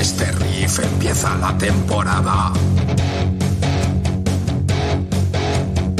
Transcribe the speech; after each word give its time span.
Este 0.00 0.30
riff 0.32 0.78
empieza 0.78 1.36
la 1.36 1.56
temporada. 1.58 2.52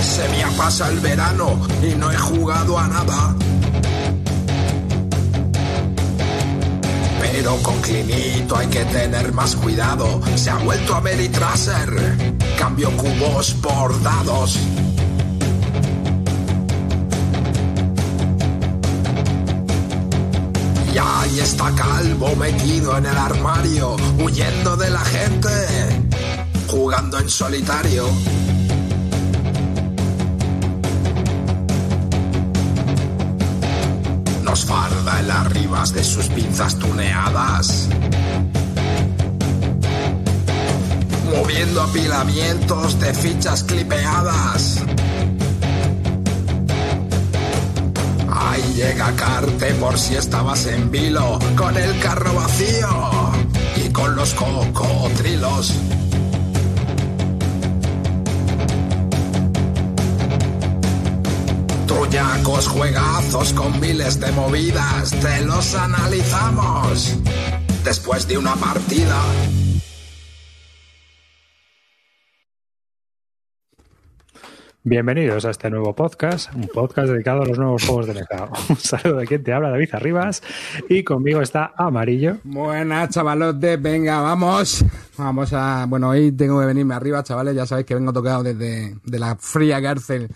Se 0.03 0.29
me 0.29 0.57
pasa 0.57 0.89
el 0.89 1.01
verano 1.01 1.59
y 1.83 1.95
no 1.95 2.11
he 2.11 2.17
jugado 2.17 2.79
a 2.79 2.89
nada. 2.89 3.37
Pero 7.21 7.57
con 7.63 7.81
Clinito 7.81 8.57
hay 8.57 8.67
que 8.69 8.85
tener 8.87 9.33
más 9.33 9.57
cuidado. 9.57 10.21
Se 10.37 10.51
ha 10.51 10.57
vuelto 10.57 10.95
a 10.95 11.01
Meritraser. 11.01 12.35
Cambio 12.59 12.91
cubos 12.97 13.55
por 13.55 14.03
dados. 14.03 14.59
Ahí 21.11 21.41
está 21.41 21.75
Calvo 21.75 22.37
metido 22.37 22.97
en 22.99 23.07
el 23.07 23.17
armario, 23.17 23.97
huyendo 24.23 24.77
de 24.77 24.91
la 24.91 25.01
gente, 25.01 25.49
jugando 26.69 27.19
en 27.19 27.31
solitario. 27.31 28.05
Nos 34.43 34.67
farda 34.67 35.21
en 35.21 35.29
las 35.29 35.53
ribas 35.53 35.93
de 35.95 36.05
sus 36.05 36.27
pinzas 36.27 36.79
tuneadas. 36.79 37.89
Moviendo 41.35 41.83
apilamientos 41.83 43.01
de 43.01 43.15
fichas 43.15 43.65
clipeadas. 43.65 44.83
Llega 48.79 49.13
Carte 49.17 49.75
por 49.75 49.99
si 49.99 50.15
estabas 50.15 50.67
en 50.67 50.89
vilo, 50.89 51.41
con 51.57 51.77
el 51.77 51.99
carro 51.99 52.33
vacío 52.33 52.89
y 53.75 53.89
con 53.89 54.15
los 54.15 54.35
cocotrilos. 54.35 55.75
Truñacos 61.89 62.69
juegazos 62.69 63.53
con 63.53 63.81
miles 63.81 64.21
de 64.21 64.31
movidas, 64.31 65.11
te 65.11 65.45
los 65.45 65.75
analizamos 65.75 67.17
después 67.83 68.29
de 68.29 68.39
una 68.39 68.55
partida. 68.55 69.21
Bienvenidos 74.85 75.45
a 75.45 75.51
este 75.51 75.71
nuevo 75.71 75.93
podcast, 75.93 76.55
un 76.55 76.69
podcast 76.69 77.11
dedicado 77.11 77.43
a 77.43 77.47
los 77.47 77.59
nuevos 77.59 77.85
juegos 77.85 78.07
de 78.07 78.15
mercado. 78.15 78.53
Un 78.69 78.77
saludo 78.77 79.17
de 79.17 79.27
quien 79.27 79.43
te 79.43 79.53
habla, 79.53 79.71
David 79.71 79.89
Arribas, 79.93 80.41
y 80.89 81.03
conmigo 81.03 81.43
está 81.43 81.73
Amarillo. 81.77 82.39
Buenas, 82.45 83.11
chavalotes, 83.11 83.83
venga, 83.83 84.21
vamos. 84.21 84.85
Vamos 85.17 85.53
a. 85.53 85.85
Bueno, 85.89 86.11
hoy 86.11 86.31
tengo 86.31 86.61
que 86.61 86.67
venirme 86.67 86.95
arriba, 86.95 87.25
chavales. 87.25 87.57
Ya 87.57 87.67
sabéis 87.67 87.89
que 87.89 87.97
vengo 87.97 88.13
tocado 88.13 88.45
desde 88.45 88.97
de 89.03 89.19
la 89.19 89.35
fría 89.35 89.83
cárcel 89.83 90.29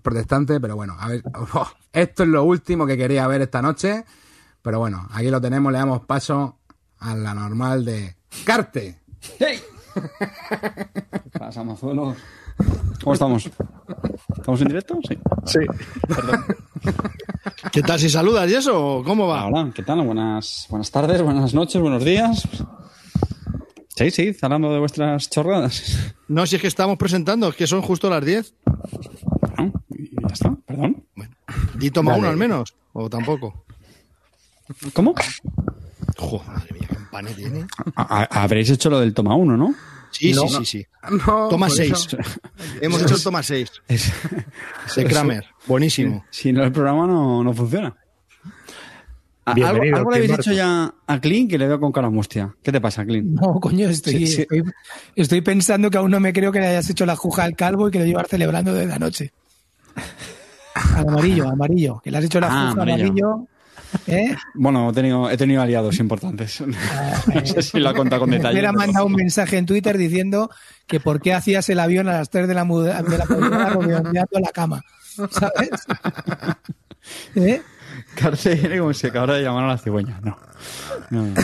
protestante, 0.00 0.60
pero 0.60 0.76
bueno, 0.76 0.96
a 0.98 1.08
ver. 1.08 1.24
oh, 1.54 1.68
esto 1.92 2.22
es 2.22 2.28
lo 2.28 2.44
último 2.44 2.86
que 2.86 2.96
quería 2.96 3.26
ver 3.26 3.42
esta 3.42 3.60
noche. 3.60 4.04
Pero 4.62 4.78
bueno, 4.78 5.08
aquí 5.12 5.28
lo 5.28 5.40
tenemos, 5.40 5.72
le 5.72 5.78
damos 5.78 6.06
paso 6.06 6.60
a 7.00 7.16
la 7.16 7.34
normal 7.34 7.84
de 7.84 8.14
Carte. 8.44 9.00
¿Qué 9.38 9.58
pasa? 11.36 11.64
¿Cómo 13.02 13.14
estamos? 13.14 13.50
¿Estamos 14.36 14.60
en 14.60 14.68
directo? 14.68 14.98
Sí. 15.08 15.18
Sí. 15.46 15.58
¿Qué 17.72 17.82
tal 17.82 17.98
si 17.98 18.08
saludas 18.08 18.50
y 18.50 18.54
eso? 18.54 19.02
¿Cómo 19.04 19.26
va? 19.26 19.46
Hola, 19.46 19.70
¿qué 19.74 19.82
tal? 19.82 20.02
Buenas, 20.02 20.66
buenas 20.70 20.90
tardes, 20.90 21.22
buenas 21.22 21.54
noches, 21.54 21.80
buenos 21.80 22.04
días. 22.04 22.48
Sí, 23.94 24.10
sí, 24.10 24.36
hablando 24.40 24.72
de 24.72 24.78
vuestras 24.78 25.28
chorradas. 25.28 26.14
No, 26.28 26.46
si 26.46 26.56
es 26.56 26.62
que 26.62 26.68
estamos 26.68 26.96
presentando, 26.96 27.48
es 27.48 27.56
que 27.56 27.66
son 27.66 27.82
justo 27.82 28.08
las 28.08 28.24
10. 28.24 28.54
Bueno, 29.56 29.72
y 29.90 30.10
ya 30.20 30.32
está, 30.32 30.56
perdón. 30.66 31.04
¿Y 31.80 31.90
toma 31.90 32.14
uno 32.14 32.28
al 32.28 32.36
menos? 32.36 32.74
¿O 32.92 33.10
tampoco? 33.10 33.64
¿Cómo? 34.92 35.14
Jo, 36.16 36.42
madre 36.46 36.72
mía, 36.72 36.88
qué 36.88 36.96
empané 36.96 37.34
tiene. 37.34 37.66
Habréis 37.96 38.70
hecho 38.70 38.88
lo 38.90 39.00
del 39.00 39.12
toma 39.12 39.34
uno, 39.34 39.56
¿no? 39.56 39.74
Sí, 40.12 40.32
No. 40.32 40.46
sí, 40.48 40.54
sí, 40.58 40.64
sí. 40.66 40.86
No, 41.26 41.48
Toma 41.48 41.66
por 41.66 41.76
6. 41.76 41.92
eso- 41.92 42.16
Hemos 42.80 43.02
hecho 43.02 43.16
el 43.16 43.22
toma 43.22 43.42
6 43.42 43.70
Es- 43.88 44.12
de 44.94 45.04
Kramer. 45.06 45.44
Buenísimo. 45.66 46.24
si 46.30 46.52
no, 46.52 46.62
el 46.62 46.70
programa 46.70 47.06
no, 47.06 47.42
no 47.42 47.52
funciona. 47.52 47.96
¿Algo, 49.44 49.56
Bienvenido, 49.56 49.96
algo 49.96 50.10
le 50.12 50.16
habéis 50.18 50.36
dicho 50.36 50.52
ya 50.52 50.94
a 51.04 51.20
Clint 51.20 51.50
que 51.50 51.58
le 51.58 51.66
veo 51.66 51.80
con 51.80 51.90
cara 51.90 52.08
mustia? 52.10 52.54
¿Qué 52.62 52.70
te 52.70 52.80
pasa, 52.80 53.04
Clint? 53.04 53.40
No, 53.40 53.58
coño, 53.58 53.88
estoy, 53.88 54.12
Sí, 54.18 54.26
sí. 54.28 54.42
Estoy, 54.42 54.62
estoy 55.16 55.40
pensando 55.40 55.90
que 55.90 55.98
aún 55.98 56.12
no 56.12 56.20
me 56.20 56.32
creo 56.32 56.52
que 56.52 56.60
le 56.60 56.68
hayas 56.68 56.88
hecho 56.90 57.04
la 57.06 57.16
juja 57.16 57.42
al 57.42 57.56
calvo 57.56 57.88
y 57.88 57.90
que 57.90 57.98
lo 57.98 58.04
llevas 58.04 58.28
celebrando 58.28 58.72
desde 58.72 58.92
anoche. 58.92 59.32
Al 60.94 61.08
amarillo, 61.08 61.48
amarillo. 61.48 62.00
Que 62.04 62.10
le 62.12 62.18
has 62.18 62.24
hecho 62.24 62.38
la 62.38 62.46
Ah, 62.46 62.50
juja 62.70 62.82
amarillo. 62.82 63.04
amarillo. 63.06 63.48
¿Eh? 64.06 64.34
Bueno, 64.54 64.90
he 64.90 64.92
tenido, 64.92 65.30
he 65.30 65.36
tenido 65.36 65.62
aliados 65.62 65.98
importantes. 65.98 66.62
No 67.34 67.46
sé 67.46 67.62
si 67.62 67.86
ha 67.86 67.94
contado 67.94 68.20
con 68.20 68.30
Me 68.30 68.36
detalle. 68.36 68.54
hubiera 68.54 68.70
pero- 68.72 68.78
mandado 68.80 69.06
un 69.06 69.12
mensaje 69.14 69.56
en 69.58 69.66
Twitter 69.66 69.96
diciendo 69.96 70.50
que 70.86 70.98
por 71.00 71.20
qué 71.20 71.32
hacías 71.34 71.68
el 71.68 71.78
avión 71.80 72.08
a 72.08 72.12
las 72.12 72.30
3 72.30 72.48
de 72.48 72.54
la, 72.54 72.64
de 72.64 73.18
la 73.18 73.24
madrugada 73.26 74.10
la 74.32 74.50
cama. 74.52 74.82
¿Sabes? 75.30 75.70
¿Eh? 77.34 77.62
Cárcel 78.14 78.78
como 78.78 78.92
si 78.92 79.06
acabara 79.06 79.34
de 79.34 79.42
llamar 79.42 79.64
a 79.64 79.68
la 79.68 79.78
cigüeña. 79.78 80.20
No. 80.22 80.36
No, 81.10 81.22
no. 81.26 81.34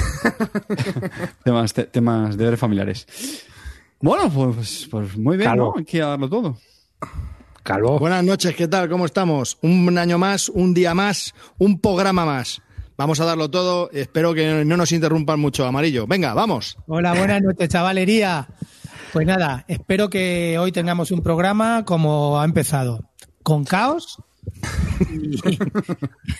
temas, 1.45 1.73
te- 1.73 1.85
temas 1.85 2.31
de 2.33 2.37
deberes 2.39 2.61
familiares. 2.61 3.07
Bueno, 4.01 4.31
pues, 4.31 4.87
pues 4.91 5.17
muy 5.17 5.37
bien, 5.37 5.51
Calvo. 5.51 5.73
¿no? 5.75 5.79
Hay 5.79 5.85
que 5.85 5.99
darlo 5.99 6.29
todo. 6.29 6.59
Calvo. 7.69 7.99
Buenas 7.99 8.25
noches, 8.25 8.57
¿qué 8.57 8.67
tal? 8.67 8.89
¿Cómo 8.89 9.05
estamos? 9.05 9.59
Un 9.61 9.99
año 9.99 10.17
más, 10.17 10.49
un 10.49 10.73
día 10.73 10.95
más, 10.95 11.35
un 11.59 11.83
programa 11.83 12.25
más. 12.25 12.63
Vamos 12.97 13.21
a 13.21 13.27
darlo 13.27 13.51
todo. 13.51 13.91
Espero 13.93 14.33
que 14.33 14.65
no 14.65 14.79
nos 14.79 14.91
interrumpan 14.91 15.39
mucho, 15.39 15.67
Amarillo. 15.67 16.07
Venga, 16.07 16.33
vamos. 16.33 16.79
Hola, 16.87 17.13
buenas 17.13 17.43
noches, 17.43 17.69
chavalería. 17.69 18.49
Pues 19.13 19.27
nada, 19.27 19.67
espero 19.69 20.09
que 20.09 20.57
hoy 20.59 20.73
tengamos 20.73 21.11
un 21.11 21.23
programa 21.23 21.85
como 21.85 22.41
ha 22.41 22.47
empezado, 22.47 23.11
con 23.43 23.67
caos. 23.67 24.17
y 25.13 25.39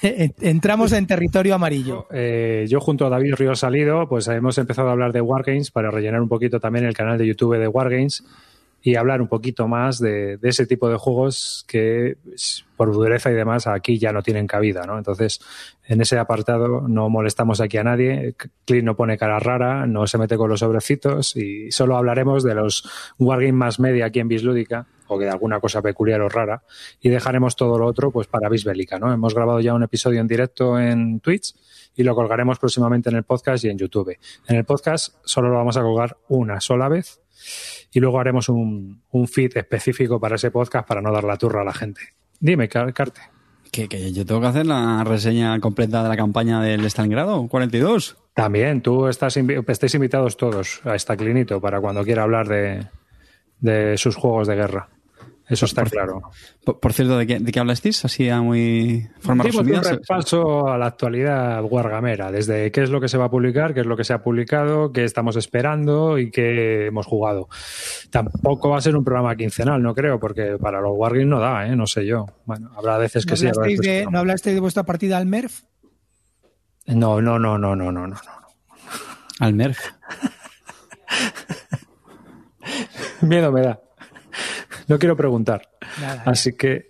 Entramos 0.41 0.93
en 0.93 1.07
territorio 1.07 1.57
amarillo. 1.57 2.07
Eh, 2.11 2.65
yo 2.71 2.81
junto 2.81 3.05
a 3.05 3.11
David 3.11 3.35
Ríos 3.35 3.59
Salido, 3.59 4.09
pues 4.09 4.29
hemos 4.29 4.57
empezado 4.57 4.89
a 4.89 4.93
hablar 4.93 5.13
de 5.13 5.21
Wargames 5.21 5.73
para 5.73 5.91
rellenar 5.91 6.23
un 6.23 6.29
poquito 6.31 6.59
también 6.59 6.87
el 6.87 6.95
canal 6.95 7.19
de 7.19 7.27
YouTube 7.27 7.59
de 7.59 7.69
Wargames 7.69 8.25
y 8.81 8.95
hablar 8.95 9.21
un 9.21 9.29
poquito 9.29 9.67
más 9.67 9.99
de, 9.99 10.37
de 10.37 10.49
ese 10.49 10.67
tipo 10.67 10.89
de 10.89 10.97
juegos 10.97 11.65
que 11.67 12.17
s- 12.35 12.63
por 12.77 12.93
dureza 12.93 13.31
y 13.31 13.35
demás 13.35 13.67
aquí 13.67 13.99
ya 13.99 14.13
no 14.13 14.23
tienen 14.23 14.47
cabida, 14.47 14.83
¿no? 14.87 14.97
Entonces, 14.99 15.41
en 15.85 16.01
ese 16.01 16.17
apartado 16.19 16.87
no 16.87 17.09
molestamos 17.11 17.61
aquí 17.61 17.77
a 17.77 17.83
nadie, 17.85 18.37
Clint 18.65 18.85
no 18.85 18.95
pone 18.97 19.19
cara 19.19 19.41
rara, 19.41 19.85
no 19.87 20.07
se 20.07 20.17
mete 20.17 20.37
con 20.37 20.49
los 20.49 20.61
sobrecitos 20.61 21.35
y 21.37 21.73
solo 21.73 21.97
hablaremos 21.97 22.45
de 22.45 22.55
los 22.55 22.89
Wargames 23.19 23.55
más 23.55 23.81
media 23.81 24.07
aquí 24.07 24.21
en 24.21 24.29
Bislúdica 24.29 24.87
o 25.09 25.19
de 25.19 25.29
alguna 25.29 25.59
cosa 25.59 25.83
peculiar 25.83 26.21
o 26.21 26.29
rara 26.29 26.63
y 27.01 27.09
dejaremos 27.09 27.57
todo 27.57 27.79
lo 27.79 27.87
otro 27.87 28.13
pues 28.13 28.29
para 28.29 28.49
Bisbélica, 28.49 28.99
¿no? 29.01 29.13
Hemos 29.13 29.35
grabado 29.35 29.59
ya 29.59 29.75
un 29.75 29.83
episodio 29.83 30.21
en 30.21 30.29
directo 30.29 30.79
en 30.79 31.19
Twitch 31.21 31.55
y 31.97 32.05
lo 32.05 32.15
colgaremos 32.15 32.59
próximamente 32.61 33.09
en 33.11 33.17
el 33.17 33.25
podcast 33.25 33.65
y 33.65 33.71
en 33.71 33.79
YouTube. 33.79 34.17
En 34.47 34.57
el 34.57 34.65
podcast 34.65 35.17
solo 35.25 35.49
lo 35.49 35.57
vamos 35.57 35.77
a 35.77 35.83
colgar 35.83 36.17
una 36.29 36.61
sola 36.61 36.89
vez 36.89 37.21
y 37.93 38.01
luego 38.01 38.21
haremos 38.21 38.49
un, 38.49 39.03
un 39.11 39.29
feed 39.29 39.57
específico 39.57 40.21
para 40.21 40.37
ese 40.37 40.51
podcast 40.51 40.87
para 40.87 41.01
no 41.01 41.13
dar 41.13 41.25
la 41.25 41.37
turra 41.37 41.63
a 41.63 41.65
la 41.65 41.73
gente. 41.75 42.01
Dime, 42.41 42.69
Car- 42.69 42.93
Carte. 42.93 43.21
Que, 43.71 43.89
que 43.89 44.13
yo 44.13 44.25
tengo 44.25 44.41
que 44.41 44.47
hacer 44.47 44.67
la 44.67 45.05
reseña 45.05 45.59
completa 45.61 46.03
de 46.03 46.09
la 46.09 46.17
campaña 46.17 46.63
del 46.63 46.85
Stalingrado 46.87 47.47
42. 47.49 48.17
También, 48.35 48.81
tú 48.83 49.09
estás 49.09 49.37
invi- 49.37 49.63
estáis 49.69 49.95
invitados 49.95 50.37
todos 50.37 50.81
a 50.85 50.95
esta 50.95 51.17
clinito 51.17 51.61
para 51.61 51.81
cuando 51.81 52.03
quiera 52.05 52.23
hablar 52.23 52.49
de, 52.49 52.87
de 53.61 53.99
sus 53.99 54.17
juegos 54.17 54.49
de 54.49 54.55
guerra. 54.57 54.89
Eso 55.49 55.65
está 55.65 55.85
claro. 55.85 56.21
Por, 56.63 56.79
por 56.79 56.93
cierto, 56.93 57.17
¿de 57.17 57.27
qué, 57.27 57.39
¿de 57.39 57.53
qué 57.53 57.61
hablasteis? 57.61 58.05
Así 58.05 58.29
a 58.29 58.43
muy 58.43 59.09
forma 59.19 59.45
Dimos 59.45 59.61
un 59.61 59.67
resumida. 59.69 59.93
repaso 59.93 60.69
a 60.69 60.77
la 60.77 60.87
actualidad 60.87 61.63
wargamera, 61.65 62.31
desde 62.31 62.71
qué 62.71 62.83
es 62.83 62.91
lo 62.91 63.01
que 63.01 63.09
se 63.09 63.17
va 63.17 63.27
a 63.27 63.31
publicar, 63.31 63.73
qué 63.73 63.81
es 63.81 63.87
lo 63.87 63.97
que 63.97 64.05
se 64.05 64.13
ha 64.13 64.23
publicado, 64.23 64.93
qué 64.93 65.05
estamos 65.05 65.37
esperando 65.37 66.19
y 66.19 66.31
qué 66.31 66.89
hemos 66.89 67.07
jugado. 67.07 67.49
Tampoco 68.11 68.69
va 68.71 68.79
a 68.79 68.83
ser 68.83 68.95
un 68.95 69.05
programa 69.05 69.35
quincenal, 69.37 69.83
no 69.83 69.95
creo, 69.95 70.21
porque 70.21 70.59
para 70.61 70.83
los 70.83 70.93
wargames 70.95 71.29
no 71.29 71.41
da, 71.41 71.67
¿eh? 71.67 71.77
no 71.77 71.87
sé 71.87 72.05
yo. 72.05 72.27
Bueno, 72.45 72.71
habrá 72.77 72.99
veces 72.99 73.25
que 73.25 73.33
¿No 73.33 73.37
sí. 73.37 73.51
que 73.81 74.05
no. 74.05 74.11
¿No 74.11 74.19
hablasteis 74.19 74.55
de 74.55 74.61
vuestra 74.61 74.83
partida 74.85 75.17
al 75.17 75.25
MERF? 75.27 75.63
No, 76.87 77.23
no, 77.23 77.39
no, 77.39 77.57
no, 77.57 77.75
no, 77.75 77.91
no, 77.91 78.07
no. 78.07 78.17
Al 79.41 79.55
MERF. 79.55 79.79
Miedo 83.23 83.51
me 83.53 83.63
da. 83.63 83.81
No 84.89 84.99
quiero 84.99 85.17
preguntar. 85.17 85.69
Nada. 86.01 86.23
Así 86.27 86.55
que, 86.55 86.89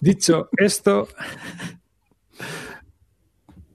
dicho 0.00 0.50
esto, 0.56 1.08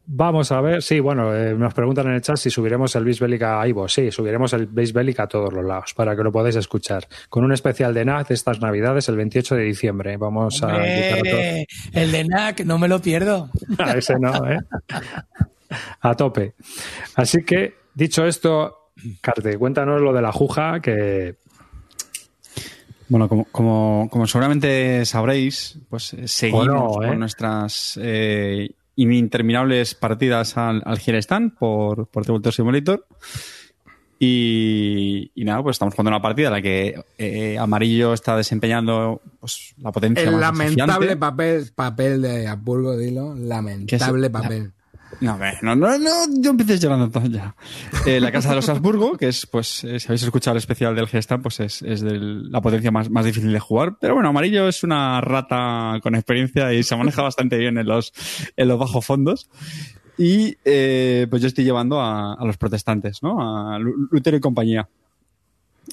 vamos 0.06 0.52
a 0.52 0.62
ver. 0.62 0.82
Sí, 0.82 1.00
bueno, 1.00 1.36
eh, 1.36 1.56
nos 1.56 1.74
preguntan 1.74 2.08
en 2.08 2.14
el 2.14 2.22
chat 2.22 2.38
si 2.38 2.50
subiremos 2.50 2.96
el 2.96 3.04
Base 3.04 3.24
Bellic 3.24 3.42
a 3.42 3.68
Ivo. 3.68 3.88
Sí, 3.88 4.12
subiremos 4.12 4.54
el 4.54 4.68
Base 4.68 4.94
Bellic 4.94 5.20
a 5.20 5.28
todos 5.28 5.52
los 5.52 5.66
lados 5.66 5.94
para 5.96 6.16
que 6.16 6.24
lo 6.24 6.32
podáis 6.32 6.56
escuchar. 6.56 7.08
Con 7.30 7.44
un 7.44 7.52
especial 7.52 7.94
de 7.94 8.06
NAC 8.06 8.32
estas 8.32 8.60
navidades 8.62 9.10
el 9.10 9.18
28 9.18 9.56
de 9.56 9.64
diciembre. 9.64 10.18
Vamos 10.18 10.62
a 10.64 10.68
todos. 10.68 11.66
El 11.94 12.12
de 12.12 12.26
NAC, 12.26 12.64
no 12.66 12.78
me 12.78 12.88
lo 12.88 13.02
pierdo. 13.02 13.50
A 13.80 13.94
ese 13.94 14.20
no, 14.20 14.34
¿eh? 14.50 14.60
A 16.02 16.14
tope. 16.16 16.54
Así 17.16 17.44
que, 17.44 17.76
dicho 17.94 18.26
esto, 18.26 18.92
Carte, 19.22 19.58
cuéntanos 19.58 20.02
lo 20.02 20.14
de 20.14 20.22
la 20.22 20.32
Juja, 20.32 20.80
que 20.80 21.36
Bueno, 23.08 23.30
como, 23.30 23.46
como, 23.52 24.08
como 24.12 24.26
seguramente 24.28 25.06
sabréis, 25.06 25.78
pues 25.90 26.14
eh, 26.14 26.28
seguimos 26.28 26.68
no, 26.68 27.04
¿eh? 27.04 27.08
con 27.10 27.20
nuestras 27.20 28.00
eh, 28.02 28.70
interminables 28.96 29.94
partidas 29.96 30.58
al, 30.58 30.82
al 30.86 30.98
Girestán 31.00 31.52
por, 31.52 32.08
por 32.08 32.26
Tabletop 32.26 32.54
Simulator. 32.54 33.06
Y, 34.18 35.30
y 35.36 35.44
nada, 35.44 35.62
pues 35.62 35.76
estamos 35.76 35.94
jugando 35.94 36.10
una 36.12 36.22
partida 36.22 36.48
en 36.48 36.54
la 36.54 36.62
que 36.62 36.96
eh, 37.18 37.58
Amarillo 37.60 38.14
está 38.14 38.38
desempeñando 38.38 39.22
pues, 39.40 39.76
la 39.82 39.92
potencia 39.92 40.24
El 40.24 40.32
más 40.32 40.40
lamentable 40.42 41.08
desafiante. 41.08 41.18
papel, 41.18 41.72
papel 41.76 42.22
de 42.22 42.48
Habsburgo, 42.48 42.98
dilo. 42.98 43.36
Lamentable 43.36 44.22
la- 44.22 44.32
papel. 44.32 44.72
No, 45.62 45.76
no, 45.76 45.76
no, 45.76 45.98
no, 45.98 46.10
yo 46.42 46.52
empecé 46.52 46.78
llorando 46.78 47.06
entonces 47.06 47.32
ya. 47.32 47.56
Eh, 48.06 48.20
la 48.20 48.32
casa 48.32 48.50
de 48.50 48.56
los 48.56 48.68
Habsburgo, 48.70 49.18
que 49.18 49.28
es, 49.30 49.46
pues, 49.46 49.84
eh, 49.84 50.00
si 50.00 50.08
habéis 50.08 50.24
escuchado 50.24 50.54
el 50.54 50.60
especial 50.60 50.96
del 50.96 51.08
Gestam, 51.08 51.42
pues 51.42 51.60
es, 51.60 51.82
es 51.82 52.02
de 52.02 52.18
la 52.20 52.62
potencia 52.62 52.92
más, 52.92 53.10
más 53.10 53.26
difícil 53.26 53.52
de 53.52 53.60
jugar. 53.60 53.98
Pero 54.00 54.16
bueno, 54.16 54.30
Amarillo 54.30 54.68
es 54.68 54.84
una 54.84 55.22
rata 55.22 56.00
con 56.04 56.16
experiencia 56.16 56.74
y 56.74 56.84
se 56.84 56.96
maneja 56.96 57.22
bastante 57.22 57.58
bien 57.58 57.78
en 57.78 57.88
los, 57.88 58.14
en 58.58 58.68
los 58.68 58.78
bajos 58.80 59.06
fondos. 59.06 59.50
Y 60.18 60.56
eh, 60.66 61.28
pues 61.30 61.42
yo 61.42 61.48
estoy 61.48 61.64
llevando 61.66 62.00
a, 62.02 62.34
a 62.34 62.46
los 62.46 62.58
protestantes, 62.58 63.22
¿no? 63.24 63.74
A 63.74 63.80
Lu- 63.80 64.08
Lutero 64.12 64.38
y 64.38 64.40
compañía. 64.42 64.88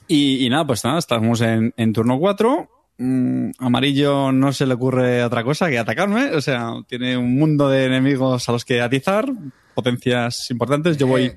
Y, 0.09 0.45
y 0.45 0.49
nada, 0.49 0.67
pues 0.67 0.85
nada, 0.85 0.99
estamos 0.99 1.41
en, 1.41 1.73
en 1.77 1.93
turno 1.93 2.19
4. 2.19 2.69
Mm, 3.05 3.51
Amarillo 3.59 4.31
no 4.31 4.53
se 4.53 4.65
le 4.65 4.75
ocurre 4.75 5.25
otra 5.25 5.43
cosa 5.43 5.69
que 5.69 5.77
atacarme. 5.77 6.31
O 6.37 6.41
sea, 6.41 6.75
tiene 6.87 7.17
un 7.17 7.37
mundo 7.37 7.69
de 7.69 7.87
enemigos 7.87 8.49
a 8.49 8.53
los 8.53 8.65
que 8.65 8.81
atizar, 8.81 9.27
potencias 9.75 10.49
importantes. 10.51 10.99
Yo 10.99 11.09
voy 11.09 11.33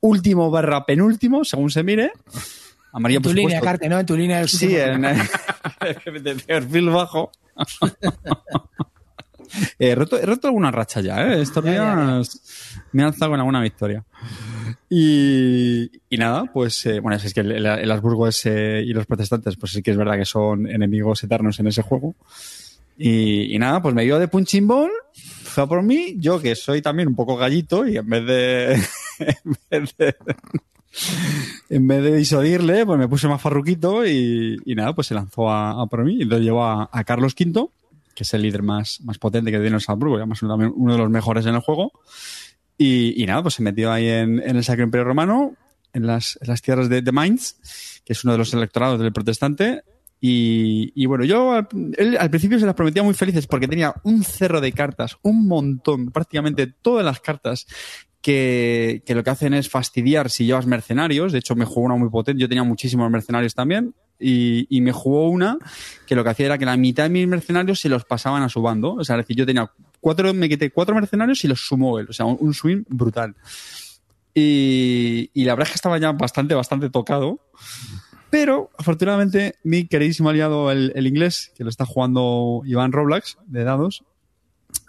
último 0.00 0.50
barra 0.50 0.84
penúltimo, 0.84 1.42
según 1.42 1.70
se 1.70 1.82
mire. 1.82 2.12
Amarillo, 2.92 3.18
En 3.18 3.22
tu 3.22 3.28
por 3.30 3.36
línea. 3.36 3.62
Carte, 3.62 3.88
¿no? 3.88 3.98
En 3.98 4.04
tu 4.04 4.14
línea. 4.14 4.40
del 4.40 4.48
Sí, 4.50 4.76
en 4.76 5.02
de 6.22 6.34
perfil 6.34 6.90
bajo. 6.90 7.32
he, 9.78 9.94
roto, 9.94 10.18
he 10.18 10.26
roto 10.26 10.48
alguna 10.48 10.70
racha 10.70 11.00
ya, 11.00 11.28
¿eh? 11.28 11.40
Estos 11.40 11.64
días 11.64 12.42
me 12.92 13.02
he 13.02 13.06
alzado 13.06 13.30
con 13.30 13.40
alguna 13.40 13.62
victoria. 13.62 14.04
Y, 14.88 15.90
y 16.08 16.16
nada, 16.16 16.44
pues 16.52 16.86
eh, 16.86 17.00
bueno, 17.00 17.16
es 17.16 17.34
que 17.34 17.40
el, 17.40 17.52
el- 17.66 17.90
Habsburgo 17.90 18.28
es, 18.28 18.46
eh, 18.46 18.82
y 18.86 18.92
los 18.92 19.06
protestantes, 19.06 19.56
pues 19.56 19.72
sí 19.72 19.82
que 19.82 19.90
es 19.90 19.96
verdad 19.96 20.16
que 20.16 20.24
son 20.24 20.68
enemigos 20.68 21.22
eternos 21.24 21.58
en 21.60 21.66
ese 21.66 21.82
juego. 21.82 22.14
Y, 22.98 23.54
y 23.54 23.58
nada, 23.58 23.82
pues 23.82 23.94
me 23.94 24.04
dio 24.04 24.18
de 24.18 24.28
punching 24.28 24.66
ball, 24.66 24.90
fue 25.12 25.68
por 25.68 25.82
mí, 25.82 26.14
yo 26.18 26.40
que 26.40 26.54
soy 26.54 26.82
también 26.82 27.08
un 27.08 27.14
poco 27.16 27.36
gallito 27.36 27.86
y 27.86 27.96
en 27.96 28.08
vez 28.08 28.26
de... 28.26 28.74
en 29.70 29.82
vez 29.82 29.96
de 29.98 30.16
en 31.68 31.86
vez 31.86 32.02
de 32.02 32.16
disuadirle, 32.16 32.86
pues 32.86 32.98
me 32.98 33.06
puse 33.08 33.28
más 33.28 33.42
farruquito 33.42 34.06
y, 34.06 34.56
y 34.64 34.74
nada, 34.74 34.94
pues 34.94 35.08
se 35.08 35.14
lanzó 35.14 35.50
a, 35.50 35.82
a 35.82 35.86
por 35.86 36.04
mí. 36.04 36.14
Y 36.16 36.22
entonces 36.22 36.44
llevó 36.46 36.64
a, 36.64 36.88
a 36.90 37.04
Carlos 37.04 37.34
V, 37.38 37.66
que 38.14 38.22
es 38.22 38.32
el 38.32 38.40
líder 38.42 38.62
más, 38.62 39.00
más 39.02 39.18
potente 39.18 39.50
que 39.50 39.58
tiene 39.60 39.76
el 39.76 39.82
Salzburgo, 39.82 40.14
y 40.14 40.18
además 40.20 40.40
uno 40.42 40.92
de 40.92 40.98
los 40.98 41.10
mejores 41.10 41.44
en 41.44 41.54
el 41.54 41.60
juego. 41.60 41.92
Y, 42.78 43.22
y 43.22 43.26
nada, 43.26 43.42
pues 43.42 43.54
se 43.54 43.62
metió 43.62 43.90
ahí 43.90 44.08
en, 44.08 44.40
en 44.40 44.56
el 44.56 44.64
Sacro 44.64 44.84
Imperio 44.84 45.04
Romano, 45.04 45.54
en 45.92 46.06
las, 46.06 46.38
en 46.42 46.48
las 46.48 46.60
tierras 46.60 46.88
de, 46.88 47.00
de 47.02 47.12
Mainz, 47.12 47.56
que 48.04 48.12
es 48.12 48.22
uno 48.22 48.32
de 48.32 48.38
los 48.38 48.52
electorados 48.52 49.00
del 49.00 49.12
protestante. 49.12 49.82
Y, 50.20 50.92
y 50.94 51.06
bueno, 51.06 51.24
yo 51.24 51.52
al, 51.52 51.68
él 51.96 52.16
al 52.18 52.30
principio 52.30 52.58
se 52.58 52.66
las 52.66 52.74
prometía 52.74 53.02
muy 53.02 53.14
felices 53.14 53.46
porque 53.46 53.68
tenía 53.68 53.94
un 54.02 54.24
cerro 54.24 54.60
de 54.60 54.72
cartas, 54.72 55.18
un 55.22 55.46
montón, 55.46 56.10
prácticamente 56.10 56.66
todas 56.66 57.04
las 57.04 57.20
cartas 57.20 57.66
que, 58.22 59.02
que 59.06 59.14
lo 59.14 59.22
que 59.22 59.30
hacen 59.30 59.54
es 59.54 59.68
fastidiar 59.68 60.30
si 60.30 60.46
llevas 60.46 60.66
mercenarios. 60.66 61.32
De 61.32 61.38
hecho, 61.38 61.54
me 61.54 61.64
jugó 61.64 61.82
una 61.82 61.96
muy 61.96 62.08
potente. 62.08 62.40
Yo 62.40 62.48
tenía 62.48 62.64
muchísimos 62.64 63.10
mercenarios 63.10 63.54
también. 63.54 63.94
Y, 64.18 64.66
y 64.74 64.80
me 64.80 64.92
jugó 64.92 65.28
una 65.28 65.58
que 66.06 66.14
lo 66.14 66.24
que 66.24 66.30
hacía 66.30 66.46
era 66.46 66.58
que 66.58 66.64
la 66.64 66.76
mitad 66.78 67.04
de 67.04 67.10
mis 67.10 67.28
mercenarios 67.28 67.78
se 67.80 67.90
los 67.90 68.04
pasaban 68.06 68.42
a 68.42 68.48
su 68.48 68.62
bando. 68.62 68.94
O 68.94 69.04
sea, 69.04 69.16
es 69.16 69.22
decir, 69.24 69.36
yo 69.36 69.46
tenía 69.46 69.70
cuatro, 70.00 70.32
me 70.34 70.48
quité 70.48 70.70
cuatro 70.70 70.94
mercenarios 70.94 71.44
y 71.44 71.48
los 71.48 71.60
sumó 71.60 71.98
él. 71.98 72.06
O 72.08 72.12
sea, 72.12 72.26
un, 72.26 72.36
un 72.40 72.54
swing 72.54 72.84
brutal. 72.88 73.34
Y, 74.34 75.30
y 75.32 75.44
la 75.44 75.54
verdad 75.54 75.68
es 75.68 75.72
que 75.72 75.76
estaba 75.76 75.98
ya 75.98 76.12
bastante, 76.12 76.54
bastante 76.54 76.90
tocado. 76.90 77.40
Pero, 78.28 78.70
afortunadamente, 78.76 79.54
mi 79.62 79.86
queridísimo 79.86 80.28
aliado, 80.28 80.70
el, 80.70 80.92
el 80.94 81.06
inglés, 81.06 81.52
que 81.56 81.64
lo 81.64 81.70
está 81.70 81.86
jugando 81.86 82.62
Iván 82.66 82.92
Roblax, 82.92 83.38
de 83.46 83.64
dados, 83.64 84.04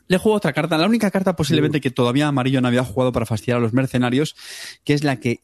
le 0.08 0.18
juego 0.18 0.38
otra 0.38 0.54
carta, 0.54 0.78
la 0.78 0.88
única 0.88 1.12
carta 1.12 1.36
posiblemente 1.36 1.82
que 1.82 1.92
todavía 1.92 2.28
Amarillo 2.28 2.62
no 2.62 2.68
había 2.68 2.84
jugado 2.84 3.12
para 3.12 3.26
fastidiar 3.26 3.58
a 3.58 3.62
los 3.62 3.74
mercenarios, 3.74 4.36
que 4.84 4.94
es 4.94 5.04
la 5.04 5.20
que... 5.20 5.44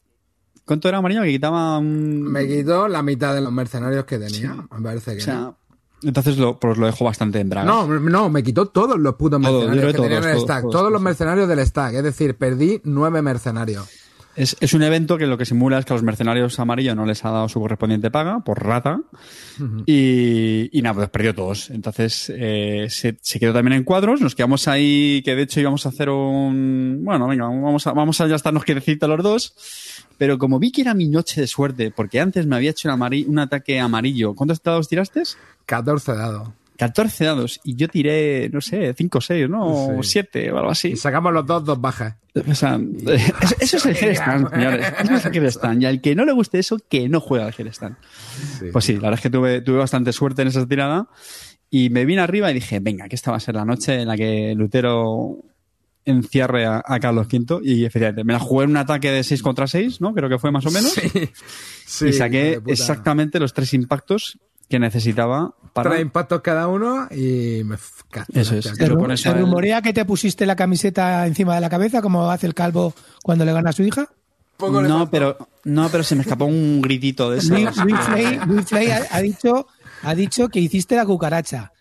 ¿Cuánto 0.64 0.88
era 0.88 0.98
Amarillo? 0.98 1.22
Que 1.22 1.32
quitaba 1.32 1.78
un... 1.78 2.22
Me 2.22 2.46
quitó 2.48 2.88
la 2.88 3.02
mitad 3.02 3.34
de 3.34 3.42
los 3.42 3.52
mercenarios 3.52 4.06
que 4.06 4.18
tenía. 4.18 4.54
Me 4.54 4.82
parece 4.82 5.12
que. 5.16 5.22
O 5.22 5.24
sea, 5.24 5.54
entonces 6.02 6.36
lo, 6.38 6.58
pues 6.58 6.76
lo 6.78 6.86
dejo 6.86 7.04
bastante 7.04 7.40
en 7.40 7.48
braga. 7.48 7.66
no, 7.66 7.86
no, 7.86 8.28
me 8.28 8.42
quitó 8.42 8.66
todos 8.66 8.98
los 8.98 9.14
putos 9.14 9.40
mercenarios 9.40 9.74
que 9.74 9.80
creo 9.80 10.02
tenía 10.02 10.16
en 10.18 10.22
todos, 10.22 10.26
el 10.26 10.32
todos, 10.36 10.44
stack. 10.44 10.60
todos, 10.62 10.72
Todos 10.72 10.84
los 10.84 10.92
todos. 10.92 11.02
mercenarios 11.02 11.48
del 11.48 11.66
stack. 11.66 11.94
Es 11.94 12.02
decir, 12.04 12.36
perdí 12.36 12.80
nueve 12.84 13.22
mercenarios. 13.22 13.88
Es, 14.36 14.56
es 14.58 14.74
un 14.74 14.82
evento 14.82 15.16
que 15.16 15.28
lo 15.28 15.38
que 15.38 15.44
simula 15.46 15.78
es 15.78 15.84
que 15.84 15.92
a 15.92 15.96
los 15.96 16.02
mercenarios 16.02 16.58
amarillos 16.58 16.96
no 16.96 17.06
les 17.06 17.24
ha 17.24 17.30
dado 17.30 17.48
su 17.48 17.60
correspondiente 17.60 18.10
paga 18.10 18.40
por 18.40 18.64
rata 18.64 19.00
y, 19.86 20.76
y 20.76 20.82
nada, 20.82 20.94
pues 20.96 21.08
perdió 21.10 21.32
todos. 21.36 21.70
Entonces 21.70 22.32
eh, 22.34 22.88
se, 22.90 23.16
se 23.20 23.38
quedó 23.38 23.52
también 23.52 23.74
en 23.74 23.84
cuadros, 23.84 24.20
nos 24.20 24.34
quedamos 24.34 24.66
ahí, 24.66 25.22
que 25.24 25.36
de 25.36 25.42
hecho 25.42 25.60
íbamos 25.60 25.86
a 25.86 25.90
hacer 25.90 26.08
un... 26.10 27.02
Bueno, 27.02 27.28
venga, 27.28 27.44
vamos 27.44 27.86
a, 27.86 27.92
vamos 27.92 28.20
a 28.20 28.26
ya 28.26 28.34
estarnos 28.34 28.64
quietecitos 28.64 29.08
los 29.08 29.22
dos. 29.22 29.54
Pero 30.18 30.38
como 30.38 30.58
vi 30.58 30.70
que 30.70 30.82
era 30.82 30.94
mi 30.94 31.08
noche 31.08 31.40
de 31.40 31.46
suerte, 31.46 31.90
porque 31.90 32.20
antes 32.20 32.46
me 32.46 32.56
había 32.56 32.70
hecho 32.70 32.88
un, 32.92 33.38
ataque 33.38 33.80
amarillo. 33.80 34.34
¿Cuántos 34.34 34.62
dados 34.62 34.88
tiraste? 34.88 35.22
14 35.66 36.12
dados. 36.14 36.48
14 36.76 37.24
dados. 37.24 37.60
Y 37.64 37.76
yo 37.76 37.88
tiré, 37.88 38.48
no 38.52 38.60
sé, 38.60 38.94
5 38.94 39.18
o 39.18 39.20
6, 39.20 39.48
¿no? 39.48 39.66
O 39.66 40.02
Sí. 40.02 40.10
7 40.10 40.52
o 40.52 40.58
algo 40.58 40.70
así. 40.70 40.88
Y 40.88 40.96
sacamos 40.96 41.32
los 41.32 41.46
dos, 41.46 41.64
dos 41.64 41.80
bajas. 41.80 42.16
O 42.34 42.54
sea, 42.54 42.80
eso, 43.06 43.54
eso 43.60 43.76
es 43.76 43.86
el 43.86 43.96
Herestan, 43.96 44.50
señores. 44.54 44.86
Eso 44.98 45.14
es 45.14 45.24
el 45.26 45.36
Herestan. 45.36 45.82
Y 45.82 45.86
al 45.86 46.00
que 46.00 46.14
no 46.14 46.24
le 46.24 46.32
guste 46.32 46.58
eso, 46.58 46.78
que 46.88 47.08
no 47.08 47.20
juega 47.20 47.46
al 47.46 47.54
Herestan. 47.56 47.96
Pues 48.72 48.84
sí, 48.84 48.94
la 48.94 49.02
verdad 49.02 49.14
es 49.14 49.20
que 49.20 49.30
tuve, 49.30 49.60
tuve 49.60 49.78
bastante 49.78 50.12
suerte 50.12 50.42
en 50.42 50.48
esa 50.48 50.66
tirada. 50.66 51.08
Y 51.70 51.90
me 51.90 52.04
vine 52.04 52.22
arriba 52.22 52.50
y 52.50 52.54
dije, 52.54 52.80
venga, 52.80 53.08
que 53.08 53.16
esta 53.16 53.30
va 53.30 53.36
a 53.36 53.40
ser 53.40 53.54
la 53.54 53.64
noche 53.64 54.02
en 54.02 54.08
la 54.08 54.16
que 54.16 54.54
Lutero 54.56 55.38
encierre 56.06 56.66
a, 56.66 56.82
a 56.84 57.00
Carlos 57.00 57.26
V. 57.32 57.60
Y 57.62 57.84
efectivamente, 57.84 58.24
me 58.24 58.32
la 58.32 58.38
jugué 58.38 58.64
en 58.64 58.70
un 58.70 58.76
ataque 58.76 59.10
de 59.10 59.24
6 59.24 59.42
contra 59.42 59.66
6, 59.66 60.00
¿no? 60.00 60.12
Creo 60.14 60.28
que 60.28 60.38
fue 60.38 60.50
más 60.50 60.66
o 60.66 60.70
menos. 60.70 60.92
Sí, 61.86 62.06
y 62.06 62.08
hijo 62.08 62.12
saqué 62.12 62.60
exactamente 62.66 63.38
los 63.40 63.52
tres 63.54 63.72
impactos 63.74 64.38
que 64.68 64.78
necesitaba 64.78 65.54
para... 65.72 65.90
Tres 65.90 66.02
impactos 66.02 66.40
cada 66.40 66.68
uno 66.68 67.06
y 67.10 67.62
me. 67.64 67.76
Eso 68.32 68.54
es. 68.56 68.66
hostia, 68.66 68.74
Se, 68.74 68.76
Pero 68.78 68.96
ru- 68.96 69.00
con 69.00 69.16
se 69.16 69.28
eso- 69.28 69.38
rumorea 69.38 69.82
que 69.82 69.92
te 69.92 70.04
pusiste 70.04 70.46
la 70.46 70.56
camiseta 70.56 71.26
encima 71.26 71.54
de 71.54 71.60
la 71.60 71.68
cabeza, 71.70 72.00
como 72.00 72.30
hace 72.30 72.46
el 72.46 72.54
calvo 72.54 72.94
cuando 73.22 73.44
le 73.44 73.52
gana 73.52 73.70
a 73.70 73.72
su 73.74 73.82
hija. 73.82 74.08
poco 74.56 74.80
No, 74.82 75.10
pero, 75.10 75.36
no, 75.64 75.88
pero 75.90 76.02
se 76.02 76.14
me 76.16 76.22
escapó 76.22 76.46
un 76.46 76.80
gritito 76.80 77.30
de 77.30 77.38
eso. 77.38 77.52
Luis, 77.54 77.76
Luis 77.76 77.98
Flay, 78.00 78.40
Luis 78.46 78.66
Flay 78.66 78.90
ha, 78.90 79.02
ha 79.10 79.20
dicho, 79.20 79.66
ha 80.02 80.14
dicho 80.14 80.48
que 80.48 80.60
hiciste 80.60 80.96
la 80.96 81.04
cucaracha. 81.04 81.72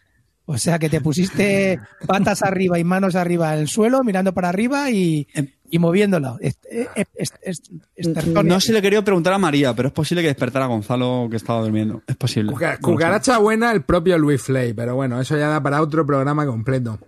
O 0.46 0.58
sea 0.58 0.78
que 0.78 0.90
te 0.90 1.02
pusiste 1.02 1.80
patas 2.08 2.44
arriba 2.44 2.78
y 2.80 2.84
manos 2.84 3.16
arriba 3.16 3.54
en 3.54 3.62
el 3.62 3.68
suelo, 3.68 4.04
mirando 4.04 4.34
para 4.34 4.50
arriba 4.50 4.92
y, 4.92 5.28
y 5.70 5.80
moviéndolo. 5.80 6.38
Es- 6.40 6.58
es- 6.70 7.08
es- 7.16 7.34
es- 7.42 7.62
estertonia. 7.96 8.44
No 8.54 8.60
se 8.60 8.74
le 8.74 8.82
quería 8.82 9.04
preguntar 9.04 9.34
a 9.34 9.38
María, 9.38 9.74
pero 9.76 9.88
es 9.88 9.94
posible 9.94 10.22
que 10.22 10.28
despertara 10.28 10.66
a 10.66 10.68
Gonzalo 10.68 11.28
que 11.30 11.38
estaba 11.38 11.62
durmiendo. 11.62 12.02
Es 12.08 12.16
posible. 12.16 12.52
Cuca- 12.52 12.74
lo. 12.74 12.80
Cucaracha 12.82 13.38
buena 13.40 13.72
el 13.72 13.82
propio 13.84 14.18
Luis 14.18 14.42
Flay, 14.42 14.74
pero 14.74 14.96
bueno, 14.96 15.20
eso 15.20 15.38
ya 15.38 15.48
da 15.48 15.62
para 15.64 15.82
otro 15.82 16.06
programa 16.06 16.46
completo. 16.46 17.00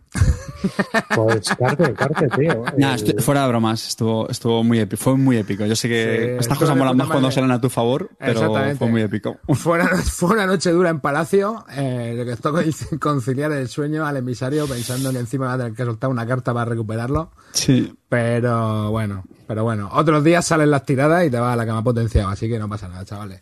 Pues 1.15 1.49
carte, 1.59 1.93
carte, 1.93 2.27
tío. 2.29 2.63
Nah, 2.77 2.95
estu- 2.95 3.19
fuera 3.21 3.43
de 3.43 3.47
bromas, 3.49 3.87
estuvo, 3.87 4.27
estuvo 4.29 4.63
muy 4.63 4.79
épico. 4.79 5.01
Fue 5.03 5.15
muy 5.17 5.37
épico. 5.37 5.65
Yo 5.65 5.75
sé 5.75 5.87
que 5.87 6.35
Sí, 6.37 6.39
estas 6.39 6.57
cosas 6.57 6.75
molan 6.75 6.97
más 6.97 7.07
cuando 7.07 7.29
salen 7.31 7.51
a 7.51 7.61
tu 7.61 7.69
favor, 7.69 8.09
pero 8.17 8.75
fue 8.77 8.87
muy 8.89 9.01
épico. 9.01 9.37
Fue 9.55 9.79
una, 9.79 9.87
fue 9.97 10.31
una 10.31 10.45
noche 10.45 10.71
dura 10.71 10.89
en 10.89 10.99
Palacio, 10.99 11.65
eh, 11.75 12.13
le 12.15 12.25
costó 12.25 12.51
con- 12.51 12.99
conciliar 12.99 13.51
el 13.51 13.67
sueño 13.67 14.05
al 14.05 14.17
emisario 14.17 14.67
pensando 14.67 15.11
que 15.11 15.19
encima 15.19 15.47
va 15.47 15.53
a 15.53 15.57
tener 15.57 15.73
que 15.73 15.83
soltar 15.85 16.09
una 16.09 16.25
carta 16.25 16.53
para 16.53 16.65
recuperarlo. 16.65 17.31
Sí. 17.53 17.93
Pero 18.15 18.91
bueno, 18.91 19.25
pero 19.45 19.65
bueno, 19.65 19.89
otros 19.91 20.23
días 20.23 20.45
salen 20.45 20.71
las 20.71 20.85
tiradas 20.85 21.25
y 21.27 21.29
te 21.29 21.37
vas 21.37 21.51
a 21.51 21.57
la 21.57 21.65
cama 21.65 21.83
potenciado, 21.83 22.29
así 22.29 22.47
que 22.47 22.57
no 22.57 22.69
pasa 22.69 22.87
nada, 22.87 23.03
chavales. 23.03 23.41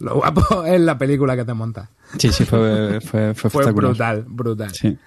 Lo 0.00 0.16
guapo 0.16 0.64
es 0.66 0.78
la 0.82 0.98
película 0.98 1.34
que 1.34 1.46
te 1.46 1.54
montas. 1.54 1.88
Sí, 2.18 2.28
sí, 2.30 2.44
fue, 2.44 3.00
fue, 3.00 3.32
fue, 3.32 3.72
brutal, 3.72 4.26
brutal. 4.28 4.70
Sí. 4.74 4.98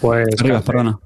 Pues 0.00 0.28
Arriba, 0.40 0.62
perdona. 0.62 0.98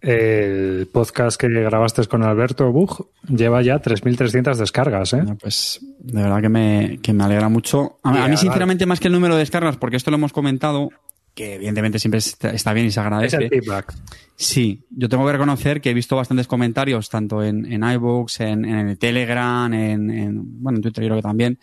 el 0.00 0.88
podcast 0.90 1.38
que 1.38 1.48
grabaste 1.48 2.06
con 2.06 2.22
Alberto 2.22 2.72
Bug 2.72 3.10
lleva 3.28 3.60
ya 3.60 3.82
3.300 3.82 4.56
descargas, 4.56 5.12
¿eh? 5.12 5.22
Pues 5.38 5.80
de 5.98 6.22
verdad 6.22 6.40
que 6.40 6.48
me, 6.48 7.00
que 7.02 7.12
me 7.12 7.24
alegra 7.24 7.50
mucho. 7.50 7.98
A, 8.02 8.28
mí, 8.28 8.36
sinceramente, 8.38 8.86
más 8.86 8.98
que 8.98 9.08
el 9.08 9.12
número 9.12 9.34
de 9.34 9.40
descargas, 9.40 9.76
porque 9.76 9.96
esto 9.96 10.10
lo 10.10 10.16
hemos 10.16 10.32
comentado, 10.32 10.88
que 11.34 11.54
evidentemente 11.54 11.98
siempre 11.98 12.18
está, 12.18 12.72
bien 12.72 12.86
y 12.86 12.90
se 12.90 12.98
Es 13.00 13.06
agradece. 13.06 13.36
el 13.36 13.48
feedback. 13.48 13.94
Sí, 14.36 14.84
yo 14.90 15.08
tengo 15.08 15.24
que 15.26 15.32
reconocer 15.32 15.80
que 15.80 15.90
he 15.90 15.94
visto 15.94 16.16
bastantes 16.16 16.46
comentarios, 16.46 17.08
tanto 17.08 17.42
en, 17.42 17.70
en 17.72 17.82
iBooks, 17.84 18.40
en, 18.40 18.64
en 18.64 18.88
el 18.88 18.98
Telegram, 18.98 19.72
en, 19.72 20.10
en- 20.10 20.62
bueno, 20.62 20.78
en 20.78 20.82
Twitter 20.82 21.04
creo 21.04 21.16
que 21.16 21.22
también. 21.22 21.58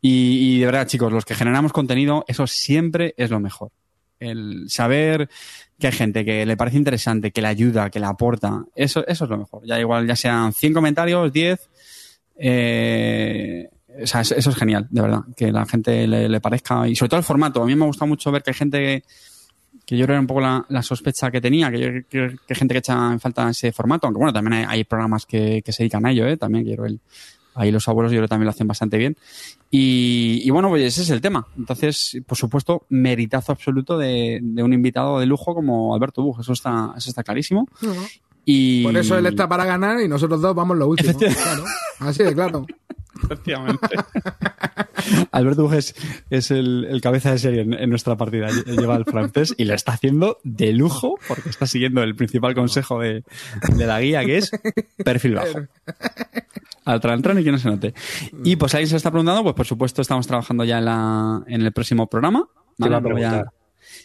Y, 0.00 0.56
y 0.56 0.58
de 0.60 0.66
verdad, 0.66 0.86
chicos, 0.86 1.12
los 1.12 1.24
que 1.24 1.34
generamos 1.34 1.72
contenido, 1.72 2.24
eso 2.28 2.46
siempre 2.46 3.14
es 3.16 3.30
lo 3.30 3.40
mejor. 3.40 3.70
El 4.20 4.66
saber 4.68 5.28
que 5.78 5.88
hay 5.88 5.92
gente 5.92 6.24
que 6.24 6.46
le 6.46 6.56
parece 6.56 6.76
interesante, 6.76 7.30
que 7.32 7.42
le 7.42 7.48
ayuda, 7.48 7.90
que 7.90 8.00
le 8.00 8.06
aporta, 8.06 8.64
eso, 8.76 9.04
eso 9.06 9.24
es 9.24 9.30
lo 9.30 9.38
mejor. 9.38 9.62
Ya 9.66 9.78
igual, 9.80 10.06
ya 10.06 10.14
sean 10.16 10.52
100 10.52 10.72
comentarios, 10.72 11.32
10, 11.32 11.58
eh, 12.36 13.68
o 14.02 14.06
sea, 14.06 14.22
eso, 14.22 14.34
es 14.34 14.56
genial, 14.56 14.86
de 14.90 15.00
verdad, 15.00 15.20
que 15.36 15.52
la 15.52 15.66
gente 15.66 16.06
le, 16.06 16.28
le 16.28 16.40
parezca, 16.40 16.88
y 16.88 16.96
sobre 16.96 17.10
todo 17.10 17.18
el 17.18 17.24
formato. 17.24 17.62
A 17.62 17.66
mí 17.66 17.74
me 17.76 17.86
gusta 17.86 18.04
mucho 18.04 18.32
ver 18.32 18.42
que 18.42 18.50
hay 18.50 18.54
gente 18.54 18.78
que, 18.78 19.04
que 19.84 19.96
yo 19.96 20.04
era 20.04 20.18
un 20.18 20.26
poco 20.26 20.40
la, 20.40 20.64
la 20.68 20.82
sospecha 20.82 21.30
que 21.30 21.40
tenía, 21.40 21.70
que 21.70 21.80
yo 21.80 21.90
que 22.08 22.36
hay 22.48 22.56
gente 22.56 22.74
que 22.74 22.78
echa 22.78 23.12
en 23.12 23.20
falta 23.20 23.50
ese 23.50 23.72
formato, 23.72 24.06
aunque 24.06 24.18
bueno, 24.18 24.32
también 24.32 24.54
hay, 24.54 24.64
hay 24.68 24.84
programas 24.84 25.26
que, 25.26 25.62
que 25.62 25.72
se 25.72 25.82
dedican 25.82 26.06
a 26.06 26.10
ello, 26.10 26.26
¿eh? 26.26 26.36
también 26.36 26.64
quiero 26.64 26.86
el, 26.86 27.00
ahí 27.54 27.70
los 27.70 27.88
abuelos 27.88 28.12
yo 28.12 28.18
creo 28.18 28.28
también 28.28 28.46
lo 28.46 28.50
hacen 28.50 28.66
bastante 28.66 28.98
bien. 28.98 29.16
Y, 29.70 30.40
y 30.44 30.50
bueno, 30.50 30.68
pues 30.68 30.84
ese 30.84 31.02
es 31.02 31.10
el 31.10 31.20
tema. 31.20 31.46
Entonces, 31.56 32.18
por 32.26 32.38
supuesto, 32.38 32.86
meritazo 32.88 33.52
absoluto 33.52 33.98
de, 33.98 34.40
de 34.42 34.62
un 34.62 34.72
invitado 34.72 35.18
de 35.20 35.26
lujo 35.26 35.54
como 35.54 35.94
Alberto 35.94 36.22
Bug, 36.22 36.40
eso 36.40 36.52
está, 36.52 36.94
eso 36.96 37.10
está 37.10 37.22
clarísimo. 37.22 37.68
Y... 38.44 38.82
Por 38.82 38.96
eso 38.96 39.16
él 39.16 39.26
está 39.26 39.48
para 39.48 39.64
ganar 39.64 40.00
y 40.00 40.08
nosotros 40.08 40.40
dos 40.40 40.54
vamos 40.54 40.76
lo 40.76 40.88
último. 40.88 41.18
Claro. 41.18 41.64
Así 42.00 42.22
de 42.22 42.34
claro. 42.34 42.66
Efectivamente. 43.22 43.86
Alberto 45.32 45.62
Bug 45.64 45.74
es, 45.74 45.94
es 46.30 46.50
el, 46.50 46.86
el 46.88 47.00
cabeza 47.00 47.30
de 47.32 47.38
serie 47.38 47.62
en, 47.62 47.72
en 47.74 47.90
nuestra 47.90 48.16
partida. 48.16 48.48
Lle- 48.48 48.78
Lleva 48.80 48.96
el 48.96 49.04
francés 49.04 49.54
y 49.56 49.64
lo 49.64 49.74
está 49.74 49.92
haciendo 49.92 50.38
de 50.44 50.72
lujo 50.72 51.16
porque 51.28 51.48
está 51.50 51.66
siguiendo 51.66 52.02
el 52.02 52.14
principal 52.14 52.54
consejo 52.54 53.00
de, 53.00 53.22
de 53.76 53.86
la 53.86 54.00
guía, 54.00 54.24
que 54.24 54.38
es 54.38 54.50
perfil 55.04 55.34
bajo. 55.34 55.60
Al 56.84 57.00
tran 57.00 57.38
y 57.38 57.44
que 57.44 57.52
no 57.52 57.58
se 57.58 57.68
note. 57.68 57.94
Y 58.44 58.56
pues 58.56 58.74
alguien 58.74 58.88
se 58.88 58.94
lo 58.94 58.98
está 58.98 59.10
preguntando, 59.10 59.42
pues 59.42 59.54
por 59.54 59.66
supuesto 59.66 60.02
estamos 60.02 60.26
trabajando 60.26 60.64
ya 60.64 60.78
en, 60.78 60.84
la, 60.84 61.42
en 61.46 61.62
el 61.62 61.72
próximo 61.72 62.06
programa. 62.08 62.46
Ya-. 63.20 63.44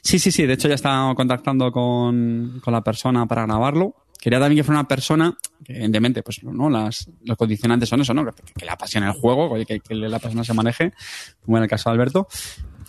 Sí, 0.02 0.18
sí, 0.20 0.32
sí. 0.32 0.46
De 0.46 0.54
hecho, 0.54 0.68
ya 0.70 0.76
está 0.76 1.12
contactando 1.16 1.72
con, 1.72 2.62
con 2.64 2.74
la 2.74 2.82
persona 2.82 3.26
para 3.26 3.46
grabarlo. 3.46 3.96
Quería 4.20 4.40
también 4.40 4.60
que 4.60 4.64
fuera 4.64 4.82
una 4.82 4.88
persona 4.88 5.38
que, 5.64 5.74
evidentemente, 5.74 6.22
pues 6.22 6.44
no, 6.44 6.70
las, 6.70 7.10
los 7.24 7.38
condicionantes 7.38 7.88
son 7.88 8.02
eso, 8.02 8.14
¿no? 8.14 8.26
Que, 8.26 8.32
que 8.58 8.66
le 8.66 8.72
apasione 8.72 9.08
el 9.08 9.14
juego, 9.14 9.56
que, 9.66 9.80
que 9.80 9.96
la 9.96 10.20
persona 10.20 10.44
se 10.44 10.54
maneje, 10.54 10.94
como 11.42 11.58
en 11.58 11.64
el 11.64 11.70
caso 11.70 11.90
de 11.90 11.94
Alberto. 11.94 12.28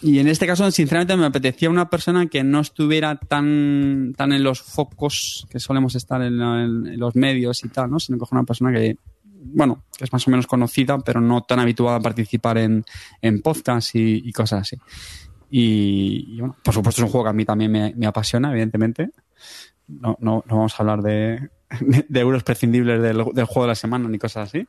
Y 0.03 0.19
en 0.19 0.29
este 0.29 0.47
caso, 0.47 0.69
sinceramente, 0.71 1.17
me 1.17 1.27
apetecía 1.27 1.69
una 1.69 1.91
persona 1.91 2.27
que 2.27 2.43
no 2.43 2.61
estuviera 2.61 3.17
tan, 3.17 4.15
tan 4.17 4.33
en 4.33 4.43
los 4.43 4.63
focos 4.63 5.47
que 5.51 5.61
solemos 5.61 5.95
estar 5.95 6.23
en, 6.23 6.41
en 6.41 6.99
los 6.99 7.15
medios 7.17 7.63
y 7.65 7.69
tal, 7.69 7.91
¿no? 7.91 8.01
Sino 8.01 8.19
que 8.19 8.25
una 8.33 8.45
persona 8.45 8.73
que, 8.73 8.97
bueno, 9.23 9.85
que 9.97 10.05
es 10.05 10.13
más 10.13 10.27
o 10.27 10.31
menos 10.31 10.47
conocida, 10.47 10.99
pero 10.99 11.21
no 11.21 11.43
tan 11.43 11.61
habituada 11.61 11.99
a 11.99 12.01
participar 12.01 12.59
en, 12.59 12.85
en 13.21 13.43
podcasts 13.43 13.95
y, 13.95 14.23
y 14.25 14.33
cosas 14.33 14.63
así. 14.63 14.77
Y, 15.51 16.35
y, 16.35 16.41
bueno, 16.41 16.57
por 16.63 16.73
supuesto 16.73 17.03
es 17.03 17.05
un 17.05 17.11
juego 17.11 17.25
que 17.25 17.31
a 17.31 17.35
mí 17.35 17.45
también 17.45 17.71
me, 17.71 17.93
me 17.95 18.07
apasiona, 18.07 18.51
evidentemente. 18.51 19.11
No, 19.89 20.17
no, 20.21 20.45
no 20.47 20.57
vamos 20.57 20.75
a 20.75 20.79
hablar 20.83 21.03
de, 21.03 21.49
de 22.09 22.21
euros 22.21 22.43
prescindibles 22.45 23.01
del, 23.03 23.25
del 23.35 23.45
juego 23.45 23.63
de 23.63 23.69
la 23.69 23.75
semana 23.75 24.09
ni 24.09 24.19
cosas 24.19 24.49
así. 24.49 24.67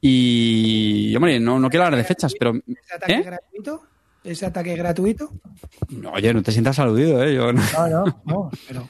Y, 0.00 1.14
hombre, 1.16 1.40
no, 1.40 1.58
no 1.58 1.68
quiero 1.70 1.84
hablar 1.84 1.98
de 1.98 2.04
fechas, 2.04 2.32
pero... 2.38 2.52
¿Ese 2.54 2.94
ataque 2.94 3.12
¿Eh? 3.14 3.22
gratuito? 3.22 3.82
¿Ese 4.24 4.46
ataque 4.46 4.76
gratuito? 4.76 5.32
No, 5.90 6.12
oye, 6.12 6.32
no 6.34 6.42
te 6.42 6.52
sientas 6.52 6.78
aludido, 6.78 7.22
¿eh? 7.24 7.34
Yo 7.34 7.52
no- 7.52 7.62
No, 7.72 7.88
no, 7.88 8.22
no, 8.24 8.50
pero 8.68 8.88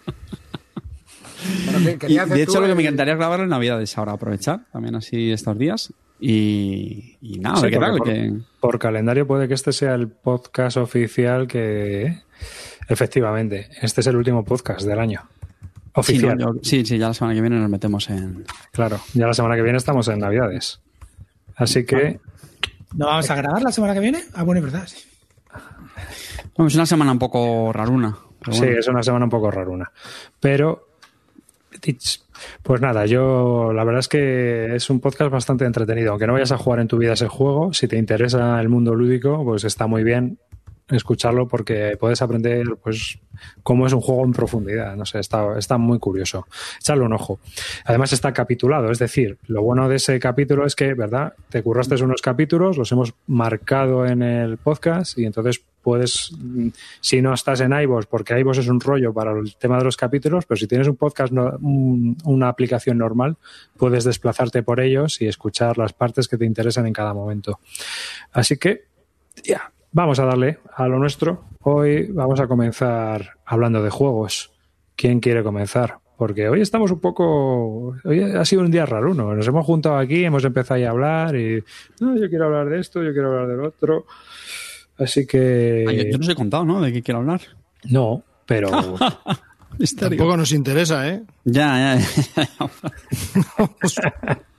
Bueno, 1.64 1.78
¿qué 1.84 1.92
Y, 1.92 1.98
querías 1.98 2.24
hacer 2.24 2.36
de 2.36 2.42
hecho, 2.42 2.60
lo 2.60 2.66
que 2.66 2.74
me 2.74 2.82
encantaría 2.82 3.12
es 3.14 3.18
grabarlo 3.18 3.44
en 3.44 3.50
Navidades 3.50 3.96
ahora, 3.96 4.12
aprovechar 4.12 4.66
también 4.72 4.94
así 4.96 5.30
estos 5.30 5.56
días. 5.58 5.92
Y, 6.20 7.16
y 7.20 7.38
nada, 7.38 7.56
a 7.56 7.58
Sí, 7.58 7.62
ver 7.64 7.72
qué 7.72 7.78
tal. 7.78 7.90
porque 7.96 8.12
que- 8.12 8.30
por, 8.60 8.70
por 8.72 8.78
calendario 8.78 9.26
puede 9.26 9.48
que 9.48 9.54
este 9.54 9.72
sea 9.72 9.94
el 9.94 10.08
podcast 10.08 10.76
oficial 10.78 11.46
que... 11.46 12.22
Efectivamente, 12.88 13.68
este 13.82 14.00
es 14.00 14.06
el 14.06 14.16
último 14.16 14.44
podcast 14.44 14.86
del 14.86 14.98
año. 14.98 15.22
Sí, 15.30 15.90
Oficial. 15.94 16.38
no, 16.38 16.54
yo- 16.54 16.60
sí, 16.62 16.84
sí, 16.84 16.96
ya 16.98 17.08
la 17.08 17.14
semana 17.14 17.34
que 17.34 17.40
viene 17.40 17.58
nos 17.58 17.68
metemos 17.70 18.08
en... 18.10 18.44
Claro, 18.72 19.00
ya 19.14 19.26
la 19.26 19.34
semana 19.34 19.56
que 19.56 19.62
viene 19.62 19.78
estamos 19.78 20.06
en 20.08 20.20
Navidades. 20.20 20.80
Así 21.56 21.84
que 21.84 22.20
¿no 22.94 23.06
vamos 23.06 23.28
a 23.30 23.34
grabar 23.34 23.62
la 23.62 23.72
semana 23.72 23.94
que 23.94 24.00
viene? 24.00 24.22
Ah, 24.34 24.44
bueno, 24.44 24.60
es 24.64 24.72
verdad. 24.72 24.86
sí. 24.86 24.96
Bueno, 26.56 26.68
es 26.68 26.74
una 26.76 26.86
semana 26.86 27.10
un 27.12 27.18
poco 27.18 27.72
raruna. 27.72 28.16
sí, 28.50 28.58
bueno. 28.60 28.78
es 28.78 28.86
una 28.88 29.02
semana 29.02 29.24
un 29.24 29.30
poco 29.30 29.50
raruna. 29.50 29.90
Pero, 30.38 30.88
pues 32.62 32.80
nada, 32.80 33.06
yo 33.06 33.72
la 33.72 33.84
verdad 33.84 34.00
es 34.00 34.08
que 34.08 34.74
es 34.76 34.88
un 34.90 35.00
podcast 35.00 35.30
bastante 35.32 35.64
entretenido. 35.64 36.10
Aunque 36.12 36.26
no 36.26 36.32
vayas 36.34 36.52
a 36.52 36.58
jugar 36.58 36.80
en 36.80 36.88
tu 36.88 36.98
vida 36.98 37.14
ese 37.14 37.26
juego, 37.28 37.72
si 37.72 37.88
te 37.88 37.96
interesa 37.98 38.60
el 38.60 38.68
mundo 38.68 38.94
lúdico, 38.94 39.42
pues 39.44 39.64
está 39.64 39.86
muy 39.88 40.04
bien 40.04 40.38
escucharlo 40.90 41.46
porque 41.48 41.96
puedes 41.98 42.22
aprender 42.22 42.64
pues 42.82 43.18
cómo 43.62 43.86
es 43.86 43.92
un 43.92 44.00
juego 44.00 44.24
en 44.24 44.32
profundidad. 44.32 44.96
No 44.96 45.04
sé, 45.06 45.18
está, 45.20 45.58
está 45.58 45.78
muy 45.78 45.98
curioso. 45.98 46.46
Echarle 46.80 47.04
un 47.04 47.12
ojo. 47.12 47.38
Además 47.84 48.12
está 48.12 48.32
capitulado, 48.32 48.90
es 48.90 48.98
decir, 48.98 49.38
lo 49.46 49.62
bueno 49.62 49.88
de 49.88 49.96
ese 49.96 50.18
capítulo 50.18 50.66
es 50.66 50.74
que, 50.74 50.94
¿verdad? 50.94 51.34
Te 51.50 51.62
curraste 51.62 52.02
unos 52.02 52.22
capítulos, 52.22 52.76
los 52.78 52.90
hemos 52.92 53.14
marcado 53.26 54.06
en 54.06 54.22
el 54.22 54.56
podcast 54.58 55.18
y 55.18 55.24
entonces 55.26 55.62
puedes, 55.82 56.32
si 57.00 57.22
no 57.22 57.32
estás 57.32 57.60
en 57.60 57.72
iVoox, 57.72 58.06
porque 58.06 58.38
iVoox 58.40 58.58
es 58.58 58.68
un 58.68 58.80
rollo 58.80 59.14
para 59.14 59.32
el 59.32 59.56
tema 59.56 59.78
de 59.78 59.84
los 59.84 59.96
capítulos, 59.96 60.44
pero 60.44 60.58
si 60.58 60.66
tienes 60.66 60.86
un 60.88 60.96
podcast, 60.96 61.32
no- 61.32 61.56
un- 61.62 62.16
una 62.24 62.48
aplicación 62.48 62.98
normal, 62.98 63.36
puedes 63.76 64.04
desplazarte 64.04 64.62
por 64.62 64.80
ellos 64.80 65.22
y 65.22 65.28
escuchar 65.28 65.78
las 65.78 65.92
partes 65.94 66.28
que 66.28 66.36
te 66.36 66.44
interesan 66.44 66.86
en 66.86 66.92
cada 66.92 67.14
momento. 67.14 67.60
Así 68.32 68.56
que, 68.58 68.84
ya, 69.44 69.72
vamos 69.92 70.18
a 70.18 70.24
darle 70.24 70.58
a 70.74 70.88
lo 70.88 70.98
nuestro. 70.98 71.44
Hoy 71.62 72.08
vamos 72.12 72.40
a 72.40 72.46
comenzar 72.46 73.36
hablando 73.44 73.82
de 73.82 73.90
juegos. 73.90 74.52
¿Quién 74.96 75.20
quiere 75.20 75.42
comenzar? 75.42 75.98
Porque 76.16 76.48
hoy 76.48 76.60
estamos 76.60 76.90
un 76.90 77.00
poco. 77.00 77.96
Hoy 78.04 78.22
ha 78.22 78.44
sido 78.44 78.62
un 78.62 78.70
día 78.70 78.84
raro, 78.84 79.14
¿no? 79.14 79.34
Nos 79.34 79.46
hemos 79.46 79.64
juntado 79.64 79.98
aquí, 79.98 80.24
hemos 80.24 80.44
empezado 80.44 80.84
a 80.84 80.90
hablar 80.90 81.36
y. 81.36 81.62
No, 82.00 82.18
yo 82.18 82.28
quiero 82.28 82.46
hablar 82.46 82.68
de 82.68 82.80
esto, 82.80 83.02
yo 83.02 83.12
quiero 83.12 83.28
hablar 83.28 83.46
del 83.46 83.64
otro. 83.64 84.06
Así 84.98 85.26
que. 85.26 85.84
Ah, 85.88 85.92
yo, 85.92 86.02
yo 86.02 86.18
no 86.18 86.24
os 86.24 86.28
he 86.28 86.34
contado, 86.34 86.64
¿no? 86.64 86.80
De 86.80 86.92
qué 86.92 87.02
quiero 87.02 87.20
hablar. 87.20 87.40
No, 87.84 88.24
pero. 88.46 88.70
Tampoco 89.98 90.36
nos 90.36 90.50
interesa, 90.50 91.08
¿eh? 91.08 91.22
Ya, 91.44 91.96
ya, 91.96 91.98
ya. 91.98 92.48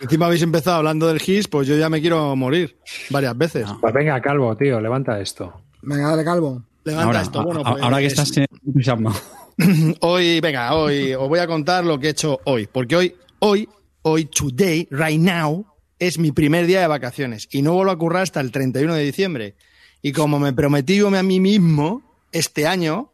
Encima 0.00 0.26
habéis 0.26 0.42
empezado 0.42 0.78
hablando 0.78 1.06
del 1.06 1.20
GIS, 1.20 1.48
pues 1.48 1.68
yo 1.68 1.76
ya 1.76 1.88
me 1.88 2.00
quiero 2.00 2.34
morir 2.36 2.76
varias 3.10 3.36
veces. 3.38 3.66
Pues 3.80 3.94
venga, 3.94 4.20
Calvo, 4.20 4.56
tío, 4.56 4.80
levanta 4.80 5.20
esto. 5.20 5.52
Venga, 5.82 6.08
dale 6.10 6.24
calvo. 6.24 6.62
Levanta 6.84 7.06
Ahora, 7.06 7.20
esto. 7.22 7.42
Bueno, 7.44 7.60
a- 7.64 7.72
pues, 7.72 7.82
ahora 7.82 7.98
que 7.98 8.06
estás 8.06 8.36
eh, 8.36 8.46
entusiasmado. 8.66 9.16
Hoy, 10.00 10.40
venga, 10.40 10.74
hoy 10.74 11.14
os 11.14 11.28
voy 11.28 11.38
a 11.38 11.46
contar 11.46 11.84
lo 11.84 11.98
que 12.00 12.08
he 12.08 12.10
hecho 12.10 12.40
hoy. 12.44 12.66
Porque 12.66 12.96
hoy, 12.96 13.14
hoy, 13.38 13.68
hoy, 14.02 14.24
today, 14.24 14.88
right 14.90 15.20
now, 15.20 15.64
es 16.00 16.18
mi 16.18 16.32
primer 16.32 16.66
día 16.66 16.80
de 16.80 16.88
vacaciones. 16.88 17.46
Y 17.52 17.62
no 17.62 17.72
vuelvo 17.74 17.92
a 17.92 17.96
currar 17.98 18.22
hasta 18.24 18.40
el 18.40 18.50
31 18.50 18.94
de 18.94 19.04
diciembre. 19.04 19.54
Y 20.02 20.10
como 20.10 20.40
me 20.40 20.52
prometí 20.52 20.96
yo 20.96 21.06
a 21.16 21.22
mí 21.22 21.38
mismo, 21.38 22.02
este 22.32 22.66
año, 22.66 23.12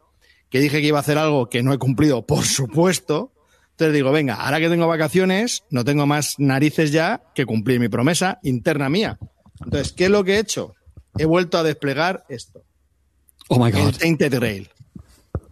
que 0.49 0.61
dije 0.61 0.81
que 0.81 0.87
iba 0.87 0.97
a 0.97 1.03
hacer 1.03 1.19
algo 1.19 1.51
que 1.51 1.63
no 1.63 1.75
he 1.75 1.79
cumplido, 1.79 2.27
por 2.27 2.45
supuesto. 2.45 3.33
Entonces 3.81 3.95
digo, 3.95 4.13
venga, 4.13 4.35
ahora 4.35 4.61
que 4.61 4.69
tengo 4.69 4.87
vacaciones, 4.87 5.65
no 5.71 5.87
tengo 5.87 6.07
más 6.07 6.35
narices 6.39 6.93
ya 6.93 7.23
que 7.35 7.47
cumplir 7.47 7.81
mi 7.81 7.89
promesa 7.89 8.39
interna 8.43 8.91
mía. 8.91 9.19
Entonces, 9.65 9.95
¿qué 9.95 10.05
es 10.05 10.11
lo 10.11 10.23
que 10.23 10.35
he 10.35 10.39
hecho? 10.39 10.75
He 11.17 11.25
vuelto 11.25 11.57
a 11.57 11.63
desplegar 11.63 12.27
esto. 12.29 12.63
Oh 13.49 13.59
my 13.59 13.71
El 13.71 13.85
god. 13.87 13.97
Tainted 13.97 14.35
Grail. 14.35 14.69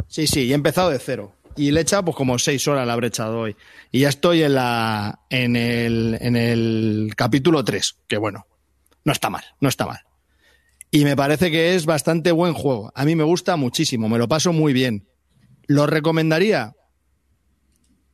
Sí, 0.09 0.27
sí, 0.27 0.43
y 0.43 0.53
he 0.53 0.55
empezado 0.55 0.91
de 0.91 0.99
cero. 0.99 1.33
Y 1.57 1.71
le 1.71 1.81
he 1.81 1.83
echado 1.85 2.05
pues 2.05 2.19
como 2.19 2.39
seis 2.39 2.69
horas 2.69 2.87
la 2.87 2.93
habré 2.93 3.07
echado 3.07 3.41
hoy. 3.41 3.57
Y 3.91 4.01
ya 4.01 4.11
estoy 4.11 4.43
en 4.43 4.57
la 4.57 5.21
en 5.31 5.57
el, 5.57 6.19
en 6.21 6.37
el 6.37 7.15
capítulo 7.17 7.65
3, 7.65 7.97
que 8.09 8.19
bueno, 8.19 8.47
no 9.05 9.13
está 9.15 9.31
mal, 9.31 9.45
no 9.59 9.71
está 9.71 9.87
mal. 9.87 10.01
Y 10.91 11.07
me 11.07 11.17
parece 11.17 11.51
que 11.51 11.77
es 11.77 11.87
bastante 11.87 12.31
buen 12.33 12.53
juego. 12.53 12.93
A 12.95 13.07
mí 13.07 13.17
me 13.17 13.25
gusta 13.25 13.57
muchísimo, 13.57 14.07
me 14.11 14.19
lo 14.19 14.29
paso 14.29 14.53
muy 14.53 14.75
bien. 14.75 15.09
¿Lo 15.67 15.87
recomendaría? 15.87 16.75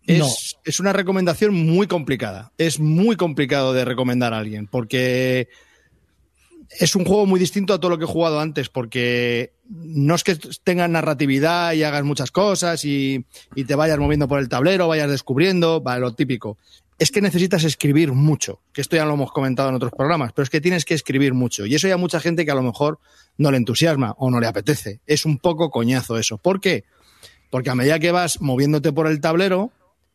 Es, 0.07 0.81
una 0.81 0.93
recomendación 0.93 1.55
muy 1.55 1.87
complicada. 1.87 2.53
Es 2.59 2.79
muy 2.79 3.17
complicado 3.17 3.73
de 3.73 3.85
recomendar 3.85 4.35
a 4.35 4.39
alguien, 4.39 4.67
porque 4.67 5.49
es 6.79 6.95
un 6.95 7.05
juego 7.05 7.27
muy 7.27 7.41
distinto 7.41 7.73
a 7.73 7.81
todo 7.81 7.91
lo 7.91 7.99
que 7.99 8.05
he 8.05 8.09
jugado 8.09 8.41
antes, 8.41 8.69
porque 8.69 9.53
no 9.69 10.15
es 10.15 10.25
que 10.25 10.37
tengas 10.63 10.91
narratividad 10.91 11.73
y 11.73 11.85
hagas 11.85 12.05
muchas 12.05 12.31
cosas 12.31 12.85
y, 12.85 13.25
te 13.55 13.75
vayas 13.75 13.99
moviendo 13.99 14.29
por 14.29 14.41
el 14.41 14.49
tablero, 14.49 14.89
vayas 14.89 15.11
descubriendo, 15.11 15.81
vale, 15.81 16.01
lo 16.01 16.15
típico. 16.15 16.59
Es 16.99 17.11
que 17.11 17.21
necesitas 17.21 17.65
escribir 17.65 18.13
mucho, 18.13 18.61
que 18.73 18.81
esto 18.81 18.97
ya 18.97 19.05
lo 19.05 19.15
hemos 19.15 19.33
comentado 19.33 19.69
en 19.71 19.75
otros 19.75 19.93
programas, 19.93 20.33
pero 20.33 20.45
es 20.45 20.51
que 20.51 20.61
tienes 20.61 20.85
que 20.85 20.95
escribir 20.95 21.35
mucho. 21.35 21.67
Y 21.67 21.75
eso 21.75 21.87
hay 21.87 21.93
a 21.93 21.97
mucha 21.97 22.21
gente 22.21 22.45
que 22.45 22.53
a 22.53 22.55
lo 22.55 22.63
mejor 22.63 23.01
no 23.37 23.51
le 23.51 23.57
entusiasma 23.57 24.15
o 24.19 24.31
no 24.31 24.39
le 24.39 24.47
apetece. 24.47 25.01
Es 25.07 25.25
un 25.25 25.39
poco 25.39 25.71
coñazo 25.71 26.19
eso. 26.19 26.39
¿Por 26.39 26.61
qué? 26.61 26.85
Porque 27.51 27.71
a 27.71 27.75
medida 27.75 27.99
que 27.99 28.13
vas 28.13 28.41
moviéndote 28.41 28.93
por 28.93 29.09
el 29.09 29.21
tablero, 29.21 29.73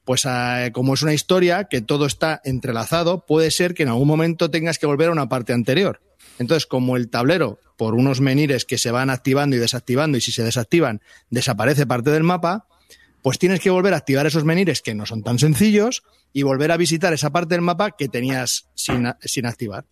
pues 0.09 0.25
eh, 0.25 0.71
como 0.73 0.95
es 0.95 1.03
una 1.03 1.13
historia 1.13 1.65
que 1.65 1.81
todo 1.81 2.07
está 2.07 2.41
entrelazado, 2.43 3.27
puede 3.27 3.51
ser 3.51 3.75
que 3.75 3.83
en 3.83 3.89
algún 3.89 4.07
momento 4.07 4.49
tengas 4.49 4.79
que 4.79 4.87
volver 4.87 5.09
a 5.09 5.11
una 5.11 5.29
parte 5.29 5.53
anterior. 5.53 6.01
Entonces, 6.39 6.65
como 6.65 6.97
el 6.97 7.11
tablero, 7.11 7.59
por 7.77 7.93
unos 7.93 8.19
menires 8.19 8.65
que 8.65 8.79
se 8.79 8.89
van 8.89 9.11
activando 9.11 9.55
y 9.55 9.59
desactivando, 9.59 10.17
y 10.17 10.21
si 10.21 10.31
se 10.31 10.43
desactivan, 10.43 11.01
desaparece 11.29 11.85
parte 11.85 12.09
del 12.09 12.23
mapa, 12.23 12.65
pues 13.21 13.37
tienes 13.37 13.59
que 13.59 13.69
volver 13.69 13.93
a 13.93 13.97
activar 13.97 14.25
esos 14.25 14.45
menires 14.45 14.81
que 14.81 14.95
no 14.95 15.05
son 15.05 15.21
tan 15.21 15.37
sencillos 15.37 16.01
y 16.33 16.41
volver 16.41 16.71
a 16.71 16.77
visitar 16.77 17.13
esa 17.13 17.29
parte 17.29 17.53
del 17.53 17.61
mapa 17.61 17.91
que 17.91 18.09
tenías 18.09 18.65
sin, 18.73 19.13
sin 19.21 19.45
activar. 19.45 19.85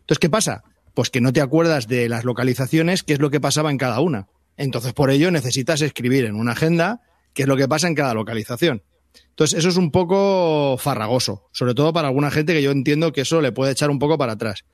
Entonces, 0.00 0.18
¿qué 0.18 0.28
pasa? 0.28 0.64
Pues 0.92 1.08
que 1.08 1.22
no 1.22 1.32
te 1.32 1.40
acuerdas 1.40 1.88
de 1.88 2.10
las 2.10 2.24
localizaciones, 2.24 3.04
qué 3.04 3.14
es 3.14 3.20
lo 3.20 3.30
que 3.30 3.40
pasaba 3.40 3.70
en 3.70 3.78
cada 3.78 4.00
una. 4.00 4.28
Entonces, 4.58 4.92
por 4.92 5.10
ello, 5.10 5.30
necesitas 5.30 5.80
escribir 5.80 6.26
en 6.26 6.34
una 6.34 6.52
agenda 6.52 7.00
qué 7.32 7.44
es 7.44 7.48
lo 7.48 7.56
que 7.56 7.68
pasa 7.68 7.88
en 7.88 7.94
cada 7.94 8.12
localización. 8.12 8.82
Entonces, 9.30 9.58
eso 9.58 9.68
es 9.68 9.76
un 9.76 9.90
poco 9.90 10.76
farragoso, 10.78 11.48
sobre 11.52 11.74
todo 11.74 11.92
para 11.92 12.08
alguna 12.08 12.30
gente 12.30 12.52
que 12.52 12.62
yo 12.62 12.70
entiendo 12.70 13.12
que 13.12 13.22
eso 13.22 13.40
le 13.40 13.52
puede 13.52 13.72
echar 13.72 13.90
un 13.90 13.98
poco 13.98 14.18
para 14.18 14.32
atrás. 14.32 14.64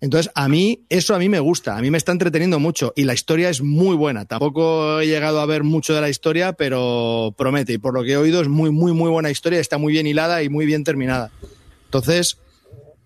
Entonces, 0.00 0.30
a 0.34 0.48
mí, 0.48 0.84
eso 0.90 1.14
a 1.14 1.18
mí 1.18 1.28
me 1.28 1.40
gusta, 1.40 1.76
a 1.76 1.80
mí 1.80 1.90
me 1.90 1.96
está 1.96 2.12
entreteniendo 2.12 2.60
mucho 2.60 2.92
y 2.96 3.04
la 3.04 3.14
historia 3.14 3.48
es 3.48 3.62
muy 3.62 3.96
buena. 3.96 4.26
Tampoco 4.26 5.00
he 5.00 5.06
llegado 5.06 5.40
a 5.40 5.46
ver 5.46 5.62
mucho 5.62 5.94
de 5.94 6.02
la 6.02 6.10
historia, 6.10 6.52
pero 6.52 7.34
promete 7.36 7.74
y 7.74 7.78
por 7.78 7.94
lo 7.94 8.02
que 8.02 8.12
he 8.12 8.16
oído 8.16 8.42
es 8.42 8.48
muy, 8.48 8.70
muy, 8.70 8.92
muy 8.92 9.10
buena 9.10 9.30
historia, 9.30 9.58
está 9.58 9.78
muy 9.78 9.92
bien 9.92 10.06
hilada 10.06 10.42
y 10.42 10.50
muy 10.50 10.66
bien 10.66 10.84
terminada. 10.84 11.30
Entonces, 11.86 12.38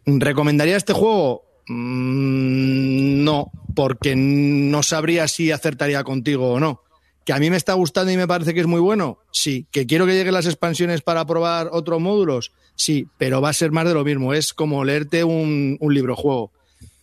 ¿recomendaría 0.04 0.76
este 0.76 0.92
juego? 0.92 1.45
Mm, 1.69 3.23
no, 3.23 3.52
porque 3.76 4.16
no 4.16 4.83
sabría 4.83 5.28
si 5.28 5.52
acertaría 5.52 6.02
contigo 6.02 6.52
o 6.52 6.61
no. 6.61 6.83
¿Que 7.30 7.34
a 7.34 7.38
mí 7.38 7.49
me 7.49 7.56
está 7.56 7.75
gustando 7.75 8.10
y 8.10 8.16
me 8.16 8.26
parece 8.26 8.54
que 8.54 8.58
es 8.58 8.66
muy 8.66 8.80
bueno? 8.80 9.20
Sí. 9.30 9.64
¿Que 9.70 9.87
quiero 9.87 10.04
que 10.04 10.14
lleguen 10.14 10.34
las 10.34 10.46
expansiones 10.46 11.00
para 11.00 11.25
probar 11.26 11.68
otros 11.70 12.00
módulos? 12.00 12.50
Sí, 12.75 13.06
pero 13.18 13.40
va 13.40 13.50
a 13.50 13.52
ser 13.52 13.70
más 13.70 13.87
de 13.87 13.94
lo 13.94 14.02
mismo. 14.02 14.34
Es 14.34 14.52
como 14.52 14.82
leerte 14.82 15.22
un, 15.22 15.78
libro 15.80 16.16
juego. 16.16 16.50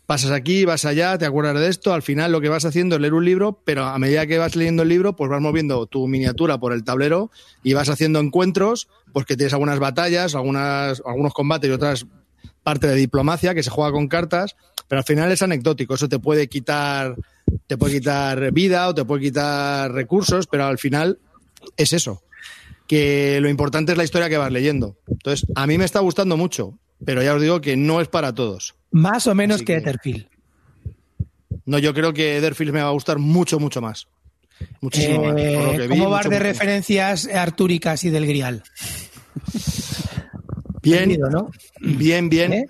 Pasas 0.05 0.31
aquí, 0.31 0.65
vas 0.65 0.84
allá, 0.84 1.17
te 1.17 1.25
acuerdas 1.25 1.57
de 1.57 1.69
esto, 1.69 1.93
al 1.93 2.01
final 2.01 2.34
lo 2.34 2.41
que 2.41 2.50
vas 2.50 2.65
haciendo 2.65 2.96
es 2.96 3.01
leer 3.01 3.13
un 3.13 3.24
libro, 3.24 3.62
pero 3.63 3.86
a 3.86 3.98
medida 4.00 4.27
que 4.27 4.38
vas 4.38 4.57
leyendo 4.57 4.84
el 4.84 4.89
libro, 4.89 5.15
pues 5.15 5.31
vas 5.31 5.39
moviendo 5.39 5.86
tu 5.86 6.05
miniatura 6.10 6.57
por 6.57 6.74
el 6.74 6.84
tablero 6.84 7.31
y 7.63 7.72
vas 7.72 7.88
haciendo 7.88 8.19
encuentros, 8.19 8.89
pues 9.13 9.25
que 9.25 9.38
tienes 9.38 9.53
algunas 9.53 9.79
batallas, 9.79 10.35
algunas, 10.35 11.01
algunos 11.05 11.33
combates 11.33 11.70
y 11.70 11.74
otras 11.74 12.05
parte 12.63 12.87
de 12.87 12.96
diplomacia 12.96 13.55
que 13.55 13.63
se 13.63 13.70
juega 13.70 13.94
con 13.94 14.09
cartas, 14.09 14.57
pero 14.90 15.00
al 15.00 15.05
final 15.05 15.31
es 15.31 15.42
anecdótico, 15.42 15.94
eso 15.94 16.09
te 16.09 16.20
puede 16.20 16.50
quitar 16.50 17.16
te 17.68 17.77
puede 17.77 17.96
quitar 17.96 18.51
vida 18.51 18.88
o 18.88 18.96
te 18.96 19.05
puede 19.05 19.24
quitar 19.24 19.92
recursos, 19.92 20.48
pero 20.48 20.66
al 20.66 20.77
final 20.77 21.20
es 21.75 21.94
eso. 21.94 22.24
Que 22.88 23.40
lo 23.42 23.50
importante 23.50 23.92
es 23.92 23.98
la 23.98 24.03
historia 24.03 24.29
que 24.29 24.38
vas 24.38 24.51
leyendo. 24.51 24.98
Entonces, 25.07 25.46
a 25.55 25.68
mí 25.68 25.77
me 25.77 25.86
está 25.86 26.00
gustando 26.00 26.38
mucho, 26.38 26.77
pero 27.03 27.22
ya 27.22 27.33
os 27.33 27.42
digo 27.42 27.60
que 27.60 27.75
no 27.75 28.00
es 28.00 28.07
para 28.07 28.33
todos. 28.33 28.75
Más 28.92 29.27
o 29.27 29.36
menos 29.36 29.55
Así 29.55 29.66
que 29.66 29.75
Etherfield. 29.75 30.27
No, 31.66 31.79
yo 31.79 31.94
creo 31.94 32.14
que 32.14 32.38
Etherfield 32.38 32.72
me 32.72 32.81
va 32.81 32.88
a 32.88 32.94
gustar 32.94 33.20
mucho, 33.20 33.60
mucho 33.60 33.81
más. 33.81 34.07
Muchísimo 34.79 35.25
más. 35.25 35.36
Eh, 35.38 35.55
por 35.55 35.66
lo 35.66 35.72
que 35.74 35.88
vi, 35.88 35.90
¿Cómo 35.90 36.10
vas 36.10 36.25
mucho, 36.25 36.38
de 36.38 36.40
referencias 36.40 37.27
artúricas 37.27 38.03
y 38.05 38.10
del 38.10 38.25
grial? 38.25 38.64
Bien, 40.81 41.09
Perdido, 41.09 41.29
¿no? 41.29 41.51
bien, 41.79 42.29
bien. 42.29 42.53
¿Eh? 42.53 42.66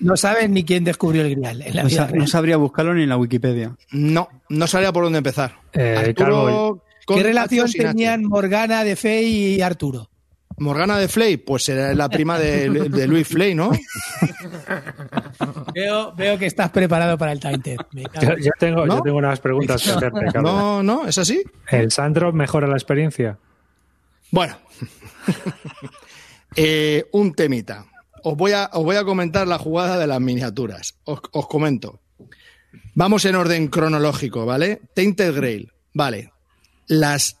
No 0.00 0.16
sabes 0.16 0.50
ni 0.50 0.64
quién 0.64 0.84
descubrió 0.84 1.22
el 1.22 1.34
grial. 1.36 1.62
en 1.62 1.74
la 1.74 1.82
No, 1.82 1.88
vida 1.88 1.96
sa- 1.98 2.06
real. 2.08 2.18
no 2.18 2.26
sabría 2.26 2.56
buscarlo 2.58 2.94
ni 2.94 3.04
en 3.04 3.08
la 3.08 3.16
Wikipedia. 3.16 3.74
No, 3.92 4.28
no 4.48 4.66
sabía 4.66 4.92
por 4.92 5.04
dónde 5.04 5.18
empezar. 5.18 5.56
Eh, 5.72 5.96
Arturo 6.08 6.82
¿Qué 7.06 7.22
relación 7.22 7.70
tenían 7.72 8.24
Morgana 8.24 8.82
de 8.84 8.96
Fey 8.96 9.54
y 9.56 9.60
Arturo? 9.62 10.10
Morgana 10.58 10.96
de 10.98 11.06
Flay, 11.08 11.36
pues 11.36 11.64
será 11.64 11.92
la 11.94 12.08
prima 12.08 12.38
de, 12.38 12.70
de 12.70 13.06
Louis 13.06 13.28
Flay, 13.28 13.54
¿no? 13.54 13.70
Veo, 15.74 16.12
veo 16.14 16.38
que 16.38 16.46
estás 16.46 16.70
preparado 16.70 17.18
para 17.18 17.32
el 17.32 17.40
Tainted. 17.40 17.76
Yo, 17.92 18.36
yo 18.38 18.50
tengo, 18.58 18.86
¿No? 18.86 18.96
yo 18.96 19.02
tengo 19.02 19.18
unas 19.18 19.38
preguntas 19.40 19.82
que 19.82 19.90
hacerte, 19.90 20.18
Carlos. 20.32 20.42
No, 20.42 20.82
no, 20.82 21.06
¿es 21.06 21.18
así? 21.18 21.42
¿El 21.70 21.90
Sandro 21.90 22.32
mejora 22.32 22.66
la 22.66 22.74
experiencia? 22.76 23.38
Bueno, 24.30 24.56
Eh, 26.56 27.04
un 27.12 27.34
temita. 27.34 27.86
Os 28.22 28.36
voy, 28.36 28.52
a, 28.52 28.70
comentar 29.04 29.46
la 29.46 29.58
jugada 29.58 29.98
de 29.98 30.06
las 30.06 30.20
miniaturas. 30.20 30.96
Os, 31.04 31.46
comento. 31.46 32.00
Vamos 32.94 33.24
en 33.24 33.36
orden 33.36 33.68
cronológico, 33.68 34.46
¿vale? 34.46 34.80
Tainted 34.94 35.34
Grail, 35.36 35.72
vale. 35.92 36.32
Los, 36.88 37.36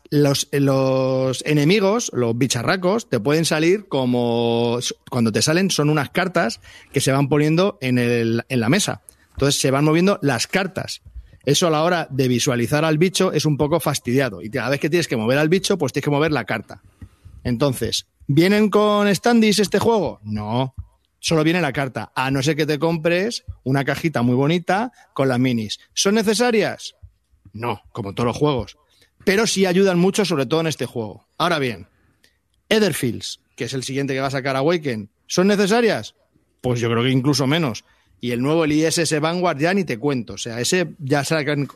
enemigos, 1.44 2.10
los 2.12 2.38
bicharracos, 2.38 3.08
te 3.08 3.18
pueden 3.18 3.44
salir 3.44 3.88
como. 3.88 4.78
Cuando 5.10 5.32
te 5.32 5.42
salen, 5.42 5.70
son 5.70 5.88
unas 5.88 6.10
cartas 6.10 6.60
que 6.92 7.00
se 7.00 7.10
van 7.10 7.28
poniendo 7.28 7.78
en, 7.80 7.98
en 7.98 8.60
la 8.60 8.68
mesa. 8.68 9.02
Entonces 9.32 9.60
se 9.60 9.70
van 9.70 9.84
moviendo 9.84 10.18
las 10.22 10.46
cartas. 10.46 11.02
Eso 11.44 11.68
a 11.68 11.70
la 11.70 11.82
hora 11.82 12.06
de 12.10 12.28
visualizar 12.28 12.84
al 12.84 12.98
bicho 12.98 13.32
es 13.32 13.46
un 13.46 13.56
poco 13.56 13.80
fastidiado. 13.80 14.42
Y 14.42 14.50
cada 14.50 14.68
vez 14.68 14.80
que 14.80 14.90
tienes 14.90 15.08
que 15.08 15.16
mover 15.16 15.38
al 15.38 15.48
bicho, 15.48 15.78
pues 15.78 15.92
tienes 15.92 16.04
que 16.04 16.10
mover 16.10 16.32
la 16.32 16.44
carta. 16.44 16.82
Entonces, 17.44 18.06
¿vienen 18.26 18.70
con 18.70 19.14
standees 19.14 19.58
este 19.58 19.78
juego? 19.78 20.20
No. 20.22 20.74
Solo 21.18 21.42
viene 21.42 21.60
la 21.60 21.72
carta, 21.72 22.12
a 22.14 22.30
no 22.30 22.42
ser 22.42 22.56
que 22.56 22.66
te 22.66 22.78
compres 22.78 23.44
una 23.64 23.84
cajita 23.84 24.22
muy 24.22 24.34
bonita 24.34 24.92
con 25.12 25.28
las 25.28 25.40
minis. 25.40 25.80
¿Son 25.92 26.14
necesarias? 26.14 26.94
No, 27.52 27.82
como 27.92 28.14
todos 28.14 28.28
los 28.28 28.36
juegos. 28.36 28.76
Pero 29.24 29.46
sí 29.46 29.66
ayudan 29.66 29.98
mucho, 29.98 30.24
sobre 30.24 30.46
todo 30.46 30.60
en 30.60 30.68
este 30.68 30.86
juego. 30.86 31.26
Ahora 31.36 31.58
bien, 31.58 31.88
Etherfields, 32.68 33.40
que 33.56 33.64
es 33.64 33.74
el 33.74 33.82
siguiente 33.82 34.14
que 34.14 34.20
va 34.20 34.28
a 34.28 34.30
sacar 34.30 34.54
Awaken, 34.56 35.10
¿son 35.26 35.48
necesarias? 35.48 36.14
Pues 36.60 36.80
yo 36.80 36.88
creo 36.90 37.02
que 37.02 37.10
incluso 37.10 37.46
menos. 37.46 37.84
Y 38.20 38.30
el 38.30 38.40
nuevo 38.40 38.64
el 38.64 38.72
ISS 38.72 39.20
Vanguard 39.20 39.58
ya 39.58 39.74
ni 39.74 39.84
te 39.84 39.98
cuento. 39.98 40.34
O 40.34 40.38
sea, 40.38 40.60
ese 40.60 40.94
ya 40.98 41.22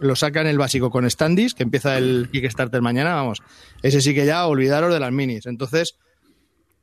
lo 0.00 0.16
sacan 0.16 0.46
el 0.46 0.58
básico 0.58 0.90
con 0.90 1.10
standees, 1.10 1.54
que 1.54 1.62
empieza 1.62 1.98
el 1.98 2.28
Kickstarter 2.32 2.82
mañana, 2.82 3.14
vamos. 3.14 3.42
Ese 3.82 4.00
sí 4.00 4.14
que 4.14 4.26
ya 4.26 4.46
olvidaros 4.46 4.92
de 4.92 5.00
las 5.00 5.12
minis. 5.12 5.46
Entonces, 5.46 5.96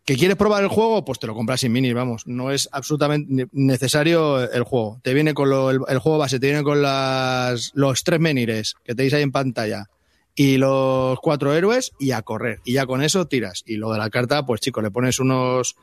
¿que 0.07 0.15
quieres 0.15 0.37
probar 0.37 0.63
el 0.63 0.69
juego? 0.69 1.03
Pues 1.03 1.19
te 1.19 1.27
lo 1.27 1.35
compras 1.35 1.59
sin 1.59 1.73
minis, 1.73 1.93
vamos. 1.93 2.25
No 2.27 2.49
es 2.49 2.69
absolutamente 2.71 3.47
necesario 3.51 4.39
el 4.49 4.63
juego. 4.63 5.01
Te 5.03 5.13
viene 5.13 5.33
con 5.33 5.49
lo- 5.49 5.69
el, 5.69 5.99
juego 5.99 6.17
base, 6.17 6.39
te 6.39 6.47
viene 6.47 6.63
con 6.63 6.81
los 6.81 8.03
tres 8.05 8.19
menires 8.21 8.75
que 8.85 8.95
tenéis 8.95 9.13
ahí 9.13 9.21
en 9.21 9.33
pantalla 9.33 9.87
y 10.33 10.57
los 10.57 11.19
cuatro 11.19 11.53
héroes 11.53 11.91
y 11.99 12.11
a 12.11 12.21
correr. 12.21 12.59
Y 12.63 12.73
ya 12.73 12.85
con 12.85 13.03
eso 13.03 13.27
tiras. 13.27 13.63
Y 13.65 13.75
lo 13.75 13.91
de 13.91 13.97
la 13.97 14.09
carta, 14.09 14.45
pues 14.45 14.61
chicos, 14.61 14.81
le 14.81 14.91
pones 14.91 15.19
unos, 15.19 15.75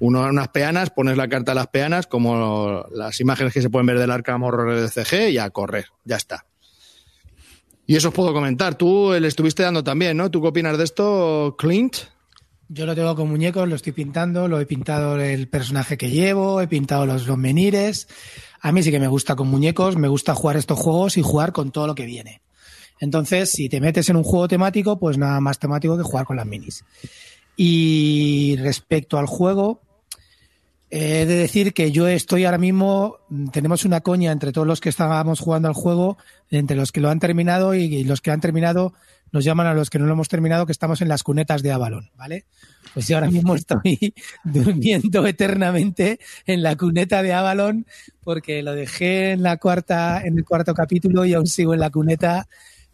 uno- 0.00 0.24
unas 0.28 0.48
peanas, 0.48 0.90
pones 0.90 1.16
la 1.16 1.28
carta 1.28 1.52
a 1.52 1.54
las 1.54 1.68
peanas, 1.68 2.06
como 2.06 2.84
las 2.92 3.20
imágenes 3.20 3.54
que 3.54 3.62
se 3.62 3.70
pueden 3.70 3.86
ver 3.86 3.98
del 3.98 4.10
Arkham 4.10 4.42
Horror 4.42 4.78
de 4.80 4.88
CG, 4.90 5.30
y 5.30 5.38
a 5.38 5.48
correr. 5.48 5.86
Ya 6.04 6.16
está. 6.16 6.44
Y 7.86 7.96
eso 7.96 8.08
os 8.08 8.14
puedo 8.14 8.34
comentar. 8.34 8.74
Tú 8.76 9.12
le 9.18 9.28
estuviste 9.28 9.62
dando 9.62 9.82
también, 9.82 10.16
¿no? 10.16 10.30
¿Tú 10.30 10.42
qué 10.42 10.48
opinas 10.48 10.76
de 10.76 10.84
esto, 10.84 11.54
Clint? 11.58 11.96
Yo 12.74 12.86
lo 12.86 12.94
tengo 12.94 13.14
con 13.14 13.28
muñecos, 13.28 13.68
lo 13.68 13.76
estoy 13.76 13.92
pintando, 13.92 14.48
lo 14.48 14.58
he 14.58 14.64
pintado 14.64 15.20
el 15.20 15.46
personaje 15.46 15.98
que 15.98 16.08
llevo, 16.08 16.62
he 16.62 16.66
pintado 16.66 17.04
los, 17.04 17.28
menires. 17.36 18.08
A 18.62 18.72
mí 18.72 18.82
sí 18.82 18.90
que 18.90 18.98
me 18.98 19.08
gusta 19.08 19.36
con 19.36 19.48
muñecos, 19.48 19.98
me 19.98 20.08
gusta 20.08 20.34
jugar 20.34 20.56
estos 20.56 20.78
juegos 20.78 21.18
y 21.18 21.22
jugar 21.22 21.52
con 21.52 21.70
todo 21.70 21.86
lo 21.86 21.94
que 21.94 22.06
viene. 22.06 22.40
Entonces, 22.98 23.50
si 23.50 23.68
te 23.68 23.78
metes 23.78 24.08
en 24.08 24.16
un 24.16 24.22
juego 24.22 24.48
temático, 24.48 24.98
pues 24.98 25.18
nada 25.18 25.38
más 25.40 25.58
temático 25.58 25.98
que 25.98 26.02
jugar 26.02 26.24
con 26.24 26.38
las 26.38 26.46
minis. 26.46 26.82
Y 27.58 28.56
respecto 28.58 29.18
al 29.18 29.26
juego, 29.26 29.82
he 30.88 31.26
de 31.26 31.34
decir 31.34 31.74
que 31.74 31.92
yo 31.92 32.08
estoy 32.08 32.46
ahora 32.46 32.56
mismo, 32.56 33.18
tenemos 33.52 33.84
una 33.84 34.00
coña 34.00 34.32
entre 34.32 34.50
todos 34.50 34.66
los 34.66 34.80
que 34.80 34.88
estábamos 34.88 35.40
jugando 35.40 35.68
al 35.68 35.74
juego, 35.74 36.16
entre 36.50 36.78
los 36.78 36.90
que 36.90 37.02
lo 37.02 37.10
han 37.10 37.20
terminado 37.20 37.74
y 37.74 38.02
los 38.04 38.22
que 38.22 38.30
han 38.30 38.40
terminado 38.40 38.94
nos 39.32 39.44
llaman 39.44 39.66
a 39.66 39.74
los 39.74 39.90
que 39.90 39.98
no 39.98 40.06
lo 40.06 40.12
hemos 40.12 40.28
terminado 40.28 40.66
que 40.66 40.72
estamos 40.72 41.00
en 41.00 41.08
las 41.08 41.22
cunetas 41.22 41.62
de 41.62 41.72
Avalon, 41.72 42.10
¿vale? 42.16 42.44
Pues 42.94 43.08
yo 43.08 43.16
ahora 43.16 43.30
mismo 43.30 43.54
estoy 43.54 44.14
durmiendo 44.44 45.26
eternamente 45.26 46.20
en 46.46 46.62
la 46.62 46.76
cuneta 46.76 47.22
de 47.22 47.32
Avalon 47.32 47.86
porque 48.22 48.62
lo 48.62 48.74
dejé 48.74 49.32
en 49.32 49.42
la 49.42 49.56
cuarta, 49.56 50.22
en 50.24 50.38
el 50.38 50.44
cuarto 50.44 50.74
capítulo 50.74 51.24
y 51.24 51.34
aún 51.34 51.46
sigo 51.46 51.74
en 51.74 51.80
la 51.80 51.90
cuneta 51.90 52.46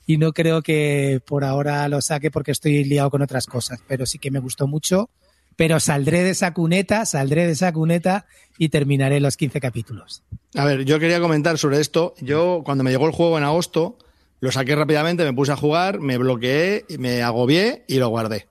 y 0.06 0.16
no 0.16 0.32
creo 0.32 0.62
que 0.62 1.20
por 1.26 1.44
ahora 1.44 1.86
lo 1.88 2.00
saque 2.00 2.30
porque 2.30 2.52
estoy 2.52 2.84
liado 2.84 3.10
con 3.10 3.20
otras 3.20 3.46
cosas, 3.46 3.80
pero 3.86 4.06
sí 4.06 4.18
que 4.18 4.30
me 4.30 4.38
gustó 4.38 4.66
mucho, 4.66 5.10
pero 5.56 5.80
saldré 5.80 6.22
de 6.22 6.30
esa 6.30 6.54
cuneta, 6.54 7.04
saldré 7.04 7.44
de 7.44 7.52
esa 7.52 7.72
cuneta 7.72 8.26
y 8.56 8.68
terminaré 8.68 9.20
los 9.20 9.36
15 9.36 9.60
capítulos. 9.60 10.22
A 10.54 10.64
ver, 10.64 10.84
yo 10.84 10.98
quería 10.98 11.20
comentar 11.20 11.58
sobre 11.58 11.80
esto. 11.80 12.14
Yo, 12.20 12.62
cuando 12.64 12.84
me 12.84 12.90
llegó 12.90 13.06
el 13.06 13.12
juego 13.12 13.36
en 13.36 13.44
agosto, 13.44 13.98
lo 14.40 14.52
saqué 14.52 14.74
rápidamente, 14.76 15.24
me 15.24 15.32
puse 15.32 15.52
a 15.52 15.56
jugar, 15.56 16.00
me 16.00 16.18
bloqueé, 16.18 16.84
me 16.98 17.22
agobié 17.22 17.84
y 17.88 17.96
lo 17.96 18.08
guardé. 18.08 18.48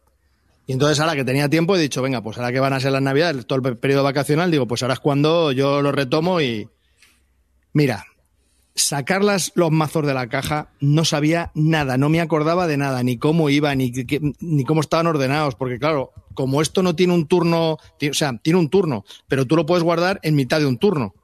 Y 0.65 0.73
entonces 0.73 0.99
ahora 0.99 1.15
que 1.15 1.23
tenía 1.23 1.47
tiempo 1.49 1.75
he 1.75 1.79
dicho, 1.79 2.01
venga, 2.01 2.21
pues 2.21 2.37
ahora 2.37 2.51
que 2.51 2.59
van 2.59 2.73
a 2.73 2.79
ser 2.79 2.91
las 2.91 3.01
navidades, 3.01 3.45
todo 3.47 3.65
el 3.67 3.77
periodo 3.77 4.03
vacacional, 4.03 4.51
digo, 4.51 4.67
pues 4.67 4.83
ahora 4.83 4.95
es 4.95 4.99
cuando 4.99 5.51
yo 5.51 5.81
lo 5.81 5.91
retomo 5.91 6.41
y... 6.41 6.67
Mira, 7.71 8.05
sacar 8.75 9.23
las, 9.23 9.51
los 9.55 9.71
mazos 9.71 10.05
de 10.05 10.13
la 10.13 10.27
caja 10.27 10.69
no 10.79 11.05
sabía 11.05 11.51
nada, 11.55 11.97
no 11.97 12.09
me 12.09 12.21
acordaba 12.21 12.67
de 12.67 12.77
nada, 12.77 13.01
ni 13.03 13.17
cómo 13.17 13.49
iban, 13.49 13.77
ni, 13.77 13.91
ni 14.39 14.63
cómo 14.65 14.81
estaban 14.81 15.07
ordenados, 15.07 15.55
porque 15.55 15.79
claro, 15.79 16.11
como 16.33 16.61
esto 16.61 16.83
no 16.83 16.95
tiene 16.95 17.13
un 17.13 17.27
turno, 17.27 17.73
o 17.73 18.13
sea, 18.13 18.37
tiene 18.37 18.59
un 18.59 18.69
turno, 18.69 19.05
pero 19.27 19.45
tú 19.45 19.55
lo 19.55 19.65
puedes 19.65 19.83
guardar 19.83 20.19
en 20.21 20.35
mitad 20.35 20.59
de 20.59 20.65
un 20.65 20.77
turno. 20.77 21.15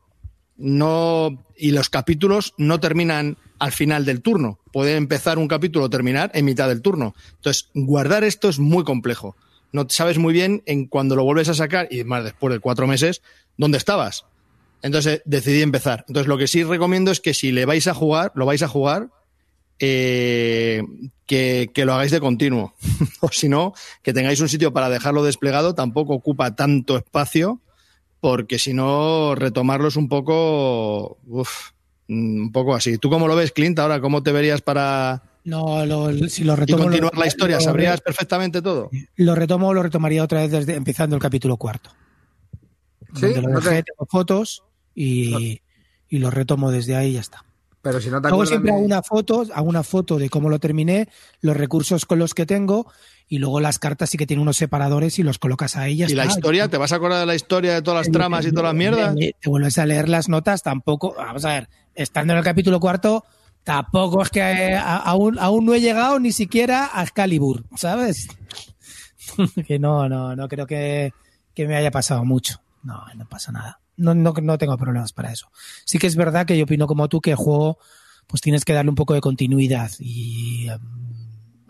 No, 0.56 1.46
y 1.58 1.72
los 1.72 1.90
capítulos 1.90 2.54
no 2.58 2.80
terminan 2.80 3.38
al 3.64 3.72
final 3.72 4.04
del 4.04 4.22
turno. 4.22 4.60
Puede 4.74 4.98
empezar 4.98 5.38
un 5.38 5.48
capítulo 5.48 5.86
o 5.86 5.90
terminar 5.90 6.32
en 6.34 6.44
mitad 6.44 6.68
del 6.68 6.82
turno. 6.82 7.16
Entonces, 7.36 7.70
guardar 7.74 8.26
esto 8.26 8.50
es 8.50 8.60
muy 8.60 8.84
complejo. 8.84 9.38
No 9.72 9.86
sabes 9.88 10.18
muy 10.18 10.34
bien 10.34 10.64
en 10.66 10.86
cuando 10.86 11.16
lo 11.16 11.24
vuelves 11.24 11.48
a 11.48 11.54
sacar, 11.54 11.88
y 11.90 12.04
más 12.04 12.26
después 12.26 12.54
de 12.54 12.60
cuatro 12.60 12.88
meses, 12.88 13.22
dónde 13.56 13.78
estabas. 13.78 14.26
Entonces 14.82 15.22
decidí 15.24 15.62
empezar. 15.62 16.04
Entonces, 16.10 16.28
lo 16.28 16.38
que 16.38 16.48
sí 16.48 16.66
recomiendo 16.66 17.10
es 17.10 17.22
que 17.22 17.34
si 17.34 17.54
le 17.54 17.64
vais 17.64 17.88
a 17.88 17.94
jugar, 17.94 18.34
lo 18.36 18.46
vais 18.46 18.62
a 18.64 18.68
jugar, 18.68 19.08
eh, 19.80 20.84
que, 21.26 21.72
lo 21.74 21.94
hagáis 21.94 22.12
de 22.12 22.20
continuo. 22.20 22.74
o 23.22 23.30
si 23.30 23.48
no, 23.48 23.74
que 24.02 24.12
tengáis 24.12 24.42
un 24.42 24.50
sitio 24.50 24.74
para 24.74 24.90
dejarlo 24.90 25.24
desplegado, 25.24 25.74
tampoco 25.74 26.16
ocupa 26.16 26.54
tanto 26.54 26.98
espacio, 26.98 27.62
porque 28.20 28.60
si 28.60 28.74
no, 28.74 29.36
retomarlo 29.36 29.88
es 29.88 29.96
un 29.96 30.10
poco. 30.10 31.18
Uf, 31.28 31.72
un 32.14 32.52
poco 32.52 32.76
así. 32.76 32.98
¿Tú 32.98 33.10
cómo 33.10 33.28
lo 33.28 33.36
ves, 33.36 33.52
Clint? 33.52 33.78
Ahora, 33.80 34.00
¿cómo 34.02 34.22
te 34.24 34.32
verías 34.32 34.62
para, 34.62 35.24
no, 35.44 35.86
lo, 35.86 36.12
si 36.30 36.44
lo 36.44 36.56
retomo. 36.56 36.80
Y 36.84 36.86
continuar 36.86 37.18
la 37.18 37.28
historia, 37.28 37.60
¿sabrías 37.60 38.02
perfectamente 38.02 38.62
todo? 38.62 38.90
Lo 39.16 39.36
retomo, 39.36 39.74
lo 39.74 39.84
retomaría 39.84 40.24
otra 40.24 40.42
vez 40.42 40.52
desde 40.52 40.76
empezando 40.76 41.16
el 41.16 41.22
capítulo 41.22 41.58
cuarto. 41.58 41.90
Sí, 43.16 43.34
lo 43.36 43.42
no 43.42 43.60
dejé, 43.60 43.84
te- 43.84 43.92
tengo 43.92 44.08
fotos 44.10 44.64
y, 44.96 45.62
y 46.10 46.18
lo 46.18 46.32
retomo 46.32 46.72
desde 46.72 46.96
ahí 46.96 47.10
y 47.12 47.14
ya 47.14 47.20
está. 47.22 47.46
Pero 47.82 48.00
si 48.00 48.10
no 48.10 48.22
te 48.22 48.30
Luego 48.30 48.46
siempre 48.46 48.72
de- 48.72 48.78
hago 48.78 48.86
una 48.86 49.04
foto, 49.04 49.46
hago 49.54 49.68
una 49.68 49.84
foto 49.84 50.18
de 50.18 50.30
cómo 50.30 50.50
lo 50.50 50.58
terminé, 50.60 51.10
los 51.42 51.56
recursos 51.58 52.06
con 52.06 52.18
los 52.20 52.34
que 52.34 52.46
tengo 52.46 52.92
y 53.28 53.40
luego 53.40 53.60
las 53.60 53.80
cartas 53.80 54.10
sí 54.10 54.18
que 54.18 54.28
tienen 54.28 54.42
unos 54.42 54.58
separadores 54.58 55.18
y 55.20 55.24
los 55.24 55.40
colocas 55.40 55.76
y 55.88 55.96
ya 55.98 56.08
¿Y 56.08 56.14
la 56.14 56.26
historia? 56.26 56.68
¿Te 56.68 56.78
vas 56.78 56.92
a 56.92 56.98
acordar 56.98 57.20
de 57.20 57.26
la 57.26 57.36
historia 57.36 57.74
de 57.74 57.82
todas 57.82 58.06
las 58.06 58.12
tramas 58.12 58.46
y 58.46 58.50
todas 58.52 58.66
las 58.66 58.76
mierdas? 58.76 59.16
Te 59.16 59.50
vuelves 59.50 59.78
a 59.78 59.86
leer 59.86 60.10
las 60.10 60.30
notas, 60.30 60.62
tampoco. 60.64 61.14
Vamos 61.18 61.44
a 61.46 61.50
ver, 61.50 61.70
estando 61.96 62.34
en 62.34 62.40
el 62.40 62.46
capítulo 62.46 62.80
cuarto, 62.80 63.24
tampoco 63.64 64.22
es 64.22 64.30
que 64.30 64.42
a- 64.42 64.98
aún, 64.98 65.40
aún 65.40 65.66
no 65.66 65.74
he 65.74 65.82
llegado 65.82 66.20
ni 66.20 66.32
siquiera 66.32 66.90
a 66.94 67.02
Excalibur, 67.04 67.64
¿sabes? 67.76 68.28
que 69.68 69.80
no, 69.80 70.08
no, 70.10 70.36
no 70.36 70.48
creo 70.48 70.68
que, 70.68 71.14
que 71.54 71.68
me 71.68 71.76
haya 71.76 71.92
pasado 71.92 72.26
mucho. 72.26 72.62
No, 72.84 73.04
no 73.16 73.28
pasa 73.28 73.52
nada. 73.52 73.80
No, 73.96 74.14
no, 74.14 74.34
no 74.42 74.58
tengo 74.58 74.78
problemas 74.78 75.14
para 75.14 75.32
eso. 75.32 75.50
Sí 75.86 75.98
que 76.00 76.08
es 76.08 76.16
verdad 76.16 76.46
que 76.46 76.58
yo 76.58 76.66
opino 76.66 76.88
como 76.88 77.08
tú 77.08 77.22
que 77.22 77.32
el 77.32 77.36
juego, 77.38 77.78
pues 78.28 78.42
tienes 78.42 78.66
que 78.66 78.74
darle 78.74 78.90
un 78.90 78.96
poco 78.96 79.14
de 79.14 79.22
continuidad 79.22 79.92
y 80.00 80.68
em, 80.70 80.80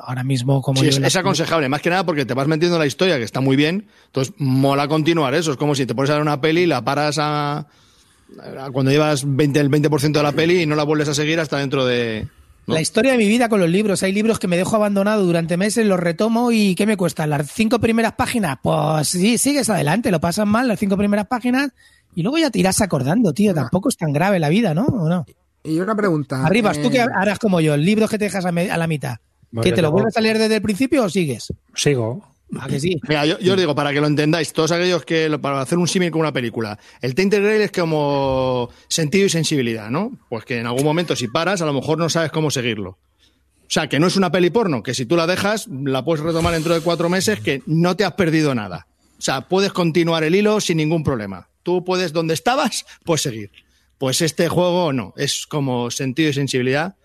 ahora 0.06 0.24
mismo 0.24 0.62
como 0.62 0.80
Sí, 0.80 0.86
yo 0.86 0.90
es, 0.92 1.00
la- 1.00 1.08
es 1.08 1.16
aconsejable, 1.16 1.70
más 1.70 1.82
que 1.82 1.90
nada 1.90 2.06
porque 2.06 2.26
te 2.26 2.34
vas 2.34 2.48
metiendo 2.48 2.76
en 2.78 2.82
la 2.82 2.86
historia, 2.88 3.18
que 3.18 3.24
está 3.24 3.40
muy 3.42 3.56
bien, 3.56 3.88
entonces 4.08 4.34
mola 4.38 4.88
continuar 4.88 5.34
eso, 5.34 5.52
es 5.52 5.58
como 5.58 5.76
si 5.76 5.86
te 5.86 5.96
pones 5.96 6.10
a 6.12 6.14
ver 6.14 6.22
una 6.22 6.40
peli 6.42 6.62
y 6.62 6.66
la 6.68 6.84
paras 6.84 7.18
a, 7.20 7.58
a 7.58 8.72
cuando 8.72 8.92
llevas 8.92 9.24
20, 9.26 9.60
el 9.60 9.70
20% 9.70 10.12
de 10.12 10.24
la 10.24 10.32
peli 10.32 10.62
y 10.62 10.66
no 10.66 10.76
la 10.76 10.84
vuelves 10.84 11.08
a 11.10 11.14
seguir 11.14 11.40
hasta 11.40 11.58
dentro 11.58 11.86
de... 11.86 12.28
¿no? 12.66 12.76
La 12.76 12.82
historia 12.82 13.12
de 13.12 13.18
mi 13.18 13.28
vida 13.28 13.50
con 13.50 13.60
los 13.60 13.70
libros. 13.70 14.04
Hay 14.04 14.14
libros 14.14 14.40
que 14.40 14.48
me 14.48 14.56
dejo 14.56 14.76
abandonado 14.78 15.24
durante 15.26 15.58
meses, 15.58 15.86
los 15.86 16.00
retomo 16.00 16.52
y 16.52 16.76
¿qué 16.76 16.86
me 16.86 16.96
cuesta? 16.96 17.28
¿Las 17.28 17.52
cinco 17.52 17.80
primeras 17.80 18.14
páginas? 18.14 18.58
Pues 18.64 19.10
sí, 19.10 19.38
sigues 19.38 19.70
adelante, 19.70 20.12
lo 20.12 20.22
pasas 20.22 20.48
mal 20.48 20.68
las 20.70 20.80
cinco 20.80 20.96
primeras 20.98 21.28
páginas 21.28 21.72
y 22.16 22.24
luego 22.24 22.38
ya 22.38 22.50
te 22.50 22.60
irás 22.60 22.80
acordando, 22.82 23.34
tío. 23.34 23.54
Tampoco 23.54 23.90
es 23.90 23.98
tan 23.98 24.14
grave 24.14 24.40
la 24.40 24.48
vida, 24.50 24.74
¿no? 24.74 24.86
¿O 24.86 25.10
no? 25.10 25.26
Y 25.66 25.78
una 25.80 25.94
pregunta. 25.96 26.46
Arribas, 26.46 26.82
tú 26.82 26.88
eh, 26.88 26.92
que 26.92 27.02
harás 27.02 27.38
como 27.40 27.60
yo, 27.60 27.76
libros 27.76 28.10
que 28.10 28.18
te 28.18 28.26
dejas 28.26 28.46
a, 28.46 28.52
me- 28.54 28.72
a 28.72 28.78
la 28.78 28.88
mitad. 28.88 29.18
¿Que 29.62 29.72
te 29.72 29.82
lo 29.82 29.92
vuelves 29.92 30.18
a 30.18 30.22
leer 30.22 30.38
desde 30.40 30.56
el 30.56 30.62
principio 30.62 31.04
o 31.04 31.10
sigues? 31.10 31.54
Sigo. 31.76 32.28
¿A 32.60 32.68
que 32.68 32.80
sí? 32.80 33.00
Mira, 33.08 33.26
yo, 33.26 33.40
yo 33.40 33.54
os 33.54 33.60
digo, 33.60 33.74
para 33.74 33.92
que 33.94 34.00
lo 34.00 34.06
entendáis, 34.08 34.54
todos 34.54 34.72
aquellos 34.72 35.04
que, 35.06 35.28
lo- 35.30 35.42
para 35.42 35.60
hacer 35.62 35.78
un 35.78 35.88
símil 35.88 36.12
con 36.12 36.22
una 36.22 36.32
película, 36.32 36.78
el 37.02 37.16
Tainted 37.16 37.42
Grail 37.42 37.62
es 37.62 37.72
como 37.72 38.70
sentido 38.88 39.26
y 39.26 39.30
sensibilidad, 39.30 39.90
¿no? 39.90 40.12
Pues 40.30 40.46
que 40.46 40.60
en 40.60 40.68
algún 40.68 40.84
momento 40.84 41.16
si 41.16 41.28
paras, 41.28 41.62
a 41.62 41.66
lo 41.66 41.74
mejor 41.74 41.98
no 41.98 42.10
sabes 42.10 42.32
cómo 42.32 42.52
seguirlo. 42.52 42.90
O 42.92 43.70
sea, 43.74 43.90
que 43.90 44.00
no 44.00 44.06
es 44.06 44.16
una 44.18 44.32
peli 44.32 44.52
porno, 44.52 44.84
que 44.84 44.94
si 44.94 45.06
tú 45.08 45.16
la 45.16 45.26
dejas, 45.26 45.68
la 45.68 46.06
puedes 46.06 46.24
retomar 46.24 46.54
dentro 46.54 46.76
de 46.76 46.82
cuatro 46.82 47.10
meses, 47.10 47.40
que 47.40 47.64
no 47.66 47.96
te 47.96 48.06
has 48.06 48.14
perdido 48.14 48.54
nada. 48.54 48.86
O 49.18 49.22
sea, 49.22 49.42
puedes 49.48 49.72
continuar 49.74 50.24
el 50.24 50.36
hilo 50.36 50.62
sin 50.62 50.78
ningún 50.78 51.04
problema. 51.04 51.48
Tú 51.64 51.84
puedes, 51.84 52.14
donde 52.14 52.36
estabas, 52.36 52.86
pues 53.04 53.22
seguir. 53.22 53.50
Pues 53.98 54.22
este 54.22 54.48
juego 54.48 54.94
no, 54.94 55.14
es 55.18 55.48
como 55.48 55.90
sentido 55.90 56.30
y 56.30 56.34
sensibilidad, 56.34 56.96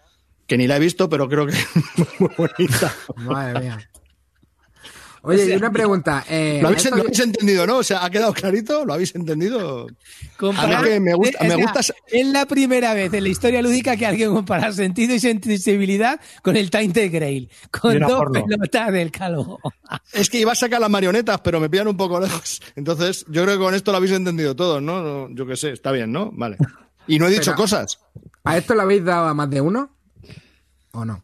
que 0.48 0.56
ni 0.58 0.66
la 0.66 0.76
he 0.76 0.80
visto, 0.80 1.08
pero 1.08 1.28
creo 1.28 1.46
que 1.46 1.52
es 1.52 1.66
muy 2.18 2.30
bonita. 2.36 2.92
Madre 3.16 3.60
mía. 3.60 3.78
Oye, 5.22 5.46
y 5.52 5.56
una 5.56 5.70
pregunta. 5.72 6.24
eh, 6.30 6.60
¿Lo 6.62 6.68
habéis, 6.68 6.84
esto 6.84 6.96
lo 6.96 7.02
que- 7.02 7.08
habéis 7.08 7.20
entendido, 7.20 7.66
no? 7.66 7.78
O 7.78 7.82
sea, 7.82 8.04
¿ha 8.04 8.08
quedado 8.08 8.32
clarito? 8.32 8.84
¿Lo 8.86 8.94
habéis 8.94 9.14
entendido? 9.16 9.88
Comparar- 10.38 10.76
A 10.76 10.82
mí 10.82 10.88
que 10.88 11.00
me 11.00 11.12
gusta- 11.12 11.42
me 11.44 11.82
sea, 11.82 11.94
Es 12.06 12.26
la 12.28 12.46
primera 12.46 12.94
vez 12.94 13.12
en 13.12 13.24
la 13.24 13.28
historia 13.28 13.60
lúdica 13.60 13.96
que 13.96 14.06
alguien 14.06 14.32
compara 14.32 14.72
sentido 14.72 15.12
y 15.14 15.20
sensibilidad 15.20 16.20
con 16.40 16.56
el 16.56 16.70
Tainted 16.70 17.12
Grail. 17.12 17.50
Con 17.72 17.98
dos 17.98 18.12
porno. 18.12 18.44
pelotas 18.44 18.92
del 18.92 19.10
calvo. 19.10 19.60
Es 20.12 20.30
que 20.30 20.38
iba 20.38 20.52
a 20.52 20.54
sacar 20.54 20.80
las 20.80 20.88
marionetas, 20.88 21.40
pero 21.40 21.58
me 21.58 21.68
pillan 21.68 21.88
un 21.88 21.96
poco 21.96 22.20
lejos. 22.20 22.62
Entonces, 22.76 23.26
yo 23.28 23.42
creo 23.42 23.56
que 23.58 23.64
con 23.64 23.74
esto 23.74 23.90
lo 23.90 23.96
habéis 23.98 24.12
entendido 24.12 24.54
todos, 24.54 24.80
¿no? 24.80 25.02
No, 25.02 25.34
Yo 25.34 25.46
qué 25.46 25.56
sé, 25.56 25.72
está 25.72 25.90
bien, 25.90 26.12
¿no? 26.12 26.30
Vale. 26.32 26.56
Y 27.08 27.18
no 27.18 27.26
he 27.26 27.30
dicho 27.30 27.42
Pero- 27.50 27.56
cosas. 27.56 27.98
¿A 28.44 28.56
esto 28.56 28.74
le 28.74 28.82
habéis 28.82 29.04
dado 29.04 29.26
a 29.26 29.34
más 29.34 29.50
de 29.50 29.60
uno? 29.60 29.90
¿O 30.98 31.04
no? 31.04 31.22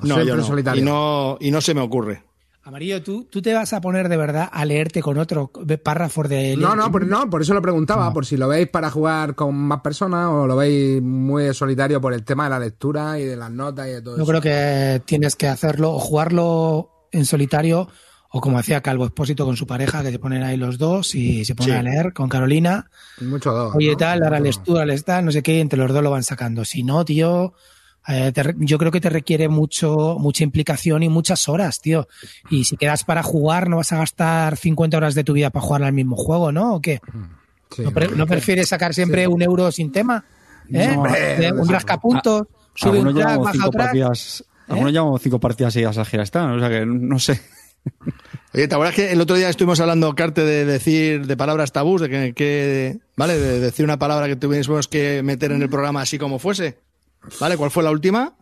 ¿O 0.00 0.06
No, 0.06 0.22
yo 0.22 0.36
no. 0.36 0.44
solitario? 0.44 0.82
Y 0.82 0.84
no, 0.84 1.38
y 1.40 1.50
no 1.50 1.60
se 1.60 1.74
me 1.74 1.80
ocurre. 1.80 2.22
Amarillo, 2.64 3.00
¿tú, 3.00 3.28
tú 3.30 3.40
te 3.40 3.54
vas 3.54 3.72
a 3.74 3.80
poner 3.80 4.08
de 4.08 4.16
verdad 4.16 4.48
a 4.52 4.64
leerte 4.64 5.00
con 5.00 5.18
otro 5.18 5.52
párrafo 5.84 6.24
de... 6.24 6.56
No, 6.56 6.74
no, 6.74 6.90
por, 6.90 7.06
no, 7.06 7.30
por 7.30 7.40
eso 7.42 7.54
lo 7.54 7.62
preguntaba, 7.62 8.12
por 8.12 8.26
si 8.26 8.36
lo 8.36 8.48
veis 8.48 8.66
para 8.68 8.90
jugar 8.90 9.36
con 9.36 9.54
más 9.54 9.82
personas 9.82 10.28
o 10.32 10.48
lo 10.48 10.56
veis 10.56 11.00
muy 11.00 11.54
solitario 11.54 12.00
por 12.00 12.12
el 12.12 12.24
tema 12.24 12.44
de 12.44 12.50
la 12.50 12.58
lectura 12.58 13.20
y 13.20 13.24
de 13.24 13.36
las 13.36 13.52
notas 13.52 13.86
y 13.86 13.90
de 13.92 14.02
todo 14.02 14.16
Yo 14.16 14.24
eso. 14.24 14.30
creo 14.32 14.40
que 14.40 15.00
tienes 15.06 15.36
que 15.36 15.46
hacerlo 15.46 15.92
o 15.92 16.00
jugarlo 16.00 16.90
en 17.12 17.24
solitario 17.24 17.88
o 18.32 18.40
como 18.40 18.58
hacía 18.58 18.80
Calvo 18.80 19.04
Expósito 19.06 19.44
con 19.46 19.56
su 19.56 19.68
pareja, 19.68 20.02
que 20.02 20.10
se 20.10 20.18
ponen 20.18 20.42
ahí 20.42 20.56
los 20.56 20.76
dos 20.76 21.14
y 21.14 21.44
se 21.44 21.54
ponen 21.54 21.72
Sí. 21.74 21.78
a 21.78 21.82
leer 21.84 22.12
con 22.12 22.28
Carolina. 22.28 22.90
Mucho 23.20 23.52
dos. 23.52 23.76
Oye, 23.76 23.92
¿no? 23.92 23.96
tal, 23.96 24.24
ahora 24.24 24.40
les 24.40 24.56
dos. 24.56 24.64
tú, 24.64 24.72
ahora 24.72 24.86
les 24.86 25.04
tal, 25.04 25.24
no 25.24 25.30
sé 25.30 25.40
qué, 25.44 25.56
y 25.58 25.60
entre 25.60 25.78
los 25.78 25.92
dos 25.92 26.02
lo 26.02 26.10
van 26.10 26.24
sacando. 26.24 26.64
Si 26.64 26.82
no, 26.82 27.04
tío, 27.04 27.54
eh, 28.08 28.32
te 28.32 28.54
yo 28.58 28.78
creo 28.78 28.90
que 28.92 29.00
te 29.00 29.10
requiere 29.10 29.48
mucho, 29.48 30.16
mucha 30.18 30.44
implicación 30.44 31.02
y 31.02 31.08
muchas 31.08 31.48
horas, 31.48 31.80
tío. 31.80 32.06
Y 32.50 32.64
si 32.64 32.76
quedas 32.76 33.04
para 33.04 33.22
jugar, 33.22 33.68
no 33.68 33.76
vas 33.78 33.92
a 33.92 33.98
gastar 33.98 34.56
50 34.56 34.96
horas 34.96 35.14
de 35.14 35.24
tu 35.24 35.32
vida 35.32 35.50
para 35.50 35.64
jugar 35.66 35.82
al 35.84 35.92
mismo 35.92 36.16
juego, 36.16 36.52
¿no? 36.52 36.74
¿O 36.76 36.80
qué? 36.80 37.00
Sí, 37.74 37.82
¿No, 37.82 37.90
pre- 37.92 38.08
no 38.08 38.26
prefieres 38.26 38.68
sacar 38.68 38.94
siempre 38.94 39.26
un 39.26 39.42
euro 39.42 39.72
sin 39.72 39.90
tema? 39.92 40.24
¿Eh? 40.72 40.92
No, 40.94 41.04
Eh, 41.14 41.52
un 41.52 41.68
rascapuntos, 41.68 42.46
sube 42.74 43.00
un 43.00 43.14
track, 43.14 43.38
baja 43.38 43.52
cinco 43.52 43.70
track. 43.70 43.86
partidas. 43.86 44.44
Algunos 44.68 44.92
llevamos 44.92 45.22
cinco 45.22 45.38
partidas 45.40 45.72
seguidas 45.72 45.98
al 45.98 46.06
Girastán, 46.06 46.50
o 46.50 46.58
sea 46.60 46.68
que 46.68 46.84
no 46.86 47.18
sé. 47.18 47.40
Oye, 48.54 48.66
¿te 48.68 48.74
acuerdas 48.74 48.94
que 48.96 49.12
el 49.12 49.20
otro 49.20 49.36
día 49.36 49.48
estuvimos 49.48 49.78
hablando, 49.80 50.12
Carte, 50.14 50.42
de 50.42 50.64
decir, 50.64 51.26
de 51.26 51.36
palabras 51.36 51.72
tabús, 51.72 52.00
de 52.00 52.08
que, 52.08 52.34
que- 52.34 52.98
¿vale? 53.16 53.38
De 53.38 53.60
decir 53.60 53.84
una 53.84 53.98
palabra 53.98 54.26
que 54.26 54.36
tuviésemos 54.36 54.88
que 54.88 55.22
meter 55.22 55.52
en 55.52 55.62
el 55.62 55.68
programa 55.68 56.00
así 56.02 56.18
como 56.18 56.38
fuese. 56.38 56.78
¿Vale? 57.40 57.56
¿Cuál 57.56 57.70
fue 57.70 57.82
la 57.82 57.90
última? 57.90 58.34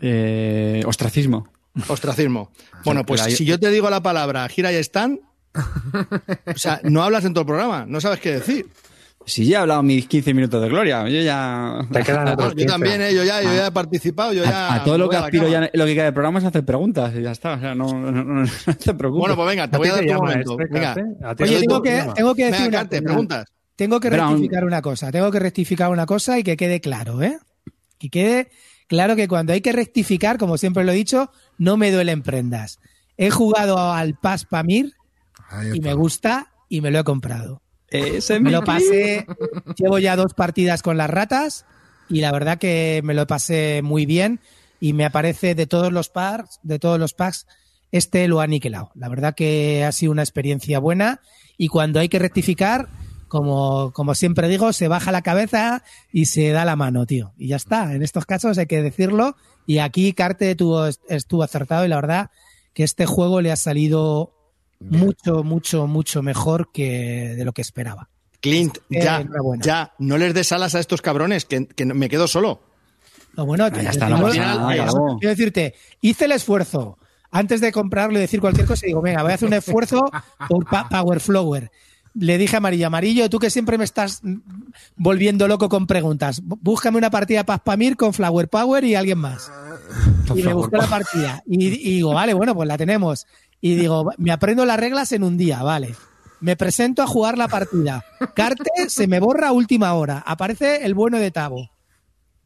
Eh, 0.00 0.82
ostracismo. 0.86 1.48
Ostracismo. 1.88 2.50
Bueno, 2.84 3.04
pues 3.04 3.22
si 3.22 3.44
yo 3.44 3.58
te 3.58 3.70
digo 3.70 3.88
la 3.90 4.02
palabra 4.02 4.48
gira 4.48 4.72
y 4.72 4.76
stand, 4.76 5.20
o 6.54 6.58
sea, 6.58 6.80
no 6.84 7.02
hablas 7.02 7.24
en 7.24 7.34
todo 7.34 7.42
el 7.42 7.46
programa, 7.46 7.84
no 7.86 8.00
sabes 8.00 8.20
qué 8.20 8.32
decir. 8.32 8.66
Si 9.26 9.44
ya 9.44 9.58
he 9.58 9.60
hablado 9.62 9.82
mis 9.82 10.06
15 10.06 10.32
minutos 10.32 10.62
de 10.62 10.68
gloria, 10.70 11.06
yo 11.06 11.20
ya... 11.20 11.80
Te 11.92 12.02
quedan 12.02 12.28
Ah, 12.28 12.32
otros 12.34 12.50
yo 12.52 12.56
15. 12.56 12.66
también, 12.72 13.02
eh, 13.02 13.14
yo 13.14 13.24
ya, 13.24 13.42
yo 13.42 13.52
ya 13.54 13.66
he 13.66 13.70
participado, 13.72 14.32
yo 14.32 14.42
ya. 14.42 14.68
A, 14.68 14.74
a 14.76 14.84
todo 14.84 14.96
lo 14.96 15.08
que 15.10 15.16
aspiro 15.16 15.46
ya, 15.48 15.68
lo 15.72 15.84
que 15.84 15.94
queda 15.94 16.04
del 16.04 16.14
programa 16.14 16.38
es 16.38 16.46
hacer 16.46 16.64
preguntas 16.64 17.12
y 17.14 17.22
ya 17.22 17.32
está. 17.32 17.54
O 17.54 17.60
sea, 17.60 17.74
no, 17.74 17.86
no, 17.92 18.10
no- 18.10 18.24
no 18.24 18.46
te 18.82 18.94
preocupes. 18.94 19.20
Bueno, 19.20 19.36
pues 19.36 19.48
venga, 19.48 19.68
te 19.68 19.76
¿A 19.76 19.78
voy 19.78 19.88
ti 19.88 19.90
a 19.90 19.94
dar 19.96 20.00
te 20.00 20.06
tu 20.06 20.12
llama 20.14 20.28
momento. 20.30 20.52
este, 20.58 20.72
Venga. 20.72 20.94
Carte? 20.94 21.02
¿A 21.26 21.34
ti 21.34 21.42
Oye, 21.42 21.54
te 21.56 21.60
tengo 21.60 21.82
que, 21.82 22.04
tengo 22.14 22.34
que 22.34 22.44
decir 22.46 22.58
Venga, 22.62 22.68
una 22.68 22.78
Carte, 22.78 23.02
preguntas. 23.02 23.44
Tengo 23.76 24.00
que 24.00 24.10
Brown. 24.10 24.30
rectificar 24.32 24.64
una 24.64 24.82
cosa, 24.82 25.12
tengo 25.12 25.30
que 25.30 25.38
rectificar 25.40 25.90
una 25.90 26.06
cosa 26.06 26.38
y 26.38 26.42
que 26.42 26.56
quede 26.56 26.80
claro, 26.80 27.22
¿eh? 27.22 27.38
Que 27.98 28.10
quede 28.10 28.50
claro 28.86 29.16
que 29.16 29.28
cuando 29.28 29.52
hay 29.52 29.60
que 29.60 29.72
rectificar, 29.72 30.38
como 30.38 30.58
siempre 30.58 30.84
lo 30.84 30.92
he 30.92 30.96
dicho, 30.96 31.30
no 31.58 31.76
me 31.76 31.90
duelen 31.90 32.22
prendas. 32.22 32.80
He 33.16 33.30
jugado 33.30 33.78
al 33.78 34.14
Pas 34.14 34.44
Pamir 34.44 34.94
y 35.74 35.80
me 35.80 35.94
gusta 35.94 36.52
y 36.68 36.80
me 36.80 36.90
lo 36.90 37.00
he 37.00 37.04
comprado. 37.04 37.62
Ese 37.90 38.38
Me 38.38 38.50
lo 38.50 38.62
pasé, 38.62 39.26
llevo 39.76 39.98
ya 39.98 40.14
dos 40.14 40.34
partidas 40.34 40.82
con 40.82 40.98
las 40.98 41.08
ratas 41.08 41.64
y 42.08 42.20
la 42.20 42.32
verdad 42.32 42.58
que 42.58 43.00
me 43.02 43.14
lo 43.14 43.26
pasé 43.26 43.80
muy 43.82 44.04
bien 44.04 44.40
y 44.78 44.92
me 44.92 45.04
aparece 45.04 45.54
de 45.54 45.66
todos 45.66 45.92
los 45.92 46.10
packs, 46.10 46.60
de 46.62 46.78
todos 46.78 46.98
los 46.98 47.14
packs, 47.14 47.46
este 47.90 48.28
lo 48.28 48.40
ha 48.40 48.44
aniquilado. 48.44 48.90
La 48.94 49.08
verdad 49.08 49.34
que 49.34 49.84
ha 49.84 49.92
sido 49.92 50.12
una 50.12 50.22
experiencia 50.22 50.78
buena 50.78 51.20
y 51.56 51.68
cuando 51.68 51.98
hay 51.98 52.08
que 52.08 52.18
rectificar, 52.18 52.88
como, 53.28 53.92
como 53.92 54.14
siempre 54.14 54.48
digo, 54.48 54.72
se 54.72 54.88
baja 54.88 55.12
la 55.12 55.22
cabeza 55.22 55.82
y 56.12 56.26
se 56.26 56.50
da 56.50 56.64
la 56.64 56.76
mano, 56.76 57.06
tío. 57.06 57.32
Y 57.36 57.48
ya 57.48 57.56
está. 57.56 57.94
En 57.94 58.02
estos 58.02 58.26
casos 58.26 58.58
hay 58.58 58.66
que 58.66 58.82
decirlo 58.82 59.36
y 59.66 59.78
aquí 59.78 60.12
Carte 60.12 60.54
tuvo, 60.54 60.86
estuvo 61.08 61.42
acertado 61.42 61.84
y 61.84 61.88
la 61.88 61.96
verdad 61.96 62.30
que 62.74 62.84
este 62.84 63.06
juego 63.06 63.40
le 63.40 63.52
ha 63.52 63.56
salido 63.56 64.32
mucho, 64.80 65.42
mucho, 65.44 65.86
mucho 65.86 66.22
mejor 66.22 66.70
que 66.72 67.34
de 67.36 67.44
lo 67.44 67.52
que 67.52 67.62
esperaba. 67.62 68.08
Clint, 68.40 68.78
Eh, 68.90 69.00
ya, 69.02 69.26
ya, 69.60 69.92
no 69.98 70.16
les 70.16 70.32
des 70.32 70.52
alas 70.52 70.74
a 70.76 70.80
estos 70.80 71.02
cabrones, 71.02 71.44
que, 71.44 71.66
que 71.66 71.84
me 71.86 72.08
quedo 72.08 72.28
solo. 72.28 72.60
No, 73.36 73.44
bueno, 73.46 73.64
Ah, 73.64 73.68
ya 73.70 73.74
te- 73.82 73.88
está, 73.90 74.08
eh, 74.08 74.86
quiero 75.18 75.30
decirte, 75.30 75.74
hice 76.00 76.24
el 76.26 76.32
esfuerzo 76.32 76.98
antes 77.30 77.60
de 77.60 77.72
comprarlo 77.72 78.18
y 78.18 78.22
decir 78.22 78.40
cualquier 78.40 78.66
cosa. 78.66 78.86
Digo, 78.86 79.02
venga, 79.02 79.22
voy 79.22 79.32
a 79.32 79.34
hacer 79.34 79.48
un 79.48 79.54
esfuerzo 79.54 80.08
por 80.48 80.64
pa- 80.66 80.88
Power 80.90 81.18
Flower. 81.20 81.70
Le 82.18 82.36
dije 82.38 82.56
a 82.56 82.58
Amarillo, 82.58 82.86
Amarillo, 82.88 83.30
tú 83.30 83.38
que 83.38 83.50
siempre 83.50 83.78
me 83.78 83.84
estás 83.84 84.20
volviendo 84.96 85.46
loco 85.48 85.68
con 85.68 85.86
preguntas, 85.86 86.42
bú- 86.42 86.58
búscame 86.60 86.98
una 86.98 87.10
partida 87.10 87.44
Pazpamir 87.44 87.96
con 87.96 88.12
Flower 88.12 88.48
Power 88.48 88.84
y 88.84 88.94
alguien 88.94 89.18
más. 89.18 89.50
Y 90.34 90.42
me 90.42 90.52
buscó 90.52 90.76
la 90.76 90.86
partida. 90.86 91.42
Y, 91.46 91.66
y 91.66 91.94
digo, 91.94 92.12
vale, 92.14 92.34
bueno, 92.34 92.54
pues 92.54 92.66
la 92.68 92.76
tenemos. 92.76 93.26
Y 93.60 93.74
digo, 93.76 94.10
me 94.18 94.32
aprendo 94.32 94.64
las 94.64 94.78
reglas 94.78 95.12
en 95.12 95.22
un 95.22 95.36
día, 95.36 95.62
vale. 95.62 95.94
Me 96.40 96.56
presento 96.56 97.02
a 97.02 97.06
jugar 97.06 97.36
la 97.38 97.48
partida. 97.48 98.04
Carte 98.34 98.70
se 98.88 99.06
me 99.08 99.18
borra 99.20 99.48
a 99.48 99.52
última 99.52 99.94
hora. 99.94 100.22
Aparece 100.26 100.84
el 100.84 100.94
bueno 100.94 101.18
de 101.18 101.30
Tabo. 101.30 101.70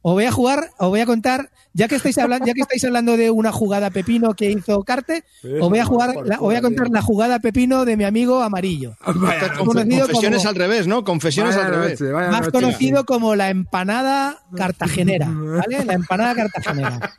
Os 0.05 0.11
voy 0.13 0.25
a 0.25 0.31
jugar, 0.31 0.69
os 0.77 0.89
voy 0.89 0.99
a 0.99 1.05
contar, 1.05 1.49
ya 1.73 1.87
que 1.87 1.95
estáis 1.95 2.17
hablando, 2.17 2.45
ya 2.45 2.53
que 2.53 2.59
estáis 2.61 2.83
hablando 2.83 3.15
de 3.15 3.31
una 3.31 3.53
jugada 3.53 3.89
pepino 3.89 4.33
que 4.33 4.51
hizo 4.51 4.83
Carte, 4.83 5.23
os 5.61 5.69
voy 5.69 5.79
a 5.79 5.85
jugar, 5.85 6.13
la- 6.25 6.35
os 6.35 6.41
voy 6.41 6.55
a 6.55 6.61
contar 6.61 6.89
la 6.89 7.01
jugada 7.01 7.39
pepino 7.39 7.85
de 7.85 7.95
mi 7.95 8.03
amigo 8.03 8.41
Amarillo. 8.43 8.95
Vaya 9.05 9.53
Confe- 9.53 9.65
conocido 9.65 9.99
confesiones 10.07 10.39
como- 10.39 10.49
al 10.49 10.55
revés, 10.55 10.87
¿no? 10.87 11.03
Confesiones 11.05 11.55
Vaya 11.55 11.67
al 11.67 11.73
revés. 11.75 12.01
noche, 12.01 12.11
vaya 12.11 12.29
Más 12.31 12.41
noche. 12.41 12.51
conocido 12.51 13.05
como 13.05 13.35
la 13.35 13.49
empanada 13.49 14.39
cartagenera, 14.55 15.27
¿vale? 15.31 15.85
La 15.85 15.93
empanada 15.93 16.35
cartagenera. 16.35 17.13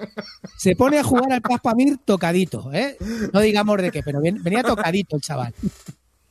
Se 0.59 0.77
pone 0.77 0.99
a 0.99 1.03
jugar 1.03 1.33
al 1.33 1.41
Paspamir 1.41 1.97
tocadito, 2.05 2.71
¿eh? 2.75 2.99
No 3.33 3.41
digamos 3.41 3.79
de 3.81 3.91
qué, 3.91 4.03
pero 4.03 4.21
ven- 4.21 4.43
venía 4.43 4.63
tocadito 4.63 5.17
el 5.17 5.23
chaval. 5.23 5.55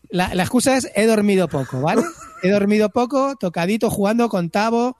La, 0.09 0.35
la 0.35 0.43
excusa 0.43 0.77
es 0.77 0.87
he 0.95 1.07
dormido 1.07 1.47
poco, 1.47 1.81
¿vale? 1.81 2.03
He 2.43 2.49
dormido 2.51 2.89
poco, 2.89 3.35
tocadito, 3.37 3.89
jugando 3.89 4.29
con 4.29 4.51
Tavo. 4.51 4.95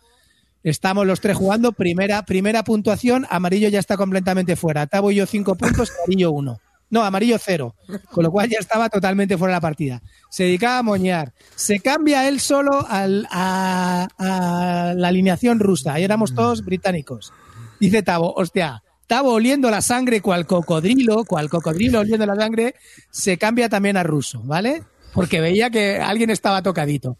Estamos 0.63 1.05
los 1.05 1.19
tres 1.21 1.35
jugando. 1.37 1.71
Primera, 1.73 2.23
primera 2.23 2.63
puntuación, 2.63 3.27
amarillo 3.29 3.67
ya 3.69 3.79
está 3.79 3.97
completamente 3.97 4.55
fuera. 4.55 4.87
Tavo 4.87 5.11
y 5.11 5.15
yo 5.15 5.25
cinco 5.25 5.55
puntos, 5.55 5.91
amarillo 6.05 6.31
uno. 6.31 6.59
No, 6.89 7.03
amarillo 7.03 7.37
cero. 7.39 7.75
Con 8.11 8.23
lo 8.23 8.31
cual 8.31 8.49
ya 8.49 8.59
estaba 8.59 8.87
totalmente 8.87 9.37
fuera 9.37 9.53
de 9.53 9.57
la 9.57 9.61
partida. 9.61 10.01
Se 10.29 10.43
dedicaba 10.43 10.77
a 10.77 10.83
moñar. 10.83 11.33
Se 11.55 11.79
cambia 11.79 12.27
él 12.27 12.39
solo 12.39 12.85
al- 12.87 13.27
a, 13.31 14.07
a 14.19 14.93
la 14.95 15.07
alineación 15.07 15.59
rusa. 15.59 15.93
Ahí 15.93 16.03
éramos 16.03 16.35
todos 16.35 16.63
británicos. 16.63 17.33
Dice 17.79 18.03
Tavo, 18.03 18.33
hostia, 18.35 18.83
Tavo 19.07 19.33
oliendo 19.33 19.69
la 19.71 19.81
sangre 19.81 20.21
cual 20.21 20.45
cocodrilo, 20.45 21.25
cual 21.25 21.49
cocodrilo 21.49 21.99
oliendo 22.01 22.25
la 22.27 22.35
sangre, 22.35 22.75
se 23.11 23.37
cambia 23.37 23.69
también 23.69 23.97
a 23.97 24.03
ruso, 24.03 24.41
¿vale? 24.43 24.83
Porque 25.13 25.41
veía 25.41 25.69
que 25.71 25.97
alguien 25.97 26.29
estaba 26.29 26.61
tocadito. 26.61 27.17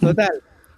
Total, 0.00 0.30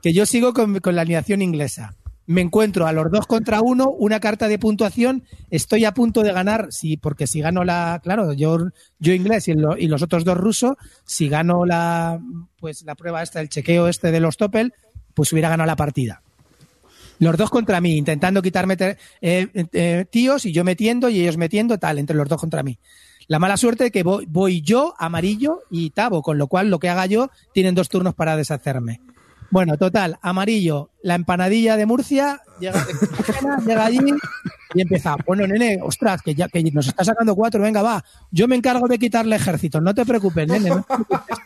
que 0.02 0.12
yo 0.12 0.26
sigo 0.26 0.52
con, 0.52 0.80
con 0.80 0.94
la 0.96 1.02
alineación 1.02 1.42
inglesa. 1.42 1.94
Me 2.26 2.40
encuentro 2.40 2.86
a 2.86 2.92
los 2.92 3.10
dos 3.10 3.26
contra 3.26 3.60
uno, 3.60 3.90
una 3.90 4.20
carta 4.20 4.46
de 4.46 4.58
puntuación, 4.58 5.24
estoy 5.50 5.84
a 5.84 5.92
punto 5.92 6.22
de 6.22 6.32
ganar, 6.32 6.68
sí, 6.70 6.96
porque 6.96 7.26
si 7.26 7.40
gano 7.40 7.64
la, 7.64 8.00
claro, 8.02 8.32
yo, 8.32 8.58
yo 9.00 9.12
inglés 9.12 9.48
y, 9.48 9.54
lo- 9.54 9.76
y 9.76 9.88
los 9.88 10.02
otros 10.02 10.24
dos 10.24 10.36
rusos, 10.38 10.76
si 11.04 11.28
gano 11.28 11.66
la, 11.66 12.20
pues 12.60 12.82
la 12.84 12.94
prueba 12.94 13.22
esta, 13.22 13.40
el 13.40 13.48
chequeo 13.48 13.88
este 13.88 14.12
de 14.12 14.20
los 14.20 14.36
Topel, 14.36 14.72
pues 15.14 15.32
hubiera 15.32 15.48
ganado 15.48 15.66
la 15.66 15.76
partida. 15.76 16.22
Los 17.18 17.36
dos 17.36 17.50
contra 17.50 17.80
mí, 17.80 17.96
intentando 17.96 18.40
quitarme 18.40 18.76
eh, 18.80 18.96
eh, 19.72 20.04
tíos 20.10 20.46
y 20.46 20.52
yo 20.52 20.64
metiendo 20.64 21.08
y 21.08 21.20
ellos 21.20 21.36
metiendo, 21.36 21.78
tal, 21.78 21.98
entre 21.98 22.16
los 22.16 22.28
dos 22.28 22.40
contra 22.40 22.62
mí. 22.62 22.78
La 23.28 23.38
mala 23.38 23.56
suerte 23.56 23.86
es 23.86 23.92
que 23.92 24.02
voy, 24.02 24.26
voy 24.26 24.60
yo, 24.62 24.94
amarillo 24.98 25.60
y 25.70 25.90
Tavo, 25.90 26.22
con 26.22 26.38
lo 26.38 26.46
cual 26.48 26.70
lo 26.70 26.78
que 26.78 26.88
haga 26.88 27.06
yo 27.06 27.30
tienen 27.52 27.74
dos 27.74 27.88
turnos 27.88 28.14
para 28.14 28.36
deshacerme. 28.36 29.00
Bueno, 29.52 29.76
total, 29.76 30.18
amarillo, 30.22 30.92
la 31.02 31.14
empanadilla 31.14 31.76
de 31.76 31.84
Murcia, 31.84 32.40
llega, 32.58 32.86
de 32.86 33.66
llega 33.66 33.84
allí 33.84 33.98
y 34.72 34.80
empieza. 34.80 35.14
Bueno, 35.26 35.46
nene, 35.46 35.78
ostras, 35.82 36.22
que 36.22 36.34
ya 36.34 36.48
que 36.48 36.62
nos 36.72 36.88
está 36.88 37.04
sacando 37.04 37.36
cuatro, 37.36 37.60
venga, 37.60 37.82
va. 37.82 38.02
Yo 38.30 38.48
me 38.48 38.56
encargo 38.56 38.88
de 38.88 38.98
quitarle 38.98 39.36
ejércitos, 39.36 39.82
no 39.82 39.94
te 39.94 40.06
preocupes, 40.06 40.48
nene. 40.48 40.70
no 40.70 40.80
te 40.80 40.86
preocupes. 40.86 41.38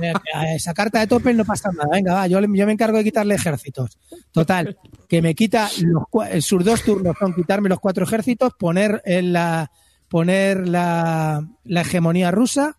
Eh, 0.00 0.12
esa 0.54 0.72
carta 0.72 1.00
de 1.00 1.06
tope 1.08 1.34
no 1.34 1.44
pasa 1.44 1.70
nada, 1.72 1.90
venga, 1.92 2.14
va, 2.14 2.26
yo, 2.26 2.40
me 2.40 2.72
encargo 2.72 2.96
de 2.96 3.04
quitarle 3.04 3.34
ejércitos. 3.34 3.98
Total, 4.32 4.78
que 5.06 5.20
me 5.20 5.34
quita 5.34 5.68
los, 5.82 6.04
sus 6.42 6.64
dos 6.64 6.84
turnos 6.84 7.16
son 7.20 7.34
quitarme 7.34 7.68
los 7.68 7.80
cuatro 7.80 8.04
ejércitos, 8.04 8.54
poner 8.58 9.02
en 9.04 9.34
la 9.34 9.70
poner 10.08 10.66
la, 10.66 11.46
la 11.64 11.80
hegemonía 11.82 12.30
rusa 12.30 12.78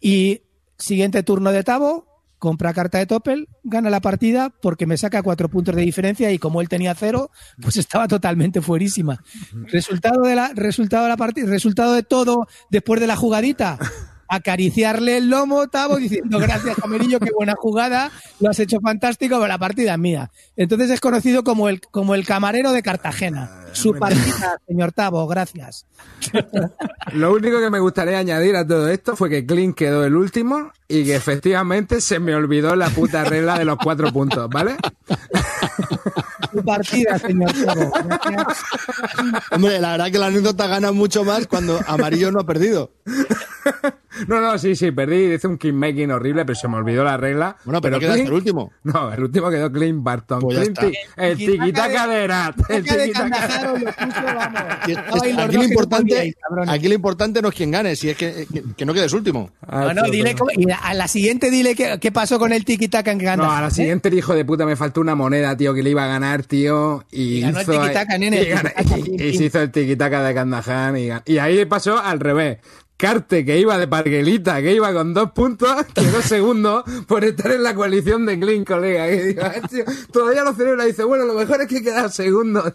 y 0.00 0.40
siguiente 0.78 1.22
turno 1.22 1.52
de 1.52 1.64
Tavo, 1.64 2.15
compra 2.46 2.72
carta 2.72 2.98
de 2.98 3.06
Topel, 3.06 3.48
gana 3.64 3.90
la 3.90 4.00
partida 4.00 4.50
porque 4.62 4.86
me 4.86 4.96
saca 4.96 5.24
cuatro 5.24 5.48
puntos 5.48 5.74
de 5.74 5.82
diferencia 5.82 6.30
y 6.30 6.38
como 6.38 6.60
él 6.60 6.68
tenía 6.68 6.94
cero, 6.94 7.32
pues 7.60 7.76
estaba 7.76 8.06
totalmente 8.06 8.62
fuerísima. 8.62 9.20
Resultado 9.64 10.22
de 10.22 10.36
la, 10.36 10.52
resultado 10.54 11.02
de 11.02 11.08
la 11.08 11.16
partida, 11.16 11.48
resultado 11.48 11.94
de 11.94 12.04
todo 12.04 12.46
después 12.70 13.00
de 13.00 13.08
la 13.08 13.16
jugadita. 13.16 13.80
Acariciarle 14.28 15.16
el 15.18 15.28
lomo, 15.28 15.66
Tavo, 15.66 15.96
diciendo 15.96 16.38
gracias, 16.38 16.76
Camerillo, 16.76 17.18
qué 17.18 17.30
buena 17.36 17.54
jugada, 17.56 18.12
lo 18.38 18.50
has 18.50 18.60
hecho 18.60 18.78
fantástico, 18.80 19.36
pero 19.36 19.48
la 19.48 19.58
partida 19.58 19.94
es 19.94 19.98
mía. 19.98 20.30
Entonces 20.56 20.90
es 20.90 21.00
conocido 21.00 21.42
como 21.42 21.68
el, 21.68 21.80
como 21.80 22.14
el 22.14 22.24
camarero 22.24 22.72
de 22.72 22.82
Cartagena. 22.82 23.66
Su 23.72 23.92
partida, 23.92 24.60
señor 24.68 24.92
Tavo, 24.92 25.26
gracias. 25.26 25.86
Lo 27.12 27.32
único 27.32 27.60
que 27.60 27.70
me 27.70 27.80
gustaría 27.80 28.18
añadir 28.18 28.54
a 28.54 28.66
todo 28.66 28.88
esto 28.88 29.16
fue 29.16 29.30
que 29.30 29.44
Clint 29.46 29.76
quedó 29.76 30.04
el 30.04 30.14
último 30.14 30.70
y 30.88 31.04
que 31.04 31.16
efectivamente 31.16 32.00
se 32.00 32.18
me 32.20 32.34
olvidó 32.34 32.76
la 32.76 32.88
puta 32.90 33.24
regla 33.24 33.58
de 33.58 33.64
los 33.64 33.76
cuatro 33.78 34.12
puntos, 34.12 34.48
¿vale? 34.48 34.76
Su 36.52 36.64
partida, 36.64 37.18
señor. 37.18 37.50
Hombre, 39.50 39.80
la 39.80 39.92
verdad 39.92 40.10
que 40.10 40.18
la 40.18 40.26
anécdota 40.26 40.66
gana 40.66 40.92
mucho 40.92 41.24
más 41.24 41.46
cuando 41.46 41.78
Amarillo 41.86 42.30
no 42.30 42.40
ha 42.40 42.44
perdido. 42.46 42.92
No, 44.28 44.40
no, 44.40 44.56
sí, 44.58 44.74
sí, 44.76 44.92
perdí, 44.92 45.34
hice 45.34 45.46
un 45.46 45.58
making 45.74 46.10
horrible, 46.10 46.44
pero 46.46 46.56
se 46.56 46.68
me 46.68 46.76
olvidó 46.76 47.04
la 47.04 47.16
regla. 47.18 47.56
Bueno, 47.64 47.80
pero 47.82 47.98
quedaste 47.98 48.22
el 48.22 48.32
último. 48.32 48.72
No, 48.84 49.12
el 49.12 49.24
último 49.24 49.50
quedó 49.50 49.70
Clint 49.70 50.02
Barton. 50.02 50.40
Pues 50.40 50.72
ti- 50.72 50.92
el 51.16 51.36
tiquitaca 51.36 52.06
de 52.06 52.24
Erat. 52.24 52.56
El 52.70 52.82
de 52.84 52.98
tiquitaca. 52.98 53.74
Los 54.86 55.22
aquí, 55.38 55.56
lo 55.56 55.64
importante, 55.64 56.04
no 56.14 56.16
podíais, 56.16 56.34
cabrones. 56.40 56.74
aquí 56.74 56.88
lo 56.88 56.94
importante 56.94 57.42
no 57.42 57.48
es 57.48 57.54
quién 57.54 57.70
gane, 57.70 57.96
si 57.96 58.08
es 58.08 58.16
que, 58.16 58.46
que, 58.52 58.62
que 58.76 58.86
no 58.86 58.94
quedes 58.94 59.12
último. 59.12 59.50
Ah, 59.66 59.82
Bueno, 59.84 60.02
dile 60.10 60.34
cómo- 60.34 60.50
y 60.54 60.64
a 60.82 60.94
la 60.94 61.08
siguiente 61.08 61.50
dile 61.50 61.74
qué, 61.74 61.98
qué 62.00 62.12
pasó 62.12 62.38
con 62.38 62.52
el 62.52 62.64
tiki-taka 62.64 63.10
en 63.12 63.18
No, 63.18 63.24
Kandahar, 63.24 63.58
a 63.58 63.60
la 63.62 63.68
¿eh? 63.68 63.70
siguiente 63.70 64.08
el 64.08 64.14
hijo 64.18 64.34
de 64.34 64.44
puta 64.44 64.64
me 64.66 64.76
faltó 64.76 65.00
una 65.00 65.14
moneda, 65.14 65.56
tío, 65.56 65.74
que 65.74 65.82
le 65.82 65.90
iba 65.90 66.04
a 66.04 66.08
ganar, 66.08 66.42
tío. 66.44 67.04
Y, 67.10 67.38
Y 67.38 67.40
ganó 67.40 67.58
el 67.58 67.62
hizo, 67.62 67.72
nene, 68.18 68.36
y, 68.36 68.40
el 68.40 68.46
tiquitaca, 68.60 68.98
y- 68.98 69.02
pim, 69.02 69.14
y 69.14 69.18
pim. 69.18 69.38
se 69.38 69.44
hizo 69.44 69.60
el 69.60 69.70
tiquitaca 69.70 70.22
de 70.22 70.34
Kandahar. 70.34 70.96
Y, 70.98 71.10
y 71.32 71.38
ahí 71.38 71.64
pasó 71.64 71.98
al 71.98 72.20
revés. 72.20 72.58
Carte, 72.98 73.44
que 73.44 73.58
iba 73.58 73.76
de 73.76 73.86
parguelita, 73.86 74.62
que 74.62 74.72
iba 74.72 74.90
con 74.94 75.12
dos 75.12 75.30
puntos, 75.32 75.70
quedó 75.94 76.22
segundo 76.22 76.82
por 77.06 77.24
estar 77.24 77.52
en 77.52 77.62
la 77.62 77.74
coalición 77.74 78.24
de 78.24 78.38
Clean, 78.40 78.64
colega. 78.64 79.10
Y 79.10 79.20
digo, 79.20 79.42
"Ah, 79.44 79.52
tío, 79.68 79.84
todavía 80.10 80.42
lo 80.44 80.54
celebra 80.54 80.84
y 80.84 80.88
dice, 80.88 81.04
bueno, 81.04 81.24
lo 81.26 81.34
mejor 81.34 81.60
es 81.60 81.68
que 81.68 81.82
queda 81.82 82.08
segundo. 82.08 82.62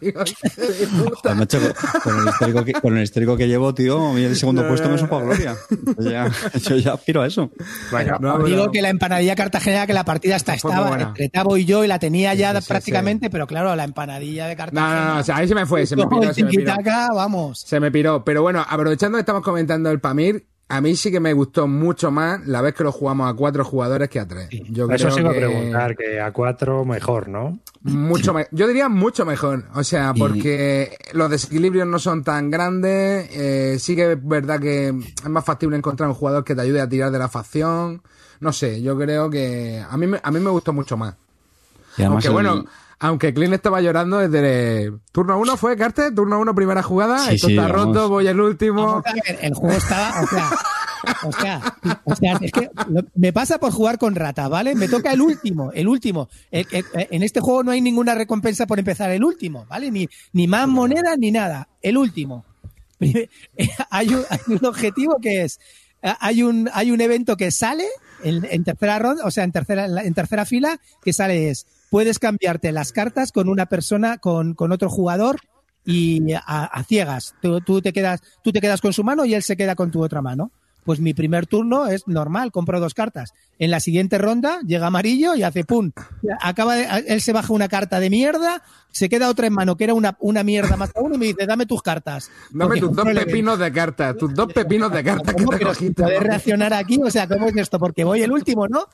Con, 2.03 2.19
el 2.19 2.27
histórico 2.27 2.63
que, 2.65 2.73
con 2.73 2.97
el 2.97 3.03
histórico 3.03 3.37
que 3.37 3.47
llevo, 3.47 3.73
tío, 3.73 4.15
el 4.17 4.35
segundo 4.35 4.67
puesto 4.67 4.89
me 4.89 4.97
supo 4.97 5.17
a 5.17 5.21
gloria. 5.23 5.55
Yo 5.97 6.11
ya, 6.11 6.31
yo 6.61 6.75
ya 6.77 6.93
aspiro 6.93 7.21
a 7.21 7.27
eso. 7.27 7.51
Bueno, 7.91 8.17
No, 8.19 8.37
digo 8.43 8.59
pero- 8.63 8.71
que 8.71 8.81
la 8.81 8.89
empanadilla 8.89 9.35
cartagenera, 9.35 9.87
que 9.87 9.93
la 9.93 10.03
partida 10.05 10.35
hasta 10.35 10.53
estaba 10.53 10.99
entre 10.99 11.29
Tavo 11.29 11.57
y 11.57 11.65
yo 11.65 11.83
y 11.83 11.87
la 11.87 11.99
tenía 11.99 12.33
ya 12.33 12.51
Sí, 12.55 12.61
sí, 12.61 12.67
prácticamente, 12.67 13.29
pero 13.29 13.47
claro, 13.47 13.75
la 13.75 13.83
empanadilla 13.83 14.47
de 14.47 14.55
No, 14.55 14.57
Cartagena. 14.57 15.05
no, 15.05 15.13
no, 15.15 15.19
o 15.19 15.23
sea, 15.23 15.37
ahí 15.37 15.47
se 15.47 15.55
me 15.55 15.65
fue, 15.65 15.85
se 15.85 15.95
me 15.95 16.03
con 16.05 16.19
piró, 16.19 16.33
se 16.33 16.43
me 16.43 16.49
piró. 16.49 16.73
Vamos. 17.15 17.63
Se 17.65 17.79
me 17.79 17.91
piró. 17.91 18.23
Pero 18.23 18.41
bueno, 18.41 18.65
aprovechando 18.67 19.17
que 19.17 19.21
estamos 19.21 19.41
comentando 19.41 19.89
el 19.89 19.99
Pamir, 20.11 20.45
a 20.67 20.81
mí 20.81 20.95
sí 20.95 21.09
que 21.11 21.19
me 21.21 21.31
gustó 21.33 21.67
mucho 21.67 22.11
más 22.11 22.45
la 22.47 22.61
vez 22.61 22.73
que 22.73 22.83
lo 22.83 22.91
jugamos 22.91 23.29
a 23.29 23.33
cuatro 23.33 23.63
jugadores 23.63 24.09
que 24.09 24.19
a 24.19 24.27
tres. 24.27 24.49
Yo 24.69 24.85
eso 24.91 25.07
creo 25.07 25.11
sí 25.11 25.19
a 25.21 25.29
que 25.31 25.37
preguntar, 25.39 25.95
que 25.95 26.19
a 26.19 26.31
cuatro 26.33 26.83
mejor, 26.85 27.27
¿no? 27.29 27.59
Mucho 27.83 28.33
me- 28.33 28.47
Yo 28.51 28.67
diría 28.67 28.89
mucho 28.89 29.25
mejor. 29.25 29.65
O 29.73 29.83
sea, 29.85 30.11
Y- 30.15 30.19
porque 30.19 30.97
los 31.13 31.29
desequilibrios 31.29 31.87
no 31.87 31.97
son 31.99 32.23
tan 32.23 32.51
grandes. 32.51 33.29
eh, 33.31 33.77
sí 33.79 33.95
que 33.95 34.13
es 34.13 34.25
verdad 34.27 34.59
que 34.59 34.89
es 34.89 35.29
más 35.29 35.45
factible 35.45 35.77
encontrar 35.77 36.09
un 36.09 36.15
jugador 36.15 36.43
que 36.43 36.55
te 36.55 36.61
ayude 36.61 36.81
a 36.81 36.89
tirar 36.89 37.09
de 37.11 37.19
la 37.19 37.29
facción. 37.29 38.01
No 38.41 38.51
sé, 38.53 38.81
yo 38.81 38.97
creo 38.97 39.29
que 39.29 39.81
a 39.89 39.95
mí, 39.97 40.07
me- 40.07 40.19
a 40.21 40.29
mí 40.31 40.39
me 40.41 40.49
gustó 40.49 40.73
mucho 40.73 40.97
más. 40.97 41.15
Y 41.97 42.03
Aunque 42.03 42.27
el- 42.27 42.33
bueno, 42.33 42.65
aunque 43.03 43.33
Clint 43.33 43.53
estaba 43.53 43.81
llorando 43.81 44.19
desde 44.19 44.91
turno 45.11 45.39
uno 45.39 45.57
fue 45.57 45.75
Carte, 45.75 46.11
turno 46.11 46.39
uno 46.39 46.53
primera 46.55 46.83
jugada, 46.83 47.17
Sí, 47.27 47.35
esto 47.35 47.47
sí, 47.47 47.53
está 47.57 47.67
vamos. 47.67 47.95
roto, 47.95 48.09
voy 48.09 48.27
el 48.27 48.39
último. 48.39 48.85
Vamos 48.85 49.03
a 49.07 49.13
ver, 49.13 49.39
el 49.41 49.53
juego 49.55 49.75
estaba, 49.75 50.21
o 50.21 50.27
sea, 50.27 50.49
o 51.23 51.31
sea, 51.31 51.77
o 52.03 52.15
sea, 52.15 52.37
es 52.41 52.51
que 52.51 52.69
lo- 52.89 53.01
me 53.15 53.33
pasa 53.33 53.57
por 53.57 53.71
jugar 53.71 53.97
con 53.97 54.13
rata, 54.13 54.47
¿vale? 54.47 54.75
Me 54.75 54.87
toca 54.87 55.11
el 55.11 55.21
último, 55.21 55.71
el 55.73 55.87
último. 55.87 56.29
El- 56.51 56.67
el- 56.71 56.85
en 56.93 57.23
este 57.23 57.39
juego 57.39 57.63
no 57.63 57.71
hay 57.71 57.81
ninguna 57.81 58.13
recompensa 58.13 58.67
por 58.67 58.77
empezar 58.77 59.09
el 59.09 59.23
último, 59.23 59.65
¿vale? 59.67 59.89
Ni, 59.89 60.07
ni 60.33 60.47
más 60.47 60.67
monedas 60.67 61.17
ni 61.17 61.31
nada, 61.31 61.67
el 61.81 61.97
último. 61.97 62.45
Hay 63.89 64.13
un, 64.13 64.23
hay 64.29 64.39
un 64.47 64.65
objetivo 64.65 65.17
que 65.19 65.41
es, 65.43 65.59
hay 66.03 66.43
un, 66.43 66.69
hay 66.71 66.91
un 66.91 67.01
evento 67.01 67.35
que 67.35 67.49
sale 67.49 67.85
en, 68.23 68.45
en 68.49 68.63
tercera 68.63 68.99
ronda, 68.99 69.25
o 69.25 69.31
sea, 69.31 69.43
en 69.43 69.51
tercera, 69.51 69.85
en 70.03 70.13
tercera 70.13 70.45
fila, 70.45 70.79
que 71.03 71.11
sale 71.13 71.49
es, 71.49 71.65
puedes 71.91 72.19
cambiarte 72.19 72.71
las 72.71 72.93
cartas 72.93 73.33
con 73.33 73.49
una 73.49 73.65
persona, 73.65 74.17
con, 74.17 74.55
con 74.55 74.71
otro 74.71 74.89
jugador 74.89 75.41
y 75.83 76.33
a, 76.33 76.83
ciegas. 76.87 77.35
Tú, 77.41 77.59
tú 77.59 77.81
te 77.81 77.91
quedas, 77.91 78.21
tú 78.41 78.53
te 78.53 78.61
quedas 78.61 78.79
con 78.79 78.93
su 78.93 79.03
mano 79.03 79.25
y 79.25 79.33
él 79.33 79.43
se 79.43 79.57
queda 79.57 79.75
con 79.75 79.91
tu 79.91 80.01
otra 80.01 80.21
mano. 80.21 80.51
Pues 80.83 80.99
mi 80.99 81.13
primer 81.13 81.45
turno 81.45 81.87
es 81.87 82.07
normal, 82.07 82.51
compro 82.51 82.79
dos 82.79 82.93
cartas. 82.93 83.33
En 83.59 83.69
la 83.69 83.79
siguiente 83.79 84.17
ronda 84.17 84.59
llega 84.65 84.87
amarillo 84.87 85.35
y 85.35 85.43
hace 85.43 85.63
pum. 85.63 85.91
Acaba 86.41 86.75
de, 86.75 86.87
él 87.07 87.21
se 87.21 87.33
baja 87.33 87.53
una 87.53 87.67
carta 87.67 87.99
de 87.99 88.09
mierda, 88.09 88.63
se 88.91 89.07
queda 89.07 89.29
otra 89.29 89.45
en 89.45 89.53
mano, 89.53 89.77
que 89.77 89.83
era 89.83 89.93
una, 89.93 90.17
una 90.19 90.43
mierda 90.43 90.77
más 90.77 90.91
aún, 90.95 91.13
y 91.13 91.17
me 91.19 91.25
dice, 91.27 91.45
dame 91.45 91.67
tus 91.67 91.83
cartas. 91.83 92.31
Dame 92.49 92.79
tus 92.79 92.95
dos 92.95 93.05
pepinos 93.05 93.59
de 93.59 93.71
cartas, 93.71 94.17
tus 94.17 94.33
dos 94.33 94.51
pepinos 94.51 94.91
de 94.91 95.03
cartas 95.03 95.35
que 95.35 95.43
¿Cómo? 95.43 95.57
te 95.57 96.19
reaccionar 96.19 96.73
aquí, 96.73 96.99
o 97.03 97.11
sea, 97.11 97.27
¿cómo 97.27 97.47
es 97.47 97.55
esto? 97.55 97.77
Porque 97.77 98.03
voy 98.03 98.23
el 98.23 98.31
último, 98.31 98.67
¿no? 98.67 98.85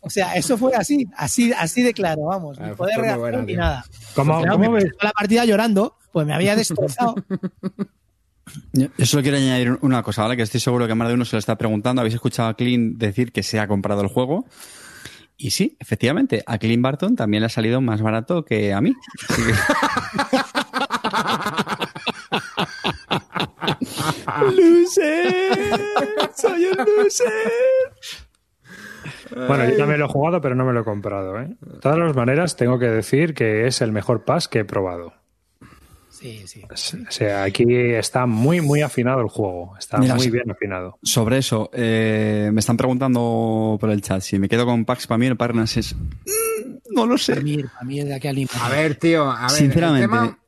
O 0.00 0.08
sea, 0.08 0.34
eso 0.34 0.56
fue 0.56 0.74
así, 0.74 1.06
así, 1.16 1.52
así 1.52 1.82
de 1.82 1.92
claro, 1.92 2.22
vamos, 2.24 2.58
Ah, 2.58 2.68
ni 2.68 2.68
fue 2.68 2.88
poder 2.88 3.00
reaccionar 3.00 3.44
ni 3.44 3.54
nada. 3.54 3.84
¿Cómo, 4.14 4.40
cómo 4.40 4.70
me 4.70 4.84
ves? 4.84 4.92
la 5.02 5.12
partida 5.12 5.44
llorando, 5.44 5.96
pues 6.10 6.26
me 6.26 6.34
había 6.34 6.56
destrozado. 6.56 7.14
Yo 8.72 8.88
solo 9.06 9.22
quiero 9.22 9.36
añadir 9.38 9.78
una 9.82 10.02
cosa, 10.02 10.22
¿vale? 10.22 10.36
Que 10.36 10.42
estoy 10.42 10.60
seguro 10.60 10.86
que 10.86 10.94
más 10.94 11.08
de 11.08 11.14
uno 11.14 11.24
se 11.24 11.36
lo 11.36 11.40
está 11.40 11.56
preguntando. 11.56 12.00
Habéis 12.00 12.14
escuchado 12.14 12.48
a 12.48 12.54
Clint 12.54 12.98
decir 12.98 13.32
que 13.32 13.42
se 13.42 13.60
ha 13.60 13.68
comprado 13.68 14.00
el 14.02 14.08
juego. 14.08 14.46
Y 15.36 15.50
sí, 15.50 15.76
efectivamente, 15.80 16.42
a 16.46 16.58
Clint 16.58 16.82
Barton 16.82 17.16
también 17.16 17.40
le 17.42 17.46
ha 17.46 17.50
salido 17.50 17.80
más 17.80 18.00
barato 18.02 18.44
que 18.44 18.72
a 18.72 18.80
mí. 18.80 18.92
Así 19.28 19.42
que- 19.42 19.52
¡Loser! 24.50 25.80
¡Soy 26.36 26.66
un 26.66 26.76
loser! 27.02 27.52
Bueno, 29.48 29.68
yo 29.70 29.76
también 29.76 29.98
lo 30.00 30.06
he 30.06 30.08
jugado, 30.08 30.40
pero 30.40 30.54
no 30.54 30.64
me 30.64 30.72
lo 30.72 30.80
he 30.80 30.84
comprado. 30.84 31.38
¿eh? 31.40 31.48
De 31.60 31.78
todas 31.80 31.98
las 31.98 32.14
maneras, 32.14 32.56
tengo 32.56 32.78
que 32.78 32.86
decir 32.88 33.34
que 33.34 33.66
es 33.66 33.80
el 33.80 33.92
mejor 33.92 34.24
pass 34.24 34.48
que 34.48 34.60
he 34.60 34.64
probado. 34.64 35.14
Sí, 36.22 36.42
sí. 36.46 36.62
O 36.70 37.10
sea, 37.10 37.42
aquí 37.42 37.64
está 37.68 38.26
muy, 38.26 38.60
muy 38.60 38.80
afinado 38.80 39.20
el 39.20 39.28
juego. 39.28 39.74
Está 39.78 39.98
Mira, 39.98 40.14
muy 40.14 40.30
bien 40.30 40.48
afinado. 40.50 40.98
Sobre 41.02 41.38
eso, 41.38 41.68
eh, 41.72 42.50
me 42.52 42.60
están 42.60 42.76
preguntando 42.76 43.76
por 43.80 43.90
el 43.90 44.00
chat 44.02 44.20
si 44.22 44.38
me 44.38 44.48
quedo 44.48 44.64
con 44.64 44.84
Pax 44.84 45.06
para 45.08 45.18
mí 45.18 45.26
el 45.26 45.36
Parnas 45.36 45.76
es... 45.76 45.94
Mm, 45.96 46.94
No 46.94 47.06
lo 47.06 47.18
sé. 47.18 47.32
A 48.62 48.68
ver, 48.68 48.94
tío, 48.96 49.28
a 49.30 49.42
ver. 49.42 49.50
Sinceramente, 49.50 50.04
el 50.04 50.10
tema- 50.10 50.38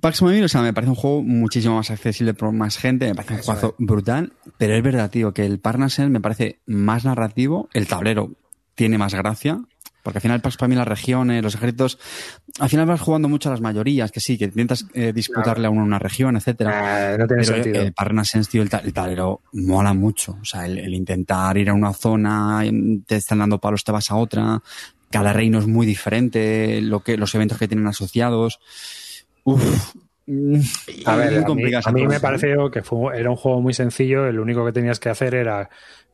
Pax 0.00 0.20
Mobile, 0.20 0.44
o 0.44 0.48
sea, 0.48 0.60
me 0.60 0.74
parece 0.74 0.90
un 0.90 0.96
juego 0.96 1.22
muchísimo 1.22 1.76
más 1.76 1.90
accesible 1.90 2.34
por 2.34 2.52
más 2.52 2.76
gente, 2.76 3.06
me 3.08 3.14
parece 3.14 3.34
un 3.34 3.40
juego 3.40 3.74
brutal, 3.78 4.34
pero 4.58 4.74
es 4.74 4.82
verdad, 4.82 5.08
tío, 5.10 5.32
que 5.32 5.46
el 5.46 5.58
Parnasen 5.58 6.12
me 6.12 6.20
parece 6.20 6.60
más 6.66 7.06
narrativo, 7.06 7.70
el 7.72 7.86
tablero 7.86 8.32
tiene 8.74 8.98
más 8.98 9.14
gracia, 9.14 9.58
porque 10.06 10.18
al 10.18 10.22
final 10.22 10.40
Pax 10.40 10.56
para 10.56 10.68
mí 10.68 10.76
las 10.76 10.86
regiones, 10.86 11.42
los 11.42 11.56
ejércitos, 11.56 11.98
al 12.60 12.68
final 12.68 12.86
vas 12.86 13.00
jugando 13.00 13.28
mucho 13.28 13.48
a 13.48 13.52
las 13.52 13.60
mayorías, 13.60 14.12
que 14.12 14.20
sí, 14.20 14.38
que 14.38 14.44
intentas 14.44 14.86
eh, 14.94 15.12
disputarle 15.12 15.66
a 15.66 15.70
uno 15.70 15.82
una 15.82 15.98
región, 15.98 16.36
etcétera. 16.36 17.14
Ah, 17.14 17.16
no 17.18 17.26
tiene 17.26 17.42
Pero 17.42 17.56
sentido. 17.56 17.82
el 17.82 17.92
Parnasens, 17.92 18.48
tío, 18.48 18.62
el, 18.62 18.70
el 18.84 18.92
tablero 18.92 19.40
mola 19.54 19.94
mucho. 19.94 20.38
O 20.40 20.44
sea, 20.44 20.64
el, 20.64 20.78
el 20.78 20.94
intentar 20.94 21.58
ir 21.58 21.70
a 21.70 21.74
una 21.74 21.92
zona, 21.92 22.62
te 23.04 23.16
están 23.16 23.40
dando 23.40 23.58
palos, 23.58 23.82
te 23.82 23.90
vas 23.90 24.08
a 24.12 24.14
otra. 24.14 24.62
Cada 25.10 25.32
reino 25.32 25.58
es 25.58 25.66
muy 25.66 25.86
diferente, 25.86 26.80
lo 26.82 27.00
que, 27.00 27.16
los 27.16 27.34
eventos 27.34 27.58
que 27.58 27.66
tienen 27.66 27.88
asociados. 27.88 28.60
Uf. 29.42 29.92
A 31.04 31.16
ver, 31.16 31.44
a 31.44 31.48
mí, 31.52 31.74
a 31.84 31.92
mí 31.92 32.06
me 32.06 32.16
¿eh? 32.16 32.20
pareció 32.20 32.70
que 32.70 32.82
fue, 32.82 33.18
era 33.18 33.28
un 33.28 33.36
juego 33.36 33.60
muy 33.60 33.74
sencillo. 33.74 34.28
El 34.28 34.38
único 34.38 34.64
que 34.64 34.70
tenías 34.70 35.00
que 35.00 35.08
hacer 35.08 35.34
era 35.34 35.68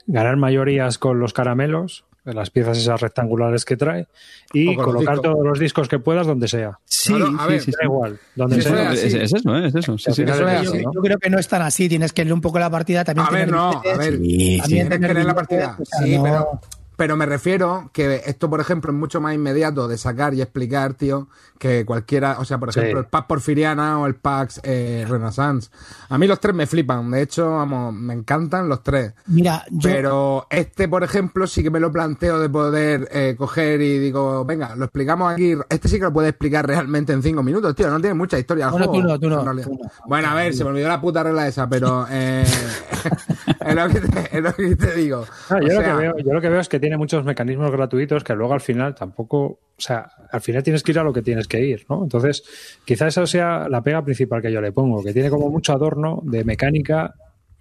ganar 0.07 0.38
mayorías 0.38 0.96
con 0.96 1.20
los 1.20 1.35
caramelos, 1.35 2.07
las 2.24 2.50
piezas 2.50 2.78
esas 2.78 3.00
rectangulares 3.00 3.64
que 3.64 3.76
trae, 3.76 4.06
y 4.52 4.76
colocar 4.76 5.16
discos. 5.16 5.22
todos 5.22 5.44
los 5.46 5.58
discos 5.58 5.88
que 5.88 5.98
puedas 5.98 6.26
donde 6.26 6.46
sea. 6.48 6.78
Sí, 6.85 7.14
Claro, 7.14 7.32
a 7.38 7.44
sí, 7.44 7.50
ver, 7.50 7.61
sí, 7.62 7.70
Da 7.72 7.85
igual, 7.85 8.18
donde 8.37 8.56
Sí, 8.56 8.62
sea. 8.62 8.92
Es, 8.92 9.04
es 9.14 9.32
eso, 9.32 9.56
¿eh? 9.56 9.66
es 9.66 9.74
eso. 9.74 9.98
Sí, 9.98 10.04
Al 10.08 10.14
sí. 10.14 10.22
final 10.22 10.35
Eso 10.40 10.48
es 10.48 10.54
es 10.58 10.62
yo, 10.64 10.70
así, 10.72 10.82
yo 10.85 10.90
¿no? 10.94 11.00
creo 11.02 11.18
que 11.18 11.30
no 11.30 11.38
es 11.38 11.48
tan 11.48 11.62
así, 11.62 11.88
tienes 11.88 12.12
que 12.12 12.22
leer 12.24 12.35
un 12.35 12.40
poco 12.40 12.58
la 12.58 12.70
partida 12.70 13.04
también. 13.04 13.26
A 13.26 13.30
ver, 13.30 13.50
no, 13.50 13.70
a 13.70 13.96
ver. 13.98 14.18
Sí, 14.18 14.58
también 14.61 14.62
sí. 14.62 14.88
Tienes 14.90 15.08
que 15.08 15.14
leer 15.14 15.26
la 15.26 15.35
partida. 15.35 15.76
Sí, 16.02 16.18
pero, 16.22 16.61
pero 16.96 17.16
me 17.16 17.26
refiero 17.26 17.90
que 17.92 18.22
esto, 18.26 18.48
por 18.50 18.61
ejemplo, 18.61 18.92
es 18.92 18.98
mucho 18.98 19.20
más 19.20 19.35
inmediato 19.35 19.88
de 19.88 19.98
sacar 19.98 20.35
y 20.35 20.42
explicar, 20.42 20.94
tío, 20.94 21.28
que 21.59 21.85
cualquiera, 21.85 22.37
o 22.38 22.44
sea, 22.44 22.59
por 22.59 22.72
Sí. 22.72 22.81
ejemplo, 22.81 23.00
el 23.00 23.07
Pax 23.07 23.26
Porfiriana 23.26 23.98
o 23.98 24.07
el 24.07 24.14
Pax 24.16 24.61
eh, 24.64 25.05
Renaissance. 25.09 25.70
A 26.09 26.18
mí 26.18 26.26
los 26.26 26.38
tres 26.40 26.55
me 26.55 26.66
flipan, 26.66 27.11
de 27.11 27.22
hecho, 27.22 27.50
vamos, 27.50 27.94
me 27.94 28.14
encantan 28.14 28.68
los 28.68 28.83
tres. 28.83 29.14
Mira, 29.26 29.64
yo, 29.70 29.90
Pero 29.90 30.46
este, 30.50 30.88
por 30.88 31.02
ejemplo, 31.05 31.46
sí 31.46 31.62
que 31.62 31.70
me 31.70 31.81
lo 31.81 31.90
planteo 31.92 32.38
de 32.40 32.48
poder 32.48 33.09
eh, 33.12 33.35
coger 33.37 33.81
y 33.81 33.98
digo, 33.98 34.44
venga, 34.44 34.74
lo 34.76 34.85
explicamos 34.85 35.33
aquí. 35.33 35.55
Este 35.68 35.88
sí 35.88 35.98
que 35.98 36.05
lo 36.05 36.12
puede 36.12 36.28
explicar 36.31 36.66
realmente 36.66 37.12
en 37.12 37.22
cinco 37.22 37.42
minutos, 37.42 37.74
tío. 37.74 37.88
No 37.90 38.00
tiene 38.00 38.14
mucha 38.14 38.38
historia 38.38 38.68
Bueno, 38.68 38.87
juego. 38.87 39.02
tú 39.02 39.09
no, 39.09 39.18
tú 39.18 39.28
no, 39.28 39.62
tú 39.62 39.70
no. 39.72 39.78
Bueno, 40.07 40.28
a 40.28 40.35
ver, 40.35 40.55
se 40.55 40.64
me 40.64 40.70
olvidó 40.70 40.88
la 40.88 41.00
puta 41.00 41.22
regla 41.22 41.46
esa, 41.48 41.68
pero 41.68 42.07
eh, 42.11 42.44
es, 43.66 43.74
lo 43.74 43.88
que 43.88 44.00
te, 44.00 44.37
es 44.37 44.42
lo 44.42 44.52
que 44.55 44.76
te 44.76 44.94
digo. 44.94 45.24
Yo, 45.50 45.57
O 45.57 45.61
lo 45.61 45.68
sea, 45.70 45.83
que 45.85 45.92
veo, 45.94 46.14
yo 46.18 46.33
lo 46.33 46.40
que 46.40 46.48
veo 46.48 46.61
es 46.61 46.68
que 46.68 46.81
tiene 46.83 46.99
muchos 46.99 47.25
mecanismos 47.25 47.71
gratuitos 47.71 48.23
que 48.25 48.35
luego 48.35 48.53
al 48.53 48.61
final 48.61 48.95
tampoco, 48.95 49.38
o 49.45 49.61
sea, 49.79 50.11
al 50.31 50.40
final 50.42 50.62
tienes 50.62 50.83
que 50.83 50.92
ir 50.92 50.99
a 50.99 51.03
lo 51.05 51.12
que 51.12 51.23
tienes 51.23 51.49
que 51.49 51.61
ir, 51.64 51.87
¿no? 51.88 52.03
Entonces, 52.03 52.42
quizás 52.85 53.09
eso 53.16 53.27
sea 53.27 53.68
la 53.71 53.81
pega 53.83 54.05
principal 54.05 54.42
que 54.42 54.53
yo 54.53 54.61
le 54.61 54.73
pongo, 54.73 55.03
que 55.03 55.12
tiene 55.14 55.31
como 55.31 55.49
mucho 55.49 55.73
adorno 55.73 56.21
de 56.25 56.45
mecánica, 56.45 57.14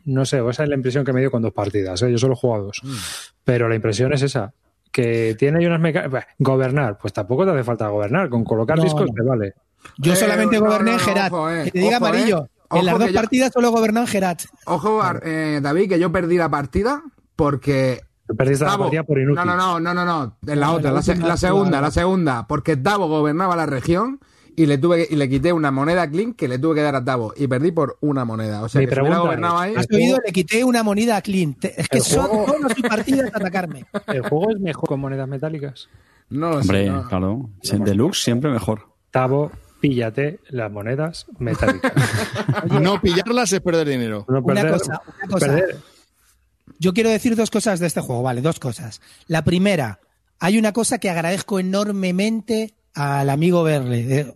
no 0.05 0.25
sé, 0.25 0.41
o 0.41 0.49
esa 0.49 0.63
es 0.63 0.69
la 0.69 0.75
impresión 0.75 1.05
que 1.05 1.13
me 1.13 1.21
dio 1.21 1.31
con 1.31 1.41
dos 1.41 1.53
partidas, 1.53 2.01
¿eh? 2.01 2.11
yo 2.11 2.17
solo 2.17 2.33
he 2.33 2.37
jugado 2.37 2.63
dos, 2.65 2.81
Mm. 2.83 2.93
pero 3.45 3.69
la 3.69 3.75
impresión 3.75 4.11
es 4.13 4.23
esa, 4.23 4.53
que 4.91 5.35
tiene 5.39 5.59
ahí 5.59 5.65
unas 5.67 5.79
mecánicas, 5.79 6.25
gobernar, 6.39 6.97
pues 6.97 7.13
tampoco 7.13 7.45
te 7.45 7.51
hace 7.51 7.63
falta 7.63 7.87
gobernar, 7.87 8.27
con 8.29 8.43
colocar 8.43 8.77
No, 8.77 8.83
discos 8.83 9.05
no. 9.07 9.13
te 9.13 9.21
vale. 9.21 9.53
yo 9.99 10.13
Eh, 10.13 10.15
solamente 10.15 10.57
no, 10.59 10.65
goberné 10.65 10.95
ojo, 10.95 11.49
eh, 11.49 11.63
que 11.65 11.71
te 11.71 11.79
diga 11.79 11.97
ojo, 11.97 12.05
eh. 12.05 12.09
amarillo. 12.09 12.47
en 12.73 12.85
las 12.85 12.97
dos 12.99 13.09
yo- 13.09 13.15
partidas 13.15 13.51
solo 13.53 13.69
goberné 13.71 13.99
en 14.01 14.07
Gerat. 14.07 14.41
Ojo, 14.65 15.01
eh, 15.23 15.59
David, 15.61 15.89
que 15.89 15.99
yo 15.99 16.11
perdí 16.11 16.37
la 16.37 16.49
partida 16.49 17.01
porque 17.35 18.01
Perdiste 18.37 18.65
la 18.65 18.71
Tavo- 18.71 18.83
partida 18.85 19.03
por 19.03 19.19
inútil. 19.19 19.35
No, 19.35 19.45
no, 19.45 19.55
no, 19.55 19.79
no, 19.79 19.93
no, 19.93 20.05
no. 20.05 20.37
En 20.51 20.59
la 20.59 20.67
No, 20.67 20.73
otra, 20.73 20.89
la 20.91 20.95
la, 20.97 21.01
se- 21.01 21.15
la 21.15 21.37
segunda, 21.37 21.81
la 21.81 21.91
segunda. 21.91 22.47
Porque 22.47 22.77
Tavo 22.77 23.07
gobernaba 23.07 23.55
la 23.55 23.65
región 23.65 24.19
y 24.55 24.65
le 24.65 24.77
tuve 24.77 25.07
y 25.09 25.15
le 25.15 25.29
quité 25.29 25.53
una 25.53 25.71
moneda 25.71 26.01
a 26.03 26.09
Clint 26.09 26.35
que 26.35 26.47
le 26.47 26.59
tuve 26.59 26.75
que 26.75 26.81
dar 26.81 26.95
a 26.95 27.03
Tavo. 27.03 27.33
Y 27.37 27.47
perdí 27.47 27.71
por 27.71 27.97
una 28.01 28.25
moneda. 28.25 28.61
O 28.63 28.69
sea, 28.69 28.79
Mi 28.81 28.87
que 28.87 28.95
si 28.95 29.01
es, 29.01 29.07
ahí. 29.61 29.75
Has 29.75 29.87
oído, 29.91 30.17
le 30.25 30.31
quité 30.33 30.63
una 30.63 30.83
moneda 30.83 31.17
a 31.17 31.21
Clint. 31.21 31.65
Es 31.65 31.87
que 31.87 32.01
son 32.01 32.27
juego- 32.27 32.45
todas 32.53 32.73
sus 32.73 32.81
partidas 32.83 33.31
a 33.33 33.37
atacarme. 33.37 33.85
¿El 34.07 34.21
juego 34.21 34.51
es 34.51 34.59
mejor 34.59 34.89
con 34.89 34.99
monedas 34.99 35.27
metálicas? 35.27 35.87
No 36.29 36.49
lo 36.49 36.55
sé, 36.63 36.69
Hombre, 36.69 36.89
no. 36.89 37.07
claro. 37.07 37.49
Deluxe 37.79 38.23
siempre 38.23 38.49
mejor. 38.51 38.87
Tavo, 39.11 39.51
píllate 39.81 40.39
las 40.49 40.71
monedas 40.71 41.25
metálicas. 41.39 41.91
No 42.81 43.01
pillarlas 43.01 43.51
es 43.53 43.59
perder 43.61 43.87
dinero. 43.87 44.25
No 44.27 44.39
Una 44.39 44.69
cosa, 44.71 45.01
una 45.23 45.27
cosa. 45.33 45.45
perder- 45.47 45.77
Yo 46.81 46.95
quiero 46.95 47.11
decir 47.11 47.35
dos 47.35 47.51
cosas 47.51 47.79
de 47.79 47.85
este 47.85 48.01
juego, 48.01 48.23
vale, 48.23 48.41
dos 48.41 48.57
cosas. 48.57 49.01
La 49.27 49.43
primera, 49.43 49.99
hay 50.39 50.57
una 50.57 50.73
cosa 50.73 50.97
que 50.97 51.11
agradezco 51.11 51.59
enormemente 51.59 52.73
al 52.95 53.29
amigo 53.29 53.61
Berle, 53.61 54.19
eh, 54.19 54.33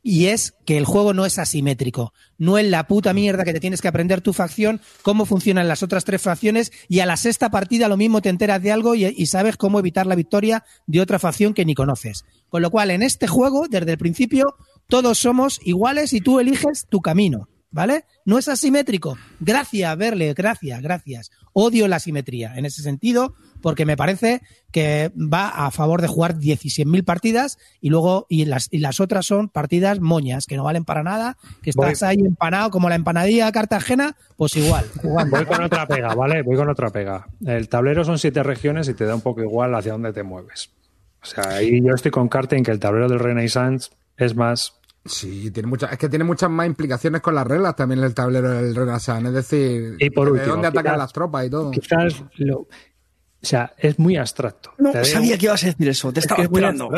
y 0.00 0.26
es 0.26 0.54
que 0.64 0.78
el 0.78 0.84
juego 0.84 1.14
no 1.14 1.26
es 1.26 1.40
asimétrico. 1.40 2.12
No 2.38 2.58
es 2.58 2.66
la 2.66 2.86
puta 2.86 3.12
mierda 3.12 3.42
que 3.42 3.52
te 3.52 3.58
tienes 3.58 3.80
que 3.80 3.88
aprender 3.88 4.20
tu 4.20 4.32
facción, 4.32 4.80
cómo 5.02 5.26
funcionan 5.26 5.66
las 5.66 5.82
otras 5.82 6.04
tres 6.04 6.22
facciones, 6.22 6.70
y 6.86 7.00
a 7.00 7.06
la 7.06 7.16
sexta 7.16 7.50
partida 7.50 7.88
lo 7.88 7.96
mismo 7.96 8.22
te 8.22 8.28
enteras 8.28 8.62
de 8.62 8.70
algo 8.70 8.94
y, 8.94 9.06
y 9.06 9.26
sabes 9.26 9.56
cómo 9.56 9.80
evitar 9.80 10.06
la 10.06 10.14
victoria 10.14 10.62
de 10.86 11.00
otra 11.00 11.18
facción 11.18 11.54
que 11.54 11.64
ni 11.64 11.74
conoces. 11.74 12.24
Con 12.50 12.62
lo 12.62 12.70
cual, 12.70 12.92
en 12.92 13.02
este 13.02 13.26
juego, 13.26 13.66
desde 13.68 13.90
el 13.90 13.98
principio, 13.98 14.54
todos 14.86 15.18
somos 15.18 15.58
iguales 15.64 16.12
y 16.12 16.20
tú 16.20 16.38
eliges 16.38 16.86
tu 16.88 17.00
camino. 17.00 17.48
¿Vale? 17.72 18.04
No 18.24 18.36
es 18.38 18.48
asimétrico. 18.48 19.16
Gracias, 19.38 19.96
Verle, 19.96 20.34
gracias, 20.34 20.82
gracias. 20.82 21.30
Odio 21.52 21.86
la 21.86 21.96
asimetría 21.96 22.56
en 22.56 22.64
ese 22.64 22.82
sentido 22.82 23.34
porque 23.62 23.86
me 23.86 23.96
parece 23.96 24.40
que 24.72 25.12
va 25.16 25.48
a 25.50 25.70
favor 25.70 26.00
de 26.02 26.08
jugar 26.08 26.36
16.000 26.36 27.04
partidas 27.04 27.58
y 27.80 27.90
luego 27.90 28.26
y 28.28 28.44
las, 28.46 28.66
y 28.72 28.78
las 28.78 28.98
otras 28.98 29.26
son 29.26 29.48
partidas 29.48 30.00
moñas 30.00 30.46
que 30.46 30.56
no 30.56 30.64
valen 30.64 30.84
para 30.84 31.02
nada, 31.04 31.36
que 31.62 31.70
estás 31.70 32.00
Voy- 32.00 32.08
ahí 32.08 32.16
empanado 32.24 32.70
como 32.70 32.88
la 32.88 32.94
empanadilla 32.96 33.52
Cartagena, 33.52 34.16
pues 34.36 34.56
igual, 34.56 34.84
jugando. 35.00 35.36
Voy 35.36 35.46
con 35.46 35.62
otra 35.62 35.86
pega, 35.86 36.14
¿vale? 36.14 36.42
Voy 36.42 36.56
con 36.56 36.68
otra 36.70 36.90
pega. 36.90 37.28
El 37.46 37.68
tablero 37.68 38.04
son 38.04 38.18
siete 38.18 38.42
regiones 38.42 38.88
y 38.88 38.94
te 38.94 39.04
da 39.04 39.14
un 39.14 39.20
poco 39.20 39.42
igual 39.42 39.74
hacia 39.76 39.92
dónde 39.92 40.12
te 40.12 40.22
mueves. 40.24 40.70
O 41.22 41.26
sea, 41.26 41.44
ahí 41.50 41.80
yo 41.86 41.94
estoy 41.94 42.10
con 42.10 42.28
Carte 42.28 42.56
en 42.56 42.64
que 42.64 42.70
el 42.72 42.80
tablero 42.80 43.08
del 43.08 43.18
Renaissance 43.20 43.90
es 44.16 44.34
más. 44.34 44.74
Sí, 45.04 45.50
tiene 45.50 45.66
muchas, 45.66 45.92
es 45.92 45.98
que 45.98 46.08
tiene 46.08 46.24
muchas 46.24 46.50
más 46.50 46.66
implicaciones 46.66 47.22
con 47.22 47.34
las 47.34 47.46
reglas 47.46 47.74
también 47.74 48.02
el 48.02 48.14
tablero 48.14 48.50
del 48.50 48.74
Renaissance. 48.74 49.28
Es 49.28 49.34
decir, 49.34 49.96
Y 49.98 50.10
por 50.10 50.26
de 50.26 50.32
último, 50.32 50.52
dónde 50.52 50.68
atacan 50.68 50.92
quizás- 50.92 50.98
las 50.98 51.12
tropas 51.12 51.46
y 51.46 51.50
todo. 51.50 51.70
Quizás 51.70 52.22
lo. 52.36 52.66
O 53.42 53.46
sea, 53.46 53.72
es 53.78 53.98
muy 53.98 54.16
abstracto. 54.18 54.72
No, 54.76 54.92
sabía 55.02 55.38
que 55.38 55.46
ibas 55.46 55.64
a 55.64 55.68
decir 55.68 55.88
eso. 55.88 56.12
Te 56.12 56.18
es 56.20 56.24
estaba 56.26 56.36
que 56.36 56.42
es 56.42 56.50
muy 56.50 56.58
esperando. 56.60 56.90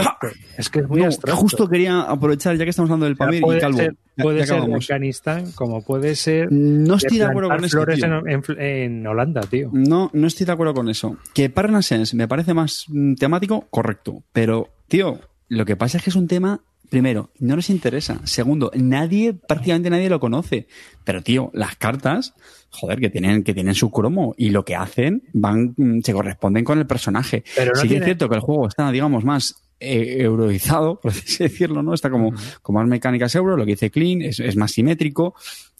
Es 0.59 0.69
que 0.69 0.81
es 0.81 0.89
muy 0.89 0.99
No, 1.03 1.07
abstracto. 1.07 1.41
justo 1.41 1.69
quería 1.69 2.01
aprovechar, 2.01 2.57
ya 2.57 2.65
que 2.65 2.71
estamos 2.71 2.91
hablando 2.91 3.05
del 3.05 3.13
O 3.13 3.17
sea, 3.19 3.27
Pamir 3.27 3.39
y 3.39 3.43
puede 3.43 3.61
Calvo. 3.61 3.79
ser, 3.79 3.95
Ya- 4.17 4.23
puede 4.25 4.39
ya 4.41 4.47
ser 4.47 4.63
de. 4.65 4.75
Afganistán 4.75 5.53
como 5.53 5.85
puede 5.85 6.17
ser. 6.17 6.49
No 6.51 6.97
estoy 6.97 7.19
de 7.19 7.25
acuerdo 7.27 7.49
con 7.51 7.65
eso, 7.65 7.77
flores 7.77 8.01
tío. 8.01 8.07
en, 8.27 8.29
en- 8.29 8.61
en 8.61 9.07
Holanda, 9.07 9.43
tío. 9.43 9.71
No, 9.73 10.11
no 10.13 10.27
estoy 10.27 10.45
de 10.45 10.51
acuerdo 10.53 10.75
con 10.75 10.89
eso. 10.89 11.17
Que 11.33 11.49
Parnassens 11.49 12.13
me 12.15 12.27
parece 12.27 12.55
más 12.55 12.87
mm, 12.89 13.15
temático, 13.15 13.69
correcto. 13.71 14.25
Pero, 14.33 14.69
tío, 14.89 15.21
lo 15.49 15.65
que 15.65 15.77
pasa 15.77 15.99
es 15.99 16.03
que 16.03 16.11
es 16.11 16.17
un 16.17 16.27
tema, 16.27 16.61
primero, 16.93 17.31
no 17.41 17.57
les 17.57 17.69
interesa. 17.71 18.21
Segundo, 18.25 18.71
nadie, 18.77 19.35
prácticamente 19.35 19.91
nadie 19.91 20.09
lo 20.09 20.21
conoce. 20.21 20.69
Pero, 21.05 21.23
tío, 21.23 21.51
las 21.55 21.75
cartas, 21.75 22.35
joder, 22.71 23.01
que 23.01 23.11
tienen, 23.11 23.43
que 23.43 23.55
tienen 23.55 23.75
su 23.75 23.91
cromo 23.91 24.35
y 24.37 24.51
lo 24.51 24.65
que 24.65 24.77
hacen 24.77 25.25
van, 25.33 25.75
mm, 25.77 26.01
se 26.03 26.13
corresponden 26.13 26.65
con 26.65 26.79
el 26.79 26.87
personaje. 26.87 27.43
Pero 27.57 27.73
no 27.75 27.81
sí 27.81 27.83
que 27.83 27.89
tiene- 27.89 28.05
es 28.05 28.07
cierto 28.07 28.29
que 28.29 28.35
el 28.37 28.41
juego 28.43 28.69
está, 28.69 28.91
digamos, 28.93 29.25
más 29.25 29.57
eh, 29.81 30.19
euroizado, 30.21 31.01
por 31.03 31.11
así 31.11 31.43
decirlo, 31.43 31.83
¿no? 31.83 31.93
Está 31.95 32.09
como, 32.11 32.33
con 32.63 32.75
más 32.77 32.87
mecánicas 32.87 33.35
euro, 33.35 33.57
lo 33.57 33.65
que 33.65 33.73
dice 33.73 33.91
Clean, 33.91 34.23
es, 34.23 34.39
es 34.39 34.55
más 34.55 34.71
simétrico. 34.71 35.35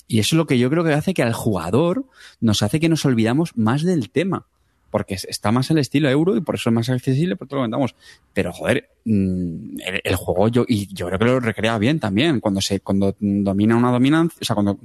Y 0.09 0.19
eso 0.19 0.35
es 0.35 0.39
lo 0.39 0.47
que 0.47 0.59
yo 0.59 0.69
creo 0.71 0.83
que 0.83 0.93
hace 0.93 1.15
que 1.15 1.23
al 1.23 1.33
jugador 1.33 2.07
nos 2.41 2.63
hace 2.63 2.81
que 2.81 2.89
nos 2.89 3.05
olvidamos 3.05 3.57
más 3.57 3.83
del 3.83 4.11
tema. 4.11 4.47
Porque 4.93 5.15
es- 5.15 5.25
está 5.25 5.51
más 5.51 5.69
el 5.71 5.79
estilo 5.79 6.09
euro 6.09 6.37
y 6.37 6.43
por 6.43 6.55
eso 6.55 6.69
es 6.69 6.75
más 6.75 6.89
accesible, 6.91 7.35
por 7.35 7.49
todo 7.49 7.57
lo 7.61 7.63
que 7.67 7.71
comentamos. 7.73 7.97
Pero, 8.35 8.53
joder, 8.53 8.91
mm, 9.07 9.81
el, 9.81 10.01
el 10.05 10.17
juego 10.17 10.49
yo, 10.49 10.65
y 10.69 10.87
yo 10.95 11.07
creo 11.07 11.19
que 11.19 11.25
lo 11.25 11.41
recrea 11.41 11.79
bien 11.79 11.99
también. 11.99 12.39
Cuando 12.41 12.61
se, 12.61 12.81
cuando 12.81 13.17
domina 13.19 13.75
una 13.75 13.91
dominancia, 13.91 14.39
o 14.41 14.45
sea, 14.45 14.55
cuando 14.55 14.79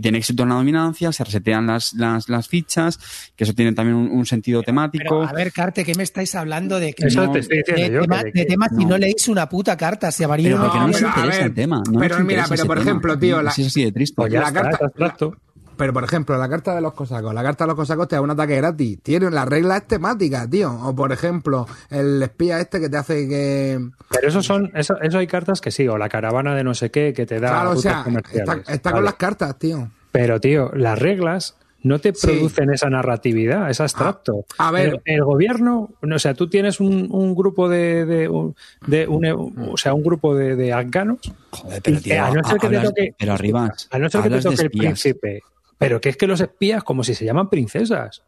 tiene 0.00 0.18
éxito 0.18 0.42
una 0.44 0.54
dominancia, 0.56 1.12
se 1.12 1.22
resetean 1.24 1.66
las, 1.66 1.92
las, 1.92 2.28
las 2.30 2.48
fichas, 2.48 2.98
que 3.36 3.44
eso 3.44 3.52
tiene 3.52 3.72
también 3.74 3.96
un, 3.96 4.10
un 4.10 4.24
sentido 4.26 4.62
temático. 4.62 5.04
Pero, 5.04 5.22
a 5.28 5.32
ver, 5.32 5.52
Carte, 5.52 5.84
¿qué 5.84 5.94
me 5.94 6.02
estáis 6.04 6.34
hablando 6.34 6.80
de 6.80 6.94
que 6.94 7.06
Eso 7.06 7.26
no- 7.26 7.32
te 7.32 7.40
estoy 7.40 7.58
diciendo 7.58 7.82
de, 7.84 7.92
yo. 7.94 8.00
tema- 8.00 8.24
que- 8.24 8.30
de 8.32 8.44
temas 8.46 8.70
si 8.70 8.82
no. 8.84 8.88
no 8.90 8.98
leéis 8.98 9.28
una 9.28 9.46
puta 9.48 9.76
carta? 9.76 10.10
Se 10.10 10.24
avaría 10.24 10.48
Pero 10.50 10.62
porque 10.62 10.78
no 10.78 10.86
nos 10.88 11.02
a 11.02 11.06
interesa 11.08 11.36
ver, 11.38 11.46
el 11.46 11.54
tema. 11.54 11.82
No 11.90 12.00
pero 12.00 12.18
mira, 12.24 12.46
pero 12.48 12.64
por 12.64 12.78
tema. 12.78 12.90
ejemplo, 12.90 13.18
tío, 13.18 13.42
la- 13.42 13.50
Sí, 13.50 13.60
es 13.60 13.68
así 13.68 13.84
de 13.84 13.92
triste. 13.92 14.16
Pues 14.16 14.32
ya 14.32 14.40
la 14.40 14.48
está, 14.48 14.62
carta- 14.62 14.76
es 14.76 14.82
abstracto. 14.84 15.36
Pero, 15.80 15.94
por 15.94 16.04
ejemplo, 16.04 16.36
la 16.36 16.46
carta 16.46 16.74
de 16.74 16.82
los 16.82 16.92
cosacos. 16.92 17.32
La 17.32 17.42
carta 17.42 17.64
de 17.64 17.68
los 17.68 17.74
cosacos 17.76 18.06
te 18.06 18.14
da 18.14 18.20
un 18.20 18.28
ataque 18.30 18.54
gratis. 18.56 18.98
Tiene 19.02 19.30
la 19.30 19.46
regla 19.46 19.78
es 19.78 19.86
temática, 19.86 20.46
tío. 20.46 20.70
O, 20.84 20.94
por 20.94 21.10
ejemplo, 21.10 21.66
el 21.88 22.22
espía 22.22 22.60
este 22.60 22.80
que 22.80 22.90
te 22.90 22.98
hace 22.98 23.26
que... 23.26 23.80
Pero 24.10 24.28
eso 24.28 24.42
son, 24.42 24.70
eso, 24.74 25.00
eso 25.00 25.16
hay 25.16 25.26
cartas 25.26 25.62
que 25.62 25.70
sí, 25.70 25.88
o 25.88 25.96
la 25.96 26.10
caravana 26.10 26.54
de 26.54 26.64
no 26.64 26.74
sé 26.74 26.90
qué 26.90 27.14
que 27.14 27.24
te 27.24 27.40
da 27.40 27.48
Claro, 27.48 27.70
o 27.70 27.74
rutas 27.76 27.82
sea, 27.82 27.92
está, 27.92 28.04
comerciales. 28.04 28.68
está 28.68 28.92
con 28.92 29.04
las 29.04 29.14
cartas, 29.14 29.58
tío. 29.58 29.88
Pero, 30.12 30.38
tío, 30.38 30.70
las 30.74 30.98
reglas 30.98 31.56
no 31.82 31.98
te 31.98 32.12
Sí. 32.14 32.26
producen 32.26 32.68
esa 32.74 32.90
narratividad, 32.90 33.70
es 33.70 33.80
abstracto. 33.80 34.44
A- 34.58 34.68
a 34.68 34.70
ver. 34.72 35.00
el, 35.06 35.14
el 35.14 35.24
gobierno, 35.24 35.88
o 36.02 36.18
sea, 36.18 36.34
tú 36.34 36.46
tienes 36.50 36.78
un, 36.80 37.08
un 37.10 37.34
grupo 37.34 37.70
de, 37.70 38.04
de, 38.04 38.28
un- 38.28 38.54
de 38.86 39.06
un- 39.06 39.70
o 39.72 39.78
sea, 39.78 39.94
un 39.94 40.02
grupo 40.02 40.34
de, 40.34 40.56
de 40.56 40.74
afganos, 40.74 41.20
Joder, 41.52 41.80
pero 41.82 42.00
tío, 42.02 42.22
a 42.22 42.30
no 42.32 42.44
ser 42.44 42.58
que 42.58 42.68
te 42.68 42.80
toque, 42.80 43.14
pero 43.18 43.32
arriba, 43.32 43.72
a 43.90 43.98
no 43.98 44.10
ser 44.10 44.20
que 44.20 44.28
te 44.28 44.40
toque 44.42 44.60
el 44.62 44.70
príncipe, 44.70 45.42
pero 45.80 45.98
que 45.98 46.10
es 46.10 46.16
que 46.18 46.26
los 46.26 46.42
espías 46.42 46.84
como 46.84 47.02
si 47.02 47.14
se 47.14 47.24
llaman 47.24 47.48
princesas. 47.48 48.22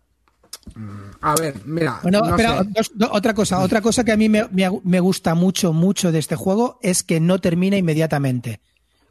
A 1.20 1.34
ver, 1.36 1.54
mira. 1.66 1.98
Bueno, 2.02 2.20
no 2.22 2.34
pero 2.36 2.58
sé. 2.62 2.68
dos- 2.70 2.90
do- 2.94 3.10
otra 3.12 3.34
cosa, 3.34 3.58
otra 3.60 3.82
cosa 3.82 4.04
que 4.04 4.12
a 4.12 4.16
mí 4.16 4.28
me, 4.30 4.46
me- 4.50 4.80
me 4.84 5.00
gusta 5.00 5.34
mucho, 5.34 5.72
mucho 5.74 6.10
de 6.12 6.18
este 6.18 6.34
juego 6.34 6.78
es 6.82 7.02
que 7.02 7.20
no 7.20 7.40
termina 7.40 7.76
inmediatamente, 7.76 8.60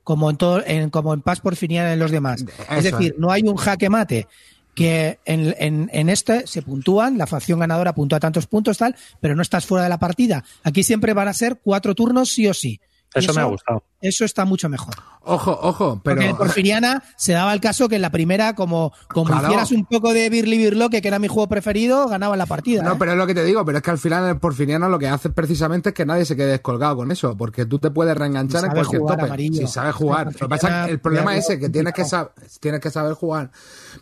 como 0.04 0.30
en 0.32 0.38
todo, 0.38 0.64
en, 0.66 0.90
como 0.90 1.14
en 1.14 1.22
Paz 1.22 1.40
Porfiriana 1.40 1.94
en 1.94 2.00
los 2.00 2.10
demás. 2.10 2.44
es 2.70 2.84
decir, 2.84 3.14
no 3.20 3.32
hay 3.32 3.44
un 3.44 3.58
jaque 3.58 3.90
mate 3.90 4.28
que 4.74 5.20
en, 5.26 5.54
en, 5.60 5.90
en 5.94 6.10
este 6.10 6.48
se 6.48 6.62
puntúan, 6.64 7.18
la 7.18 7.28
facción 7.28 7.60
ganadora 7.60 7.94
puntúa 7.94 8.20
tantos 8.20 8.48
puntos 8.48 8.78
tal, 8.80 8.96
pero 9.20 9.36
no 9.36 9.42
estás 9.44 9.66
fuera 9.68 9.84
de 9.84 9.90
la 9.90 10.00
partida. 10.00 10.44
Aquí 10.64 10.82
siempre 10.84 11.14
van 11.14 11.28
a 11.28 11.34
ser 11.34 11.60
cuatro 11.64 11.94
turnos 11.94 12.30
sí 12.34 12.48
o 12.48 12.54
sí. 12.54 12.80
Eso 13.14 13.34
me 13.34 13.42
ha 13.42 13.46
gustado. 13.46 13.84
Eso 14.00 14.26
está 14.26 14.46
mucho 14.46 14.68
mejor. 14.70 14.96
Ojo, 15.24 15.52
ojo, 15.62 16.02
pero... 16.04 16.16
Porque 16.16 16.30
en 16.30 16.36
Porfiriana 16.38 17.04
se 17.18 17.34
daba 17.34 17.54
el 17.54 17.60
caso 17.62 17.88
que 17.88 17.98
en 17.98 18.02
la 18.02 18.10
primera, 18.10 18.56
como, 18.56 18.94
como 19.10 19.26
Claro. 19.28 19.48
hicieras 19.48 19.72
un 19.72 19.86
poco 19.86 20.14
de 20.14 20.30
Birli 20.30 20.58
Birloque, 20.58 21.02
que 21.02 21.08
era 21.08 21.20
mi 21.20 21.28
juego 21.28 21.48
preferido, 21.48 22.08
ganaba 22.08 22.36
la 22.38 22.48
partida. 22.48 22.82
No, 22.82 22.94
¿eh? 22.94 22.96
pero 22.98 23.12
es 23.12 23.18
lo 23.18 23.28
que 23.28 23.36
te 23.36 23.44
digo, 23.44 23.64
pero 23.64 23.78
es 23.78 23.84
que 23.84 23.92
al 23.92 24.00
final 24.00 24.28
el 24.28 24.40
porfiriano 24.40 24.90
lo 24.90 24.98
que 24.98 25.08
hace 25.08 25.30
precisamente 25.30 25.90
es 25.90 25.96
que 25.96 26.06
nadie 26.06 26.26
se 26.26 26.36
quede 26.36 26.48
descolgado 26.52 26.96
con 26.96 27.12
eso, 27.12 27.38
porque 27.38 27.66
tú 27.68 27.78
te 27.78 27.92
puedes 27.92 28.18
reenganchar 28.18 28.62
Si 28.62 28.66
en 28.68 28.72
cualquier 28.72 29.02
jugar, 29.02 29.18
tope. 29.18 29.28
amarillo. 29.28 29.68
Si 29.68 29.72
sabes 29.72 29.94
jugar. 29.94 30.28
El 30.28 30.34
Lo 30.34 30.40
que 30.40 30.48
pasa 30.48 30.80
es 30.82 30.86
que 30.88 30.92
el 30.94 31.00
problema 31.00 31.36
es 31.38 31.46
ese, 31.46 31.60
que 31.60 31.70
tienes 31.70 31.94
que, 31.94 32.02
complicado. 32.02 32.32
sab- 32.36 32.60
tienes 32.60 32.80
que 32.82 32.90
saber 32.90 33.14
jugar. 33.14 33.52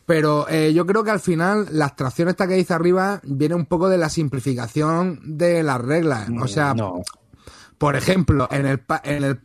Pero 0.06 0.48
eh, 0.50 0.72
yo 0.74 0.86
creo 0.86 1.04
que 1.04 1.12
al 1.12 1.20
final 1.20 1.68
la 1.72 1.86
abstracción 1.86 2.30
esta 2.30 2.48
que 2.48 2.54
dice 2.54 2.74
arriba 2.74 3.20
viene 3.24 3.56
un 3.56 3.66
poco 3.66 3.90
de 3.90 3.98
la 3.98 4.08
simplificación 4.10 5.20
de 5.26 5.64
las 5.64 5.82
reglas. 5.82 6.28
O 6.42 6.48
sea, 6.48 6.74
no. 6.74 7.02
Por 7.80 7.96
ejemplo, 7.96 8.50
en 8.52 8.66
el, 8.66 8.84
en 9.04 9.24
el 9.24 9.40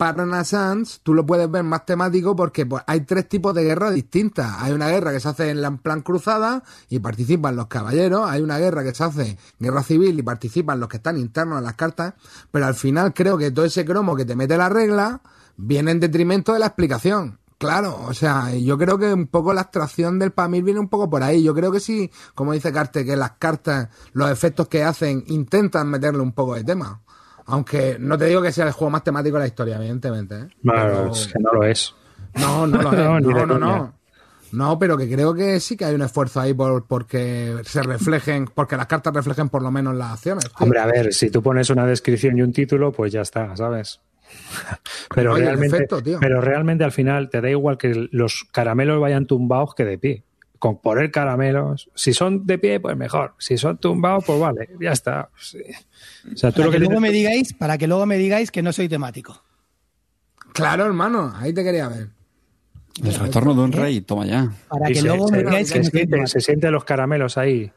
tú 1.04 1.14
lo 1.14 1.24
puedes 1.24 1.48
ver 1.48 1.62
más 1.62 1.86
temático 1.86 2.34
porque 2.34 2.66
pues, 2.66 2.82
hay 2.88 3.02
tres 3.02 3.28
tipos 3.28 3.54
de 3.54 3.62
guerra 3.62 3.92
distintas. 3.92 4.56
Hay 4.58 4.72
una 4.72 4.88
guerra 4.88 5.12
que 5.12 5.20
se 5.20 5.28
hace 5.28 5.50
en 5.50 5.62
la 5.62 5.70
plan 5.76 6.02
cruzada 6.02 6.64
y 6.88 6.98
participan 6.98 7.54
los 7.54 7.68
caballeros. 7.68 8.28
Hay 8.28 8.42
una 8.42 8.58
guerra 8.58 8.82
que 8.82 8.92
se 8.92 9.04
hace 9.04 9.38
guerra 9.60 9.84
civil 9.84 10.18
y 10.18 10.22
participan 10.24 10.80
los 10.80 10.88
que 10.88 10.96
están 10.96 11.16
internos 11.16 11.58
en 11.58 11.64
las 11.64 11.74
cartas. 11.74 12.14
Pero 12.50 12.66
al 12.66 12.74
final 12.74 13.14
creo 13.14 13.38
que 13.38 13.52
todo 13.52 13.66
ese 13.66 13.84
cromo 13.84 14.16
que 14.16 14.24
te 14.24 14.34
mete 14.34 14.56
la 14.56 14.68
regla 14.68 15.20
viene 15.56 15.92
en 15.92 16.00
detrimento 16.00 16.52
de 16.52 16.58
la 16.58 16.66
explicación. 16.66 17.38
Claro, 17.58 18.04
o 18.08 18.14
sea, 18.14 18.52
yo 18.52 18.76
creo 18.76 18.98
que 18.98 19.14
un 19.14 19.28
poco 19.28 19.54
la 19.54 19.60
abstracción 19.60 20.18
del 20.18 20.32
Pamir 20.32 20.64
viene 20.64 20.80
un 20.80 20.88
poco 20.88 21.08
por 21.08 21.22
ahí. 21.22 21.40
Yo 21.40 21.54
creo 21.54 21.70
que 21.70 21.78
sí, 21.78 22.10
como 22.34 22.52
dice 22.52 22.72
Carte, 22.72 23.04
que 23.04 23.14
las 23.14 23.32
cartas, 23.38 23.90
los 24.12 24.28
efectos 24.28 24.66
que 24.66 24.82
hacen, 24.82 25.22
intentan 25.28 25.88
meterle 25.88 26.20
un 26.20 26.32
poco 26.32 26.56
de 26.56 26.64
tema. 26.64 27.00
Aunque 27.46 27.96
no 28.00 28.16
te 28.16 28.26
digo 28.26 28.40
que 28.42 28.52
sea 28.52 28.66
el 28.66 28.72
juego 28.72 28.90
más 28.90 29.04
temático 29.04 29.36
de 29.36 29.40
la 29.42 29.46
historia, 29.48 29.76
evidentemente. 29.76 30.34
¿eh? 30.36 30.48
Bueno, 30.62 30.82
Pero- 30.82 31.12
es 31.12 31.26
que 31.28 31.38
no 31.40 31.52
lo 31.52 31.64
es. 31.64 31.94
No, 32.36 32.66
no 32.66 32.82
lo 32.82 32.90
es. 32.92 32.98
No, 32.98 33.20
No, 33.20 33.46
no, 33.46 33.58
no. 33.58 33.94
No, 34.52 34.78
pero 34.78 34.96
que 34.96 35.10
creo 35.10 35.34
que 35.34 35.58
sí 35.58 35.76
que 35.76 35.84
hay 35.84 35.96
un 35.96 36.02
esfuerzo 36.02 36.40
ahí 36.40 36.54
por 36.54 36.86
porque 36.86 37.56
se 37.64 37.82
reflejen, 37.82 38.46
porque 38.54 38.76
las 38.76 38.86
cartas 38.86 39.12
reflejen 39.12 39.48
por 39.48 39.62
lo 39.62 39.70
menos 39.72 39.96
las 39.96 40.12
acciones. 40.12 40.44
tío. 40.44 40.52
Hombre, 40.60 40.78
a 40.78 40.86
ver, 40.86 41.12
si 41.12 41.28
tú 41.28 41.42
pones 41.42 41.70
una 41.70 41.84
descripción 41.86 42.38
y 42.38 42.42
un 42.42 42.52
título, 42.52 42.92
pues 42.92 43.12
ya 43.12 43.22
está, 43.22 43.56
¿sabes? 43.56 44.00
Pero 45.14 45.32
Oye, 45.34 45.44
realmente, 45.44 45.76
efecto, 45.76 45.98
pero 46.20 46.40
realmente 46.40 46.84
al 46.84 46.92
final 46.92 47.30
te 47.30 47.40
da 47.40 47.50
igual 47.50 47.76
que 47.78 48.08
los 48.12 48.46
caramelos 48.52 49.00
vayan 49.00 49.26
tumbados 49.26 49.74
que 49.74 49.84
de 49.84 49.98
pie. 49.98 50.22
Con 50.64 50.78
poner 50.78 51.10
caramelos, 51.10 51.90
si 51.94 52.14
son 52.14 52.46
de 52.46 52.56
pie, 52.56 52.80
pues 52.80 52.96
mejor. 52.96 53.34
Si 53.38 53.58
son 53.58 53.76
tumbados, 53.76 54.24
pues 54.24 54.40
vale, 54.40 54.70
ya 54.80 54.92
está. 54.92 55.28
Sí. 55.38 55.58
O 56.32 56.36
sea, 56.38 56.52
tú 56.52 56.62
Para 56.62 56.64
lo 56.64 56.70
que, 56.70 56.78
que 56.78 56.84
luego 56.86 57.00
me 57.00 57.10
digáis, 57.10 57.52
para 57.52 57.76
que 57.76 57.86
luego 57.86 58.06
me 58.06 58.16
digáis 58.16 58.50
que 58.50 58.62
no 58.62 58.72
soy 58.72 58.88
temático. 58.88 59.42
Claro, 60.54 60.86
hermano, 60.86 61.34
ahí 61.36 61.52
te 61.52 61.62
quería 61.62 61.86
ver. 61.88 62.08
El 63.04 63.14
retorno 63.14 63.52
de 63.52 63.60
un 63.60 63.72
rey, 63.72 64.00
toma 64.00 64.24
ya. 64.24 64.50
Para 64.68 64.86
que 64.86 64.94
se- 64.94 65.02
luego 65.02 65.28
me 65.28 65.38
digáis 65.42 65.68
se 65.68 65.74
que 65.74 65.78
no 65.80 65.84
soy 65.84 65.90
sienten, 65.98 66.26
se 66.28 66.40
sienten 66.40 66.72
los 66.72 66.84
caramelos 66.86 67.36
ahí. 67.36 67.70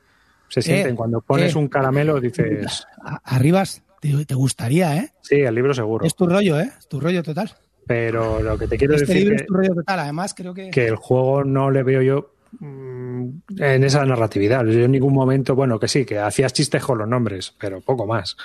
Se 0.47 0.61
sienten. 0.61 0.95
Cuando 0.95 1.19
pones 1.19 1.55
eh. 1.55 1.57
un 1.57 1.67
caramelo, 1.67 2.21
dices, 2.21 2.87
Arribas, 3.25 3.83
te, 3.99 4.23
te 4.25 4.33
gustaría, 4.33 4.95
¿eh? 4.95 5.11
sí, 5.23 5.35
el 5.41 5.53
libro 5.53 5.73
seguro. 5.73 6.05
Es 6.05 6.15
tu 6.15 6.25
rollo, 6.25 6.57
¿eh? 6.57 6.71
Es 6.79 6.87
tu 6.87 7.01
rollo 7.01 7.21
total. 7.21 7.51
Pero 7.85 8.41
lo 8.41 8.57
que 8.57 8.69
te 8.69 8.77
quiero 8.77 8.95
Este 8.95 9.07
decir 9.07 9.23
libro 9.23 9.35
que, 9.35 9.41
es 9.43 9.47
tu 9.47 9.53
rollo 9.55 9.75
total. 9.75 9.99
Además, 9.99 10.33
creo 10.33 10.53
que. 10.53 10.69
que 10.69 10.87
el 10.87 10.95
juego 10.95 11.43
no 11.43 11.69
le 11.69 11.83
veo 11.83 12.01
yo 12.01 12.33
en 12.61 13.83
esa 13.83 14.05
narratividad. 14.05 14.65
Yo 14.65 14.85
en 14.85 14.91
ningún 14.91 15.13
momento, 15.13 15.55
bueno, 15.55 15.79
que 15.79 15.87
sí, 15.87 16.05
que 16.05 16.19
hacías 16.19 16.53
chistes 16.53 16.83
con 16.83 16.97
los 16.97 17.07
nombres, 17.07 17.53
pero 17.57 17.81
poco 17.81 18.05
más. 18.05 18.37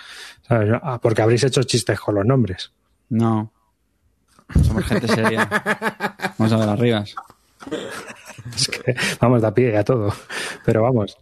¿Sabes? 0.47 0.73
Ah, 0.83 0.99
Porque 1.03 1.23
habréis 1.23 1.45
hecho 1.45 1.63
chistes 1.63 1.99
con 2.01 2.15
los 2.15 2.25
nombres. 2.27 2.73
No. 3.09 3.53
Somos 4.65 4.85
gente 4.85 5.09
seria. 5.09 5.49
Vamos 6.39 6.53
a 6.53 6.57
ver 6.59 6.69
arribas. 6.69 7.15
Es 8.57 8.69
que 8.69 8.95
vamos 9.21 9.41
de 9.41 9.47
a 9.49 9.55
pie 9.55 9.77
a 9.77 9.85
todo. 9.85 10.13
Pero 10.65 10.83
vamos. 10.83 11.17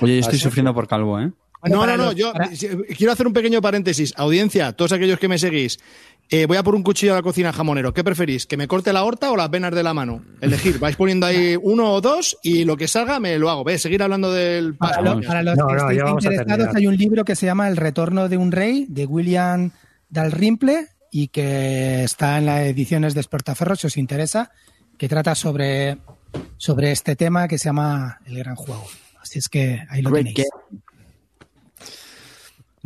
Oye, 0.00 0.14
yo 0.14 0.20
estoy 0.20 0.36
Así 0.36 0.42
sufriendo 0.44 0.74
por 0.74 0.88
calvo, 0.88 1.18
¿eh? 1.20 1.30
No, 1.64 1.84
no, 1.86 1.96
no, 1.96 2.12
yo 2.12 2.32
para- 2.32 2.54
si- 2.54 2.68
quiero 2.96 3.12
hacer 3.12 3.26
un 3.26 3.32
pequeño 3.32 3.60
paréntesis. 3.60 4.12
Audiencia, 4.16 4.72
todos 4.72 4.92
aquellos 4.92 5.18
que 5.18 5.26
me 5.28 5.38
seguís, 5.38 5.78
eh, 6.30 6.46
voy 6.46 6.56
a 6.56 6.62
por 6.62 6.74
un 6.74 6.82
cuchillo 6.82 7.12
a 7.12 7.16
la 7.16 7.22
cocina 7.22 7.52
jamonero. 7.52 7.94
¿Qué 7.94 8.02
preferís? 8.02 8.46
¿Que 8.46 8.56
me 8.56 8.66
corte 8.68 8.92
la 8.92 9.04
horta 9.04 9.30
o 9.30 9.36
las 9.36 9.48
venas 9.50 9.74
de 9.74 9.82
la 9.82 9.94
mano? 9.94 10.22
Elegir, 10.40 10.78
vais 10.80 10.96
poniendo 10.96 11.26
ahí 11.26 11.56
uno 11.60 11.92
o 11.92 12.00
dos 12.00 12.36
y 12.42 12.64
lo 12.64 12.76
que 12.76 12.88
salga 12.88 13.20
me 13.20 13.38
lo 13.38 13.50
hago. 13.50 13.62
¿Ves? 13.64 13.82
Seguir 13.82 14.02
hablando 14.02 14.32
del 14.32 14.74
Para, 14.74 15.00
lo- 15.02 15.14
los 15.20 15.56
No, 15.56 15.66
que 15.68 15.74
no, 15.74 15.76
estéis 15.76 16.02
interesados, 16.10 16.74
hay 16.76 16.86
un 16.86 16.96
libro 16.96 17.24
que 17.24 17.36
se 17.36 17.46
llama 17.46 17.68
El 17.68 17.76
retorno 17.76 18.28
de 18.28 18.36
un 18.36 18.50
rey, 18.52 18.86
de 18.88 19.06
William 19.06 19.70
Dalrymple, 20.10 20.88
y 21.10 21.28
que 21.28 22.04
está 22.04 22.38
en 22.38 22.46
las 22.46 22.60
ediciones 22.62 23.14
de 23.14 23.20
Espertaferro, 23.20 23.76
si 23.76 23.86
os 23.86 23.96
interesa, 23.96 24.50
que 24.98 25.08
trata 25.08 25.34
sobre, 25.34 25.98
sobre 26.56 26.92
este 26.92 27.16
tema 27.16 27.48
que 27.48 27.58
se 27.58 27.66
llama 27.66 28.18
El 28.26 28.38
Gran 28.38 28.56
Juego. 28.56 28.84
Así 29.22 29.38
es 29.38 29.48
que 29.48 29.82
ahí 29.88 30.02
lo 30.02 30.10
Great 30.10 30.26
tenéis. 30.34 30.48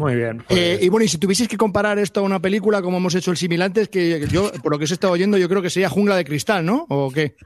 Muy 0.00 0.14
bien. 0.16 0.42
pues, 0.48 0.58
Eh, 0.58 0.78
y 0.80 0.88
bueno, 0.88 1.04
y 1.04 1.08
si 1.08 1.18
tuvieseis 1.18 1.46
que 1.46 1.58
comparar 1.58 1.98
esto 1.98 2.20
a 2.20 2.22
una 2.22 2.40
película, 2.40 2.80
como 2.80 2.96
hemos 2.96 3.14
hecho 3.14 3.30
el 3.32 3.36
simil 3.36 3.60
antes, 3.60 3.90
que 3.90 4.26
yo, 4.32 4.50
por 4.62 4.72
lo 4.72 4.78
que 4.78 4.84
os 4.84 4.90
he 4.90 4.94
estado 4.94 5.12
oyendo, 5.12 5.36
yo 5.36 5.46
creo 5.46 5.60
que 5.60 5.68
sería 5.68 5.90
Jungla 5.90 6.16
de 6.16 6.24
Cristal, 6.24 6.64
¿no? 6.64 6.86
¿O 6.88 7.10
qué? 7.10 7.36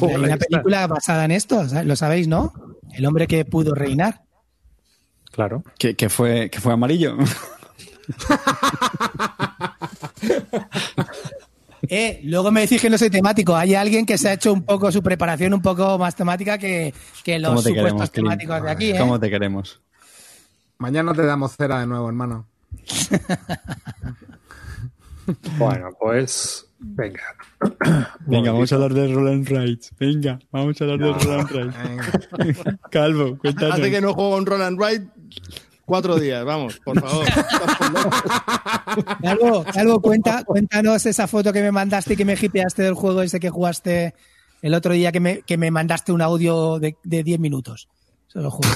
Hay 0.00 0.14
una 0.16 0.38
película 0.38 0.86
basada 0.86 1.26
en 1.26 1.32
esto, 1.32 1.62
lo 1.84 1.94
sabéis, 1.94 2.26
¿no? 2.26 2.54
El 2.94 3.04
hombre 3.04 3.26
que 3.26 3.44
pudo 3.44 3.74
reinar. 3.74 4.22
claro. 5.30 5.62
Que, 5.78 5.94
que 5.94 6.08
fue, 6.08 6.48
que 6.48 6.58
fue 6.58 6.72
amarillo. 6.72 7.18
Eh, 11.90 12.20
luego 12.24 12.50
me 12.50 12.62
decís 12.62 12.82
que 12.82 12.90
no 12.90 12.98
soy 12.98 13.08
temático. 13.08 13.54
Hay 13.56 13.74
alguien 13.74 14.04
que 14.04 14.18
se 14.18 14.28
ha 14.28 14.32
hecho 14.32 14.52
un 14.52 14.62
poco 14.62 14.90
su 14.90 15.00
preparación 15.02 15.54
un 15.54 15.62
poco 15.62 15.96
más 15.96 16.14
temática 16.16 16.58
que, 16.58 16.92
que 17.24 17.38
los 17.38 17.50
¿Cómo 17.50 17.62
te 17.62 17.68
supuestos 17.68 18.10
queremos, 18.10 18.10
Clint? 18.10 18.28
temáticos 18.28 18.62
de 18.62 18.70
aquí. 18.70 18.90
¿eh? 18.90 18.98
¿Cómo 18.98 19.18
te 19.20 19.30
queremos? 19.30 19.80
Mañana 20.78 21.12
te 21.12 21.24
damos 21.24 21.56
cera 21.56 21.80
de 21.80 21.86
nuevo, 21.86 22.08
hermano. 22.08 22.46
Bueno, 25.58 25.90
pues. 26.00 26.66
Venga. 26.78 27.22
Venga, 28.20 28.52
vamos 28.52 28.72
a 28.72 28.76
hablar 28.76 28.94
de 28.94 29.12
Roland 29.12 29.46
Rights. 29.46 29.92
Venga, 29.98 30.38
vamos 30.50 30.80
a 30.80 30.84
hablar 30.84 30.98
de 30.98 31.12
Roland. 31.12 31.50
Venga. 31.52 32.78
Calvo, 32.90 33.36
cuéntanos. 33.36 33.78
Hace 33.78 33.90
que 33.90 34.00
no 34.00 34.14
juego 34.14 34.36
un 34.36 34.46
Roll 34.46 34.62
and 34.62 34.82
Ride 34.82 35.06
cuatro 35.88 36.20
días, 36.20 36.44
vamos, 36.44 36.78
por 36.80 37.00
favor. 37.00 37.26
Calvo, 39.22 39.64
Calvo, 39.72 40.00
cuenta, 40.00 40.44
cuéntanos 40.44 41.04
esa 41.06 41.26
foto 41.26 41.52
que 41.52 41.62
me 41.62 41.72
mandaste 41.72 42.12
y 42.12 42.16
que 42.16 42.24
me 42.24 42.34
hipeaste 42.34 42.82
del 42.82 42.94
juego 42.94 43.22
ese 43.22 43.40
que 43.40 43.50
jugaste 43.50 44.14
el 44.60 44.74
otro 44.74 44.92
día 44.92 45.10
que 45.12 45.20
me, 45.20 45.42
que 45.42 45.56
me 45.56 45.70
mandaste 45.70 46.12
un 46.12 46.20
audio 46.22 46.78
de, 46.78 46.96
de 47.02 47.24
10 47.24 47.40
minutos. 47.40 47.88
Se 48.28 48.40
lo 48.40 48.50
juro. 48.50 48.68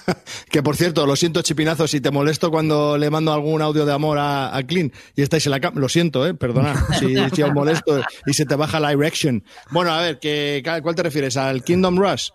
que 0.50 0.62
por 0.62 0.76
cierto, 0.76 1.06
lo 1.06 1.14
siento, 1.14 1.42
chipinazo, 1.42 1.86
si 1.86 2.00
te 2.00 2.10
molesto 2.10 2.50
cuando 2.50 2.96
le 2.96 3.10
mando 3.10 3.32
algún 3.34 3.60
audio 3.60 3.84
de 3.84 3.92
amor 3.92 4.18
a, 4.18 4.56
a 4.56 4.62
Clint 4.62 4.94
y 5.14 5.22
estáis 5.22 5.44
en 5.46 5.50
la 5.50 5.60
cama. 5.60 5.78
Lo 5.78 5.88
siento, 5.90 6.26
eh, 6.26 6.34
perdona, 6.34 6.86
si, 6.98 7.14
si 7.34 7.42
os 7.42 7.52
molesto 7.52 8.00
y 8.26 8.32
se 8.32 8.46
te 8.46 8.54
baja 8.56 8.80
la 8.80 8.92
erection. 8.92 9.44
Bueno, 9.70 9.92
a 9.92 10.00
ver, 10.00 10.18
¿qué, 10.18 10.62
¿cuál 10.82 10.94
te 10.94 11.02
refieres? 11.02 11.36
¿Al 11.36 11.62
Kingdom 11.62 11.98
Rush? 11.98 12.30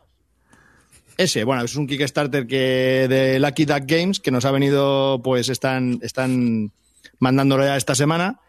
Ese, 1.17 1.43
bueno, 1.43 1.63
es 1.63 1.75
un 1.75 1.85
Kickstarter 1.85 2.47
que 2.47 3.07
de 3.09 3.39
Lucky 3.39 3.65
Duck 3.65 3.83
Games 3.85 4.19
que 4.19 4.31
nos 4.31 4.45
ha 4.45 4.51
venido, 4.51 5.21
pues 5.21 5.49
están, 5.49 5.99
están 6.01 6.71
mandándolo 7.19 7.65
ya 7.65 7.75
esta 7.75 7.95
semana. 7.95 8.39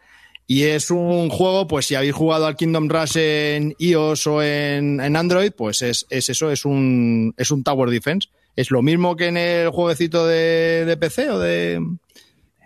Y 0.53 0.63
es 0.63 0.91
un 0.91 1.29
juego, 1.29 1.65
pues 1.65 1.85
si 1.85 1.95
habéis 1.95 2.13
jugado 2.13 2.45
al 2.45 2.57
Kingdom 2.57 2.89
Rush 2.89 3.15
en 3.15 3.73
iOS 3.79 4.27
o 4.27 4.43
en, 4.43 4.99
Android, 5.15 5.53
pues 5.55 5.81
es, 5.81 6.05
es 6.09 6.27
eso, 6.27 6.51
es 6.51 6.65
un, 6.65 7.33
es 7.37 7.51
un 7.51 7.63
Tower 7.63 7.89
Defense. 7.89 8.27
Es 8.57 8.69
lo 8.69 8.81
mismo 8.81 9.15
que 9.15 9.27
en 9.27 9.37
el 9.37 9.69
jueguecito 9.69 10.27
de, 10.27 10.83
de 10.85 10.97
PC 10.97 11.29
o 11.29 11.39
de, 11.39 11.79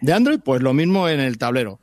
de 0.02 0.14
Android, 0.14 0.40
pues 0.44 0.64
lo 0.64 0.74
mismo 0.74 1.08
en 1.08 1.20
el 1.20 1.38
tablero. 1.38 1.80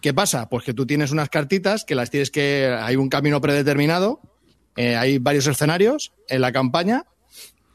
¿Qué 0.00 0.14
pasa? 0.14 0.48
Pues 0.48 0.62
que 0.64 0.72
tú 0.72 0.86
tienes 0.86 1.10
unas 1.10 1.30
cartitas 1.30 1.84
que 1.84 1.96
las 1.96 2.10
tienes 2.10 2.30
que. 2.30 2.72
Hay 2.80 2.94
un 2.94 3.08
camino 3.08 3.40
predeterminado, 3.40 4.20
eh, 4.76 4.94
hay 4.94 5.18
varios 5.18 5.48
escenarios 5.48 6.12
en 6.28 6.42
la 6.42 6.52
campaña 6.52 7.06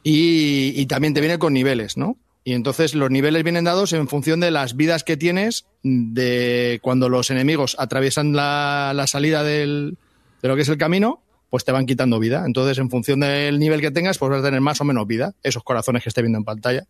y, 0.02 0.72
y 0.78 0.86
también 0.86 1.14
te 1.14 1.20
viene 1.20 1.40
con 1.40 1.52
niveles, 1.52 1.98
¿no? 1.98 2.18
Y 2.48 2.54
entonces 2.54 2.94
los 2.94 3.10
niveles 3.10 3.44
vienen 3.44 3.64
dados 3.64 3.92
en 3.92 4.08
función 4.08 4.40
de 4.40 4.52
las 4.52 4.76
vidas 4.76 5.04
que 5.04 5.18
tienes 5.18 5.66
de 5.82 6.80
cuando 6.84 7.10
los 7.10 7.32
enemigos 7.32 7.76
atraviesan 7.80 8.36
la, 8.36 8.94
la 8.96 9.08
salida 9.08 9.42
del, 9.44 9.98
de 10.44 10.48
lo 10.48 10.56
que 10.56 10.62
es 10.62 10.70
el 10.70 10.78
camino, 10.78 11.24
pues 11.50 11.66
te 11.66 11.72
van 11.72 11.88
quitando 11.88 12.20
vida. 12.20 12.44
Entonces, 12.46 12.78
en 12.78 12.92
función 12.92 13.22
del 13.22 13.58
nivel 13.58 13.82
que 13.82 13.90
tengas, 13.90 14.20
pues 14.20 14.30
vas 14.30 14.42
a 14.42 14.44
tener 14.44 14.62
más 14.62 14.80
o 14.80 14.84
menos 14.84 15.08
vida, 15.08 15.34
esos 15.42 15.64
corazones 15.64 16.04
que 16.04 16.10
esté 16.10 16.22
viendo 16.22 16.38
en 16.38 16.46
pantalla. 16.46 16.86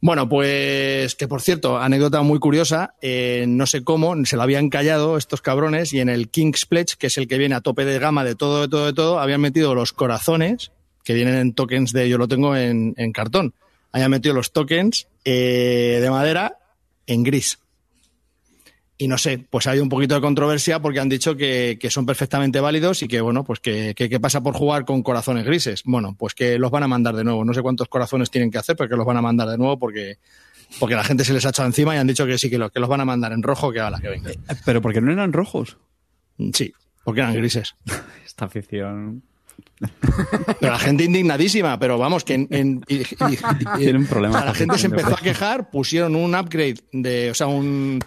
Bueno, 0.00 0.26
pues 0.26 1.14
que 1.16 1.28
por 1.28 1.42
cierto, 1.42 1.76
anécdota 1.78 2.22
muy 2.22 2.38
curiosa, 2.38 2.94
eh, 3.02 3.44
no 3.46 3.66
sé 3.66 3.84
cómo, 3.84 4.14
se 4.24 4.36
lo 4.36 4.42
habían 4.42 4.70
callado 4.70 5.18
estos 5.18 5.42
cabrones 5.42 5.92
y 5.92 6.00
en 6.00 6.08
el 6.08 6.30
King's 6.30 6.64
Pledge, 6.64 6.96
que 6.98 7.08
es 7.08 7.18
el 7.18 7.28
que 7.28 7.36
viene 7.36 7.56
a 7.56 7.60
tope 7.60 7.84
de 7.84 7.98
gama 7.98 8.24
de 8.24 8.34
todo, 8.34 8.62
de 8.62 8.68
todo, 8.68 8.86
de 8.86 8.94
todo, 8.94 9.20
habían 9.20 9.42
metido 9.42 9.74
los 9.74 9.92
corazones, 9.92 10.72
que 11.04 11.12
vienen 11.12 11.34
en 11.34 11.52
tokens 11.52 11.92
de, 11.92 12.08
yo 12.08 12.16
lo 12.16 12.26
tengo 12.26 12.56
en, 12.56 12.94
en 12.96 13.12
cartón, 13.12 13.52
habían 13.96 14.10
metido 14.10 14.34
los 14.34 14.52
tokens 14.52 15.08
eh, 15.24 15.98
de 16.02 16.10
madera 16.10 16.58
en 17.06 17.22
gris. 17.22 17.58
Y 18.98 19.08
no 19.08 19.16
sé, 19.16 19.38
pues 19.50 19.66
hay 19.66 19.78
un 19.78 19.88
poquito 19.88 20.14
de 20.14 20.20
controversia 20.20 20.80
porque 20.80 21.00
han 21.00 21.08
dicho 21.08 21.34
que, 21.34 21.78
que 21.80 21.90
son 21.90 22.04
perfectamente 22.04 22.60
válidos 22.60 23.02
y 23.02 23.08
que, 23.08 23.22
bueno, 23.22 23.42
pues 23.42 23.60
que, 23.60 23.94
que, 23.94 24.10
que 24.10 24.20
pasa 24.20 24.42
por 24.42 24.54
jugar 24.54 24.84
con 24.84 25.02
corazones 25.02 25.46
grises. 25.46 25.82
Bueno, 25.84 26.14
pues 26.18 26.34
que 26.34 26.58
los 26.58 26.70
van 26.70 26.82
a 26.82 26.88
mandar 26.88 27.16
de 27.16 27.24
nuevo. 27.24 27.42
No 27.44 27.54
sé 27.54 27.62
cuántos 27.62 27.88
corazones 27.88 28.30
tienen 28.30 28.50
que 28.50 28.58
hacer, 28.58 28.76
pero 28.76 28.90
que 28.90 28.96
los 28.96 29.06
van 29.06 29.16
a 29.16 29.22
mandar 29.22 29.48
de 29.48 29.56
nuevo 29.56 29.78
porque, 29.78 30.18
porque 30.78 30.94
la 30.94 31.04
gente 31.04 31.24
se 31.24 31.32
les 31.32 31.46
ha 31.46 31.50
echado 31.50 31.66
encima 31.66 31.94
y 31.94 31.98
han 31.98 32.06
dicho 32.06 32.26
que 32.26 32.36
sí, 32.36 32.50
que, 32.50 32.58
lo, 32.58 32.70
que 32.70 32.80
los 32.80 32.88
van 32.88 33.00
a 33.00 33.06
mandar 33.06 33.32
en 33.32 33.42
rojo, 33.42 33.72
que 33.72 33.80
a 33.80 33.88
la 33.88 33.98
que 33.98 34.08
venga. 34.08 34.30
Pero 34.66 34.82
porque 34.82 35.00
no 35.00 35.10
eran 35.10 35.32
rojos. 35.32 35.78
Sí, 36.52 36.74
porque 37.02 37.20
eran 37.20 37.34
grises. 37.34 37.74
Esta 38.26 38.44
afición. 38.44 39.22
Pero 40.60 40.72
la 40.72 40.78
gente 40.78 41.04
indignadísima, 41.04 41.78
pero 41.78 41.98
vamos, 41.98 42.24
que 42.24 42.34
en, 42.34 42.48
en- 42.50 42.84
y- 42.88 42.96
y- 42.96 43.02
y- 43.02 43.38
Tiene 43.78 43.98
un 43.98 44.06
problema 44.06 44.36
o 44.36 44.38
sea, 44.38 44.46
la 44.46 44.54
gente 44.54 44.78
se 44.78 44.86
empezó 44.86 45.14
a 45.14 45.18
quejar, 45.18 45.70
pusieron 45.70 46.16
un 46.16 46.34
upgrade 46.34 46.76
de, 46.92 47.30
o 47.30 47.34
sea, 47.34 47.46
un, 47.46 48.00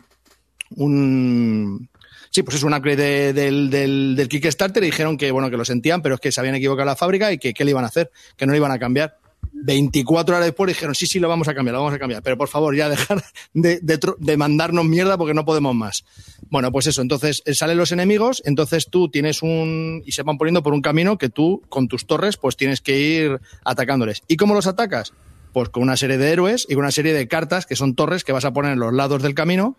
un 0.75 1.89
sí, 2.31 2.43
pues 2.43 2.57
es 2.57 2.63
un 2.63 2.73
upgrade 2.73 2.97
de- 2.97 3.33
del, 3.33 3.69
del, 3.69 4.15
del 4.15 4.27
Kickstarter 4.29 4.83
y 4.83 4.87
dijeron 4.87 5.17
que 5.17 5.31
bueno, 5.31 5.49
que 5.49 5.57
lo 5.57 5.65
sentían, 5.65 6.01
pero 6.01 6.15
es 6.15 6.21
que 6.21 6.31
se 6.31 6.39
habían 6.39 6.55
equivocado 6.55 6.85
la 6.87 6.95
fábrica 6.95 7.31
y 7.31 7.37
que 7.37 7.53
qué 7.53 7.63
le 7.65 7.71
iban 7.71 7.83
a 7.83 7.87
hacer, 7.87 8.11
que 8.37 8.45
no 8.45 8.51
le 8.51 8.57
iban 8.57 8.71
a 8.71 8.79
cambiar. 8.79 9.17
24 9.63 10.35
horas 10.35 10.45
después 10.47 10.67
dijeron, 10.67 10.95
sí, 10.95 11.05
sí, 11.07 11.19
lo 11.19 11.27
vamos 11.27 11.47
a 11.47 11.53
cambiar, 11.53 11.73
lo 11.73 11.79
vamos 11.79 11.93
a 11.95 11.99
cambiar, 11.99 12.23
pero 12.23 12.37
por 12.37 12.47
favor, 12.47 12.75
ya 12.75 12.89
dejar 12.89 13.23
de, 13.53 13.79
de 13.81 14.37
mandarnos 14.37 14.85
mierda 14.85 15.17
porque 15.17 15.33
no 15.33 15.45
podemos 15.45 15.75
más. 15.75 16.05
Bueno, 16.49 16.71
pues 16.71 16.87
eso, 16.87 17.01
entonces 17.01 17.41
eh, 17.45 17.53
salen 17.53 17.77
los 17.77 17.91
enemigos, 17.91 18.41
entonces 18.45 18.87
tú 18.89 19.09
tienes 19.09 19.41
un... 19.43 20.01
y 20.05 20.11
se 20.13 20.23
van 20.23 20.37
poniendo 20.37 20.63
por 20.63 20.73
un 20.73 20.81
camino 20.81 21.17
que 21.17 21.29
tú, 21.29 21.61
con 21.69 21.87
tus 21.87 22.07
torres, 22.07 22.37
pues 22.37 22.57
tienes 22.57 22.81
que 22.81 22.99
ir 22.99 23.39
atacándoles. 23.65 24.23
¿Y 24.27 24.37
cómo 24.37 24.53
los 24.53 24.67
atacas? 24.67 25.13
Pues 25.53 25.69
con 25.69 25.83
una 25.83 25.97
serie 25.97 26.17
de 26.17 26.31
héroes 26.31 26.65
y 26.69 26.73
con 26.75 26.83
una 26.83 26.91
serie 26.91 27.13
de 27.13 27.27
cartas 27.27 27.65
que 27.65 27.75
son 27.75 27.95
torres 27.95 28.23
que 28.23 28.31
vas 28.31 28.45
a 28.45 28.53
poner 28.53 28.73
en 28.73 28.79
los 28.79 28.93
lados 28.93 29.21
del 29.21 29.33
camino 29.33 29.77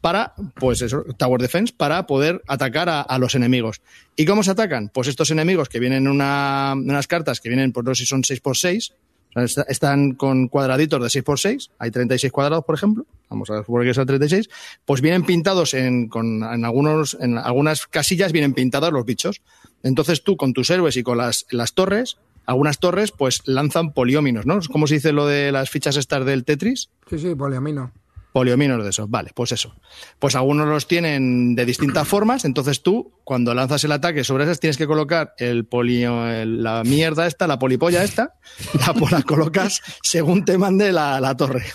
para, 0.00 0.34
pues 0.54 0.80
eso, 0.82 1.04
Tower 1.16 1.40
Defense, 1.40 1.74
para 1.76 2.06
poder 2.06 2.42
atacar 2.46 2.88
a, 2.88 3.18
los 3.18 3.34
enemigos. 3.34 3.80
¿Y 4.16 4.26
cómo 4.26 4.42
se 4.44 4.52
atacan? 4.52 4.90
Pues 4.94 5.08
estos 5.08 5.30
enemigos 5.30 5.68
que 5.68 5.80
vienen 5.80 6.04
en 6.06 6.08
una, 6.08 6.74
unas 6.76 7.06
cartas 7.08 7.40
que 7.40 7.48
vienen, 7.48 7.72
pues 7.72 7.84
no 7.84 7.94
sé 7.94 8.02
si 8.04 8.06
son 8.06 8.22
6x6, 8.22 8.52
o 8.52 8.52
sea, 8.62 8.70
est- 8.70 8.92
están 9.44 10.12
con 10.12 10.48
cuadraditos 10.48 11.00
de 11.00 11.20
6x6, 11.22 11.70
hay 11.78 11.90
36 11.90 12.32
cuadrados, 12.32 12.64
por 12.64 12.74
ejemplo, 12.74 13.06
vamos 13.28 13.50
a 13.50 13.58
suponer 13.58 13.88
que 13.88 13.94
son 13.94 14.06
36, 14.06 14.48
pues 14.84 15.00
vienen 15.00 15.24
pintados 15.24 15.74
en, 15.74 16.08
con, 16.08 16.42
en, 16.42 16.64
algunos, 16.64 17.16
en 17.20 17.38
algunas 17.38 17.86
casillas 17.86 18.32
vienen 18.32 18.54
pintados 18.54 18.92
los 18.92 19.04
bichos. 19.04 19.42
Entonces 19.82 20.22
tú 20.22 20.36
con 20.36 20.52
tus 20.52 20.70
héroes 20.70 20.96
y 20.96 21.02
con 21.02 21.18
las, 21.18 21.46
las 21.50 21.74
torres, 21.74 22.18
algunas 22.46 22.78
torres 22.78 23.12
pues 23.12 23.42
lanzan 23.46 23.92
polióminos, 23.92 24.46
¿no? 24.46 24.58
¿Cómo 24.72 24.86
se 24.86 24.94
dice 24.94 25.12
lo 25.12 25.26
de 25.26 25.52
las 25.52 25.70
fichas 25.70 25.96
estas 25.96 26.24
del 26.24 26.44
Tetris? 26.44 26.88
Sí, 27.08 27.18
sí, 27.18 27.34
poliamino. 27.34 27.92
Poliominos 28.38 28.84
de 28.84 28.90
esos, 28.90 29.10
vale, 29.10 29.32
pues 29.34 29.50
eso. 29.50 29.74
Pues 30.20 30.36
algunos 30.36 30.68
los 30.68 30.86
tienen 30.86 31.56
de 31.56 31.64
distintas 31.66 32.06
formas, 32.06 32.44
entonces 32.44 32.84
tú, 32.84 33.10
cuando 33.24 33.52
lanzas 33.52 33.82
el 33.82 33.90
ataque 33.90 34.22
sobre 34.22 34.44
esas, 34.44 34.60
tienes 34.60 34.76
que 34.76 34.86
colocar 34.86 35.34
el 35.38 35.64
polio, 35.64 36.24
el- 36.28 36.62
la 36.62 36.84
mierda 36.84 37.26
esta, 37.26 37.48
la 37.48 37.58
polipolla 37.58 38.04
esta, 38.04 38.34
la, 39.10 39.22
colocas 39.26 39.80
según 40.04 40.44
te 40.44 40.56
mande 40.56 40.92
la, 40.92 41.20
la 41.20 41.36
torre. 41.36 41.64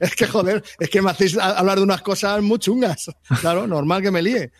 Es 0.00 0.14
que, 0.14 0.26
joder, 0.26 0.62
es 0.78 0.90
que 0.90 1.00
me 1.02 1.10
hacéis 1.10 1.36
hablar 1.38 1.78
de 1.78 1.84
unas 1.84 2.02
cosas 2.02 2.40
muy 2.42 2.58
chungas. 2.58 3.10
Claro, 3.40 3.66
normal 3.66 4.02
que 4.02 4.10
me 4.10 4.22
líe. 4.22 4.52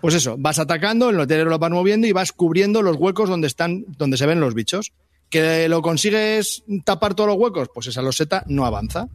Pues 0.00 0.14
eso, 0.14 0.36
vas 0.38 0.58
atacando, 0.58 1.10
el 1.10 1.16
lotelero 1.16 1.50
lo 1.50 1.58
vas 1.58 1.70
moviendo 1.70 2.06
y 2.06 2.12
vas 2.12 2.32
cubriendo 2.32 2.82
los 2.82 2.96
huecos 2.96 3.28
donde 3.28 3.46
están, 3.46 3.84
donde 3.96 4.16
se 4.16 4.26
ven 4.26 4.40
los 4.40 4.54
bichos. 4.54 4.92
¿Que 5.30 5.68
lo 5.68 5.80
consigues 5.82 6.64
tapar 6.84 7.14
todos 7.14 7.28
los 7.30 7.38
huecos? 7.38 7.68
Pues 7.72 7.86
esa 7.86 8.02
loseta 8.02 8.42
no 8.48 8.66
avanza. 8.66 9.06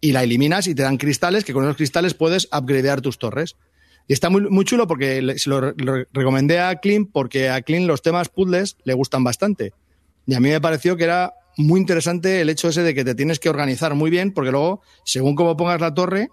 Y 0.00 0.12
la 0.12 0.22
eliminas 0.22 0.66
y 0.66 0.74
te 0.74 0.82
dan 0.82 0.96
cristales, 0.96 1.44
que 1.44 1.52
con 1.52 1.64
esos 1.64 1.76
cristales 1.76 2.14
puedes 2.14 2.48
upgradear 2.52 3.00
tus 3.00 3.18
torres. 3.18 3.56
Y 4.08 4.12
está 4.12 4.30
muy, 4.30 4.42
muy 4.48 4.64
chulo 4.64 4.86
porque 4.86 5.34
se 5.36 5.50
lo, 5.50 5.60
re- 5.60 5.74
lo 5.76 6.04
recomendé 6.12 6.58
a 6.58 6.74
Clint 6.76 7.10
porque 7.12 7.48
a 7.50 7.60
Clint 7.62 7.86
los 7.86 8.02
temas 8.02 8.28
puzzles 8.28 8.76
le 8.84 8.94
gustan 8.94 9.22
bastante. 9.24 9.72
Y 10.26 10.34
a 10.34 10.40
mí 10.40 10.48
me 10.48 10.60
pareció 10.60 10.96
que 10.96 11.04
era 11.04 11.34
muy 11.56 11.80
interesante 11.80 12.40
el 12.40 12.48
hecho 12.48 12.68
ese 12.68 12.82
de 12.82 12.94
que 12.94 13.04
te 13.04 13.14
tienes 13.14 13.38
que 13.38 13.50
organizar 13.50 13.94
muy 13.94 14.10
bien 14.10 14.32
porque 14.32 14.50
luego, 14.50 14.80
según 15.04 15.34
cómo 15.34 15.56
pongas 15.56 15.80
la 15.80 15.92
torre, 15.94 16.28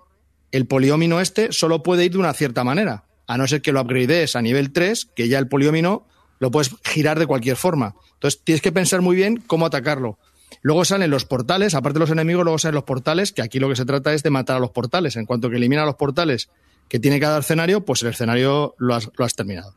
el 0.51 0.65
poliómino 0.65 1.19
este 1.19 1.51
solo 1.51 1.83
puede 1.83 2.05
ir 2.05 2.11
de 2.13 2.17
una 2.19 2.33
cierta 2.33 2.63
manera. 2.63 3.03
A 3.27 3.37
no 3.37 3.45
ser 3.47 3.61
que 3.61 3.73
lo 3.73 3.81
upgradees 3.81 4.35
a 4.37 4.41
nivel 4.41 4.71
3, 4.71 5.09
que 5.13 5.27
ya 5.27 5.37
el 5.37 5.49
poliómino 5.49 6.07
lo 6.39 6.49
puedes 6.51 6.71
girar 6.83 7.19
de 7.19 7.27
cualquier 7.27 7.57
forma. 7.57 7.95
Entonces 8.13 8.41
tienes 8.43 8.61
que 8.61 8.71
pensar 8.71 9.01
muy 9.01 9.15
bien 9.15 9.37
cómo 9.45 9.65
atacarlo. 9.65 10.17
Luego 10.61 10.85
salen 10.85 11.11
los 11.11 11.25
portales, 11.25 11.75
aparte 11.75 11.95
de 11.95 12.01
los 12.01 12.11
enemigos, 12.11 12.43
luego 12.43 12.57
salen 12.57 12.75
los 12.75 12.83
portales, 12.83 13.31
que 13.31 13.41
aquí 13.41 13.59
lo 13.59 13.69
que 13.69 13.75
se 13.75 13.85
trata 13.85 14.13
es 14.13 14.23
de 14.23 14.29
matar 14.29 14.57
a 14.57 14.59
los 14.59 14.71
portales. 14.71 15.15
En 15.15 15.25
cuanto 15.25 15.49
que 15.49 15.57
elimina 15.57 15.85
los 15.85 15.95
portales 15.95 16.49
que 16.89 16.99
tiene 16.99 17.19
cada 17.19 17.39
escenario, 17.39 17.85
pues 17.85 18.01
el 18.03 18.09
escenario 18.09 18.75
lo 18.77 18.95
has, 18.95 19.09
lo 19.15 19.25
has 19.25 19.35
terminado. 19.35 19.75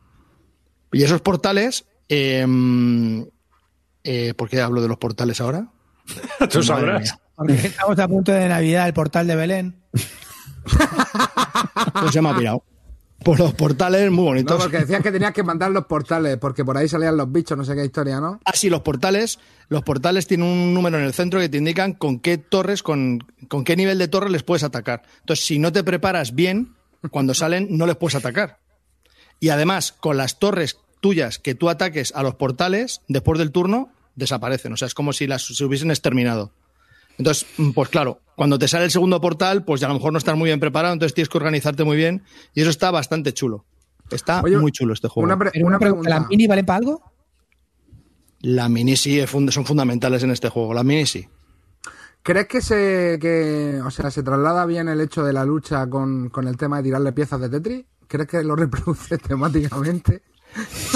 Y 0.93 1.03
esos 1.03 1.21
portales, 1.21 1.87
eh, 2.09 2.47
eh, 4.05 4.35
¿por 4.35 4.49
qué 4.49 4.61
hablo 4.61 4.83
de 4.83 4.89
los 4.89 4.99
portales 4.99 5.41
ahora? 5.41 5.69
Tú 6.51 6.63
sabrás. 6.63 7.17
Porque 7.37 7.55
estamos 7.55 7.99
a 7.99 8.09
punto 8.09 8.33
de 8.33 8.49
Navidad, 8.49 8.87
el 8.87 8.95
portal 8.95 9.27
de 9.27 9.37
Belén. 9.37 9.83
Pues 12.01 12.13
se 12.13 12.23
me 12.23 12.29
ha 12.29 12.37
pirado. 12.37 12.63
Por 13.25 13.39
los 13.39 13.53
portales 13.55 14.11
muy 14.11 14.19
No, 14.25 14.31
bonitos. 14.31 14.63
porque 14.63 14.79
decías 14.79 15.03
que 15.03 15.13
tenías 15.13 15.33
que 15.33 15.43
mandar 15.43 15.71
los 15.71 15.85
portales, 15.85 16.39
porque 16.39 16.65
por 16.65 16.77
ahí 16.79 16.89
salían 16.89 17.17
los 17.17 17.31
bichos, 17.31 17.57
no 17.59 17.65
sé 17.65 17.75
qué 17.75 17.85
historia, 17.85 18.19
¿no? 18.21 18.41
Ah, 18.45 18.53
sí, 18.55 18.71
los 18.71 18.81
portales. 18.81 19.39
Los 19.69 19.83
portales 19.83 20.27
tienen 20.27 20.47
un 20.49 20.73
número 20.75 20.99
en 20.99 21.05
el 21.05 21.13
centro 21.13 21.39
que 21.39 21.49
te 21.51 21.59
indican 21.59 21.93
con 21.93 22.19
qué 22.19 22.39
torres, 22.39 22.83
con, 22.83 23.21
con 23.49 23.65
qué 23.65 23.77
nivel 23.77 23.99
de 23.99 24.09
torre 24.09 24.31
les 24.31 24.43
puedes 24.43 24.65
atacar. 24.65 25.03
Entonces, 25.21 25.45
si 25.45 25.59
no 25.59 25.71
te 25.71 25.85
preparas 25.85 26.35
bien, 26.35 26.75
cuando 27.11 27.35
salen 27.35 27.67
no 27.71 27.87
les 27.87 27.97
puedes 27.97 28.15
atacar. 28.15 28.59
Y 29.39 29.51
además, 29.51 29.93
con 29.93 30.17
las 30.17 30.39
torres 30.39 30.79
tuyas 31.01 31.39
que 31.39 31.55
tú 31.55 31.69
ataques 31.71 32.13
a 32.15 32.23
los 32.23 32.35
portales, 32.37 33.01
después 33.09 33.39
del 33.39 33.53
turno, 33.53 33.91
desaparecen. 34.17 34.73
O 34.73 34.77
sea, 34.77 34.87
es 34.87 34.95
como 34.95 35.13
si 35.13 35.27
las 35.27 35.45
se 35.45 35.65
hubiesen 35.65 35.91
exterminado. 35.91 36.53
Entonces, 37.19 37.47
mm, 37.59 37.71
pues 37.71 37.89
claro, 37.89 38.21
cuando 38.37 38.59
te 38.59 38.69
sale 38.69 38.85
el 38.85 38.91
segundo 38.91 39.21
portal, 39.21 39.65
pues 39.65 39.81
ya 39.81 39.87
a 39.87 39.91
lo 39.91 39.95
mejor 39.97 40.13
no 40.13 40.19
estás 40.19 40.37
muy 40.37 40.47
bien 40.49 40.61
preparado, 40.61 40.93
entonces 40.95 41.15
tienes 41.15 41.29
que 41.29 41.37
organizarte 41.39 41.85
muy 41.85 41.97
bien. 41.97 42.23
Y 42.55 42.63
eso 42.63 42.71
está 42.71 42.91
bastante 42.91 43.33
chulo. 43.35 43.65
Está 44.11 44.41
Oye, 44.43 44.57
muy 44.59 44.73
chulo 44.73 44.93
este 44.95 45.09
juego. 45.09 45.25
Una, 45.27 45.39
pre- 45.39 45.51
Pero 45.53 45.67
una 45.67 45.77
una 45.77 45.79
pregunta, 45.79 46.09
pregunta. 46.09 46.23
¿la 46.25 46.29
mini 46.29 46.47
vale 46.47 46.65
para 46.65 46.79
algo? 46.79 47.03
La 48.41 48.69
mini 48.69 48.97
sí 48.97 49.21
son 49.27 49.65
fundamentales 49.67 50.23
en 50.23 50.31
este 50.31 50.49
juego. 50.49 50.73
La 50.73 50.83
mini 50.83 51.05
sí. 51.07 51.29
¿Crees 52.23 52.47
que 52.49 52.61
se, 52.61 53.19
que, 53.21 53.81
o 53.85 53.91
sea, 53.91 54.11
se 54.11 54.23
traslada 54.23 54.67
bien 54.67 54.89
el 54.89 55.01
hecho 55.01 55.23
de 55.25 55.33
la 55.33 55.45
lucha 55.45 55.89
con, 55.89 56.29
con 56.31 56.49
el 56.49 56.57
tema 56.57 56.79
de 56.79 56.85
tirarle 56.85 57.13
piezas 57.13 57.41
de 57.41 57.49
Tetris? 57.51 57.85
¿Crees 58.09 58.29
que 58.29 58.43
lo 58.43 58.57
reproduce 58.57 59.19
temáticamente? 59.29 60.23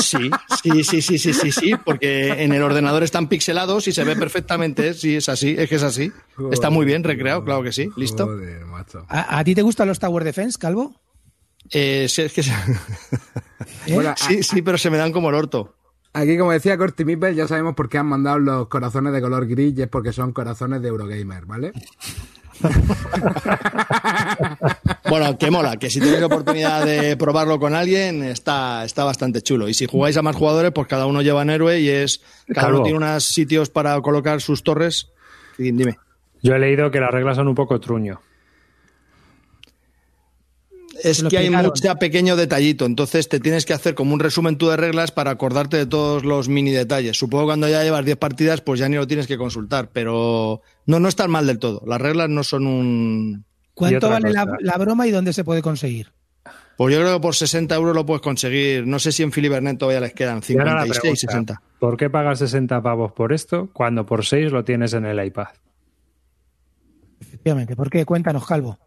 Sí, 0.01 0.31
sí, 0.63 0.85
sí, 0.85 1.03
sí, 1.03 1.19
sí, 1.19 1.33
sí, 1.33 1.53
sí, 1.53 1.73
porque 1.85 2.43
en 2.43 2.53
el 2.53 2.63
ordenador 2.63 3.03
están 3.03 3.29
pixelados 3.29 3.87
y 3.89 3.93
se 3.93 4.05
ve 4.05 4.17
perfectamente. 4.17 4.95
Sí, 4.95 5.17
es 5.17 5.29
así, 5.29 5.55
es 5.59 5.69
que 5.69 5.77
es 5.77 5.83
así. 5.83 6.13
Está 6.53 6.71
muy 6.71 6.85
bien 6.85 7.05
recreado, 7.05 7.45
claro 7.45 7.63
que 7.63 7.73
sí. 7.73 7.89
¿Listo? 7.97 8.27
Joder, 8.27 8.65
macho. 8.67 9.05
¿A, 9.09 9.39
a 9.39 9.45
ti 9.45 9.55
te 9.55 9.63
gustan 9.63 9.89
los 9.89 9.99
Tower 9.99 10.25
Defense, 10.25 10.59
Calvo? 10.59 10.95
Eh, 11.71 12.07
sí, 12.09 12.23
es 12.23 12.33
que 12.33 12.43
se- 12.43 12.53
Bueno, 13.95 14.15
sí, 14.17 14.43
sí, 14.43 14.61
pero 14.63 14.77
se 14.77 14.91
me 14.91 14.97
dan 14.99 15.13
como 15.13 15.31
el 15.31 15.35
orto. 15.37 15.75
Aquí, 16.13 16.37
como 16.39 16.53
decía 16.53 16.77
Corti 16.79 17.05
Mipel, 17.05 17.35
ya 17.35 17.49
sabemos 17.49 17.75
por 17.75 17.89
qué 17.89 17.99
han 17.99 18.07
mandado 18.07 18.39
los 18.39 18.69
corazones 18.69 19.13
de 19.13 19.21
color 19.21 19.47
gris 19.47 19.75
y 19.77 19.83
es 19.83 19.89
porque 19.89 20.13
son 20.13 20.33
corazones 20.33 20.81
de 20.83 20.89
Eurogamer, 20.89 21.45
¿vale? 21.47 21.73
Bueno, 25.09 25.37
que 25.37 25.51
mola, 25.51 25.77
que 25.77 25.91
si 25.91 26.01
tenéis 26.01 26.21
la 26.21 26.27
oportunidad 26.27 26.85
de 26.85 27.17
probarlo 27.17 27.59
con 27.59 27.75
alguien, 27.75 28.23
está, 28.23 28.85
está 28.85 29.05
bastante 29.05 29.43
chulo. 29.43 29.69
Y 29.69 29.75
si 29.75 29.87
jugáis 29.87 30.17
a 30.17 30.23
más 30.23 30.35
jugadores, 30.35 30.73
pues 30.73 30.87
cada 30.87 31.07
uno 31.07 31.21
lleva 31.21 31.43
un 31.43 31.51
héroe 31.51 31.81
y 31.81 31.89
es. 31.89 32.23
Cada 32.49 32.69
Calvo. 32.69 32.79
uno 32.79 32.85
tiene 32.85 32.99
unos 32.99 33.25
sitios 33.25 33.69
para 33.69 34.01
colocar 34.01 34.41
sus 34.41 34.63
torres. 34.63 35.11
Y 35.59 35.73
dime. 35.73 35.99
Yo 36.43 36.55
he 36.55 36.59
leído 36.59 36.91
que 36.91 37.01
las 37.01 37.11
reglas 37.11 37.37
son 37.37 37.49
un 37.49 37.55
poco 37.55 37.81
truño. 37.81 38.21
Es 41.03 41.23
lo 41.23 41.29
que 41.29 41.39
hay 41.39 41.51
mucho 41.51 41.95
pequeño 41.97 42.37
detallito, 42.37 42.87
entonces 42.87 43.29
te 43.29 43.41
tienes 43.41 43.67
que 43.67 43.73
hacer 43.73 43.95
como 43.95 44.15
un 44.15 44.21
resumen 44.21 44.57
tú 44.57 44.69
de 44.69 44.77
reglas 44.77 45.11
para 45.11 45.33
acordarte 45.33 45.77
de 45.77 45.87
todos 45.87 46.25
los 46.25 46.49
mini 46.49 46.71
detalles. 46.71 47.19
Supongo 47.19 47.45
que 47.45 47.49
cuando 47.49 47.69
ya 47.69 47.83
llevas 47.83 48.05
10 48.05 48.17
partidas, 48.17 48.61
pues 48.61 48.79
ya 48.81 48.89
ni 48.89 48.97
lo 48.97 49.07
tienes 49.07 49.27
que 49.27 49.37
consultar, 49.37 49.91
pero 49.93 50.63
no, 50.87 51.01
no 51.01 51.09
están 51.09 51.31
mal 51.31 51.47
del 51.47 51.59
todo. 51.59 51.83
Las 51.87 52.01
reglas 52.01 52.29
no 52.29 52.45
son 52.45 52.67
un... 52.67 53.45
¿Cuánto 53.75 54.09
vale 54.09 54.33
la, 54.33 54.79
broma 54.79 55.07
y 55.07 55.11
dónde 55.11 55.33
se 55.33 55.45
puede 55.45 55.63
conseguir? 55.63 56.13
Pues 56.77 56.95
yo 56.95 57.01
creo 57.01 57.15
que 57.15 57.21
por 57.21 57.35
60 57.35 57.75
euros 57.75 57.95
lo 57.95 58.05
puedes 58.05 58.23
conseguir. 58.23 58.87
No 58.87 58.99
sé 58.99 59.13
si 59.13 59.23
en 59.23 59.31
Filibernet 59.33 59.79
todavía 59.79 60.01
les 60.01 60.13
quedan 60.13 60.41
Y 60.47 60.53
ahora 60.59 60.75
la 60.75 60.83
56, 60.85 61.01
pregunta, 61.27 61.55
60. 61.55 61.63
¿Por 61.79 61.97
qué 61.97 62.11
pagar 62.11 62.37
60 62.37 62.83
pavos 62.83 63.13
por 63.13 63.33
esto 63.33 63.71
cuando 63.73 64.05
por 64.07 64.25
6 64.25 64.51
lo 64.51 64.65
tienes 64.65 64.93
en 64.93 65.05
el 65.05 65.25
iPad? 65.25 65.49
Efectivamente. 67.21 67.77
¿Por 67.77 67.91
qué? 67.91 68.05
Cuéntanos, 68.05 68.47
Calvo. 68.47 68.79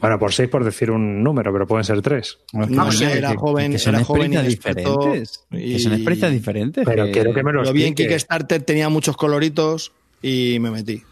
Bueno, 0.00 0.18
por 0.18 0.32
6 0.32 0.48
por 0.48 0.64
decir 0.64 0.90
un 0.90 1.22
número, 1.22 1.52
pero 1.52 1.66
pueden 1.66 1.84
ser 1.84 2.00
3. 2.00 2.38
No 2.54 2.90
sé, 2.90 3.18
era 3.18 3.34
joven, 3.36 3.72
que 3.72 3.78
son 3.78 3.94
era 3.94 4.04
joven 4.04 4.32
inexperto 4.32 4.96
diferentes. 4.98 5.44
Que 5.50 5.78
son 5.78 5.92
y- 5.92 5.96
experiencias 5.96 6.32
diferentes. 6.32 6.84
Pero 6.86 7.04
que- 7.06 7.12
quiero 7.12 7.34
que 7.34 7.42
me 7.42 7.52
lo 7.52 7.62
Lo 7.62 7.72
vi 7.72 7.84
en. 7.84 7.94
Kickstarter, 7.94 8.62
tenía 8.62 8.88
muchos 8.88 9.16
coloritos 9.16 9.92
y 10.22 10.56
me 10.60 10.70
metí. 10.70 11.02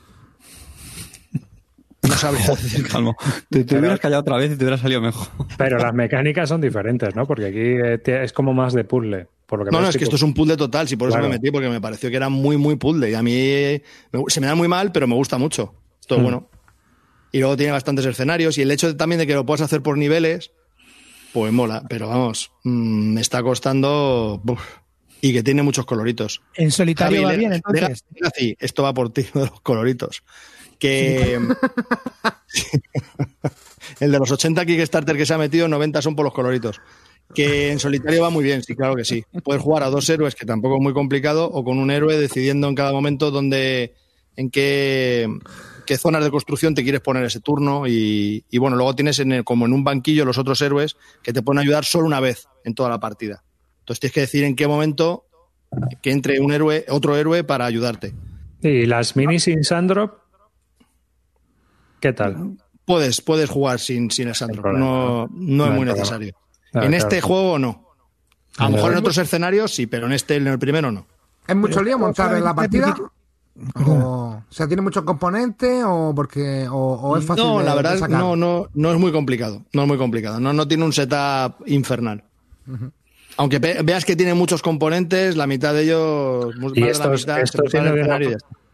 No 2.09 2.15
sabría 2.15 2.47
decir. 2.47 2.87
Calmo. 2.93 3.17
Te, 3.51 3.65
te 3.65 3.79
hubieras 3.79 4.01
callado 4.01 4.21
otra 4.23 4.37
vez 4.37 4.53
y 4.53 4.57
te 4.57 4.65
hubiera 4.65 4.79
salido 4.79 5.01
mejor. 5.01 5.29
Pero 5.57 5.79
las 5.79 5.95
mecánicas 5.95 6.49
son 6.49 6.61
diferentes, 6.61 7.15
¿no? 7.15 7.27
Porque 7.27 7.47
aquí 7.47 7.59
eh, 8.11 8.23
es 8.25 8.33
como 8.33 8.53
más 8.55 8.73
de 8.75 8.85
puzzle. 8.85 9.29
Por 9.47 9.61
lo 9.61 9.65
que 9.65 9.71
No, 9.71 9.81
no, 9.81 9.89
es 9.89 9.97
que 9.97 10.05
esto 10.05 10.17
es 10.17 10.23
un 10.23 10.35
puzzle 10.35 10.57
total, 10.57 10.89
sí, 10.89 10.97
por 10.97 11.09
eso 11.09 11.17
Claro. 11.19 11.29
me 11.29 11.37
metí, 11.37 11.51
porque 11.53 11.69
me 11.69 11.81
pareció 11.81 12.11
que 12.11 12.17
era 12.17 12.29
muy, 12.29 12.57
muy 12.57 12.77
puzzle. 12.77 13.11
Y 13.11 13.15
a 13.15 13.23
mí 13.23 13.33
me- 14.13 14.23
se 14.29 14.41
me 14.41 14.47
da 14.49 14.55
muy 14.55 14.69
mal, 14.69 14.91
pero 14.93 15.07
me 15.07 15.15
gusta 15.15 15.39
mucho. 15.39 15.75
Esto 16.01 16.17
es 16.17 16.21
Hmm. 16.21 16.25
bueno. 16.25 16.51
Y 17.33 17.41
luego 17.41 17.57
tiene 17.57 17.73
bastantes 17.73 18.07
escenarios 18.07 18.57
y 18.59 18.63
el 18.63 18.71
hecho 18.71 18.89
de- 18.89 18.95
también 18.95 19.19
de 19.19 19.27
que 19.27 19.35
lo 19.35 19.45
puedas 19.47 19.61
hacer 19.61 19.83
por 19.83 19.99
niveles, 19.99 20.53
pues 21.33 21.53
mola. 21.53 21.83
Pero 21.89 22.09
vamos, 22.09 22.51
mm, 22.65 23.13
me 23.15 23.21
está 23.21 23.43
costando... 23.43 24.41
buf. 24.45 24.61
y 25.23 25.33
que 25.33 25.43
tiene 25.43 25.63
muchos 25.63 25.87
coloritos. 25.87 26.43
En 26.55 26.71
solitario 26.71 27.23
va 27.23 27.29
Javi, 27.29 27.39
bien, 27.39 27.51
le- 27.51 27.57
entonces. 27.57 28.05
Legacy, 28.15 28.57
esto 28.61 28.83
va 28.83 28.93
por 28.95 29.11
ti, 29.13 29.23
de 29.23 29.29
los 29.41 29.61
coloritos. 29.63 30.23
Que... 30.79 31.39
el 34.01 34.13
de 34.13 34.19
los 34.19 34.31
80 34.31 34.65
Kickstarter 34.67 35.17
que 35.17 35.27
se 35.27 35.35
ha 35.35 35.39
metido, 35.39 35.69
90 35.69 36.03
son 36.03 36.17
por 36.17 36.25
los 36.25 36.35
coloritos. 36.35 36.81
Que 37.35 37.73
en 37.73 37.79
solitario 37.81 38.23
va 38.23 38.31
muy 38.31 38.45
bien, 38.45 38.63
sí, 38.63 38.75
claro 38.77 38.95
que 38.95 39.05
sí. 39.05 39.25
Puedes 39.43 39.63
jugar 39.63 39.83
a 39.83 39.91
dos 39.91 40.09
héroes, 40.09 40.35
que 40.35 40.47
tampoco 40.47 40.77
es 40.77 40.83
muy 40.83 40.93
complicado, 40.93 41.47
o 41.51 41.65
con 41.65 41.79
un 41.79 41.91
héroe 41.91 42.17
decidiendo 42.17 42.69
en 42.69 42.75
cada 42.75 42.93
momento 42.93 43.31
dónde, 43.31 43.95
en 44.37 44.51
qué, 44.51 45.27
qué 45.87 45.99
zonas 45.99 46.23
de 46.23 46.31
construcción 46.31 46.75
te 46.75 46.85
quieres 46.85 47.01
poner 47.01 47.25
ese 47.25 47.41
turno. 47.41 47.87
Y, 47.89 48.45
y 48.49 48.59
bueno, 48.59 48.77
luego 48.77 48.95
tienes 48.95 49.19
en 49.19 49.33
el- 49.33 49.45
como 49.45 49.67
en 49.67 49.73
un 49.73 49.83
banquillo 49.83 50.25
los 50.25 50.39
otros 50.39 50.61
héroes 50.63 50.97
que 51.23 51.33
te 51.33 51.43
pueden 51.43 51.59
ayudar 51.61 51.85
solo 51.85 52.07
una 52.07 52.21
vez 52.21 52.47
en 52.65 52.75
toda 52.75 52.89
la 52.91 53.01
partida. 53.01 53.43
Entonces 53.81 54.01
tienes 54.01 54.15
que 54.15 54.21
decir 54.21 54.45
en 54.45 54.55
qué 54.55 54.69
momento 54.69 55.25
que 56.03 56.13
entre 56.13 56.39
un 56.39 56.53
héroe, 56.53 56.85
otro 56.89 57.17
héroe 57.17 57.43
para 57.43 57.67
ayudarte. 57.67 58.15
Y 58.63 58.87
las 58.87 59.17
minis 59.17 59.45
sin 59.45 59.65
Sandrop, 59.65 60.15
¿qué 62.01 62.13
tal? 62.13 62.57
Puedes, 62.85 63.21
puedes 63.21 63.51
jugar 63.51 63.81
sin, 63.81 64.11
sin 64.11 64.29
el 64.29 64.35
Sandro. 64.35 64.73
No, 64.73 65.27
no 65.27 65.29
No 65.33 65.67
es 65.67 65.73
muy 65.73 65.87
necesario. 65.87 66.35
En 66.73 66.81
claro. 66.81 66.97
este 66.97 67.21
juego 67.21 67.59
no. 67.59 67.85
A 68.59 68.65
lo 68.65 68.77
mejor 68.77 68.93
en 68.93 68.99
otros 68.99 69.19
escenarios 69.19 69.75
sí, 69.75 69.87
pero 69.87 70.07
en 70.07 70.13
este, 70.13 70.37
en 70.37 70.47
el 70.47 70.59
primero 70.59 70.91
no. 70.93 71.07
¿Es 71.47 71.57
mucho 71.57 71.83
lío 71.83 71.99
montar 71.99 72.35
en 72.37 72.45
la 72.45 72.55
partida? 72.55 72.95
O, 73.87 73.91
o 73.91 74.45
sea, 74.51 74.67
¿tiene 74.67 74.83
muchos 74.83 75.03
componentes 75.05 75.83
o 75.87 76.13
porque 76.15 76.69
o, 76.69 76.77
o 76.77 77.17
es 77.17 77.25
fácil 77.25 77.45
No, 77.45 77.59
de- 77.59 77.65
la 77.65 77.71
de 77.71 77.77
verdad, 77.77 77.99
sacar? 77.99 78.19
no, 78.19 78.37
no, 78.37 78.69
no 78.75 78.93
es 78.93 78.99
muy 78.99 79.13
complicado. 79.13 79.63
No 79.73 79.83
es 79.83 79.89
muy 79.89 79.97
complicado. 79.99 80.39
No, 80.41 80.53
no 80.53 80.69
tiene 80.69 80.85
un 80.85 80.93
setup 80.93 81.67
infernal. 81.67 82.23
Aunque 83.39 83.59
veas 83.59 84.05
que 84.05 84.17
tiene 84.17 84.35
muchos 84.35 84.63
componentes, 84.63 85.37
la 85.37 85.47
mitad 85.47 85.73
de 85.75 85.83
ellos, 85.85 86.57
más 86.57 86.73
Y 86.75 86.81
de 86.81 86.87
la 86.87 86.93
esto, 86.93 87.11
mitad, 87.11 87.45
se 87.45 88.19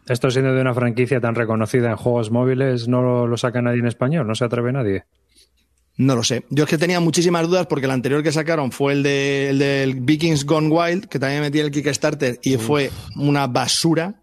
esto, 0.07 0.31
siendo 0.31 0.53
de 0.53 0.61
una, 0.61 0.73
franquicia 0.73 1.19
tan 1.21 1.35
reconocida 1.35 1.91
en 1.91 1.95
juegos 1.95 2.31
móviles, 2.31 2.87
no 2.87 3.01
lo, 3.01 3.27
lo 3.27 3.37
saca 3.37 3.61
nadie 3.61 3.79
en 3.79 3.87
español, 3.87 4.27
no 4.27 4.35
se 4.35 4.45
atreve 4.45 4.71
nadie. 4.71 5.05
No 5.95 6.15
lo 6.15 6.23
sé. 6.23 6.43
Yo 6.49 6.63
es 6.63 6.69
que 6.69 6.77
tenía 6.77 6.99
muchísimas 6.99 7.47
dudas 7.47 7.67
porque 7.67 7.85
el 7.85 7.91
anterior 7.91 8.23
que 8.23 8.31
sacaron 8.31 8.71
fue 8.71 8.93
el, 8.93 9.03
de, 9.03 9.49
el 9.49 9.59
del 9.59 9.95
Vikings 10.01 10.45
Gone 10.45 10.69
Wild, 10.69 11.05
que 11.05 11.19
también 11.19 11.41
metí 11.41 11.59
el 11.59 11.69
Kickstarter 11.69 12.39
y 12.41 12.57
fue 12.57 12.89
una 13.15 13.45
basura. 13.45 14.15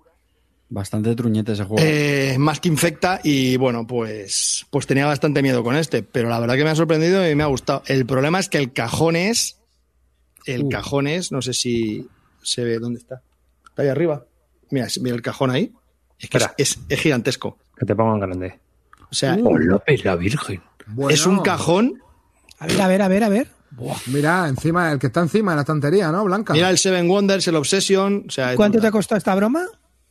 Bastante 0.69 1.15
truñete 1.15 1.53
ese 1.53 1.65
juego. 1.65 1.83
Eh, 1.85 2.37
más 2.39 2.61
que 2.61 2.69
infecta 2.69 3.21
y 3.23 3.57
bueno, 3.57 3.87
pues, 3.87 4.67
pues 4.71 4.87
tenía 4.87 5.07
bastante 5.07 5.43
miedo 5.43 5.63
con 5.63 5.77
este, 5.77 6.03
pero 6.03 6.29
la 6.29 6.41
verdad 6.41 6.57
que 6.57 6.65
me 6.65 6.71
ha 6.71 6.77
sorprendido 6.77 7.29
y 7.29 7.35
me 7.37 7.45
ha 7.45 7.47
gustado. 7.47 7.83
El 7.87 8.05
problema 8.05 8.41
es 8.41 8.49
que 8.49 8.59
el 8.59 8.73
cajón 8.73 9.15
es, 9.15 9.59
el 10.47 10.65
Uh. 10.65 10.69
cajón 10.71 11.07
es, 11.07 11.31
no 11.31 11.41
sé 11.41 11.55
si 11.55 12.09
se 12.43 12.65
ve 12.65 12.79
dónde 12.79 12.99
está. 12.99 13.23
Está 13.69 13.83
ahí 13.83 13.89
arriba. 13.89 14.25
Mira, 14.71 14.87
mira 15.01 15.17
el 15.17 15.23
cajón 15.23 15.51
ahí. 15.51 15.73
Es 16.19 16.29
que 16.31 16.39
es, 16.39 16.49
es- 16.59 16.79
es 16.89 17.01
gigantesco. 17.01 17.59
Que 17.77 17.87
te 17.87 17.95
pongan 17.95 18.21
grande. 18.21 18.59
O 19.11 19.15
sea, 19.15 19.37
Hola, 19.43 19.83
la 20.05 20.17
Virgen. 20.17 20.63
Bueno, 20.87 21.11
es 21.11 21.27
un 21.27 21.41
cajón. 21.41 22.03
A 22.59 22.67
ver, 22.67 22.81
a 22.83 22.89
ver, 22.89 23.03
a 23.03 23.09
ver, 23.09 23.25
a 23.25 23.29
ver. 23.29 23.49
Mira, 24.07 24.47
encima, 24.49 24.91
el 24.93 24.99
que 24.99 25.07
está 25.07 25.21
encima 25.21 25.53
de 25.53 25.57
la 25.57 25.61
estantería, 25.63 26.11
¿no? 26.13 26.25
Blanca. 26.25 26.53
Mira 26.53 26.69
el 26.71 26.79
Seven 26.79 27.09
Wonders, 27.09 27.47
el 27.49 27.57
Obsession. 27.57 28.25
O 28.29 28.31
sea, 28.31 28.51
es 28.51 28.57
¿Cuánto 28.57 28.81
te 28.81 28.87
ha 28.89 28.91
costado 28.91 29.17
esta 29.19 29.35
broma? 29.35 29.67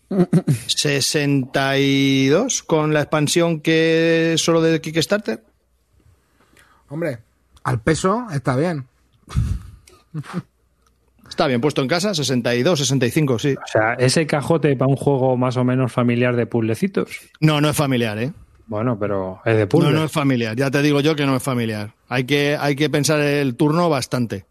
62 0.68 2.64
con 2.64 2.94
la 2.94 3.02
expansión 3.02 3.60
que 3.62 4.36
solo 4.38 4.62
de 4.62 4.82
Kickstarter. 4.82 5.44
Hombre, 6.88 7.20
al 7.64 7.82
peso 7.82 8.26
está 8.32 8.56
bien. 8.56 8.88
Está 11.30 11.48
bien 11.48 11.62
puesto 11.62 11.82
en 11.82 11.88
casa, 11.88 12.14
62, 12.14 12.80
65, 12.80 13.40
sí. 13.40 13.56
O 13.56 13.68
sea, 13.68 13.94
ese 13.94 14.26
cajote 14.28 14.76
para 14.76 14.90
un 14.90 14.98
juego 14.98 15.38
más 15.38 15.58
o 15.58 15.64
menos 15.64 15.92
familiar 15.92 16.36
de 16.36 16.46
puzzlecitos. 16.46 17.10
No, 17.40 17.62
no 17.62 17.70
es 17.70 17.78
familiar, 17.78 18.18
¿eh? 18.18 18.34
Bueno, 18.68 18.98
pero 19.00 19.40
es 19.46 19.56
de 19.56 19.68
puzzle. 19.68 19.92
No, 19.92 20.00
no 20.00 20.06
es 20.06 20.12
familiar. 20.12 20.56
Ya 20.56 20.70
te 20.70 20.82
digo 20.82 21.02
yo 21.02 21.16
que 21.16 21.26
no 21.26 21.36
es 21.36 21.44
familiar. 21.44 21.94
Hay 22.08 22.26
que, 22.26 22.58
hay 22.60 22.76
que 22.76 22.90
pensar 22.90 23.20
el 23.20 23.56
turno 23.56 23.90
bastante. 23.90 24.46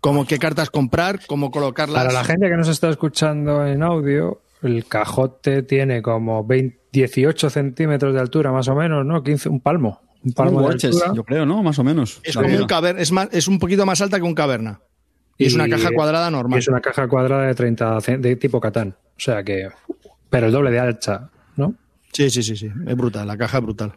Como 0.00 0.26
qué 0.26 0.38
cartas 0.38 0.70
comprar, 0.70 1.20
cómo 1.26 1.50
colocarlas. 1.50 2.02
Para 2.02 2.12
la 2.12 2.24
gente 2.24 2.48
que 2.48 2.56
nos 2.56 2.68
está 2.68 2.88
escuchando 2.88 3.66
en 3.66 3.82
audio, 3.82 4.40
el 4.62 4.84
cajote 4.86 5.62
tiene 5.62 6.02
como 6.02 6.44
20 6.44 6.82
18 6.92 7.50
centímetros 7.50 8.14
de 8.14 8.20
altura, 8.20 8.52
más 8.52 8.68
o 8.68 8.74
menos, 8.74 9.04
¿no? 9.04 9.22
15, 9.22 9.48
un 9.48 9.60
palmo. 9.60 10.00
Un 10.24 10.32
palmo 10.32 10.58
un 10.58 10.62
de 10.62 10.68
Watches, 10.68 10.94
altura. 10.96 11.12
yo 11.14 11.24
creo, 11.24 11.46
¿no? 11.46 11.62
Más 11.62 11.78
o 11.78 11.84
menos. 11.84 12.20
Es 12.22 12.36
como 12.36 12.54
un 12.54 12.66
caverna, 12.66 13.00
es, 13.00 13.10
más, 13.10 13.28
es 13.32 13.48
un 13.48 13.58
poquito 13.58 13.86
más 13.86 14.00
alta 14.02 14.18
que 14.18 14.24
un 14.24 14.34
caverna. 14.34 14.80
Y, 15.38 15.46
es 15.46 15.54
una 15.54 15.68
caja 15.68 15.90
cuadrada 15.94 16.28
y 16.28 16.32
normal. 16.32 16.58
Es 16.58 16.68
una 16.68 16.80
caja 16.80 17.08
cuadrada 17.08 17.46
de 17.46 17.54
30 17.54 18.00
ce- 18.00 18.18
de 18.18 18.36
tipo 18.36 18.60
Catán. 18.60 18.94
O 19.16 19.20
sea 19.20 19.42
que. 19.42 19.68
Pero 20.30 20.46
el 20.46 20.52
doble 20.52 20.70
de 20.70 20.78
alta, 20.78 21.30
¿no? 21.56 21.74
Sí, 22.12 22.30
sí, 22.30 22.42
sí, 22.42 22.56
sí. 22.56 22.68
Es 22.86 22.96
brutal, 22.96 23.26
la 23.26 23.36
caja 23.36 23.58
es 23.58 23.62
brutal. 23.64 23.92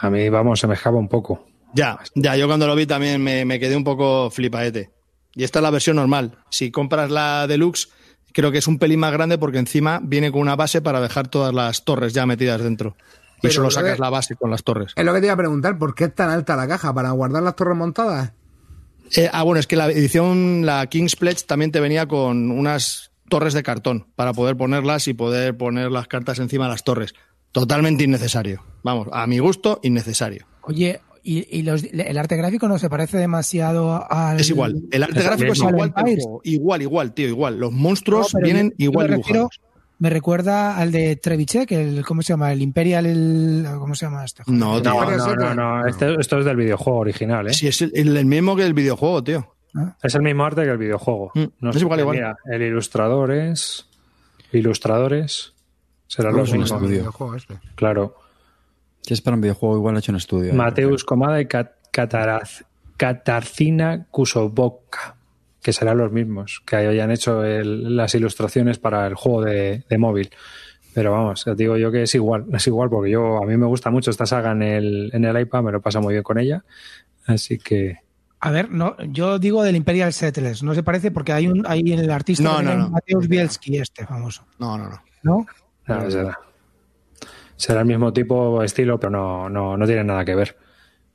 A 0.00 0.10
mí, 0.10 0.28
vamos, 0.28 0.58
se 0.60 0.66
me 0.66 0.74
escapa 0.74 0.96
un 0.96 1.08
poco. 1.08 1.46
Ya, 1.74 1.98
ya, 2.14 2.36
yo 2.36 2.46
cuando 2.46 2.66
lo 2.66 2.74
vi 2.74 2.86
también 2.86 3.22
me, 3.22 3.44
me 3.44 3.60
quedé 3.60 3.76
un 3.76 3.84
poco 3.84 4.30
flipaete. 4.30 4.90
Y 5.34 5.44
esta 5.44 5.58
es 5.60 5.62
la 5.62 5.70
versión 5.70 5.96
normal. 5.96 6.38
Si 6.50 6.70
compras 6.70 7.10
la 7.10 7.46
deluxe, 7.46 7.88
creo 8.32 8.50
que 8.50 8.58
es 8.58 8.66
un 8.66 8.78
pelín 8.78 8.98
más 9.00 9.12
grande 9.12 9.38
porque 9.38 9.58
encima 9.58 10.00
viene 10.02 10.32
con 10.32 10.40
una 10.40 10.56
base 10.56 10.82
para 10.82 11.00
dejar 11.00 11.28
todas 11.28 11.54
las 11.54 11.84
torres 11.84 12.12
ya 12.12 12.26
metidas 12.26 12.60
dentro. 12.62 12.96
Y 13.36 13.42
Pero 13.42 13.54
solo 13.54 13.66
lo 13.66 13.70
sacas 13.70 13.92
de- 13.92 13.98
la 13.98 14.10
base 14.10 14.34
con 14.36 14.50
las 14.50 14.64
torres. 14.64 14.92
Es 14.96 15.04
lo 15.04 15.14
que 15.14 15.20
te 15.20 15.26
iba 15.26 15.34
a 15.34 15.38
preguntar, 15.38 15.78
¿por 15.78 15.94
qué 15.94 16.04
es 16.04 16.14
tan 16.14 16.30
alta 16.30 16.56
la 16.56 16.66
caja? 16.66 16.92
¿Para 16.92 17.10
guardar 17.12 17.42
las 17.42 17.54
torres 17.54 17.76
montadas? 17.76 18.32
Eh, 19.16 19.28
ah, 19.32 19.42
bueno, 19.42 19.58
es 19.60 19.66
que 19.66 19.76
la 19.76 19.90
edición, 19.90 20.64
la 20.66 20.86
King's 20.86 21.16
Pledge, 21.16 21.44
también 21.46 21.72
te 21.72 21.80
venía 21.80 22.06
con 22.06 22.50
unas 22.50 23.10
torres 23.28 23.54
de 23.54 23.62
cartón 23.62 24.06
para 24.16 24.32
poder 24.32 24.56
ponerlas 24.56 25.08
y 25.08 25.14
poder 25.14 25.56
poner 25.56 25.90
las 25.90 26.06
cartas 26.08 26.38
encima 26.38 26.64
de 26.64 26.70
las 26.72 26.84
torres. 26.84 27.14
Totalmente 27.52 28.04
innecesario. 28.04 28.62
Vamos, 28.82 29.08
a 29.12 29.26
mi 29.26 29.38
gusto, 29.38 29.80
innecesario. 29.82 30.46
Oye, 30.62 31.00
¿y, 31.24 31.46
y 31.58 31.62
los- 31.62 31.82
el 31.84 32.16
arte 32.18 32.36
gráfico 32.36 32.68
no 32.68 32.78
se 32.78 32.88
parece 32.88 33.18
demasiado 33.18 34.06
al. 34.10 34.38
Es 34.40 34.48
igual. 34.50 34.82
El 34.92 35.02
arte 35.02 35.18
Es 35.18 35.24
gráfico 35.24 35.52
es 35.52 35.58
igual. 35.58 35.92
Igual, 36.44 36.82
igual, 36.82 37.12
tío, 37.14 37.26
igual. 37.28 37.58
Los 37.58 37.72
monstruos 37.72 38.32
vienen 38.42 38.70
yo- 38.70 38.74
yo 38.78 38.84
igual 38.84 39.10
me 39.10 39.16
refiero- 39.16 39.48
dibujados. 39.50 39.60
Me 40.00 40.10
recuerda 40.10 40.76
al 40.78 40.90
de 40.92 41.14
Trevichek, 41.16 41.70
el, 41.72 42.04
¿cómo 42.04 42.22
se 42.22 42.32
llama? 42.32 42.52
El 42.52 42.62
Imperial, 42.62 43.06
el, 43.06 43.66
¿cómo 43.78 43.94
se 43.94 44.06
llama 44.06 44.24
este? 44.24 44.42
No, 44.46 44.80
tío. 44.82 44.94
No, 44.94 45.10
no, 45.16 45.36
no, 45.36 45.54
no. 45.54 45.86
Este- 45.86 46.14
esto 46.18 46.38
es 46.38 46.44
del 46.46 46.56
videojuego 46.56 46.98
original, 47.00 47.46
¿eh? 47.48 47.52
Sí, 47.52 47.68
es 47.68 47.82
el, 47.82 47.92
el- 48.16 48.24
mismo 48.26 48.56
que 48.56 48.64
el 48.64 48.74
videojuego, 48.74 49.22
tío. 49.22 49.54
Es 50.02 50.14
el 50.16 50.22
mismo 50.22 50.44
arte 50.44 50.64
que 50.64 50.70
el 50.70 50.78
videojuego. 50.78 51.30
Mm, 51.34 51.44
No 51.60 51.70
es 51.70 51.76
sé 51.76 51.82
igual, 51.82 52.00
igual. 52.00 52.16
mira, 52.16 52.36
el 52.46 52.62
ilustrador 52.62 53.30
es. 53.30 53.86
Ilustradores. 54.52 55.52
Serán 56.08 56.34
los 56.36 56.52
mismos. 56.52 56.82
este. 57.36 57.54
Claro. 57.76 58.16
Si 59.02 59.14
es 59.14 59.20
para 59.20 59.36
un 59.36 59.40
videojuego, 59.42 59.76
igual 59.76 59.96
hecho 59.96 60.10
en 60.12 60.16
estudio. 60.16 60.50
¿eh? 60.50 60.54
Mateus 60.54 61.04
Comada 61.04 61.40
y 61.40 61.46
Cat- 61.46 61.76
Cataraz- 61.92 62.64
Katarzyna 62.96 64.06
Kusoboka, 64.10 65.16
que 65.62 65.72
serán 65.72 65.98
los 65.98 66.10
mismos, 66.12 66.62
que 66.66 66.76
hayan 66.76 67.10
hecho 67.10 67.44
el- 67.44 67.96
las 67.96 68.14
ilustraciones 68.14 68.78
para 68.78 69.06
el 69.06 69.14
juego 69.14 69.42
de, 69.42 69.84
de 69.88 69.98
móvil. 69.98 70.30
Pero 70.94 71.12
vamos, 71.12 71.44
te 71.44 71.54
digo 71.54 71.76
yo 71.76 71.92
que 71.92 72.02
es 72.02 72.14
igual, 72.14 72.46
es 72.52 72.66
igual, 72.66 72.88
porque 72.90 73.10
yo 73.12 73.42
a 73.42 73.46
mí 73.46 73.56
me 73.56 73.66
gusta 73.66 73.90
mucho 73.90 74.10
esta 74.10 74.26
saga 74.26 74.52
en 74.52 74.62
el, 74.62 75.10
en 75.12 75.24
el 75.24 75.40
iPad, 75.40 75.62
me 75.62 75.72
lo 75.72 75.80
pasa 75.80 76.00
muy 76.00 76.14
bien 76.14 76.22
con 76.24 76.38
ella. 76.38 76.64
Así 77.26 77.58
que 77.58 77.98
A 78.40 78.50
ver, 78.50 78.70
no, 78.70 78.96
yo 79.04 79.38
digo 79.38 79.62
del 79.62 79.76
Imperial 79.76 80.12
Settlers, 80.12 80.62
no 80.64 80.74
se 80.74 80.82
parece 80.82 81.10
porque 81.12 81.32
hay 81.32 81.46
un 81.46 81.64
hay 81.66 81.92
el 81.92 82.10
artista 82.10 82.42
No, 82.42 82.56
también, 82.56 82.78
no, 82.78 82.84
no. 82.84 82.90
Mateusz 82.90 83.28
Bielski, 83.28 83.76
este 83.76 84.04
famoso, 84.06 84.44
No, 84.58 84.76
no, 84.78 84.88
no. 85.22 85.46
¿no? 85.86 86.10
será. 86.10 86.38
Será 87.56 87.80
el 87.80 87.86
mismo 87.86 88.12
tipo, 88.12 88.62
estilo, 88.62 88.98
pero 88.98 89.10
no, 89.10 89.48
no, 89.50 89.76
no 89.76 89.86
tiene 89.86 90.02
nada 90.04 90.24
que 90.24 90.34
ver. 90.34 90.56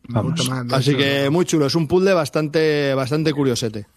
Vamos. 0.08 0.40
Así 0.72 0.96
que 0.96 1.30
muy 1.32 1.46
chulo. 1.46 1.66
Es 1.66 1.74
un 1.74 1.88
puzzle 1.88 2.14
bastante, 2.14 2.94
bastante 2.94 3.34
curiosete. 3.34 3.88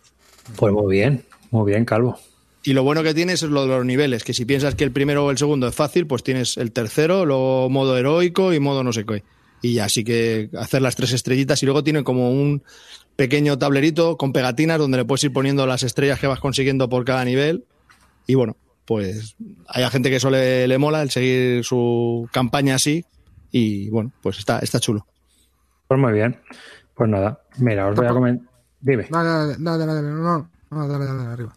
Pues 0.56 0.72
muy 0.72 0.92
bien, 0.92 1.24
muy 1.50 1.70
bien, 1.70 1.84
Calvo. 1.84 2.18
Y 2.64 2.72
lo 2.72 2.82
bueno 2.82 3.02
que 3.02 3.14
tienes 3.14 3.42
es 3.42 3.50
lo 3.50 3.62
de 3.62 3.68
los 3.68 3.84
niveles, 3.84 4.24
que 4.24 4.34
si 4.34 4.44
piensas 4.44 4.74
que 4.74 4.84
el 4.84 4.92
primero 4.92 5.24
o 5.24 5.30
el 5.30 5.38
segundo 5.38 5.68
es 5.68 5.74
fácil, 5.74 6.06
pues 6.06 6.22
tienes 6.22 6.56
el 6.56 6.72
tercero, 6.72 7.24
luego 7.24 7.70
modo 7.70 7.96
heroico 7.96 8.52
y 8.52 8.60
modo 8.60 8.82
no 8.82 8.92
sé 8.92 9.06
qué. 9.06 9.22
Y 9.62 9.74
ya, 9.74 9.86
así 9.86 10.04
que 10.04 10.50
hacer 10.58 10.82
las 10.82 10.96
tres 10.96 11.12
estrellitas 11.12 11.62
y 11.62 11.66
luego 11.66 11.82
tiene 11.82 12.04
como 12.04 12.30
un 12.30 12.62
pequeño 13.16 13.58
tablerito 13.58 14.16
con 14.16 14.32
pegatinas 14.32 14.78
donde 14.78 14.98
le 14.98 15.04
puedes 15.04 15.24
ir 15.24 15.32
poniendo 15.32 15.66
las 15.66 15.82
estrellas 15.82 16.20
que 16.20 16.26
vas 16.26 16.40
consiguiendo 16.40 16.88
por 16.88 17.04
cada 17.04 17.24
nivel. 17.24 17.64
Y 18.26 18.34
bueno, 18.34 18.56
pues 18.84 19.36
hay 19.66 19.82
a 19.82 19.90
gente 19.90 20.10
que 20.10 20.16
eso 20.16 20.30
le, 20.30 20.68
le 20.68 20.78
mola 20.78 21.02
el 21.02 21.10
seguir 21.10 21.64
su 21.64 22.28
campaña 22.32 22.74
así. 22.74 23.04
Y 23.50 23.88
bueno, 23.90 24.12
pues 24.22 24.38
está, 24.38 24.58
está 24.58 24.78
chulo. 24.78 25.06
Pues 25.88 25.98
muy 25.98 26.12
bien. 26.12 26.38
Pues 26.94 27.08
nada, 27.08 27.40
mira, 27.58 27.88
os 27.88 27.96
voy 27.96 28.06
a 28.06 28.10
comentar. 28.10 28.57
Dime. 28.80 29.06
Dale, 29.10 29.56
dale, 29.58 29.86
dale, 29.86 30.02
no, 30.02 30.50
no, 30.70 30.88
dale, 30.88 31.04
dale, 31.04 31.22
arriba. 31.24 31.54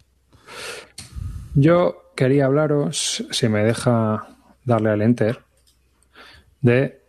Yo 1.54 2.12
quería 2.16 2.46
hablaros, 2.46 3.24
si 3.30 3.48
me 3.48 3.62
deja 3.62 4.26
darle 4.64 4.90
al 4.90 5.02
enter, 5.02 5.40
de, 6.60 7.00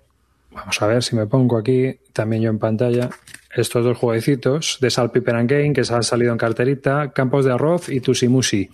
vamos 0.52 0.82
a 0.82 0.88
ver 0.88 1.04
si 1.04 1.16
me 1.16 1.28
pongo 1.28 1.58
aquí, 1.58 2.00
también 2.12 2.42
yo 2.42 2.50
en 2.50 2.60
pantalla, 2.60 3.10
estos 3.56 3.86
dos 3.86 3.98
jueguecitos 3.98 4.78
de 4.82 4.90
Salt 4.90 5.12
Piper 5.12 5.36
and 5.36 5.50
Game 5.50 5.74
que 5.74 5.84
se 5.84 5.94
han 5.94 6.04
salido 6.04 6.32
en 6.32 6.38
carterita, 6.38 7.12
Campos 7.12 7.46
de 7.46 7.54
Arroz 7.54 7.90
y 7.90 8.02
Tusimusi, 8.02 8.70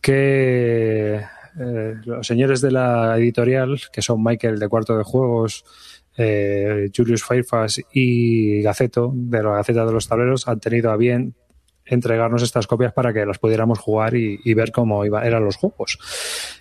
que 0.00 1.24
eh, 1.60 1.94
los 2.04 2.26
señores 2.26 2.60
de 2.60 2.70
la 2.70 3.16
editorial, 3.18 3.80
que 3.92 4.02
son 4.02 4.22
Michael 4.22 4.58
de 4.58 4.68
Cuarto 4.68 4.96
de 4.96 5.04
Juegos, 5.04 5.64
eh, 6.16 6.90
Julius 6.94 7.24
Fairfax 7.24 7.82
y 7.92 8.62
Gaceto, 8.62 9.12
de 9.14 9.42
la 9.42 9.56
Gaceta 9.56 9.84
de 9.84 9.92
los 9.92 10.08
Tableros, 10.08 10.48
han 10.48 10.60
tenido 10.60 10.90
a 10.90 10.96
bien 10.96 11.34
entregarnos 11.84 12.42
estas 12.42 12.66
copias 12.66 12.92
para 12.92 13.12
que 13.12 13.26
las 13.26 13.38
pudiéramos 13.38 13.78
jugar 13.78 14.14
y, 14.14 14.54
ver 14.54 14.72
cómo 14.72 15.04
iba, 15.04 15.26
eran 15.26 15.44
los 15.44 15.56
juegos. 15.56 15.98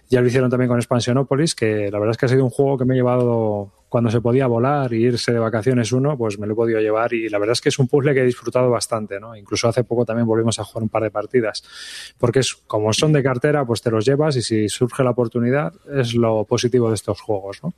Ya 0.10 0.22
lo 0.22 0.28
hicieron 0.28 0.50
también 0.50 0.68
con 0.68 0.78
Expansionopolis, 0.78 1.56
que 1.56 1.90
la 1.92 2.00
verdad 2.00 2.12
es 2.12 2.18
que 2.18 2.26
ha 2.26 2.30
sido 2.30 2.44
un 2.44 2.50
juego 2.50 2.78
que 2.78 2.86
me 2.86 2.94
he 2.94 2.98
llevado 2.98 3.72
cuando 3.88 4.10
se 4.10 4.22
podía 4.22 4.48
volar 4.48 4.94
y 4.94 5.04
irse 5.04 5.34
de 5.34 5.40
vacaciones 5.40 5.92
uno, 5.92 6.18
pues 6.18 6.40
me 6.40 6.48
lo 6.48 6.54
he 6.54 6.56
podido 6.56 6.80
llevar 6.80 7.14
y 7.14 7.28
la 7.28 7.38
verdad 7.40 7.54
es 7.54 7.62
que 7.62 7.70
es 7.70 7.78
un 7.78 7.90
puzzle 7.90 8.14
que 8.14 8.22
he 8.22 8.26
disfrutado 8.26 8.70
bastante, 8.70 9.20
¿no? 9.20 9.36
Incluso 9.36 9.68
hace 9.68 9.84
poco 9.84 10.06
también 10.06 10.26
volvimos 10.26 10.58
a 10.60 10.64
jugar 10.64 10.84
un 10.84 10.90
par 10.90 11.04
de 11.04 11.12
partidas, 11.12 11.62
porque 12.18 12.40
es 12.40 12.56
como 12.68 12.94
son 12.94 13.12
de 13.12 13.22
cartera, 13.22 13.66
pues 13.66 13.82
te 13.82 13.92
los 13.92 14.06
llevas 14.06 14.38
y 14.38 14.42
si 14.42 14.70
surge 14.70 15.04
la 15.04 15.10
oportunidad 15.10 15.74
es 15.94 16.16
lo 16.16 16.46
positivo 16.46 16.88
de 16.88 16.96
estos 16.96 17.20
juegos, 17.20 17.60
¿no? 17.64 17.74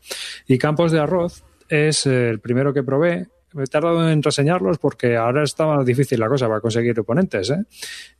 Y 0.47 0.59
Campos 0.59 0.91
de 0.91 0.99
Arroz 0.99 1.43
es 1.69 2.05
el 2.05 2.39
primero 2.39 2.73
que 2.73 2.83
probé, 2.83 3.27
me 3.53 3.63
he 3.63 3.67
tardado 3.67 4.09
en 4.09 4.21
reseñarlos 4.21 4.79
porque 4.79 5.15
ahora 5.15 5.43
estaba 5.43 5.83
difícil 5.83 6.19
la 6.19 6.27
cosa 6.27 6.47
para 6.47 6.59
conseguir 6.59 6.99
oponentes. 6.99 7.49
¿eh? 7.51 7.63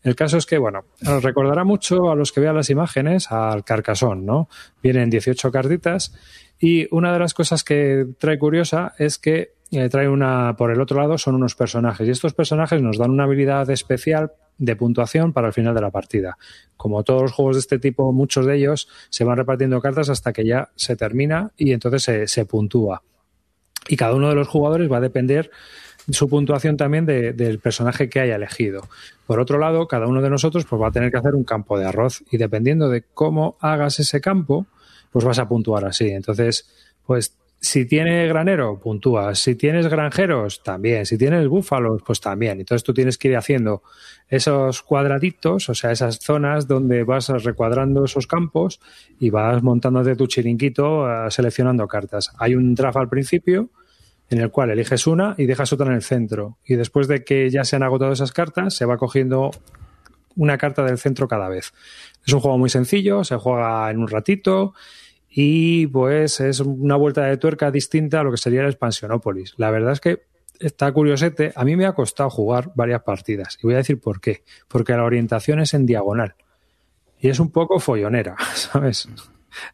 El 0.04 0.16
caso 0.16 0.38
es 0.38 0.46
que, 0.46 0.58
bueno, 0.58 0.86
os 1.06 1.24
recordará 1.24 1.64
mucho 1.64 2.12
a 2.12 2.16
los 2.16 2.32
que 2.32 2.42
vean 2.42 2.56
las 2.56 2.70
imágenes 2.70 3.32
al 3.32 3.64
Carcasón, 3.64 4.26
¿no? 4.26 4.48
Vienen 4.82 5.10
18 5.10 5.52
cartitas 5.52 6.14
y 6.60 6.88
una 6.92 7.12
de 7.12 7.20
las 7.20 7.34
cosas 7.34 7.64
que 7.64 8.08
trae 8.20 8.38
curiosa 8.38 8.94
es 8.98 9.18
que 9.18 9.54
eh, 9.72 9.90
trae 9.90 10.08
una, 10.08 10.56
por 10.56 10.72
el 10.72 10.80
otro 10.80 11.00
lado, 11.00 11.18
son 11.18 11.36
unos 11.36 11.56
personajes 11.56 12.08
y 12.08 12.12
estos 12.12 12.34
personajes 12.34 12.82
nos 12.82 13.00
dan 13.00 13.10
una 13.10 13.24
habilidad 13.24 13.68
especial 13.72 14.34
de 14.60 14.76
puntuación 14.76 15.34
para 15.34 15.48
el 15.48 15.54
final 15.54 15.74
de 15.74 15.82
la 15.82 15.90
partida. 15.90 16.38
Como 16.78 17.04
todos 17.04 17.24
los 17.24 17.32
juegos 17.32 17.56
de 17.56 17.62
este 17.62 17.80
tipo, 17.80 18.14
muchos 18.14 18.46
de 18.46 18.58
ellos 18.58 18.88
se 19.10 19.24
van 19.24 19.38
repartiendo 19.38 19.82
cartas 19.82 20.10
hasta 20.10 20.32
que 20.32 20.46
ya 20.46 20.70
se 20.76 20.96
termina 20.96 21.52
y 21.58 21.72
entonces 21.72 22.30
se 22.30 22.46
puntúa 22.46 23.02
y 23.88 23.96
cada 23.98 24.14
uno 24.16 24.30
de 24.30 24.36
los 24.36 24.48
jugadores 24.48 24.92
va 24.92 24.98
a 24.98 25.02
depender 25.02 25.52
su 26.10 26.28
puntuación 26.28 26.76
también 26.76 27.06
de- 27.06 27.32
del 27.34 27.60
personaje 27.60 28.10
que 28.10 28.20
haya 28.20 28.36
elegido. 28.36 28.88
Por 29.26 29.40
otro 29.40 29.58
lado, 29.58 29.88
cada 29.88 30.06
uno 30.08 30.22
de 30.22 30.30
nosotros 30.30 30.66
pues, 30.66 30.82
va 30.82 30.88
a 30.90 30.92
tener 30.92 31.12
que 31.12 31.18
hacer 31.18 31.34
un 31.36 31.44
campo 31.46 31.80
de 31.80 31.86
arroz 31.86 32.24
y 32.30 32.38
dependiendo 32.38 32.90
de 32.90 33.04
cómo 33.14 33.56
hagas 33.62 34.00
ese 34.00 34.20
campo, 34.20 34.66
pues 35.12 35.24
vas 35.24 35.40
a 35.40 35.48
puntuar 35.48 35.86
así. 35.86 36.10
Entonces, 36.10 36.68
pues 37.06 37.34
si 37.64 37.86
tienes 37.86 38.28
granero, 38.28 38.78
puntúas. 38.78 39.40
Si 39.40 39.56
tienes 39.56 39.88
granjeros, 39.88 40.62
también. 40.64 41.06
Si 41.06 41.18
tienes 41.18 41.48
búfalos, 41.48 42.02
pues 42.06 42.20
también. 42.20 42.60
Entonces 42.60 42.84
tú 42.84 42.94
tienes 42.94 43.18
que 43.18 43.30
ir 43.30 43.38
haciendo 43.38 43.84
esos 44.28 44.82
cuadraditos, 44.82 45.70
o 45.70 45.74
sea, 45.74 45.94
esas 45.94 46.20
zonas 46.20 46.68
donde 46.68 47.06
vas 47.06 47.30
recuadrando 47.30 48.04
esos 48.04 48.28
campos 48.28 48.82
y 49.18 49.30
vas 49.30 49.64
montándote 49.64 50.18
tu 50.18 50.28
chiringuito 50.28 51.10
eh, 51.10 51.32
seleccionando 51.32 51.88
cartas. 51.88 52.34
Hay 52.38 52.56
un 52.56 52.76
draft 52.76 52.98
al 52.98 53.08
principio 53.08 53.70
en 54.30 54.42
el 54.42 54.52
cual 54.52 54.72
eliges 54.72 55.08
una 55.08 55.34
y 55.38 55.46
dejas 55.46 55.72
otra 55.72 55.88
en 55.88 55.94
el 55.94 56.04
centro. 56.04 56.58
Y 56.66 56.76
después 56.76 57.08
de 57.08 57.24
que 57.24 57.50
ya 57.50 57.64
se 57.64 57.78
han 57.78 57.84
agotado 57.84 58.12
esas 58.12 58.34
cartas, 58.34 58.74
se 58.76 58.84
va 58.84 58.98
cogiendo 58.98 59.52
una 60.36 60.58
carta 60.58 60.84
del 60.84 60.98
centro 60.98 61.30
cada 61.30 61.48
vez. 61.48 61.74
Es 62.26 62.34
un 62.34 62.42
juego 62.42 62.58
muy 62.58 62.70
sencillo, 62.70 63.24
se 63.24 63.38
juega 63.38 63.90
en 63.90 64.00
un 64.00 64.10
ratito 64.10 64.74
y 65.36 65.88
pues 65.88 66.40
es 66.40 66.60
una 66.60 66.96
vuelta 66.96 67.24
de 67.26 67.38
tuerca 67.38 67.72
distinta 67.72 68.20
a 68.20 68.24
lo 68.24 68.32
que 68.32 68.38
sería 68.38 68.62
el 68.62 68.68
Expansionópolis. 68.68 69.56
La 69.58 69.72
verdad 69.72 69.94
es 69.94 70.00
que 70.00 70.24
está 70.60 70.92
curiosete. 70.92 71.52
A 71.56 71.66
mí 71.66 71.76
me 71.76 71.86
ha 71.88 71.94
costado 71.94 72.30
jugar 72.30 72.72
varias 72.76 73.02
partidas 73.02 73.58
y 73.62 73.66
voy 73.66 73.74
a 73.74 73.78
decir 73.78 74.00
por 74.00 74.22
qué. 74.22 74.44
Porque 74.68 74.94
la 74.94 75.04
orientación 75.04 75.60
es 75.60 75.74
en 75.74 75.86
diagonal 75.88 76.36
y 77.20 77.30
es 77.30 77.40
un 77.40 77.50
poco 77.52 77.80
follonera, 77.80 78.36
¿sabes? 78.54 79.10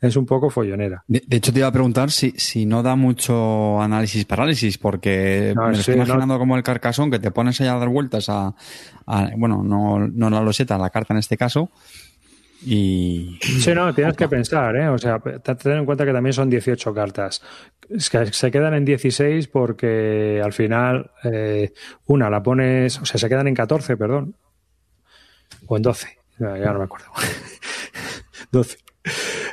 Es 0.01 0.16
un 0.16 0.26
poco 0.26 0.49
follonera. 0.49 1.03
De, 1.07 1.24
de 1.26 1.38
hecho, 1.38 1.51
te 1.53 1.60
iba 1.60 1.68
a 1.68 1.72
preguntar 1.72 2.12
si, 2.12 2.32
si 2.32 2.66
no 2.66 2.84
da 2.84 2.95
mucho 2.95 3.82
análisis 3.82 4.26
parálisis, 4.26 4.78
porque 4.78 5.53
No, 5.55 5.64
me 5.64 5.68
lo 5.70 5.74
sí, 5.76 5.80
estoy 5.82 5.95
imaginando 5.95 6.34
no. 6.36 6.39
como 6.39 6.57
el 6.57 6.64
carcasón 6.64 7.10
que 7.12 7.20
te 7.20 7.32
pones 7.32 7.60
ahí 7.62 7.68
a 7.68 7.76
dar 7.76 7.88
vueltas 7.89 8.28
a, 8.30 8.55
a- 9.05 9.30
bueno, 9.38 9.64
no, 9.64 10.07
no 10.07 10.30
la 10.30 10.41
loseta, 10.41 10.78
la 10.78 10.89
carta 10.89 11.14
en 11.14 11.20
este 11.20 11.38
caso, 11.38 11.70
y 12.66 13.39
Sí, 13.41 13.74
no, 13.74 13.93
tienes 13.93 14.16
que 14.18 14.28
pensar, 14.28 14.76
¿eh? 14.76 14.88
O 14.89 14.97
sea, 14.97 15.20
te- 15.20 15.55
ten 15.55 15.78
en 15.78 15.86
cuenta 15.86 16.05
que 16.05 16.12
también 16.14 16.34
son 16.34 16.49
18 16.49 16.93
cartas. 16.93 17.41
Es 17.89 18.10
que 18.10 18.26
se 18.34 18.51
quedan 18.51 18.74
en 18.74 18.86
16 18.86 19.47
porque 19.47 20.41
al 20.43 20.53
final 20.53 21.12
eh, 21.24 21.72
una 22.07 22.30
la 22.30 22.43
pones, 22.43 22.99
o 22.99 23.05
sea, 23.05 23.18
se 23.20 23.30
quedan 23.30 23.47
en 23.47 23.55
14, 23.55 23.95
perdón. 23.97 24.36
O 25.68 25.78
en 25.78 25.84
12, 25.84 26.18
ya 26.39 26.57
ya 26.57 26.72
no 26.74 26.80
me 26.80 26.86
acuerdo. 26.86 27.07
12. 28.52 28.78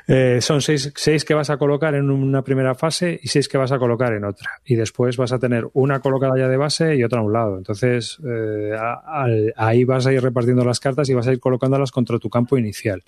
Eh, 0.08 0.38
son 0.40 0.60
seis, 0.60 0.92
seis 0.94 1.24
que 1.24 1.34
vas 1.34 1.50
a 1.50 1.56
colocar 1.56 1.94
en 1.94 2.10
una 2.10 2.42
primera 2.42 2.74
fase 2.74 3.18
y 3.22 3.28
seis 3.28 3.48
que 3.48 3.58
vas 3.58 3.72
a 3.72 3.78
colocar 3.78 4.12
en 4.12 4.24
otra. 4.24 4.60
Y 4.64 4.76
después 4.76 5.16
vas 5.16 5.32
a 5.32 5.38
tener 5.38 5.68
una 5.72 6.00
colocada 6.00 6.38
ya 6.38 6.48
de 6.48 6.56
base 6.56 6.96
y 6.96 7.04
otra 7.04 7.20
a 7.20 7.22
un 7.22 7.32
lado. 7.32 7.56
Entonces, 7.56 8.18
eh, 8.26 8.72
ahí 9.56 9.84
vas 9.84 10.06
a 10.06 10.12
ir 10.12 10.22
repartiendo 10.22 10.64
las 10.64 10.80
cartas 10.80 11.08
y 11.08 11.14
vas 11.14 11.26
a 11.26 11.32
ir 11.32 11.40
colocándolas 11.40 11.90
contra 11.90 12.18
tu 12.18 12.30
campo 12.30 12.56
inicial. 12.56 13.02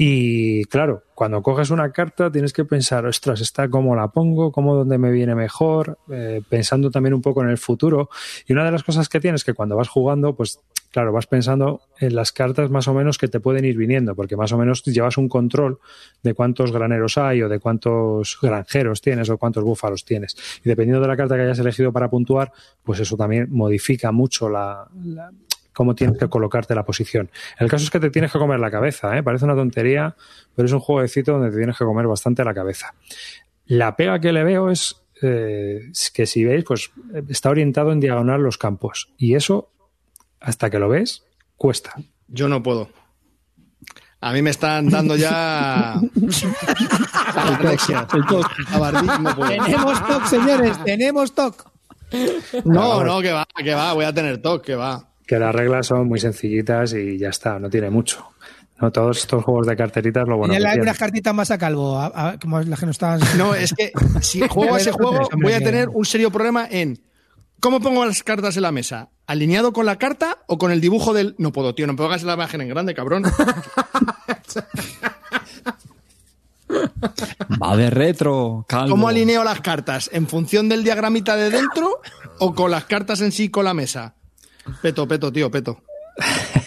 Y 0.00 0.64
claro, 0.66 1.02
cuando 1.16 1.42
coges 1.42 1.70
una 1.70 1.90
carta 1.90 2.30
tienes 2.30 2.52
que 2.52 2.64
pensar, 2.64 3.04
ostras, 3.04 3.40
¿esta 3.40 3.68
cómo 3.68 3.96
la 3.96 4.06
pongo? 4.06 4.52
¿Cómo 4.52 4.76
dónde 4.76 4.96
me 4.96 5.10
viene 5.10 5.34
mejor? 5.34 5.98
Eh, 6.08 6.40
pensando 6.48 6.88
también 6.92 7.14
un 7.14 7.20
poco 7.20 7.42
en 7.42 7.50
el 7.50 7.58
futuro. 7.58 8.08
Y 8.46 8.52
una 8.52 8.64
de 8.64 8.70
las 8.70 8.84
cosas 8.84 9.08
que 9.08 9.18
tienes 9.18 9.42
que 9.42 9.54
cuando 9.54 9.74
vas 9.74 9.88
jugando, 9.88 10.36
pues 10.36 10.60
claro, 10.98 11.12
vas 11.12 11.28
pensando 11.28 11.82
en 12.00 12.16
las 12.16 12.32
cartas 12.32 12.70
más 12.70 12.88
o 12.88 12.92
menos 12.92 13.18
que 13.18 13.28
te 13.28 13.38
pueden 13.38 13.64
ir 13.64 13.76
viniendo, 13.76 14.16
porque 14.16 14.36
más 14.36 14.50
o 14.50 14.58
menos 14.58 14.82
llevas 14.82 15.16
un 15.16 15.28
control 15.28 15.78
de 16.24 16.34
cuántos 16.34 16.72
graneros 16.72 17.16
hay 17.18 17.40
o 17.40 17.48
de 17.48 17.60
cuántos 17.60 18.36
granjeros 18.42 19.00
tienes 19.00 19.30
o 19.30 19.38
cuántos 19.38 19.62
búfalos 19.62 20.04
tienes. 20.04 20.36
Y 20.64 20.68
dependiendo 20.68 21.00
de 21.00 21.06
la 21.06 21.16
carta 21.16 21.36
que 21.36 21.42
hayas 21.42 21.60
elegido 21.60 21.92
para 21.92 22.10
puntuar, 22.10 22.50
pues 22.82 22.98
eso 22.98 23.16
también 23.16 23.46
modifica 23.48 24.10
mucho 24.10 24.48
la, 24.48 24.88
cómo 25.72 25.94
tienes 25.94 26.18
que 26.18 26.28
colocarte 26.28 26.74
la 26.74 26.84
posición. 26.84 27.30
El 27.60 27.68
caso 27.68 27.84
es 27.84 27.90
que 27.92 28.00
te 28.00 28.10
tienes 28.10 28.32
que 28.32 28.40
comer 28.40 28.58
la 28.58 28.72
cabeza, 28.72 29.16
¿eh? 29.16 29.22
parece 29.22 29.44
una 29.44 29.54
tontería, 29.54 30.16
pero 30.56 30.66
es 30.66 30.72
un 30.72 30.80
jueguecito 30.80 31.30
donde 31.30 31.50
te 31.50 31.58
tienes 31.58 31.78
que 31.78 31.84
comer 31.84 32.08
bastante 32.08 32.42
la 32.42 32.54
cabeza. 32.54 32.92
La 33.66 33.94
pega 33.94 34.18
que 34.18 34.32
le 34.32 34.42
veo 34.42 34.68
es, 34.68 35.00
eh, 35.22 35.92
que 36.12 36.26
si 36.26 36.44
veis, 36.44 36.64
pues 36.64 36.90
eh, 37.14 37.22
está 37.28 37.50
orientado 37.50 37.92
en 37.92 38.00
diagonal 38.00 38.42
los 38.42 38.58
campos. 38.58 39.12
Y 39.16 39.36
eso, 39.36 39.70
hasta 40.40 40.70
que 40.70 40.78
lo 40.78 40.88
ves, 40.88 41.24
cuesta. 41.56 41.94
Yo 42.28 42.48
no 42.48 42.62
puedo. 42.62 42.88
A 44.20 44.32
mí 44.32 44.42
me 44.42 44.50
están 44.50 44.88
dando 44.90 45.14
ya. 45.16 46.00
No 49.20 49.36
puedo. 49.36 49.64
Tenemos 49.64 50.06
TOC, 50.06 50.24
señores, 50.26 50.84
tenemos 50.84 51.34
TOC. 51.34 51.70
No, 52.64 53.04
no, 53.04 53.20
que 53.20 53.32
va, 53.32 53.46
que 53.62 53.74
va, 53.74 53.92
voy 53.92 54.04
a 54.04 54.12
tener 54.12 54.38
toque, 54.40 54.66
que 54.68 54.74
va. 54.76 55.08
Que 55.26 55.38
las 55.38 55.54
reglas 55.54 55.86
son 55.86 56.08
muy 56.08 56.18
sencillitas 56.20 56.94
y 56.94 57.18
ya 57.18 57.28
está, 57.28 57.58
no 57.58 57.68
tiene 57.68 57.90
mucho. 57.90 58.26
No 58.80 58.90
todos 58.92 59.18
estos 59.18 59.44
juegos 59.44 59.66
de 59.66 59.76
carteritas, 59.76 60.26
lo 60.26 60.36
bueno 60.38 60.54
Tiene 60.54 60.80
unas 60.80 60.96
cartitas 60.98 61.34
más 61.34 61.50
a 61.50 61.58
calvo, 61.58 61.98
a- 61.98 62.30
a- 62.30 62.38
como 62.38 62.60
las 62.60 62.78
que 62.80 62.86
nos 62.86 62.94
estaban. 62.94 63.20
No, 63.36 63.54
es 63.54 63.74
que 63.74 63.92
si 64.20 64.46
juego 64.48 64.76
a 64.76 64.78
ese 64.78 64.92
juego, 64.92 65.28
voy 65.42 65.52
a 65.52 65.58
tener 65.58 65.88
un 65.88 66.04
serio 66.04 66.30
problema 66.30 66.66
en 66.70 66.98
cómo 67.60 67.80
pongo 67.80 68.04
las 68.06 68.22
cartas 68.22 68.56
en 68.56 68.62
la 68.62 68.72
mesa. 68.72 69.10
¿Alineado 69.28 69.72
con 69.74 69.84
la 69.84 69.96
carta 69.96 70.38
o 70.46 70.56
con 70.56 70.72
el 70.72 70.80
dibujo 70.80 71.12
del.? 71.12 71.34
No 71.36 71.52
puedo, 71.52 71.74
tío, 71.74 71.86
no 71.86 71.92
me 71.92 71.98
pongas 71.98 72.22
la 72.22 72.32
imagen 72.32 72.62
en 72.62 72.68
grande, 72.70 72.94
cabrón. 72.94 73.24
va 77.62 77.76
de 77.76 77.90
retro, 77.90 78.64
calvo. 78.66 78.88
¿Cómo 78.88 79.06
alineo 79.06 79.44
las 79.44 79.60
cartas? 79.60 80.08
¿En 80.14 80.28
función 80.28 80.70
del 80.70 80.82
diagramita 80.82 81.36
de 81.36 81.50
dentro 81.50 82.00
o 82.38 82.54
con 82.54 82.70
las 82.70 82.86
cartas 82.86 83.20
en 83.20 83.30
sí 83.30 83.50
con 83.50 83.66
la 83.66 83.74
mesa? 83.74 84.14
Peto, 84.80 85.06
peto, 85.06 85.30
tío, 85.30 85.50
peto. 85.50 85.82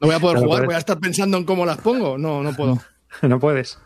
No 0.00 0.08
voy 0.08 0.16
a 0.16 0.20
poder 0.20 0.38
jugar, 0.38 0.66
voy 0.66 0.74
a 0.74 0.78
estar 0.78 0.98
pensando 0.98 1.38
en 1.38 1.44
cómo 1.44 1.64
las 1.64 1.78
pongo. 1.78 2.18
No, 2.18 2.42
no 2.42 2.54
puedo. 2.54 2.78
no 3.22 3.40
puedes. 3.40 3.78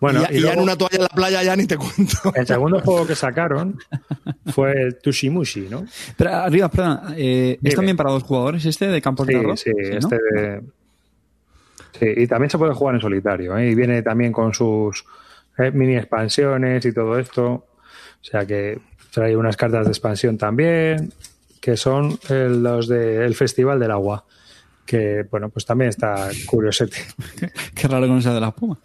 Bueno, 0.00 0.20
y 0.30 0.40
ya, 0.40 0.48
y 0.50 0.52
en 0.54 0.60
una 0.60 0.76
toalla 0.76 0.96
en 0.96 1.02
la 1.02 1.08
playa 1.10 1.42
ya 1.42 1.54
ni 1.56 1.66
te 1.66 1.76
cuento. 1.76 2.16
El 2.34 2.46
segundo 2.46 2.80
juego 2.84 3.06
que 3.06 3.14
sacaron 3.14 3.78
fue 4.46 4.72
el 4.72 4.98
Tushimushi, 4.98 5.68
¿no? 5.68 5.84
Pero 6.16 6.34
arriba, 6.34 6.68
perdona, 6.70 7.14
eh. 7.16 7.58
¿es 7.62 7.74
también 7.74 7.96
para 7.96 8.10
dos 8.10 8.22
jugadores 8.22 8.64
este 8.64 8.86
de 8.88 9.02
Campos 9.02 9.26
Sí, 9.26 9.32
de 9.34 9.38
Arroz? 9.38 9.60
sí, 9.60 9.70
¿no? 9.74 9.98
este 9.98 10.16
de- 10.16 10.62
Sí, 11.98 12.06
y 12.16 12.26
también 12.26 12.48
se 12.48 12.56
puede 12.56 12.72
jugar 12.72 12.94
en 12.94 13.00
solitario, 13.02 13.58
¿eh? 13.58 13.70
Y 13.70 13.74
viene 13.74 14.00
también 14.02 14.32
con 14.32 14.54
sus 14.54 15.04
eh, 15.58 15.70
mini 15.70 15.96
expansiones 15.96 16.84
y 16.86 16.92
todo 16.94 17.18
esto. 17.18 17.46
O 17.52 17.64
sea 18.24 18.46
que 18.46 18.78
trae 19.12 19.36
unas 19.36 19.56
cartas 19.56 19.84
de 19.84 19.90
expansión 19.90 20.38
también, 20.38 21.12
que 21.60 21.76
son 21.76 22.18
eh, 22.30 22.48
los 22.48 22.88
del 22.88 23.34
Festival 23.34 23.78
del 23.80 23.90
Agua. 23.90 24.24
Que, 24.86 25.26
bueno, 25.30 25.50
pues 25.50 25.66
también 25.66 25.90
está 25.90 26.28
curiosete. 26.46 26.96
Qué 27.74 27.86
raro 27.88 28.06
que 28.06 28.12
no 28.12 28.22
sea 28.22 28.32
de 28.34 28.40
la 28.40 28.48
espuma. 28.48 28.78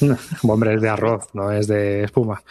Hombre, 0.42 0.74
es 0.74 0.80
de 0.82 0.88
arroz, 0.88 1.28
no 1.34 1.50
es 1.52 1.66
de 1.66 2.04
espuma. 2.04 2.42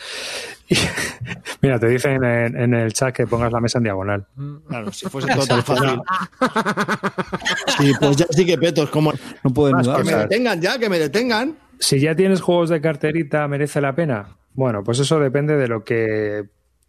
Y- 0.70 0.76
mira, 1.62 1.80
te 1.80 1.88
dicen 1.88 2.24
en, 2.24 2.58
en 2.60 2.74
el 2.74 2.94
chat 2.94 3.16
que 3.16 3.28
pongas 3.28 3.52
la 3.52 3.60
mesa 3.60 3.78
en 3.80 3.84
diagonal. 3.86 4.26
Claro, 4.68 4.92
si 4.92 5.08
fuese 5.08 5.34
todo 5.34 5.46
tan 5.46 5.64
fácil. 5.64 6.00
Sí, 7.78 7.92
pues 8.00 8.18
ya 8.18 8.26
sí 8.30 8.46
que 8.46 8.58
petos, 8.58 8.90
como. 8.90 9.14
No 9.44 9.54
puedo 9.54 9.72
Más 9.72 9.86
desnudar. 9.86 10.04
Que 10.06 10.12
me 10.12 10.18
detengan 10.24 10.62
ya, 10.62 10.80
que 10.80 10.90
me 10.90 11.00
detengan. 11.00 11.56
Si 11.80 12.00
ya 12.00 12.16
tienes 12.16 12.42
juegos 12.42 12.70
de 12.70 12.82
carterita, 12.82 13.48
¿merece 13.48 13.82
la 13.82 13.94
pena? 13.94 14.36
Bueno, 14.54 14.84
pues 14.84 15.00
eso 15.00 15.20
depende 15.20 15.56
de 15.58 15.68
lo 15.68 15.84
que 15.84 16.46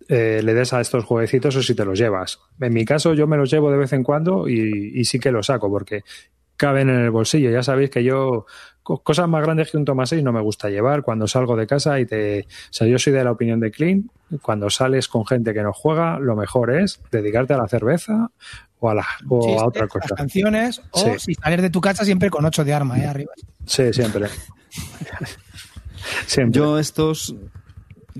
eh, 0.09 0.41
le 0.43 0.55
des 0.55 0.73
a 0.73 0.81
estos 0.81 1.05
jueguecitos 1.05 1.55
o 1.57 1.63
si 1.63 1.75
te 1.75 1.85
los 1.85 1.99
llevas. 1.99 2.41
En 2.61 2.73
mi 2.73 2.85
caso, 2.87 3.13
yo 3.13 3.27
me 3.27 3.37
los 3.37 3.51
llevo 3.51 3.71
de 3.71 3.77
vez 3.77 3.93
en 3.93 4.03
cuando 4.03 4.49
y, 4.49 4.93
y 4.95 5.05
sí 5.05 5.19
que 5.19 5.31
los 5.31 5.47
saco 5.47 5.71
porque 5.71 6.05
caben 6.57 6.89
en 6.89 7.01
el 7.01 7.11
bolsillo. 7.11 7.51
Ya 7.51 7.63
sabéis 7.63 7.91
que 7.91 8.03
yo 8.03 8.47
cosas 9.03 9.29
más 9.29 9.43
grandes 9.43 9.71
que 9.71 9.77
un 9.77 9.85
toma 9.85 10.07
6 10.07 10.23
no 10.23 10.33
me 10.33 10.41
gusta 10.41 10.69
llevar 10.71 11.03
cuando 11.03 11.27
salgo 11.27 11.57
de 11.57 11.67
casa 11.67 12.01
y 12.01 12.07
te... 12.07 12.41
O 12.41 12.73
sea, 12.73 12.87
yo 12.87 12.99
soy 12.99 13.13
de 13.13 13.23
la 13.25 13.33
opinión 13.33 13.61
de 13.61 13.71
Clean. 13.71 14.11
Cuando 14.43 14.69
sales 14.71 15.09
con 15.09 15.27
gente 15.27 15.53
que 15.55 15.63
no 15.63 15.73
juega, 15.73 16.19
lo 16.19 16.37
mejor 16.37 16.71
es 16.75 17.01
dedicarte 17.11 17.55
a 17.55 17.59
la 17.59 17.69
cerveza 17.69 18.31
o 18.81 18.91
a, 18.91 18.95
la, 18.95 19.07
o 19.29 19.61
a 19.61 19.67
otra 19.67 19.83
las 19.83 19.91
cosa. 19.91 20.15
canciones, 20.15 20.81
o 20.93 20.99
Sí. 21.01 21.11
si 21.19 21.35
sales 21.35 21.63
de 21.63 21.71
tu 21.71 21.81
casa 21.81 22.05
siempre 22.05 22.31
con 22.31 22.45
ocho 22.45 22.65
de 22.65 22.73
arma, 22.75 22.99
¿eh? 22.99 23.07
Arriba. 23.07 23.33
Sí, 23.67 23.93
siempre. 23.93 24.29
siempre. 26.27 26.59
Yo 26.59 26.79
estos 26.79 27.35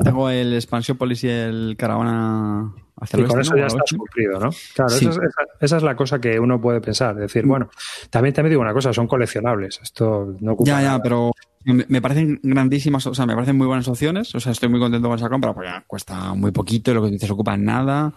tengo 0.03 0.31
el 0.31 0.55
Expansiópolis 0.55 1.25
y 1.25 1.29
el 1.29 1.75
Caravana 1.79 2.73
Y 3.17 3.23
con 3.25 3.41
eso 3.41 3.57
ya 3.57 3.67
estás 3.67 3.91
cumplido, 3.97 4.41
¿no? 4.41 4.51
Claro, 4.75 4.91
Sí. 4.91 5.07
esa, 5.07 5.11
es, 5.11 5.17
esa- 5.29 5.47
esa 5.61 5.77
es 5.77 5.83
la 5.83 5.95
cosa 5.97 6.21
que 6.21 6.39
uno 6.41 6.61
puede 6.61 6.81
pensar. 6.81 7.15
Decir, 7.17 7.47
bueno, 7.47 7.71
también 8.11 8.35
te 8.35 8.43
digo 8.43 8.61
una 8.61 8.73
cosa, 8.73 8.93
son 8.93 9.07
coleccionables. 9.07 9.81
Esto 9.83 10.35
no 10.41 10.53
ocupa 10.53 10.69
Ya, 10.71 10.83
ya, 10.83 10.99
pero 11.03 11.33
me 11.65 11.85
me 11.89 12.01
parecen 12.03 12.41
grandísimas, 12.43 13.07
o 13.07 13.15
sea, 13.15 13.27
me 13.27 13.35
parecen 13.35 13.57
muy 13.57 13.67
buenas 13.67 13.87
opciones. 13.89 14.35
O 14.35 14.41
sea, 14.41 14.53
estoy 14.53 14.69
muy 14.69 14.81
contento 14.81 15.09
con 15.09 15.19
esa 15.19 15.29
compra, 15.29 15.53
porque 15.55 15.71
cuesta 15.87 16.35
muy 16.35 16.51
poquito 16.51 16.91
y 16.91 16.95
lo 16.95 17.03
que 17.03 17.09
tú 17.09 17.13
dices 17.15 17.31
ocupa 17.31 17.57
nada. 17.57 18.13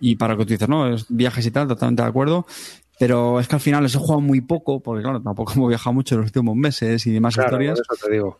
Y 0.00 0.16
para 0.16 0.34
lo 0.34 0.38
que 0.40 0.44
tú 0.46 0.50
dices, 0.52 0.68
no, 0.68 0.88
es 0.92 1.06
viajes 1.08 1.46
y 1.46 1.50
tal, 1.50 1.66
totalmente 1.68 2.02
de 2.02 2.08
acuerdo. 2.08 2.46
Pero 2.98 3.40
es 3.40 3.48
que 3.48 3.56
al 3.56 3.60
final 3.60 3.82
les 3.82 3.94
he 3.94 3.98
jugado 3.98 4.20
muy 4.20 4.40
poco, 4.40 4.80
porque 4.80 5.02
claro, 5.02 5.20
tampoco 5.20 5.52
hemos 5.56 5.68
viajado 5.68 5.94
mucho 5.94 6.14
en 6.14 6.20
los 6.20 6.28
últimos 6.28 6.54
meses 6.56 7.06
y 7.06 7.12
demás 7.12 7.34
Claro, 7.34 7.50
por 7.50 7.62
historias. 7.62 7.80
eso 7.90 8.06
te 8.06 8.12
digo. 8.12 8.38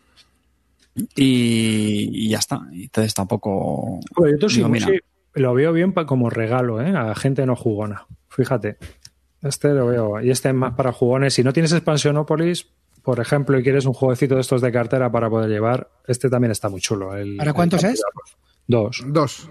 Y, 1.17 2.11
y 2.27 2.29
ya 2.29 2.39
está. 2.39 2.61
Entonces 2.73 3.15
tampoco. 3.15 4.01
Bueno, 4.17 4.39
yo 4.39 4.49
sí, 4.49 4.57
digo, 4.57 4.69
mira, 4.69 4.87
sí, 4.87 4.99
lo 5.35 5.55
veo 5.55 5.73
bien 5.73 5.93
pa- 5.93 6.07
como 6.07 6.31
regalo, 6.31 6.81
¿eh? 6.81 6.95
A 6.97 7.15
gente 7.15 7.45
no 7.47 7.57
jugona. 7.57 8.07
Fíjate. 8.29 8.77
Este 9.43 9.69
lo 9.75 9.87
veo. 9.87 10.21
Y 10.21 10.31
este 10.31 10.49
es 10.49 10.55
más 10.55 10.75
para 10.75 10.93
jugones. 10.93 11.35
Si 11.35 11.43
no 11.45 11.53
tienes 11.53 11.73
Expansionópolis, 11.73 12.69
por 13.03 13.21
ejemplo, 13.21 13.59
y 13.59 13.63
quieres 13.63 13.85
un 13.85 13.93
jueguecito 13.93 14.37
de 14.37 14.41
estos 14.41 14.63
de 14.63 14.73
cartera 14.73 15.13
para 15.13 15.29
poder 15.29 15.51
llevar, 15.51 15.91
este 16.07 16.31
también 16.31 16.51
está 16.51 16.69
muy 16.71 16.81
chulo. 16.81 17.15
El- 17.15 17.37
¿Para 17.37 17.53
cuántos 17.53 17.85
es? 17.85 18.01
Dos. 18.67 19.03
Dos. 19.07 19.49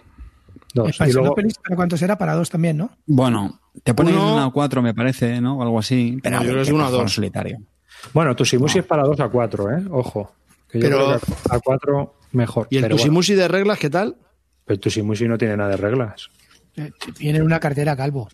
dos. 0.73 0.99
Y 1.07 1.11
luego, 1.13 1.35
¿para 1.35 1.75
cuántos 1.75 2.01
era? 2.01 2.17
Para 2.17 2.33
dos 2.33 2.49
también, 2.49 2.77
¿no? 2.77 2.89
Bueno, 3.05 3.59
te 3.83 3.93
pone 3.93 4.11
Uno- 4.11 4.33
una 4.33 4.47
o 4.47 4.51
cuatro, 4.53 4.81
me 4.81 4.95
parece, 4.95 5.39
¿no? 5.39 5.59
O 5.59 5.61
algo 5.61 5.77
así. 5.77 6.17
Pero 6.23 6.37
No, 6.37 6.41
yo 6.41 6.47
creo 6.49 6.55
que 6.63 6.69
es 6.69 6.73
uno 6.73 6.85
a 6.85 6.89
dos. 6.89 7.13
solitario. 7.13 7.59
bueno, 8.13 8.35
Tusimusi 8.35 8.79
es 8.79 8.85
para 8.85 9.03
dos 9.03 9.19
a 9.19 9.29
cuatro, 9.29 9.69
¿eh? 9.71 9.83
Ojo. 9.91 10.33
Que 10.67 10.79
yo 10.79 10.87
Pero- 10.87 11.05
creo 11.05 11.19
que 11.19 11.55
a 11.55 11.59
cuatro 11.59 12.15
mejor. 12.31 12.67
¿Y 12.71 12.77
el 12.77 12.81
pero 12.83 12.97
bueno, 12.97 13.21
de 13.21 13.47
reglas 13.47 13.77
qué 13.77 13.89
tal? 13.91 14.17
Pero 14.65 14.79
Tusimusi 14.79 15.27
no 15.27 15.37
tiene 15.37 15.57
nada 15.57 15.71
de 15.71 15.77
reglas. 15.77 16.29
Eh, 16.75 16.91
Viene 17.19 17.39
en 17.39 17.45
una 17.45 17.59
cartera 17.59 17.95
calvo. 17.95 18.29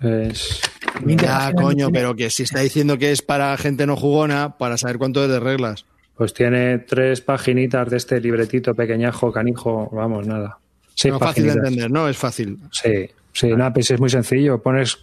Es, 0.00 0.60
20 1.02 1.26
Ah, 1.28 1.52
coño, 1.54 1.86
tiene. 1.86 1.92
pero 1.92 2.14
que 2.14 2.30
si 2.30 2.42
está 2.42 2.60
diciendo 2.60 2.98
que 2.98 3.12
es 3.12 3.22
para 3.22 3.56
gente 3.56 3.86
no 3.86 3.96
jugona, 3.96 4.56
para 4.58 4.76
saber 4.76 4.98
cuánto 4.98 5.22
es 5.24 5.30
de 5.30 5.40
reglas. 5.40 5.86
pues 6.16 6.32
tiene 6.34 6.78
tres 6.78 7.20
paginitas 7.20 7.90
de 7.90 7.96
este 7.96 8.20
libretito 8.20 8.74
pequeñajo, 8.74 9.32
canijo, 9.32 9.88
vamos, 9.92 10.26
nada. 10.26 10.58
Seis 10.94 11.12
No 11.12 11.18
fácil 11.18 11.44
de 11.46 11.52
entender, 11.52 11.90
¿no? 11.90 12.08
Es 12.08 12.16
fácil. 12.16 12.58
Sí, 12.70 13.08
sí, 13.32 13.48
nada, 13.48 13.72
pues 13.72 13.90
es 13.90 13.98
muy 13.98 14.10
sencillo. 14.10 14.62
Pones, 14.62 14.98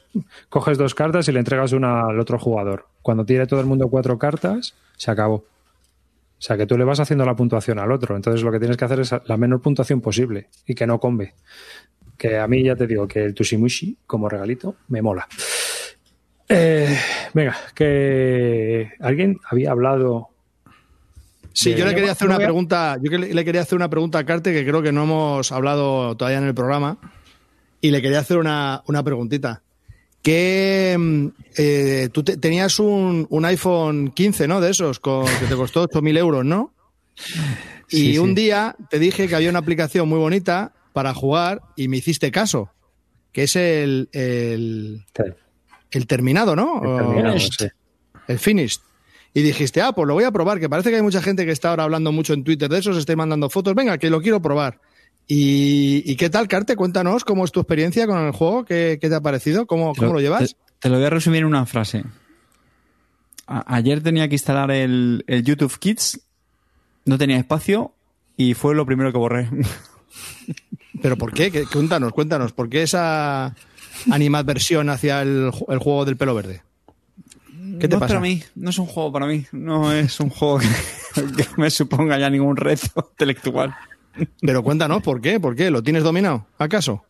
coges 0.49 0.77
dos 0.77 0.95
cartas 0.95 1.27
y 1.27 1.33
le 1.33 1.39
entregas 1.39 1.73
una 1.73 2.05
al 2.07 2.17
otro 2.19 2.39
jugador. 2.39 2.87
Cuando 3.01 3.25
tiene 3.25 3.45
todo 3.47 3.59
el 3.59 3.65
mundo 3.65 3.89
cuatro 3.89 4.17
cartas, 4.17 4.73
se 4.95 5.11
acabó. 5.11 5.43
O 6.41 6.43
sea 6.43 6.57
que 6.57 6.65
tú 6.65 6.75
le 6.75 6.83
vas 6.83 6.99
haciendo 6.99 7.23
la 7.23 7.35
puntuación 7.35 7.77
al 7.77 7.91
otro. 7.91 8.15
Entonces 8.15 8.41
lo 8.41 8.51
que 8.51 8.57
tienes 8.57 8.75
que 8.75 8.83
hacer 8.83 8.99
es 9.01 9.13
la 9.25 9.37
menor 9.37 9.61
puntuación 9.61 10.01
posible 10.01 10.49
y 10.65 10.73
que 10.73 10.87
no 10.87 10.99
combe. 10.99 11.35
Que 12.17 12.39
a 12.39 12.47
mí 12.47 12.63
ya 12.63 12.75
te 12.75 12.87
digo 12.87 13.07
que 13.07 13.23
el 13.23 13.35
Tushimushi 13.35 13.99
como 14.07 14.27
regalito 14.27 14.77
me 14.87 15.03
mola. 15.03 15.27
Eh, 16.49 16.97
venga, 17.35 17.55
que 17.75 18.89
alguien 19.01 19.37
había 19.51 19.69
hablado. 19.69 20.29
Sí, 21.53 21.75
yo 21.75 21.85
le 21.85 21.93
quería 21.93 22.13
hacer 22.13 22.27
una 22.27 22.39
pregunta, 22.39 22.97
yo 22.99 23.15
le 23.19 23.45
quería 23.45 23.61
hacer 23.61 23.75
una 23.75 23.91
pregunta 23.91 24.17
a 24.17 24.25
Carte 24.25 24.51
que 24.51 24.65
creo 24.65 24.81
que 24.81 24.91
no 24.91 25.03
hemos 25.03 25.51
hablado 25.51 26.17
todavía 26.17 26.39
en 26.39 26.45
el 26.45 26.55
programa 26.55 26.97
y 27.81 27.91
le 27.91 28.01
quería 28.01 28.17
hacer 28.17 28.37
una, 28.37 28.81
una 28.87 29.03
preguntita. 29.03 29.61
Que 30.21 30.95
mm, 30.99 31.27
eh, 31.57 32.09
tú 32.11 32.23
te- 32.23 32.37
tenías 32.37 32.79
un, 32.79 33.25
un 33.29 33.45
iPhone 33.45 34.11
15, 34.11 34.47
¿no? 34.47 34.61
De 34.61 34.69
esos, 34.71 34.99
con, 34.99 35.25
que 35.39 35.45
te 35.47 35.55
costó 35.55 35.83
8.000 35.87 36.17
euros, 36.17 36.45
¿no? 36.45 36.73
Y 37.89 37.97
Sí, 38.13 38.17
un 38.17 38.29
sí. 38.29 38.35
día 38.35 38.75
te 38.89 38.99
dije 38.99 39.27
que 39.27 39.35
había 39.35 39.49
una 39.49 39.59
aplicación 39.59 40.07
muy 40.07 40.19
bonita 40.19 40.73
para 40.93 41.13
jugar 41.13 41.61
y 41.75 41.87
me 41.87 41.97
hiciste 41.97 42.31
caso, 42.31 42.69
que 43.31 43.43
es 43.43 43.55
el, 43.55 44.09
el, 44.13 45.05
el 45.91 46.07
terminado, 46.07 46.55
¿no? 46.55 46.73
O- 46.75 46.97
Terminado, 46.97 47.39
sí. 47.39 47.67
el 48.27 48.39
Finished. 48.39 48.81
Y 49.33 49.41
dijiste, 49.43 49.81
ah, 49.81 49.93
pues 49.93 50.07
lo 50.07 50.13
voy 50.13 50.25
a 50.25 50.31
probar, 50.31 50.59
que 50.59 50.67
parece 50.69 50.89
que 50.89 50.97
hay 50.97 51.01
mucha 51.01 51.21
gente 51.21 51.45
que 51.45 51.51
está 51.53 51.69
ahora 51.69 51.83
hablando 51.83 52.11
mucho 52.11 52.33
en 52.33 52.43
Twitter 52.43 52.69
de 52.69 52.79
eso, 52.79 52.93
se 52.93 52.99
estáis 52.99 53.15
mandando 53.17 53.49
fotos, 53.49 53.73
venga, 53.73 53.97
que 53.97 54.09
lo 54.09 54.21
quiero 54.21 54.41
probar. 54.41 54.79
¿Y, 55.33 56.03
y 56.11 56.15
qué 56.17 56.29
tal, 56.29 56.49
Carte? 56.49 56.75
Cuéntanos 56.75 57.23
cómo 57.23 57.45
es 57.45 57.51
tu 57.53 57.61
experiencia 57.61 58.05
con 58.05 58.19
el 58.25 58.31
juego, 58.33 58.65
qué, 58.65 58.97
qué 58.99 59.07
te 59.07 59.15
ha 59.15 59.21
parecido, 59.21 59.65
cómo, 59.65 59.95
cómo 59.95 60.11
lo 60.13 60.19
llevas. 60.19 60.49
Te, 60.49 60.55
te 60.79 60.89
lo 60.89 60.97
voy 60.97 61.05
a 61.05 61.09
resumir 61.09 61.39
en 61.39 61.45
una 61.45 61.65
frase. 61.65 62.03
A- 63.47 63.75
ayer 63.77 64.03
tenía 64.03 64.27
que 64.27 64.35
instalar 64.35 64.71
el, 64.71 65.23
el 65.27 65.43
YouTube 65.43 65.77
Kids, 65.79 66.19
no 67.05 67.17
tenía 67.17 67.37
espacio 67.37 67.93
y 68.35 68.55
fue 68.55 68.75
lo 68.75 68.85
primero 68.85 69.13
que 69.13 69.17
borré. 69.19 69.49
¿Pero 71.01 71.15
por 71.17 71.33
qué? 71.33 71.49
¿Qué- 71.49 71.65
Cuéntanos, 71.65 72.11
cuéntanos, 72.11 72.51
¿por 72.51 72.67
qué 72.69 72.83
esa 72.83 73.55
animadversión 74.11 74.89
hacia 74.89 75.21
el, 75.21 75.51
ju- 75.51 75.71
el 75.71 75.79
juego 75.79 76.03
del 76.03 76.17
pelo 76.17 76.35
verde? 76.35 76.61
¿Qué 77.79 77.87
te 77.87 77.95
no 77.95 77.99
pasa? 78.01 78.15
es 78.15 78.17
para 78.17 78.19
mí, 78.19 78.43
no 78.55 78.69
es 78.69 78.77
un 78.79 78.85
juego 78.85 79.13
para 79.13 79.27
mí, 79.27 79.45
no 79.53 79.93
es 79.93 80.19
un 80.19 80.29
juego 80.29 80.59
que, 80.59 80.67
que 81.37 81.47
me 81.55 81.69
suponga 81.69 82.19
ya 82.19 82.29
ningún 82.29 82.57
reto 82.57 83.07
intelectual. 83.11 83.73
Pero 84.41 84.63
cuéntanos, 84.63 85.01
¿por 85.03 85.21
qué? 85.21 85.39
¿Por 85.39 85.55
qué? 85.55 85.71
¿Lo 85.71 85.81
tienes 85.83 86.03
dominado? 86.03 86.45
¿Acaso? 86.57 87.03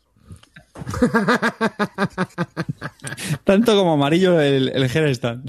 Tanto 3.44 3.76
como 3.76 3.94
amarillo 3.94 4.40
el, 4.40 4.70
el 4.70 4.84
Herestan. 4.84 5.44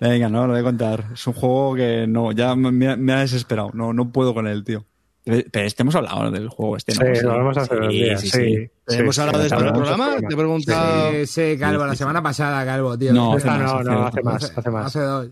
Venga, 0.00 0.28
no, 0.28 0.46
lo 0.46 0.52
voy 0.52 0.60
a 0.60 0.64
contar. 0.64 1.04
Es 1.14 1.26
un 1.26 1.32
juego 1.34 1.74
que 1.74 2.06
no, 2.06 2.32
ya 2.32 2.54
me, 2.56 2.88
ha- 2.90 2.96
me 2.96 3.12
ha 3.12 3.20
desesperado. 3.20 3.70
No, 3.74 3.92
no 3.92 4.10
puedo 4.10 4.34
con 4.34 4.46
él, 4.46 4.64
tío. 4.64 4.84
Pero 5.24 5.66
este 5.66 5.82
hemos 5.82 5.94
hablado 5.96 6.30
del 6.30 6.48
juego 6.48 6.76
este, 6.76 6.94
¿no? 6.94 7.00
Sí, 7.14 7.22
lo 7.24 7.32
hablamos 7.32 7.56
hace 7.58 7.74
dos 7.74 7.88
días. 7.88 8.20
Sí, 8.20 8.30
sí, 8.30 8.70
¿Hemos 8.96 9.14
sí, 9.16 9.20
hablado 9.20 9.40
de 9.40 9.46
esto 9.46 9.56
en 9.58 9.62
el 9.62 9.68
hablamos 9.68 9.88
programa? 9.88 10.12
hace 10.16 10.26
Te 10.26 10.34
he 10.34 10.36
preguntado... 10.36 11.10
Sí, 11.12 11.26
sí, 11.26 11.58
Calvo, 11.58 11.84
la 11.86 11.96
semana 11.96 12.22
pasada, 12.22 12.64
Calvo, 12.64 12.96
tío. 12.96 13.12
No, 13.12 13.32
Hace- 13.32 13.48
hace 13.48 13.58
más, 13.58 13.72
no, 13.72 13.78
hace 13.78 13.90
no, 13.90 14.06
hace 14.06 14.22
más, 14.22 14.52
hace 14.56 14.70
más. 14.70 14.86
Hace 14.86 15.00
dos. 15.00 15.28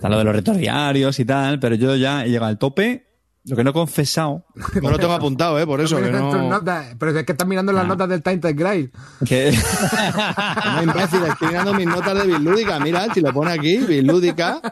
Está 0.00 0.08
lo 0.08 0.16
de 0.16 0.24
los 0.24 0.34
retos 0.34 0.56
diarios 0.56 1.20
y 1.20 1.26
tal, 1.26 1.60
pero 1.60 1.74
yo 1.74 1.94
ya 1.94 2.24
he 2.24 2.30
llegado 2.30 2.46
al 2.46 2.56
tope. 2.56 3.06
Lo 3.44 3.54
que 3.54 3.62
no 3.62 3.68
he 3.68 3.72
confesado, 3.74 4.46
No 4.80 4.90
lo 4.90 4.98
tengo 4.98 5.12
apuntado, 5.12 5.60
¿eh? 5.60 5.66
Por 5.66 5.78
eso, 5.82 6.00
que 6.00 6.10
no... 6.10 6.48
notas, 6.48 6.96
Pero 6.98 7.18
es 7.18 7.26
que 7.26 7.32
estás 7.32 7.46
mirando 7.46 7.70
las 7.70 7.86
notas 7.86 8.08
del 8.08 8.22
Tainted 8.22 8.56
Grail. 8.56 8.90
que 9.26 9.52
No, 10.74 10.82
imbécil, 10.84 11.22
estoy 11.24 11.48
mirando 11.48 11.74
mis 11.74 11.86
notas 11.86 12.14
de 12.16 12.26
Bilúdica. 12.32 12.80
Mira, 12.80 13.12
si 13.12 13.20
lo 13.20 13.30
pone 13.34 13.52
aquí, 13.52 13.76
Bilúdica. 13.76 14.62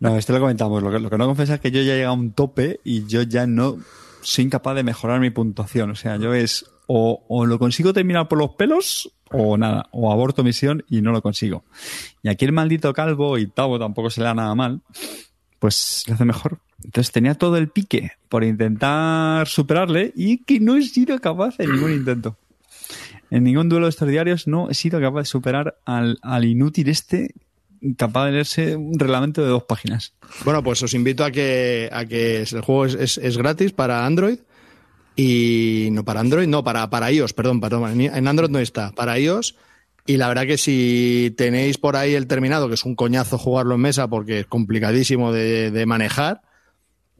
no, 0.00 0.16
esto 0.16 0.32
lo 0.32 0.40
comentamos. 0.40 0.82
Lo 0.82 0.90
que, 0.90 0.98
lo 0.98 1.08
que 1.08 1.18
no 1.18 1.26
confesa 1.26 1.54
es 1.54 1.60
que 1.60 1.70
yo 1.70 1.80
ya 1.82 1.92
he 1.94 1.96
llegado 1.98 2.14
a 2.14 2.18
un 2.18 2.32
tope 2.32 2.80
y 2.82 3.06
yo 3.06 3.22
ya 3.22 3.46
no 3.46 3.78
soy 4.22 4.46
incapaz 4.46 4.74
de 4.74 4.82
mejorar 4.82 5.20
mi 5.20 5.30
puntuación. 5.30 5.92
O 5.92 5.94
sea, 5.94 6.16
yo 6.16 6.34
es 6.34 6.64
o, 6.86 7.24
o 7.28 7.46
lo 7.46 7.58
consigo 7.58 7.92
terminar 7.92 8.28
por 8.28 8.38
los 8.38 8.50
pelos 8.50 9.10
o 9.30 9.56
nada, 9.56 9.88
o 9.90 10.12
aborto 10.12 10.44
misión 10.44 10.84
y 10.88 11.00
no 11.02 11.12
lo 11.12 11.22
consigo. 11.22 11.64
Y 12.22 12.28
aquí 12.28 12.44
el 12.44 12.52
maldito 12.52 12.92
calvo 12.92 13.38
y 13.38 13.46
Tavo 13.46 13.78
tampoco 13.78 14.10
se 14.10 14.20
le 14.20 14.26
da 14.26 14.34
nada 14.34 14.54
mal, 14.54 14.80
pues 15.58 16.04
lo 16.06 16.14
hace 16.14 16.24
mejor. 16.24 16.58
Entonces 16.84 17.12
tenía 17.12 17.34
todo 17.34 17.56
el 17.56 17.68
pique 17.68 18.12
por 18.28 18.44
intentar 18.44 19.48
superarle 19.48 20.12
y 20.14 20.38
que 20.44 20.60
no 20.60 20.76
he 20.76 20.82
sido 20.82 21.18
capaz 21.20 21.58
en 21.58 21.72
ningún 21.72 21.92
intento. 21.92 22.36
En 23.30 23.42
ningún 23.44 23.68
duelo 23.70 23.86
de 23.86 23.90
estos 23.90 24.08
diarios 24.08 24.46
no 24.46 24.68
he 24.70 24.74
sido 24.74 25.00
capaz 25.00 25.20
de 25.20 25.24
superar 25.26 25.78
al, 25.86 26.18
al 26.22 26.44
inútil 26.44 26.88
este 26.90 27.34
capaz 27.96 28.26
de 28.26 28.32
leerse 28.32 28.76
un 28.76 28.98
reglamento 28.98 29.42
de 29.42 29.48
dos 29.48 29.64
páginas. 29.64 30.12
Bueno, 30.44 30.62
pues 30.62 30.82
os 30.82 30.94
invito 30.94 31.24
a 31.24 31.30
que, 31.30 31.88
a 31.92 32.04
que 32.06 32.42
el 32.42 32.60
juego 32.60 32.86
es, 32.86 32.94
es- 32.94 33.18
es 33.18 33.36
gratis 33.36 33.72
para 33.72 34.06
Android. 34.06 34.38
Y 35.16 35.88
no 35.92 36.04
para 36.04 36.20
Android, 36.20 36.48
no, 36.48 36.64
para, 36.64 36.90
para 36.90 37.10
iOS, 37.12 37.32
perdón, 37.32 37.60
perdón. 37.60 38.00
En 38.00 38.28
Android 38.28 38.50
no 38.50 38.58
está, 38.58 38.92
para 38.92 39.18
iOS. 39.18 39.56
Y 40.06 40.16
la 40.18 40.28
verdad 40.28 40.46
que 40.46 40.58
si 40.58 41.34
tenéis 41.36 41.78
por 41.78 41.96
ahí 41.96 42.14
el 42.14 42.26
terminado, 42.26 42.68
que 42.68 42.74
es 42.74 42.84
un 42.84 42.94
coñazo 42.94 43.38
jugarlo 43.38 43.76
en 43.76 43.80
mesa 43.80 44.08
porque 44.08 44.40
es 44.40 44.46
complicadísimo 44.46 45.32
de, 45.32 45.70
de 45.70 45.86
manejar, 45.86 46.42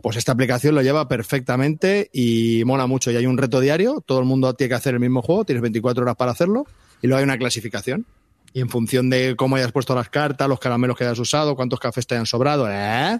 pues 0.02 0.18
esta 0.18 0.32
aplicación 0.32 0.74
lo 0.74 0.82
lleva 0.82 1.08
perfectamente 1.08 2.10
y 2.12 2.62
mola 2.66 2.86
mucho. 2.86 3.10
Y 3.10 3.16
hay 3.16 3.24
un 3.24 3.38
reto 3.38 3.60
diario, 3.60 4.02
todo 4.04 4.18
el 4.18 4.26
mundo 4.26 4.52
tiene 4.52 4.68
que 4.68 4.74
hacer 4.74 4.92
el 4.92 5.00
mismo 5.00 5.22
juego, 5.22 5.46
tienes 5.46 5.62
24 5.62 6.02
horas 6.02 6.16
para 6.16 6.32
hacerlo, 6.32 6.66
y 7.00 7.06
luego 7.06 7.20
hay 7.20 7.24
una 7.24 7.38
clasificación. 7.38 8.04
Y 8.52 8.60
en 8.60 8.68
función 8.68 9.08
de 9.08 9.34
cómo 9.34 9.56
hayas 9.56 9.72
puesto 9.72 9.94
las 9.94 10.10
cartas, 10.10 10.46
los 10.46 10.60
caramelos 10.60 10.96
que 10.96 11.04
hayas 11.04 11.18
usado, 11.18 11.56
cuántos 11.56 11.80
cafés 11.80 12.06
te 12.06 12.16
hayan 12.16 12.26
sobrado, 12.26 12.68
¿eh? 12.70 13.18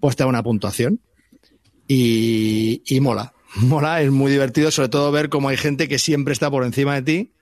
pues 0.00 0.16
te 0.16 0.22
da 0.22 0.26
una 0.26 0.42
puntuación. 0.42 1.00
Y, 1.86 2.82
y 2.86 3.00
mola. 3.00 3.34
Mola, 3.56 4.00
es 4.02 4.10
muy 4.10 4.32
divertido, 4.32 4.70
sobre 4.70 4.88
todo 4.88 5.12
ver 5.12 5.28
cómo 5.28 5.48
hay 5.48 5.56
gente 5.56 5.88
que 5.88 5.98
siempre 5.98 6.32
está 6.32 6.50
por 6.50 6.64
encima 6.64 6.94
de 6.94 7.02
ti 7.02 7.32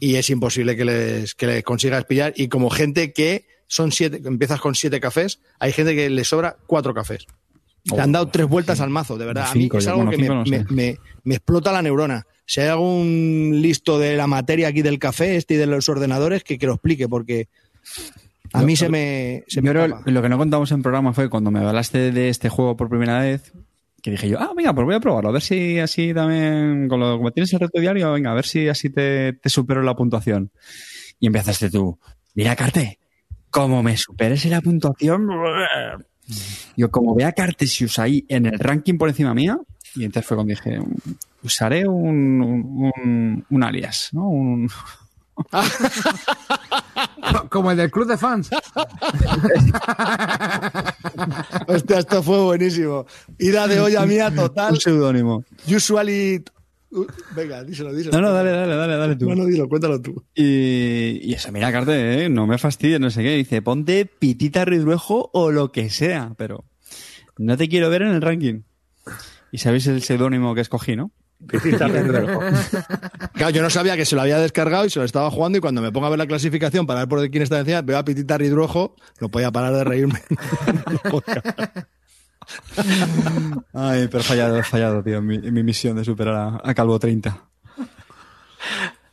y 0.00 0.16
es 0.16 0.28
imposible 0.30 0.76
que 0.76 0.84
les, 0.84 1.34
que 1.34 1.46
les 1.46 1.62
consigas 1.64 2.04
pillar. 2.04 2.32
Y 2.36 2.48
como 2.48 2.68
gente 2.70 3.12
que 3.12 3.46
son 3.66 3.90
siete, 3.92 4.20
empiezas 4.24 4.60
con 4.60 4.74
siete 4.74 5.00
cafés, 5.00 5.40
hay 5.58 5.72
gente 5.72 5.94
que 5.96 6.10
le 6.10 6.24
sobra 6.24 6.56
cuatro 6.66 6.92
cafés. 6.94 7.26
Le 7.84 8.00
han 8.02 8.12
dado 8.12 8.28
tres 8.28 8.46
vueltas 8.46 8.80
al 8.80 8.90
mazo, 8.90 9.16
de 9.16 9.24
verdad. 9.24 9.46
A 9.50 9.54
mí 9.54 9.62
Cinco, 9.62 9.78
es 9.78 9.86
algo 9.86 10.04
bueno, 10.04 10.10
que 10.10 10.16
me, 10.18 10.22
cinco 10.24 10.34
no 10.34 10.44
sé. 10.46 10.50
me- 10.50 10.74
me- 10.74 10.98
me 11.24 11.34
explota 11.36 11.72
la 11.72 11.80
neurona. 11.80 12.26
Si 12.44 12.60
hay 12.60 12.68
algún 12.68 13.60
listo 13.62 13.98
de 13.98 14.16
la 14.16 14.26
materia 14.26 14.68
aquí 14.68 14.82
del 14.82 14.98
café, 14.98 15.36
este 15.36 15.54
y 15.54 15.56
de 15.56 15.66
los 15.66 15.88
ordenadores, 15.88 16.44
que, 16.44 16.58
que 16.58 16.66
lo 16.66 16.74
explique, 16.74 17.08
porque 17.08 17.48
a 18.52 18.62
mí 18.62 18.76
se 18.76 18.88
me, 18.90 19.44
se 19.48 19.62
Yo 19.62 19.70
creo- 19.70 20.02
lo 20.04 20.22
que 20.22 20.28
no 20.28 20.36
contamos 20.38 20.70
en 20.72 20.82
programa 20.82 21.12
fue 21.14 21.30
cuando 21.30 21.50
me 21.50 21.60
hablaste 21.60 22.10
de 22.12 22.28
este 22.28 22.48
juego 22.50 22.76
por 22.76 22.88
primera 22.90 23.20
vez, 23.20 23.52
que 24.08 24.12
dije 24.12 24.28
yo, 24.30 24.38
ah, 24.40 24.52
venga, 24.56 24.74
pues 24.74 24.84
voy 24.84 24.94
a 24.94 25.00
probarlo, 25.00 25.30
a 25.30 25.32
ver 25.32 25.42
si 25.42 25.78
así 25.78 26.12
también, 26.14 26.88
con 26.88 26.98
lo, 27.00 27.16
como 27.18 27.30
tienes 27.30 27.52
el 27.52 27.60
reto 27.60 27.80
diario, 27.80 28.12
venga, 28.12 28.30
a 28.32 28.34
ver 28.34 28.46
si 28.46 28.68
así 28.68 28.90
te, 28.90 29.34
te 29.34 29.48
supero 29.48 29.82
la 29.82 29.94
puntuación. 29.94 30.50
Y 31.20 31.26
empezaste 31.26 31.70
tú, 31.70 31.98
mira, 32.34 32.54
Carte, 32.56 32.98
como 33.50 33.82
me 33.82 33.96
superes 33.96 34.44
en 34.44 34.52
la 34.52 34.60
puntuación, 34.60 35.28
yo 36.76 36.90
como 36.90 37.14
vea 37.14 37.32
Cartesius 37.32 37.98
ahí 37.98 38.24
en 38.28 38.46
el 38.46 38.58
ranking 38.58 38.98
por 38.98 39.08
encima 39.08 39.34
mía, 39.34 39.58
y 39.94 40.04
entonces 40.04 40.26
fue 40.26 40.36
cuando 40.36 40.50
dije, 40.50 40.78
usaré 41.42 41.88
un, 41.88 42.40
un, 42.42 43.44
un- 43.48 43.62
alias, 43.62 44.10
¿no? 44.12 44.28
Un, 44.28 44.68
Como 47.50 47.70
el 47.70 47.76
del 47.76 47.90
club 47.90 48.08
de 48.08 48.16
fans. 48.16 48.48
Hostia, 51.66 51.98
esto 51.98 52.22
fue 52.22 52.42
buenísimo. 52.42 53.06
Ida 53.38 53.66
de 53.66 53.80
olla 53.80 54.06
mía 54.06 54.34
total. 54.34 54.72
un 54.72 54.80
seudónimo. 54.80 55.44
Usually 55.66 56.42
Uh, 56.90 57.04
Venga, 57.36 57.62
díselo, 57.64 57.94
díselo. 57.94 58.18
No, 58.18 58.28
no, 58.28 58.32
dale, 58.32 58.50
dale, 58.50 58.74
dale, 58.74 58.96
dale 58.96 59.16
tú. 59.16 59.28
No, 59.28 59.34
no, 59.34 59.44
dilo, 59.44 59.68
cuéntalo 59.68 60.00
tú. 60.00 60.24
Y, 60.34 61.20
y 61.22 61.34
eso, 61.34 61.52
mira, 61.52 61.70
Carte, 61.70 62.24
¿eh? 62.24 62.28
no 62.30 62.46
me 62.46 62.56
fastidies, 62.56 62.98
no 62.98 63.10
sé 63.10 63.22
qué. 63.22 63.36
Dice, 63.36 63.60
ponte 63.60 64.06
pitita 64.06 64.64
ridruejo 64.64 65.28
o 65.34 65.50
lo 65.50 65.70
que 65.70 65.90
sea, 65.90 66.32
pero 66.38 66.64
no 67.36 67.58
te 67.58 67.68
quiero 67.68 67.90
ver 67.90 68.02
en 68.02 68.08
el 68.08 68.22
ranking. 68.22 68.62
Y 69.52 69.58
sabéis 69.58 69.86
el 69.86 70.02
seudónimo 70.02 70.54
que 70.54 70.62
escogí, 70.62 70.96
¿no? 70.96 71.12
Pitita. 71.46 71.88
Claro, 73.34 73.50
yo 73.50 73.62
no 73.62 73.70
sabía 73.70 73.96
que 73.96 74.04
se 74.04 74.16
lo 74.16 74.22
había 74.22 74.38
descargado 74.38 74.84
y 74.84 74.90
se 74.90 74.98
lo 74.98 75.04
estaba 75.04 75.30
jugando 75.30 75.58
y 75.58 75.60
cuando 75.60 75.80
me 75.80 75.92
pongo 75.92 76.06
a 76.06 76.10
ver 76.10 76.18
la 76.18 76.26
clasificación 76.26 76.86
para 76.86 77.00
ver 77.00 77.08
por 77.08 77.30
quién 77.30 77.42
está 77.42 77.60
encima, 77.60 77.82
veo 77.82 77.98
a 77.98 78.04
Pitita 78.04 78.36
Ridruejo, 78.36 78.96
no 79.20 79.28
podía 79.28 79.52
parar 79.52 79.72
de 79.74 79.84
reírme. 79.84 80.20
Ay, 83.72 84.08
pero 84.10 84.24
fallado, 84.24 84.58
he 84.58 84.62
fallado, 84.62 85.02
tío, 85.02 85.18
en 85.18 85.26
mi, 85.26 85.36
en 85.36 85.52
mi 85.54 85.62
misión 85.62 85.96
de 85.96 86.04
superar 86.04 86.34
a, 86.34 86.60
a 86.64 86.74
Calvo 86.74 86.98
30. 86.98 87.44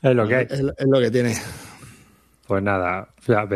Es 0.01 0.15
lo 0.15 0.27
que 0.27 0.35
hay. 0.35 0.47
es, 0.49 0.59
es 0.59 0.87
lo 0.87 0.99
que 0.99 1.11
tiene. 1.11 1.35
Pues 2.47 2.63
nada, 2.63 3.09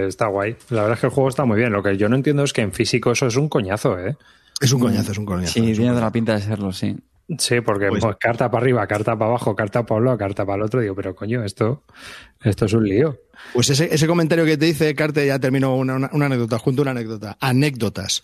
está 0.08 0.28
guay. 0.28 0.58
La 0.70 0.82
verdad 0.82 0.96
es 0.96 1.02
que 1.02 1.08
el 1.08 1.14
juego 1.14 1.30
está 1.30 1.46
muy 1.46 1.58
bien. 1.58 1.72
Lo 1.72 1.84
que 1.84 1.96
yo 1.96 2.10
no 2.10 2.16
entiendo 2.16 2.44
es 2.44 2.54
que 2.54 2.62
en 2.62 2.74
físico 2.74 3.12
eso 3.12 3.28
es 3.28 3.36
un 3.36 3.48
coñazo, 3.48 4.00
¿eh? 4.00 4.18
Es 4.60 4.74
un 4.74 4.82
coñazo, 4.82 5.12
es 5.12 5.18
un 5.18 5.26
coñazo. 5.26 5.54
Sí, 5.54 5.62
tiene 5.62 5.90
toda 5.90 6.02
la 6.02 6.12
pinta 6.12 6.34
de 6.34 6.42
serlo, 6.42 6.74
sí. 6.74 6.98
Sí, 7.38 7.62
porque 7.62 7.88
Pues- 7.90 8.04
pues, 8.04 8.16
carta 8.20 8.50
para 8.50 8.64
arriba, 8.64 8.88
carta 8.88 9.16
para 9.18 9.30
abajo, 9.30 9.56
carta 9.56 9.86
para 9.86 10.00
un 10.00 10.06
lado, 10.06 10.18
carta 10.18 10.46
para 10.46 10.58
el 10.58 10.64
otro. 10.64 10.82
Digo, 10.82 10.96
pero 10.96 11.16
coño, 11.16 11.44
esto, 11.44 11.84
esto 12.44 12.66
es 12.66 12.74
un 12.74 12.86
lío. 12.86 13.18
Pues 13.54 13.70
ese, 13.70 13.94
ese 13.94 14.08
comentario 14.08 14.46
que 14.46 14.58
te 14.58 14.66
dice, 14.66 14.94
Carte, 14.96 15.26
ya 15.28 15.38
terminó 15.40 15.76
una, 15.76 15.96
una- 15.96 16.10
una 16.14 16.26
anécdota, 16.26 16.58
junto 16.58 16.82
a 16.82 16.84
una 16.84 16.92
anécdota. 16.92 17.38
Anécdotas. 17.40 18.24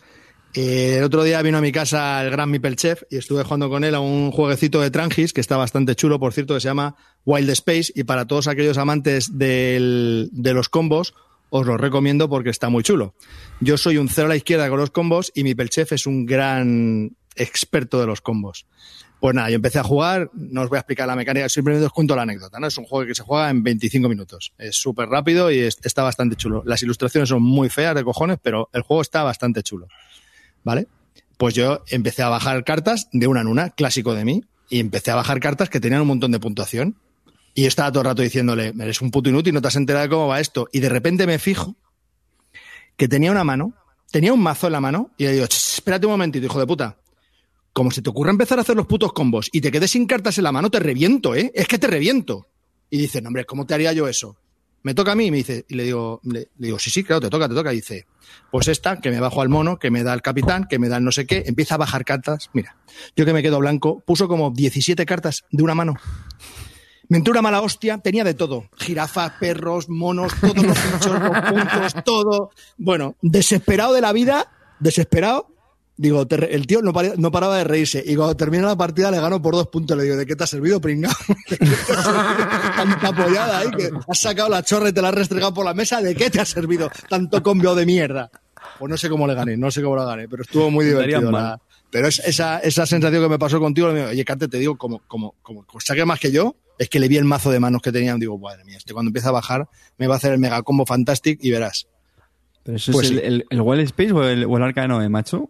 Eh, 0.56 0.96
el 1.00 1.04
otro 1.04 1.24
día 1.24 1.42
vino 1.42 1.58
a 1.58 1.62
mi 1.62 1.72
casa 1.72 2.24
el 2.24 2.32
gran 2.32 2.50
Mipel 2.50 2.78
Chef 2.78 3.04
y 3.10 3.18
estuve 3.18 3.44
jugando 3.44 3.70
con 3.70 3.84
él 3.84 3.94
a 3.94 4.00
un 4.00 4.32
jueguecito 4.32 4.80
de 4.82 4.90
Trangis 4.90 5.34
que 5.34 5.42
está 5.42 5.58
bastante 5.58 5.96
chulo, 5.96 6.18
por 6.20 6.32
cierto, 6.34 6.54
que 6.54 6.62
se 6.62 6.70
llama 6.70 6.96
Wild 7.26 7.50
Space. 7.50 7.92
Y 7.94 8.06
para 8.06 8.26
todos 8.26 8.48
aquellos 8.48 8.78
amantes 8.78 9.38
del- 9.38 10.30
de 10.32 10.54
los 10.54 10.70
combos, 10.70 11.14
os 11.50 11.66
lo 11.68 11.78
recomiendo 11.78 12.28
porque 12.30 12.50
está 12.50 12.70
muy 12.70 12.84
chulo. 12.84 13.14
Yo 13.60 13.78
soy 13.78 13.98
un 13.98 14.08
cero 14.10 14.28
a 14.28 14.30
la 14.30 14.36
izquierda 14.38 14.70
con 14.70 14.80
los 14.80 14.92
combos 14.92 15.32
y 15.36 15.44
Mipel 15.44 15.70
Chef 15.70 15.92
es 15.92 16.08
un 16.08 16.26
gran 16.26 17.12
experto 17.36 18.00
de 18.00 18.08
los 18.08 18.22
combos. 18.22 18.66
Pues 19.20 19.34
nada, 19.34 19.50
yo 19.50 19.56
empecé 19.56 19.80
a 19.80 19.84
jugar, 19.84 20.30
no 20.34 20.62
os 20.62 20.70
voy 20.70 20.78
a 20.78 20.80
explicar 20.82 21.08
la 21.08 21.16
mecánica, 21.16 21.48
simplemente 21.50 21.86
os 21.86 21.92
cuento 21.94 22.16
la 22.16 22.24
anécdota, 22.24 22.60
¿no? 22.60 22.68
Es 22.68 22.78
un 22.78 22.86
juego 22.86 23.08
que 23.08 23.16
se 23.16 23.24
juega 23.24 23.50
en 23.50 23.64
25 23.64 24.08
minutos. 24.10 24.54
Es 24.58 24.76
súper 24.76 25.10
rápido 25.10 25.52
y 25.52 25.60
es- 25.60 25.80
está 25.84 26.04
bastante 26.04 26.36
chulo. 26.36 26.64
Las 26.66 26.84
ilustraciones 26.84 27.30
son 27.30 27.42
muy 27.42 27.70
feas 27.70 27.96
de 27.96 28.04
cojones, 28.04 28.38
pero 28.42 28.70
el 28.74 28.82
juego 28.82 29.02
está 29.02 29.24
bastante 29.24 29.64
chulo. 29.64 29.88
¿Vale? 30.64 30.88
Pues 31.38 31.54
yo 31.54 31.84
empecé 31.90 32.24
a 32.24 32.30
bajar 32.30 32.64
cartas 32.64 33.08
de 33.12 33.28
una 33.28 33.42
en 33.42 33.48
una, 33.48 33.70
clásico 33.72 34.14
de 34.14 34.26
mí, 34.26 34.44
y 34.70 34.80
empecé 34.80 35.12
a 35.12 35.16
bajar 35.16 35.40
cartas 35.40 35.70
que 35.70 35.80
tenían 35.80 36.02
un 36.02 36.08
montón 36.08 36.32
de 36.32 36.40
puntuación. 36.40 36.96
Y 37.54 37.62
yo 37.64 37.68
estaba 37.68 37.92
todo 37.92 38.02
el 38.02 38.08
rato 38.08 38.22
diciéndole, 38.22 38.74
eres 38.80 39.02
un 39.02 39.12
puto 39.12 39.30
inútil, 39.30 39.54
no 39.54 39.62
te 39.62 39.68
has 39.70 39.76
enterado 39.76 40.04
de 40.04 40.10
cómo 40.10 40.28
va 40.28 40.40
esto. 40.40 40.68
Y 40.74 40.80
de 40.82 40.90
repente 40.90 41.26
me 41.26 41.40
fijo 41.40 41.76
que 42.98 43.08
tenía 43.08 43.32
una 43.32 43.44
mano, 43.44 43.74
tenía 44.12 44.34
un 44.34 44.42
mazo 44.42 44.68
en 44.68 44.74
la 44.74 44.82
mano, 44.82 45.12
y 45.18 45.26
le 45.26 45.34
digo, 45.34 45.48
"Ch, 45.48 45.76
espérate 45.76 46.06
un 46.06 46.14
momentito, 46.14 46.46
hijo 46.46 46.60
de 46.60 46.68
puta. 46.68 46.98
Como 47.76 47.92
se 47.92 48.02
te 48.02 48.10
ocurra 48.10 48.32
empezar 48.32 48.58
a 48.58 48.62
hacer 48.62 48.78
los 48.78 48.88
putos 48.88 49.12
combos 49.12 49.50
y 49.52 49.60
te 49.60 49.70
quedes 49.70 49.92
sin 49.92 50.08
cartas 50.08 50.38
en 50.38 50.46
la 50.46 50.54
mano, 50.54 50.72
te 50.72 50.80
reviento, 50.80 51.36
¿eh? 51.36 51.52
Es 51.54 51.68
que 51.68 51.78
te 51.78 51.88
reviento. 51.88 52.48
Y 52.90 52.98
dice, 52.98 53.22
no, 53.22 53.28
hombre, 53.28 53.44
¿cómo 53.44 53.66
te 53.66 53.74
haría 53.74 53.92
yo 53.92 54.08
eso? 54.08 54.38
Me 54.82 54.94
toca 54.94 55.12
a 55.12 55.16
mí, 55.16 55.26
y 55.26 55.32
me 55.32 55.38
dice, 55.38 55.66
y 55.68 55.76
le 55.76 55.84
digo, 55.84 56.22
le, 56.24 56.48
digo, 56.56 56.80
sí, 56.80 56.90
sí, 56.90 57.04
claro, 57.04 57.20
te 57.20 57.30
toca, 57.30 57.50
te 57.50 57.54
toca. 57.54 57.74
Y 57.74 57.78
dice, 57.78 58.06
pues 58.50 58.70
esta, 58.70 59.02
que 59.02 59.12
me 59.12 59.20
bajo 59.20 59.42
al 59.42 59.50
mono, 59.50 59.78
que 59.78 59.92
me 59.92 60.04
da 60.04 60.14
el 60.14 60.22
capitán, 60.22 60.68
que 60.70 60.80
me 60.80 60.88
da 60.88 60.96
el 60.96 61.04
no 61.04 61.12
sé 61.12 61.26
qué, 61.26 61.44
empieza 61.48 61.76
a 61.76 61.78
bajar 61.78 62.06
cartas. 62.06 62.50
Mira, 62.54 62.78
yo 63.14 63.26
que 63.26 63.34
me 63.34 63.44
quedo 63.44 63.60
blanco, 63.60 64.00
puso 64.06 64.30
como 64.30 64.52
17 64.52 65.06
cartas 65.06 65.44
de 65.52 65.62
una 65.62 65.76
mano. 65.76 65.96
Me 67.10 67.18
entró 67.18 67.34
una 67.34 67.42
mala 67.42 67.62
hostia, 67.62 67.98
tenía 67.98 68.24
de 68.24 68.36
todo. 68.36 68.70
Jirafas, 68.78 69.34
perros, 69.38 69.90
monos, 69.90 70.32
todos 70.40 70.56
los 70.64 70.94
bichos, 70.94 71.22
los 71.22 71.42
puntos, 71.42 72.04
todo. 72.06 72.52
Bueno, 72.78 73.18
desesperado 73.22 73.94
de 73.94 74.00
la 74.00 74.14
vida, 74.14 74.50
desesperado. 74.80 75.55
Digo, 75.98 76.28
te 76.28 76.54
el 76.54 76.68
tío 76.68 76.82
no, 76.82 76.92
paraba 77.32 77.58
de 77.58 77.64
reírse. 77.64 78.04
Y 78.06 78.16
cuando 78.16 78.36
termina 78.36 78.68
la 78.68 78.76
partida 78.76 79.10
le 79.12 79.20
gano 79.22 79.42
por 79.42 79.54
dos 79.56 79.68
puntos. 79.68 79.96
Le 79.98 80.04
digo, 80.04 80.18
¿de 80.18 80.26
qué 80.26 80.36
te 80.36 80.44
ha 80.44 80.48
servido, 80.48 80.82
pringao? 80.82 81.14
Tanta 82.76 83.08
apoyada 83.10 83.60
ahí 83.60 83.72
que 83.72 83.90
has 84.08 84.20
sacado 84.20 84.50
la 84.50 84.64
chorra 84.64 84.90
y 84.90 84.94
te 84.94 85.02
la 85.02 85.10
has 85.10 85.16
restregado 85.16 85.54
por 85.54 85.66
la 85.66 85.74
mesa. 85.74 86.02
¿De 86.02 86.16
qué 86.16 86.30
te 86.30 86.40
ha 86.42 86.46
servido 86.46 86.90
tanto 87.10 87.42
combio 87.42 87.76
de 87.76 87.86
mierda? 87.86 88.30
Pues 88.80 88.90
no 88.90 88.98
sé 88.98 89.10
cómo 89.10 89.26
le 89.28 89.36
gané, 89.36 89.56
no 89.58 89.72
sé 89.72 89.82
cómo 89.82 89.96
la 89.96 90.06
gané, 90.06 90.28
pero 90.28 90.44
estuvo 90.44 90.70
muy 90.70 90.86
divertido. 90.86 91.32
la- 91.32 91.60
pero 91.92 92.10
es, 92.10 92.20
esa, 92.20 92.60
esa 92.60 92.86
sensación 92.86 93.24
que 93.24 93.30
me 93.30 93.40
pasó 93.40 93.58
contigo, 93.62 93.94
digo, 93.94 94.08
oye, 94.08 94.26
Carte, 94.26 94.50
te 94.50 94.58
digo, 94.58 94.76
como, 94.78 95.00
como, 95.08 95.34
como 95.42 95.66
saque 95.80 96.04
más 96.04 96.20
que 96.20 96.30
yo, 96.30 96.56
es 96.78 96.90
que 96.90 97.00
le 97.00 97.08
vi 97.08 97.16
el 97.16 97.24
mazo 97.24 97.52
de 97.52 97.60
manos 97.62 97.82
que 97.82 97.94
tenían. 97.94 98.20
Digo, 98.20 98.38
madre 98.38 98.66
mía, 98.66 98.76
este 98.78 98.92
cuando 98.94 99.10
empieza 99.10 99.30
a 99.30 99.32
bajar 99.32 99.70
me 99.98 100.08
va 100.08 100.16
a 100.16 100.18
hacer 100.18 100.34
el 100.34 100.40
mega 100.40 100.62
combo 100.64 100.86
fantastic 100.86 101.40
y 101.42 101.52
verás. 101.52 101.88
Pero 102.64 102.76
eso 102.78 102.92
Pues 102.92 103.06
es 103.06 103.12
el, 103.12 103.18
sí. 103.20 103.26
el, 103.26 103.46
el 103.50 103.62
Wild 103.62 103.82
Space 103.86 104.12
o 104.12 104.24
el, 104.28 104.44
o 104.44 104.58
el 104.58 104.64
Arca 104.64 104.82
de 104.82 104.88
Noé, 104.90 105.08
macho. 105.08 105.50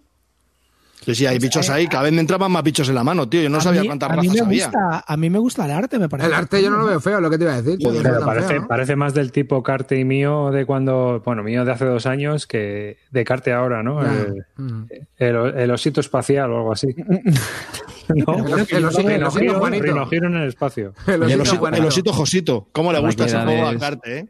Sí, 1.05 1.13
sí, 1.15 1.25
hay 1.27 1.37
bichos 1.39 1.69
ahí, 1.69 1.87
cada 1.87 2.03
vez 2.03 2.13
me 2.13 2.21
entraban 2.21 2.51
más 2.51 2.63
bichos 2.63 2.89
en 2.89 2.95
la 2.95 3.03
mano, 3.03 3.29
tío. 3.29 3.41
Yo 3.41 3.49
no 3.49 3.59
a 3.59 3.61
sabía 3.61 3.81
mí, 3.81 3.87
cuántas 3.87 4.09
razas 4.09 4.33
me 4.33 4.39
había. 4.39 4.65
gusta, 4.65 5.03
a 5.07 5.17
mí 5.17 5.29
me 5.29 5.37
gusta 5.39 5.65
el 5.65 5.71
arte, 5.71 5.99
me 5.99 6.09
parece. 6.09 6.27
El 6.27 6.33
arte 6.33 6.63
yo 6.63 6.69
no 6.71 6.77
lo 6.77 6.85
veo 6.87 6.99
feo, 6.99 7.21
lo 7.21 7.29
que 7.29 7.37
te 7.37 7.43
iba 7.43 7.53
a 7.53 7.61
decir. 7.61 7.77
tío, 7.77 7.91
no 7.91 8.25
parece, 8.25 8.47
feo, 8.47 8.61
¿no? 8.61 8.67
parece 8.67 8.95
más 8.95 9.13
del 9.13 9.31
tipo 9.31 9.61
Carte 9.63 9.99
y 9.99 10.03
mío 10.05 10.49
de 10.51 10.65
cuando, 10.65 11.21
bueno, 11.23 11.43
mío 11.43 11.63
de 11.63 11.71
hace 11.71 11.85
dos 11.85 12.05
años 12.07 12.47
que 12.47 12.97
de 13.11 13.23
Carte 13.23 13.53
ahora, 13.53 13.83
¿no? 13.83 14.01
El, 14.01 14.45
Mm. 14.57 14.85
el- 15.17 15.35
el 15.59 15.71
osito 15.71 15.99
espacial 16.01 16.51
o 16.51 16.57
algo 16.57 16.71
así. 16.73 16.87
¿No? 18.07 18.35
El 18.37 18.53
osito- 18.53 19.09
el 19.09 19.23
osito- 19.23 19.59
Juanito. 19.59 20.07
En 20.11 20.35
espacio. 20.43 20.93
El 21.07 21.85
osito 21.85 22.13
Josito. 22.13 22.67
¿Cómo 22.71 22.91
le 22.93 22.99
gusta 22.99 23.25
ese 23.25 23.37
juego 23.39 23.67
a 23.67 23.75
Carte, 23.77 24.17
eh? 24.19 24.25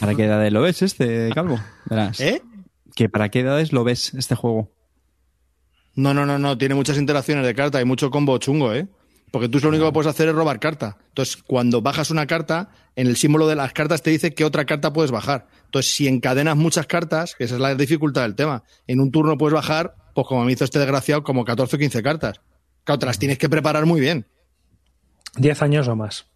¿Para 0.00 0.14
qué 0.14 0.24
edades 0.24 0.52
lo 0.52 0.62
ves 0.62 0.82
este, 0.82 1.30
Calvo? 1.34 1.58
Verás. 1.86 2.20
¿Eh? 2.20 2.42
Que 2.94 3.08
para 3.08 3.28
qué 3.28 3.40
edades 3.40 3.72
lo 3.72 3.84
ves 3.84 4.14
este 4.14 4.34
juego. 4.34 4.68
No, 6.00 6.14
no, 6.14 6.24
no, 6.24 6.38
no. 6.38 6.56
Tiene 6.56 6.74
muchas 6.74 6.96
interacciones 6.96 7.44
de 7.44 7.54
carta 7.54 7.78
y 7.80 7.84
mucho 7.84 8.10
combo 8.10 8.38
chungo, 8.38 8.72
¿eh? 8.72 8.88
Porque 9.30 9.50
tú 9.50 9.60
lo 9.60 9.68
único 9.68 9.84
que 9.84 9.92
puedes 9.92 10.08
hacer 10.08 10.28
es 10.28 10.34
robar 10.34 10.58
carta. 10.58 10.96
Entonces, 11.08 11.36
cuando 11.36 11.82
bajas 11.82 12.10
una 12.10 12.26
carta, 12.26 12.70
en 12.96 13.06
el 13.06 13.16
símbolo 13.16 13.46
de 13.46 13.54
las 13.54 13.74
cartas 13.74 14.00
te 14.02 14.10
dice 14.10 14.34
qué 14.34 14.44
otra 14.44 14.64
carta 14.64 14.94
puedes 14.94 15.10
bajar. 15.10 15.46
Entonces, 15.66 15.92
si 15.92 16.08
encadenas 16.08 16.56
muchas 16.56 16.86
cartas, 16.86 17.34
que 17.36 17.44
esa 17.44 17.56
es 17.56 17.60
la 17.60 17.74
dificultad 17.74 18.22
del 18.22 18.34
tema, 18.34 18.64
en 18.86 18.98
un 19.00 19.10
turno 19.10 19.36
puedes 19.36 19.52
bajar, 19.52 19.94
pues 20.14 20.26
como 20.26 20.42
me 20.44 20.52
hizo 20.52 20.64
este 20.64 20.78
desgraciado, 20.78 21.22
como 21.22 21.44
14 21.44 21.76
o 21.76 21.78
15 21.78 22.02
cartas. 22.02 22.40
Claro, 22.84 22.98
te 22.98 23.06
las 23.06 23.18
tienes 23.18 23.36
que 23.36 23.50
preparar 23.50 23.84
muy 23.84 24.00
bien. 24.00 24.26
Diez 25.36 25.60
años 25.60 25.86
o 25.86 25.96
más. 25.96 26.29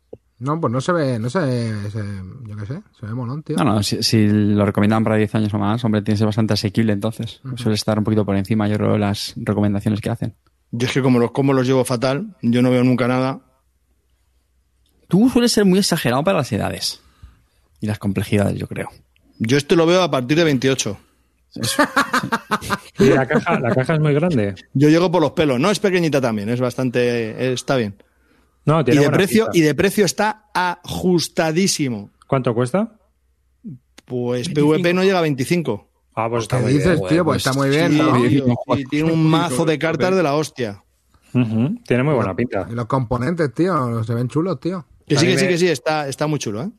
No, 0.44 0.60
pues 0.60 0.72
no 0.72 0.80
se 0.80 0.92
ve, 0.92 1.18
no 1.18 1.30
se 1.30 1.38
ve, 1.40 1.90
se- 1.90 2.22
yo 2.48 2.56
qué 2.56 2.66
sé, 2.66 2.82
se 3.00 3.06
ve 3.06 3.14
molón, 3.14 3.42
tío. 3.42 3.56
No, 3.56 3.64
no, 3.64 3.82
si, 3.82 4.02
si 4.02 4.26
lo 4.28 4.64
recomiendan 4.66 5.02
para 5.02 5.16
10 5.16 5.34
años 5.34 5.54
o 5.54 5.58
más, 5.58 5.82
hombre, 5.84 6.02
tiene 6.02 6.14
que 6.14 6.18
ser 6.18 6.26
bastante 6.26 6.54
asequible 6.54 6.92
entonces. 6.92 7.40
Suele 7.56 7.74
estar 7.74 7.98
un 7.98 8.04
poquito 8.04 8.24
por 8.26 8.36
encima, 8.36 8.68
yo 8.68 8.76
creo, 8.76 8.92
de 8.92 8.98
las 8.98 9.32
recomendaciones 9.36 10.00
que 10.00 10.10
hacen. 10.10 10.34
Yo 10.70 10.86
es 10.86 10.92
que 10.92 11.02
como 11.02 11.18
los 11.18 11.30
combos 11.32 11.56
los 11.56 11.66
llevo 11.66 11.84
fatal, 11.84 12.36
yo 12.42 12.60
no 12.62 12.70
veo 12.70 12.84
nunca 12.84 13.08
nada. 13.08 13.40
Tú 15.08 15.28
sueles 15.30 15.52
ser 15.52 15.64
muy 15.64 15.78
exagerado 15.78 16.24
para 16.24 16.38
las 16.38 16.52
edades 16.52 17.00
y 17.80 17.86
las 17.86 17.98
complejidades, 17.98 18.58
yo 18.58 18.66
creo. 18.66 18.88
Yo 19.38 19.56
esto 19.56 19.76
lo 19.76 19.86
veo 19.86 20.02
a 20.02 20.10
partir 20.10 20.36
de 20.36 20.44
28. 20.44 20.98
Y 22.98 23.04
la 23.06 23.26
caja, 23.26 23.58
la 23.60 23.74
caja 23.74 23.94
es 23.94 24.00
muy 24.00 24.14
grande. 24.14 24.54
Yo 24.72 24.88
llego 24.88 25.10
por 25.10 25.20
los 25.20 25.32
pelos. 25.32 25.58
No, 25.60 25.70
es 25.70 25.78
pequeñita 25.80 26.20
también, 26.20 26.48
es 26.48 26.60
bastante, 26.60 27.52
está 27.52 27.76
bien. 27.76 27.96
No, 28.66 28.80
Y 28.80 28.84
de 28.84 29.10
precio, 29.10 29.44
pinta. 29.46 29.58
y 29.58 29.60
de 29.62 29.74
precio 29.74 30.04
está 30.04 30.46
ajustadísimo. 30.54 32.10
¿Cuánto 32.26 32.54
cuesta? 32.54 32.96
Pues 34.06 34.48
PvP 34.48 34.94
no 34.94 35.02
llega 35.02 35.18
a 35.18 35.22
25. 35.22 35.88
Ah, 36.16 36.28
pues 36.30 36.44
está 36.44 36.58
¿Qué 36.58 36.62
muy 36.64 36.72
dices, 36.74 36.98
bien. 36.98 37.08
tío? 37.08 37.24
Pues 37.24 37.38
está 37.38 37.52
muy 37.52 37.68
bien, 37.70 37.92
Sí, 37.92 37.98
¿no? 37.98 38.22
tío, 38.28 38.56
y 38.78 38.84
tiene 38.84 39.12
un 39.12 39.26
mazo 39.26 39.64
de 39.64 39.78
cartas 39.78 40.14
de 40.14 40.22
la 40.22 40.34
hostia. 40.34 40.82
Tiene 41.32 42.02
muy 42.04 42.14
buena 42.14 42.34
pinta. 42.36 42.66
Y 42.70 42.74
los 42.74 42.86
componentes, 42.86 43.52
tío, 43.52 44.04
se 44.04 44.14
ven 44.14 44.28
chulos, 44.28 44.60
tío. 44.60 44.86
Que 45.06 45.16
sí, 45.18 45.26
que 45.26 45.38
sí, 45.38 45.48
que 45.48 45.58
sí, 45.58 45.68
está, 45.68 46.08
está 46.08 46.26
muy 46.26 46.38
chulo, 46.38 46.62
¿eh? 46.62 46.70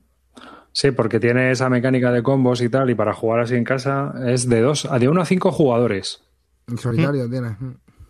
Sí, 0.71 0.91
porque 0.91 1.19
tiene 1.19 1.51
esa 1.51 1.69
mecánica 1.69 2.11
de 2.11 2.23
combos 2.23 2.61
y 2.61 2.69
tal, 2.69 2.89
y 2.89 2.95
para 2.95 3.13
jugar 3.13 3.41
así 3.41 3.55
en 3.55 3.63
casa 3.63 4.13
es 4.27 4.47
de 4.49 4.61
dos, 4.61 4.87
de 4.99 5.07
uno 5.09 5.21
a 5.21 5.25
cinco 5.25 5.51
jugadores. 5.51 6.21
En 6.67 6.77
solitario 6.77 7.29
tiene. 7.29 7.57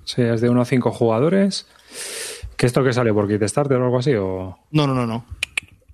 Sí, 0.04 0.22
es 0.22 0.42
de 0.42 0.50
uno 0.50 0.62
a 0.62 0.66
cinco 0.66 0.92
jugadores. 0.92 1.68
¿Qué 2.58 2.66
esto 2.66 2.84
que 2.84 2.94
sale 2.94 3.14
por 3.14 3.28
Kickstarter 3.28 3.78
o 3.78 3.86
algo 3.86 4.00
así? 4.00 4.14
O... 4.16 4.58
No, 4.72 4.88
no, 4.88 4.94
no, 4.94 5.06
no. 5.06 5.26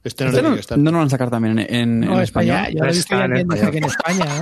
Este 0.03 0.23
no 0.25 0.29
es 0.31 0.35
Este 0.35 0.43
de 0.43 0.49
no, 0.49 0.55
Kickstarter. 0.55 0.83
no 0.83 0.91
lo 0.91 0.97
van 0.97 1.07
a 1.07 1.09
sacar 1.09 1.29
también 1.29 1.59
en, 1.59 1.99
No, 1.99 2.05
ya 2.07 2.11
lo 2.13 2.17
he 2.19 2.21
visto 2.21 3.15
Está 3.15 3.27
ya 3.27 3.39
en 3.39 3.71
que 3.71 3.77
España, 3.79 4.25
¿eh? 4.25 4.41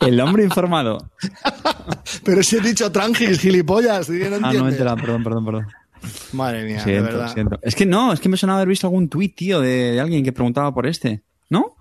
El 0.06 0.20
hombre 0.20 0.44
informado. 0.44 1.10
Pero 2.24 2.42
si 2.42 2.56
he 2.56 2.60
dicho 2.60 2.90
Trangis, 2.90 3.38
gilipollas. 3.40 4.08
no 4.08 4.46
Ah, 4.46 4.52
no 4.52 4.64
me 4.64 4.70
enterado, 4.70 4.96
perdón, 4.96 5.22
perdón, 5.22 5.44
perdón. 5.44 5.66
Madre 6.32 6.64
mía, 6.64 6.84
de 6.84 7.00
verdad. 7.00 7.32
siento. 7.32 7.58
Es 7.62 7.74
que 7.74 7.86
no, 7.86 8.12
es 8.12 8.20
que 8.20 8.28
me 8.28 8.36
sonaba 8.36 8.58
haber 8.60 8.68
visto 8.68 8.86
algún 8.86 9.08
tuit, 9.08 9.34
tío, 9.34 9.60
de, 9.60 9.92
de 9.92 10.00
alguien 10.00 10.24
que 10.24 10.32
preguntaba 10.32 10.72
por 10.72 10.86
este. 10.86 11.22
¿No? 11.50 11.74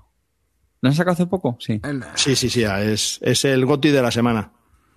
¿Lo 0.82 0.90
han 0.90 0.96
sacado 0.96 1.14
hace 1.14 1.26
poco? 1.26 1.58
Sí. 1.60 1.82
Sí, 2.16 2.36
sí, 2.36 2.50
sí, 2.50 2.64
es, 2.64 3.20
es 3.22 3.46
el 3.46 3.66
goti 3.66 3.90
de 3.90 4.02
la 4.02 4.12
semana. 4.12 4.52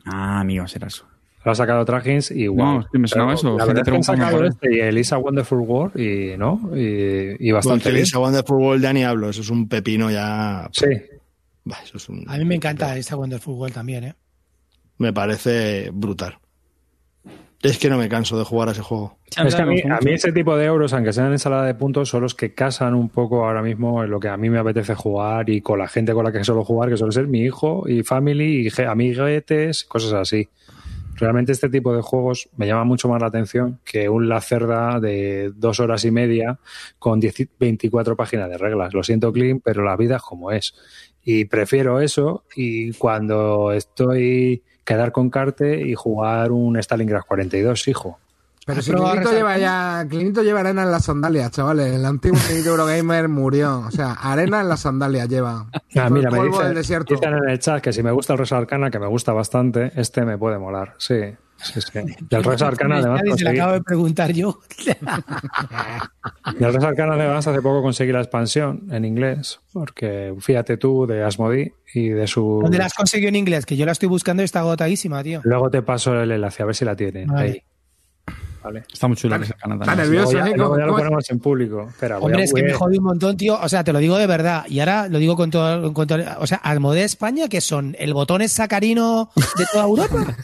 Ah, 0.04 0.40
amigo, 0.40 0.66
será 0.68 0.86
eso. 0.88 1.06
Lo 1.44 1.52
ha 1.52 1.54
sacado 1.54 1.84
Tragins 1.84 2.30
y 2.30 2.48
wow. 2.48 2.56
No, 2.58 2.82
sí 2.90 2.98
me 2.98 3.08
sonaba 3.08 3.34
eso, 3.34 3.56
La 3.56 3.64
gente 3.66 3.80
es 3.82 3.88
que 3.88 3.94
han 3.96 4.02
sacado 4.04 4.44
este 4.44 4.76
y 4.76 4.80
Elisa 4.80 5.18
Wonderful 5.18 5.60
World 5.60 5.98
y, 6.00 6.36
¿no? 6.36 6.70
Y, 6.76 7.36
y 7.48 7.52
Bastante 7.52 7.98
esa 8.00 8.18
Wonderful 8.18 8.56
World 8.56 8.82
ya 8.82 8.92
ni 8.92 9.04
hablo, 9.04 9.30
eso 9.30 9.40
es 9.42 9.50
un 9.50 9.68
pepino 9.68 10.10
ya. 10.10 10.68
Sí. 10.72 10.86
Bah, 11.64 11.78
eso 11.84 11.96
es 11.96 12.08
un- 12.08 12.24
A 12.28 12.36
mí 12.38 12.44
me 12.44 12.56
encanta 12.56 12.96
esta 12.96 13.16
Wonderful 13.16 13.54
World 13.54 13.74
también, 13.74 14.04
¿eh? 14.04 14.14
Me 14.98 15.12
parece 15.12 15.90
brutal. 15.92 16.38
Es 17.62 17.76
que 17.78 17.88
no 17.90 17.98
me 17.98 18.08
canso 18.08 18.38
de 18.38 18.44
jugar 18.44 18.68
a 18.68 18.72
ese 18.72 18.82
juego. 18.82 19.18
Es 19.44 19.54
que 19.54 19.62
a 19.62 19.66
mí, 19.66 19.80
a 19.90 19.98
mí 20.00 20.12
ese 20.12 20.30
tipo 20.32 20.56
de 20.56 20.64
euros, 20.66 20.92
aunque 20.92 21.12
sean 21.12 21.32
ensalada 21.32 21.66
de 21.66 21.74
puntos, 21.74 22.08
son 22.08 22.22
los 22.22 22.34
que 22.36 22.54
casan 22.54 22.94
un 22.94 23.08
poco 23.08 23.44
ahora 23.44 23.62
mismo 23.62 24.04
en 24.04 24.10
lo 24.10 24.20
que 24.20 24.28
a 24.28 24.36
mí 24.36 24.48
me 24.48 24.58
apetece 24.58 24.94
jugar 24.94 25.50
y 25.50 25.60
con 25.60 25.78
la 25.80 25.88
gente 25.88 26.12
con 26.14 26.24
la 26.24 26.30
que 26.32 26.44
suelo 26.44 26.64
jugar, 26.64 26.88
que 26.88 26.96
suele 26.96 27.12
ser 27.12 27.26
mi 27.26 27.40
hijo 27.40 27.84
y 27.88 28.02
family 28.04 28.68
y 28.68 28.82
amiguetes, 28.82 29.84
cosas 29.84 30.12
así. 30.14 30.48
Realmente 31.18 31.52
este 31.52 31.68
tipo 31.68 31.94
de 31.94 32.02
juegos 32.02 32.48
me 32.56 32.66
llama 32.66 32.84
mucho 32.84 33.08
más 33.08 33.20
la 33.20 33.26
atención 33.26 33.80
que 33.84 34.08
un 34.08 34.28
La 34.28 34.40
Cerda 34.40 35.00
de 35.00 35.52
dos 35.54 35.80
horas 35.80 36.04
y 36.04 36.10
media 36.10 36.58
con 36.98 37.18
10 37.18 37.48
24 37.58 38.16
páginas 38.16 38.48
de 38.48 38.58
reglas. 38.58 38.94
Lo 38.94 39.02
siento, 39.02 39.32
Clean, 39.32 39.60
pero 39.60 39.82
la 39.82 39.96
vida 39.96 40.16
es 40.16 40.22
como 40.22 40.52
es. 40.52 40.74
Y 41.24 41.46
prefiero 41.46 42.00
eso 42.00 42.44
y 42.54 42.92
cuando 42.92 43.72
estoy 43.72 44.62
quedar 44.84 45.12
con 45.12 45.28
Carte 45.28 45.86
y 45.86 45.94
jugar 45.94 46.50
un 46.52 46.78
Stalingrad 46.78 47.22
42, 47.26 47.88
hijo. 47.88 48.18
Pero 48.68 48.82
si 48.82 48.92
Clinito 48.92 49.32
lleva 49.32 49.56
ya. 49.56 50.04
Clinito 50.10 50.42
lleva 50.42 50.60
arena 50.60 50.82
en 50.82 50.90
las 50.90 51.06
sandalias, 51.06 51.50
chavales. 51.52 51.86
El 51.94 52.04
antiguo 52.04 52.38
Clinito 52.46 52.68
Eurogamer 52.68 53.26
murió. 53.28 53.80
O 53.86 53.90
sea, 53.90 54.12
arena 54.12 54.60
en 54.60 54.68
las 54.68 54.80
sandalias 54.80 55.26
lleva. 55.26 55.70
Ah, 55.96 56.10
mira, 56.10 56.30
me 56.30 56.42
dice- 56.42 56.64
del 56.64 56.74
desierto. 56.74 57.14
dicen 57.14 57.32
en 57.32 57.48
el 57.48 57.58
chat 57.60 57.80
que 57.82 57.94
si 57.94 58.02
me 58.02 58.10
gusta 58.12 58.34
el 58.34 58.38
Res 58.40 58.52
Arcana, 58.52 58.90
que 58.90 58.98
me 58.98 59.06
gusta 59.06 59.32
bastante, 59.32 59.90
este 59.96 60.22
me 60.26 60.36
puede 60.36 60.58
molar. 60.58 60.94
Sí, 60.98 61.18
sí, 61.56 61.80
sí. 61.80 61.98
Y 62.30 62.34
el 62.34 62.44
Res 62.44 62.60
Arcana, 62.60 62.98
además, 62.98 63.20
se 63.20 63.24
lo 63.24 63.30
conseguí, 63.30 63.58
acabo 63.58 63.72
de 63.72 63.80
preguntar 63.80 64.32
yo. 64.32 64.60
y 66.60 66.64
el 66.64 66.74
Res 66.74 66.84
Arcana, 66.84 67.14
además, 67.14 67.46
hace 67.46 67.62
poco 67.62 67.80
conseguí 67.82 68.12
la 68.12 68.20
expansión 68.20 68.82
en 68.90 69.06
inglés, 69.06 69.60
porque 69.72 70.34
fíjate 70.40 70.76
tú 70.76 71.06
de 71.06 71.24
Asmodi 71.24 71.72
y 71.94 72.08
de 72.10 72.26
su... 72.26 72.60
¿Dónde 72.62 72.76
la 72.78 72.84
has 72.84 72.94
conseguido 72.94 73.30
en 73.30 73.36
inglés? 73.36 73.64
Que 73.64 73.76
yo 73.78 73.86
la 73.86 73.92
estoy 73.92 74.08
buscando 74.10 74.42
y 74.42 74.44
está 74.44 74.60
agotadísima, 74.60 75.22
tío. 75.22 75.40
Luego 75.44 75.70
te 75.70 75.80
paso 75.82 76.14
el 76.20 76.30
enlace, 76.30 76.62
a 76.62 76.66
ver 76.66 76.74
si 76.74 76.84
la 76.84 76.94
tienen. 76.96 77.28
Vale. 77.28 77.50
Ahí. 77.50 77.62
Vale. 78.68 78.84
Está 78.92 79.08
muy 79.08 79.16
chulo 79.16 79.34
Está- 79.36 79.46
ese 79.46 79.54
canal 79.54 79.80
está 79.80 79.94
nervioso. 79.94 80.38
¿eh? 80.38 80.52
luego 80.56 80.76
ya 80.76 80.84
lo 80.84 80.92
¿Cómo- 80.92 80.98
ponemos 81.04 81.30
en 81.30 81.38
público. 81.40 81.86
Espera, 81.88 82.18
Hombre, 82.18 82.42
es 82.44 82.52
que 82.52 82.62
me 82.62 82.72
jode 82.74 82.98
un 82.98 83.04
montón, 83.04 83.36
tío. 83.36 83.58
O 83.60 83.68
sea, 83.68 83.82
te 83.82 83.92
lo 83.92 83.98
digo 83.98 84.18
de 84.18 84.26
verdad. 84.26 84.64
Y 84.68 84.80
ahora 84.80 85.08
lo 85.08 85.18
digo 85.18 85.36
con 85.36 85.50
todo. 85.50 85.92
Con 85.94 86.06
todo 86.06 86.18
o 86.38 86.46
sea, 86.46 86.58
Almodé 86.58 87.04
España, 87.04 87.48
que 87.48 87.60
son 87.62 87.96
el 87.98 88.12
botón 88.12 88.42
es 88.42 88.52
sacarino 88.52 89.30
de 89.56 89.64
toda 89.72 89.84
Europa. 89.86 90.36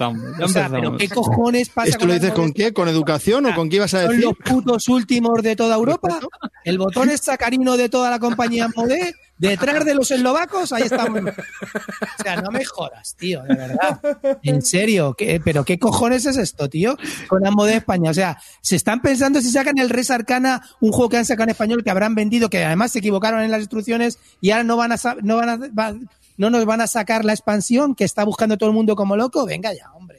O 0.43 0.49
sea, 0.49 0.69
pero. 0.71 0.97
¿qué 0.97 1.09
cojones 1.09 1.69
pasa 1.69 1.91
¿Esto 1.91 2.07
lo 2.07 2.15
dices 2.15 2.31
Almodé 2.31 2.43
con 2.47 2.53
qué? 2.55 2.73
¿Con 2.73 2.89
educación 2.89 3.47
o 3.47 3.55
con 3.55 3.69
qué 3.69 3.77
ibas 3.77 3.93
a 3.95 4.03
¿Son 4.03 4.11
decir? 4.11 4.25
los 4.25 4.35
putos 4.39 4.89
últimos 4.89 5.43
de 5.43 5.55
toda 5.57 5.75
Europa? 5.77 6.19
¿El 6.65 6.79
botón 6.79 7.11
es 7.11 7.21
sacarino 7.21 7.77
de 7.77 7.89
toda 7.89 8.11
la 8.11 8.19
compañía 8.19 8.69
Modé? 8.75 9.13
¿Detrás 9.37 9.85
de 9.85 9.95
los 9.95 10.11
eslovacos? 10.11 10.73
Ahí 10.73 10.83
estamos. 10.85 11.21
O 11.21 12.23
sea, 12.23 12.37
no 12.41 12.51
me 12.51 12.65
jodas, 12.65 13.15
tío, 13.17 13.43
de 13.43 13.55
verdad. 13.55 14.01
En 14.43 14.63
serio, 14.63 15.15
¿qué- 15.19 15.41
¿pero 15.45 15.65
qué 15.65 15.79
cojones 15.79 16.25
es 16.27 16.37
esto, 16.37 16.69
tío? 16.69 16.97
Con 17.29 17.43
la 17.43 17.51
Modé 17.51 17.77
España. 17.77 18.11
O 18.11 18.15
sea, 18.15 18.39
se 18.61 18.77
están 18.77 19.03
pensando 19.03 19.41
si 19.41 19.51
sacan 19.51 19.79
el 19.79 19.91
Res 19.91 20.11
Arcana, 20.11 20.63
un 20.81 20.93
juego 20.93 21.09
que 21.09 21.17
han 21.19 21.25
sacado 21.27 21.45
en 21.45 21.51
español, 21.51 21.83
que 21.83 21.91
habrán 21.91 22.15
vendido, 22.15 22.49
que 22.49 22.65
además 22.65 22.93
se 22.93 23.01
equivocaron 23.01 23.43
en 23.43 23.51
las 23.51 23.61
instrucciones 23.61 24.19
y 24.41 24.51
ahora 24.53 24.65
no 24.65 24.77
van 24.77 24.93
a, 24.93 24.97
no 25.23 25.37
van 25.37 25.49
a, 25.49 25.95
no 26.37 26.51
nos 26.51 26.65
van 26.65 26.81
a 26.81 26.87
sacar 26.87 27.25
la 27.25 27.33
expansión 27.33 27.95
que 27.95 28.05
está 28.05 28.25
buscando 28.25 28.57
todo 28.57 28.69
el 28.71 28.75
mundo 28.77 28.95
como 28.97 29.17
loco. 29.17 29.45
Venga 29.47 29.73
ya, 29.75 29.93
hombre. 29.95 30.14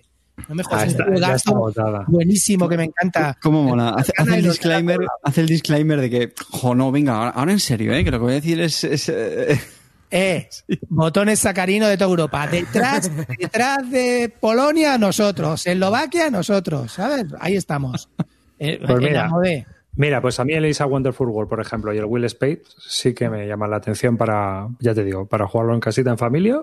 No 0.49 0.55
me 0.55 0.61
Ah, 0.63 0.65
jodas. 0.69 0.95
un 0.95 1.05
juegazo 1.05 1.49
agotada. 1.55 2.05
buenísimo 2.07 2.67
que 2.69 2.77
me 2.77 2.83
encanta. 2.85 3.37
¿Cómo 3.41 3.63
mola? 3.63 3.89
Hace, 3.97 4.11
hace 4.17 4.35
el 4.37 4.43
disclaimer, 4.43 4.99
hace 5.23 5.41
el 5.41 5.47
disclaimer 5.47 6.01
de 6.01 6.09
que, 6.09 6.33
jo, 6.51 6.75
no, 6.75 6.91
venga, 6.91 7.15
ahora, 7.17 7.29
ahora 7.31 7.51
en 7.53 7.59
serio, 7.59 7.93
¿eh? 7.93 8.03
que 8.03 8.11
lo 8.11 8.17
que 8.19 8.23
voy 8.23 8.31
a 8.33 8.35
decir 8.35 8.59
es... 8.61 8.83
es, 8.83 9.09
eh, 9.09 9.59
Eh, 10.11 10.47
botones 10.89 11.39
sacarino 11.39 11.87
de 11.87 11.97
toda 11.97 12.09
Europa. 12.09 12.47
Detrás, 12.47 13.09
detrás 13.39 13.89
de 13.89 14.31
Polonia, 14.39 14.97
nosotros. 14.97 15.65
Eslovaquia, 15.65 16.29
nosotros. 16.29 16.91
¿Sabes? 16.91 17.25
Ahí 17.39 17.55
estamos. 17.55 18.09
Eh, 18.59 18.79
Pues 18.85 18.99
mira. 18.99 19.29
Mira, 19.97 20.21
pues 20.21 20.37
a 20.41 20.43
mí 20.45 20.53
el 20.53 20.65
Isa 20.65 20.85
Wonderful 20.85 21.29
World, 21.29 21.49
por 21.49 21.61
ejemplo, 21.61 21.93
y 21.93 21.97
el 21.97 22.03
Will 22.03 22.29
Spade 22.29 22.63
sí 22.85 23.13
que 23.13 23.29
me 23.29 23.47
llaman 23.47 23.71
la 23.71 23.77
atención 23.77 24.17
para, 24.17 24.67
ya 24.81 24.93
te 24.93 25.05
digo, 25.05 25.25
para 25.25 25.47
jugarlo 25.47 25.73
en 25.73 25.79
casita 25.79 26.09
en 26.09 26.17
familia, 26.17 26.61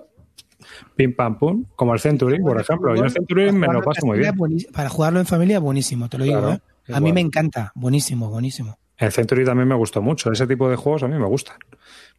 pim 0.95 1.15
pam 1.15 1.37
pum, 1.37 1.65
como 1.75 1.93
el 1.93 1.99
Century, 1.99 2.39
por 2.41 2.59
ejemplo. 2.59 2.95
Yo 2.95 3.03
el 3.03 3.11
Century 3.11 3.51
me 3.51 3.67
lo 3.67 3.81
paso 3.81 4.05
muy 4.05 4.19
bien. 4.19 4.35
Para 4.73 4.89
jugarlo 4.89 5.19
en 5.19 5.25
familia, 5.25 5.59
buenísimo, 5.59 6.09
te 6.09 6.17
lo 6.17 6.23
digo. 6.25 6.39
Claro, 6.39 6.53
¿eh? 6.55 6.61
A 6.87 6.91
igual. 6.91 7.03
mí 7.03 7.13
me 7.13 7.21
encanta. 7.21 7.71
Buenísimo, 7.75 8.29
buenísimo. 8.29 8.77
El 8.97 9.11
Century 9.11 9.45
también 9.45 9.67
me 9.67 9.75
gustó 9.75 10.01
mucho. 10.01 10.31
Ese 10.31 10.47
tipo 10.47 10.69
de 10.69 10.75
juegos 10.75 11.03
a 11.03 11.07
mí 11.07 11.17
me 11.17 11.25
gustan. 11.25 11.57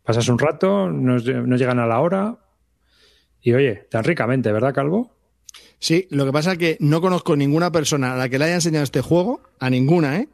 Pasas 0.02 0.28
un 0.28 0.38
rato, 0.38 0.90
no, 0.90 1.18
no 1.18 1.56
llegan 1.56 1.78
a 1.78 1.86
la 1.86 2.00
hora 2.00 2.38
y 3.40 3.52
oye, 3.52 3.86
tan 3.90 4.04
ricamente, 4.04 4.50
¿verdad, 4.52 4.74
Calvo? 4.74 5.14
Sí, 5.78 6.08
lo 6.10 6.24
que 6.24 6.32
pasa 6.32 6.52
es 6.52 6.58
que 6.58 6.76
no 6.80 7.02
conozco 7.02 7.36
ninguna 7.36 7.70
persona 7.70 8.14
a 8.14 8.16
la 8.16 8.30
que 8.30 8.38
le 8.38 8.46
haya 8.46 8.54
enseñado 8.54 8.84
este 8.84 9.02
juego, 9.02 9.42
a 9.60 9.68
ninguna, 9.68 10.16
¿eh? 10.16 10.28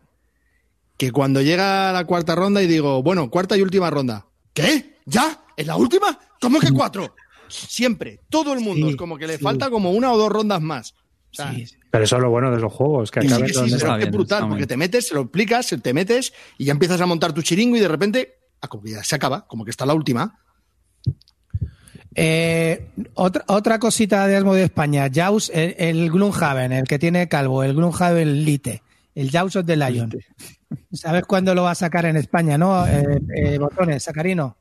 Que 0.97 1.11
cuando 1.11 1.43
llega 1.43 1.93
la 1.93 2.05
cuarta 2.05 2.37
ronda 2.37 2.63
y 2.63 2.69
digo, 2.69 3.03
bueno, 3.03 3.29
cuarta 3.31 3.57
y 3.57 3.63
última 3.63 3.91
ronda. 3.91 4.27
¿Qué? 4.53 4.97
¿Ya? 5.07 5.45
¿En 5.57 5.67
la 5.67 5.77
última? 5.77 6.19
¿Cómo 6.41 6.61
que 6.61 6.71
cuatro? 6.71 7.15
Siempre, 7.55 8.21
todo 8.29 8.53
el 8.53 8.61
mundo. 8.61 8.87
Sí, 8.87 8.93
es 8.93 8.97
como 8.97 9.19
que 9.19 9.27
le 9.27 9.37
sí. 9.39 9.43
falta 9.43 9.71
como 9.71 9.91
una 9.93 10.13
o 10.13 10.19
dos 10.19 10.31
rondas 10.31 10.61
más. 10.61 10.93
O 11.33 11.35
sea, 11.35 11.53
Sí, 11.53 11.67
sí. 11.67 11.77
Pero 11.91 12.05
eso 12.05 12.17
es 12.17 12.23
lo 12.23 12.31
bueno 12.31 12.51
de 12.51 12.59
los 12.61 12.73
juegos, 12.73 13.11
que 13.11 13.23
sí, 13.23 13.29
donde- 13.29 13.47
está 13.51 13.97
bien, 13.97 14.11
brutal, 14.11 14.39
está 14.39 14.49
porque 14.49 14.67
te 14.67 14.77
metes, 14.77 15.09
se 15.09 15.15
lo 15.15 15.23
explicas, 15.23 15.75
te 15.83 15.93
metes 15.93 16.33
y 16.59 16.65
ya 16.67 16.73
empiezas 16.73 17.01
a 17.01 17.07
montar 17.07 17.33
tu 17.33 17.43
chiringo 17.43 17.77
y 17.77 17.81
de 17.81 17.89
repente, 17.89 18.35
ah, 18.61 18.69
como 18.69 18.83
que 18.85 18.91
ya 18.93 19.03
se 19.05 19.17
acaba, 19.17 19.47
como 19.47 19.65
que 19.65 19.71
está 19.73 19.85
la 19.87 19.95
última. 19.95 20.39
Eh, 22.15 22.91
otra, 23.15 23.45
otra 23.49 23.79
cosita 23.79 24.27
de 24.27 24.37
Asmo 24.37 24.55
de 24.55 24.65
España, 24.65 25.09
Jaws, 25.13 25.51
el, 25.55 25.75
el 25.79 26.11
Gloomhaven, 26.11 26.73
el 26.73 26.85
que 26.87 26.99
tiene 26.99 27.29
calvo, 27.29 27.63
el 27.63 27.75
Gloomhaven 27.75 28.45
Lite, 28.45 28.83
el 29.15 29.31
Jaws 29.31 29.57
of 29.57 29.67
the 29.67 29.77
Lion. 29.77 30.13
¿Sabes 30.93 31.25
cuándo 31.25 31.55
lo 31.55 31.63
va 31.65 31.73
a 31.73 31.77
sacar 31.77 32.07
en 32.07 32.17
España, 32.17 32.59
no? 32.59 32.87
Eh, 32.87 33.21
eh, 33.37 33.59
botones, 33.59 34.03
Sacarino. 34.03 34.57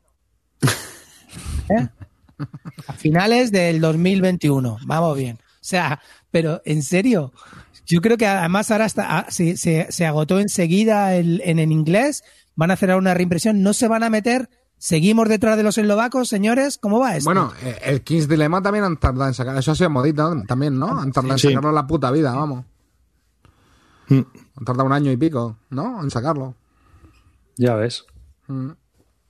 ¿Eh? 1.68 1.88
A 2.86 2.92
finales 2.94 3.50
del 3.52 3.80
2021. 3.80 4.78
Vamos 4.86 5.16
bien. 5.16 5.36
O 5.36 5.62
sea, 5.62 6.00
pero 6.30 6.62
en 6.64 6.82
serio, 6.82 7.32
yo 7.86 8.00
creo 8.00 8.16
que 8.16 8.26
además 8.26 8.70
ahora 8.70 8.86
está, 8.86 9.18
ah, 9.18 9.26
se, 9.28 9.56
se- 9.56 9.86
se 9.90 10.06
agotó 10.06 10.38
enseguida 10.40 11.14
el- 11.14 11.42
en, 11.44 11.58
en 11.58 11.72
inglés. 11.72 12.22
Van 12.56 12.70
a 12.70 12.74
hacer 12.74 12.90
ahora 12.90 13.00
una 13.00 13.14
reimpresión. 13.14 13.62
No 13.62 13.72
se 13.72 13.88
van 13.88 14.02
a 14.02 14.10
meter. 14.10 14.48
Seguimos 14.78 15.28
detrás 15.28 15.56
de 15.58 15.62
los 15.62 15.76
eslovacos, 15.76 16.28
señores. 16.28 16.78
¿Cómo 16.78 16.98
va 17.00 17.14
esto? 17.16 17.28
Bueno, 17.28 17.52
eh, 17.62 17.78
el 17.84 18.00
King's 18.02 18.28
Dilemma 18.28 18.62
también 18.62 18.84
han 18.84 18.96
tardado 18.96 19.28
en 19.28 19.34
sacar. 19.34 19.56
Eso 19.58 19.72
ha 19.72 19.74
sido 19.74 19.90
modito 19.90 20.32
también, 20.46 20.78
¿no? 20.78 20.98
Han 20.98 21.12
tardado 21.12 21.36
Sí. 21.36 21.48
en 21.48 21.52
sacarlo 21.54 21.72
la 21.72 21.86
puta 21.86 22.10
vida, 22.10 22.32
vamos. 22.34 22.64
Mm. 24.08 24.20
Han 24.56 24.64
tardado 24.64 24.86
un 24.86 24.92
año 24.92 25.10
y 25.12 25.16
pico, 25.16 25.58
¿no? 25.70 26.02
En 26.02 26.10
sacarlo. 26.10 26.54
Ya 27.56 27.74
ves. 27.74 28.04
Mm. 28.48 28.70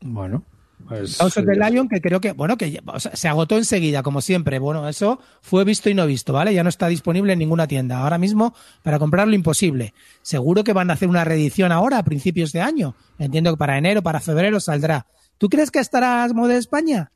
Bueno, 0.03 0.45
pues. 0.91 1.17
House 1.17 1.37
of 1.39 1.47
the 1.47 1.55
Lion, 1.55 1.89
que 1.89 2.01
creo 2.03 2.21
que, 2.21 2.33
bueno, 2.33 2.59
que 2.59 2.71
ya- 2.71 2.83
o 2.85 3.01
sea, 3.01 3.17
se 3.17 3.29
agotó 3.29 3.57
enseguida, 3.57 4.03
como 4.03 4.21
siempre. 4.21 4.59
Bueno, 4.59 4.87
eso 4.89 5.21
fue 5.41 5.65
visto 5.65 5.89
y 5.89 5.95
no 5.95 6.05
visto, 6.07 6.33
¿vale? 6.35 6.53
Ya 6.53 6.63
no 6.63 6.69
está 6.69 6.89
disponible 6.89 7.33
en 7.33 7.39
ninguna 7.39 7.67
tienda. 7.67 8.03
Ahora 8.03 8.19
mismo, 8.19 8.55
para 8.83 8.99
comprarlo, 8.99 9.35
imposible. 9.35 9.95
Seguro 10.23 10.65
que 10.65 10.73
van 10.75 10.91
a 10.91 10.95
hacer 10.95 11.09
una 11.09 11.25
reedición 11.25 11.73
ahora, 11.73 11.99
a 11.99 12.03
principios 12.05 12.53
de 12.53 12.61
año. 12.61 12.95
Entiendo 13.19 13.53
que 13.53 13.57
para 13.57 13.79
enero, 13.79 14.03
para 14.03 14.21
febrero 14.21 14.61
saldrá. 14.61 15.07
¿Tú 15.39 15.49
crees 15.49 15.71
que 15.71 15.79
estará 15.79 16.25
Asmo 16.25 16.49
de 16.49 16.57
España? 16.59 17.13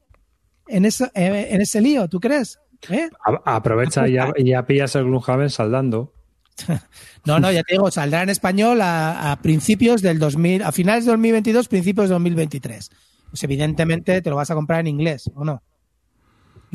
En, 0.69 0.87
eso, 0.87 1.05
eh, 1.15 1.49
en 1.51 1.61
ese 1.61 1.81
lío, 1.83 2.09
¿tú 2.09 2.21
crees? 2.21 2.59
¿Eh? 2.89 3.11
A- 3.45 3.57
aprovecha 3.57 4.09
y 4.09 4.13
ya, 4.13 4.33
ya 4.45 4.65
pillas 4.67 4.95
el 4.95 5.05
Gloomhaven 5.05 5.51
saldando. 5.51 6.13
No, 7.27 7.41
no, 7.41 7.51
ya 7.51 7.63
te 7.63 7.75
digo, 7.75 7.91
saldrá 7.91 8.23
en 8.23 8.29
español 8.29 8.81
a, 8.83 9.33
a 9.33 9.37
principios 9.41 10.03
del 10.03 10.19
2000, 10.19 10.63
a 10.63 10.73
finales 10.73 11.07
de 11.07 11.11
2022, 11.13 11.69
principios 11.69 12.09
de 12.09 12.13
2023. 12.15 12.91
Pues 13.35 13.43
evidentemente 13.43 14.23
te 14.23 14.31
lo 14.31 14.37
vas 14.37 14.49
a 14.53 14.55
comprar 14.55 14.79
en 14.79 14.87
inglés, 14.87 15.29
¿o 15.35 15.45
no? 15.45 15.61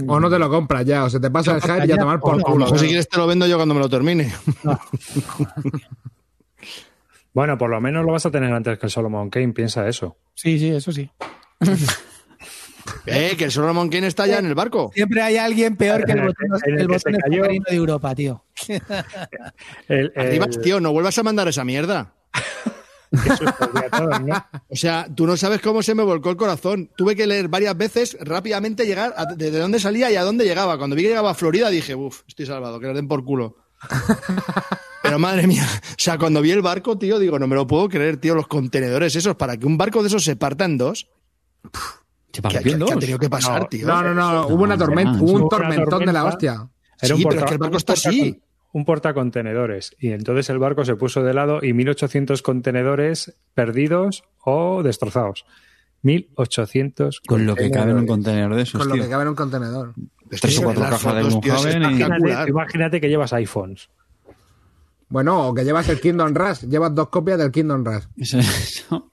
O 0.07 0.19
no 0.19 0.29
te 0.29 0.37
lo 0.37 0.49
compras 0.49 0.85
ya, 0.85 1.05
o 1.05 1.09
se 1.09 1.17
te 1.17 1.31
pasa 1.31 1.55
el 1.55 1.61
hype 1.61 1.77
y 1.77 1.81
a 1.83 1.85
ya, 1.85 1.95
tomar 1.95 2.19
por 2.19 2.35
no. 2.35 2.43
Culo. 2.43 2.65
mejor 2.65 2.79
si 2.79 2.87
quieres 2.87 3.07
te 3.07 3.15
lo 3.17 3.27
vendo 3.27 3.47
yo 3.47 3.55
cuando 3.55 3.73
me 3.75 3.79
lo 3.79 3.87
termine. 3.87 4.29
Bueno, 7.33 7.57
por 7.57 7.69
lo 7.69 7.79
menos 7.79 8.03
lo 8.05 8.11
vas 8.11 8.25
a 8.25 8.31
tener 8.31 8.51
antes 8.51 8.77
que 8.77 8.87
el 8.87 8.91
Solomon 8.91 9.29
Kane, 9.29 9.53
piensa 9.53 9.87
eso. 9.87 10.17
Sí, 10.33 10.59
sí, 10.59 10.69
eso 10.69 10.91
sí. 10.91 11.09
Eh, 13.05 13.35
que 13.37 13.45
el 13.45 13.51
Solomon 13.51 13.87
Kane 13.87 14.07
está 14.07 14.25
ya 14.27 14.39
en 14.39 14.47
el 14.47 14.55
barco. 14.55 14.91
Siempre 14.93 15.21
hay 15.21 15.37
alguien 15.37 15.77
peor 15.77 16.03
que 16.03 16.11
el 16.11 16.21
botón, 16.25 16.47
el 16.65 16.79
el 16.81 16.87
botón 16.87 17.13
de 17.13 17.75
Europa, 17.75 18.15
tío. 18.15 18.43
El, 18.67 18.81
el- 19.87 20.11
Arriba, 20.15 20.47
tío, 20.47 20.79
no 20.81 20.91
vuelvas 20.91 21.17
a 21.19 21.23
mandar 21.23 21.47
esa 21.47 21.63
mierda. 21.63 22.13
Qué 23.11 23.29
susto 23.29 23.65
el 23.65 23.71
día 23.73 23.89
a 23.91 23.97
todos, 23.97 24.21
¿no? 24.21 24.45
O 24.69 24.75
sea, 24.75 25.07
tú 25.15 25.25
no 25.25 25.35
sabes 25.37 25.61
cómo 25.61 25.81
se 25.81 25.95
me 25.95 26.03
volcó 26.03 26.29
el 26.29 26.37
corazón. 26.37 26.89
Tuve 26.95 27.15
que 27.15 27.25
leer 27.27 27.47
varias 27.47 27.75
veces 27.77 28.17
rápidamente 28.21 28.85
llegar 28.85 29.13
a- 29.17 29.25
de, 29.25 29.49
de 29.51 29.59
dónde 29.59 29.79
salía 29.79 30.11
y 30.11 30.15
a 30.15 30.23
dónde 30.23 30.45
llegaba. 30.45 30.77
Cuando 30.77 30.95
vi 30.95 31.03
que 31.03 31.09
llegaba 31.09 31.31
a 31.31 31.33
Florida 31.35 31.69
dije, 31.69 31.95
uff, 31.95 32.21
estoy 32.27 32.45
salvado, 32.45 32.79
que 32.79 32.87
le 32.87 32.93
den 32.93 33.07
por 33.07 33.23
culo. 33.25 33.57
Pero 35.01 35.17
madre 35.17 35.47
mía, 35.47 35.65
o 35.65 35.93
sea, 35.97 36.17
cuando 36.17 36.41
vi 36.41 36.51
el 36.51 36.61
barco, 36.61 36.97
tío, 36.97 37.17
digo, 37.19 37.39
no 37.39 37.47
me 37.47 37.55
lo 37.55 37.65
puedo 37.65 37.87
creer, 37.89 38.17
tío, 38.17 38.35
los 38.35 38.47
contenedores 38.47 39.15
esos, 39.15 39.35
para 39.35 39.55
que 39.57 39.65
un 39.65 39.77
barco 39.77 40.01
de 40.01 40.07
esos 40.09 40.23
se 40.23 40.35
parta 40.35 40.65
en 40.65 40.77
dos. 40.77 41.07
¿Qué 41.63 41.69
¿Qué, 42.33 42.41
pasa? 42.41 42.59
qué- 42.61 42.77
qué 42.77 42.93
ha 42.93 42.97
tenido 42.99 43.17
que 43.17 43.29
pasar, 43.29 43.67
tío? 43.69 43.87
No, 43.87 44.01
no, 44.03 44.13
no, 44.13 44.47
hubo 44.47 44.63
una 44.63 44.77
tormenta, 44.77 45.17
hubo 45.19 45.31
un 45.43 45.49
tormentón 45.49 46.05
de 46.05 46.13
la 46.13 46.25
hostia. 46.25 46.69
Era 47.01 47.15
Sí, 47.15 47.23
pero 47.27 47.39
es 47.39 47.45
que 47.45 47.53
el 47.53 47.57
barco 47.59 47.77
está 47.77 47.93
así. 47.93 48.41
Un 48.71 48.85
portacontenedores. 48.85 49.95
Y 49.99 50.11
entonces 50.11 50.49
el 50.49 50.59
barco 50.59 50.85
se 50.85 50.95
puso 50.95 51.23
de 51.23 51.33
lado 51.33 51.59
y 51.63 51.73
1.800 51.73 52.41
contenedores 52.41 53.35
perdidos 53.55 54.23
o 54.43 54.83
destrozados. 54.83 55.45
1.800 56.03 57.19
Con 57.27 57.45
lo 57.45 57.55
que 57.55 57.69
cabe 57.71 57.91
en 57.91 57.97
un 57.97 58.07
contenedor 58.07 58.55
de 58.55 58.61
esos, 58.61 58.79
Con 58.79 58.89
lo 58.89 58.93
tío. 58.95 59.03
que 59.03 59.09
cabe 59.09 59.23
en 59.23 59.29
un 59.29 59.35
contenedor. 59.35 59.93
Tres 60.29 60.59
o 60.59 60.63
cuatro 60.63 60.83
cajas 60.83 61.15
de 61.15 61.21
espectacular. 61.21 61.75
Imagínate, 61.81 62.49
imagínate 62.49 63.01
que 63.01 63.09
llevas 63.09 63.33
iPhones. 63.33 63.89
Bueno, 65.09 65.47
o 65.49 65.53
que 65.55 65.63
llevas 65.65 65.89
el 65.89 65.99
Kingdom 65.99 66.33
Rush, 66.35 66.65
llevas 66.69 66.93
dos 66.93 67.09
copias 67.09 67.39
del 67.39 67.51
Kingdom 67.51 67.83
Rush. 67.83 68.03
Eso- 68.17 69.11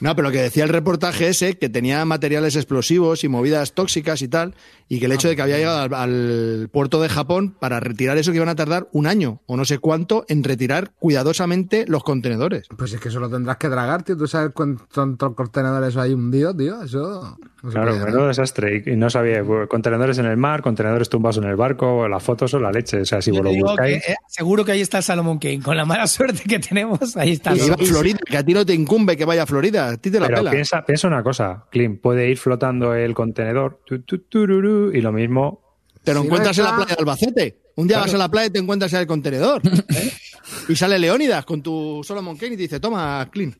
No, 0.00 0.14
pero 0.16 0.28
lo 0.28 0.32
que 0.32 0.42
decía 0.42 0.64
el 0.64 0.70
reportaje 0.70 1.28
ese, 1.28 1.58
que 1.58 1.68
tenía 1.68 2.04
materiales 2.04 2.56
explosivos 2.56 3.24
y 3.24 3.28
movidas 3.28 3.72
tóxicas 3.72 4.22
y 4.22 4.28
tal, 4.28 4.54
y 4.88 5.00
que 5.00 5.06
el 5.06 5.12
hecho 5.12 5.28
de 5.28 5.36
que 5.36 5.42
había 5.42 5.58
llegado 5.58 5.80
al, 5.80 5.94
al 5.94 6.68
puerto 6.70 7.02
de 7.02 7.08
Japón 7.08 7.54
para 7.58 7.80
retirar 7.80 8.16
eso 8.18 8.30
que 8.30 8.36
iban 8.36 8.48
a 8.48 8.54
tardar 8.54 8.88
un 8.92 9.06
año 9.06 9.40
o 9.46 9.56
no 9.56 9.64
sé 9.64 9.78
cuánto 9.78 10.24
en 10.28 10.44
retirar 10.44 10.92
cuidadosamente 10.98 11.84
los 11.88 12.04
contenedores. 12.04 12.68
Pues 12.76 12.92
es 12.92 13.00
que 13.00 13.08
eso 13.08 13.20
lo 13.20 13.28
tendrás 13.28 13.56
que 13.56 13.68
tragar, 13.68 14.02
tío. 14.02 14.16
¿Tú 14.16 14.26
sabes 14.26 14.52
cuántos 14.54 15.34
contenedores 15.34 15.96
hay 15.96 16.12
hundidos, 16.12 16.56
tío? 16.56 16.82
Eso... 16.82 17.36
no 17.62 17.70
Claro, 17.70 17.96
menudo 17.96 18.28
desastre. 18.28 18.82
Y 18.86 18.92
y 18.92 18.96
no 18.96 19.08
sabía, 19.08 19.42
pues, 19.42 19.68
contenedores 19.68 20.18
en 20.18 20.26
el 20.26 20.36
mar, 20.36 20.60
contenedores 20.60 21.08
tumbados 21.08 21.38
en 21.38 21.44
el 21.44 21.56
barco, 21.56 22.06
las 22.08 22.22
fotos 22.22 22.50
son 22.50 22.62
la 22.62 22.70
leche. 22.70 23.00
O 23.00 23.04
sea, 23.06 23.22
si 23.22 23.30
vos 23.30 23.40
lo 23.40 23.50
que, 23.50 23.62
buscáis. 23.62 24.08
eh, 24.08 24.16
seguro 24.28 24.64
que 24.64 24.72
ahí 24.72 24.80
está 24.82 25.00
Salomon 25.00 25.38
King. 25.38 25.60
Con 25.60 25.76
la 25.76 25.86
mala 25.86 26.06
suerte 26.08 26.42
que 26.42 26.58
tenemos, 26.58 27.16
ahí 27.16 27.32
está. 27.32 27.54
Y 27.56 27.70
a 27.70 27.76
Florida, 27.76 28.18
que 28.24 28.36
a 28.36 28.44
ti 28.44 28.52
no 28.52 28.66
te 28.66 28.74
incumbe 28.74 29.16
que 29.16 29.24
vaya 29.24 29.41
a 29.42 29.46
Florida, 29.46 29.88
a 29.88 29.96
ti 29.96 30.10
te 30.10 30.18
la 30.20 30.26
Pero 30.26 30.38
pela. 30.38 30.50
piensa, 30.50 30.84
piensa 30.84 31.06
una 31.08 31.22
cosa, 31.22 31.66
Clint, 31.70 32.00
puede 32.00 32.28
ir 32.30 32.38
flotando 32.38 32.94
el 32.94 33.14
contenedor 33.14 33.80
tu, 33.84 34.00
tu, 34.02 34.18
tururú, 34.20 34.90
y 34.92 35.00
lo 35.00 35.12
mismo. 35.12 35.60
Te 36.04 36.12
lo 36.14 36.20
Si 36.22 36.26
no 36.28 36.34
encuentras 36.34 36.58
en 36.58 36.64
la 36.64 36.76
playa 36.76 36.94
de 36.94 37.00
Albacete. 37.00 37.58
Un 37.76 37.86
día 37.88 37.98
vas 37.98 38.12
a 38.12 38.18
la 38.18 38.28
playa 38.28 38.46
y 38.48 38.50
te 38.50 38.58
encuentras 38.58 38.92
en 38.92 39.00
el 39.00 39.06
contenedor. 39.06 39.62
¿eh? 39.66 40.12
Y 40.68 40.76
sale 40.76 40.98
Leónidas 40.98 41.44
con 41.46 41.62
tu 41.62 42.02
Solomon 42.04 42.36
Kane 42.36 42.54
y 42.54 42.56
te 42.56 42.62
dice, 42.62 42.80
toma, 42.80 43.26
Clean. 43.32 43.54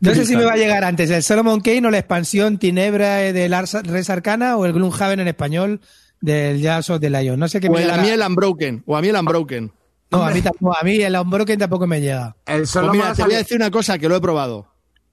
No 0.00 0.14
sé 0.14 0.26
si 0.26 0.36
me 0.36 0.44
va 0.44 0.52
a 0.52 0.56
llegar 0.56 0.84
antes 0.84 1.08
el 1.10 1.22
Solomon 1.22 1.60
Kane 1.60 1.86
o 1.86 1.90
la 1.90 1.98
expansión 1.98 2.58
Tinebra 2.58 3.16
del 3.32 3.52
Ars- 3.54 3.82
Res 3.84 4.10
Arcana 4.10 4.56
o 4.56 4.66
el 4.66 4.72
Gloomhaven 4.72 5.20
en 5.20 5.28
español 5.28 5.80
del 6.20 6.60
Jazz 6.60 6.90
of 6.90 7.00
the 7.00 7.08
Lion. 7.10 7.38
No 7.38 7.48
sé 7.48 7.60
qué 7.60 7.68
O 7.68 7.72
me 7.72 7.78
el 7.82 7.84
a 7.90 7.96
llegará. 7.96 8.02
mí 8.02 8.08
el 8.10 8.20
Unbroken. 8.28 8.82
O 8.86 8.96
a 8.96 9.00
mí 9.00 9.08
el 9.08 9.16
Unbroken. 9.16 9.72
No, 10.14 10.24
a 10.24 10.30
mí, 10.30 10.42
tampoco, 10.42 10.76
a 10.78 10.82
mí 10.82 10.96
el 11.02 11.16
Unbroken 11.16 11.58
tampoco 11.58 11.86
me 11.86 12.00
llega. 12.00 12.36
El 12.46 12.58
Pues 12.58 12.70
solo 12.70 12.92
mira, 12.92 13.14
te 13.14 13.22
voy 13.24 13.34
a 13.34 13.38
decir 13.38 13.56
una 13.56 13.70
cosa 13.70 13.98
que 13.98 14.08
lo 14.08 14.16
he 14.16 14.20
probado. 14.20 14.66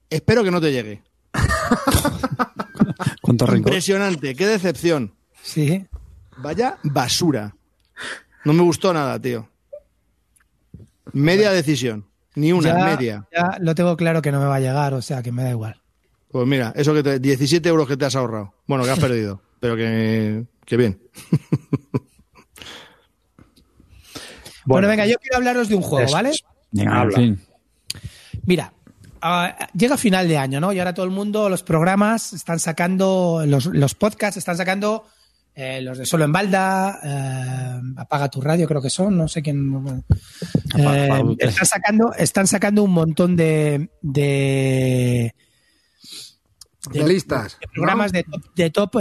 Espero 0.09 0.43
que 0.43 0.51
no 0.51 0.61
te 0.61 0.71
llegue. 0.71 1.01
¿Cuánto? 3.21 3.55
Impresionante, 3.55 4.35
qué 4.35 4.47
decepción. 4.47 5.13
Sí. 5.41 5.85
Vaya 6.37 6.77
basura. 6.83 7.55
No 8.43 8.53
me 8.53 8.63
gustó 8.63 8.93
nada, 8.93 9.19
tío. 9.19 9.47
Media 11.13 11.51
decisión. 11.51 12.05
Ni 12.35 12.53
una, 12.53 12.69
ya, 12.69 12.85
media. 12.85 13.27
ya 13.31 13.57
lo 13.59 13.75
tengo 13.75 13.97
claro 13.97 14.21
que 14.21 14.31
no 14.31 14.39
me 14.39 14.45
va 14.45 14.55
a 14.55 14.59
llegar, 14.59 14.93
o 14.93 15.01
sea 15.01 15.21
que 15.21 15.31
me 15.31 15.43
da 15.43 15.49
igual. 15.49 15.81
Pues 16.29 16.47
mira, 16.47 16.71
eso 16.75 16.93
que 16.93 17.03
te, 17.03 17.19
17 17.19 17.67
euros 17.67 17.87
que 17.87 17.97
te 17.97 18.05
has 18.05 18.15
ahorrado. 18.15 18.53
Bueno, 18.67 18.85
que 18.85 18.91
has 18.91 18.99
perdido. 19.07 19.41
Pero 19.59 19.75
que, 19.75 20.45
que 20.65 20.77
bien. 20.77 21.01
Bueno, 24.71 24.87
venga, 24.87 25.05
yo 25.05 25.17
quiero 25.19 25.37
hablaros 25.37 25.69
de 25.69 25.75
un 25.75 25.81
juego, 25.81 26.05
Eso 26.05 26.13
¿vale? 26.15 26.31
Venga, 26.71 27.01
Habla. 27.01 27.17
fin. 27.17 27.39
Mira, 28.45 28.73
ah, 29.21 29.67
llega 29.73 29.97
final 29.97 30.27
de 30.27 30.37
año, 30.37 30.59
¿no? 30.59 30.71
Y 30.73 30.79
ahora 30.79 30.93
todo 30.93 31.05
el 31.05 31.11
mundo, 31.11 31.49
los 31.49 31.63
programas 31.63 32.33
están 32.33 32.59
sacando, 32.59 33.43
los, 33.45 33.65
los 33.67 33.93
podcasts 33.95 34.37
están 34.37 34.57
sacando, 34.57 35.05
eh, 35.53 35.81
los 35.81 35.97
de 35.97 36.05
Solo 36.05 36.23
en 36.25 36.31
Balda, 36.31 36.99
eh, 37.03 37.81
Apaga 37.97 38.29
tu 38.29 38.39
radio, 38.41 38.67
creo 38.67 38.81
que 38.81 38.89
son, 38.89 39.17
no 39.17 39.27
sé 39.27 39.41
quién. 39.41 39.69
Apaga- 40.73 41.19
eh, 41.19 41.35
están, 41.39 41.65
sacando, 41.65 42.13
están 42.13 42.47
sacando 42.47 42.83
un 42.83 42.91
montón 42.91 43.35
de, 43.35 43.89
de, 44.01 45.35
de 46.91 47.03
listas. 47.07 47.57
de 47.59 47.67
programas 47.67 48.11
de 48.11 48.23
top, 48.23 48.41
de 48.55 48.69
top, 48.69 48.95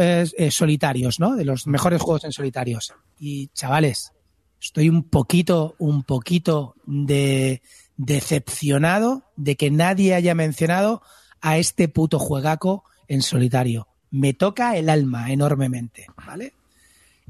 solitarios, 0.51 1.21
¿no? 1.21 1.37
De 1.37 1.45
los 1.45 1.67
mejores 1.67 2.03
juegos 2.03 2.25
en 2.25 2.33
solitarios. 2.33 2.93
Y 3.19 3.49
chavales, 3.55 4.13
estoy 4.61 4.89
un 4.89 5.03
poquito, 5.05 5.75
un 5.79 6.03
poquito 6.03 6.75
de 6.87 7.63
decepcionado 7.97 9.23
de 9.37 9.57
que 9.57 9.71
nadie 9.71 10.15
haya 10.15 10.35
mencionado 10.35 11.03
a 11.41 11.59
este 11.59 11.89
puto 11.89 12.19
juegaco 12.19 12.85
en 13.09 13.23
solitario. 13.23 13.89
Me 14.11 14.35
toca 14.35 14.77
el 14.77 14.89
alma 14.89 15.33
enormemente, 15.33 16.07
¿vale? 16.27 16.53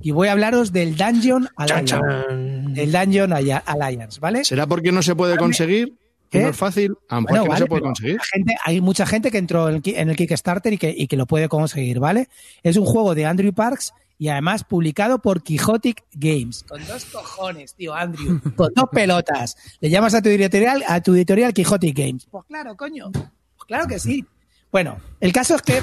Y 0.02 0.12
voy 0.12 0.28
a 0.28 0.32
hablaros 0.32 0.72
del 0.72 0.96
Dungeon 0.96 1.48
Alliance. 1.56 1.96
Del 2.72 2.90
Dungeon 2.92 3.30
Alli- 3.32 3.62
Alliance, 3.66 4.18
¿vale? 4.18 4.44
¿Será 4.44 4.66
porque 4.66 4.92
no 4.92 5.02
se 5.02 5.14
puede 5.14 5.36
conseguir? 5.36 5.94
¿Que 6.30 6.38
¿Qué? 6.38 6.44
no 6.44 6.50
es 6.50 6.56
fácil? 6.56 6.94
A 7.08 7.16
lo 7.16 7.20
mejor 7.22 7.30
Bueno, 7.38 7.42
que 7.44 7.48
vale, 7.48 7.60
no 7.60 7.64
se 7.64 7.68
puede 7.68 7.82
conseguir. 7.82 8.20
gente- 8.32 8.56
hay 8.64 8.80
mucha 8.80 9.04
gente 9.04 9.30
que 9.30 9.38
entró 9.38 9.68
el, 9.68 9.82
en 9.84 10.08
el 10.10 10.16
Kickstarter 10.16 10.72
y 10.72 10.78
que, 10.78 10.94
y 10.96 11.06
que 11.06 11.16
lo 11.16 11.26
puede 11.26 11.48
conseguir, 11.48 11.98
¿vale? 11.98 12.28
Es 12.62 12.76
un 12.76 12.86
juego 12.86 13.14
de 13.14 13.26
Andrew 13.26 13.52
Parks 13.52 13.92
y 14.20 14.28
además 14.28 14.64
publicado 14.64 15.20
por 15.22 15.42
Quixotic 15.42 16.04
Games. 16.12 16.62
Con 16.68 16.86
dos 16.86 17.06
cojones, 17.06 17.74
tío, 17.74 17.94
Andrew. 17.94 18.38
Con 18.54 18.70
dos 18.74 18.84
pelotas. 18.92 19.56
Le 19.80 19.88
llamas 19.88 20.12
a 20.14 20.20
tu 20.20 20.28
editorial, 20.28 20.84
a 20.86 21.00
tu 21.00 21.14
editorial 21.14 21.54
Quixotic 21.54 21.96
Games. 21.98 22.28
Pues 22.30 22.44
claro, 22.46 22.76
coño. 22.76 23.10
Pues 23.12 23.64
claro 23.66 23.86
que 23.88 23.98
sí. 23.98 24.24
Bueno, 24.70 24.98
el 25.20 25.32
caso 25.32 25.54
es 25.56 25.62
que 25.62 25.78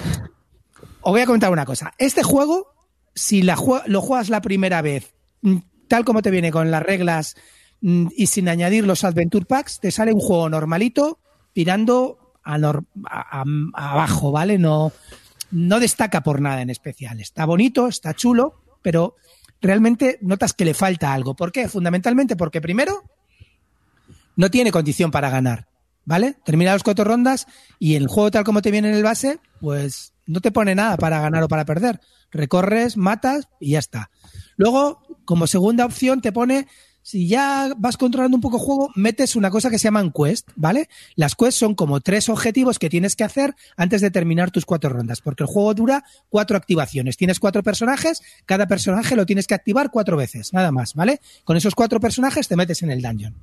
os 1.02 1.12
voy 1.12 1.22
a 1.22 1.26
contar 1.26 1.52
una 1.52 1.66
cosa. 1.66 1.92
Este 1.98 2.22
juego, 2.22 2.74
si 3.16 3.42
la 3.42 3.58
lo 3.88 4.02
juegas 4.02 4.30
la 4.30 4.42
primera 4.42 4.84
vez, 4.84 5.16
mm, 5.42 5.58
tal 5.88 6.06
como 6.06 6.22
te 6.22 6.30
viene 6.30 6.52
con 6.52 6.70
las 6.70 6.84
reglas 6.84 7.36
mm, 7.82 8.10
y 8.16 8.28
sin 8.28 8.50
añadir 8.50 8.86
los 8.86 9.04
Adventure 9.04 9.46
Packs, 9.46 9.80
te 9.80 9.90
sale 9.92 10.14
un 10.14 10.20
juego 10.20 10.48
normalito 10.48 11.20
tirando 11.54 12.36
a 12.44 12.54
a- 12.56 13.42
a- 13.42 13.44
abajo, 13.74 14.32
¿vale? 14.32 14.60
No, 14.60 14.92
no 15.52 15.80
destaca 15.80 16.22
por 16.22 16.42
nada 16.42 16.62
en 16.62 16.70
especial. 16.70 17.20
Está 17.20 17.46
bonito, 17.46 17.88
está 17.88 18.14
chulo, 18.14 18.62
pero 18.82 19.16
realmente 19.62 20.20
notas 20.22 20.54
que 20.54 20.66
le 20.66 20.74
falta 20.74 21.14
algo. 21.14 21.36
¿Por 21.36 21.52
qué? 21.52 21.68
Fundamentalmente 21.68 22.36
porque 22.36 22.62
primero 22.62 23.04
no 24.36 24.52
tiene 24.52 24.72
condición 24.72 25.12
para 25.12 25.30
ganar, 25.30 25.68
¿vale? 26.06 26.38
Termina 26.46 26.74
las 26.74 26.84
cuatro 26.84 27.04
rondas 27.06 27.48
y 27.80 27.96
el 27.96 28.08
juego 28.08 28.32
tal 28.32 28.44
como 28.44 28.62
te 28.62 28.72
viene 28.72 28.90
en 28.90 28.96
el 28.96 29.04
base, 29.04 29.40
pues 29.60 30.14
no 30.26 30.42
te 30.42 30.52
pone 30.52 30.76
nada 30.76 30.98
para 30.98 31.20
ganar 31.20 31.44
o 31.44 31.48
para 31.48 31.66
perder. 31.66 32.00
Recorres, 32.32 32.98
matas 32.98 33.48
y 33.60 33.72
ya 33.72 33.80
está. 33.80 34.12
Luego, 34.58 35.02
como 35.26 35.48
segunda 35.48 35.86
opción, 35.86 36.22
te 36.22 36.32
pone, 36.32 36.68
si 37.08 37.26
ya 37.26 37.72
vas 37.78 37.96
controlando 37.96 38.36
un 38.36 38.42
poco 38.42 38.58
el 38.58 38.64
juego, 38.64 38.92
metes 38.94 39.38
una 39.38 39.50
cosa 39.50 39.70
que 39.70 39.80
se 39.80 39.86
llaman 39.86 40.12
quest, 40.12 40.50
¿vale? 40.58 40.90
Las 41.16 41.36
quests 41.36 41.56
son 41.56 41.74
como 41.74 42.02
tres 42.02 42.28
objetivos 42.28 42.80
que 42.80 42.90
tienes 42.90 43.16
que 43.16 43.24
hacer 43.24 43.56
antes 43.78 44.02
de 44.02 44.12
terminar 44.12 44.52
tus 44.52 44.66
cuatro 44.66 44.90
rondas, 44.90 45.22
porque 45.22 45.44
el 45.44 45.48
juego 45.48 45.74
dura 45.74 46.04
cuatro 46.28 46.58
activaciones. 46.58 47.16
Tienes 47.16 47.40
cuatro 47.40 47.64
personajes, 47.64 48.22
cada 48.46 48.68
personaje 48.68 49.16
lo 49.16 49.26
tienes 49.26 49.48
que 49.48 49.54
activar 49.54 49.90
cuatro 49.90 50.18
veces, 50.18 50.52
nada 50.52 50.74
más, 50.74 50.96
¿vale? 50.96 51.22
Con 51.46 51.56
esos 51.56 51.76
cuatro 51.76 52.02
personajes 52.02 52.50
te 52.50 52.58
metes 52.58 52.84
en 52.84 52.92
el 52.92 53.02
dungeon. 53.02 53.36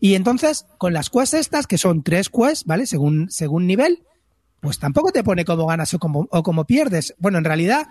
Y 0.00 0.14
entonces, 0.14 0.66
con 0.76 0.92
las 0.92 1.10
quests 1.10 1.34
estas, 1.34 1.68
que 1.68 1.78
son 1.78 2.02
tres 2.02 2.28
quests, 2.28 2.64
¿vale? 2.64 2.86
Según, 2.86 3.30
según 3.30 3.68
nivel, 3.68 4.02
pues 4.58 4.80
tampoco 4.80 5.12
te 5.12 5.22
pone 5.22 5.44
cómo 5.44 5.64
ganas 5.66 5.94
o 5.94 6.00
cómo, 6.00 6.26
o 6.28 6.42
cómo 6.42 6.64
pierdes. 6.64 7.14
Bueno, 7.18 7.38
en 7.38 7.44
realidad 7.44 7.86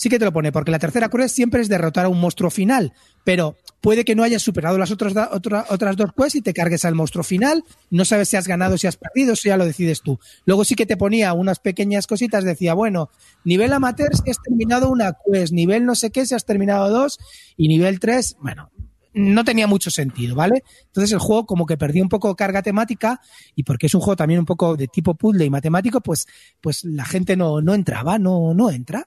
sí 0.00 0.08
que 0.08 0.18
te 0.18 0.24
lo 0.24 0.32
pone, 0.32 0.50
porque 0.50 0.70
la 0.70 0.78
tercera 0.78 1.10
quest 1.10 1.34
siempre 1.34 1.60
es 1.60 1.68
derrotar 1.68 2.06
a 2.06 2.08
un 2.08 2.18
monstruo 2.18 2.50
final, 2.50 2.94
pero 3.22 3.58
puede 3.82 4.02
que 4.02 4.14
no 4.14 4.22
hayas 4.22 4.40
superado 4.40 4.78
las 4.78 4.90
otras, 4.90 5.14
otras 5.30 5.94
dos 5.94 6.10
quests 6.16 6.36
y 6.36 6.40
te 6.40 6.54
cargues 6.54 6.86
al 6.86 6.94
monstruo 6.94 7.22
final, 7.22 7.64
no 7.90 8.06
sabes 8.06 8.30
si 8.30 8.38
has 8.38 8.48
ganado 8.48 8.78
si 8.78 8.86
has 8.86 8.96
perdido, 8.96 9.34
eso 9.34 9.50
ya 9.50 9.58
lo 9.58 9.66
decides 9.66 10.00
tú. 10.00 10.18
Luego 10.46 10.64
sí 10.64 10.74
que 10.74 10.86
te 10.86 10.96
ponía 10.96 11.34
unas 11.34 11.58
pequeñas 11.58 12.06
cositas, 12.06 12.44
decía, 12.44 12.72
bueno, 12.72 13.10
nivel 13.44 13.74
amateur 13.74 14.16
si 14.16 14.30
has 14.30 14.38
terminado 14.40 14.90
una 14.90 15.18
quest, 15.22 15.52
nivel 15.52 15.84
no 15.84 15.94
sé 15.94 16.10
qué 16.10 16.24
si 16.24 16.34
has 16.34 16.46
terminado 16.46 16.88
dos, 16.88 17.18
y 17.58 17.68
nivel 17.68 18.00
tres, 18.00 18.38
bueno, 18.40 18.70
no 19.12 19.44
tenía 19.44 19.66
mucho 19.66 19.90
sentido, 19.90 20.34
¿vale? 20.34 20.64
Entonces 20.86 21.12
el 21.12 21.18
juego 21.18 21.44
como 21.44 21.66
que 21.66 21.76
perdió 21.76 22.02
un 22.02 22.08
poco 22.08 22.34
carga 22.36 22.62
temática 22.62 23.20
y 23.54 23.64
porque 23.64 23.88
es 23.88 23.94
un 23.94 24.00
juego 24.00 24.16
también 24.16 24.40
un 24.40 24.46
poco 24.46 24.78
de 24.78 24.88
tipo 24.88 25.14
puzzle 25.14 25.44
y 25.44 25.50
matemático, 25.50 26.00
pues, 26.00 26.26
pues 26.62 26.84
la 26.84 27.04
gente 27.04 27.36
no, 27.36 27.60
no 27.60 27.74
entraba, 27.74 28.18
no, 28.18 28.54
no 28.54 28.70
entra. 28.70 29.06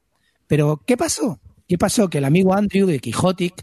Pero, 0.53 0.83
¿qué 0.85 0.97
pasó? 0.97 1.39
¿Qué 1.67 1.79
pasó? 1.79 2.11
Que 2.11 2.19
el 2.19 2.25
amigo 2.25 2.53
Andrew 2.53 2.85
de 2.85 2.99
Quixotic 2.99 3.55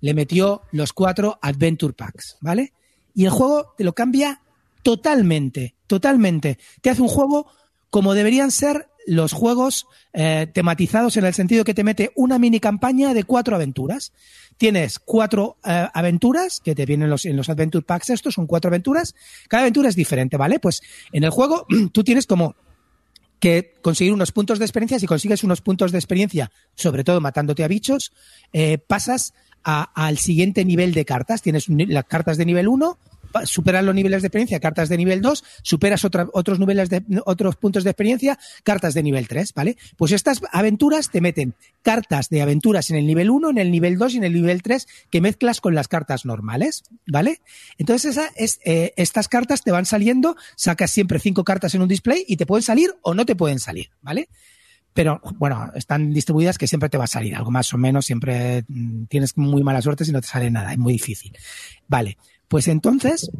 le 0.00 0.14
metió 0.14 0.62
los 0.72 0.94
cuatro 0.94 1.38
Adventure 1.42 1.92
Packs, 1.92 2.38
¿vale? 2.40 2.72
Y 3.14 3.26
el 3.26 3.30
juego 3.30 3.74
te 3.76 3.84
lo 3.84 3.92
cambia 3.92 4.40
totalmente, 4.82 5.74
totalmente. 5.86 6.58
Te 6.80 6.88
hace 6.88 7.02
un 7.02 7.08
juego 7.08 7.48
como 7.90 8.14
deberían 8.14 8.50
ser 8.50 8.88
los 9.06 9.34
juegos 9.34 9.88
eh, 10.14 10.46
tematizados 10.50 11.18
en 11.18 11.26
el 11.26 11.34
sentido 11.34 11.64
que 11.64 11.74
te 11.74 11.84
mete 11.84 12.12
una 12.16 12.38
mini 12.38 12.60
campaña 12.60 13.12
de 13.12 13.24
cuatro 13.24 13.54
aventuras. 13.54 14.14
Tienes 14.56 14.98
cuatro 14.98 15.58
eh, 15.66 15.86
aventuras 15.92 16.60
que 16.64 16.74
te 16.74 16.86
vienen 16.86 17.10
los, 17.10 17.26
en 17.26 17.36
los 17.36 17.50
Adventure 17.50 17.84
Packs 17.84 18.08
estos, 18.08 18.32
son 18.32 18.46
cuatro 18.46 18.70
aventuras. 18.70 19.14
Cada 19.48 19.64
aventura 19.64 19.90
es 19.90 19.96
diferente, 19.96 20.38
¿vale? 20.38 20.60
Pues 20.60 20.80
en 21.12 21.24
el 21.24 21.30
juego 21.30 21.66
tú 21.92 22.04
tienes 22.04 22.26
como 22.26 22.56
que 23.40 23.74
conseguir 23.82 24.12
unos 24.12 24.32
puntos 24.32 24.58
de 24.58 24.64
experiencia. 24.64 24.98
Si 24.98 25.06
consigues 25.06 25.44
unos 25.44 25.60
puntos 25.60 25.92
de 25.92 25.98
experiencia, 25.98 26.50
sobre 26.74 27.04
todo 27.04 27.20
matándote 27.20 27.64
a 27.64 27.68
bichos, 27.68 28.12
eh, 28.52 28.78
pasas 28.78 29.34
al 29.62 30.18
siguiente 30.18 30.64
nivel 30.64 30.94
de 30.94 31.04
cartas. 31.04 31.42
Tienes 31.42 31.68
las 31.68 32.04
cartas 32.04 32.38
de 32.38 32.46
nivel 32.46 32.68
1, 32.68 32.98
superas 33.44 33.84
los 33.84 33.94
niveles 33.94 34.22
de 34.22 34.28
experiencia, 34.28 34.60
cartas 34.60 34.88
de 34.88 34.96
nivel 34.96 35.20
2, 35.20 35.44
superas 35.62 36.04
otra- 36.04 36.28
otros 36.32 36.58
niveles 36.58 36.88
de 36.90 37.02
otros 37.26 37.56
puntos 37.56 37.84
de 37.84 37.90
experiencia, 37.90 38.38
cartas 38.64 38.94
de 38.94 39.02
nivel 39.02 39.28
3, 39.28 39.52
¿vale? 39.54 39.76
Pues 39.96 40.12
estas 40.12 40.40
aventuras 40.52 41.10
te 41.10 41.20
meten 41.20 41.54
cartas 41.82 42.28
de 42.28 42.42
aventuras 42.42 42.90
en 42.90 42.96
el 42.96 43.06
nivel 43.06 43.30
1, 43.30 43.50
en 43.50 43.58
el 43.58 43.70
nivel 43.70 43.98
2 43.98 44.14
y 44.14 44.16
en 44.18 44.24
el 44.24 44.32
nivel 44.34 44.62
3 44.62 44.86
que 45.10 45.20
mezclas 45.20 45.60
con 45.60 45.74
las 45.74 45.88
cartas 45.88 46.24
normales, 46.24 46.82
¿vale? 47.06 47.40
Entonces 47.78 48.12
esa 48.16 48.30
es, 48.36 48.60
eh, 48.64 48.92
estas 48.96 49.28
cartas 49.28 49.62
te 49.62 49.70
van 49.70 49.86
saliendo, 49.86 50.36
sacas 50.56 50.90
siempre 50.90 51.18
cinco 51.18 51.44
cartas 51.44 51.74
en 51.74 51.82
un 51.82 51.88
display 51.88 52.24
y 52.26 52.36
te 52.36 52.46
pueden 52.46 52.62
salir 52.62 52.90
o 53.02 53.14
no 53.14 53.24
te 53.26 53.36
pueden 53.36 53.58
salir, 53.58 53.90
¿vale? 54.02 54.28
Pero 54.94 55.20
bueno, 55.36 55.70
están 55.76 56.12
distribuidas 56.12 56.58
que 56.58 56.66
siempre 56.66 56.88
te 56.88 56.98
va 56.98 57.04
a 57.04 57.08
salir 57.08 57.36
algo 57.36 57.50
más 57.52 57.72
o 57.72 57.78
menos, 57.78 58.06
siempre 58.06 58.64
mm, 58.66 59.04
tienes 59.04 59.36
muy 59.36 59.62
mala 59.62 59.80
suerte 59.80 60.04
si 60.04 60.10
no 60.12 60.20
te 60.20 60.26
sale 60.26 60.50
nada, 60.50 60.72
es 60.72 60.78
muy 60.78 60.94
difícil. 60.94 61.36
Vale, 61.86 62.16
pues 62.48 62.68
entonces, 62.68 63.30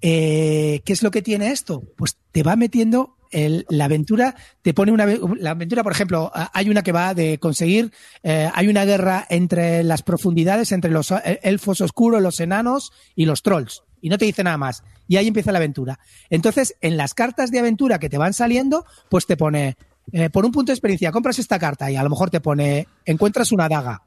eh, 0.00 0.80
¿qué 0.84 0.92
es 0.92 1.02
lo 1.02 1.10
que 1.10 1.22
tiene 1.22 1.50
esto? 1.52 1.82
Pues 1.96 2.16
te 2.32 2.42
va 2.42 2.56
metiendo 2.56 3.16
el- 3.30 3.66
la 3.68 3.86
aventura, 3.86 4.36
te 4.62 4.74
pone 4.74 4.92
una 4.92 5.06
la 5.06 5.50
aventura, 5.50 5.82
por 5.82 5.92
ejemplo, 5.92 6.30
hay 6.52 6.68
una 6.70 6.82
que 6.82 6.92
va 6.92 7.14
de 7.14 7.38
conseguir, 7.38 7.92
eh, 8.22 8.48
hay 8.54 8.68
una 8.68 8.84
guerra 8.84 9.26
entre 9.28 9.82
las 9.82 10.02
profundidades, 10.02 10.70
entre 10.72 10.90
los 10.90 11.10
eh, 11.10 11.40
elfos 11.42 11.80
oscuros, 11.80 12.22
los 12.22 12.38
enanos 12.40 12.92
y 13.16 13.24
los 13.26 13.42
trolls. 13.42 13.82
Y 14.00 14.08
no 14.08 14.18
te 14.18 14.26
dice 14.26 14.44
nada 14.44 14.58
más. 14.58 14.82
Y 15.08 15.16
ahí 15.16 15.26
empieza 15.26 15.50
la 15.50 15.58
aventura. 15.58 15.98
Entonces, 16.30 16.76
en 16.80 16.96
las 16.96 17.14
cartas 17.14 17.50
de 17.50 17.58
aventura 17.58 17.98
que 17.98 18.08
te 18.10 18.18
van 18.18 18.34
saliendo, 18.34 18.84
pues 19.08 19.26
te 19.26 19.36
pone, 19.36 19.76
eh, 20.12 20.30
por 20.30 20.44
un 20.44 20.52
punto 20.52 20.70
de 20.70 20.74
experiencia, 20.74 21.10
compras 21.10 21.38
esta 21.38 21.58
carta 21.58 21.90
y 21.90 21.96
a 21.96 22.02
lo 22.02 22.10
mejor 22.10 22.30
te 22.30 22.40
pone, 22.40 22.86
encuentras 23.04 23.50
una 23.50 23.68
daga 23.68 24.02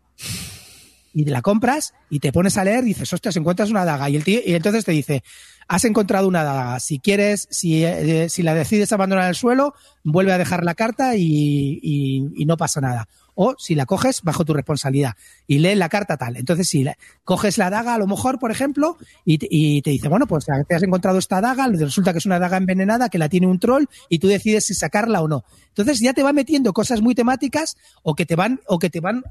y 1.13 1.25
la 1.25 1.41
compras 1.41 1.93
y 2.09 2.19
te 2.19 2.31
pones 2.31 2.57
a 2.57 2.63
leer 2.63 2.83
y 2.83 2.87
dices, 2.87 3.11
ostras, 3.13 3.35
encuentras 3.37 3.69
una 3.69 3.85
daga. 3.85 4.09
Y, 4.09 4.15
el 4.15 4.23
tío, 4.23 4.39
y 4.45 4.53
entonces 4.53 4.85
te 4.85 4.91
dice, 4.91 5.23
has 5.67 5.83
encontrado 5.85 6.27
una 6.27 6.43
daga. 6.43 6.79
Si 6.79 6.99
quieres, 6.99 7.47
si, 7.51 7.83
eh, 7.83 8.29
si 8.29 8.43
la 8.43 8.53
decides 8.53 8.91
abandonar 8.91 9.25
en 9.25 9.29
el 9.29 9.35
suelo, 9.35 9.73
vuelve 10.03 10.31
a 10.31 10.37
dejar 10.37 10.63
la 10.63 10.75
carta 10.75 11.15
y, 11.15 11.79
y- 11.81 12.45
no 12.45 12.55
pasa 12.57 12.79
nada. 12.81 13.07
O 13.39 13.55
si 13.59 13.75
la 13.75 13.85
coges, 13.85 14.21
bajo 14.23 14.45
tu 14.45 14.53
responsabilidad. 14.53 15.13
Y 15.45 15.59
lee 15.59 15.75
la 15.75 15.89
carta 15.89 16.17
tal. 16.17 16.37
Entonces, 16.37 16.69
si 16.69 16.83
la- 16.83 16.97
coges 17.23 17.57
la 17.57 17.69
daga, 17.69 17.93
a 17.95 17.97
lo 17.97 18.07
mejor, 18.07 18.39
por 18.39 18.51
ejemplo, 18.51 18.97
y 19.25 19.37
y 19.49 19.81
te 19.81 19.89
dice, 19.91 20.07
bueno, 20.07 20.25
pues 20.27 20.45
te 20.67 20.75
has 20.75 20.83
encontrado 20.83 21.17
esta 21.19 21.41
daga, 21.41 21.67
resulta 21.67 22.13
que 22.13 22.19
es 22.19 22.25
una 22.25 22.39
daga 22.39 22.57
envenenada 22.57 23.09
que 23.09 23.17
la 23.17 23.29
tiene 23.29 23.47
un 23.47 23.59
troll 23.59 23.85
y 24.09 24.19
tú 24.19 24.27
decides 24.27 24.65
si 24.65 24.73
sacarla 24.73 25.21
o 25.21 25.27
no. 25.27 25.43
Entonces 25.77 25.99
ya 26.01 26.13
te 26.13 26.23
va 26.23 26.33
metiendo 26.33 26.73
cosas 26.73 27.01
muy 27.01 27.13
temáticas 27.15 27.77
o 28.03 28.15
que 28.15 28.25
te 28.25 28.35
van, 28.35 28.59
o 28.67 28.79
que 28.79 28.89
te 28.89 28.99
van 28.99 29.23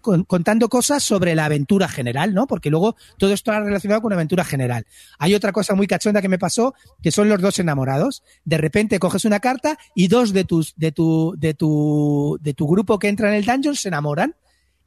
con- 0.00 0.24
contando 0.24 0.68
cosas 0.68 1.02
sobre 1.02 1.34
la 1.34 1.46
aventura 1.46 1.88
general, 1.88 2.34
¿no? 2.34 2.46
Porque 2.46 2.70
luego 2.70 2.96
todo 3.16 3.32
esto 3.32 3.50
está 3.52 3.60
relacionado 3.64 4.02
con 4.02 4.10
la 4.10 4.16
aventura 4.16 4.44
general. 4.44 4.86
Hay 5.18 5.34
otra 5.34 5.52
cosa 5.52 5.74
muy 5.74 5.86
cachonda 5.86 6.20
que 6.20 6.28
me 6.28 6.38
pasó, 6.38 6.74
que 7.02 7.10
son 7.10 7.28
los 7.28 7.40
dos 7.40 7.58
enamorados. 7.58 8.22
De 8.44 8.58
repente 8.58 8.98
coges 8.98 9.24
una 9.24 9.40
carta 9.40 9.78
y 9.94 10.08
dos 10.08 10.32
de 10.32 10.44
tus, 10.44 10.74
de 10.76 10.92
tu, 10.92 11.34
de 11.38 11.54
tu, 11.54 12.38
de 12.40 12.54
tu 12.54 12.66
grupo 12.66 12.98
que 12.98 13.08
entra 13.08 13.28
en 13.28 13.34
el 13.34 13.44
dungeon 13.44 13.74
se 13.76 13.88
enamoran. 13.88 14.34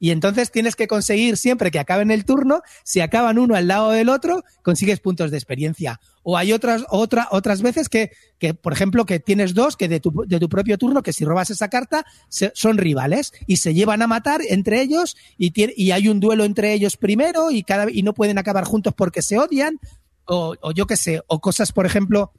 Y 0.02 0.10
entonces 0.10 0.50
tienes 0.52 0.76
que 0.76 0.88
conseguir 0.88 1.38
siempre 1.38 1.70
que 1.70 1.78
acaben 1.78 2.10
el 2.10 2.26
turno, 2.26 2.64
si 2.84 3.02
acaban 3.02 3.38
uno 3.38 3.54
al 3.54 3.68
lado 3.68 3.92
del 3.92 4.10
otro, 4.10 4.44
consigues 4.64 5.00
puntos 5.00 5.30
de 5.30 5.38
experiencia. 5.38 6.02
O 6.24 6.40
hay 6.40 6.54
otras, 6.54 6.84
otra, 6.90 7.28
otras 7.30 7.62
veces 7.62 7.88
que, 7.88 8.10
que, 8.40 8.56
por 8.56 8.74
ejemplo, 8.74 9.06
que 9.06 9.20
tienes 9.20 9.54
dos 9.54 9.78
que 9.78 9.88
de 9.88 10.00
tu, 10.00 10.24
de 10.26 10.40
tu 10.40 10.50
propio 10.50 10.80
turno, 10.80 11.04
que 11.04 11.14
si 11.14 11.24
robas 11.24 11.52
esa 11.52 11.70
carta, 11.70 12.04
son 12.30 12.80
rivales 12.80 13.32
y 13.46 13.58
se 13.58 13.76
llevan 13.76 14.02
a 14.02 14.08
matar 14.08 14.42
entre 14.50 14.82
ellos 14.82 15.16
y, 15.38 15.54
y 15.56 15.92
hay 15.92 16.08
un 16.08 16.20
duelo 16.20 16.46
entre 16.46 16.74
ellos 16.74 16.98
primero 16.98 17.52
y, 17.52 17.62
cada, 17.62 17.86
y 17.92 18.02
no 18.02 18.16
pueden 18.16 18.40
acabar 18.40 18.64
juntos 18.64 18.96
porque 18.98 19.22
se 19.22 19.38
odian. 19.38 19.80
O, 20.26 20.56
o 20.62 20.72
yo 20.72 20.88
qué 20.88 20.98
sé, 20.98 21.22
o 21.28 21.42
cosas, 21.42 21.72
por 21.74 21.86
ejemplo, 21.86 22.32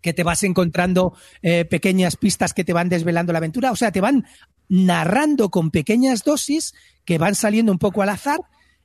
que 0.00 0.12
te 0.12 0.22
vas 0.22 0.42
encontrando 0.42 1.14
eh, 1.42 1.64
pequeñas 1.64 2.16
pistas 2.16 2.54
que 2.54 2.64
te 2.64 2.72
van 2.72 2.88
desvelando 2.88 3.32
la 3.32 3.38
aventura, 3.38 3.72
o 3.72 3.76
sea, 3.76 3.92
te 3.92 4.00
van 4.00 4.24
narrando 4.68 5.50
con 5.50 5.70
pequeñas 5.70 6.24
dosis 6.24 6.74
que 7.04 7.18
van 7.18 7.34
saliendo 7.34 7.72
un 7.72 7.78
poco 7.78 8.02
al 8.02 8.08
azar 8.10 8.40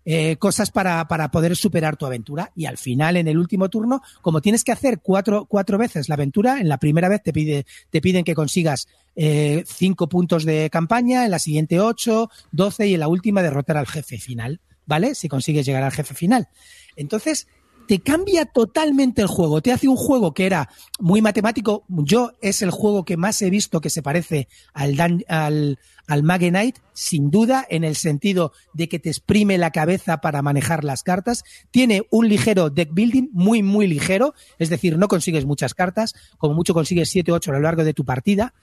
eh, 0.08 0.36
cosas 0.38 0.70
para, 0.70 1.08
para 1.08 1.32
poder 1.32 1.56
superar 1.56 1.98
tu 1.98 2.06
aventura. 2.06 2.52
Y 2.56 2.66
al 2.66 2.78
final, 2.78 3.18
en 3.18 3.28
el 3.28 3.40
último 3.40 3.70
turno, 3.70 4.02
como 4.22 4.40
tienes 4.40 4.64
que 4.64 4.72
hacer 4.72 5.00
cuatro, 5.02 5.46
cuatro 5.46 5.80
veces 5.80 6.10
la 6.10 6.14
aventura, 6.14 6.60
en 6.60 6.70
la 6.70 6.78
primera 6.78 7.10
vez 7.10 7.24
te, 7.24 7.34
pide, 7.34 7.66
te 7.90 8.02
piden 8.02 8.24
que 8.24 8.36
consigas 8.36 8.88
eh, 9.16 9.64
cinco 9.66 10.08
puntos 10.08 10.46
de 10.46 10.70
campaña, 10.70 11.26
en 11.26 11.32
la 11.32 11.40
siguiente 11.40 11.80
ocho, 11.80 12.30
doce 12.52 12.86
y 12.86 12.94
en 12.94 13.00
la 13.00 13.08
última 13.08 13.42
derrotar 13.42 13.78
al 13.78 13.88
jefe 13.88 14.20
final, 14.20 14.62
¿vale? 14.86 15.16
Si 15.16 15.28
consigues 15.28 15.66
llegar 15.66 15.82
al 15.82 15.92
jefe 15.92 16.14
final. 16.14 16.50
Entonces, 16.96 17.48
te 17.88 18.00
cambia 18.00 18.46
totalmente 18.46 19.22
el 19.22 19.28
juego. 19.28 19.62
Te 19.62 19.72
hace 19.72 19.88
un 19.88 19.96
juego 19.96 20.34
que 20.34 20.46
era 20.46 20.70
muy 21.00 21.22
matemático. 21.22 21.84
Yo 21.88 22.32
es 22.42 22.62
el 22.62 22.72
juego 22.72 23.06
que 23.06 23.18
más 23.18 23.42
he 23.42 23.50
visto 23.50 23.82
que 23.82 23.90
se 23.90 24.02
parece 24.02 24.48
al, 24.74 24.96
Dan- 24.96 25.24
al, 25.28 25.80
al 26.08 26.24
Mage 26.24 26.50
Knight, 26.50 26.78
sin 26.94 27.30
duda, 27.32 27.66
en 27.70 27.84
el 27.84 27.96
sentido 27.96 28.52
de 28.74 28.90
que 28.90 29.00
te 29.00 29.10
exprime 29.10 29.58
la 29.58 29.72
cabeza 29.72 30.18
para 30.22 30.42
manejar 30.42 30.84
las 30.84 31.04
cartas. 31.04 31.44
Tiene 31.72 32.04
un 32.12 32.28
ligero 32.30 32.70
deck 32.70 32.90
building, 32.94 33.30
muy, 33.34 33.64
muy 33.64 33.88
ligero. 33.88 34.34
Es 34.60 34.70
decir, 34.70 34.98
no 34.98 35.08
consigues 35.08 35.46
muchas 35.46 35.74
cartas. 35.74 36.14
Como 36.38 36.54
mucho 36.54 36.74
consigues 36.74 37.10
7 37.10 37.32
o 37.32 37.36
8 37.36 37.52
a 37.52 37.54
lo 37.56 37.62
largo 37.62 37.84
de 37.84 37.94
tu 37.94 38.06
partida 38.06 38.54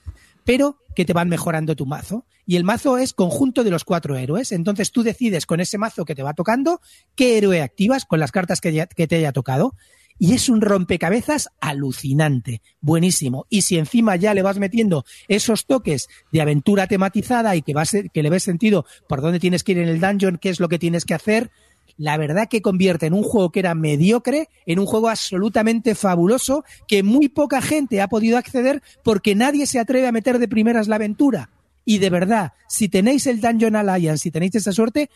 pero 0.45 0.77
que 0.95 1.05
te 1.05 1.13
van 1.13 1.29
mejorando 1.29 1.75
tu 1.75 1.85
mazo. 1.85 2.25
Y 2.45 2.57
el 2.57 2.63
mazo 2.63 2.97
es 2.97 3.13
conjunto 3.13 3.63
de 3.63 3.71
los 3.71 3.83
cuatro 3.83 4.17
héroes. 4.17 4.51
Entonces 4.51 4.91
tú 4.91 5.03
decides 5.03 5.45
con 5.45 5.59
ese 5.59 5.77
mazo 5.77 6.05
que 6.05 6.15
te 6.15 6.23
va 6.23 6.33
tocando 6.33 6.81
qué 7.15 7.37
héroe 7.37 7.61
activas 7.61 8.05
con 8.05 8.19
las 8.19 8.31
cartas 8.31 8.61
que, 8.61 8.87
te 8.87 9.15
haya 9.15 9.31
tocado. 9.31 9.75
Y 10.19 10.33
es 10.33 10.47
un 10.47 10.61
rompecabezas 10.61 11.49
alucinante, 11.59 12.61
buenísimo. 12.81 13.47
Y 13.49 13.63
si 13.63 13.77
encima 13.77 14.15
ya 14.15 14.33
le 14.33 14.43
vas 14.43 14.59
metiendo 14.59 15.05
esos 15.27 15.65
toques 15.65 16.07
de 16.31 16.41
aventura 16.41 16.85
tematizada 16.87 17.55
y 17.55 17.61
que, 17.61 17.73
vas, 17.73 17.91
que 17.91 18.23
le 18.23 18.29
ves 18.29 18.43
sentido 18.43 18.85
por 19.07 19.21
dónde 19.21 19.39
tienes 19.39 19.63
que 19.63 19.71
ir 19.71 19.79
en 19.79 19.89
el 19.89 19.99
dungeon, 19.99 20.37
qué 20.37 20.49
es 20.49 20.59
lo 20.59 20.69
que 20.69 20.77
tienes 20.77 21.05
que 21.05 21.15
hacer, 21.15 21.49
la 21.97 22.17
verdad 22.17 22.47
que 22.49 22.61
convierte 22.61 23.05
en 23.05 23.13
un 23.13 23.23
juego 23.23 23.51
que 23.51 23.59
era 23.59 23.75
mediocre 23.75 24.49
en 24.65 24.79
un 24.79 24.85
juego 24.85 25.09
absolutamente 25.09 25.95
fabuloso 25.95 26.63
que 26.87 27.03
muy 27.03 27.29
poca 27.29 27.61
gente 27.61 28.01
ha 28.01 28.07
podido 28.07 28.37
acceder 28.37 28.81
porque 29.03 29.35
nadie 29.35 29.67
se 29.67 29.79
atreve 29.79 30.07
a 30.07 30.11
meter 30.11 30.39
de 30.39 30.47
primeras 30.47 30.87
la 30.87 30.95
aventura. 30.95 31.49
Y 31.85 31.97
de 31.97 32.09
verdad, 32.09 32.53
si 32.67 32.87
tenéis 32.87 33.27
el 33.27 33.41
Dungeon 33.41 33.75
Alliance, 33.75 34.23
si 34.23 34.31
tenéis 34.31 34.55
esa 34.55 34.71
suerte, 34.71 35.09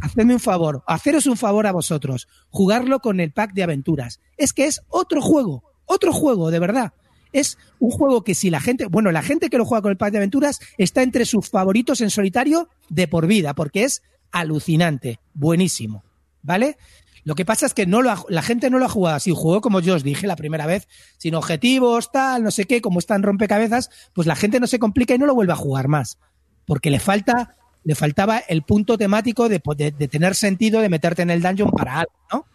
hacedme 0.00 0.34
un 0.34 0.40
favor, 0.40 0.82
haceros 0.86 1.26
un 1.26 1.36
favor 1.36 1.66
a 1.66 1.72
vosotros, 1.72 2.26
jugarlo 2.48 3.00
con 3.00 3.20
el 3.20 3.32
pack 3.32 3.52
de 3.52 3.62
aventuras. 3.62 4.20
Es 4.36 4.52
que 4.52 4.66
es 4.66 4.80
otro 4.88 5.20
juego, 5.20 5.62
otro 5.84 6.12
juego, 6.12 6.50
de 6.50 6.58
verdad. 6.58 6.94
Es 7.32 7.58
un 7.80 7.90
juego 7.90 8.24
que 8.24 8.34
si 8.34 8.48
la 8.48 8.60
gente, 8.60 8.86
bueno, 8.86 9.12
la 9.12 9.22
gente 9.22 9.50
que 9.50 9.58
lo 9.58 9.66
juega 9.66 9.82
con 9.82 9.90
el 9.90 9.98
pack 9.98 10.12
de 10.12 10.18
aventuras 10.18 10.58
está 10.78 11.02
entre 11.02 11.26
sus 11.26 11.50
favoritos 11.50 12.00
en 12.00 12.10
solitario 12.10 12.70
de 12.88 13.08
por 13.08 13.26
vida, 13.26 13.54
porque 13.54 13.84
es 13.84 14.02
alucinante, 14.32 15.20
buenísimo, 15.34 16.02
¿vale? 16.46 16.76
Lo 17.24 17.34
que 17.34 17.44
pasa 17.44 17.66
es 17.66 17.74
que 17.74 17.86
no 17.86 18.02
la 18.02 18.42
gente 18.42 18.70
no 18.70 18.78
lo 18.78 18.84
ha 18.86 18.88
jugado 18.88 19.16
así, 19.16 19.32
jugó 19.34 19.60
como 19.60 19.80
yo 19.80 19.96
os 19.96 20.04
dije 20.04 20.28
la 20.28 20.36
primera 20.36 20.64
vez, 20.66 20.86
sin 21.18 21.34
objetivos, 21.34 22.12
tal, 22.12 22.44
no 22.44 22.52
sé 22.52 22.66
qué, 22.66 22.80
como 22.80 23.00
están 23.00 23.24
rompecabezas, 23.24 23.90
pues 24.14 24.28
la 24.28 24.36
gente 24.36 24.60
no 24.60 24.68
se 24.68 24.78
complica 24.78 25.14
y 25.14 25.18
no 25.18 25.26
lo 25.26 25.34
vuelve 25.34 25.52
a 25.52 25.56
jugar 25.56 25.88
más, 25.88 26.18
porque 26.66 26.88
le 26.88 27.00
falta, 27.00 27.56
le 27.82 27.96
faltaba 27.96 28.38
el 28.38 28.62
punto 28.62 28.96
temático 28.96 29.48
de, 29.48 29.60
de- 29.76 29.90
de 29.90 30.08
tener 30.08 30.36
sentido 30.36 30.80
de 30.80 30.88
meterte 30.88 31.22
en 31.22 31.30
el 31.30 31.42
dungeon 31.42 31.72
para 31.72 31.98
algo, 32.00 32.12
¿no? 32.32 32.46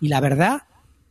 Y 0.00 0.08
la 0.08 0.20
verdad 0.20 0.62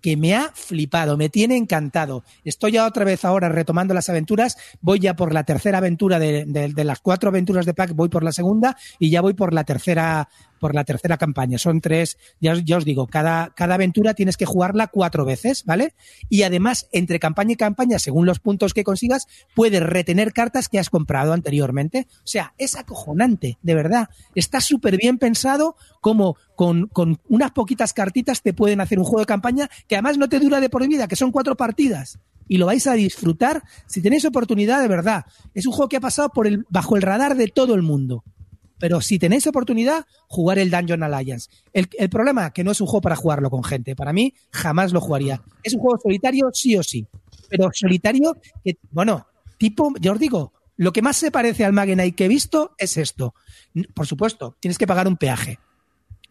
que 0.02 0.18
me 0.18 0.36
ha 0.36 0.52
flipado, 0.54 1.16
me 1.16 1.30
tiene 1.30 1.56
encantado. 1.56 2.24
Estoy 2.44 2.74
ya 2.74 2.86
otra 2.86 3.06
vez 3.06 3.24
ahora 3.24 3.48
retomando 3.48 3.94
las 3.94 4.10
aventuras, 4.10 4.58
voy 4.82 5.00
ya 5.00 5.16
por 5.16 5.34
la 5.34 5.46
tercera 5.46 5.78
aventura 5.78 6.20
de, 6.20 6.44
de- 6.46 6.74
de 6.74 6.84
las 6.84 7.00
cuatro 7.00 7.30
aventuras 7.30 7.66
de 7.66 7.74
pack, 7.76 7.94
voy 7.94 8.10
por 8.10 8.24
la 8.24 8.32
segunda 8.34 8.76
y 9.00 9.12
ya 9.12 9.22
voy 9.22 9.34
por 9.34 9.54
la 9.54 9.64
tercera 9.64 10.28
por 10.64 10.76
la 10.76 10.86
tercera 10.86 11.18
campaña. 11.18 11.58
Son 11.58 11.82
tres, 11.82 12.18
ya, 12.40 12.54
os- 12.54 12.86
digo, 12.86 13.06
cada, 13.08 13.54
cada 13.54 13.76
aventura 13.76 14.14
tienes 14.14 14.38
que 14.38 14.46
jugarla 14.46 14.88
cuatro 14.88 15.26
veces, 15.26 15.66
¿vale? 15.66 15.94
Y 16.30 16.44
además, 16.44 16.88
entre 16.94 17.20
campaña 17.20 17.52
y 17.52 17.56
campaña, 17.58 18.00
según 18.00 18.26
los 18.26 18.40
puntos 18.40 18.74
que 18.74 18.86
consigas, 18.86 19.28
puedes 19.56 19.84
retener 19.84 20.32
cartas 20.32 20.70
que 20.70 20.80
has 20.80 20.90
comprado 20.90 21.34
anteriormente. 21.34 22.08
O 22.20 22.28
sea, 22.28 22.54
es 22.58 22.78
acojonante, 22.78 23.58
de 23.62 23.76
verdad. 23.76 24.08
Está 24.36 24.62
súper 24.62 24.96
bien 24.96 25.18
pensado 25.18 25.76
como 26.00 26.38
con, 26.56 26.88
con 26.88 27.20
unas 27.28 27.52
poquitas 27.52 27.92
cartitas 27.92 28.42
te 28.42 28.54
pueden 28.54 28.80
hacer 28.80 29.00
un 29.00 29.06
juego 29.06 29.20
de 29.20 29.26
campaña 29.26 29.70
que 29.90 29.96
además 29.96 30.18
no 30.18 30.30
te 30.30 30.40
dura 30.40 30.62
de 30.62 30.70
por 30.70 30.88
vida, 30.88 31.10
que 31.10 31.18
son 31.18 31.32
cuatro 31.34 31.58
partidas. 31.58 32.20
y 32.48 32.58
lo 32.58 32.66
vais 32.68 32.86
a 32.88 32.94
disfrutar 32.94 33.64
si 33.88 34.02
tenéis 34.02 34.26
oportunidad 34.26 34.82
de 34.82 34.88
verdad. 34.90 35.26
Es 35.54 35.66
un 35.66 35.72
juego 35.74 35.88
que 35.90 35.98
ha 35.98 36.02
pasado 36.02 36.30
por 36.30 36.46
el, 36.46 36.66
bajo 36.70 36.96
el 36.98 37.02
radar 37.02 37.36
de 37.36 37.48
todo 37.48 37.74
el 37.74 37.82
mundo. 37.82 38.24
Pero 38.84 39.00
si 39.00 39.18
tenéis 39.18 39.48
oportunidad, 39.48 40.06
jugar 40.28 40.60
el 40.60 40.70
Dungeon 40.70 41.04
Alliance. 41.04 41.50
El, 41.72 41.88
el 41.98 42.10
problema 42.10 42.52
que 42.52 42.66
no 42.66 42.72
es 42.72 42.82
un 42.82 42.88
juego 42.88 43.00
para 43.00 43.16
jugarlo 43.16 43.50
con 43.50 43.64
gente. 43.64 43.96
Para 43.96 44.12
mí, 44.12 44.34
jamás 44.52 44.92
lo 44.92 45.00
jugaría. 45.00 45.42
Es 45.64 45.74
un 45.74 45.80
juego 45.80 45.98
solitario, 46.04 46.50
sí 46.52 46.76
o 46.76 46.84
sí. 46.84 47.08
Pero 47.48 47.70
solitario, 47.72 48.36
que, 48.62 48.76
bueno, 48.92 49.26
tipo, 49.58 49.94
yo 50.02 50.12
os 50.12 50.20
digo, 50.20 50.52
lo 50.76 50.92
que 50.92 51.02
más 51.02 51.16
se 51.16 51.32
parece 51.32 51.64
al 51.64 51.72
Magenite 51.72 52.12
que 52.12 52.26
he 52.26 52.28
visto 52.28 52.76
es 52.78 52.98
esto. 52.98 53.34
Por 53.94 54.06
supuesto, 54.06 54.58
tienes 54.60 54.78
que 54.78 54.86
pagar 54.86 55.08
un 55.08 55.16
peaje. 55.16 55.60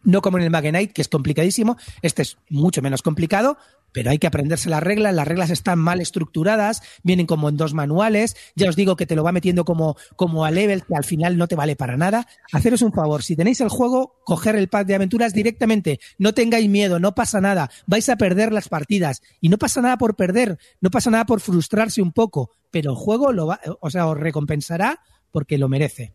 No 0.03 0.21
como 0.21 0.37
en 0.37 0.43
el 0.43 0.51
Magenite, 0.51 0.93
que 0.93 1.01
es 1.01 1.07
complicadísimo. 1.07 1.77
Este 2.03 2.21
es 2.21 2.37
mucho 2.51 2.83
menos 2.83 3.01
complicado, 3.01 3.57
pero 3.93 4.09
hay 4.09 4.17
que 4.17 4.27
aprenderse 4.27 4.69
las 4.69 4.83
reglas. 4.83 5.13
Las 5.13 5.27
reglas 5.27 5.49
están 5.51 5.79
mal 5.79 6.01
estructuradas, 6.01 6.81
vienen 7.03 7.25
como 7.25 7.47
en 7.47 7.55
dos 7.55 7.73
manuales. 7.73 8.35
Ya 8.55 8.67
os 8.67 8.75
digo 8.75 8.95
que 8.95 9.05
te 9.05 9.15
lo 9.15 9.23
va 9.23 9.31
metiendo 9.31 9.63
como, 9.63 9.95
como 10.15 10.43
a 10.43 10.51
level, 10.51 10.83
que 10.83 10.95
al 10.95 11.05
final 11.05 11.37
no 11.37 11.47
te 11.47 11.55
vale 11.55 11.75
para 11.75 11.95
nada. 11.95 12.27
Haceros 12.51 12.81
un 12.81 12.91
favor, 12.91 13.23
si 13.23 13.35
tenéis 13.35 13.61
el 13.61 13.69
juego, 13.69 14.19
coger 14.25 14.55
el 14.55 14.67
pack 14.67 14.87
de 14.87 14.95
aventuras 14.95 15.33
directamente. 15.33 15.99
No 16.17 16.33
tengáis 16.33 16.67
miedo, 16.69 16.99
no 16.99 17.15
pasa 17.15 17.39
nada. 17.39 17.69
Vais 17.85 18.09
a 18.09 18.17
perder 18.17 18.51
las 18.51 18.67
partidas. 18.67 19.21
Y 19.39 19.49
no 19.49 19.57
pasa 19.57 19.81
nada 19.81 19.97
por 19.97 20.15
perder, 20.15 20.57
no 20.81 20.89
pasa 20.89 21.11
nada 21.11 21.25
por 21.25 21.39
frustrarse 21.39 22.01
un 22.01 22.11
poco. 22.11 22.51
Pero 22.71 22.91
el 22.91 22.97
juego 22.97 23.31
lo 23.31 23.47
va, 23.47 23.59
o 23.79 23.89
sea, 23.89 24.07
os 24.07 24.17
recompensará 24.17 24.99
porque 25.31 25.57
lo 25.57 25.69
merece. 25.69 26.13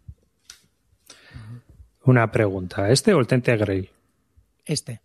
Una 2.04 2.30
pregunta, 2.32 2.90
¿este 2.90 3.12
o 3.12 3.20
el 3.20 3.26
Tente 3.26 3.56
Grail? 3.56 3.90
Este. 4.64 5.00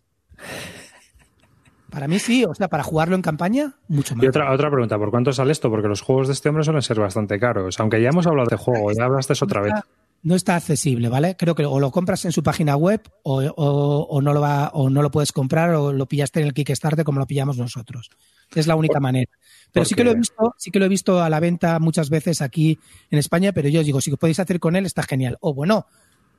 Para 1.94 2.08
mí 2.08 2.18
sí, 2.18 2.44
o 2.44 2.52
sea, 2.54 2.66
para 2.66 2.82
jugarlo 2.82 3.14
en 3.14 3.22
campaña, 3.22 3.74
mucho 3.86 4.16
más. 4.16 4.24
Y 4.24 4.26
otra, 4.26 4.52
otra 4.52 4.68
pregunta, 4.68 4.98
¿por 4.98 5.10
cuánto 5.12 5.32
sale 5.32 5.52
esto? 5.52 5.70
Porque 5.70 5.86
los 5.86 6.00
juegos 6.00 6.26
de 6.26 6.32
este 6.32 6.48
hombre 6.48 6.64
suelen 6.64 6.82
ser 6.82 6.98
bastante 6.98 7.38
caros. 7.38 7.78
Aunque 7.78 8.02
ya 8.02 8.08
hemos 8.08 8.26
hablado 8.26 8.48
de 8.50 8.56
juego, 8.56 8.90
ya 8.92 9.04
hablaste 9.04 9.32
otra 9.40 9.60
vez. 9.60 9.72
No 10.24 10.34
está 10.34 10.56
accesible, 10.56 11.08
¿vale? 11.08 11.36
Creo 11.36 11.54
que 11.54 11.64
o 11.66 11.78
lo 11.78 11.90
compras 11.92 12.24
en 12.24 12.32
su 12.32 12.42
página 12.42 12.76
web 12.76 13.00
o, 13.22 13.42
o- 13.42 14.06
o 14.10 14.22
no 14.22 14.32
lo 14.32 14.40
va, 14.40 14.70
o 14.72 14.90
no 14.90 15.02
lo 15.02 15.10
puedes 15.10 15.30
comprar 15.32 15.70
o 15.74 15.92
lo 15.92 16.06
pillaste 16.06 16.40
en 16.40 16.46
el 16.46 16.54
Kickstarter 16.54 17.04
como 17.04 17.20
lo 17.20 17.26
pillamos 17.26 17.58
nosotros. 17.58 18.10
Es 18.54 18.66
la 18.66 18.74
única 18.74 18.98
manera. 19.00 19.30
Pero 19.70 19.84
sí 19.84 19.94
que 19.94 20.02
lo 20.02 20.10
he 20.10 20.14
visto, 20.16 20.54
sí 20.58 20.70
que 20.72 20.78
lo 20.80 20.86
he 20.86 20.88
visto 20.88 21.22
a 21.22 21.28
la 21.30 21.38
venta 21.40 21.78
muchas 21.78 22.08
veces 22.10 22.42
aquí 22.42 22.78
en 23.10 23.18
España, 23.20 23.52
pero 23.52 23.68
yo 23.68 23.80
os 23.80 23.86
digo, 23.86 24.00
si 24.00 24.10
lo 24.10 24.16
podéis 24.16 24.40
hacer 24.40 24.58
con 24.60 24.74
él, 24.76 24.86
está 24.86 25.02
genial. 25.04 25.36
O 25.40 25.52
bueno, 25.54 25.86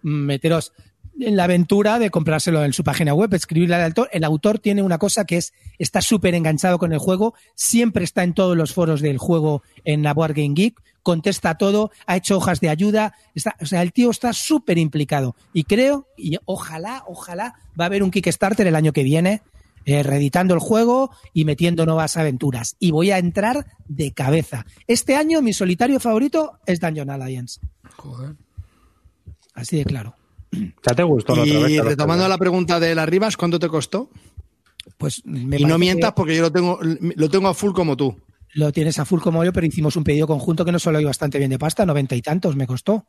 meteros 0.02 0.73
en 1.20 1.36
la 1.36 1.46
aventura 1.46 2.00
de 2.00 2.10
comprárselo 2.10 2.64
en 2.64 2.74
su 2.74 2.84
página 2.84 3.14
web, 3.14 3.34
escribirle 3.34 3.76
al 3.76 3.84
autor. 3.84 4.10
El 4.12 4.24
autor 4.24 4.60
tiene 4.60 4.82
una 4.82 4.98
cosa 4.98 5.26
que 5.26 5.38
es, 5.38 5.54
está 5.80 6.02
súper 6.02 6.36
enganchado 6.36 6.78
con 6.78 6.94
el 6.94 7.00
juego, 7.00 7.34
siempre 7.56 8.04
está 8.04 8.24
en 8.24 8.34
todos 8.34 8.58
los 8.58 8.74
foros 8.74 9.02
del 9.02 9.18
juego 9.18 9.64
en 9.84 10.04
la 10.04 10.14
Board 10.14 10.34
Game 10.34 10.54
Geek, 10.54 10.82
contesta 11.04 11.56
todo, 11.56 11.92
ha 12.08 12.18
hecho 12.18 12.38
hojas 12.38 12.60
de 12.60 12.70
ayuda, 12.70 13.14
está, 13.36 13.56
o 13.62 13.66
sea, 13.66 13.82
el 13.82 13.94
tío 13.94 14.10
está 14.10 14.34
súper 14.34 14.78
implicado. 14.78 15.36
Y 15.54 15.64
creo, 15.64 16.08
y 16.18 16.38
ojalá, 16.46 17.04
ojalá, 17.08 17.56
va 17.80 17.86
a 17.86 17.88
haber 17.88 18.04
un 18.04 18.12
Kickstarter 18.12 18.66
el 18.68 18.76
año 18.76 18.92
que 18.92 19.04
viene, 19.04 19.42
eh, 19.86 20.02
reeditando 20.02 20.56
el 20.56 20.60
juego 20.60 21.12
y 21.32 21.46
metiendo 21.46 21.86
nuevas 21.86 22.18
aventuras. 22.18 22.76
Y 22.80 22.90
voy 22.90 23.12
a 23.12 23.20
entrar 23.20 23.68
de 23.88 24.14
cabeza. 24.14 24.66
Este 24.88 25.16
año 25.16 25.44
mi 25.44 25.54
solitario 25.54 26.00
favorito 26.00 26.60
es 26.66 26.80
Dungeon 26.80 27.12
Alliance. 27.12 27.62
Joder. 27.96 28.36
Así 29.54 29.78
de 29.78 29.86
claro. 29.86 30.16
¿Ya 30.88 30.95
te 30.95 31.03
gustó 31.03 31.36
la 31.36 31.44
otra 31.44 31.60
vez? 31.60 31.72
Y 31.72 31.80
retomando 31.80 32.27
la 32.27 32.38
pregunta 32.38 32.80
de 32.80 32.95
las 32.95 33.07
Rivas, 33.07 33.38
¿cuánto 33.38 33.60
te 33.60 33.68
costó? 33.68 34.10
Pues 34.98 35.22
me 35.26 35.57
Y 35.60 35.65
no 35.65 35.77
mientas 35.77 36.11
que 36.11 36.15
porque 36.15 36.36
yo 36.36 36.44
lo 36.44 36.52
tengo, 36.52 36.80
lo 36.82 37.30
tengo 37.30 37.48
a 37.48 37.53
full 37.53 37.73
como 37.73 37.98
tú. 37.98 38.15
Lo 38.53 38.72
tienes 38.72 38.99
a 38.99 39.06
full 39.06 39.19
como 39.19 39.44
yo, 39.44 39.52
pero 39.52 39.68
hicimos 39.68 39.95
un 39.95 40.03
pedido 40.03 40.27
conjunto 40.27 40.64
que 40.64 40.72
no 40.72 40.80
solo 40.80 40.99
iba 40.99 41.10
bastante 41.10 41.38
bien 41.38 41.49
de 41.49 41.60
pasta, 41.60 41.86
noventa 41.86 42.15
y 42.15 42.22
tantos 42.22 42.56
me 42.56 42.68
costó. 42.68 43.06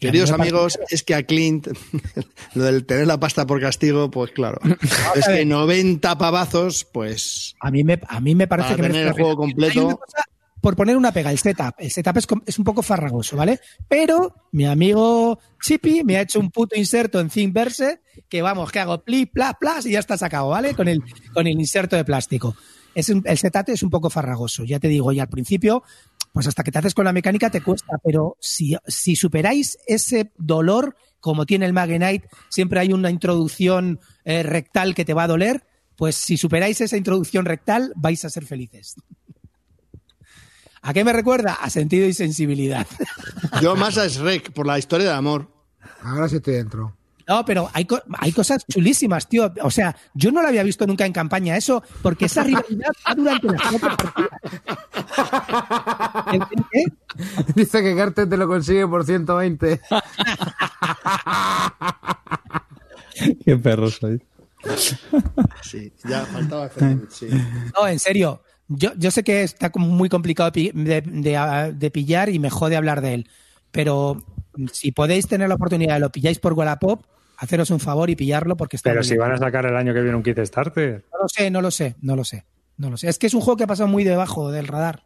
Queridos 0.00 0.30
amigos, 0.30 0.78
es 0.90 1.02
que 1.02 1.14
a 1.14 1.22
Clint, 1.22 1.68
lo 2.54 2.64
del 2.64 2.84
tener 2.84 3.06
la 3.06 3.18
pasta 3.18 3.46
por 3.46 3.60
castigo, 3.60 4.10
pues 4.10 4.30
claro. 4.30 4.60
es 5.14 5.26
que 5.26 5.44
90 5.44 6.18
pavazos, 6.18 6.84
pues 6.84 7.54
A 7.60 7.70
mí 7.70 7.82
me, 7.82 8.00
a 8.06 8.20
mí 8.20 8.34
me 8.34 8.46
parece 8.46 8.70
Para 8.70 8.82
que 8.82 8.88
tener 8.88 9.06
el 9.08 9.12
juego 9.12 9.36
completo. 9.36 9.80
Hay 9.80 9.86
una 9.86 9.96
cosa, 9.96 10.24
por 10.66 10.74
poner 10.74 10.96
una 10.96 11.12
pega, 11.12 11.30
el 11.30 11.38
setup. 11.38 11.76
El 11.78 11.92
setup 11.92 12.16
es, 12.44 12.58
un 12.58 12.64
poco 12.64 12.82
farragoso, 12.82 13.36
¿vale? 13.36 13.60
Pero 13.86 14.34
mi 14.50 14.66
amigo 14.66 15.38
Chippy 15.62 16.02
me 16.02 16.16
ha 16.16 16.22
hecho 16.22 16.40
un 16.40 16.50
puto 16.50 16.74
inserto 16.76 17.20
en 17.20 17.28
Thinverse 17.28 18.00
que 18.28 18.42
vamos, 18.42 18.72
que 18.72 18.80
hago 18.80 19.04
pli, 19.04 19.26
plas, 19.26 19.54
plas 19.60 19.86
y 19.86 19.92
ya 19.92 20.00
está 20.00 20.18
sacado, 20.18 20.48
¿vale? 20.48 20.74
Con 20.74 20.88
el, 20.88 21.00
con 21.32 21.46
el 21.46 21.52
inserto 21.52 21.94
de 21.94 22.04
plástico. 22.04 22.56
Es 22.96 23.08
un- 23.10 23.22
el 23.26 23.38
setup 23.38 23.68
es 23.68 23.84
un 23.84 23.90
poco 23.90 24.10
farragoso, 24.10 24.64
ya 24.64 24.80
te 24.80 24.88
digo, 24.88 25.12
y 25.12 25.20
al 25.20 25.28
principio, 25.28 25.84
pues 26.32 26.48
hasta 26.48 26.64
que 26.64 26.72
te 26.72 26.80
haces 26.80 26.94
con 26.94 27.04
la 27.04 27.12
mecánica 27.12 27.48
te 27.48 27.60
cuesta, 27.62 27.98
pero 28.02 28.36
si, 28.40 28.74
si 28.88 29.14
superáis 29.14 29.78
ese 29.86 30.32
dolor, 30.36 30.96
como 31.20 31.46
tiene 31.46 31.66
el 31.66 31.74
Magenite, 31.74 32.28
siempre 32.48 32.80
hay 32.80 32.92
una 32.92 33.10
introducción 33.12 34.00
eh, 34.24 34.42
rectal 34.42 34.96
que 34.96 35.04
te 35.04 35.14
va 35.14 35.22
a 35.22 35.28
doler, 35.28 35.62
pues 35.94 36.16
si 36.16 36.36
superáis 36.36 36.80
esa 36.80 36.96
introducción 36.96 37.44
rectal, 37.44 37.92
vais 37.94 38.24
a 38.24 38.30
ser 38.30 38.44
felices. 38.44 38.96
¿A 40.86 40.92
qué 40.94 41.02
me 41.04 41.12
recuerda? 41.12 41.54
A 41.54 41.68
sentido 41.68 42.06
y 42.06 42.12
sensibilidad. 42.14 42.86
yo 43.60 43.74
más 43.74 43.98
a 43.98 44.06
Shrek 44.06 44.52
por 44.52 44.66
la 44.68 44.78
historia 44.78 45.08
de 45.08 45.14
amor. 45.14 45.50
Ahora 46.02 46.28
sí 46.28 46.36
estoy 46.36 46.54
dentro. 46.54 46.96
No, 47.28 47.44
pero 47.44 47.68
hay, 47.72 47.84
co- 47.86 48.00
hay 48.18 48.30
cosas 48.30 48.64
chulísimas, 48.68 49.28
tío. 49.28 49.52
O 49.62 49.70
sea, 49.72 49.96
yo 50.14 50.30
no 50.30 50.42
lo 50.42 50.46
había 50.48 50.62
visto 50.62 50.86
nunca 50.86 51.04
en 51.04 51.12
campaña 51.12 51.56
eso, 51.56 51.82
porque 52.02 52.26
esa 52.26 52.44
rivalidad 52.44 52.90
va 53.04 53.14
durante 53.16 53.48
las 53.48 53.62
cuatro 53.62 53.96
partidas. 53.96 54.30
Dice 57.56 57.82
que 57.82 57.96
Carter 57.96 58.28
te 58.28 58.36
lo 58.36 58.46
consigue 58.46 58.86
por 58.86 59.04
120. 59.04 59.80
Qué 63.44 63.56
perro 63.56 63.90
soy. 63.90 64.22
Sí, 65.62 65.92
ya 66.08 66.24
faltaba 66.26 66.70
sí. 67.08 67.28
No, 67.76 67.88
en 67.88 67.98
serio. 67.98 68.40
Yo, 68.68 68.90
yo 68.96 69.10
sé 69.10 69.22
que 69.22 69.42
está 69.42 69.70
como 69.70 69.86
muy 69.86 70.08
complicado 70.08 70.50
de, 70.50 70.72
de- 71.04 71.36
a- 71.36 71.70
de 71.70 71.90
pillar 71.90 72.28
y 72.28 72.38
me 72.38 72.50
jode 72.50 72.76
hablar 72.76 73.00
de 73.00 73.14
él. 73.14 73.28
Pero 73.70 74.22
si 74.72 74.92
podéis 74.92 75.26
tener 75.28 75.48
la 75.48 75.54
oportunidad, 75.54 76.00
lo 76.00 76.10
pilláis 76.10 76.38
por 76.38 76.52
Wallapop, 76.54 77.04
haceros 77.38 77.70
un 77.70 77.78
favor 77.80 78.08
y 78.10 78.16
pillarlo 78.16 78.56
porque 78.56 78.76
está 78.76 78.90
Pero 78.90 79.02
si 79.02 79.10
bien. 79.10 79.20
van 79.20 79.32
a 79.32 79.38
sacar 79.38 79.66
el 79.66 79.76
año 79.76 79.92
que 79.94 80.00
viene 80.00 80.16
un 80.16 80.22
Kickstarter. 80.22 81.04
No 81.12 81.18
lo 81.22 81.28
sé, 81.28 81.50
no 81.50 81.60
lo 81.62 81.70
sé, 81.70 81.96
no 82.00 82.16
lo 82.16 82.24
sé. 82.24 82.44
No 82.78 82.90
lo 82.90 82.96
sé. 82.96 83.08
Es 83.08 83.18
que 83.18 83.26
es 83.26 83.34
un 83.34 83.40
juego 83.40 83.56
que 83.56 83.64
ha 83.64 83.66
pasado 83.68 83.88
muy 83.88 84.04
debajo 84.04 84.50
del 84.50 84.66
radar. 84.66 85.04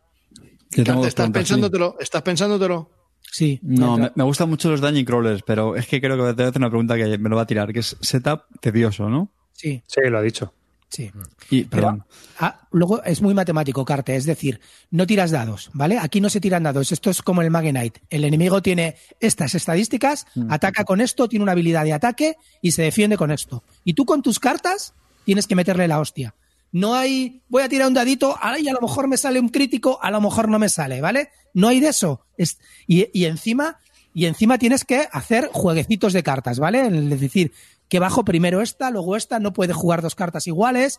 ¿Estás 0.73 1.31
pensándotelo? 1.31 1.97
¿Estás 2.01 2.23
pensándotelo? 2.23 2.91
Sí. 3.33 3.61
No, 3.63 3.97
me 4.15 4.25
gustan 4.25 4.49
mucho 4.49 4.71
los 4.71 4.81
Dungeon 4.81 5.05
Crawlers, 5.05 5.43
pero 5.43 5.77
es 5.77 5.87
que 5.87 6.01
creo 6.01 6.17
que 6.17 6.23
te 6.35 6.35
voy 6.35 6.45
a 6.45 6.49
hacer 6.49 6.61
una 6.61 6.71
pregunta 6.71 6.97
que 6.97 7.19
me 7.19 7.29
lo 7.29 7.37
va 7.37 7.43
a 7.43 7.47
tirar, 7.47 7.73
que 7.73 7.81
es 7.81 7.97
setup 8.01 8.43
tedioso, 8.61 9.09
¿no? 9.09 9.33
Sí, 9.53 9.83
Sí, 9.87 10.01
lo 10.09 10.19
ha 10.19 10.23
dicho. 10.23 10.55
Sí. 10.91 11.11
Y, 11.51 11.65
Pero 11.65 12.05
ah, 12.39 12.61
luego 12.73 13.03
es 13.05 13.23
muy 13.23 13.33
matemático, 13.33 13.85
Carte, 13.85 14.17
es 14.17 14.27
decir, 14.27 14.61
no 14.91 15.07
tiras 15.07 15.31
dados, 15.31 15.71
¿vale? 15.73 15.99
Aquí 15.99 16.21
no 16.21 16.29
se 16.29 16.41
tiran 16.41 16.65
dados, 16.65 16.93
esto 16.93 17.11
es 17.11 17.23
como 17.23 17.43
el 17.43 17.51
Magenite. 17.51 18.03
El 18.11 18.25
enemigo 18.25 18.61
tiene 18.61 18.97
estas 19.21 19.55
estadísticas, 19.55 20.27
ataca 20.49 20.85
con 20.85 21.01
esto, 21.01 21.29
tiene 21.29 21.43
una 21.45 21.53
habilidad 21.53 21.85
de 21.85 21.93
ataque 21.93 22.37
y 22.61 22.73
se 22.73 22.83
defiende 22.83 23.17
con 23.17 23.31
esto. 23.31 23.63
Y 23.85 23.95
tú 23.95 24.05
con 24.05 24.21
tus 24.23 24.39
cartas 24.39 24.95
tienes 25.25 25.47
que 25.47 25.55
meterle 25.57 25.89
la 25.89 26.01
hostia. 26.01 26.35
No 26.73 26.95
hay, 26.95 27.43
voy 27.49 27.63
a 27.65 27.69
tirar 27.69 27.89
un 27.89 27.95
dadito, 27.95 28.37
ay, 28.41 28.69
a 28.69 28.73
lo 28.73 28.81
mejor 28.81 29.09
me 29.09 29.17
sale 29.17 29.41
un 29.41 29.49
crítico, 29.49 29.99
a 30.03 30.11
lo 30.11 30.21
mejor 30.21 30.49
no 30.49 30.59
me 30.59 30.69
sale, 30.69 31.01
¿vale? 31.01 31.31
No 31.53 31.67
hay 31.69 31.81
de 31.81 31.89
eso. 31.89 32.25
Es- 32.37 32.59
y, 32.87 33.09
y 33.13 33.25
encima, 33.25 33.79
y 34.15 34.27
encima 34.27 34.57
tienes 34.57 34.85
que 34.85 35.09
hacer 35.11 35.51
jueguecitos 35.53 36.13
de 36.13 36.23
cartas, 36.23 36.61
¿vale? 36.61 36.87
Es 36.87 37.21
decir, 37.21 37.53
que 37.91 37.99
bajo 37.99 38.25
primero 38.25 38.63
esta, 38.63 38.91
luego 38.91 39.17
esta, 39.17 39.41
no 39.41 39.53
puede 39.53 39.75
jugar 39.75 40.01
dos 40.01 40.15
cartas 40.15 40.47
iguales. 40.47 40.99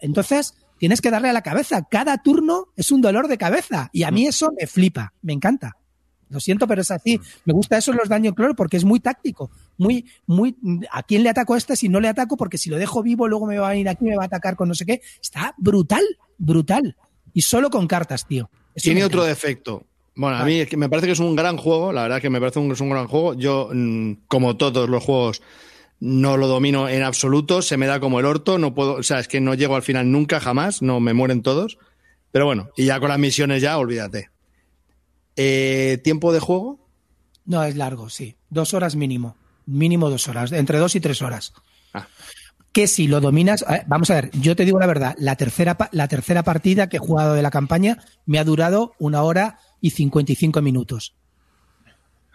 Entonces, 0.00 0.54
tienes 0.78 1.00
que 1.00 1.10
darle 1.10 1.30
a 1.30 1.32
la 1.32 1.42
cabeza. 1.42 1.86
Cada 1.88 2.18
turno 2.18 2.66
es 2.76 2.90
un 2.90 3.00
dolor 3.00 3.28
de 3.28 3.38
cabeza. 3.38 3.88
Y 3.92 4.02
a 4.02 4.10
mí 4.10 4.26
eso 4.26 4.50
me 4.58 4.66
flipa, 4.66 5.14
me 5.22 5.32
encanta. 5.32 5.78
Lo 6.28 6.40
siento, 6.40 6.66
pero 6.66 6.82
es 6.82 6.90
así. 6.90 7.20
Me 7.44 7.52
gusta 7.52 7.78
eso 7.78 7.92
en 7.92 7.98
los 7.98 8.08
daños 8.08 8.34
cloro 8.34 8.56
porque 8.56 8.76
es 8.76 8.84
muy 8.84 8.98
táctico. 8.98 9.52
Muy, 9.78 10.04
muy, 10.26 10.56
¿a 10.90 11.04
quién 11.04 11.22
le 11.22 11.30
ataco 11.30 11.54
a 11.54 11.58
este 11.58 11.76
si 11.76 11.88
no 11.88 12.00
le 12.00 12.08
ataco? 12.08 12.36
Porque 12.36 12.58
si 12.58 12.68
lo 12.68 12.76
dejo 12.78 13.04
vivo, 13.04 13.28
luego 13.28 13.46
me 13.46 13.58
va 13.58 13.68
a 13.68 13.76
ir 13.76 13.88
aquí, 13.88 14.04
me 14.04 14.16
va 14.16 14.24
a 14.24 14.26
atacar 14.26 14.56
con 14.56 14.68
no 14.68 14.74
sé 14.74 14.84
qué. 14.84 15.00
Está 15.22 15.54
brutal, 15.56 16.02
brutal. 16.36 16.96
Y 17.32 17.42
solo 17.42 17.70
con 17.70 17.86
cartas, 17.86 18.26
tío. 18.26 18.50
Eso 18.74 18.84
Tiene 18.84 19.04
otro 19.04 19.22
defecto. 19.22 19.86
Bueno, 20.16 20.36
a 20.36 20.44
mí 20.44 20.60
es 20.60 20.68
que 20.68 20.76
me 20.76 20.88
parece 20.88 21.06
que 21.06 21.12
es 21.12 21.20
un 21.20 21.36
gran 21.36 21.56
juego, 21.56 21.92
la 21.92 22.02
verdad 22.02 22.20
que 22.20 22.30
me 22.30 22.40
parece 22.40 22.58
un, 22.58 22.72
es 22.72 22.80
un 22.80 22.90
gran 22.90 23.06
juego. 23.06 23.34
Yo, 23.34 23.70
mm, 23.72 24.12
como 24.26 24.56
todos 24.56 24.88
los 24.88 25.04
juegos, 25.04 25.40
no 26.00 26.36
lo 26.36 26.48
domino 26.48 26.88
en 26.88 27.02
absoluto, 27.02 27.62
se 27.62 27.76
me 27.76 27.86
da 27.86 28.00
como 28.00 28.20
el 28.20 28.26
orto, 28.26 28.58
no 28.58 28.74
puedo, 28.74 28.94
o 28.94 29.02
sea, 29.02 29.20
es 29.20 29.28
que 29.28 29.40
no 29.40 29.54
llego 29.54 29.76
al 29.76 29.82
final 29.82 30.10
nunca, 30.10 30.40
jamás, 30.40 30.82
no 30.82 31.00
me 31.00 31.14
mueren 31.14 31.42
todos. 31.42 31.78
Pero 32.30 32.46
bueno, 32.46 32.70
y 32.76 32.86
ya 32.86 32.98
con 33.00 33.08
las 33.08 33.18
misiones 33.18 33.62
ya, 33.62 33.78
olvídate. 33.78 34.30
Eh, 35.36 36.00
¿Tiempo 36.02 36.32
de 36.32 36.40
juego? 36.40 36.88
No, 37.44 37.62
es 37.62 37.76
largo, 37.76 38.08
sí. 38.08 38.36
Dos 38.50 38.74
horas 38.74 38.96
mínimo. 38.96 39.36
Mínimo 39.66 40.10
dos 40.10 40.28
horas. 40.28 40.52
Entre 40.52 40.78
dos 40.78 40.94
y 40.94 41.00
tres 41.00 41.22
horas. 41.22 41.52
Ah. 41.92 42.08
que 42.72 42.88
si 42.88 43.06
lo 43.06 43.20
dominas, 43.20 43.64
vamos 43.86 44.10
a 44.10 44.14
ver, 44.16 44.30
yo 44.32 44.56
te 44.56 44.64
digo 44.64 44.80
la 44.80 44.88
verdad, 44.88 45.14
la 45.16 45.36
tercera, 45.36 45.76
la 45.92 46.08
tercera 46.08 46.42
partida 46.42 46.88
que 46.88 46.96
he 46.96 47.00
jugado 47.00 47.34
de 47.34 47.42
la 47.42 47.52
campaña 47.52 47.98
me 48.26 48.40
ha 48.40 48.44
durado 48.44 48.94
una 48.98 49.22
hora 49.22 49.60
y 49.80 49.90
55 49.90 50.60
minutos. 50.60 51.14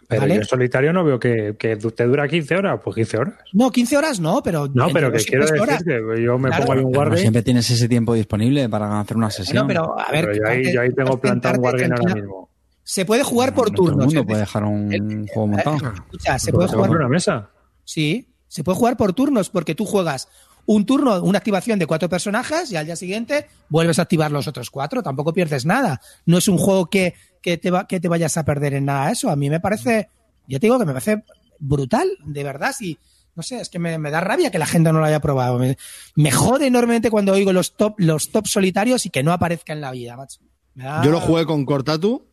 Pero 0.09 0.21
¿Vale? 0.23 0.33
yo 0.35 0.41
en 0.41 0.47
solitario 0.47 0.91
no 0.91 1.03
veo 1.03 1.19
que, 1.19 1.55
que 1.59 1.75
te 1.77 2.05
dura 2.07 2.27
15 2.27 2.55
horas, 2.55 2.79
pues 2.83 2.95
15 2.95 3.17
horas. 3.19 3.33
No, 3.53 3.69
15 3.71 3.95
horas 3.97 4.19
no, 4.19 4.41
pero. 4.43 4.67
No, 4.73 4.87
pero 4.91 5.11
que 5.11 5.19
quiero 5.19 5.45
decir 5.45 5.61
horas. 5.61 5.83
que 5.83 6.23
yo 6.23 6.37
me 6.39 6.49
Claro. 6.49 6.65
pongo 6.65 6.79
ahí 6.79 6.83
un 6.85 6.91
Pero 6.91 7.09
no 7.11 7.15
siempre 7.17 7.43
tienes 7.43 7.69
ese 7.69 7.87
tiempo 7.87 8.15
disponible 8.15 8.67
para 8.69 8.99
hacer 8.99 9.15
una 9.15 9.29
sesión. 9.29 9.67
Bueno, 9.67 9.93
pero 9.95 9.99
a 9.99 10.11
ver. 10.11 10.25
pero 10.25 10.37
yo 10.37 10.47
ahí, 10.51 10.63
que- 10.63 10.73
yo 10.73 10.81
ahí 10.81 10.89
tengo 10.95 11.19
plantado 11.21 11.59
un 11.59 11.63
Wargame 11.63 11.93
ahora 11.95 12.15
mismo. 12.15 12.49
Se 12.83 13.05
puede 13.05 13.23
jugar 13.23 13.53
por 13.53 13.69
No 13.69 13.75
todo 13.75 13.85
el 13.85 13.91
turnos. 13.93 14.05
mundo 14.07 14.25
puede 14.25 14.39
dejar 14.39 14.63
un 14.63 15.27
juego 15.27 15.47
montado. 15.47 15.77
escucha, 15.93 16.39
se 16.39 16.51
puede 16.51 16.67
jugar. 16.69 16.89
una 16.89 17.07
mesa. 17.07 17.49
Sí, 17.85 18.27
se 18.47 18.63
puede 18.63 18.79
jugar 18.79 18.97
por 18.97 19.13
turnos 19.13 19.51
porque 19.51 19.75
tú 19.75 19.85
juegas 19.85 20.27
un 20.65 20.85
turno, 20.87 21.21
una 21.23 21.37
activación 21.37 21.77
de 21.79 21.85
cuatro 21.85 22.09
personajes 22.09 22.71
y 22.71 22.75
al 22.77 22.85
día 22.87 22.95
siguiente 22.95 23.45
vuelves 23.69 23.99
a 23.99 24.03
activar 24.03 24.31
los 24.31 24.47
otros 24.47 24.71
cuatro. 24.71 25.03
Tampoco 25.03 25.33
pierdes 25.33 25.65
nada. 25.67 26.01
No 26.25 26.39
es 26.39 26.47
un 26.47 26.57
juego 26.57 26.89
que, 26.89 27.13
que, 27.41 27.57
te, 27.57 27.71
va, 27.71 27.87
que 27.87 27.99
te 27.99 28.07
vayas 28.07 28.37
a 28.37 28.45
perder 28.45 28.73
en 28.73 28.85
nada 28.85 29.11
eso. 29.11 29.29
A 29.29 29.35
mí 29.35 29.49
me 29.49 29.59
parece, 29.59 30.09
yo 30.47 30.59
te 30.59 30.67
digo 30.67 30.79
que 30.79 30.85
me 30.85 30.93
parece 30.93 31.23
brutal, 31.59 32.09
de 32.25 32.43
verdad. 32.43 32.73
Sí, 32.77 32.97
no 33.35 33.43
sé, 33.43 33.61
es 33.61 33.69
que 33.69 33.79
me, 33.79 33.97
da 33.97 34.21
rabia 34.21 34.51
que 34.51 34.59
la 34.59 34.65
gente 34.65 34.91
no 34.91 34.99
lo 34.99 35.05
haya 35.05 35.21
probado. 35.21 35.59
Me, 35.59 36.31
jode 36.31 36.67
enormemente 36.67 37.09
cuando 37.09 37.33
oigo 37.33 37.53
los 37.53 37.75
top, 37.75 37.95
los 37.97 38.31
top 38.31 38.47
solitarios 38.47 39.05
y 39.05 39.09
que 39.09 39.23
no 39.23 39.31
aparezca 39.31 39.73
en 39.73 39.81
la 39.81 39.91
vida, 39.91 40.17
macho. 40.17 40.39
Yo 40.75 41.11
lo 41.11 41.19
jugué 41.19 41.45
con 41.45 41.65
Cortatu 41.65 42.27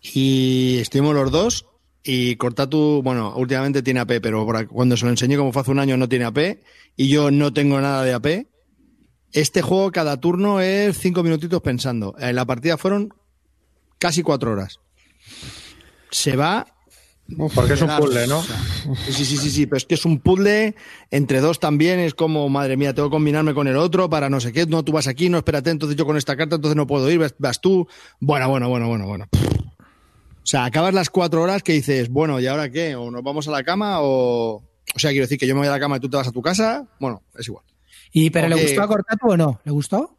y 0.00 0.78
estuvimos 0.78 1.14
los 1.14 1.30
dos. 1.30 1.66
Y 2.02 2.36
Cortatu, 2.36 3.02
bueno, 3.02 3.34
últimamente 3.36 3.82
tiene 3.82 4.00
AP, 4.00 4.20
pero 4.22 4.46
cuando 4.68 4.96
se 4.96 5.04
lo 5.04 5.10
enseñé 5.10 5.36
como 5.36 5.52
fue 5.52 5.62
hace 5.62 5.70
un 5.72 5.78
año 5.78 5.96
no 5.96 6.08
tiene 6.08 6.24
AP. 6.24 6.60
Y 6.96 7.08
yo 7.08 7.30
no 7.30 7.52
tengo 7.52 7.80
nada 7.80 8.04
de 8.04 8.14
AP. 8.14 8.46
Este 9.32 9.60
juego, 9.60 9.92
cada 9.92 10.18
turno 10.18 10.60
es 10.60 10.98
cinco 10.98 11.22
minutitos 11.22 11.60
pensando. 11.60 12.14
En 12.18 12.34
la 12.34 12.46
partida 12.46 12.78
fueron 12.78 13.12
casi 13.98 14.22
cuatro 14.22 14.52
horas. 14.52 14.80
Se 16.10 16.36
va. 16.36 16.66
Porque 17.54 17.74
es 17.74 17.82
un 17.82 17.94
puzzle, 17.98 18.26
¿no? 18.26 18.42
Sí, 18.42 19.12
sí, 19.12 19.24
sí, 19.26 19.36
sí, 19.36 19.50
sí, 19.50 19.66
pero 19.66 19.76
es 19.76 19.84
que 19.84 19.96
es 19.96 20.04
un 20.06 20.18
puzzle 20.18 20.74
entre 21.10 21.42
dos 21.42 21.60
también, 21.60 21.98
es 21.98 22.14
como, 22.14 22.48
madre 22.48 22.78
mía, 22.78 22.94
tengo 22.94 23.10
que 23.10 23.16
combinarme 23.16 23.52
con 23.52 23.68
el 23.68 23.76
otro 23.76 24.08
para 24.08 24.30
no 24.30 24.40
sé 24.40 24.50
qué, 24.50 24.64
no, 24.64 24.82
tú 24.82 24.92
vas 24.92 25.08
aquí, 25.08 25.28
no, 25.28 25.36
espérate, 25.36 25.68
entonces 25.68 25.94
yo 25.94 26.06
con 26.06 26.16
esta 26.16 26.38
carta, 26.38 26.56
entonces 26.56 26.74
no 26.74 26.86
puedo 26.86 27.10
ir, 27.10 27.18
vas, 27.18 27.34
vas 27.38 27.60
tú. 27.60 27.86
Bueno, 28.18 28.48
bueno, 28.48 28.70
bueno, 28.70 28.88
bueno, 28.88 29.06
bueno. 29.06 29.26
O 29.32 30.50
sea, 30.50 30.64
acabas 30.64 30.94
las 30.94 31.10
cuatro 31.10 31.42
horas 31.42 31.62
que 31.62 31.74
dices, 31.74 32.08
bueno, 32.08 32.40
¿y 32.40 32.46
ahora 32.46 32.70
qué? 32.70 32.96
¿O 32.96 33.10
nos 33.10 33.22
vamos 33.22 33.46
a 33.46 33.50
la 33.50 33.62
cama 33.62 33.98
o...? 34.00 34.62
O 34.94 34.98
sea, 34.98 35.10
quiero 35.10 35.24
decir 35.24 35.38
que 35.38 35.46
yo 35.46 35.54
me 35.54 35.58
voy 35.58 35.68
a 35.68 35.72
la 35.72 35.80
cama 35.80 35.98
y 35.98 36.00
tú 36.00 36.08
te 36.08 36.16
vas 36.16 36.28
a 36.28 36.32
tu 36.32 36.40
casa. 36.40 36.88
Bueno, 36.98 37.22
es 37.38 37.46
igual. 37.46 37.62
¿Y 38.10 38.30
pero 38.30 38.48
le 38.48 38.62
gustó 38.62 38.80
a 38.80 38.88
Cortatu 38.88 39.32
o 39.32 39.36
no? 39.36 39.60
¿Le 39.64 39.70
gustó? 39.70 40.16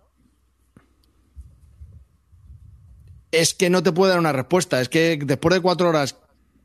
Es 3.32 3.54
que 3.54 3.70
no 3.70 3.84
te 3.84 3.92
puedo 3.92 4.10
dar 4.10 4.20
una 4.20 4.34
respuesta, 4.34 4.82
es 4.82 4.90
que 4.90 5.20
después 5.24 5.54
de 5.54 5.62
cuatro 5.62 5.90
horas 5.90 6.16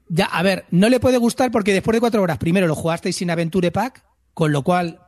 Ya, 0.09 0.27
a 0.27 0.43
ver, 0.43 0.65
no 0.71 0.89
le 0.89 1.01
puede 1.01 1.19
gustar 1.19 1.51
porque 1.51 1.73
después 1.73 1.95
de 1.95 2.01
cuatro 2.01 2.23
horas, 2.23 2.39
primero 2.39 2.67
lo 2.67 2.75
jugasteis 2.75 3.17
sin 3.17 3.31
Aventure 3.31 3.71
Pack, 3.71 4.05
con 4.33 4.53
lo 4.53 4.63
cual, 4.63 5.01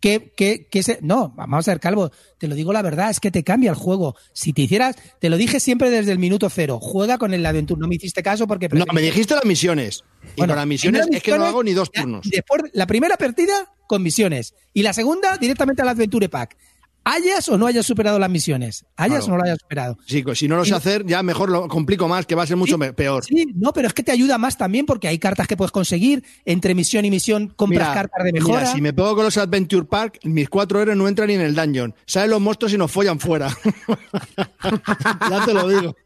¿qué, 0.00 0.32
qué, 0.36 0.66
qué 0.70 0.82
se... 0.82 0.98
No, 1.02 1.32
vamos 1.36 1.68
a 1.68 1.70
ver, 1.72 1.80
Calvo, 1.80 2.10
te 2.38 2.48
lo 2.48 2.54
digo 2.54 2.72
la 2.72 2.82
verdad, 2.82 3.10
es 3.10 3.20
que 3.20 3.30
te 3.30 3.42
cambia 3.44 3.70
el 3.70 3.76
juego. 3.76 4.16
Si 4.32 4.52
te 4.52 4.62
hicieras, 4.62 4.96
te 5.20 5.30
lo 5.30 5.36
dije 5.36 5.60
siempre 5.60 5.90
desde 5.90 6.12
el 6.12 6.18
minuto 6.18 6.48
cero, 6.50 6.78
juega 6.80 7.18
con 7.18 7.34
el 7.34 7.44
Aventure, 7.44 7.80
no 7.80 7.88
me 7.88 7.96
hiciste 7.96 8.22
caso 8.22 8.46
porque... 8.46 8.68
No, 8.68 8.84
me 8.92 9.02
dijiste 9.02 9.34
las 9.34 9.44
misiones. 9.44 10.04
Y 10.22 10.38
Bueno, 10.38 10.52
con 10.52 10.58
las 10.58 10.66
misiones 10.66 11.06
es 11.10 11.22
que 11.22 11.36
no 11.36 11.44
hago 11.44 11.62
ni 11.62 11.72
dos 11.72 11.90
turnos. 11.90 12.28
Después, 12.30 12.62
la 12.72 12.86
primera 12.86 13.16
partida 13.16 13.74
con 13.86 14.02
misiones 14.02 14.54
y 14.72 14.82
la 14.82 14.92
segunda 14.92 15.36
directamente 15.36 15.82
al 15.82 15.88
Adventure 15.88 16.28
Pack. 16.28 16.56
Hayas 17.04 17.48
o 17.48 17.58
no 17.58 17.66
hayas 17.66 17.84
superado 17.84 18.18
las 18.18 18.30
misiones. 18.30 18.84
Hayas 18.96 19.18
Claro. 19.20 19.24
o 19.26 19.28
no 19.30 19.36
lo 19.36 19.44
hayas 19.44 19.58
superado. 19.60 19.98
Sí, 20.06 20.22
pues 20.22 20.38
si 20.38 20.48
no 20.48 20.56
lo 20.56 20.64
sé 20.64 20.74
hacer, 20.74 21.04
ya 21.06 21.22
mejor 21.22 21.50
lo 21.50 21.68
complico 21.68 22.08
más, 22.08 22.24
que 22.26 22.34
va 22.34 22.44
a 22.44 22.46
ser 22.46 22.56
mucho 22.56 22.76
Sí, 22.80 22.92
peor. 22.96 23.24
Sí, 23.24 23.46
no, 23.54 23.72
pero 23.72 23.88
es 23.88 23.94
que 23.94 24.02
te 24.02 24.10
ayuda 24.12 24.38
más 24.38 24.56
también 24.56 24.86
porque 24.86 25.08
hay 25.08 25.18
cartas 25.18 25.46
que 25.46 25.56
puedes 25.56 25.70
conseguir. 25.72 26.24
Entre 26.44 26.74
misión 26.74 27.04
y 27.04 27.10
misión 27.10 27.48
compras 27.54 27.88
Mira, 27.88 27.94
cartas 27.94 28.24
de 28.24 28.32
mira, 28.32 28.44
mejora. 28.44 28.66
si 28.66 28.80
me 28.80 28.92
pego 28.92 29.14
con 29.14 29.24
los 29.24 29.36
Adventure 29.36 29.86
Park, 29.86 30.18
mis 30.24 30.48
cuatro 30.48 30.80
héroes 30.80 30.96
no 30.96 31.06
entran 31.06 31.28
ni 31.28 31.34
en 31.34 31.42
el 31.42 31.54
dungeon. 31.54 31.94
Salen 32.06 32.30
los 32.30 32.40
monstruos 32.40 32.72
y 32.72 32.78
nos 32.78 32.90
follan 32.90 33.20
fuera. 33.20 33.54
ya 35.30 35.44
te 35.44 35.54
lo 35.54 35.68
digo. 35.68 35.96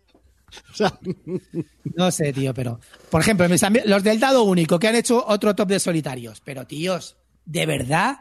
O 0.73 0.75
sea, 0.75 0.99
No 1.95 2.11
sé, 2.11 2.33
tío, 2.33 2.55
pero. 2.55 2.81
Por 3.11 3.21
ejemplo, 3.21 3.47
los 3.85 4.03
del 4.03 4.19
dado 4.21 4.43
único 4.45 4.79
que 4.79 4.89
han 4.89 4.97
hecho 4.97 5.25
otro 5.27 5.55
top 5.55 5.69
de 5.69 5.79
solitarios. 5.79 6.41
Pero, 6.45 6.67
tíos, 6.67 7.17
de 7.45 7.67
verdad 7.67 8.19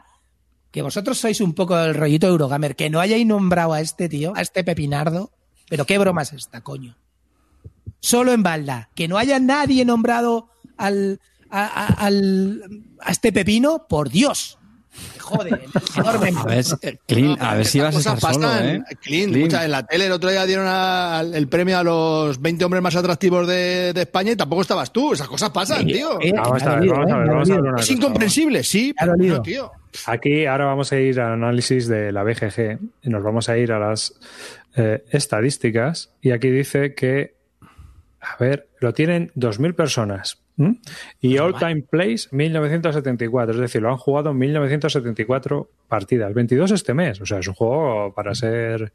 que 0.70 0.82
vosotros 0.82 1.18
sois 1.18 1.40
un 1.40 1.54
poco 1.54 1.76
del 1.76 1.94
rollito 1.94 2.26
Eurogamer, 2.26 2.76
que 2.76 2.90
no 2.90 3.00
hayáis 3.00 3.26
nombrado 3.26 3.72
a 3.72 3.80
este 3.80 4.08
tío, 4.08 4.32
a 4.36 4.42
este 4.42 4.64
pepinardo. 4.64 5.30
Pero 5.68 5.84
qué 5.84 5.98
broma 5.98 6.22
es 6.22 6.32
esta, 6.32 6.60
coño. 6.62 6.96
Solo 8.00 8.32
en 8.32 8.42
balda. 8.42 8.90
Que 8.94 9.08
no 9.08 9.18
haya 9.18 9.38
nadie 9.38 9.84
nombrado 9.84 10.48
al. 10.76 11.20
A, 11.50 11.64
a- 11.64 12.06
al- 12.06 12.62
a 13.00 13.10
este 13.10 13.32
pepino, 13.32 13.86
por 13.88 14.10
Dios. 14.10 14.58
Me 15.14 15.18
Jode, 15.20 15.50
enorme. 15.96 16.32
A 16.36 16.44
ver, 16.44 16.64
Clean, 17.06 17.36
a 17.40 17.54
ver 17.54 17.66
si 17.66 17.78
vas 17.80 17.94
a 17.94 17.98
estar 17.98 18.14
cosas 18.16 18.34
solo, 18.34 18.48
pasan. 18.48 18.66
¿eh? 18.68 18.82
Clean, 19.00 19.30
Clean. 19.30 19.36
escucha, 19.36 19.64
en 19.64 19.70
la 19.70 19.86
tele 19.86 20.06
el 20.06 20.12
otro 20.12 20.28
día 20.30 20.44
dieron 20.44 20.66
a- 20.68 21.20
el 21.20 21.48
premio 21.48 21.78
a 21.78 21.82
los 21.84 22.40
20 22.40 22.64
hombres 22.64 22.82
más 22.82 22.96
atractivos 22.96 23.46
de, 23.46 23.92
de 23.94 24.00
España 24.02 24.32
y 24.32 24.36
tampoco 24.36 24.62
estabas 24.62 24.92
tú. 24.92 25.12
Esas 25.14 25.28
cosas 25.28 25.50
pasan, 25.50 25.86
tío. 25.86 26.20
Eh, 26.20 26.32
Vamos 26.34 26.62
me 26.62 26.68
ha 26.68 26.72
a 26.72 26.80
ver, 26.80 26.88
dolido, 26.88 26.94
vamos 26.94 27.12
a 27.12 27.16
ver, 27.16 27.24
me 27.26 27.30
ha 27.30 27.32
vamos 27.34 27.48
a 27.50 27.52
ver 27.52 27.56
dolido. 27.60 27.72
una 27.74 27.80
es 27.82 27.90
incomprensible, 27.90 28.64
sí, 28.64 28.94
pero 28.98 29.40
tío. 29.42 29.70
Aquí 30.06 30.46
ahora 30.46 30.66
vamos 30.66 30.92
a 30.92 30.98
ir 30.98 31.20
al 31.20 31.32
análisis 31.32 31.88
de 31.88 32.12
la 32.12 32.22
BGG 32.22 32.78
y 33.02 33.08
nos 33.08 33.22
vamos 33.22 33.48
a 33.48 33.58
ir 33.58 33.72
a 33.72 33.78
las 33.78 34.18
eh, 34.76 35.04
estadísticas. 35.10 36.14
Y 36.20 36.30
aquí 36.30 36.50
dice 36.50 36.94
que, 36.94 37.34
a 38.20 38.36
ver, 38.38 38.68
lo 38.80 38.92
tienen 38.92 39.30
2.000 39.34 39.74
personas 39.74 40.42
y 41.20 41.38
All 41.38 41.54
Time 41.56 41.82
Plays 41.82 42.32
1974, 42.32 43.54
es 43.54 43.60
decir, 43.60 43.80
lo 43.80 43.90
han 43.90 43.96
jugado 43.96 44.30
en 44.30 44.38
1974 44.38 45.70
partidas, 45.86 46.34
22 46.34 46.72
este 46.72 46.94
mes, 46.94 47.20
o 47.20 47.26
sea, 47.26 47.38
es 47.38 47.48
un 47.48 47.54
juego 47.54 48.12
para 48.14 48.34
ser 48.34 48.92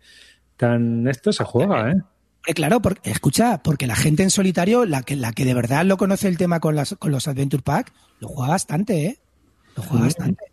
tan... 0.58 1.08
Esto 1.08 1.32
se 1.32 1.44
juega, 1.44 1.92
¿eh? 1.92 1.94
Hombre, 1.94 2.54
claro, 2.54 2.82
porque, 2.82 3.10
escucha, 3.10 3.64
porque 3.64 3.88
la 3.88 3.96
gente 3.96 4.24
en 4.24 4.30
solitario, 4.30 4.86
la 4.86 5.04
que, 5.04 5.16
la 5.16 5.32
que 5.32 5.46
de 5.46 5.54
verdad 5.54 5.86
lo 5.86 5.96
conoce 5.96 6.28
el 6.28 6.38
tema 6.38 6.60
con, 6.60 6.76
las, 6.76 6.96
con 6.96 7.12
los 7.12 7.30
Adventure 7.30 7.64
Pack, 7.64 7.94
lo 8.20 8.28
juega 8.28 8.50
bastante, 8.52 9.06
¿eh? 9.06 9.20
Lo 9.78 9.84
juega 9.84 10.06
bastante. 10.06 10.44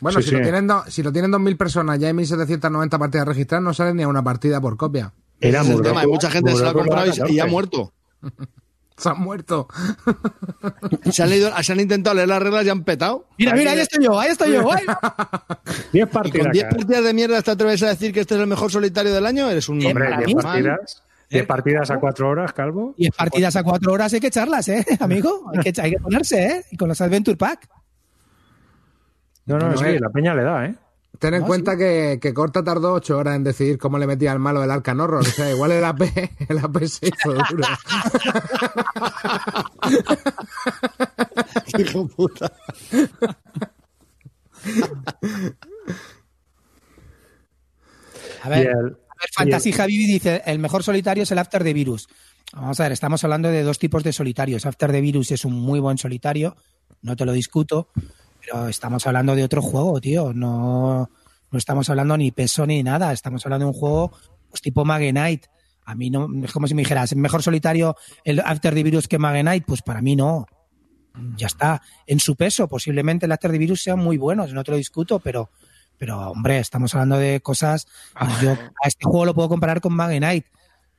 Bueno, 0.00 0.18
Sí, 0.20 0.24
si, 0.24 0.30
sí. 0.30 0.36
Lo 0.36 0.42
tienen 0.42 0.66
do- 0.66 0.84
si 0.88 1.02
lo 1.02 1.12
tienen 1.12 1.30
2.000 1.32 1.56
personas 1.56 1.98
ya 1.98 2.08
hay 2.08 2.14
1.790 2.14 2.98
partidas 2.98 3.26
registradas, 3.28 3.62
no 3.64 3.74
sale 3.74 3.94
ni 3.94 4.02
a 4.02 4.08
una 4.08 4.22
partida 4.22 4.60
por 4.60 4.76
copia. 4.76 5.12
Era 5.40 5.60
Ese 5.62 5.70
es 5.72 5.76
el 5.78 5.82
tema. 5.82 6.00
Hay 6.00 6.06
mucha 6.06 6.30
gente 6.30 6.50
que 6.52 6.56
se 6.58 6.62
lo 6.64 6.70
ha 6.70 6.72
comprado 6.74 7.06
y, 7.06 7.10
y 7.10 7.40
ha 7.40 7.44
14. 7.44 7.46
muerto. 7.50 7.92
Se 8.96 9.08
han 9.08 9.18
muerto. 9.18 9.66
Se 11.10 11.22
han, 11.22 11.30
leído- 11.30 11.50
se 11.62 11.72
han 11.72 11.80
intentado 11.80 12.14
leer 12.14 12.28
las 12.28 12.42
reglas 12.42 12.66
y 12.66 12.68
han 12.68 12.84
petado. 12.84 13.26
Mira, 13.38 13.54
mira, 13.54 13.72
ahí 13.72 13.80
estoy 13.80 14.04
yo, 14.04 14.20
ahí 14.20 14.28
estoy 14.30 14.52
yo. 14.52 14.62
10 14.62 14.72
Y 15.94 16.04
partidas. 16.06 16.44
con 16.44 16.52
10 16.52 16.64
partidas 16.66 17.04
de 17.04 17.14
mierda 17.14 17.40
te 17.40 17.50
atreves 17.50 17.82
a 17.82 17.88
decir 17.88 18.12
que 18.12 18.20
este 18.20 18.34
es 18.34 18.40
el 18.42 18.46
mejor 18.46 18.70
solitario 18.70 19.14
del 19.14 19.24
año, 19.24 19.48
eres 19.48 19.70
un 19.70 19.84
Hombre, 19.86 20.04
para 20.04 20.16
10 20.18 20.26
mí- 20.26 20.34
partidas. 20.34 21.02
10 21.30 21.46
partidas 21.46 21.90
a 21.90 21.96
4 21.98 22.28
horas, 22.28 22.52
Calvo. 22.52 22.92
Y 22.98 23.08
partidas 23.10 23.56
a 23.56 23.62
cuatro 23.62 23.92
horas, 23.92 24.12
hay 24.12 24.20
que 24.20 24.26
echarlas, 24.26 24.68
¿eh, 24.68 24.84
amigo? 25.00 25.50
Hay 25.54 25.72
que, 25.72 25.80
hay 25.80 25.92
que 25.92 25.98
ponerse, 25.98 26.44
¿eh? 26.46 26.64
Y 26.72 26.76
con 26.76 26.88
los 26.88 27.00
Adventure 27.00 27.36
Pack. 27.38 27.68
No, 29.50 29.58
no, 29.58 29.74
Bueno, 29.74 29.92
sí, 29.92 29.98
la 29.98 30.08
peña 30.10 30.34
le 30.34 30.42
da, 30.42 30.66
¿eh? 30.66 30.74
Ten 31.18 31.34
en 31.34 31.40
No, 31.42 31.46
cuenta 31.46 31.76
que, 31.76 32.18
que 32.22 32.32
Corta 32.32 32.62
tardó 32.64 32.94
8 32.94 33.18
horas 33.18 33.36
en 33.36 33.44
decidir 33.44 33.76
cómo 33.78 33.98
le 33.98 34.06
metía 34.06 34.32
al 34.32 34.38
malo 34.38 34.62
el 34.64 34.70
Arcan 34.70 35.00
Horror. 35.00 35.20
O 35.20 35.24
sea, 35.24 35.50
igual 35.50 35.72
el 35.72 35.84
AP, 35.84 36.00
el 36.48 36.58
AP 36.58 36.78
se 36.86 37.08
hizo 37.08 37.34
duro. 37.34 37.64
hijo 41.78 42.06
puta. 42.08 42.50
A 48.42 48.48
ver, 48.48 48.66
el- 48.68 48.74
a 48.76 48.82
ver, 48.82 48.96
Fantasy 49.36 49.72
Javi 49.72 49.98
dice, 50.06 50.42
el 50.46 50.58
mejor 50.58 50.82
solitario 50.82 51.24
es 51.24 51.30
el 51.30 51.38
After 51.38 51.62
the 51.62 51.74
Virus. 51.74 52.08
Vamos 52.54 52.80
a 52.80 52.84
ver, 52.84 52.92
estamos 52.92 53.22
hablando 53.22 53.48
de 53.48 53.62
dos 53.62 53.78
tipos 53.78 54.02
de 54.02 54.12
solitarios. 54.12 54.64
After 54.66 54.90
the 54.90 55.00
Virus 55.00 55.30
es 55.32 55.44
un 55.44 55.54
muy 55.54 55.78
buen 55.78 55.98
solitario, 55.98 56.56
no 57.02 57.16
te 57.16 57.24
lo 57.26 57.32
discuto, 57.32 57.88
pero 58.50 58.68
estamos 58.68 59.06
hablando 59.06 59.36
de 59.36 59.44
otro 59.44 59.62
juego, 59.62 60.00
tío. 60.00 60.32
No, 60.32 61.08
no 61.50 61.58
estamos 61.58 61.88
hablando 61.88 62.16
ni 62.16 62.32
peso 62.32 62.66
ni 62.66 62.82
nada, 62.82 63.12
estamos 63.12 63.44
hablando 63.46 63.66
de 63.66 63.72
un 63.72 63.78
juego 63.78 64.12
pues, 64.48 64.60
tipo 64.60 64.84
Magenite. 64.84 65.48
A 65.84 65.94
mí 65.94 66.10
no, 66.10 66.28
es 66.44 66.52
como 66.52 66.66
si 66.66 66.74
me 66.74 66.82
dijeras, 66.82 67.12
¿es 67.12 67.18
mejor 67.18 67.42
solitario 67.42 67.96
el 68.24 68.40
After 68.40 68.74
the 68.74 68.82
Virus 68.82 69.08
que 69.08 69.18
Magenite? 69.18 69.64
Pues 69.66 69.82
para 69.82 70.00
mí 70.02 70.16
no. 70.16 70.46
Ya 71.36 71.46
está. 71.46 71.82
En 72.06 72.20
su 72.20 72.36
peso, 72.36 72.68
posiblemente 72.68 73.26
el 73.26 73.32
After 73.32 73.50
the 73.50 73.58
Virus 73.58 73.82
sean 73.82 73.98
muy 73.98 74.16
buenos, 74.16 74.52
no 74.52 74.64
te 74.64 74.70
lo 74.72 74.76
discuto, 74.76 75.20
pero, 75.20 75.50
pero 75.96 76.30
hombre, 76.30 76.58
estamos 76.58 76.94
hablando 76.94 77.18
de 77.18 77.40
cosas. 77.40 77.86
Yo 78.42 78.52
a 78.52 78.88
este 78.88 79.04
juego 79.04 79.26
lo 79.26 79.34
puedo 79.34 79.48
comparar 79.48 79.80
con 79.80 79.94
Magenite. 79.94 80.48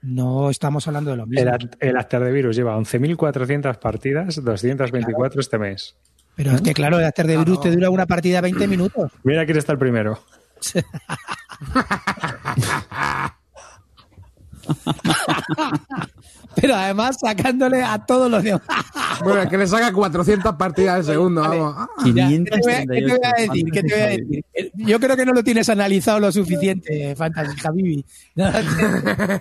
No 0.02 0.49
estamos 0.49 0.88
hablando 0.88 1.11
de 1.11 1.18
lo 1.18 1.28
mismo. 1.28 1.52
El, 1.52 1.69
el 1.80 1.98
After 1.98 2.23
the 2.23 2.32
Virus 2.32 2.56
lleva 2.56 2.76
11.400 2.78 3.78
partidas, 3.78 4.44
224 4.44 5.40
este 5.40 5.60
mes. 5.60 5.95
Pero 6.36 6.52
es 6.52 6.61
que, 6.61 6.73
claro, 6.73 6.98
el 6.99 7.06
After 7.06 7.28
the 7.28 7.38
Virus 7.38 7.61
te 7.61 7.72
dura 7.72 7.90
una 7.90 8.06
partida 8.06 8.41
20 8.41 8.68
minutos. 8.68 9.11
Mira 9.23 9.45
quién 9.45 9.57
está 9.57 9.73
el 9.73 9.78
primero. 9.78 10.19
Pero 16.56 16.76
además 16.76 17.18
sacándole 17.22 17.82
a 17.82 17.98
todos 18.06 18.30
los 18.30 18.44
demás. 18.44 18.61
Bueno, 19.23 19.41
es 19.44 19.49
que 19.49 19.57
le 19.57 19.68
saca 19.68 19.94
400 19.94 20.56
partidas 20.56 20.95
al 20.95 21.03
segundo, 21.06 21.41
vamos. 21.41 21.76
Ah, 21.78 21.88
Ya, 22.11 22.28
¿Qué 22.28 22.44
te 22.44 22.60
voy 22.60 22.72
a- 22.73 22.80
qué 22.80 22.88
te 22.88 23.02
voy 23.02 23.19
a 23.23 23.34
decir? 23.41 23.65
¿Qué 23.72 23.84
te 23.84 23.94
voy 23.94 24.02
a 24.02 24.07
decir? 24.07 24.45
Eh, 24.53 24.72
Yo 24.73 24.99
creo 24.99 25.15
que 25.15 25.26
no 25.28 25.34
lo 25.34 25.44
tienes 25.44 25.69
analizado 25.69 26.19
lo 26.19 26.32
suficiente, 26.32 27.15
Fantasy 27.15 27.56
Javi. 27.60 28.03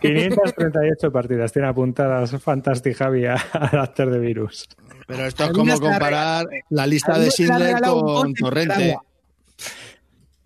538 0.00 1.12
partidas 1.12 1.52
tiene 1.52 1.68
apuntadas 1.68 2.30
Fantastic 2.42 2.96
Javi 2.96 3.26
a- 3.26 3.34
al 3.52 3.78
After 3.78 4.10
the 4.10 4.18
Virus. 4.18 4.68
Pero 5.06 5.26
esto 5.26 5.44
es 5.44 5.50
como 5.52 5.78
comparar 5.80 6.46
la 6.68 6.86
lista 6.86 7.18
de 7.18 7.30
Schindler 7.30 7.80
con 7.80 8.34
Torrente. 8.34 8.96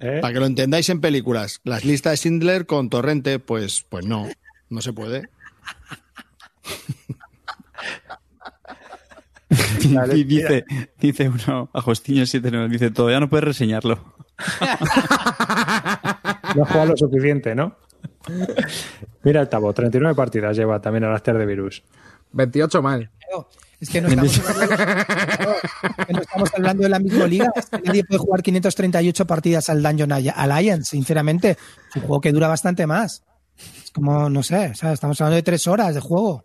¿Eh? 0.01 0.19
Para 0.21 0.33
que 0.35 0.41
lo 0.41 0.47
entendáis 0.47 0.89
en 0.91 1.01
películas. 1.01 1.61
Las 1.65 1.85
listas 1.85 2.13
de 2.13 2.17
Schindler 2.19 2.67
con 2.67 2.89
Torrente, 2.91 3.39
pues, 3.39 3.85
pues 3.89 4.05
no, 4.07 4.29
no 4.69 4.81
se 4.81 4.93
puede. 4.93 5.29
Y 10.13 10.25
dice, 10.25 10.65
dice 10.99 11.29
uno, 11.29 11.71
Agostinho79, 11.73 12.69
dice, 12.69 12.91
todavía 12.91 13.21
no 13.21 13.29
puedes 13.29 13.45
reseñarlo. 13.45 14.15
No 16.57 16.63
ha 16.63 16.67
jugado 16.67 16.87
lo 16.87 16.97
suficiente, 16.97 17.55
¿no? 17.55 17.77
Mira 19.23 19.43
el 19.43 19.49
Tabo, 19.49 19.73
39 19.73 20.15
partidas 20.15 20.57
lleva 20.57 20.81
también 20.81 21.05
al 21.05 21.15
After 21.15 21.37
the 21.37 21.47
Virus. 21.47 21.83
28 22.33 22.83
mal. 22.83 23.11
Es 23.81 23.91
que 23.91 24.01
no 24.01 24.09
estamos, 24.09 24.41
que 26.07 26.13
no 26.13 26.21
estamos 26.21 26.51
hablando 26.55 26.83
de 26.85 26.89
la 26.89 26.99
misma 26.99 27.27
liga. 27.27 27.53
Es 27.55 27.67
que 27.67 27.83
nadie 27.83 28.05
puede 28.05 28.19
jugar 28.19 28.43
538 28.43 29.27
partidas 29.27 29.69
al 29.69 29.83
Dungeon 29.83 30.13
Alliance, 30.13 30.91
sinceramente. 30.91 31.57
Es 31.91 31.97
un 31.97 32.03
juego 32.03 32.21
que 32.21 32.33
dura 32.33 32.49
bastante 32.49 32.87
más. 32.87 33.25
Es 33.83 33.91
como, 33.91 34.31
no 34.31 34.43
sé, 34.43 34.75
¿sabes? 34.75 34.95
estamos 34.95 35.21
hablando 35.21 35.37
de 35.37 35.43
tres 35.43 35.67
horas 35.67 35.95
de 35.95 36.01
juego. 36.01 36.45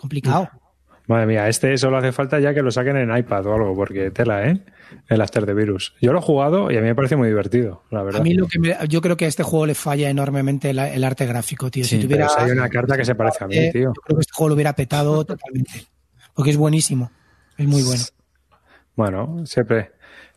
Complicado. 0.00 0.48
Madre 1.06 1.26
mía, 1.26 1.48
este 1.48 1.76
solo 1.76 1.98
hace 1.98 2.10
falta 2.12 2.38
ya 2.40 2.54
que 2.54 2.62
lo 2.62 2.70
saquen 2.70 2.96
en 2.96 3.14
iPad 3.14 3.44
o 3.46 3.54
algo, 3.54 3.74
porque 3.74 4.10
tela, 4.10 4.46
¿eh? 4.48 4.60
El 5.08 5.20
After 5.20 5.44
the 5.44 5.52
Virus. 5.54 5.94
Yo 6.00 6.12
lo 6.12 6.20
he 6.20 6.22
jugado 6.22 6.70
y 6.70 6.76
a 6.76 6.80
mí 6.80 6.86
me 6.86 6.94
parece 6.94 7.16
muy 7.16 7.28
divertido, 7.28 7.82
la 7.90 8.02
verdad. 8.02 8.20
A 8.20 8.24
mí 8.24 8.32
lo 8.34 8.46
que 8.46 8.58
me- 8.58 8.76
yo 8.88 9.00
creo 9.02 9.16
que 9.16 9.24
a 9.24 9.28
este 9.28 9.42
juego 9.42 9.66
le 9.66 9.74
falla 9.74 10.08
enormemente 10.08 10.70
el 10.70 11.04
arte 11.04 11.26
gráfico, 11.26 11.70
tío. 11.70 11.84
Sí, 11.84 11.96
si 11.96 12.02
tuviera, 12.02 12.26
Pero 12.28 12.38
si 12.38 12.44
hay 12.50 12.56
una 12.58 12.68
carta 12.68 12.96
que 12.96 13.04
se 13.04 13.14
parece 13.14 13.44
a 13.44 13.46
mí, 13.48 13.56
eh, 13.56 13.70
tío. 13.72 13.92
Yo 13.94 14.00
creo 14.02 14.16
que 14.16 14.20
este 14.22 14.32
juego 14.32 14.48
lo 14.50 14.54
hubiera 14.54 14.72
petado 14.74 15.24
totalmente. 15.24 15.84
Porque 16.34 16.50
es 16.50 16.56
buenísimo. 16.56 17.10
Es 17.58 17.66
muy 17.66 17.82
bueno. 17.82 18.02
Bueno, 18.96 19.46
siempre. 19.46 19.92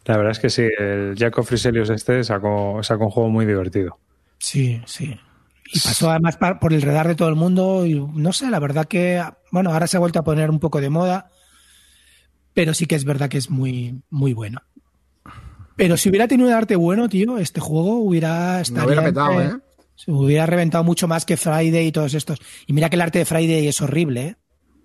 La 0.06 0.18
verdad 0.18 0.31
es 0.31 0.40
que 0.40 0.49
sí, 0.49 0.64
el 0.80 1.15
Jacob 1.18 1.45
Friselius 1.45 1.90
este 1.90 2.23
sacó, 2.23 2.81
sacó 2.84 3.06
un 3.06 3.11
juego 3.11 3.30
muy 3.30 3.45
divertido. 3.45 3.98
Sí, 4.40 4.81
sí. 4.85 5.18
Y 5.72 5.80
pasó 5.80 6.10
además 6.11 6.38
por 6.60 6.73
el 6.73 6.81
radar 6.81 7.07
de 7.07 7.15
todo 7.15 7.30
el 7.30 7.35
mundo 7.35 7.85
y 7.85 7.94
no 7.99 8.34
sé, 8.34 8.49
la 8.49 8.60
verdad 8.60 8.85
que, 8.85 9.23
bueno, 9.52 9.72
ahora 9.72 9.88
se 9.88 9.98
ha 9.98 9.99
vuelto 9.99 10.19
a 10.19 10.23
poner 10.23 10.49
un 10.49 10.60
poco 10.60 10.81
de 10.81 10.90
moda, 10.90 11.30
pero 12.53 12.73
sí 12.73 12.85
que 12.85 12.95
es 12.95 13.06
verdad 13.06 13.30
que 13.30 13.38
es 13.38 13.49
muy, 13.49 14.02
muy 14.10 14.34
bueno. 14.34 14.61
Pero 15.76 15.98
si 15.98 16.10
hubiera 16.10 16.27
tenido 16.27 16.49
un 16.49 16.53
arte 16.56 16.76
bueno, 16.76 17.10
tío, 17.10 17.38
este 17.40 17.60
juego 17.60 17.95
hubiera 17.99 18.61
petado, 18.64 19.41
entre- 19.41 19.57
¿eh? 19.57 19.60
se 19.95 20.11
hubiera 20.11 20.45
reventado 20.45 20.84
mucho 20.84 21.07
más 21.07 21.26
que 21.26 21.38
Friday 21.38 21.88
y 21.88 21.91
todos 21.91 22.14
estos. 22.14 22.40
Y 22.68 22.73
mira 22.73 22.90
que 22.90 22.95
el 22.95 23.02
arte 23.02 23.19
de 23.19 23.26
Friday 23.26 23.68
es 23.68 23.81
horrible, 23.81 24.22
¿eh? 24.27 24.35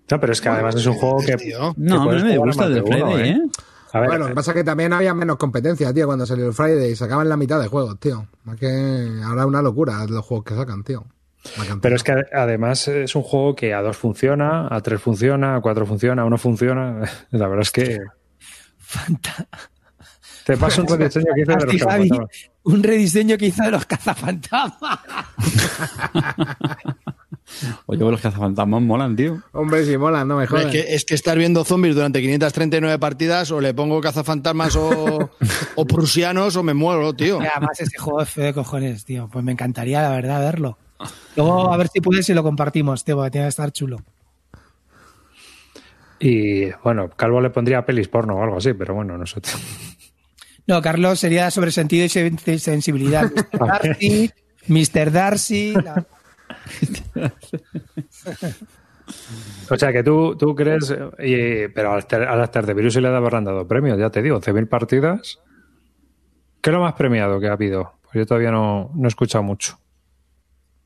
No, 0.09 0.19
pero 0.19 0.33
es 0.33 0.41
que 0.41 0.49
además 0.49 0.73
es 0.75 0.85
un 0.87 0.95
juego 0.95 1.19
que. 1.19 1.35
No, 1.77 1.95
a 1.95 1.99
mí 1.99 2.05
puedes 2.05 2.23
me 2.23 2.37
gusta 2.39 2.65
el 2.65 2.73
de 2.73 2.81
uno, 2.81 2.91
Friday, 3.11 3.29
¿eh? 3.29 3.33
¿eh? 3.33 3.41
A 3.91 3.99
ver, 4.01 4.09
Bueno, 4.09 4.23
lo 4.25 4.29
que 4.29 4.35
pasa 4.35 4.51
es 4.51 4.55
que 4.57 4.63
también 4.63 4.93
había 4.93 5.13
menos 5.13 5.37
competencia, 5.37 5.93
tío, 5.93 6.05
cuando 6.05 6.25
salió 6.25 6.45
el 6.47 6.53
Friday. 6.53 6.95
Sacaban 6.95 7.27
la 7.29 7.37
mitad 7.37 7.59
de 7.59 7.67
juegos, 7.67 7.99
tío. 7.99 8.27
Es 8.53 8.59
que 8.59 9.21
ahora 9.25 9.41
es 9.41 9.47
una 9.47 9.61
locura 9.61 10.05
los 10.07 10.23
juegos 10.25 10.45
que 10.45 10.55
sacan, 10.55 10.83
tío. 10.83 11.05
Pero 11.81 11.95
es 11.95 12.03
que 12.03 12.13
además 12.33 12.87
es 12.89 13.15
un 13.15 13.23
juego 13.23 13.55
que 13.55 13.73
a 13.73 13.81
dos 13.81 13.95
funciona, 13.97 14.67
a 14.69 14.81
tres 14.81 15.01
funciona, 15.01 15.55
a 15.55 15.61
cuatro 15.61 15.85
funciona, 15.85 16.21
a 16.21 16.25
uno 16.25 16.37
funciona. 16.37 17.01
La 17.31 17.47
verdad 17.47 17.61
es 17.61 17.71
que 17.71 17.97
Fanta- 18.79 19.47
te 20.45 20.57
paso 20.57 20.81
un 20.81 20.87
rediseño 20.89 21.33
que 21.35 21.41
hice 21.41 21.51
de 21.51 21.57
los 21.65 21.65
cazafantasmas. 21.65 22.29
un 22.63 22.83
rediseño 22.83 23.37
que 23.37 23.45
hizo 23.45 23.63
de 23.63 23.71
los 23.71 23.85
cazafantasmas. 23.87 24.99
Oye, 27.87 27.99
los 27.99 28.21
cazafantasmas 28.21 28.81
molan, 28.81 29.15
tío. 29.15 29.41
Hombre, 29.53 29.83
si 29.85 29.97
mola, 29.97 30.23
no 30.25 30.37
me 30.37 30.43
Es 30.45 30.49
jodas. 30.49 30.67
que, 30.71 30.93
es 30.93 31.03
que 31.05 31.15
estar 31.15 31.37
viendo 31.37 31.63
zombies 31.65 31.95
durante 31.95 32.21
539 32.21 32.99
partidas 32.99 33.51
o 33.51 33.59
le 33.59 33.73
pongo 33.73 33.99
cazafantasmas 34.01 34.75
o, 34.75 35.31
o 35.75 35.85
prusianos 35.85 36.55
o 36.55 36.63
me 36.63 36.73
muero, 36.73 37.13
tío. 37.13 37.41
Y 37.41 37.45
además 37.47 37.79
ese 37.79 37.97
juego 37.97 38.21
es 38.21 38.29
feo 38.29 38.45
de 38.45 38.53
cojones, 38.53 39.03
tío. 39.05 39.27
Pues 39.31 39.43
me 39.43 39.51
encantaría, 39.51 40.01
la 40.01 40.09
verdad, 40.11 40.39
verlo. 40.41 40.77
Luego, 41.35 41.73
a 41.73 41.77
ver 41.77 41.87
si 41.87 42.01
puedes 42.01 42.27
y 42.29 42.33
lo 42.33 42.43
compartimos, 42.43 43.03
tío, 43.03 43.15
porque 43.15 43.31
tiene 43.31 43.45
que 43.45 43.49
estar 43.49 43.71
chulo. 43.71 43.97
Y 46.19 46.69
bueno, 46.83 47.09
Calvo 47.15 47.39
le 47.41 47.49
pondría 47.49 47.85
pelis 47.85 48.07
porno 48.09 48.35
o 48.35 48.43
algo 48.43 48.57
así, 48.57 48.73
pero 48.73 48.93
bueno, 48.93 49.17
nosotros. 49.17 49.55
No, 50.67 50.81
Carlos 50.81 51.19
sería 51.19 51.49
sobre 51.49 51.71
sentido 51.71 52.05
y 52.05 52.09
sen- 52.09 52.57
sensibilidad. 52.59 53.31
Mr. 53.53 53.59
Darcy, 53.81 54.31
Mr. 54.67 55.11
Darcy. 55.11 55.73
la- 55.73 56.05
O 59.71 59.77
sea 59.77 59.91
que 59.91 60.03
tú, 60.03 60.35
tú 60.37 60.53
crees, 60.55 60.93
y- 61.19 61.67
pero 61.69 61.93
al 61.93 62.05
al 62.27 62.41
After 62.41 62.65
the 62.65 62.73
Virus 62.73 62.93
sí 62.93 63.01
le 63.01 63.07
habrán 63.07 63.43
dado 63.43 63.67
premios, 63.67 63.97
ya 63.97 64.09
te 64.09 64.21
digo, 64.21 64.37
11.000 64.39 64.67
partidas. 64.67 65.39
¿Qué 66.61 66.69
es 66.69 66.73
lo 66.73 66.81
más 66.81 66.93
premiado 66.93 67.39
que 67.39 67.47
ha 67.47 67.53
habido? 67.53 67.93
Pues 68.03 68.13
yo 68.15 68.25
todavía 68.25 68.51
no, 68.51 68.91
no 68.93 69.05
he 69.05 69.07
escuchado 69.07 69.43
mucho. 69.43 69.79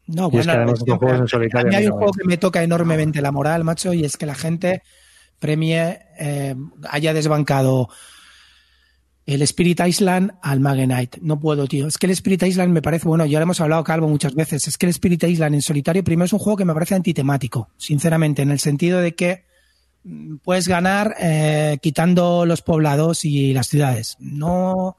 No, 0.08 0.30
Y 0.32 0.38
es 0.38 0.46
que 0.46 0.52
bueno, 0.52 0.54
además 0.54 0.80
estos 0.80 0.98
juegos 0.98 1.34
en 1.34 1.58
a 1.58 1.64
mí 1.64 1.76
hay 1.76 1.88
un 1.88 1.94
juego 1.94 2.12
que 2.14 2.28
me 2.28 2.38
toca 2.38 2.62
enormemente 2.64 3.22
la 3.22 3.32
moral, 3.32 3.64
macho, 3.64 3.94
y 3.94 4.04
es 4.04 4.18
que 4.18 4.26
la 4.26 4.36
gente 4.36 4.84
premie, 5.40 6.00
eh, 6.20 6.56
haya 6.90 7.14
desbancado 7.14 7.90
el 9.26 9.42
Spirit 9.44 9.80
Island 9.86 10.32
al 10.42 10.60
Magenite. 10.60 11.20
No 11.22 11.40
puedo, 11.40 11.68
tío. 11.68 11.88
Es 11.88 11.98
que 11.98 12.08
el 12.08 12.12
Spirit 12.12 12.44
Island 12.44 12.74
me 12.74 12.82
parece, 12.82 13.08
bueno, 13.08 13.26
ya 13.26 13.40
lo 13.40 13.44
hemos 13.44 13.62
hablado, 13.62 13.84
Calvo, 13.84 14.08
muchas 14.10 14.36
veces. 14.36 14.68
Es 14.68 14.78
que 14.78 14.86
el 14.86 14.90
Spirit 14.92 15.24
Island 15.24 15.56
en 15.56 15.62
solitario, 15.62 16.04
primero 16.04 16.26
es 16.26 16.34
un 16.34 16.40
juego 16.40 16.58
que 16.58 16.66
me 16.66 16.74
parece 16.74 16.96
antitemático, 16.96 17.70
sinceramente, 17.78 18.42
en 18.42 18.52
el 18.52 18.60
sentido 18.60 19.00
de 19.00 19.16
que 19.16 19.44
mm, 20.04 20.36
puedes 20.44 20.68
ganar 20.68 21.16
eh, 21.20 21.78
quitando 21.82 22.46
los 22.46 22.62
poblados 22.62 23.24
y 23.26 23.54
las 23.54 23.68
ciudades. 23.68 24.18
No 24.20 24.98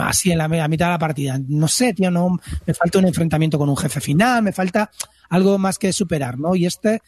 así 0.00 0.30
en 0.30 0.38
la 0.38 0.46
me- 0.48 0.60
a 0.60 0.68
mitad 0.68 0.86
de 0.86 0.92
la 0.92 0.98
partida. 0.98 1.40
No 1.48 1.66
sé, 1.68 1.92
tío, 1.94 2.10
no 2.10 2.40
me 2.66 2.74
falta 2.74 2.98
un 2.98 3.06
enfrentamiento 3.06 3.58
con 3.58 3.68
un 3.68 3.76
jefe 3.76 4.00
final, 4.00 4.42
me 4.42 4.52
falta 4.52 4.90
algo 5.28 5.58
más 5.58 5.78
que 5.78 5.92
superar, 5.92 6.38
¿no? 6.38 6.54
Y 6.54 6.66
este, 6.66 7.00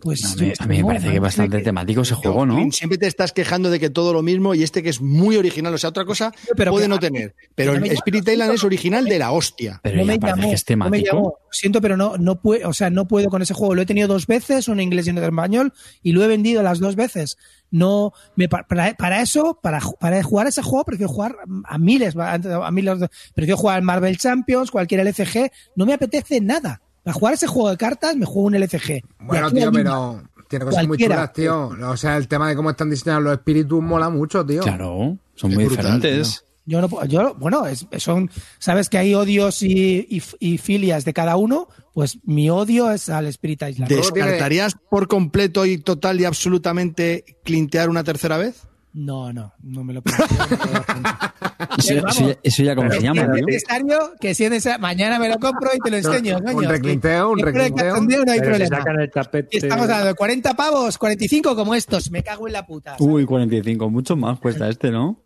pues. 0.00 0.24
A 0.24 0.34
mí, 0.36 0.52
a 0.58 0.66
mí 0.66 0.76
me 0.76 0.80
no, 0.82 0.86
parece 0.88 1.08
que 1.10 1.14
es 1.16 1.20
bastante 1.20 1.58
que- 1.58 1.62
temático 1.64 2.00
ese 2.02 2.14
juego, 2.14 2.46
¿no? 2.46 2.70
Siempre 2.72 2.98
te 2.98 3.06
estás 3.06 3.32
quejando 3.32 3.70
de 3.70 3.78
que 3.78 3.90
todo 3.90 4.12
lo 4.12 4.22
mismo 4.22 4.54
y 4.54 4.62
este 4.62 4.82
que 4.82 4.88
es 4.88 5.00
muy 5.00 5.36
original. 5.36 5.72
O 5.74 5.78
sea, 5.78 5.90
otra 5.90 6.04
cosa 6.04 6.32
Pero 6.56 6.72
puede 6.72 6.84
que- 6.84 6.88
no 6.88 6.98
tener. 6.98 7.34
Pero 7.54 7.74
el 7.74 7.84
Spirit 7.92 8.28
Island 8.28 8.52
es 8.52 8.64
original 8.64 9.04
de 9.04 9.18
la 9.18 9.32
hostia. 9.32 9.80
Pero 9.82 9.98
no 9.98 10.04
me 10.06 10.18
parece 10.18 10.38
llamó, 10.40 10.48
que 10.50 10.54
es 10.56 10.60
no 10.70 10.76
me 10.76 10.90
temático. 10.98 11.16
llamó. 11.16 11.34
Siento, 11.52 11.80
pero 11.80 11.96
no, 11.96 12.16
no 12.16 12.40
puedo, 12.40 12.68
o 12.68 12.72
sea, 12.72 12.90
no 12.90 13.06
puedo 13.06 13.28
con 13.28 13.42
ese 13.42 13.54
juego. 13.54 13.74
Lo 13.74 13.82
he 13.82 13.86
tenido 13.86 14.08
dos 14.08 14.26
veces, 14.26 14.68
uno 14.68 14.80
en 14.80 14.84
inglés 14.88 15.06
y 15.06 15.10
uno 15.10 15.20
en 15.20 15.26
español, 15.26 15.72
y 16.02 16.12
lo 16.12 16.22
he 16.22 16.26
vendido 16.28 16.62
las 16.62 16.78
dos 16.78 16.96
veces. 16.96 17.36
No, 17.72 18.12
me, 18.36 18.48
pa- 18.48 18.64
para, 18.68 18.94
para 18.94 19.20
eso, 19.22 19.58
para, 19.62 19.80
para 20.00 20.22
jugar 20.22 20.46
ese 20.48 20.62
juego, 20.62 20.84
prefiero 20.84 21.12
jugar 21.12 21.36
a 21.64 21.78
miles, 21.78 22.16
a 22.16 22.34
a 22.34 22.70
miles, 22.70 23.00
de- 23.00 23.08
prefiero 23.34 23.56
jugar 23.56 23.76
al 23.76 23.82
Marvel 23.82 24.16
Champions, 24.16 24.70
cualquier 24.70 25.00
LCG, 25.00 25.50
no 25.76 25.86
me 25.86 25.92
apetece 25.94 26.40
nada. 26.40 26.80
Para 27.02 27.14
jugar 27.14 27.34
ese 27.34 27.46
juego 27.46 27.70
de 27.70 27.76
cartas, 27.76 28.16
me 28.16 28.26
juego 28.26 28.48
un 28.48 28.54
LCG. 28.54 29.02
Bueno, 29.20 29.50
tío, 29.50 29.72
pero 29.72 30.22
tiene 30.48 30.64
cosas 30.64 30.80
muy 30.86 30.98
Cualquiera. 30.98 31.14
chulas, 31.16 31.32
tío. 31.32 31.90
O 31.90 31.96
sea, 31.96 32.16
el 32.16 32.28
tema 32.28 32.48
de 32.48 32.56
cómo 32.56 32.70
están 32.70 32.90
diseñados 32.90 33.22
los 33.22 33.32
espíritus 33.34 33.82
mola 33.82 34.10
mucho, 34.10 34.44
tío. 34.44 34.60
Claro, 34.62 35.16
son 35.34 35.50
Es 35.52 35.56
muy 35.56 35.64
brutal, 35.66 35.84
diferentes. 36.00 36.44
Yo 36.66 36.80
no, 36.80 36.88
puedo- 36.88 37.04
yo, 37.06 37.34
bueno, 37.36 37.66
es, 37.66 37.86
son, 37.98 38.30
sabes 38.58 38.88
que 38.88 38.98
hay 38.98 39.14
odios 39.14 39.62
y, 39.62 40.06
y, 40.08 40.22
y 40.38 40.58
filias 40.58 41.04
de 41.04 41.12
cada 41.14 41.36
uno, 41.36 41.68
pues 41.94 42.18
mi 42.24 42.48
odio 42.50 42.90
es 42.92 43.08
al 43.08 43.26
Spirit 43.26 43.62
Island. 43.70 43.88
¿Descartarías 43.90 44.76
por 44.90 45.08
completo 45.08 45.64
y 45.66 45.78
total 45.78 46.20
y 46.20 46.26
absolutamente 46.26 47.24
clintear 47.44 47.88
una 47.88 48.04
tercera 48.04 48.36
vez? 48.36 48.62
No, 48.92 49.32
no, 49.32 49.54
no 49.62 49.84
me 49.84 49.92
lo 49.94 50.02
puedo 50.02 50.16
Eso, 51.78 51.94
ya- 51.94 52.00
eso 52.08 52.26
ya, 52.28 52.36
eso 52.42 52.62
ya 52.64 52.74
como 52.74 52.90
se 52.90 53.00
llama, 53.00 53.22
Si 53.22 53.28
es 53.28 53.34
tío. 53.36 53.46
necesario, 53.46 53.98
que 54.20 54.34
si 54.34 54.44
es 54.44 54.50
necesario, 54.50 54.80
mañana 54.80 55.18
me 55.20 55.28
lo 55.28 55.38
compro 55.38 55.70
y 55.72 55.78
te 55.78 55.90
lo 55.90 55.96
enseño. 55.98 56.38
Un 56.38 56.52
coño. 56.54 56.68
reclinteo, 56.70 57.30
un 57.30 57.38
reclinteo. 57.38 57.86
cachondeo, 57.92 58.24
No 58.24 58.32
hay 58.32 58.40
Pero 58.40 58.54
si 58.54 58.58
problema. 58.58 58.76
sacan 58.78 59.00
el 59.00 59.10
tapete. 59.10 59.48
Y 59.52 59.56
estamos 59.58 59.86
de 59.86 60.14
40 60.14 60.54
pavos, 60.54 60.98
45 60.98 61.54
como 61.54 61.74
estos. 61.76 62.10
Me 62.10 62.22
cago 62.24 62.48
en 62.48 62.52
la 62.54 62.66
puta. 62.66 62.96
¿sabes? 62.98 63.06
Uy, 63.06 63.24
45, 63.24 63.88
mucho 63.90 64.16
más 64.16 64.38
cuesta 64.40 64.68
este, 64.68 64.90
¿no? 64.90 65.22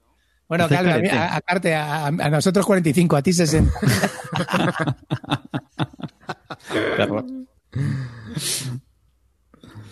bueno, 0.47 0.65
este 0.65 0.77
Calvo, 0.77 0.91
a, 1.11 1.17
a, 1.25 1.37
a 1.37 1.41
Carte, 1.41 1.75
a, 1.75 2.07
a 2.07 2.11
nosotros 2.31 2.67
45, 2.67 3.17
a 3.17 3.23
ti 3.23 3.33
60. 3.33 3.73
Perro. 6.97 7.25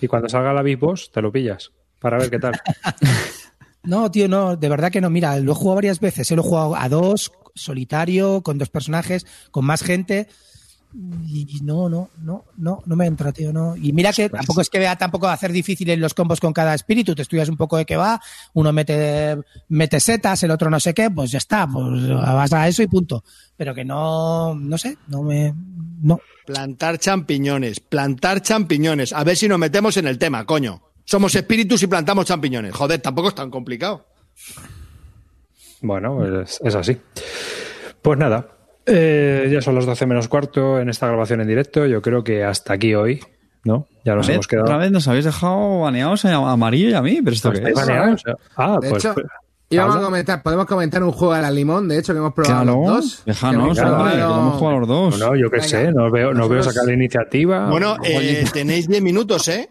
Y 0.01 0.07
cuando 0.09 0.29
salga 0.29 0.53
la 0.53 0.63
Big 0.63 0.79
Boss, 0.79 1.11
te 1.13 1.23
lo 1.23 1.33
pillas 1.33 1.73
para 2.01 2.19
ver 2.19 2.29
qué 2.31 2.39
tal. 2.39 2.61
No, 3.85 4.11
tío, 4.11 4.29
no, 4.29 4.57
de 4.57 4.69
verdad 4.69 4.91
que 4.91 5.01
no. 5.01 5.11
Mira, 5.11 5.39
lo 5.39 5.53
he 5.53 5.55
jugado 5.55 5.77
varias 5.77 6.01
veces. 6.01 6.31
Lo 6.31 6.43
he 6.43 6.45
jugado 6.45 6.77
a 6.77 6.89
dos, 6.89 7.33
solitario, 7.55 8.43
con 8.43 8.59
dos 8.59 8.71
personajes, 8.71 9.27
con 9.51 9.65
más 9.65 9.83
gente. 9.83 10.29
Y 11.27 11.61
no, 11.63 11.89
no, 11.89 12.11
no, 12.19 12.45
no, 12.59 12.83
no 12.85 12.97
me 12.97 13.07
entra, 13.07 13.33
tío, 13.33 13.51
no. 13.51 13.75
Y 13.77 13.95
mira 13.95 14.13
que 14.13 14.29
tampoco 14.29 14.61
es 14.61 14.69
que 14.69 14.79
vea 14.79 14.95
tampoco 14.97 15.27
hacer 15.27 15.51
difíciles 15.51 15.99
los 15.99 16.13
combos 16.13 16.39
con 16.39 16.53
cada 16.53 16.75
espíritu, 16.75 17.15
te 17.15 17.23
estudias 17.23 17.49
un 17.49 17.57
poco 17.57 17.79
de 17.79 17.87
qué 17.87 17.97
va, 17.97 18.21
uno 18.53 18.75
mete, 18.75 19.39
mete 19.69 20.01
setas, 20.01 20.43
el 20.43 20.51
otro 20.51 20.69
no 20.69 20.79
sé 20.79 20.93
qué, 20.93 21.11
pues 21.11 21.31
ya 21.31 21.39
está, 21.39 21.67
pues 21.67 22.07
vas 22.09 22.53
a 22.53 22.69
eso 22.69 22.83
y 22.83 22.89
punto. 22.89 23.25
Pero 23.57 23.75
que 23.75 23.87
no, 23.87 24.55
no 24.55 24.77
sé, 24.77 24.99
no 25.09 25.23
me, 25.23 25.55
no. 26.03 26.21
Plantar 26.45 26.99
champiñones, 26.99 27.81
plantar 27.81 28.43
champiñones. 28.43 29.15
A 29.15 29.25
ver 29.25 29.39
si 29.39 29.49
nos 29.49 29.59
metemos 29.59 29.97
en 29.97 30.09
el 30.09 30.19
tema, 30.19 30.45
coño. 30.45 30.92
Somos 31.13 31.35
espíritus 31.35 31.83
y 31.83 31.89
plantamos 31.89 32.25
champiñones. 32.25 32.75
Joder, 32.75 32.99
tampoco 33.03 33.29
es 33.29 33.35
tan 33.35 33.51
complicado. 33.51 34.07
Bueno, 35.83 36.41
es, 36.41 36.59
es 36.65 36.75
así. 36.75 36.97
Pues 38.01 38.19
nada, 38.19 38.47
eh, 38.87 39.47
ya 39.53 39.61
son 39.61 39.75
las 39.75 39.85
12 39.85 40.07
menos 40.07 40.29
cuarto 40.29 40.79
en 40.81 40.89
esta 40.89 41.09
grabación 41.09 41.43
en 41.43 41.49
directo. 41.49 41.85
Yo 41.85 42.01
creo 42.01 42.25
que 42.25 42.45
hasta 42.45 42.73
aquí 42.73 42.95
hoy, 42.95 43.21
¿no? 43.63 43.89
Ya 44.07 44.15
nos 44.15 44.27
hemos 44.31 44.47
quedado. 44.47 44.65
Otra 44.65 44.79
vez 44.79 44.91
nos 44.91 45.07
habéis 45.07 45.27
dejado 45.27 45.81
baneados 45.81 46.25
a 46.25 46.35
a 46.35 46.53
Amarillo 46.53 46.89
y 46.89 46.95
a 46.95 47.03
mí, 47.03 47.21
pero 47.23 47.35
esto 47.35 47.51
qué 47.51 47.59
¿Estáis 47.59 47.79
es. 47.79 47.87
baneados? 47.87 48.23
Ah, 48.57 48.79
De 48.81 48.89
pues. 48.89 49.05
hecho, 49.05 49.15
íbamos 49.69 49.93
a 49.93 49.97
habla. 49.99 50.07
comentar, 50.07 50.43
podemos 50.43 50.65
comentar 50.65 51.03
un 51.03 51.13
juego 51.13 51.35
a 51.35 51.43
la 51.43 51.51
limón, 51.51 51.89
de 51.89 51.99
hecho, 51.99 52.15
que 52.15 52.21
hemos 52.21 52.33
probado 52.33 52.63
Claro, 52.63 52.81
los 52.81 52.95
dos. 52.95 53.23
déjanos, 53.27 53.77
Que 53.79 53.83
hemos 53.85 53.93
hombre, 54.01 54.15
que 54.15 54.21
hemos 54.23 54.55
jugado 54.57 54.79
los 54.79 54.89
dos. 54.89 55.19
No, 55.19 55.37
yo 55.37 55.51
qué 55.51 55.61
sé, 55.61 55.93
no 55.93 56.11
veo, 56.11 56.33
no 56.33 56.49
veo 56.49 56.63
sacar 56.63 56.87
la 56.87 56.95
iniciativa. 56.95 57.69
Bueno, 57.69 57.99
eh, 58.03 58.47
tenéis 58.51 58.89
10 58.89 59.03
minutos, 59.03 59.47
¿eh? 59.49 59.69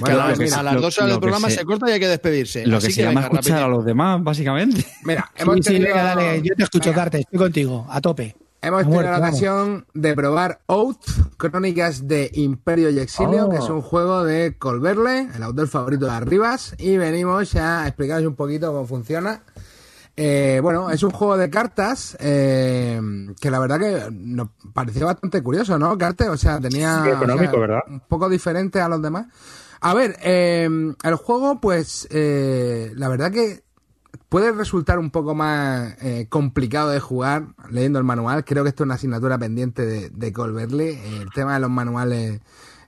Bueno, 0.00 0.20
a, 0.20 0.24
pues 0.26 0.38
las- 0.38 0.38
mira, 0.38 0.60
a 0.60 0.62
las 0.62 0.74
lo- 0.74 0.80
2 0.82 0.98
horas 0.98 1.10
del 1.10 1.20
programa 1.20 1.50
se- 1.50 1.56
se 1.56 1.64
corta 1.64 1.88
y 1.90 1.92
hay 1.92 2.00
que 2.00 2.08
despedirse. 2.08 2.66
Lo 2.66 2.76
Así 2.78 2.88
que 2.88 2.92
se 2.94 3.02
llama 3.02 3.22
venga, 3.22 3.34
escuchar 3.40 3.62
a 3.62 3.68
los 3.68 3.84
demás, 3.84 4.22
básicamente. 4.22 4.86
Mira, 5.04 5.30
hemos 5.36 5.56
Sí, 5.56 5.62
sí, 5.62 5.68
tenido, 5.74 5.88
venga, 5.94 6.02
dale, 6.04 6.42
yo 6.42 6.54
te 6.56 6.62
escucho, 6.62 6.90
Venga, 6.90 7.02
Carte, 7.02 7.18
estoy 7.20 7.38
contigo, 7.38 7.86
a 7.90 8.00
tope. 8.00 8.36
Hemos 8.64 8.82
tenido 8.84 9.02
la 9.02 9.18
ocasión 9.18 9.86
de 9.92 10.14
probar 10.14 10.60
Oath, 10.66 11.04
Crónicas 11.36 12.06
de 12.06 12.30
Imperio 12.34 12.90
y 12.90 13.00
Exilio, 13.00 13.46
Oh. 13.46 13.50
que 13.50 13.56
es 13.56 13.68
un 13.68 13.82
juego 13.82 14.22
de 14.24 14.56
Colverle, 14.56 15.28
el 15.34 15.42
autor 15.42 15.66
favorito 15.66 16.04
de 16.06 16.12
Arribas, 16.12 16.76
y 16.78 16.96
venimos 16.96 17.56
a 17.56 17.88
explicaros 17.88 18.24
un 18.24 18.36
poquito 18.36 18.68
cómo 18.72 18.86
funciona. 18.86 19.42
Eh, 20.14 20.60
bueno, 20.62 20.90
es 20.90 21.02
un 21.02 21.10
juego 21.10 21.36
de 21.38 21.48
cartas 21.50 22.16
eh, 22.20 23.00
que 23.40 23.50
la 23.50 23.58
verdad 23.58 23.80
que 23.80 24.10
nos 24.12 24.48
pareció 24.74 25.06
bastante 25.06 25.42
curioso, 25.42 25.76
¿no, 25.78 25.96
Carte? 25.98 26.28
O 26.28 26.36
sea, 26.36 26.60
tenía... 26.60 27.02
Sí, 27.02 27.10
económico, 27.10 27.48
o 27.52 27.54
sea, 27.54 27.60
¿verdad? 27.60 27.80
Un 27.88 28.00
poco 28.00 28.28
diferente 28.28 28.78
a 28.80 28.88
los 28.88 29.00
demás. 29.02 29.26
A 29.82 29.94
ver, 29.94 30.16
eh, 30.22 30.68
el 31.02 31.14
juego, 31.16 31.60
pues, 31.60 32.06
eh, 32.10 32.92
la 32.94 33.08
verdad 33.08 33.32
que 33.32 33.62
puede 34.28 34.52
resultar 34.52 34.98
un 34.98 35.10
poco 35.10 35.34
más 35.34 35.94
eh, 36.02 36.26
complicado 36.28 36.90
de 36.90 37.00
jugar 37.00 37.48
leyendo 37.70 37.98
el 37.98 38.04
manual. 38.04 38.44
Creo 38.44 38.62
que 38.62 38.68
esto 38.70 38.84
es 38.84 38.86
una 38.86 38.94
asignatura 38.94 39.36
pendiente 39.38 39.84
de, 39.84 40.08
de 40.10 40.32
Colberly. 40.32 40.98
El 41.20 41.30
tema 41.34 41.54
de 41.54 41.60
los 41.60 41.70
manuales 41.70 42.40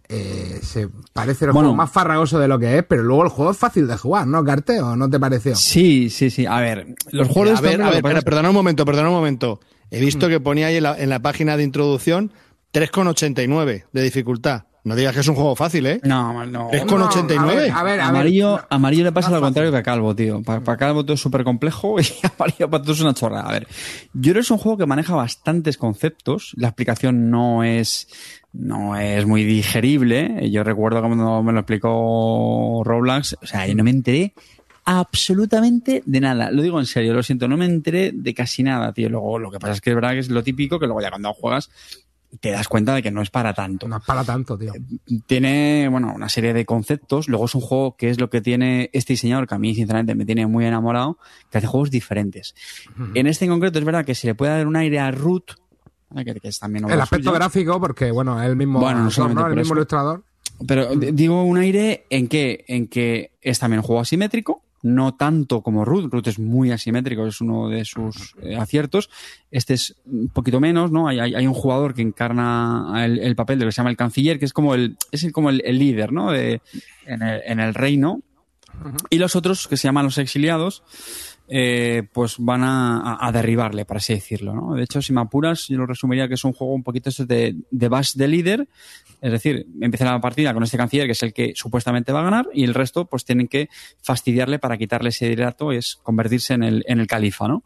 eh, 0.09 0.61
se 0.63 0.89
parece 1.13 1.47
el 1.47 1.51
Bueno. 1.53 1.69
juego 1.71 1.77
más 1.77 1.91
farragoso 1.91 2.39
de 2.39 2.47
lo 2.49 2.59
que 2.59 2.79
es, 2.79 2.85
pero 2.85 3.03
luego 3.03 3.25
el 3.25 3.31
juego 3.31 3.51
es 3.51 3.59
fácil 3.59 3.87
de 3.89 3.97
jugar, 3.99 4.27
¿no, 4.27 4.45
Carte? 4.45 4.81
¿O 4.81 4.95
no 4.97 5.11
te 5.11 5.19
pareció? 5.19 5.57
Sí, 5.57 6.11
sí, 6.11 6.31
sí. 6.31 6.47
A 6.47 6.61
ver, 6.61 6.95
los 7.11 7.27
juegos 7.29 7.61
de 7.61 7.69
A 7.69 7.71
ver, 7.73 7.83
a 7.83 7.91
ver, 7.91 8.03
pasa 8.03 8.23
perdona 8.23 8.51
un 8.51 8.55
momento, 8.55 8.85
perdona 8.85 9.09
un 9.09 9.17
momento. 9.17 9.61
He 9.91 10.01
visto 10.01 10.29
que 10.29 10.41
ponía 10.41 10.69
ahí 10.69 10.77
en 10.77 10.83
la, 10.85 10.99
en 10.99 11.09
la 11.11 11.21
página 11.21 11.57
de 11.57 11.65
introducción 11.65 12.33
3,89 12.73 13.85
de 13.93 14.03
dificultad. 14.03 14.65
No 14.85 14.95
digas 14.95 15.15
que 15.15 15.21
es 15.21 15.29
un 15.29 15.35
juego 15.35 15.57
fácil, 15.57 15.87
¿eh? 15.87 16.01
No, 16.05 16.45
no. 16.45 16.71
Es 16.71 16.85
con 16.85 17.01
No, 17.01 17.07
89. 17.07 17.53
A 17.53 17.55
ver, 17.55 17.73
a 17.73 17.83
ver, 17.83 18.01
a 18.01 18.05
ver. 18.05 18.17
amarillo, 18.17 18.57
No, 18.59 18.67
amarillo 18.69 19.05
le 19.05 19.13
pasa 19.13 19.31
no 19.31 19.37
lo 19.37 19.41
contrario 19.41 19.73
que 19.73 19.79
a 19.79 19.83
Calvo, 19.83 20.15
tío. 20.15 20.43
Para, 20.43 20.77
Calvo 20.77 21.05
todo 21.05 21.15
es 21.15 21.21
súper 21.21 21.43
complejo 21.43 21.99
y 22.01 22.05
amarillo 22.37 22.69
para 22.69 22.83
todo 22.83 22.93
es 22.93 23.01
una 23.01 23.15
chorrada. 23.15 23.49
A 23.49 23.53
ver, 23.53 23.67
yo 24.13 24.21
creo 24.33 24.35
que 24.35 24.41
es 24.41 24.51
un 24.51 24.59
juego 24.59 24.77
que 24.77 24.85
maneja 24.87 25.15
bastantes 25.15 25.79
conceptos. 25.79 26.53
La 26.57 26.69
explicación 26.69 27.31
no 27.31 27.65
es, 27.65 28.09
no 28.53 28.95
es 28.97 29.25
muy 29.25 29.45
digerible. 29.45 30.51
Yo 30.51 30.63
recuerdo 30.65 31.01
cuando 31.01 31.43
me 31.43 31.53
lo 31.53 31.61
explicó 31.61 32.83
Roblox, 32.85 33.39
o 33.43 33.47
sea, 33.47 33.67
yo 33.67 33.75
no 33.75 33.85
me 33.85 33.91
enteré 33.91 34.35
absolutamente 34.85 36.03
de 36.05 36.21
nada. 36.21 36.51
Lo 36.51 36.63
digo 36.63 36.79
en 36.79 36.85
serio, 36.87 37.15
lo 37.15 37.23
siento, 37.23 37.49
no 37.49 37.57
me 37.57 37.65
enteré 37.65 38.13
de 38.13 38.35
casi 38.35 38.63
nada, 38.63 38.93
tío. 38.93 39.09
Luego, 39.09 39.39
lo 39.39 39.51
que 39.51 39.59
pasa 39.59 39.73
es 39.73 39.81
que 39.81 39.91
es 39.91 39.97
verdad 39.97 40.11
que 40.11 40.19
es 40.19 40.29
lo 40.29 40.43
típico 40.43 40.79
que 40.79 40.87
luego 40.87 41.01
ya 41.01 41.11
cuando 41.11 41.33
juegas 41.33 41.71
te 42.41 42.51
das 42.51 42.69
cuenta 42.69 42.95
de 42.95 43.03
que 43.03 43.11
no 43.11 43.23
es 43.23 43.31
para 43.31 43.55
tanto 43.55 43.87
No 43.89 43.97
es 43.99 44.05
para 44.05 44.25
tanto, 44.25 44.57
tío. 44.59 44.73
tiene, 45.27 45.89
bueno, 45.91 46.13
una 46.15 46.29
serie 46.29 46.53
de 46.53 46.65
conceptos. 46.65 47.29
Luego 47.29 47.45
es 47.47 47.55
un 47.55 47.61
juego 47.61 47.97
que 47.97 48.11
es 48.11 48.21
lo 48.21 48.31
que 48.31 48.41
tiene 48.41 48.91
este 48.93 49.13
diseñador, 49.15 49.47
que 49.47 49.55
a 49.55 49.59
mí, 49.59 49.75
sinceramente, 49.75 50.15
me 50.15 50.25
tiene 50.25 50.47
muy 50.47 50.65
enamorado, 50.65 51.19
que 51.51 51.59
hace 51.59 51.67
juegos 51.67 51.91
diferentes. 51.91 52.55
En 53.15 53.27
este 53.27 53.45
en 53.45 53.51
concreto 53.51 53.79
es 53.79 53.85
verdad 53.85 54.05
que 54.05 54.15
se 54.15 54.27
le 54.27 54.35
puede 54.35 54.53
dar 54.57 54.67
un 54.67 54.77
aire 54.77 54.99
a 55.01 55.11
Root, 55.11 55.53
que, 56.25 56.35
que 56.41 56.49
es 56.49 56.59
también 56.59 56.89
El 56.89 57.01
aspecto 57.01 57.33
gráfico, 57.33 57.81
porque, 57.81 58.11
bueno, 58.11 58.41
es 58.41 58.49
el 58.49 58.57
mismo, 58.57 58.81
Bueno, 58.81 59.09
no 59.17 59.29
¿no? 59.29 59.47
el 59.47 59.57
mismo 59.57 59.75
ilustrador. 59.75 60.23
Pero 60.67 60.95
digo 60.95 61.43
un 61.43 61.59
aire 61.59 62.07
en 62.11 62.29
que, 62.29 62.65
en 62.69 62.87
que 62.87 63.33
es 63.43 63.59
también 63.59 63.81
un 63.81 63.85
juego 63.87 64.01
asimétrico, 64.01 64.63
no 64.85 65.15
tanto 65.15 65.63
como 65.63 65.85
Root. 65.85 66.13
Root 66.13 66.27
es 66.29 66.39
muy 66.39 66.71
asimétrico, 66.71 67.27
es 67.27 67.41
uno 67.41 67.71
de 67.71 67.87
sus 67.87 68.35
eh, 68.43 68.55
aciertos. 68.55 69.09
Este 69.51 69.75
es 69.75 69.97
un 70.05 70.29
poquito 70.29 70.61
menos, 70.61 70.93
¿no? 70.93 71.09
Hay, 71.09 71.19
hay, 71.19 71.35
hay 71.35 71.47
un 71.47 71.55
jugador 71.55 71.95
que 71.95 72.03
encarna 72.03 72.93
el, 73.05 73.19
el 73.19 73.35
papel 73.35 73.59
de 73.59 73.65
lo 73.65 73.69
que 73.71 73.73
se 73.73 73.79
llama 73.79 73.91
el 73.91 73.97
canciller, 73.97 74.39
que 74.39 74.45
es 74.45 74.53
como 74.53 74.75
el, 74.75 74.97
es 75.11 75.27
como 75.33 75.49
el, 75.49 75.63
el 75.65 75.79
líder, 75.79 76.13
¿no? 76.13 76.31
De, 76.31 76.61
en, 77.07 77.23
el, 77.23 77.41
en 77.47 77.61
el 77.61 77.75
reino. 77.75 78.21
Y 79.09 79.19
los 79.19 79.37
otros, 79.37 79.69
que 79.69 79.77
se 79.77 79.89
llaman 79.89 80.05
los 80.05 80.19
exiliados, 80.19 80.83
eh, 81.49 82.03
pues 82.13 82.37
van 82.39 82.63
a, 82.65 83.19
a- 83.21 83.33
derribarle, 83.33 83.85
por 83.85 83.99
así 83.99 84.15
decirlo, 84.15 84.55
¿no? 84.55 84.75
De 84.75 84.83
hecho, 84.85 85.03
si 85.03 85.13
me 85.13 85.21
apuras, 85.21 85.69
yo 85.69 85.77
lo 85.79 85.87
resumiría 85.87 86.27
que 86.29 86.35
es 86.35 86.45
un 86.45 86.53
juego 86.53 86.73
un 86.75 86.83
poquito 86.83 87.11
de, 87.27 87.55
de 87.71 87.89
bash 87.89 88.15
de 88.15 88.29
líder, 88.29 88.69
es 89.21 89.33
decir, 89.33 89.67
empieza 89.81 90.05
la 90.07 90.21
partida 90.21 90.53
con 90.55 90.63
este 90.63 90.77
canciller, 90.77 91.07
que 91.07 91.13
es 91.13 91.23
el 91.23 91.33
que 91.33 91.53
supuestamente 91.55 92.13
va 92.13 92.21
a 92.21 92.25
ganar, 92.25 92.49
y 92.55 92.65
el 92.65 92.75
resto, 92.75 93.07
pues 93.07 93.25
tienen 93.25 93.49
que 93.49 93.69
fastidiarle 94.03 94.59
para 94.59 94.77
quitarle 94.79 95.11
ese 95.11 95.29
liderato, 95.29 95.73
es 95.73 95.97
convertirse 96.03 96.55
en 96.55 96.63
el, 96.63 96.85
en 96.89 97.01
el 97.01 97.07
califa, 97.07 97.47
¿no? 97.49 97.63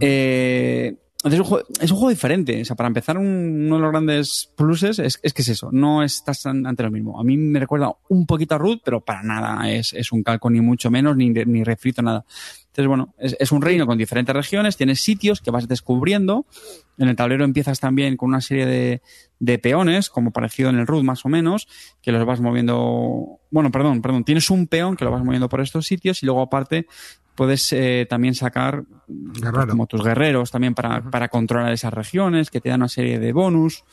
Eh, 0.00 0.96
entonces, 1.24 1.38
es 1.38 1.40
un 1.40 1.46
juego- 1.46 1.66
es 1.80 1.90
un 1.92 1.96
juego 1.98 2.10
diferente. 2.10 2.60
O 2.60 2.64
sea, 2.64 2.74
para 2.74 2.88
empezar, 2.88 3.16
un- 3.16 3.66
uno 3.66 3.76
de 3.76 3.80
los 3.82 3.90
grandes 3.92 4.50
pluses 4.56 4.98
es, 4.98 5.20
es 5.22 5.32
que 5.32 5.42
es 5.42 5.48
eso, 5.50 5.68
no 5.70 6.02
estás 6.02 6.44
an- 6.46 6.66
ante 6.66 6.82
lo 6.82 6.90
mismo. 6.90 7.20
A 7.20 7.22
mí 7.22 7.36
me 7.36 7.60
recuerda 7.60 7.92
un 8.08 8.26
poquito 8.26 8.56
a 8.56 8.58
Root, 8.58 8.80
pero 8.84 9.00
para 9.04 9.22
nada 9.22 9.70
es, 9.70 9.92
es 9.92 10.10
un 10.10 10.24
calco, 10.24 10.50
ni 10.50 10.60
mucho 10.60 10.90
menos, 10.90 11.16
ni, 11.16 11.30
ni 11.30 11.62
refrito, 11.62 12.02
nada. 12.02 12.24
Entonces, 12.72 12.88
bueno, 12.88 13.14
es, 13.18 13.36
es 13.38 13.52
un 13.52 13.60
reino 13.60 13.86
con 13.86 13.98
diferentes 13.98 14.34
regiones, 14.34 14.78
tienes 14.78 15.00
sitios 15.00 15.42
que 15.42 15.50
vas 15.50 15.68
descubriendo. 15.68 16.46
En 16.96 17.08
el 17.08 17.16
tablero 17.16 17.44
empiezas 17.44 17.80
también 17.80 18.16
con 18.16 18.30
una 18.30 18.40
serie 18.40 18.64
de, 18.64 19.02
de 19.38 19.58
peones, 19.58 20.08
como 20.08 20.30
parecido 20.30 20.70
en 20.70 20.78
el 20.78 20.86
Root 20.86 21.04
más 21.04 21.26
o 21.26 21.28
menos, 21.28 21.68
que 22.00 22.12
los 22.12 22.24
vas 22.24 22.40
moviendo. 22.40 23.40
Bueno, 23.50 23.70
perdón, 23.70 24.00
perdón. 24.00 24.24
Tienes 24.24 24.48
un 24.48 24.68
peón 24.68 24.96
que 24.96 25.04
lo 25.04 25.10
vas 25.10 25.22
moviendo 25.22 25.50
por 25.50 25.60
estos 25.60 25.86
sitios 25.86 26.22
y 26.22 26.26
luego 26.26 26.40
aparte 26.40 26.86
puedes 27.34 27.70
eh, 27.74 28.06
también 28.08 28.34
sacar 28.34 28.84
pues, 29.06 29.42
Guerrero. 29.42 29.68
como 29.68 29.86
tus 29.86 30.02
guerreros 30.02 30.50
también 30.50 30.74
para, 30.74 31.02
para 31.02 31.28
controlar 31.28 31.72
esas 31.72 31.92
regiones, 31.92 32.50
que 32.50 32.62
te 32.62 32.70
dan 32.70 32.80
una 32.80 32.88
serie 32.88 33.18
de 33.18 33.32
bonus. 33.34 33.84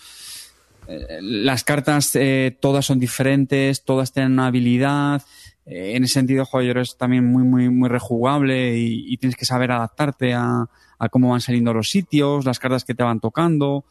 Eh, 0.88 1.20
las 1.22 1.64
cartas 1.64 2.16
eh, 2.16 2.58
todas 2.60 2.86
son 2.86 2.98
diferentes, 2.98 3.84
todas 3.84 4.12
tienen 4.12 4.34
una 4.34 4.48
habilidad. 4.48 5.22
Eh, 5.70 5.96
en 5.96 6.04
ese 6.04 6.16
sentido, 6.16 6.46
joder, 6.46 6.80
es 6.80 6.98
también 6.98 7.26
muy, 7.26 7.44
muy, 7.44 7.70
muy 7.70 7.90
rejugable 7.90 8.76
y, 8.76 9.14
y 9.14 9.18
tienes 9.18 9.38
que 9.38 9.46
saber 9.46 9.72
adaptarte 9.72 10.34
a, 10.34 10.68
a 10.98 11.10
cómo 11.10 11.30
van 11.30 11.42
saliendo 11.42 11.74
los 11.74 11.90
sitios, 11.90 12.44
las 12.44 12.58
cartas 12.58 12.84
que 12.84 12.96
te 12.96 13.04
van 13.04 13.20
tocando. 13.20 13.86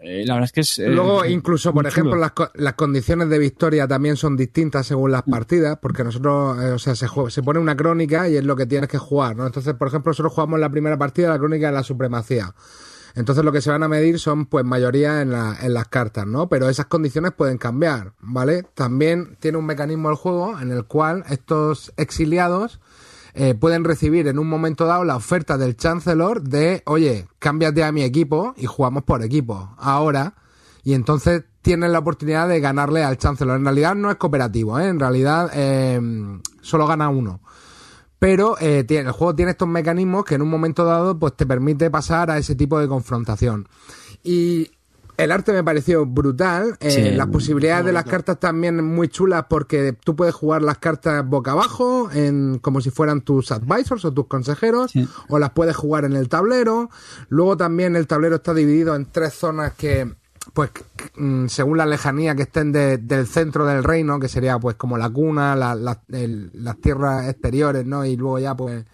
Eh, 0.00 0.24
la 0.24 0.34
verdad 0.34 0.46
es 0.46 0.52
que 0.52 0.60
es. 0.62 0.78
eh, 0.78 0.88
Luego, 0.88 1.26
incluso, 1.26 1.74
por 1.74 1.86
ejemplo, 1.86 2.16
las, 2.16 2.32
las 2.54 2.72
condiciones 2.72 3.28
de 3.28 3.38
victoria 3.38 3.86
también 3.86 4.16
son 4.16 4.34
distintas 4.34 4.86
según 4.86 5.12
las 5.12 5.24
partidas, 5.24 5.78
porque 5.82 6.02
nosotros, 6.02 6.58
eh, 6.64 6.70
o 6.70 6.78
sea, 6.78 6.94
se, 6.94 7.06
se 7.28 7.42
pone 7.42 7.58
una 7.60 7.76
crónica 7.76 8.26
y 8.26 8.36
es 8.36 8.44
lo 8.44 8.56
que 8.56 8.64
tienes 8.64 8.88
que 8.88 8.96
jugar, 8.96 9.36
¿no? 9.36 9.46
Entonces, 9.46 9.74
por 9.74 9.88
ejemplo, 9.88 10.10
nosotros 10.10 10.32
jugamos 10.32 10.58
la 10.58 10.70
primera 10.70 10.96
partida, 10.96 11.28
la 11.28 11.38
crónica 11.38 11.66
de 11.66 11.72
la 11.74 11.82
supremacía. 11.82 12.54
Entonces, 13.14 13.44
lo 13.44 13.52
que 13.52 13.60
se 13.60 13.70
van 13.70 13.82
a 13.82 13.88
medir 13.88 14.18
son, 14.18 14.46
pues, 14.46 14.64
mayoría 14.64 15.20
en, 15.22 15.30
la- 15.32 15.56
en 15.60 15.74
las 15.74 15.88
cartas, 15.88 16.26
¿no? 16.26 16.48
Pero 16.48 16.68
esas 16.68 16.86
condiciones 16.86 17.32
pueden 17.32 17.58
cambiar, 17.58 18.12
¿vale? 18.20 18.64
También 18.74 19.36
tiene 19.40 19.58
un 19.58 19.66
mecanismo 19.66 20.10
el 20.10 20.16
juego 20.16 20.58
en 20.60 20.70
el 20.70 20.84
cual 20.84 21.24
estos 21.28 21.92
exiliados 21.96 22.80
eh, 23.34 23.54
pueden 23.54 23.84
recibir 23.84 24.26
en 24.26 24.38
un 24.40 24.48
momento 24.48 24.86
dado 24.86 25.04
la 25.04 25.14
oferta 25.16 25.56
del 25.56 25.76
Chancellor 25.76 26.42
de, 26.42 26.82
oye, 26.86 27.28
cámbiate 27.38 27.84
a 27.84 27.92
mi 27.92 28.02
equipo 28.02 28.54
y 28.56 28.66
jugamos 28.66 29.04
por 29.04 29.22
equipo. 29.22 29.74
Ahora, 29.78 30.34
y 30.82 30.94
entonces 30.94 31.44
tienen 31.62 31.92
la 31.92 31.98
oportunidad 32.00 32.48
de 32.48 32.58
ganarle 32.58 33.04
al 33.04 33.18
Chancellor. 33.18 33.56
En 33.56 33.64
realidad 33.64 33.94
no 33.94 34.10
es 34.10 34.16
cooperativo, 34.16 34.80
¿eh? 34.80 34.88
en 34.88 34.98
realidad 34.98 35.50
eh, 35.54 36.00
solo 36.62 36.86
gana 36.86 37.08
uno. 37.08 37.40
Pero 38.20 38.56
eh, 38.60 38.84
el 38.88 39.10
juego 39.10 39.34
tiene 39.34 39.50
estos 39.52 39.66
mecanismos 39.66 40.24
que 40.24 40.36
en 40.36 40.42
un 40.42 40.50
momento 40.50 40.84
dado 40.84 41.18
pues 41.18 41.34
te 41.36 41.46
permite 41.46 41.90
pasar 41.90 42.30
a 42.30 42.38
ese 42.38 42.54
tipo 42.54 42.78
de 42.78 42.86
confrontación. 42.86 43.66
Y 44.22 44.70
El 45.16 45.32
arte 45.32 45.52
me 45.52 45.62
pareció 45.64 46.06
brutal. 46.06 46.76
eh, 46.80 46.90
Sí, 46.90 47.10
las 47.10 47.26
posibilidades 47.26 47.84
de 47.84 47.92
las 47.92 48.04
cartas 48.04 48.38
también 48.40 48.82
muy 48.82 49.08
chulas 49.08 49.44
porque 49.50 49.92
tú 49.92 50.16
puedes 50.16 50.34
jugar 50.34 50.62
las 50.62 50.78
cartas 50.78 51.26
boca 51.26 51.52
abajo, 51.52 52.10
en, 52.12 52.58
como 52.58 52.80
si 52.80 52.88
fueran 52.90 53.20
tus 53.20 53.52
advisors 53.52 54.04
o 54.06 54.12
tus 54.14 54.26
consejeros, 54.28 54.92
Sí. 54.92 55.06
o 55.28 55.38
las 55.38 55.50
puedes 55.50 55.76
jugar 55.76 56.04
en 56.06 56.14
el 56.16 56.28
tablero. 56.30 56.88
Luego 57.28 57.56
también 57.58 57.96
el 57.96 58.06
tablero 58.06 58.36
está 58.36 58.54
dividido 58.54 58.94
en 58.94 59.04
tres 59.12 59.34
zonas 59.34 59.72
que, 59.74 60.10
pues, 60.54 60.70
mm, 61.16 61.46
según 61.46 61.78
la 61.78 61.86
lejanía 61.86 62.34
que 62.34 62.42
estén 62.42 62.72
de- 62.72 62.98
del 62.98 63.26
centro 63.26 63.66
del 63.66 63.84
reino, 63.84 64.18
que 64.18 64.28
sería 64.28 64.58
pues 64.58 64.76
como 64.76 64.96
la 64.98 65.10
cuna, 65.10 65.54
la- 65.56 65.74
las 65.74 66.76
tierras 66.80 67.28
exteriores, 67.28 67.86
¿no? 67.86 68.04
Y 68.04 68.16
luego 68.16 68.38
ya 68.38 68.54
pues 68.56 68.84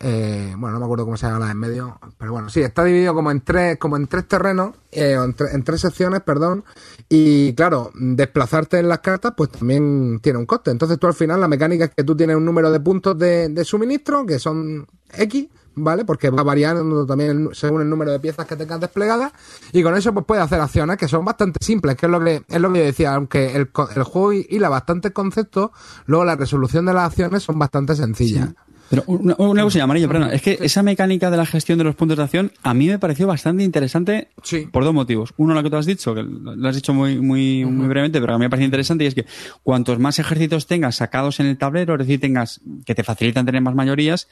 eh, 0.00 0.54
bueno, 0.58 0.74
no 0.74 0.80
me 0.80 0.84
acuerdo 0.86 1.04
cómo 1.04 1.16
se 1.16 1.26
llama 1.26 1.46
la 1.46 1.52
en 1.52 1.58
medio, 1.58 1.98
pero 2.18 2.32
bueno, 2.32 2.50
sí, 2.50 2.60
está 2.60 2.84
dividido 2.84 3.14
como 3.14 3.30
en 3.30 3.40
tres, 3.40 3.78
como 3.78 3.96
en 3.96 4.06
tres 4.08 4.26
terrenos, 4.26 4.74
eh, 4.90 5.12
en, 5.12 5.34
en 5.52 5.62
tres 5.62 5.80
secciones, 5.80 6.20
perdón, 6.20 6.64
y 7.08 7.54
claro, 7.54 7.90
desplazarte 7.94 8.78
en 8.80 8.88
las 8.88 8.98
cartas, 8.98 9.32
pues 9.36 9.50
también 9.50 10.18
tiene 10.20 10.38
un 10.40 10.46
coste. 10.46 10.72
Entonces 10.72 10.98
tú 10.98 11.06
al 11.06 11.14
final 11.14 11.40
la 11.40 11.48
mecánica 11.48 11.84
es 11.86 11.90
que 11.96 12.04
tú 12.04 12.16
tienes 12.16 12.36
un 12.36 12.44
número 12.44 12.70
de 12.72 12.80
puntos 12.80 13.16
de, 13.18 13.48
de 13.48 13.64
suministro, 13.64 14.26
que 14.26 14.38
son 14.38 14.86
X, 15.16 15.48
¿vale? 15.74 16.04
Porque 16.04 16.30
va 16.30 16.42
variando 16.42 17.06
también 17.06 17.50
según 17.52 17.82
el 17.82 17.88
número 17.88 18.12
de 18.12 18.20
piezas 18.20 18.46
que 18.46 18.56
tengas 18.56 18.80
desplegadas, 18.80 19.32
y 19.72 19.82
con 19.82 19.96
eso 19.96 20.12
pues 20.12 20.26
puedes 20.26 20.44
hacer 20.44 20.60
acciones 20.60 20.96
que 20.96 21.08
son 21.08 21.24
bastante 21.24 21.58
simples, 21.62 21.96
que 21.96 22.06
es 22.06 22.12
lo 22.12 22.22
que, 22.22 22.42
es 22.48 22.60
lo 22.60 22.72
que 22.72 22.78
yo 22.78 22.84
decía, 22.84 23.14
aunque 23.14 23.54
el, 23.56 23.70
el 23.96 24.02
juego 24.02 24.32
hila 24.32 24.68
bastantes 24.68 25.12
conceptos, 25.12 25.70
luego 26.06 26.24
la 26.24 26.36
resolución 26.36 26.86
de 26.86 26.94
las 26.94 27.04
acciones 27.04 27.42
son 27.42 27.58
bastante 27.58 27.94
sencillas. 27.94 28.50
Pero 28.94 29.04
una, 29.06 29.34
una 29.38 29.62
cosa, 29.62 29.82
amarillo, 29.82 30.08
perdón, 30.08 30.30
es 30.32 30.42
que 30.42 30.58
esa 30.60 30.82
mecánica 30.82 31.30
de 31.30 31.36
la 31.36 31.46
gestión 31.46 31.78
de 31.78 31.84
los 31.84 31.94
puntos 31.94 32.16
de 32.16 32.22
acción 32.24 32.52
a 32.62 32.74
mí 32.74 32.86
me 32.88 32.98
pareció 32.98 33.26
bastante 33.26 33.62
interesante 33.64 34.28
Sí. 34.42 34.68
por 34.70 34.84
dos 34.84 34.94
motivos. 34.94 35.32
Uno, 35.36 35.54
lo 35.54 35.62
que 35.62 35.70
tú 35.70 35.76
has 35.76 35.86
dicho, 35.86 36.14
que 36.14 36.22
lo 36.22 36.68
has 36.68 36.74
dicho 36.76 36.94
muy, 36.94 37.20
muy, 37.20 37.64
muy 37.64 37.86
brevemente, 37.88 38.20
pero 38.20 38.34
a 38.34 38.38
mí 38.38 38.44
me 38.44 38.50
parece 38.50 38.64
interesante 38.64 39.04
y 39.04 39.06
es 39.08 39.14
que 39.14 39.26
cuantos 39.62 39.98
más 39.98 40.18
ejércitos 40.18 40.66
tengas 40.66 40.96
sacados 40.96 41.40
en 41.40 41.46
el 41.46 41.58
tablero, 41.58 41.94
es 41.94 41.98
decir, 41.98 42.20
tengas 42.20 42.60
que 42.86 42.94
te 42.94 43.02
facilitan 43.04 43.44
tener 43.46 43.60
más 43.62 43.74
mayorías, 43.74 44.28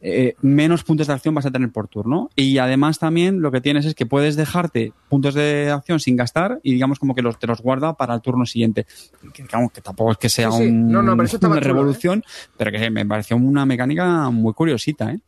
eh, 0.00 0.34
menos 0.42 0.82
puntos 0.84 1.06
de 1.06 1.12
acción 1.12 1.34
vas 1.34 1.46
a 1.46 1.50
tener 1.50 1.70
por 1.70 1.88
turno. 1.88 2.30
Y 2.36 2.58
además 2.58 2.98
también 2.98 3.40
lo 3.40 3.50
que 3.52 3.60
tienes 3.60 3.86
es 3.86 3.94
que 3.94 4.04
puedes 4.06 4.36
dejarte 4.36 4.92
puntos 5.08 5.34
de 5.34 5.70
acción 5.70 6.00
sin 6.00 6.16
gastar 6.16 6.58
y 6.62 6.72
digamos 6.72 6.98
como 6.98 7.14
que 7.14 7.22
los, 7.22 7.38
te 7.38 7.46
los 7.46 7.60
guarda 7.62 7.94
para 7.94 8.14
el 8.14 8.20
turno 8.20 8.44
siguiente. 8.46 8.86
Que, 9.32 9.42
digamos, 9.44 9.72
que 9.72 9.80
tampoco 9.80 10.12
es 10.12 10.18
que 10.18 10.28
sea 10.28 10.50
Sí, 10.50 10.58
sí. 10.58 10.68
un- 10.68 10.90
No, 10.90 11.02
no, 11.02 11.12
una 11.22 11.26
chulo, 11.28 11.54
¿eh? 11.56 11.60
revolución, 11.60 12.24
pero 12.56 12.72
que 12.72 12.90
me 12.90 13.06
pareció 13.06 13.36
una 13.36 13.64
mecánica 13.64 14.01
muy 14.30 14.52
curiosita, 14.54 15.12
¿eh? 15.12 15.20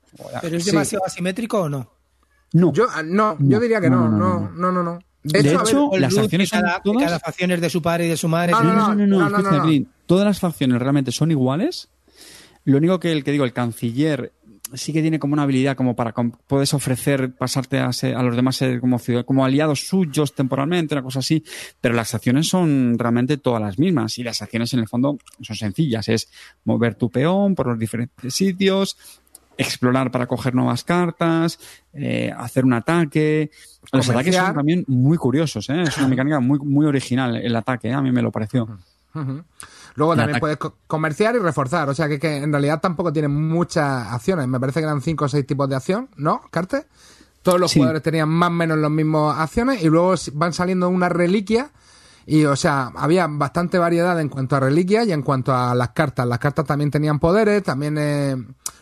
¿Pero 0.42 0.56
es 0.56 0.64
Sí. 0.64 0.70
demasiado 0.70 1.04
asimétrico 1.06 1.62
o 1.62 1.68
no? 1.68 1.90
No, 2.52 2.72
Yo, 2.72 2.86
ah, 2.94 3.02
no, 3.02 3.36
yo 3.40 3.58
diría 3.58 3.80
que 3.80 3.90
no, 3.90 4.08
no, 4.08 4.50
no, 4.54 4.70
no, 4.72 4.82
no. 4.82 4.98
De 5.24 5.42
De 5.42 5.48
hecho, 5.48 5.58
a 5.60 5.62
ver, 5.64 5.68
hecho, 5.74 5.90
las 5.98 6.12
root, 6.12 6.24
acciones 6.24 6.50
que 6.50 6.56
son 6.56 6.64
cada, 6.66 6.80
todas- 6.82 7.02
cada 7.04 7.18
facción 7.18 7.50
es 7.50 7.60
de 7.60 7.70
su 7.70 7.80
padre 7.82 8.06
y 8.06 8.08
de 8.10 8.16
su 8.16 8.28
madre. 8.28 8.52
No, 8.52 8.62
no, 8.62 8.94
no, 8.94 8.94
no, 9.06 9.28
no, 9.30 9.64
no, 9.66 9.86
Todas 10.06 10.26
las 10.26 10.38
facciones 10.38 10.78
realmente 10.80 11.10
son 11.12 11.30
iguales. 11.30 11.88
Lo 12.64 12.76
único 12.76 13.00
que 13.00 13.10
el 13.10 13.24
que 13.24 13.32
digo, 13.32 13.44
el 13.44 13.52
canciller 13.52 14.32
sí 14.72 14.92
que 14.92 15.02
tiene 15.02 15.18
como 15.18 15.34
una 15.34 15.42
habilidad 15.42 15.76
como 15.76 15.94
para 15.94 16.12
puedes 16.46 16.72
ofrecer 16.74 17.34
pasarte 17.36 17.78
a, 17.78 17.92
ser- 17.92 18.16
a 18.16 18.22
los 18.22 18.34
demás 18.34 18.56
ser 18.56 18.80
como 18.80 18.98
ciudad- 18.98 19.24
como 19.24 19.44
aliados 19.44 19.86
suyos 19.86 20.34
temporalmente, 20.34 20.94
una 20.94 21.02
cosa 21.02 21.18
así, 21.18 21.44
pero 21.80 21.94
las 21.94 22.14
acciones 22.14 22.48
son 22.48 22.96
realmente 22.98 23.36
todas 23.36 23.60
las 23.60 23.78
mismas 23.78 24.18
y 24.18 24.22
las 24.24 24.40
acciones 24.42 24.72
en 24.72 24.80
el 24.80 24.88
fondo 24.88 25.18
son 25.42 25.56
sencillas, 25.56 26.08
es 26.08 26.28
mover 26.64 26.94
tu 26.94 27.10
peón 27.10 27.54
por 27.54 27.66
los 27.66 27.78
diferentes 27.78 28.32
sitios, 28.34 28.96
explorar 29.56 30.10
para 30.10 30.26
coger 30.26 30.54
nuevas 30.54 30.82
cartas, 30.82 31.58
eh, 31.92 32.32
hacer 32.36 32.64
un 32.64 32.72
ataque. 32.72 33.50
Los 33.82 33.90
Comerciar. 33.90 34.16
ataques 34.16 34.34
son 34.36 34.54
también 34.54 34.84
muy 34.88 35.16
curiosos, 35.16 35.68
¿eh? 35.70 35.82
es 35.82 35.96
una 35.98 36.08
mecánica 36.08 36.40
muy, 36.40 36.58
muy 36.58 36.86
original 36.86 37.36
el 37.36 37.54
ataque, 37.54 37.88
¿eh? 37.88 37.92
a 37.92 38.00
mí 38.00 38.10
me 38.10 38.22
lo 38.22 38.32
pareció. 38.32 38.66
Luego 39.96 40.16
también 40.16 40.40
puedes 40.40 40.56
co- 40.56 40.76
comerciar 40.86 41.36
y 41.36 41.38
reforzar, 41.38 41.88
o 41.88 41.94
sea 41.94 42.08
que, 42.08 42.18
que 42.18 42.38
en 42.38 42.50
realidad 42.52 42.80
tampoco 42.80 43.12
tiene 43.12 43.28
muchas 43.28 44.08
acciones. 44.12 44.48
Me 44.48 44.58
parece 44.58 44.80
que 44.80 44.84
eran 44.86 45.00
cinco 45.00 45.26
o 45.26 45.28
seis 45.28 45.46
tipos 45.46 45.68
de 45.68 45.76
acción, 45.76 46.08
¿no, 46.16 46.42
Carte? 46.50 46.86
Todos 47.42 47.60
los 47.60 47.70
Sí. 47.70 47.78
jugadores 47.78 48.02
tenían 48.02 48.28
más 48.28 48.48
o 48.48 48.52
menos 48.52 48.78
las 48.78 48.90
mismas 48.90 49.38
acciones 49.38 49.82
y 49.82 49.88
luego 49.88 50.14
van 50.32 50.52
saliendo 50.52 50.88
unas 50.88 51.12
reliquias 51.12 51.70
y, 52.26 52.44
o 52.44 52.56
sea, 52.56 52.90
había 52.96 53.26
bastante 53.28 53.78
variedad 53.78 54.18
en 54.20 54.28
cuanto 54.28 54.56
a 54.56 54.60
reliquias 54.60 55.06
y 55.06 55.12
en 55.12 55.22
cuanto 55.22 55.54
a 55.54 55.74
las 55.74 55.90
cartas. 55.90 56.26
Las 56.26 56.38
cartas 56.38 56.64
también 56.66 56.90
tenían 56.90 57.18
poderes, 57.18 57.62
también, 57.62 57.96
eh, 57.98 58.36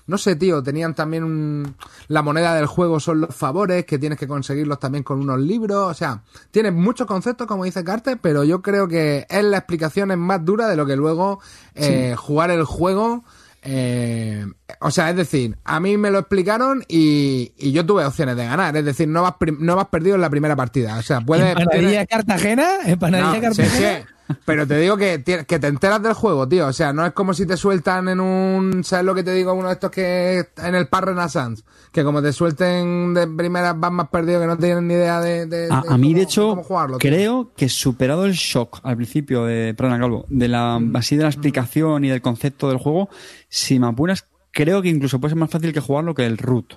no 0.07 0.19
sé, 0.19 0.37
tío, 0.37 0.63
tenían 0.63 0.95
también 0.95 1.25
un- 1.25 1.75
la 2.09 2.23
moneda 2.23 2.55
del 2.55 2.67
juego 2.67 3.01
son 3.01 3.21
los 3.23 3.35
favores, 3.35 3.85
que 3.85 3.99
tienes 3.99 4.19
que 4.19 4.27
conseguirlos 4.29 4.79
también 4.79 5.05
con 5.05 5.21
unos 5.21 5.39
libros, 5.41 5.91
o 5.91 5.95
sea, 5.95 6.23
tiene 6.51 6.71
muchos 6.71 7.07
conceptos, 7.07 7.47
como 7.47 7.65
dice 7.65 7.85
Carte, 7.85 8.17
pero 8.17 8.45
yo 8.45 8.63
creo 8.63 8.89
que 8.89 9.27
es 9.29 9.45
la 9.45 9.59
explicación 9.59 10.11
es 10.11 10.19
más 10.19 10.45
dura 10.45 10.69
de 10.69 10.77
lo 10.77 10.87
que 10.87 10.97
luego 10.97 11.41
eh, 11.75 12.15
jugar 12.17 12.51
el 12.51 12.65
juego. 12.65 13.25
eh, 13.65 14.45
o 14.81 14.91
sea, 14.91 15.11
es 15.11 15.17
decir, 15.17 15.57
a 15.65 15.81
mí 15.81 15.97
me 15.97 16.11
lo 16.11 16.19
explicaron 16.21 16.85
y, 16.89 17.53
y 17.57 17.73
yo 17.73 17.85
tuve 17.87 18.05
opciones 18.05 18.37
de 18.37 18.45
ganar. 18.45 18.77
Es 18.77 18.85
decir, 18.85 19.09
no 19.09 19.23
vas, 19.23 19.35
no 19.59 19.77
vas 19.77 19.87
perdido 19.89 20.15
en 20.17 20.21
la 20.21 20.31
primera 20.31 20.57
partida. 20.57 20.99
O 20.99 21.03
sea, 21.03 21.21
puedes. 21.21 21.49
¿Empanadería 21.57 22.07
Cartagena? 22.07 22.69
¿Empanadería 22.87 23.29
No, 23.49 23.55
sí, 23.55 23.63
Cartagena? 23.63 23.99
sí. 24.01 24.05
Pero 24.47 24.67
te 24.67 24.79
digo 24.79 24.97
que, 24.97 25.23
que 25.47 25.59
te 25.59 25.67
enteras 25.67 26.03
del 26.03 26.15
juego, 26.15 26.49
tío. 26.49 26.67
O 26.69 26.73
sea, 26.73 26.93
no 26.95 27.05
es 27.05 27.13
como 27.13 27.35
si 27.35 27.45
te 27.45 27.57
sueltan 27.57 28.09
en 28.09 28.19
un. 28.21 28.83
¿Sabes 28.83 29.05
lo 29.05 29.15
que 29.15 29.23
te 29.23 29.33
digo? 29.35 29.53
Uno 29.53 29.69
de 29.69 29.75
estos 29.75 29.91
que. 29.91 30.47
En 30.59 30.75
el 30.75 30.87
Par 30.89 31.05
Renaissance. 31.07 31.63
Que 31.91 32.03
como 32.03 32.23
te 32.23 32.33
suelten 32.33 33.13
de 33.13 33.27
primeras 33.27 33.79
vas 33.79 33.93
más 33.93 34.09
perdido 34.09 34.41
que 34.41 34.47
no 34.47 34.57
tienes 34.57 34.83
ni 34.85 34.95
idea 34.95 35.21
de. 35.21 35.45
de- 35.45 35.69
A, 35.71 35.83
de 35.83 35.89
a 35.93 35.99
mí, 35.99 36.15
de 36.15 36.23
hecho, 36.23 36.49
cómo 36.51 36.63
jugarlo, 36.63 36.97
creo 36.99 37.51
que 37.55 37.69
superado 37.69 38.25
el 38.25 38.33
shock 38.33 38.81
al 38.85 38.97
principio 38.97 39.45
de, 39.45 39.75
perdona, 39.77 39.99
Calvo, 39.99 40.25
de 40.31 40.49
la, 40.49 40.79
Mm. 40.79 40.97
así 40.97 41.17
de 41.17 41.25
la 41.25 41.29
explicación 41.29 42.03
y 42.05 42.09
del 42.09 42.23
concepto 42.23 42.69
del 42.71 42.79
juego, 42.79 43.11
si 43.51 43.79
me 43.79 43.89
apuras, 43.89 44.25
creo 44.53 44.83
que 44.83 44.89
incluso 44.89 45.21
puede 45.21 45.31
ser 45.33 45.39
más 45.41 45.51
fácil 45.51 45.73
que 45.73 45.81
jugarlo 45.81 46.15
que 46.15 46.27
el 46.27 46.39
root. 46.39 46.75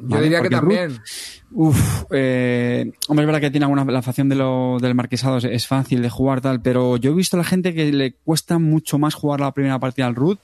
Yo 0.00 0.20
diría 0.20 0.40
que 0.40 0.46
el 0.46 0.52
root, 0.52 0.60
también. 0.60 1.00
Uf, 1.50 2.04
eh, 2.12 2.92
hombre, 3.08 3.24
es 3.24 3.26
verdad 3.26 3.40
que 3.40 3.50
tiene 3.50 3.64
alguna, 3.64 3.84
la 3.84 4.02
facción 4.02 4.28
de 4.28 4.36
lo, 4.36 4.78
del 4.80 4.94
marquesado 4.94 5.38
es, 5.38 5.44
es 5.44 5.66
fácil 5.66 6.02
de 6.02 6.10
jugar 6.10 6.40
tal, 6.40 6.62
pero 6.62 6.96
yo 6.98 7.10
he 7.10 7.14
visto 7.14 7.36
a 7.36 7.38
la 7.38 7.44
gente 7.44 7.74
que 7.74 7.92
le 7.92 8.12
cuesta 8.12 8.58
mucho 8.58 8.98
más 8.98 9.14
jugar 9.14 9.40
la 9.40 9.52
primera 9.52 9.78
partida 9.80 10.06
al 10.06 10.14
root 10.14 10.38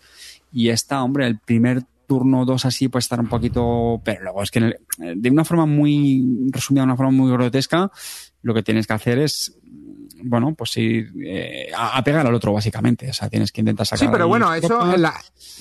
y 0.53 0.71
esta, 0.71 1.03
hombre, 1.03 1.27
el 1.27 1.39
primer 1.39 1.83
turno 2.07 2.41
o 2.43 2.45
dos 2.45 2.65
así 2.67 2.89
puede 2.89 3.01
estar 3.01 3.21
un 3.21 3.29
poquito, 3.29 4.01
pero 4.05 4.23
luego 4.25 4.43
es 4.43 4.51
que 4.51 4.59
el- 4.59 4.77
de 5.23 5.31
una 5.31 5.45
forma 5.45 5.67
muy 5.67 6.49
resumida, 6.51 6.83
de 6.83 6.87
una 6.87 6.97
forma 6.97 7.13
muy 7.13 7.31
grotesca, 7.31 7.91
lo 8.43 8.55
que 8.55 8.63
tienes 8.63 8.87
que 8.87 8.93
hacer 8.93 9.19
es, 9.21 9.57
bueno, 10.25 10.55
pues 10.57 10.77
ir 10.77 11.13
eh, 11.25 11.69
a, 11.77 11.97
a 11.99 12.05
pegar 12.05 12.27
al 12.27 12.35
otro 12.35 12.53
básicamente, 12.53 13.09
o 13.09 13.13
sea, 13.13 13.29
tienes 13.29 13.53
que 13.53 13.61
intentar 13.61 13.87
sacar. 13.87 14.07
Sí, 14.07 14.09
pero 14.11 14.27
bueno, 14.29 14.53
eso 14.55 14.93
en 14.93 15.03
la, 15.03 15.15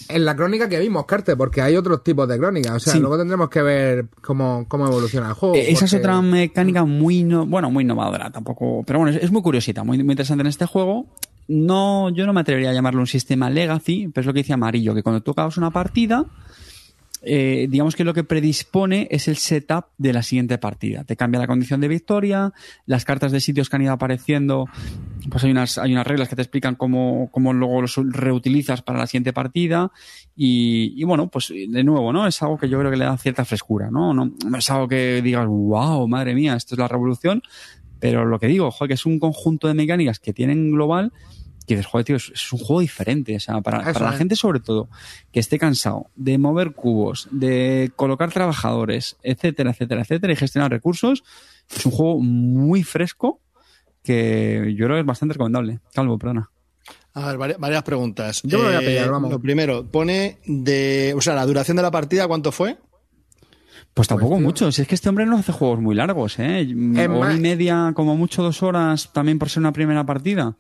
en 0.10 0.26
la 0.26 0.36
crónica 0.36 0.68
que 0.70 0.80
vimos, 0.80 1.06
Carte, 1.06 1.36
porque 1.36 1.62
hay 1.62 1.76
otros 1.76 2.04
tipos 2.04 2.28
de 2.28 2.38
crónicas. 2.38 2.74
O 2.76 2.80
sea, 2.80 2.94
Sí. 2.94 3.00
luego 3.00 3.18
tendremos 3.18 3.50
que 3.50 3.62
ver 3.62 4.06
cómo, 4.22 4.66
cómo 4.68 4.88
evoluciona 4.88 5.28
el 5.30 5.34
juego. 5.34 5.56
Eh, 5.56 5.72
Esa 5.72 5.86
es 5.86 5.94
otra 5.94 6.22
mecánica 6.22 6.84
muy, 6.86 7.24
no- 7.24 7.46
bueno, 7.46 7.70
muy 7.72 7.84
innovadora 7.84 8.32
tampoco, 8.32 8.84
pero 8.86 9.00
bueno, 9.00 9.16
es, 9.16 9.24
es 9.24 9.32
muy 9.32 9.42
curiosita, 9.42 9.84
muy, 9.84 9.98
muy 10.04 10.14
interesante 10.14 10.42
en 10.42 10.48
este 10.48 10.66
juego. 10.66 11.06
No, 11.48 12.10
yo 12.10 12.26
no 12.26 12.32
me 12.34 12.40
atrevería 12.42 12.70
a 12.70 12.74
llamarlo 12.74 13.02
un 13.02 13.08
sistema 13.08 13.50
legacy, 13.50 14.08
pero 14.14 14.22
es 14.22 14.26
lo 14.28 14.34
que 14.34 14.40
dice 14.40 14.54
Amarillo, 14.54 14.96
que 14.96 15.04
cuando 15.04 15.22
tú 15.22 15.32
acabas 15.32 15.58
una 15.58 15.72
partida, 15.72 16.26
eh, 17.26 17.68
digamos 17.70 17.96
que 17.96 18.04
lo 18.04 18.14
que 18.14 18.24
predispone 18.24 19.08
es 19.10 19.28
el 19.28 19.38
setup 19.38 19.86
de 19.98 20.12
la 20.14 20.24
siguiente 20.24 20.58
partida. 20.58 21.04
Te 21.04 21.16
cambia 21.16 21.40
la 21.40 21.48
condición 21.48 21.80
de 21.80 21.88
victoria, 21.88 22.54
las 22.86 23.06
cartas 23.06 23.32
de 23.32 23.40
sitios 23.40 23.70
que 23.70 23.78
han 23.78 23.82
ido 23.84 23.94
apareciendo, 23.94 24.68
pues 25.30 25.44
hay 25.44 25.52
unas, 25.52 25.78
hay 25.78 25.94
unas 25.94 26.06
reglas 26.06 26.28
que 26.28 26.36
te 26.36 26.42
explican 26.42 26.76
cómo, 26.76 27.30
cómo 27.32 27.54
luego 27.54 27.82
los 27.82 27.96
reutilizas 27.96 28.82
para 28.82 29.00
la 29.00 29.08
siguiente 29.08 29.32
partida. 29.32 29.92
Y, 30.36 31.04
bueno, 31.06 31.30
pues 31.30 31.50
de 31.50 31.84
nuevo, 31.84 32.12
¿no? 32.12 32.28
Es 32.28 32.42
algo 32.42 32.58
que 32.58 32.68
yo 32.68 32.78
creo 32.80 32.92
que 32.92 32.98
le 32.98 33.06
da 33.06 33.18
cierta 33.18 33.46
frescura, 33.46 33.90
¿no? 33.90 34.14
No, 34.14 34.32
no 34.46 34.58
es 34.58 34.70
algo 34.70 34.88
que 34.88 35.22
digas, 35.22 35.48
wow, 35.48 36.08
madre 36.08 36.36
mía, 36.36 36.56
esto 36.56 36.76
es 36.76 36.80
la 36.80 36.88
revolución. 36.88 37.42
Pero 38.00 38.26
lo 38.26 38.38
que 38.38 38.48
digo, 38.48 38.70
joder, 38.70 38.90
que 38.90 38.94
es 38.96 39.06
un 39.06 39.18
conjunto 39.18 39.70
de 39.70 39.76
mecánicas 39.76 40.20
que 40.20 40.34
tienen 40.34 40.72
global 40.72 41.14
que 41.66 41.76
dices, 41.76 41.86
joder, 41.90 42.06
tío, 42.06 42.16
es, 42.16 42.32
es 42.34 42.52
un 42.54 42.60
juego 42.60 42.82
diferente. 42.82 43.36
O 43.36 43.40
sea, 43.40 43.62
para, 43.62 43.92
para 43.94 44.12
la 44.12 44.18
gente, 44.18 44.36
sobre 44.36 44.60
todo, 44.60 44.90
que 45.32 45.40
esté 45.40 45.58
cansado 45.60 46.08
de 46.16 46.38
mover 46.38 46.72
cubos, 46.74 47.28
de 47.32 47.92
colocar 47.96 48.32
trabajadores, 48.32 49.16
etcétera, 49.24 49.72
etcétera, 49.72 50.02
etcétera, 50.02 50.34
y 50.34 50.36
gestionar 50.36 50.72
recursos, 50.72 51.24
es 51.76 51.86
un 51.86 51.92
juego 51.92 52.20
muy 52.20 52.84
fresco 52.84 53.40
que 54.04 54.74
yo 54.78 54.86
creo 54.86 54.98
que 54.98 55.02
es 55.02 55.06
bastante 55.06 55.34
recomendable. 55.34 55.80
Calvo, 55.94 56.18
perdona. 56.18 56.50
A 57.14 57.28
ver, 57.28 57.38
varias, 57.38 57.60
varias 57.60 57.84
preguntas. 57.84 58.42
Yo 58.44 58.58
me 58.58 58.64
lo 58.66 58.70
voy 58.72 58.78
a 58.78 58.82
Eh, 58.82 58.88
pillar, 58.88 59.10
vamos. 59.12 59.32
Lo 59.32 59.40
primero, 59.40 59.86
pone 59.86 60.40
de. 60.46 61.14
O 61.16 61.22
sea, 61.22 61.36
la 61.36 61.46
duración 61.46 61.78
de 61.78 61.84
la 61.84 61.92
partida, 61.92 62.28
¿cuánto 62.28 62.52
fue? 62.52 62.78
Pues 63.94 64.08
tampoco 64.08 64.36
tío. 64.38 64.44
mucho. 64.44 64.72
Si 64.72 64.82
es 64.82 64.88
que 64.88 64.96
este 64.96 65.10
hombre 65.10 65.26
no 65.28 65.38
hace 65.38 65.52
juegos 65.52 65.80
muy 65.80 65.94
largos, 65.96 66.40
¿eh? 66.40 66.68
Hora 67.10 67.34
y 67.36 67.40
media, 67.40 67.92
como 67.96 68.18
mucho 68.18 68.42
dos 68.42 68.64
horas, 68.64 69.12
también 69.14 69.38
por 69.40 69.50
ser 69.50 69.62
una 69.62 69.72
primera 69.72 70.04
partida. 70.06 70.58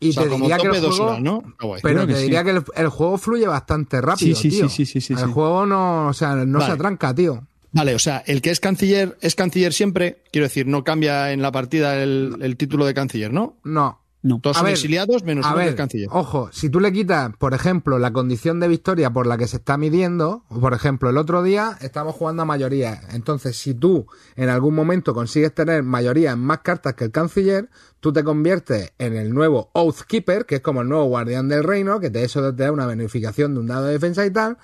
Y 0.00 0.10
O 0.10 0.12
sea, 0.12 0.22
te 0.24 0.28
como 0.28 0.44
diría 0.44 0.56
que 0.58 0.64
tope 0.64 0.76
el 0.76 0.82
dos 0.82 0.96
juego, 0.96 1.10
horas, 1.12 1.22
¿no? 1.22 1.42
Pero 1.58 1.80
Creo 1.80 2.00
te 2.02 2.06
que 2.08 2.14
sí. 2.16 2.22
diría 2.24 2.44
que 2.44 2.50
el, 2.50 2.64
el 2.74 2.88
juego 2.88 3.18
fluye 3.18 3.46
bastante 3.46 4.00
rápido, 4.00 4.36
Sí, 4.36 4.50
sí, 4.50 4.56
tío. 4.58 4.68
sí, 4.68 4.84
sí, 4.86 5.00
sí, 5.00 5.14
sí, 5.16 5.22
el 5.22 5.28
juego 5.30 5.64
no, 5.66 6.08
o 6.08 6.12
sea, 6.12 6.34
no 6.34 6.58
Vale. 6.58 6.66
se 6.66 6.72
atranca, 6.72 7.14
tío. 7.14 7.46
Vale, 7.72 7.94
o 7.94 7.98
sea, 7.98 8.22
el 8.26 8.40
que 8.42 8.50
es 8.50 8.60
canciller 8.60 9.16
es 9.20 9.34
canciller 9.34 9.72
siempre, 9.72 10.22
quiero 10.32 10.46
decir, 10.46 10.66
no 10.66 10.82
cambia 10.84 11.32
en 11.32 11.42
la 11.42 11.52
partida 11.52 12.02
el, 12.02 12.36
el 12.40 12.56
título 12.56 12.86
de 12.86 12.94
canciller, 12.94 13.32
¿no? 13.32 13.56
No. 13.64 14.00
No. 14.26 14.40
Todos 14.40 14.56
A 14.56 14.60
son 14.60 14.64
ver, 14.66 14.72
exiliados 14.74 15.22
menos 15.22 15.46
A 15.46 15.50
uno 15.50 15.58
ver, 15.58 15.68
es 15.68 15.74
canciller. 15.74 16.08
ojo, 16.10 16.48
si 16.52 16.68
tú 16.68 16.80
le 16.80 16.92
quitas, 16.92 17.30
por 17.36 17.54
ejemplo, 17.54 17.98
la 17.98 18.12
condición 18.12 18.58
de 18.60 18.68
victoria 18.68 19.10
por 19.10 19.26
la 19.26 19.38
que 19.38 19.46
se 19.46 19.58
está 19.58 19.76
midiendo, 19.78 20.42
por 20.60 20.74
ejemplo, 20.74 21.08
el 21.10 21.16
otro 21.16 21.42
día 21.42 21.78
estamos 21.80 22.14
jugando 22.14 22.42
a 22.42 22.44
mayoría. 22.44 23.00
Entonces, 23.12 23.56
si 23.56 23.74
tú 23.74 24.06
en 24.34 24.48
algún 24.48 24.74
momento 24.74 25.14
consigues 25.14 25.54
tener 25.54 25.82
mayoría 25.82 26.32
en 26.32 26.40
más 26.40 26.58
cartas 26.60 26.94
que 26.94 27.04
el 27.04 27.12
canciller, 27.12 27.70
tú 28.00 28.12
te 28.12 28.24
conviertes 28.24 28.92
en 28.98 29.16
el 29.16 29.32
nuevo 29.32 29.70
Oathkeeper, 29.74 30.44
que 30.44 30.56
es 30.56 30.60
como 30.60 30.82
el 30.82 30.88
nuevo 30.88 31.04
guardián 31.04 31.48
del 31.48 31.62
reino, 31.64 32.00
que 32.00 32.10
te, 32.10 32.24
eso 32.24 32.52
te 32.54 32.64
da 32.64 32.72
una 32.72 32.86
beneficación 32.86 33.54
de 33.54 33.60
un 33.60 33.66
dado 33.66 33.86
de 33.86 33.92
defensa 33.92 34.26
y 34.26 34.30
tal. 34.32 34.58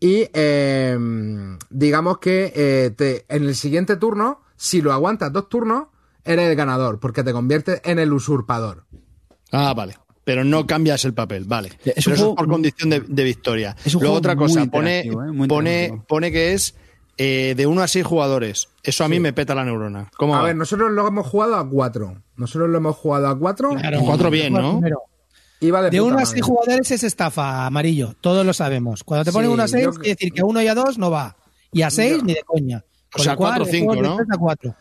Y 0.00 0.28
eh, 0.34 0.98
digamos 1.70 2.18
que 2.18 2.52
eh, 2.54 2.90
te, 2.96 3.24
en 3.28 3.44
el 3.44 3.54
siguiente 3.54 3.96
turno, 3.96 4.40
si 4.56 4.82
lo 4.82 4.92
aguantas 4.92 5.32
dos 5.32 5.48
turnos, 5.48 5.86
eres 6.24 6.48
el 6.50 6.56
ganador, 6.56 7.00
porque 7.00 7.22
te 7.22 7.32
conviertes 7.32 7.80
en 7.84 7.98
el 7.98 8.12
usurpador. 8.12 8.84
Ah, 9.54 9.72
vale. 9.74 9.94
Pero 10.24 10.42
no 10.42 10.66
cambias 10.66 11.04
el 11.04 11.12
papel, 11.14 11.44
vale. 11.44 11.68
Es 11.84 12.06
un 12.06 12.12
Pero 12.12 12.14
eso 12.14 12.14
juego- 12.16 12.30
es 12.32 12.36
por 12.36 12.48
condición 12.48 12.90
de, 12.90 13.00
de 13.00 13.24
victoria. 13.24 13.76
Es 13.84 13.94
un 13.94 14.00
Luego 14.02 14.14
juego 14.14 14.18
otra 14.18 14.34
muy 14.34 14.46
cosa, 14.46 14.66
pone, 14.66 15.00
¿eh? 15.00 15.12
Pone, 15.48 16.02
pone 16.08 16.32
que 16.32 16.54
es 16.54 16.74
eh, 17.18 17.54
de 17.56 17.66
1 17.66 17.82
a 17.82 17.86
6 17.88 18.04
jugadores. 18.06 18.68
Eso 18.82 19.04
a 19.04 19.08
mí 19.08 19.20
me 19.20 19.32
peta 19.34 19.54
la 19.54 19.64
neurona. 19.64 20.10
¿Cómo 20.16 20.34
A 20.34 20.38
va? 20.38 20.44
ver, 20.46 20.56
nosotros 20.56 20.90
lo 20.92 21.06
hemos 21.06 21.26
jugado 21.26 21.56
a 21.56 21.68
cuatro. 21.68 22.22
Nosotros 22.36 22.70
lo 22.70 22.78
hemos 22.78 22.96
jugado 22.96 23.28
a 23.28 23.38
cuatro. 23.38 23.70
Claro. 23.70 24.00
Cuatro 24.04 24.30
bien, 24.30 24.52
¿no? 24.54 24.80
Iba 25.60 25.82
de, 25.82 25.90
De 25.90 25.98
puta 25.98 26.02
uno 26.04 26.14
a 26.14 26.16
madre. 26.16 26.26
seis 26.26 26.42
jugadores 26.42 26.90
es 26.90 27.04
estafa, 27.04 27.66
amarillo. 27.66 28.14
Todos 28.20 28.44
lo 28.44 28.52
sabemos. 28.52 29.04
Cuando 29.04 29.24
te 29.24 29.32
ponen 29.32 29.50
Sí, 29.50 29.54
uno 29.54 29.62
a 29.62 29.68
seis, 29.68 29.84
yo- 29.84 29.92
quiere 29.92 30.10
decir 30.10 30.32
que 30.32 30.40
a 30.40 30.44
uno 30.44 30.60
y 30.62 30.66
a 30.68 30.74
dos 30.74 30.98
no 30.98 31.10
va. 31.10 31.36
Y 31.70 31.82
a 31.82 31.90
seis, 31.90 32.22
ni 32.24 32.34
de 32.34 32.42
coña. 32.44 32.82
O 33.14 33.18
sea, 33.22 33.32
lo 33.32 33.38
cual, 33.38 33.50
cuatro 33.50 33.64
o 33.64 33.66
el 33.66 33.72
cinco, 33.72 33.92
juego 33.92 34.02
de 34.02 34.08
¿no? 34.08 34.16
tres 34.16 34.28
a 34.32 34.36
cuatro. 34.38 34.74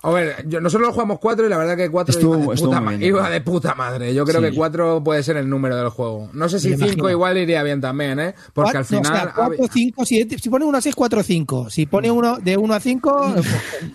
A 0.00 0.10
ver, 0.10 0.44
yo- 0.48 0.60
nosotros 0.60 0.86
lo 0.86 0.92
jugamos 0.92 1.18
cuatro 1.18 1.44
y 1.44 1.48
la 1.48 1.58
verdad 1.58 1.76
que 1.76 1.90
cuatro 1.90 2.14
Estuvo- 2.14 2.34
iba, 2.40 2.54
de 2.54 2.60
puta, 2.60 2.80
bien. 2.80 3.02
iba 3.02 3.28
de 3.30 3.40
puta 3.40 3.74
madre. 3.74 4.14
Yo 4.14 4.24
creo 4.24 4.40
Sí. 4.40 4.50
que 4.50 4.56
cuatro 4.56 5.02
puede 5.02 5.24
ser 5.24 5.36
el 5.38 5.48
número 5.50 5.76
del 5.76 5.88
juego. 5.88 6.30
No 6.34 6.48
sé 6.48 6.60
si 6.60 6.68
Me 6.68 6.76
cinco 6.76 6.86
imagino. 6.90 7.10
igual 7.10 7.36
iría 7.38 7.64
bien 7.64 7.80
también, 7.80 8.20
¿eh? 8.20 8.34
Porque 8.54 8.72
Cuatro- 8.72 8.78
al 8.78 8.84
final... 8.84 9.02
no, 9.36 9.42
o 9.96 10.06
sea, 10.06 10.06
si, 10.06 10.38
si 10.38 10.50
pone 10.50 10.64
uno 10.64 10.78
a 10.78 10.80
seis, 10.80 10.94
cuatro, 10.94 11.20
cinco. 11.24 11.68
Si 11.68 11.86
pone 11.86 12.12
uno 12.12 12.38
de 12.38 12.56
uno 12.56 12.74
a 12.74 12.80
cinco, 12.80 13.10
pues, 13.34 13.46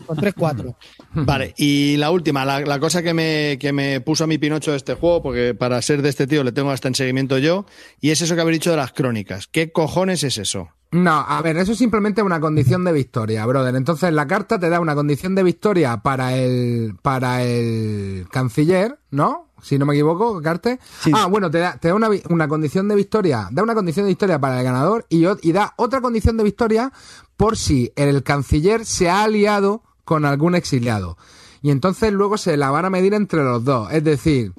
con 0.05 0.17
tres, 0.17 0.33
cuatro. 0.37 0.75
Vale, 1.13 1.53
y 1.57 1.95
la 1.95 2.11
última, 2.11 2.43
la, 2.43 2.59
la 2.59 2.79
cosa 2.79 3.01
que 3.01 3.13
me, 3.13 3.57
que 3.57 3.71
me 3.71 4.01
puso 4.01 4.25
a 4.25 4.27
mi 4.27 4.37
Pinocho 4.37 4.71
de 4.71 4.77
este 4.77 4.95
juego, 4.95 5.23
porque 5.23 5.53
para 5.55 5.81
ser 5.81 6.01
de 6.01 6.09
este 6.09 6.27
tío 6.27 6.43
le 6.43 6.51
tengo 6.51 6.71
hasta 6.71 6.89
en 6.89 6.95
seguimiento 6.95 7.37
yo, 7.37 7.65
y 8.01 8.09
es 8.09 8.21
eso 8.21 8.35
que 8.35 8.41
habéis 8.41 8.57
dicho 8.59 8.71
de 8.71 8.77
las 8.77 8.91
crónicas. 8.91 9.47
¿Qué 9.47 9.71
cojones 9.71 10.23
es 10.25 10.37
eso? 10.37 10.67
No, 10.93 11.25
a 11.27 11.41
ver, 11.41 11.57
eso 11.57 11.71
es 11.71 11.77
simplemente 11.79 12.21
una 12.21 12.39
condición 12.39 12.83
de 12.83 12.91
victoria, 12.91 13.45
brother. 13.47 13.75
Entonces 13.75 14.13
la 14.13 14.27
carta 14.27 14.59
te 14.59 14.69
da 14.69 14.79
una 14.79 14.93
condición 14.93 15.33
de 15.33 15.41
victoria 15.41 15.97
para 15.97 16.37
el 16.37 16.95
para 17.01 17.43
el 17.43 18.27
canciller, 18.31 18.99
¿no? 19.09 19.49
Si 19.63 19.79
no 19.79 19.87
me 19.87 19.93
equivoco, 19.93 20.39
Carte. 20.41 20.79
Sí. 20.99 21.11
Ah, 21.15 21.25
bueno, 21.25 21.49
te 21.49 21.57
da, 21.57 21.77
te 21.77 21.87
da 21.87 21.95
una, 21.95 22.09
una 22.29 22.47
condición 22.47 22.87
de 22.87 22.95
victoria, 22.95 23.47
da 23.49 23.63
una 23.63 23.73
condición 23.73 24.05
de 24.05 24.11
victoria 24.11 24.39
para 24.39 24.59
el 24.59 24.63
ganador 24.63 25.05
y, 25.09 25.25
y 25.41 25.51
da 25.51 25.73
otra 25.77 25.99
condición 25.99 26.37
de 26.37 26.43
victoria 26.43 26.91
por 27.37 27.57
si 27.57 27.91
el 27.95 28.21
canciller 28.21 28.85
se 28.85 29.09
ha 29.09 29.23
aliado 29.23 29.81
con 30.03 30.25
algún 30.25 30.53
exiliado. 30.53 31.17
Y 31.61 31.71
entonces 31.71 32.13
luego 32.13 32.37
se 32.37 32.55
la 32.57 32.69
van 32.69 32.85
a 32.85 32.89
medir 32.89 33.13
entre 33.13 33.43
los 33.43 33.63
dos. 33.63 33.91
Es 33.91 34.03
decir, 34.03 34.53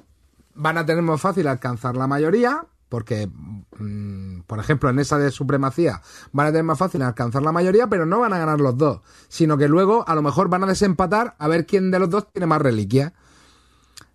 van 0.55 0.77
a 0.77 0.85
tener 0.85 1.03
más 1.03 1.21
fácil 1.21 1.47
alcanzar 1.47 1.95
la 1.95 2.07
mayoría, 2.07 2.65
porque, 2.89 3.27
mm, 3.79 4.41
por 4.47 4.59
ejemplo, 4.59 4.89
en 4.89 4.99
esa 4.99 5.17
de 5.17 5.31
supremacía 5.31 6.01
van 6.31 6.47
a 6.47 6.51
tener 6.51 6.63
más 6.63 6.77
fácil 6.79 7.01
alcanzar 7.01 7.41
la 7.41 7.51
mayoría, 7.51 7.87
pero 7.87 8.05
no 8.05 8.19
van 8.19 8.33
a 8.33 8.37
ganar 8.37 8.59
los 8.61 8.77
dos, 8.77 9.01
sino 9.27 9.57
que 9.57 9.67
luego 9.67 10.07
a 10.07 10.15
lo 10.15 10.21
mejor 10.21 10.49
van 10.49 10.63
a 10.63 10.67
desempatar 10.67 11.35
a 11.39 11.47
ver 11.47 11.65
quién 11.65 11.91
de 11.91 11.99
los 11.99 12.09
dos 12.09 12.31
tiene 12.31 12.45
más 12.45 12.61
reliquias. 12.61 13.13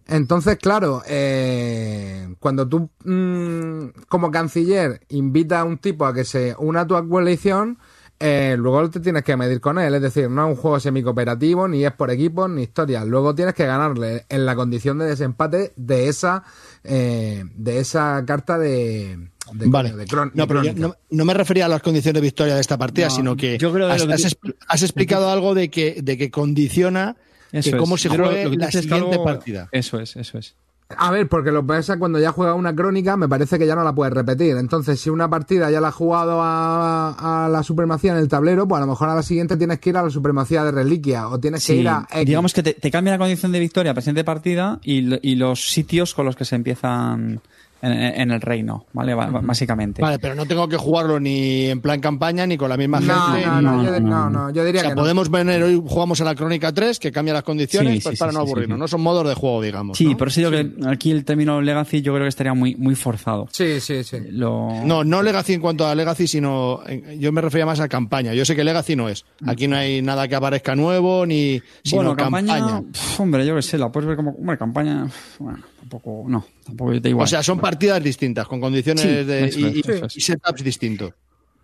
Entonces, 0.07 0.59
claro, 0.59 1.03
eh, 1.07 2.35
cuando 2.41 2.69
tú 2.69 2.91
mm, 3.05 4.03
como 4.09 4.31
canciller 4.31 5.03
invitas 5.09 5.61
a 5.61 5.65
un 5.65 5.79
tipo 5.79 6.05
a 6.05 6.13
que 6.13 6.25
se 6.25 6.57
una 6.59 6.81
a 6.81 6.87
tu 6.87 7.09
coalición, 7.09 7.79
eh, 8.21 8.55
luego 8.59 8.89
te 8.91 9.01
tienes 9.01 9.23
que 9.25 9.37
medir 9.37 9.61
con 9.61 9.79
él. 9.79 9.95
Es 9.95 10.03
decir, 10.03 10.31
no 10.31 10.45
es 10.47 10.51
un 10.57 10.61
juego 10.61 10.79
semicooperativo, 10.79 11.67
ni 11.67 11.85
es 11.85 11.93
por 11.93 12.11
equipos, 12.11 12.49
ni 12.51 12.63
historia. 12.63 13.05
Luego 13.05 13.35
tienes 13.35 13.55
que 13.55 13.67
ganarle 13.67 14.27
en 14.29 14.47
la 14.47 14.55
condición 14.55 14.99
de 14.99 15.07
desempate 15.07 15.73
de 15.77 16.09
esa, 16.09 16.45
eh, 16.85 17.45
de 17.55 17.79
esa 17.81 18.23
carta 18.27 18.59
de, 18.59 19.17
de, 19.55 19.67
Vale. 19.67 19.95
de 19.97 20.05
cron- 20.07 20.31
no, 20.35 20.43
de 20.43 20.49
pero 20.49 20.63
yo 20.63 20.71
crónica. 20.75 20.89
no, 20.89 20.97
no 21.11 21.25
me 21.25 21.35
refería 21.35 21.65
a 21.65 21.69
las 21.69 21.83
condiciones 21.83 22.15
de 22.21 22.27
victoria 22.27 22.55
de 22.55 22.61
esta 22.61 22.77
partida, 22.79 23.09
No, 23.09 23.15
sino 23.17 23.37
que, 23.37 23.59
yo 23.59 23.73
creo 23.73 23.89
que 23.89 23.95
has, 23.95 24.37
que 24.79 24.85
explicado 24.85 25.31
algo 25.31 25.55
de 25.55 25.71
que, 25.71 26.01
de 26.03 26.17
que 26.19 26.31
condiciona 26.31 27.17
Eso 27.53 27.71
que 27.71 27.77
es. 27.77 27.81
cómo 27.81 27.97
se 27.97 28.09
juegue 28.11 28.57
la 28.57 28.71
siguiente 28.71 29.19
partida. 29.25 29.69
Eso 29.73 29.99
es, 29.99 30.15
eso 30.17 30.39
es. 30.39 30.55
A 30.97 31.11
ver, 31.11 31.29
porque 31.29 31.53
lo 31.53 31.63
que 31.63 31.69
pasa 31.69 31.99
cuando 31.99 32.19
ya 32.19 32.33
juega 32.33 32.55
una 32.55 32.75
crónica, 32.75 33.17
me 33.17 33.29
parece 33.29 33.59
que 33.59 33.67
ya 33.67 33.75
no 33.77 33.85
la 33.85 33.95
puedes 33.95 34.13
repetir. 34.13 34.57
Entonces, 34.57 35.01
si 35.01 35.09
una 35.11 35.31
partida 35.31 35.71
ya 35.71 35.81
la 35.81 35.89
has 35.89 35.95
jugado 35.95 36.41
a, 36.43 37.45
a 37.45 37.49
la 37.49 37.63
supremacía 37.63 38.13
en 38.13 38.19
el 38.19 38.29
tablero, 38.29 38.67
pues 38.67 38.79
a 38.79 38.85
lo 38.87 38.91
mejor 38.91 39.09
a 39.09 39.15
la 39.15 39.23
siguiente 39.23 39.57
tienes 39.57 39.79
que 39.79 39.91
ir 39.91 39.97
a 39.97 40.03
la 40.03 40.11
supremacía 40.11 40.65
de 40.65 40.73
reliquia 40.73 41.29
o 41.29 41.39
tienes 41.39 41.65
que 41.67 41.73
Sí, 41.75 41.79
ir 41.81 41.89
a 41.89 42.07
X. 42.11 42.27
digamos 42.27 42.53
que 42.53 42.63
te, 42.63 42.75
te 42.75 42.91
cambia 42.91 43.13
la 43.13 43.19
condición 43.19 43.53
de 43.53 43.61
victoria 43.61 43.95
presente 43.95 44.25
partida 44.25 44.81
y 44.83 45.01
los 45.37 45.71
sitios 45.73 46.15
con 46.15 46.27
los 46.27 46.35
que 46.37 46.45
se 46.45 46.57
empiezan 46.57 47.41
en, 47.83 47.93
en 47.93 48.31
el 48.31 48.41
reino, 48.41 48.87
¿vale? 48.93 49.15
Básicamente. 49.15 50.03
Vale, 50.03 50.19
pero 50.19 50.35
no 50.35 50.47
tengo 50.47 50.69
que 50.69 50.77
jugarlo 50.77 51.19
ni 51.21 51.67
en 51.67 51.81
plan 51.81 52.01
campaña 52.01 52.47
ni 52.47 52.57
con 52.57 52.69
la 52.69 52.77
misma 52.77 53.01
no, 53.01 53.15
gente. 53.33 53.47
no, 53.47 53.61
no, 53.63 53.73
no, 53.77 53.85
yo, 53.85 53.91
no, 53.93 54.01
no, 54.01 54.31
no. 54.31 54.31
no, 54.49 54.51
yo 54.53 54.65
diría 54.65 54.81
O 54.81 54.83
sea, 54.83 54.91
que 54.91 54.97
no. 54.97 55.03
podemos 55.03 55.31
venir 55.31 55.63
hoy 55.63 55.83
jugamos 55.87 56.21
a 56.21 56.25
la 56.25 56.35
Crónica 56.35 56.73
3, 56.73 56.99
que 56.99 57.11
cambia 57.13 57.35
las 57.35 57.43
condiciones, 57.43 57.95
Sí, 57.95 58.01
pues 58.03 58.15
sí, 58.17 58.19
para 58.21 58.33
sí, 58.33 58.39
no 58.39 58.45
sí, 58.45 58.49
aburrirnos. 58.51 58.77
sí. 58.77 58.81
No 58.81 58.89
son 58.89 59.01
modos 59.01 59.27
de 59.29 59.35
juego, 59.35 59.63
digamos. 59.63 59.97
Sí, 59.99 60.07
¿no? 60.11 60.17
por 60.17 60.29
eso 60.29 60.41
digo 60.41 60.51
que 60.51 60.71
aquí 60.89 61.11
el 61.11 61.25
término 61.25 61.61
legacy 61.61 62.03
yo 62.03 62.13
creo 62.13 62.25
que 62.25 62.29
estaría 62.29 62.55
muy, 62.55 62.75
muy 62.77 62.95
forzado. 62.95 63.49
Sí, 63.51 63.81
sí, 63.81 64.05
sí. 64.05 64.19
Lo... 64.31 64.69
No, 64.85 65.05
no 65.05 65.23
Legacy 65.23 65.55
en 65.55 65.61
cuanto 65.61 65.87
a 65.87 65.95
Legacy, 65.95 66.27
sino 66.27 66.81
en- 66.87 67.19
yo 67.21 67.33
me 67.33 67.41
refería 67.41 67.67
más 67.67 67.81
a 67.81 67.89
campaña. 67.89 68.35
Yo 68.35 68.45
sé 68.45 68.55
que 68.57 68.65
Legacy 68.65 68.97
no 68.97 69.09
es. 69.09 69.25
Aquí 69.47 69.69
no 69.69 69.77
hay 69.77 70.03
nada 70.03 70.29
que 70.29 70.35
aparezca 70.35 70.75
nuevo 70.75 71.25
ni 71.27 71.61
sino 71.83 71.97
bueno, 72.03 72.17
campaña. 72.17 72.59
campaña, 72.59 72.83
pf, 72.93 73.23
hombre, 73.23 73.47
yo 73.47 73.55
qué 73.57 73.63
sé, 73.63 73.79
la 73.79 73.91
puedes 73.91 74.07
ver 74.07 74.17
como, 74.17 74.31
hombre, 74.33 74.57
campaña, 74.59 75.07
bueno, 75.39 75.59
tampoco, 75.81 76.25
no, 76.29 76.47
tampoco 76.65 77.01
te 77.01 77.09
igual. 77.09 77.25
O 77.25 77.27
sea, 77.27 77.43
son 77.43 77.59
partidas 77.59 78.03
distintas, 78.03 78.47
con 78.47 78.61
condiciones 78.61 79.03
Sí, 79.03 79.09
de, 79.25 79.41
y, 79.41 79.45
es, 79.45 79.57
y- 79.57 79.81
eso 79.81 80.07
es. 80.07 80.17
y 80.17 80.21
setups 80.21 80.63
distintos. 80.63 81.13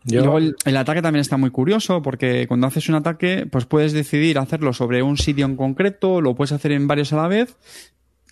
Y 0.09 0.15
luego 0.15 0.39
el, 0.39 0.55
el 0.65 0.77
ataque 0.77 1.03
también 1.03 1.21
está 1.21 1.37
muy 1.37 1.51
curioso 1.51 2.01
porque 2.01 2.47
cuando 2.47 2.69
haces 2.69 2.89
un 2.89 2.95
ataque, 2.95 3.47
pues 3.51 3.67
puedes 3.67 3.93
decidir 3.93 4.39
hacerlo 4.39 4.73
sobre 4.73 5.03
un 5.03 5.17
sitio 5.19 5.47
en 5.47 5.57
concreto, 5.57 6.21
lo 6.21 6.35
puedes 6.37 6.53
hacer 6.53 6.71
en 6.73 6.87
varios 6.87 7.13
a 7.13 7.17
la 7.17 7.27
vez, 7.29 7.57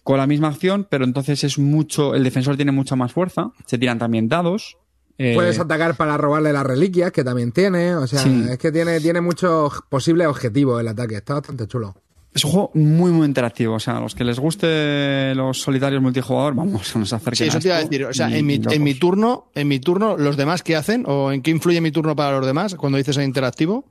con 0.04 0.18
la 0.18 0.26
misma 0.28 0.48
acción, 0.48 0.86
pero 0.88 1.04
entonces 1.04 1.42
es 1.42 1.58
mucho, 1.58 2.14
el 2.14 2.22
defensor 2.22 2.54
tiene 2.56 2.70
mucha 2.70 2.94
más 2.94 3.12
fuerza, 3.12 3.50
se 3.66 3.76
tiran 3.78 3.98
también 3.98 4.28
dados. 4.28 4.76
eh, 5.18 5.32
Puedes 5.34 5.58
atacar 5.58 5.96
para 5.96 6.16
robarle 6.16 6.52
las 6.52 6.64
reliquias, 6.64 7.10
que 7.10 7.24
también 7.24 7.50
tiene. 7.50 7.96
O 7.96 8.06
sea, 8.06 8.20
Sí. 8.20 8.44
es 8.50 8.58
que 8.58 8.70
tiene, 8.70 9.00
tiene 9.00 9.20
muchos 9.20 9.72
posibles 9.88 10.28
objetivos 10.28 10.80
el 10.80 10.86
ataque. 10.88 11.16
Está 11.16 11.34
bastante 11.34 11.66
chulo. 11.66 11.96
Es 12.34 12.44
un 12.44 12.50
juego 12.50 12.70
muy, 12.74 13.12
muy 13.12 13.26
interactivo. 13.26 13.74
O 13.76 13.80
sea, 13.80 13.98
a 13.98 14.00
los 14.00 14.14
que 14.14 14.24
les 14.24 14.38
guste 14.40 15.34
los 15.34 15.60
solitarios 15.60 16.02
multijugador, 16.02 16.54
vamos, 16.54 16.94
nos 16.96 17.12
acerquen 17.12 17.36
Sí, 17.36 17.44
eso 17.44 17.58
a 17.58 17.60
te 17.60 17.68
iba 17.68 17.76
a 17.76 17.80
decir. 17.82 18.04
O 18.04 18.12
sea, 18.12 18.36
en 18.36 18.44
mi, 18.44 18.60
en 18.70 18.82
mi 18.82 18.94
turno, 18.94 19.50
en 19.54 19.68
mi 19.68 19.78
turno, 19.80 20.16
¿los 20.16 20.36
demás 20.36 20.62
qué 20.62 20.76
hacen? 20.76 21.04
¿O 21.06 21.30
en 21.32 21.42
qué 21.42 21.50
influye 21.52 21.80
mi 21.80 21.92
turno 21.92 22.14
para 22.16 22.36
los 22.38 22.46
demás 22.46 22.74
cuando 22.74 22.98
dices 22.98 23.16
interactivo? 23.18 23.84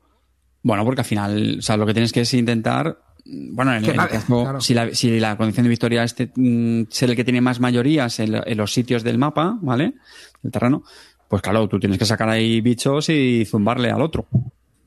Bueno, 0.62 0.86
porque 0.86 1.02
al 1.02 1.06
final, 1.06 1.56
o 1.60 1.62
sea, 1.62 1.78
lo 1.78 1.86
que 1.86 1.94
tienes 1.94 2.12
que 2.12 2.22
es 2.22 2.34
intentar. 2.34 2.98
Bueno, 3.26 3.74
en, 3.74 3.86
el 3.86 3.96
caso, 3.96 4.44
claro. 4.44 4.60
si, 4.62 4.74
la, 4.74 4.94
si 4.94 5.18
la 5.20 5.38
condición 5.38 5.64
de 5.64 5.70
victoria 5.70 6.04
es 6.04 6.14
te- 6.14 6.32
mm, 6.36 6.88
ser 6.90 7.10
el 7.10 7.16
que 7.16 7.24
tiene 7.24 7.40
más 7.40 7.62
mayorías 7.62 8.20
en, 8.20 8.34
lo- 8.34 8.46
en 8.46 8.58
los 8.58 8.74
sitios 8.74 9.02
del 9.04 9.18
mapa, 9.18 9.58
¿vale? 9.62 9.94
Del 10.42 10.52
terreno, 10.52 10.84
pues 11.30 11.42
claro, 11.42 11.68
tú 11.70 11.80
tienes 11.80 11.98
que 11.98 12.04
sacar 12.06 12.28
ahí 12.28 12.60
bichos 12.60 13.08
y 13.08 13.46
zumbarle 13.46 13.92
al 13.92 14.02
otro, 14.02 14.26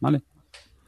¿vale? 0.00 0.20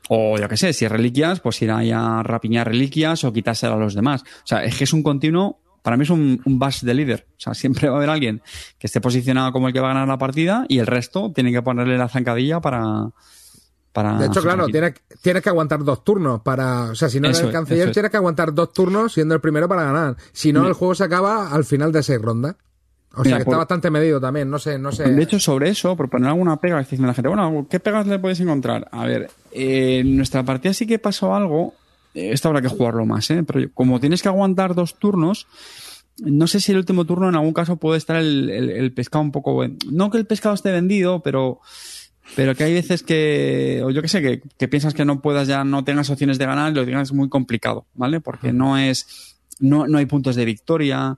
O 0.09 0.39
yo 0.39 0.49
qué 0.49 0.57
sé, 0.57 0.73
si 0.73 0.85
es 0.85 0.91
reliquias, 0.91 1.41
pues 1.41 1.61
ir 1.63 1.71
ahí 1.71 1.91
a 1.93 2.23
rapiñar 2.23 2.69
reliquias 2.69 3.25
o 3.25 3.33
quitárselo 3.33 3.75
a 3.75 3.79
los 3.79 3.95
demás. 3.95 4.23
O 4.23 4.47
sea, 4.47 4.65
es 4.65 4.77
que 4.77 4.85
es 4.85 4.93
un 4.93 5.03
continuo. 5.03 5.61
Para 5.83 5.97
mí 5.97 6.03
es 6.03 6.11
un, 6.11 6.41
un 6.45 6.59
bash 6.59 6.83
de 6.83 6.95
líder. 6.95 7.27
O 7.31 7.41
sea, 7.41 7.55
siempre 7.55 7.89
va 7.89 7.95
a 7.95 7.99
haber 7.99 8.11
alguien 8.11 8.43
que 8.79 8.87
esté 8.87 9.01
posicionado 9.01 9.53
como 9.53 9.69
el 9.69 9.75
que 9.75 9.81
va 9.81 9.91
a 9.91 9.95
ganar 9.95 10.09
la 10.09 10.19
partida 10.19 10.65
y 10.69 10.79
el 10.79 10.87
resto 10.87 11.33
tiene 11.35 11.53
que 11.53 11.63
ponerle 11.63 11.99
la 11.99 12.09
zancadilla 12.09 12.61
para. 12.61 13.11
para 13.93 14.19
De 14.19 14.27
hecho, 14.27 14.43
claro, 14.43 14.67
tienes, 14.67 14.95
tienes 15.21 15.43
que 15.43 15.49
aguantar 15.51 15.85
dos 15.85 16.03
turnos 16.05 16.41
para. 16.41 16.85
O 16.85 16.95
sea, 16.95 17.09
si 17.09 17.21
no 17.21 17.29
eres 17.29 17.41
el 17.41 17.53
canciller, 17.53 17.89
es. 17.89 17.95
tienes 17.95 18.11
que 18.11 18.17
aguantar 18.17 18.55
dos 18.55 18.73
turnos 18.73 19.13
siendo 19.13 19.35
el 19.35 19.41
primero 19.41 19.69
para 19.69 19.85
ganar. 19.85 20.17
Si 20.33 20.53
no, 20.53 20.67
el 20.67 20.73
juego 20.73 20.95
se 20.95 21.05
acaba 21.05 21.53
al 21.53 21.65
final 21.65 21.93
de 21.93 22.03
seis 22.03 22.21
rondas. 22.21 22.57
O 23.15 23.25
sea, 23.25 23.39
que 23.39 23.45
por- 23.45 23.53
está 23.55 23.59
bastante 23.59 23.91
medido 23.91 24.21
también. 24.21 24.49
No 24.51 24.59
sé, 24.59 24.79
no 24.79 24.93
sé. 24.93 25.05
De 25.11 25.23
hecho, 25.23 25.39
sobre 25.41 25.71
eso, 25.71 25.97
por 25.97 26.09
poner 26.09 26.29
alguna 26.29 26.57
pega, 26.59 26.79
diciendo 26.79 27.07
la 27.07 27.15
gente, 27.15 27.29
bueno, 27.29 27.67
¿qué 27.71 27.81
pegas 27.81 28.07
le 28.07 28.19
podéis 28.19 28.41
encontrar? 28.41 28.89
A 28.93 29.07
ver, 29.07 29.31
eh, 29.53 29.99
en 30.01 30.17
nuestra 30.17 30.43
partida 30.45 30.73
sí 30.75 30.87
que 30.87 30.99
pasó 30.99 31.35
algo, 31.35 31.75
eh, 32.15 32.31
esto 32.33 32.49
habrá 32.49 32.63
que 32.63 32.69
jugarlo 32.69 33.05
más, 33.07 33.29
¿eh? 33.31 33.43
Pero 33.43 33.69
como 33.75 33.99
tienes 33.99 34.23
que 34.23 34.29
aguantar 34.29 34.75
dos 34.75 34.99
turnos, 34.99 35.47
no 36.21 36.47
sé 36.47 36.61
si 36.61 36.73
el 36.73 36.79
último 36.79 37.05
turno 37.05 37.29
en 37.29 37.35
algún 37.35 37.53
caso 37.55 37.77
puede 37.77 37.99
estar 37.99 38.17
el, 38.17 38.51
el- 38.51 38.71
el 38.71 38.93
pescado 38.93 39.23
un 39.23 39.33
poco... 39.33 39.65
No 39.91 40.11
que 40.11 40.19
el 40.19 40.27
pescado 40.27 40.55
esté 40.55 40.71
vendido, 40.73 41.21
pero 41.23 41.61
pero 42.37 42.55
que 42.55 42.63
hay 42.65 42.75
veces 42.75 43.03
que, 43.03 43.81
o 43.83 43.89
yo 43.91 44.03
que 44.03 44.09
sé, 44.09 44.21
que, 44.21 44.43
que 44.59 44.69
piensas 44.69 44.93
que 44.93 45.07
no 45.07 45.23
puedas 45.23 45.49
ya, 45.49 45.65
no 45.65 45.83
tengas 45.83 46.11
opciones 46.11 46.39
de 46.39 46.45
ganar 46.45 46.71
y 46.71 46.75
lo 46.75 46.85
tengas 46.85 47.11
muy 47.13 47.31
complicado, 47.31 47.87
¿vale? 47.95 48.21
Porque 48.21 48.53
no 48.53 48.77
es, 48.77 49.39
no, 49.61 49.87
no 49.89 49.97
hay 49.97 50.05
puntos 50.05 50.37
de 50.37 50.45
victoria, 50.45 51.17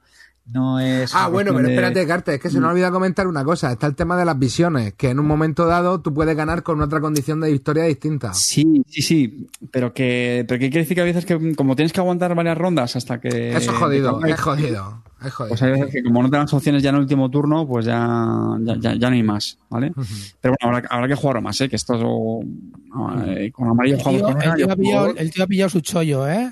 no 0.53 0.81
es. 0.81 1.15
Ah, 1.15 1.29
bueno, 1.29 1.53
pero 1.55 1.69
de- 1.69 1.75
espérate, 1.75 2.07
Carte, 2.07 2.35
es 2.35 2.41
que 2.41 2.51
se 2.51 2.59
nos 2.61 2.71
olvida 2.71 2.91
comentar 2.91 3.27
una 3.27 3.45
cosa. 3.45 3.73
Está 3.73 3.87
el 3.87 3.95
tema 3.95 4.17
de 4.17 4.25
las 4.25 4.39
visiones, 4.39 4.95
que 4.95 5.11
en 5.11 5.19
un 5.21 5.27
momento 5.27 5.67
dado 5.67 6.01
tú 6.01 6.13
puedes 6.13 6.37
ganar 6.37 6.63
con 6.63 6.81
otra 6.83 7.01
condición 7.01 7.41
de 7.41 7.51
victoria 7.53 7.85
distinta. 7.85 8.35
Sí, 8.35 8.83
sí, 8.87 9.03
sí, 9.03 9.47
pero 9.71 9.93
que, 9.95 10.45
pero 10.49 10.59
que 10.59 10.71
quiere 10.71 10.85
decir 10.85 10.95
que 10.97 11.01
a 11.03 11.05
veces 11.05 11.25
que 11.25 11.55
como 11.55 11.77
tienes 11.77 11.93
que 11.93 12.01
aguantar 12.01 12.35
varias 12.35 12.57
rondas 12.59 12.97
hasta 12.97 13.21
que... 13.21 13.51
Eso 13.57 13.71
es 13.73 13.77
jodido, 13.77 14.19
te- 14.19 14.31
es 14.31 14.41
jodido, 14.41 15.03
es 15.25 15.33
jodido. 15.33 15.49
Pues 15.51 15.63
hay 15.63 15.71
veces 15.73 15.91
que 15.93 16.03
como 16.03 16.23
no 16.23 16.31
te 16.31 16.37
dan 16.37 16.47
opciones 16.51 16.83
ya 16.83 16.91
en 16.91 16.97
el 16.97 17.03
último 17.03 17.31
turno, 17.31 17.67
pues 17.67 17.87
ya, 17.87 18.57
ya, 18.61 18.77
ya, 18.79 18.95
ya 18.95 19.09
no 19.11 19.15
hay 19.17 19.23
más, 19.23 19.59
¿vale? 19.69 19.93
Pero 20.41 20.55
bueno, 20.61 20.77
habrá, 20.77 20.89
habrá 20.89 21.09
que 21.09 21.15
jugarlo 21.15 21.43
más, 21.43 21.61
¿eh? 21.61 21.69
Que 21.69 21.77
esto 21.77 21.95
eh, 23.27 23.51
con 23.53 23.69
amarillo 23.69 23.97
El 23.97 24.03
jugamos 24.03 24.21
tío, 24.23 24.33
con 24.33 24.43
el 24.43 24.55
tío 24.57 24.73
ha 24.73 24.77
pillado, 24.77 25.15
el 25.17 25.31
tío 25.31 25.45
ha 25.45 25.47
pillado 25.47 25.69
su 25.71 25.81
chollo, 25.81 26.29
¿eh? 26.29 26.51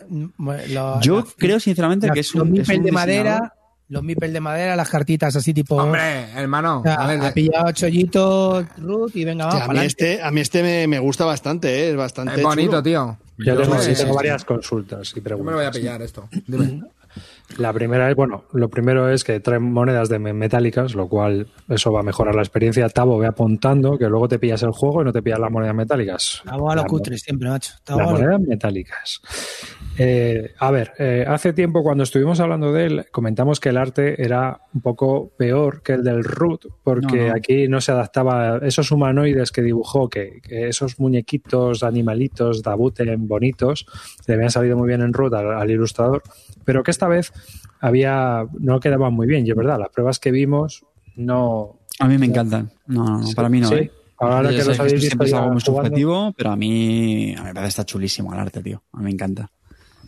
Lo- 0.71 1.01
Yo 1.01 1.25
creo 1.37 1.59
sinceramente 1.61 2.11
que 2.11 2.21
es 2.21 2.35
un, 2.35 2.43
es 2.57 2.69
un 2.69 2.75
de 2.83 2.91
diseñador- 2.91 2.93
madera, 2.93 3.55
los 3.89 4.03
mipel 4.03 4.33
de 4.33 4.41
madera, 4.41 4.77
las 4.77 4.89
cartitas 4.89 5.35
así 5.37 5.55
tipo. 5.55 5.77
Hombre, 5.77 6.31
hermano, 6.35 6.81
o 6.81 6.83
sea, 6.83 6.95
a 6.95 7.07
ver, 7.07 7.21
ha 7.21 7.33
pillado 7.33 7.73
chollito 7.73 8.63
Ruth 8.79 9.13
y 9.15 9.25
venga, 9.25 9.47
vamos. 9.47 9.63
a 9.69 9.73
mí 9.73 9.79
este, 9.81 10.23
a 10.23 10.31
mí 10.31 10.41
este 10.41 10.63
me, 10.63 10.87
me 10.87 10.99
gusta 10.99 11.25
bastante, 11.25 11.69
¿eh? 11.87 11.91
es 11.91 11.97
bastante 11.97 12.37
es 12.37 12.43
bonito, 12.43 12.71
chulo. 12.71 12.83
tío. 12.83 13.19
Yo 13.39 13.57
tengo, 13.57 13.79
sí, 13.79 13.95
tengo 13.95 14.15
varias 14.15 14.45
consultas 14.45 15.13
y 15.17 15.23
Yo 15.23 15.39
me 15.39 15.53
lo 15.53 15.57
voy 15.59 15.65
a 15.67 15.71
preguntas. 15.71 15.79
pillar 15.81 16.03
esto. 16.03 16.29
Dime. 16.47 16.83
La 17.57 17.73
primera 17.73 18.11
es, 18.11 18.15
bueno, 18.15 18.45
lo 18.53 18.69
primero 18.69 19.11
es 19.11 19.25
que 19.25 19.41
traen 19.41 19.63
monedas 19.73 20.09
de 20.11 20.19
me- 20.19 20.35
metálicas, 20.35 20.95
lo 20.95 21.09
cual 21.09 21.47
eso 21.69 21.91
va 21.91 22.01
a 22.01 22.03
mejorar 22.03 22.35
la 22.35 22.43
experiencia. 22.43 22.87
Tavo, 22.91 23.17
ve 23.19 23.27
apuntando 23.27 23.97
que 23.97 24.07
luego 24.09 24.29
te 24.29 24.39
pillas 24.39 24.63
el 24.63 24.71
juego 24.73 25.01
y 25.01 25.05
no 25.07 25.13
te 25.13 25.23
pillas 25.23 25.39
las 25.41 25.51
monedas 25.51 25.75
metálicas. 25.75 26.43
Estamos 26.45 26.71
a 26.73 26.77
los 26.77 26.85
cutres 26.85 27.21
siempre, 27.23 27.49
macho. 27.49 27.73
Estamos 27.75 28.03
Las 28.03 28.09
a 28.09 28.13
lo- 28.13 28.19
monedas 28.21 28.41
metálicas. 28.43 29.21
Eh, 30.01 30.55
a 30.59 30.71
ver, 30.71 30.93
eh, 30.99 31.25
hace 31.27 31.53
tiempo 31.53 31.83
cuando 31.83 32.05
estuvimos 32.05 32.39
hablando 32.39 32.73
de 32.73 32.87
él, 32.87 33.07
comentamos 33.11 33.59
que 33.59 33.71
el 33.71 33.77
arte 33.77 34.23
era 34.23 34.61
un 34.73 34.81
poco 34.81 35.33
peor 35.37 35.83
que 35.83 35.95
el 35.95 36.05
del 36.05 36.23
Root, 36.23 36.67
porque 36.85 37.17
No, 37.23 37.27
no. 37.29 37.35
aquí 37.35 37.67
no 37.67 37.81
se 37.81 37.91
adaptaba 37.91 38.55
a 38.55 38.59
esos 38.59 38.93
humanoides 38.93 39.51
que 39.51 39.61
dibujó, 39.61 40.09
que, 40.09 40.41
que 40.43 40.69
esos 40.69 41.01
muñequitos, 41.01 41.83
animalitos, 41.83 42.63
dabuten 42.63 43.27
bonitos, 43.27 43.87
le 44.29 44.35
habían 44.35 44.51
salido 44.51 44.77
muy 44.77 44.87
bien 44.87 45.03
en 45.03 45.13
Root 45.13 45.35
al, 45.35 45.53
al 45.53 45.71
ilustrador, 45.71 46.23
pero 46.65 46.85
que 46.85 46.93
esta 46.93 47.09
vez 47.09 47.33
había 47.81 48.45
no 48.61 48.79
quedaban 48.79 49.15
muy 49.15 49.27
bien, 49.27 49.47
y 49.47 49.51
es 49.51 49.57
verdad, 49.57 49.79
las 49.81 49.89
pruebas 49.89 50.21
que 50.21 50.31
vimos 50.31 50.85
no... 51.17 51.81
A 51.99 52.07
mí 52.07 52.17
me 52.19 52.27
encantan. 52.27 52.71
No, 52.87 53.05
no, 53.05 53.19
no, 53.21 53.29
para 53.35 53.49
mí 53.49 53.61
no, 53.61 53.69
Sí. 53.69 53.75
¿eh? 53.75 53.91
Ahora 54.21 54.51
que 54.51 54.65
los 54.65 54.79
habéis 54.81 54.95
visto 54.95 55.07
siempre 55.11 55.29
es 55.29 55.35
algo 55.35 55.53
muy 55.53 55.61
subjetivo, 55.61 56.33
pero 56.37 56.51
a 56.51 56.57
mí, 56.57 57.35
a 57.37 57.41
mí 57.41 57.47
me 57.49 57.55
parece 57.55 57.69
está 57.69 57.85
chulísimo 57.85 58.33
el 58.35 58.41
arte, 58.41 58.61
tío. 58.63 58.83
A 58.93 58.99
mí 58.99 59.05
me 59.05 59.11
encanta. 59.11 59.49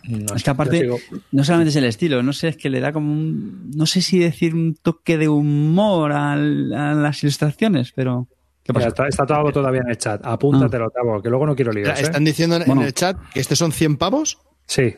No 0.07 0.35
es 0.35 0.43
que 0.43 0.49
aparte, 0.49 0.89
no 1.31 1.43
solamente 1.43 1.69
es 1.69 1.75
el 1.75 1.83
estilo, 1.85 2.23
no 2.23 2.33
sé, 2.33 2.49
es 2.49 2.57
que 2.57 2.69
le 2.69 2.79
da 2.79 2.91
como 2.91 3.11
un, 3.11 3.71
no 3.75 3.85
sé 3.85 4.01
si 4.01 4.19
decir 4.19 4.55
un 4.55 4.75
toque 4.75 5.17
de 5.17 5.27
humor 5.29 6.11
a, 6.11 6.35
las 6.35 7.23
ilustraciones, 7.23 7.91
pero... 7.95 8.27
¿Qué 8.63 8.73
Mira, 8.73 8.85
pasa? 8.85 8.87
está, 8.89 9.07
está 9.07 9.25
todo 9.25 9.51
todavía 9.51 9.81
en 9.83 9.89
el 9.89 9.97
chat. 9.97 10.21
Apúntatelo, 10.23 10.91
Tavo, 10.91 11.19
que 11.21 11.29
luego 11.29 11.47
no 11.47 11.55
quiero 11.55 11.71
líos. 11.71 11.89
¿eh? 11.89 12.03
Están 12.03 12.23
diciendo 12.23 12.55
en, 12.57 12.61
en 12.61 12.67
Bueno. 12.67 12.83
el 12.83 12.93
chat 12.93 13.17
que 13.33 13.39
estos 13.39 13.57
son 13.57 13.71
100 13.71 13.97
pavos. 13.97 14.37
Sí. 14.67 14.93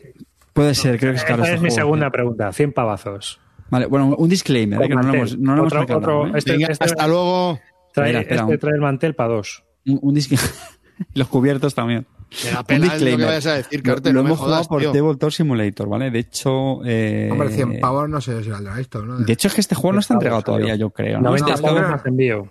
Puede 0.52 0.74
ser, 0.74 0.98
creo 0.98 1.12
que 1.12 1.18
es 1.18 1.24
caro 1.24 1.42
Esa 1.42 1.54
este 1.54 1.56
es 1.56 1.62
mi 1.62 1.68
juego, 1.70 1.80
segunda 1.82 2.06
sí. 2.06 2.10
pregunta. 2.12 2.52
100 2.52 2.72
pavazos. 2.74 3.40
Vale, 3.70 3.86
bueno, 3.86 4.14
un 4.18 4.28
disclaimer, 4.28 4.82
¿eh? 4.82 4.88
que 4.88 4.94
no 4.94 5.02
lo 5.02 5.14
hemos, 5.14 5.38
no 5.38 5.56
lo 5.56 5.64
Otro- 5.64 6.26
¿eh? 6.26 6.32
este- 6.36 6.52
Venga, 6.52 6.66
este- 6.72 6.84
hasta 6.84 7.06
luego. 7.08 7.58
Trae, 7.94 8.10
espera, 8.18 8.42
este 8.42 8.52
un- 8.52 8.58
trae 8.58 8.74
el 8.74 8.80
mantel 8.82 9.14
para 9.14 9.30
dos. 9.34 9.64
Un, 9.86 9.98
un 10.02 10.14
disc- 10.14 10.38
Los 11.14 11.28
cubiertos 11.28 11.74
también. 11.74 12.06
Me 12.44 12.50
da 12.50 12.64
pena 12.64 12.94
lo 12.96 13.16
que 13.16 13.24
vayas 13.24 13.46
a 13.46 13.54
decir, 13.54 13.82
Carter. 13.82 14.12
Lo, 14.12 14.22
no 14.22 14.28
hemos 14.28 14.38
jodas, 14.38 14.66
jugado 14.66 14.68
por 14.68 14.80
tío. 14.80 14.92
Tabletop 14.92 15.30
Simulator, 15.30 15.88
¿vale? 15.88 16.10
De 16.10 16.18
hecho... 16.18 16.80
eh, 16.84 17.28
Hombre, 17.30 17.50
100 17.50 17.80
pavos 17.80 18.08
no 18.08 18.20
sé 18.20 18.42
si 18.42 18.50
valdrá 18.50 18.80
esto, 18.80 19.04
¿no? 19.04 19.18
De 19.18 19.32
hecho, 19.32 19.48
es 19.48 19.54
que 19.54 19.60
este 19.60 19.74
juego 19.74 19.92
no 19.92 20.00
está 20.00 20.14
entregado 20.14 20.42
todavía, 20.42 20.74
yo 20.76 20.90
creo. 20.90 21.20
¿no? 21.20 21.28
90 21.30 21.56
no, 21.56 21.62
pavos 21.62 21.80
más 21.82 22.06
envío. 22.06 22.48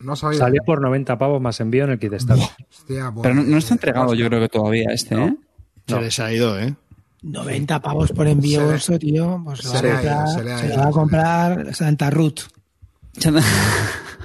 No 0.00 0.16
sabía. 0.16 0.38
Salió 0.38 0.62
por 0.64 0.80
90 0.80 1.18
pavos 1.18 1.40
más 1.40 1.60
envío 1.60 1.84
en 1.84 1.90
el 1.90 1.98
kit 1.98 2.14
Start. 2.18 2.40
Hostia, 2.40 3.12
Pero 3.22 3.34
no, 3.34 3.42
no 3.42 3.58
está 3.58 3.74
entregado, 3.74 4.14
yo 4.14 4.26
creo 4.28 4.40
que 4.40 4.48
todavía 4.48 4.90
este, 4.92 5.14
¿eh? 5.14 5.36
Se 5.86 6.00
les 6.00 6.18
ha 6.20 6.32
ido, 6.32 6.58
¿eh? 6.58 6.74
90 7.22 7.80
pavos 7.80 8.12
por 8.12 8.26
envío, 8.26 8.70
Se 8.70 8.76
eso, 8.76 8.98
tío. 8.98 9.42
Pues 9.44 9.60
se, 9.60 9.76
va 9.76 9.82
le 9.82 10.68
ido. 10.68 10.78
va 10.78 10.88
a 10.88 10.90
comprar 10.90 11.74
Santa 11.74 12.10
Ruth. 12.10 12.40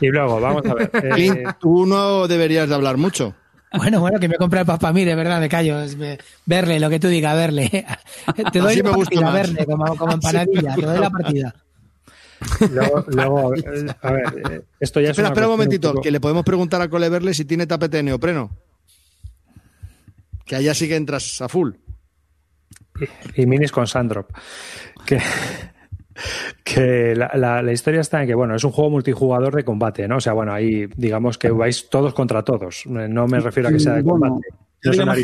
Y 0.01 0.07
luego, 0.07 0.41
vamos 0.41 0.65
a 0.65 0.73
ver. 0.73 0.91
eh, 1.17 1.43
tú 1.59 1.85
no 1.85 2.27
deberías 2.27 2.67
de 2.67 2.75
hablar 2.75 2.97
mucho. 2.97 3.33
Bueno, 3.77 3.99
bueno, 3.99 4.19
que 4.19 4.27
me 4.27 4.35
compre 4.35 4.61
el 4.61 4.65
papá, 4.65 4.91
mire, 4.93 5.15
verdad, 5.15 5.39
me 5.39 5.49
callo. 5.49 5.77
Me- 5.97 6.17
verle, 6.45 6.79
lo 6.79 6.89
que 6.89 6.99
tú 6.99 7.07
digas, 7.07 7.35
verle. 7.35 7.69
Te 8.51 8.59
doy 8.59 8.71
Así 8.73 8.77
la 8.81 8.89
me 8.89 8.95
gusta 8.95 9.09
partida, 9.15 9.21
más. 9.21 9.33
verle, 9.33 9.65
como, 9.65 9.97
como 9.97 10.13
empanadilla, 10.13 10.75
te 10.75 10.81
doy 10.81 10.99
la 10.99 11.09
partida. 11.09 11.55
luego, 12.71 13.05
luego, 13.07 13.55
eh, 13.55 13.85
a 14.01 14.11
ver, 14.11 14.23
eh, 14.51 14.61
esto 14.79 14.99
ya 14.99 15.11
es 15.11 15.17
Espera, 15.19 15.45
un 15.47 15.51
momentito, 15.53 15.93
que 16.01 16.11
le 16.11 16.19
podemos 16.19 16.43
preguntar 16.43 16.81
a 16.81 16.89
Coleverle 16.89 17.33
si 17.33 17.45
tiene 17.45 17.65
tapete 17.67 17.97
de 17.97 18.03
neopreno. 18.03 18.51
Que 20.45 20.55
allá 20.55 20.73
sí 20.73 20.87
que 20.87 20.95
entras 20.95 21.41
a 21.41 21.49
full. 21.49 21.71
y 23.35 23.45
minis 23.45 23.71
con 23.71 23.87
Sandrop. 23.87 24.29
Que, 25.05 25.19
que 26.63 27.15
la, 27.15 27.31
la- 27.35 27.61
la 27.61 27.71
historia 27.71 28.01
está 28.01 28.21
en 28.21 28.27
que, 28.27 28.35
bueno, 28.35 28.55
es 28.55 28.63
un 28.63 28.71
juego 28.71 28.89
multijugador 28.89 29.55
de 29.55 29.63
combate, 29.63 30.07
¿no? 30.07 30.17
O 30.17 30.21
sea, 30.21 30.33
bueno, 30.33 30.53
ahí 30.53 30.87
digamos 30.95 31.37
que 31.37 31.49
vais 31.51 31.89
todos 31.89 32.13
contra 32.13 32.43
todos. 32.43 32.83
No 32.85 33.27
me 33.27 33.39
refiero 33.39 33.69
a 33.69 33.71
que 33.71 33.79
sea 33.79 33.93
de 33.93 34.03
combate. 34.03 34.47
No 34.83 34.91
es 34.91 34.99
una 34.99 35.15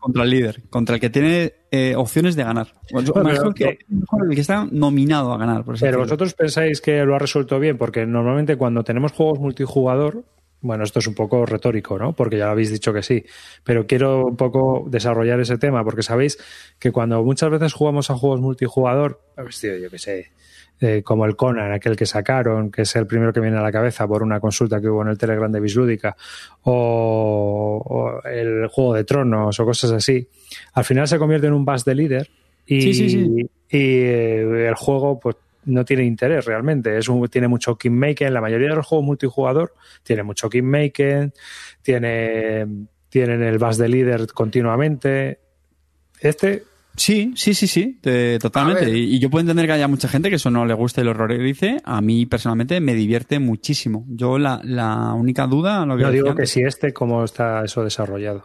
contra, 0.00 0.24
el 0.24 0.30
líder, 0.30 0.62
contra 0.68 0.96
el 0.96 1.00
que 1.00 1.10
tiene 1.10 1.52
eh, 1.70 1.94
opciones 1.96 2.34
de 2.34 2.42
ganar. 2.42 2.72
Bueno, 2.92 3.12
pero 3.14 3.54
que, 3.54 3.78
el 4.28 4.34
que 4.34 4.40
está 4.40 4.66
nominado 4.68 5.32
a 5.32 5.38
ganar. 5.38 5.58
Por 5.64 5.74
Pero 5.78 5.86
decirlo. 5.98 6.00
vosotros 6.00 6.34
pensáis 6.34 6.80
que 6.80 7.04
lo 7.04 7.14
ha 7.14 7.18
resuelto 7.20 7.60
bien, 7.60 7.78
porque 7.78 8.04
normalmente 8.04 8.56
cuando 8.56 8.82
tenemos 8.82 9.12
juegos 9.12 9.38
multijugador, 9.38 10.24
bueno, 10.62 10.84
esto 10.84 10.98
es 10.98 11.06
un 11.06 11.14
poco 11.14 11.46
retórico, 11.46 11.98
¿no? 11.98 12.12
Porque 12.12 12.36
ya 12.38 12.50
habéis 12.50 12.70
dicho 12.70 12.92
que 12.92 13.02
sí, 13.02 13.24
pero 13.64 13.86
quiero 13.86 14.26
un 14.26 14.36
poco 14.36 14.84
desarrollar 14.88 15.40
ese 15.40 15.58
tema, 15.58 15.82
porque 15.84 16.02
sabéis 16.02 16.38
que 16.78 16.92
cuando 16.92 17.22
muchas 17.24 17.50
veces 17.50 17.72
jugamos 17.72 18.10
a 18.10 18.16
juegos 18.16 18.40
multijugador, 18.40 19.20
tío, 19.60 19.76
yo 19.78 19.90
qué 19.90 19.98
sé, 19.98 20.30
eh, 20.80 21.02
como 21.02 21.26
el 21.26 21.36
Conan, 21.36 21.72
aquel 21.72 21.96
que 21.96 22.06
sacaron, 22.06 22.70
que 22.70 22.82
es 22.82 22.96
el 22.96 23.06
primero 23.06 23.32
que 23.32 23.40
viene 23.40 23.58
a 23.58 23.62
la 23.62 23.72
cabeza 23.72 24.06
por 24.06 24.22
una 24.22 24.40
consulta 24.40 24.80
que 24.80 24.88
hubo 24.88 25.02
en 25.02 25.08
el 25.08 25.18
Telegram 25.18 25.50
de 25.50 25.60
Bislúdica, 25.60 26.16
o, 26.62 27.82
o 27.84 28.28
el 28.28 28.66
Juego 28.68 28.94
de 28.94 29.04
Tronos 29.04 29.60
o 29.60 29.64
cosas 29.64 29.92
así, 29.92 30.26
al 30.74 30.84
final 30.84 31.06
se 31.08 31.18
convierte 31.18 31.46
en 31.46 31.52
un 31.54 31.64
bus 31.64 31.84
de 31.84 31.94
líder 31.94 32.30
y, 32.66 32.80
Sí, 32.82 32.94
sí, 32.94 33.10
sí. 33.10 33.18
y 33.18 33.48
eh, 33.70 34.68
el 34.68 34.74
juego 34.74 35.18
pues 35.18 35.36
no 35.64 35.84
tiene 35.84 36.04
interés 36.04 36.44
realmente. 36.44 36.96
Es 36.98 37.08
un, 37.08 37.26
tiene 37.28 37.48
mucho 37.48 37.76
kingmaking. 37.76 38.32
La 38.32 38.40
mayoría 38.40 38.70
de 38.70 38.76
los 38.76 38.86
juegos 38.86 39.06
multijugador 39.06 39.74
tiene 40.02 40.22
mucho 40.22 40.48
kingmaking, 40.48 41.32
tiene, 41.82 42.66
tienen 43.08 43.42
el 43.42 43.58
bus 43.58 43.76
de 43.78 43.88
líder 43.88 44.26
continuamente. 44.32 45.38
Este, 46.20 46.64
Sí, 46.96 47.32
sí, 47.36 47.54
sí, 47.54 47.66
sí, 47.68 47.98
te- 48.02 48.38
totalmente. 48.40 48.90
Y, 48.90 49.14
y 49.14 49.18
yo 49.20 49.30
puedo 49.30 49.40
entender 49.42 49.64
que 49.66 49.72
haya 49.72 49.86
mucha 49.88 50.08
gente 50.08 50.28
que 50.28 50.36
eso 50.36 50.50
no 50.50 50.66
le 50.66 50.74
guste 50.74 51.00
y 51.00 51.04
lo 51.04 51.12
horrorice. 51.12 51.80
A 51.84 52.00
mí 52.02 52.26
personalmente 52.26 52.80
me 52.80 52.94
divierte 52.94 53.38
muchísimo. 53.38 54.04
Yo 54.08 54.38
la, 54.38 54.60
la 54.64 55.14
única 55.14 55.46
duda, 55.46 55.86
lo 55.86 55.96
que 55.96 56.02
no 56.02 56.10
digo 56.10 56.26
decía 56.30 56.40
que 56.42 56.46
si 56.46 56.60
este, 56.62 56.92
cómo 56.92 57.24
está 57.24 57.64
eso 57.64 57.84
desarrollado. 57.84 58.44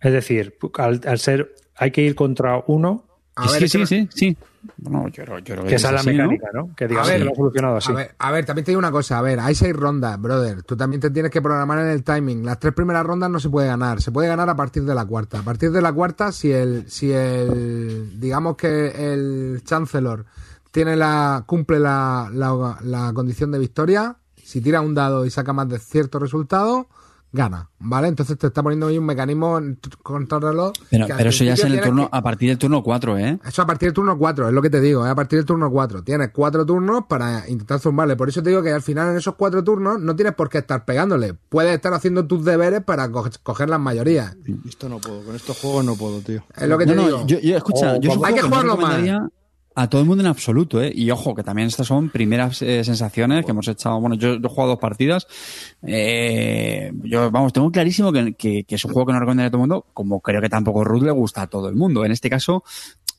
Es 0.00 0.12
decir, 0.12 0.56
al, 0.78 1.00
al 1.06 1.18
ser, 1.18 1.54
hay 1.76 1.90
que 1.90 2.02
ir 2.02 2.14
contra 2.14 2.64
uno, 2.66 3.04
A 3.36 3.50
ver, 3.52 3.68
sí, 3.68 3.68
sí, 3.68 3.86
sí, 3.86 4.08
sí. 4.10 4.36
Bueno, 4.76 5.08
yo, 5.08 5.24
creo- 5.24 5.38
yo 5.40 5.54
creo 5.54 5.64
que 5.66 5.74
esa 5.76 5.88
es 5.88 5.94
la 5.94 6.02
mecánica, 6.12 6.48
¿no? 6.52 6.70
Que 6.76 6.86
digamos 6.88 7.08
A 7.08 7.12
ver, 7.12 7.20
que 7.20 7.24
lo 7.26 7.32
ha 7.32 7.36
solucionado 7.36 7.76
así. 7.76 7.92
A 7.92 7.94
ver, 7.94 8.14
a 8.18 8.30
ver, 8.32 8.44
también 8.44 8.64
te 8.64 8.70
digo 8.70 8.78
una 8.78 8.90
cosa, 8.90 9.18
a 9.18 9.22
ver, 9.22 9.40
hay 9.40 9.54
seis 9.54 9.74
rondas, 9.74 10.20
brother. 10.20 10.62
Tú 10.62 10.76
también 10.76 11.00
te 11.00 11.10
tienes 11.10 11.30
que 11.30 11.40
programar 11.42 11.78
en 11.80 11.88
el 11.88 12.02
timing. 12.04 12.44
Las 12.44 12.58
tres 12.58 12.74
primeras 12.74 13.04
rondas 13.06 13.30
no 13.30 13.40
se 13.40 13.48
puede 13.50 13.68
ganar, 13.68 14.00
se 14.02 14.12
puede 14.12 14.28
ganar 14.28 14.48
a 14.48 14.56
partir 14.56 14.84
de 14.84 14.94
la 14.94 15.04
cuarta. 15.04 15.40
A 15.40 15.42
partir 15.42 15.70
de 15.72 15.80
la 15.82 15.92
cuarta, 15.92 16.32
si 16.32 16.52
el, 16.52 16.90
si 16.90 17.12
el, 17.12 18.18
digamos 18.20 18.56
que 18.56 19.12
el 19.12 19.62
Chancellor 19.64 20.24
tiene 20.70 20.96
la, 20.96 21.44
cumple 21.46 21.78
la, 21.78 22.28
la, 22.32 22.78
la 22.82 23.12
condición 23.14 23.50
de 23.50 23.58
victoria, 23.58 24.16
si 24.36 24.60
tira 24.60 24.80
un 24.80 24.94
dado 24.94 25.24
y 25.26 25.30
saca 25.30 25.52
más 25.52 25.68
de 25.68 25.78
cierto 25.78 26.18
resultado, 26.18 26.88
gana, 27.36 27.70
¿vale? 27.78 28.08
Entonces 28.08 28.36
te 28.36 28.48
está 28.48 28.62
poniendo 28.62 28.88
ahí 28.88 28.98
un 28.98 29.04
mecanismo 29.06 29.58
en 29.58 29.76
t- 29.76 29.90
contrarreloj. 30.02 30.72
Pero, 30.90 31.06
eso 31.28 31.44
ya 31.44 31.52
es 31.54 31.62
en 31.62 31.72
el 31.74 31.80
turno, 31.82 32.10
que- 32.10 32.16
a 32.16 32.22
partir 32.22 32.48
del 32.48 32.58
turno 32.58 32.82
4, 32.82 33.16
¿eh? 33.18 33.38
eso 33.46 33.62
a 33.62 33.66
partir 33.66 33.86
del 33.88 33.94
turno 33.94 34.18
4, 34.18 34.48
es 34.48 34.52
lo 34.54 34.62
que 34.62 34.70
te 34.70 34.80
digo, 34.80 35.04
es 35.06 35.12
a 35.12 35.14
partir 35.14 35.38
del 35.38 35.46
turno 35.46 35.70
4. 35.70 36.02
Tienes 36.02 36.30
cuatro 36.32 36.66
turnos 36.66 37.04
para 37.08 37.48
intentar 37.48 37.78
zumbarle. 37.78 38.16
Por 38.16 38.28
eso 38.28 38.42
te 38.42 38.50
digo 38.50 38.62
que 38.62 38.72
al 38.72 38.82
final 38.82 39.10
en 39.10 39.18
esos 39.18 39.34
cuatro 39.36 39.62
turnos 39.62 40.00
no 40.00 40.16
tienes 40.16 40.34
por 40.34 40.48
qué 40.48 40.58
estar 40.58 40.84
pegándole. 40.84 41.34
Puedes 41.48 41.74
estar 41.74 41.92
haciendo 41.94 42.26
tus 42.26 42.44
deberes 42.44 42.82
para 42.82 43.10
co- 43.12 43.28
coger 43.42 43.68
las 43.68 43.78
mayorías. 43.80 44.34
Esto 44.68 44.88
no 44.88 44.98
puedo, 44.98 45.22
con 45.24 45.36
estos 45.36 45.58
juegos 45.60 45.84
no 45.84 45.94
puedo, 45.94 46.20
tío. 46.22 46.42
Es 46.56 46.66
lo 46.68 46.78
que 46.78 46.86
No, 46.86 46.92
te 46.92 46.96
no, 46.96 47.04
digo. 47.06 47.26
yo, 47.26 47.38
yo- 47.38 47.56
escucha, 47.56 47.98
yo 47.98 48.12
hay 48.24 48.34
que 48.34 48.42
no 48.42 48.48
jugarlo 48.48 48.76
a 49.78 49.88
todo 49.90 50.00
el 50.00 50.06
mundo 50.06 50.24
en 50.24 50.28
absoluto, 50.28 50.82
¿eh? 50.82 50.90
Y 50.94 51.10
ojo, 51.10 51.34
que 51.34 51.42
también 51.42 51.68
estas 51.68 51.86
son 51.86 52.08
primeras 52.08 52.62
eh, 52.62 52.82
sensaciones 52.82 53.44
que 53.44 53.50
hemos 53.50 53.68
echado. 53.68 54.00
Bueno, 54.00 54.16
yo, 54.16 54.34
yo 54.40 54.46
he 54.46 54.48
jugado 54.48 54.70
dos 54.70 54.78
partidas. 54.80 55.26
Eh, 55.82 56.90
yo, 57.04 57.30
vamos, 57.30 57.52
tengo 57.52 57.70
clarísimo 57.70 58.12
que, 58.12 58.34
que- 58.34 58.64
que 58.64 58.74
es 58.74 58.84
un 58.84 58.92
juego 58.92 59.06
que 59.06 59.12
no 59.12 59.20
recomendaría 59.20 59.48
a 59.48 59.50
todo 59.50 59.58
el 59.62 59.68
mundo, 59.68 59.86
como 59.92 60.20
creo 60.20 60.40
que 60.40 60.48
tampoco 60.48 60.82
Ruth 60.82 61.02
le 61.02 61.10
gusta 61.10 61.42
a 61.42 61.46
todo 61.46 61.68
el 61.68 61.76
mundo. 61.76 62.04
En 62.04 62.12
este 62.12 62.30
caso, 62.30 62.64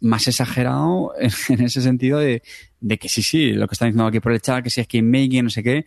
más 0.01 0.27
exagerado 0.27 1.13
en, 1.49 1.61
ese 1.63 1.81
sentido 1.81 2.19
de, 2.19 2.41
de 2.81 2.97
que 2.97 3.07
sí, 3.09 3.21
sí, 3.21 3.51
lo 3.53 3.67
que 3.67 3.73
están 3.73 3.89
diciendo 3.89 4.07
aquí 4.07 4.19
por 4.19 4.31
el 4.33 4.41
chat, 4.41 4.63
que 4.63 4.69
si 4.69 4.81
es 4.81 4.87
game 4.87 5.09
making, 5.21 5.43
no 5.45 5.49
sé 5.49 5.63
qué. 5.63 5.85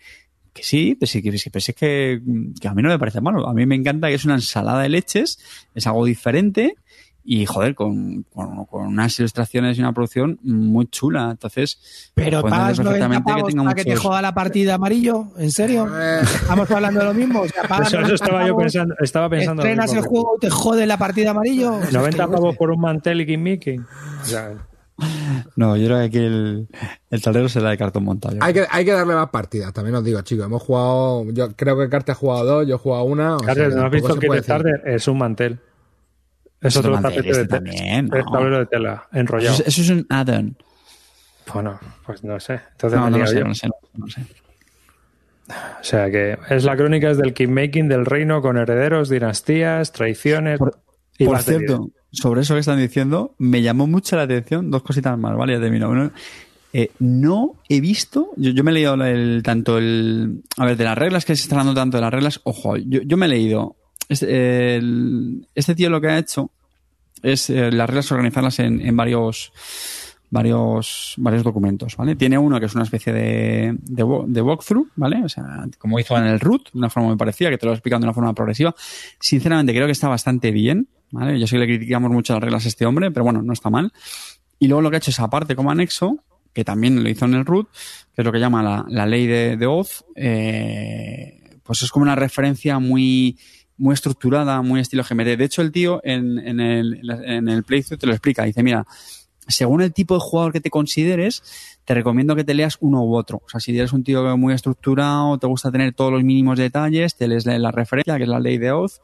Que 0.52 0.62
sí, 0.64 0.96
pues 0.96 1.10
sí, 1.12 1.22
que, 1.22 1.36
sí, 1.38 1.48
pues 1.50 1.68
es 1.68 1.74
que, 1.76 2.20
que 2.60 2.68
a 2.68 2.74
mí 2.74 2.82
no 2.82 2.88
me 2.88 2.98
parece 2.98 3.20
malo. 3.20 3.48
A 3.48 3.54
mí 3.54 3.66
me 3.66 3.76
encanta 3.76 4.08
que 4.08 4.14
es 4.14 4.24
una 4.24 4.34
ensalada 4.34 4.82
de 4.82 4.88
leches, 4.88 5.38
es 5.74 5.86
algo 5.86 6.04
diferente 6.04 6.74
y, 7.32 7.46
joder, 7.46 7.76
con, 7.76 8.24
con, 8.34 8.64
con 8.64 8.88
unas 8.88 9.16
ilustraciones 9.20 9.78
y 9.78 9.80
una 9.80 9.92
producción 9.92 10.40
muy 10.42 10.86
chula. 10.88 11.28
Entonces, 11.30 12.10
Pero 12.12 12.42
pagas 12.42 12.70
entender 12.78 12.84
90 12.86 13.06
perfectamente 13.08 13.30
pavos 13.32 13.48
tenga 13.50 13.62
para 13.62 13.74
que 13.76 13.84
te 13.84 13.90
muchos- 13.90 14.02
joda 14.04 14.22
la 14.22 14.34
partida 14.34 14.74
amarillo, 14.74 15.26
¿en 15.38 15.50
serio? 15.52 15.86
Estamos 16.22 16.68
hablando 16.72 16.98
de 17.00 17.06
lo 17.06 17.14
mismo. 17.14 17.42
O 17.42 17.48
sea, 17.48 17.62
pagas 17.62 17.86
Eso, 17.86 17.98
eso 17.98 18.06
90 18.08 18.24
estaba 18.24 18.46
yo 18.48 18.56
pensando. 18.56 18.94
Estaba 19.00 19.30
pensando 19.30 19.62
Estrenas 19.62 19.92
el 19.92 20.00
juego 20.00 20.38
te 20.40 20.50
jode 20.50 20.86
la 20.86 20.98
partida 20.98 21.30
amarillo. 21.30 21.70
Pues 21.74 21.82
es 21.84 21.90
que 21.90 21.98
90 21.98 22.24
yo 22.24 22.30
pavos 22.32 22.56
por 22.56 22.70
un 22.72 22.80
mantel 22.80 23.20
y. 23.20 23.78
O 24.22 24.24
sea, 24.24 24.50
No, 25.54 25.76
yo 25.76 25.86
creo 25.86 25.98
que 25.98 26.04
aquí 26.06 26.18
el, 26.18 26.66
el 27.10 27.22
tablero 27.22 27.48
será 27.48 27.70
de 27.70 27.78
cartón 27.78 28.02
montado. 28.04 28.36
Hay 28.40 28.52
que, 28.52 28.66
hay 28.68 28.84
que 28.84 28.90
darle 28.92 29.14
más 29.14 29.30
partidas, 29.30 29.72
también 29.72 29.94
os 29.94 30.02
digo, 30.04 30.20
chicos. 30.22 30.46
Hemos 30.46 30.62
jugado, 30.62 31.24
yo 31.30 31.54
creo 31.54 31.78
que 31.78 31.88
Carte 31.88 32.10
ha 32.10 32.16
jugado 32.16 32.44
dos, 32.44 32.66
yo 32.66 32.74
he 32.74 32.78
jugado 32.78 33.04
una. 33.04 33.36
o 33.36 33.38
sea, 33.38 33.54
Carles, 33.54 33.76
¿no 33.76 33.84
has 33.86 33.90
visto 33.92 34.18
que 34.18 34.28
de 34.28 34.42
tarde 34.42 34.72
es 34.84 35.06
un 35.06 35.16
mantel? 35.18 35.60
Es 36.60 36.76
otro 36.76 37.00
tapete 37.00 37.22
de 37.28 37.32
tela. 37.32 37.48
también, 37.48 38.06
Es 38.12 38.24
no. 38.24 38.30
tablero 38.32 38.58
de 38.58 38.66
tela, 38.66 39.08
enrollado. 39.12 39.54
Eso, 39.54 39.62
es- 39.62 39.68
eso 39.78 39.82
es 39.82 39.90
un 39.90 40.06
add-on. 40.08 40.56
Bueno, 41.54 41.80
pues 42.06 42.22
no 42.22 42.38
sé. 42.38 42.60
Entonces 42.72 42.98
No, 43.00 43.10
lo 43.10 43.26
sé, 43.26 43.40
no 43.44 43.54
sé, 43.54 43.68
no 43.96 44.06
sé. 44.08 44.22
O 45.48 45.82
sea 45.82 46.10
que 46.10 46.38
es 46.48 46.62
la 46.64 46.76
crónica 46.76 47.10
es 47.10 47.16
del 47.18 47.34
kingmaking 47.34 47.88
del 47.88 48.06
reino 48.06 48.40
con 48.40 48.56
herederos, 48.56 49.08
dinastías, 49.08 49.90
traiciones. 49.92 50.58
Por- 50.58 50.78
y 51.18 51.24
Por 51.24 51.38
cierto, 51.42 51.90
sobre 52.12 52.42
eso 52.42 52.54
que 52.54 52.60
están 52.60 52.78
diciendo, 52.78 53.34
me 53.38 53.60
llamó 53.62 53.86
mucho 53.86 54.16
la 54.16 54.22
atención 54.22 54.70
dos 54.70 54.82
cositas 54.82 55.18
más, 55.18 55.36
¿vale? 55.36 55.54
Ya 55.54 55.60
termino. 55.60 56.10
Eh, 56.72 56.92
no 57.00 57.56
he 57.68 57.80
visto, 57.80 58.30
yo, 58.36 58.52
yo 58.52 58.62
me 58.62 58.70
he 58.70 58.74
leído 58.74 58.94
el, 59.04 59.42
tanto 59.42 59.76
el, 59.78 60.42
a 60.56 60.66
ver, 60.66 60.76
de 60.76 60.84
las 60.84 60.96
reglas 60.96 61.24
que 61.24 61.34
se 61.34 61.42
están 61.42 61.58
dando 61.58 61.74
tanto 61.74 61.96
de 61.96 62.02
las 62.02 62.12
reglas, 62.12 62.40
ojo, 62.44 62.76
yo, 62.76 63.00
yo 63.02 63.16
me 63.16 63.26
he 63.26 63.28
leído, 63.28 63.74
este, 64.10 65.74
tío 65.74 65.90
lo 65.90 66.00
que 66.00 66.08
ha 66.08 66.18
hecho 66.18 66.50
es 67.22 67.50
eh, 67.50 67.70
las 67.70 67.88
reglas 67.88 68.10
organizarlas 68.12 68.58
en, 68.58 68.80
en 68.80 68.96
varios, 68.96 69.52
varios, 70.30 71.14
varios 71.18 71.42
documentos, 71.42 71.96
¿vale? 71.96 72.16
Tiene 72.16 72.38
uno 72.38 72.58
que 72.58 72.66
es 72.66 72.74
una 72.74 72.84
especie 72.84 73.12
de, 73.12 73.76
de, 73.80 74.02
wa- 74.02 74.24
de 74.26 74.42
walkthrough, 74.42 74.88
¿vale? 74.96 75.22
O 75.24 75.28
sea, 75.28 75.66
como 75.78 75.98
hizo 75.98 76.16
en 76.16 76.24
el 76.24 76.40
root, 76.40 76.72
de 76.72 76.78
una 76.78 76.90
forma 76.90 77.08
muy 77.10 77.16
parecida, 77.18 77.50
que 77.50 77.58
te 77.58 77.66
lo 77.66 77.72
he 77.72 77.74
explicado 77.74 78.00
de 78.00 78.06
una 78.06 78.14
forma 78.14 78.34
progresiva. 78.34 78.74
Sinceramente, 79.18 79.72
creo 79.72 79.86
que 79.86 79.92
está 79.92 80.08
bastante 80.08 80.50
bien, 80.50 80.88
¿vale? 81.10 81.38
Yo 81.38 81.46
sé 81.46 81.56
que 81.56 81.60
le 81.60 81.66
criticamos 81.66 82.10
mucho 82.10 82.32
las 82.34 82.42
reglas 82.42 82.64
a 82.64 82.68
este 82.68 82.86
hombre, 82.86 83.10
pero 83.10 83.24
bueno, 83.24 83.42
no 83.42 83.52
está 83.52 83.70
mal. 83.70 83.92
Y 84.58 84.68
luego 84.68 84.82
lo 84.82 84.90
que 84.90 84.96
ha 84.96 84.98
hecho 84.98 85.10
es 85.10 85.20
aparte 85.20 85.54
como 85.56 85.70
anexo, 85.70 86.18
que 86.52 86.64
también 86.64 87.02
lo 87.02 87.08
hizo 87.08 87.26
en 87.26 87.34
el 87.34 87.44
root, 87.44 87.68
que 88.14 88.22
es 88.22 88.24
lo 88.24 88.32
que 88.32 88.40
llama 88.40 88.62
la, 88.62 88.84
la 88.88 89.06
ley 89.06 89.26
de, 89.26 89.56
de 89.56 89.66
Oz, 89.66 90.04
eh, 90.16 91.58
pues 91.62 91.82
es 91.82 91.90
como 91.90 92.02
una 92.02 92.16
referencia 92.16 92.78
muy, 92.78 93.38
muy 93.80 93.94
estructurada, 93.94 94.60
muy 94.62 94.80
estilo 94.80 95.02
GMT. 95.02 95.38
De 95.38 95.44
hecho, 95.44 95.62
el 95.62 95.72
tío 95.72 96.00
en, 96.04 96.38
en, 96.38 96.60
el, 96.60 97.00
en 97.24 97.48
el 97.48 97.64
playthrough 97.64 97.98
te 97.98 98.06
lo 98.06 98.12
explica. 98.12 98.44
Dice, 98.44 98.62
mira, 98.62 98.86
según 99.48 99.80
el 99.80 99.92
tipo 99.92 100.14
de 100.14 100.20
jugador 100.20 100.52
que 100.52 100.60
te 100.60 100.70
consideres, 100.70 101.42
te 101.84 101.94
recomiendo 101.94 102.36
que 102.36 102.44
te 102.44 102.54
leas 102.54 102.76
uno 102.80 103.02
u 103.02 103.16
otro. 103.16 103.42
O 103.44 103.48
sea, 103.48 103.58
si 103.58 103.76
eres 103.76 103.92
un 103.92 104.04
tío 104.04 104.36
muy 104.36 104.54
estructurado, 104.54 105.38
te 105.38 105.46
gusta 105.46 105.72
tener 105.72 105.94
todos 105.94 106.12
los 106.12 106.22
mínimos 106.22 106.58
detalles, 106.58 107.16
te 107.16 107.26
lees 107.26 107.46
la 107.46 107.70
referencia, 107.70 108.16
que 108.18 108.24
es 108.24 108.28
la 108.28 108.38
ley 108.38 108.58
de 108.58 108.70
Oz. 108.70 109.00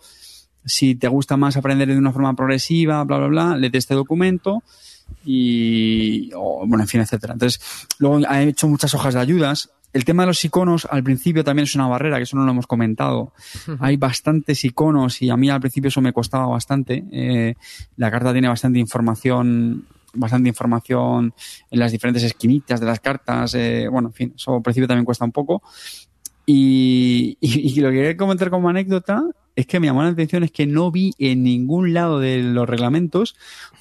Si 0.65 0.94
te 0.94 1.09
gusta 1.09 1.36
más 1.36 1.57
aprender 1.57 1.89
de 1.89 1.97
una 1.97 2.12
forma 2.12 2.35
progresiva, 2.35 3.03
bla, 3.05 3.19
bla, 3.19 3.27
bla, 3.28 3.57
léete 3.57 3.78
este 3.78 3.94
documento 3.94 4.62
y, 5.24 6.31
o, 6.35 6.66
bueno, 6.66 6.85
en 6.85 6.89
fin, 6.89 7.01
etcétera. 7.01 7.32
Entonces, 7.32 7.61
luego 7.98 8.20
ha 8.28 8.43
hecho 8.43 8.69
muchas 8.69 8.93
hojas 8.94 9.15
de 9.15 9.20
ayudas. 9.20 9.70
El 9.97 10.05
tema 10.05 10.24
de 10.24 10.27
los 10.27 10.44
iconos 10.44 10.86
al 10.90 11.02
principio 11.02 11.43
también 11.43 11.64
es 11.64 11.74
una 11.74 11.86
barrera, 11.86 12.18
que 12.18 12.24
eso 12.24 12.36
no 12.36 12.44
lo 12.44 12.51
hemos 12.51 12.66
comentado. 12.66 13.32
Hay 13.81 13.97
bastantes 13.97 14.62
iconos 14.62 15.23
y 15.23 15.31
a 15.31 15.39
mí 15.39 15.48
al 15.48 15.59
principio 15.59 15.89
eso 15.89 16.02
me 16.02 16.12
costaba 16.12 16.44
bastante. 16.48 17.02
Eh, 17.10 17.55
la 17.97 18.10
carta 18.10 18.31
tiene 18.32 18.47
bastante 18.47 18.78
información 18.78 19.86
bastante 20.12 20.51
información 20.51 21.32
en 21.70 21.78
las 21.78 21.93
diferentes 21.93 22.23
esquinitas 22.24 22.78
de 22.78 22.85
las 22.85 23.01
cartas. 23.01 23.55
eh, 23.55 23.89
bueno, 23.90 24.09
en 24.09 24.12
fin, 24.12 24.32
eso 24.36 24.56
al 24.56 24.62
principio 24.62 24.86
también 24.86 25.06
cuesta 25.06 25.24
un 25.24 25.32
poco. 25.32 25.62
Y, 26.44 27.39
y, 27.40 27.78
y 27.78 27.81
lo 27.81 27.89
que 27.89 27.97
quería 27.97 28.16
comentar 28.18 28.51
como 28.51 28.68
anécdota 28.68 29.24
es 29.55 29.66
que 29.66 29.81
me 29.81 29.86
llamó 29.86 30.02
la 30.02 30.10
atención 30.10 30.44
es 30.44 30.52
que 30.52 30.66
no 30.66 30.90
vi 30.90 31.14
en 31.18 31.43
ningún 31.43 31.94
lado 31.94 32.20
de 32.20 32.43
los 32.43 32.68
reglamentos 32.68 33.35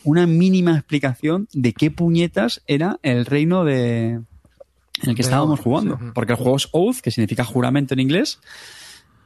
una 0.05 0.27
mínima 0.27 0.75
explicación 0.75 1.49
de 1.51 1.73
qué 1.73 1.91
puñetas 1.91 2.63
era 2.67 2.99
el 3.03 3.25
reino 3.25 3.65
de 3.65 4.21
en 5.05 5.09
el 5.11 5.15
que 5.15 5.21
estábamos 5.23 5.59
jugando. 5.59 5.99
Porque 6.13 6.33
el 6.33 6.37
juego 6.37 6.57
es 6.57 6.67
Oath, 6.71 6.97
que 7.01 7.11
significa 7.11 7.43
juramento 7.43 7.93
en 7.93 7.99
inglés, 8.01 8.39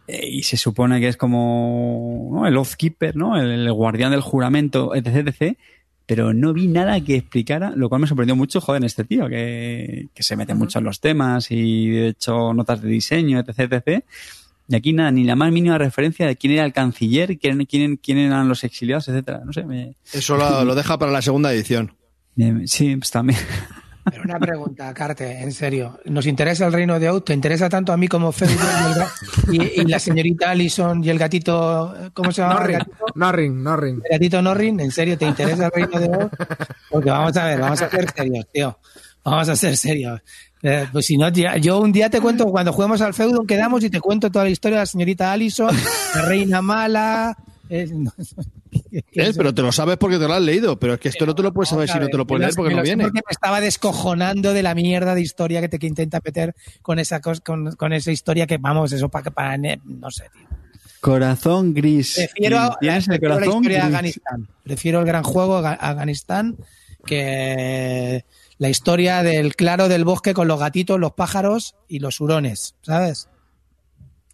eh, 0.07 0.27
y 0.29 0.43
se 0.43 0.57
supone 0.57 0.99
que 0.99 1.07
es 1.07 1.17
como 1.17 2.29
¿no? 2.33 2.47
el 2.47 2.57
Oath 2.57 2.73
Keeper, 2.77 3.15
¿no? 3.15 3.39
El, 3.39 3.49
el 3.51 3.73
guardián 3.73 4.11
del 4.11 4.21
juramento, 4.21 4.95
etc, 4.95 5.27
etc. 5.27 5.57
Pero 6.05 6.33
no 6.33 6.53
vi 6.53 6.65
nada 6.67 6.99
que 7.01 7.15
explicara, 7.17 7.71
lo 7.75 7.87
cual 7.87 8.01
me 8.01 8.07
sorprendió 8.07 8.35
mucho, 8.35 8.59
joder, 8.61 8.83
este 8.83 9.03
tío, 9.03 9.29
que, 9.29 10.07
que 10.13 10.23
se 10.23 10.35
mete 10.35 10.55
mucho 10.55 10.79
en 10.79 10.85
los 10.85 10.99
temas 10.99 11.51
y 11.51 11.89
de 11.89 12.07
hecho 12.09 12.51
notas 12.53 12.81
de 12.81 12.89
diseño, 12.89 13.39
etc, 13.39 13.73
etc. 13.73 14.03
Y 14.67 14.75
aquí 14.75 14.93
nada, 14.93 15.11
ni 15.11 15.23
la 15.23 15.35
más 15.35 15.51
mínima 15.51 15.77
referencia 15.77 16.25
de 16.25 16.35
quién 16.35 16.53
era 16.53 16.65
el 16.65 16.73
canciller, 16.73 17.37
quién, 17.37 17.63
quién, 17.65 17.97
quién 17.97 18.17
eran 18.17 18.47
los 18.49 18.63
exiliados, 18.63 19.07
etcétera. 19.07 19.41
No 19.45 19.53
sé, 19.53 19.63
me, 19.65 19.95
Eso 20.11 20.35
lo, 20.35 20.63
lo 20.65 20.73
deja 20.73 20.97
para 20.97 21.11
la 21.11 21.21
segunda 21.21 21.53
edición. 21.53 21.95
me- 22.35 22.67
sí, 22.67 22.95
pues 22.95 23.11
también. 23.11 23.39
Pero 24.05 24.23
una 24.23 24.39
pregunta, 24.39 24.93
Carte, 24.93 25.41
en 25.41 25.51
serio. 25.51 25.99
¿Nos 26.05 26.25
interesa 26.25 26.65
el 26.65 26.73
reino 26.73 26.99
de 26.99 27.07
Out? 27.07 27.25
¿Te 27.25 27.33
interesa 27.33 27.69
tanto 27.69 27.91
a 27.93 27.97
mí 27.97 28.07
como 28.07 28.31
Fede 28.31 28.55
y, 29.51 29.61
y- 29.61 29.71
y 29.81 29.85
la 29.85 29.99
señorita 29.99 30.49
Allison 30.49 31.03
y 31.03 31.09
el 31.09 31.19
gatito, 31.19 31.93
¿cómo 32.13 32.31
se 32.31 32.41
llama? 32.41 32.55
Norrin, 32.55 32.79
Norrin, 33.15 33.63
Norrin. 33.63 34.01
el 34.05 34.11
gatito 34.11 34.41
Norrin, 34.41 34.79
¿en 34.79 34.91
serio 34.91 35.17
te 35.17 35.25
interesa 35.25 35.65
el 35.67 35.71
reino 35.71 35.99
de 35.99 36.05
Out? 36.23 36.33
Porque 36.89 37.09
vamos 37.09 37.35
a 37.37 37.45
ver, 37.45 37.59
vamos 37.59 37.81
a 37.81 37.89
ser 37.89 38.09
serios, 38.11 38.45
tío. 38.51 38.79
Vamos 39.23 39.49
a 39.49 39.55
ser 39.55 39.75
serios. 39.77 40.21
Eh, 40.63 40.87
pues 40.91 41.05
si 41.05 41.17
no, 41.17 41.31
tía, 41.31 41.57
yo 41.57 41.79
un 41.79 41.91
día 41.91 42.09
te 42.09 42.19
cuento, 42.19 42.45
cuando 42.51 42.73
juguemos 42.73 43.01
al 43.01 43.13
feudo, 43.13 43.43
quedamos 43.45 43.83
y 43.83 43.89
te 43.89 44.01
cuento 44.01 44.31
toda 44.31 44.45
la 44.45 44.51
historia 44.51 44.77
de 44.77 44.81
la 44.81 44.85
señorita 44.85 45.31
Allison, 45.31 45.75
la 46.15 46.21
reina 46.23 46.61
mala. 46.61 47.37
Eh, 47.69 47.87
no- 47.91 48.11
Eh, 48.91 49.31
Pero 49.35 49.53
te 49.53 49.61
lo 49.61 49.71
sabes 49.71 49.97
porque 49.97 50.17
te 50.17 50.27
lo 50.27 50.33
has 50.33 50.41
leído, 50.41 50.79
pero 50.79 50.93
es 50.95 50.99
que 50.99 51.09
esto 51.09 51.25
no 51.25 51.33
te 51.35 51.41
lo 51.43 51.53
puedes 51.53 51.69
saber 51.69 51.89
si 51.89 51.99
no 51.99 52.07
te 52.07 52.17
lo 52.17 52.25
puedes 52.27 52.41
leer 52.41 52.55
porque 52.55 52.69
me 52.71 52.77
no 52.77 52.83
viene. 52.83 53.03
Porque 53.03 53.21
me 53.25 53.31
estaba 53.31 53.61
descojonando 53.61 54.53
de 54.53 54.63
la 54.63 54.75
mierda 54.75 55.15
de 55.15 55.21
historia 55.21 55.61
que 55.61 55.69
te 55.69 55.79
que 55.79 55.87
intenta 55.87 56.19
meter 56.23 56.55
con 56.81 56.99
esa 56.99 57.19
con, 57.21 57.75
con 57.75 57.93
esa 57.93 58.11
historia 58.11 58.45
que 58.47 58.57
vamos, 58.57 58.91
eso 58.91 59.09
para 59.09 59.31
para 59.31 59.57
no 59.57 60.11
sé, 60.11 60.25
tío. 60.33 60.47
Corazón 61.01 61.73
gris. 61.73 62.13
Prefiero, 62.15 62.59
a- 62.59 62.77
¿Tienes 62.79 63.07
el 63.07 63.19
prefiero 63.19 63.39
la 63.39 63.45
historia 63.45 63.77
de? 63.77 63.83
Afganistán. 63.85 64.47
Prefiero 64.63 64.99
el 64.99 65.05
gran 65.05 65.23
juego 65.23 65.57
Afganistán 65.57 66.57
que 67.05 68.25
la 68.57 68.69
historia 68.69 69.23
del 69.23 69.55
claro 69.55 69.87
del 69.87 70.03
bosque 70.05 70.33
con 70.33 70.47
los 70.47 70.59
gatitos, 70.59 70.99
los 70.99 71.13
pájaros 71.13 71.75
y 71.87 71.99
los 71.99 72.19
hurones, 72.19 72.75
¿sabes? 72.81 73.29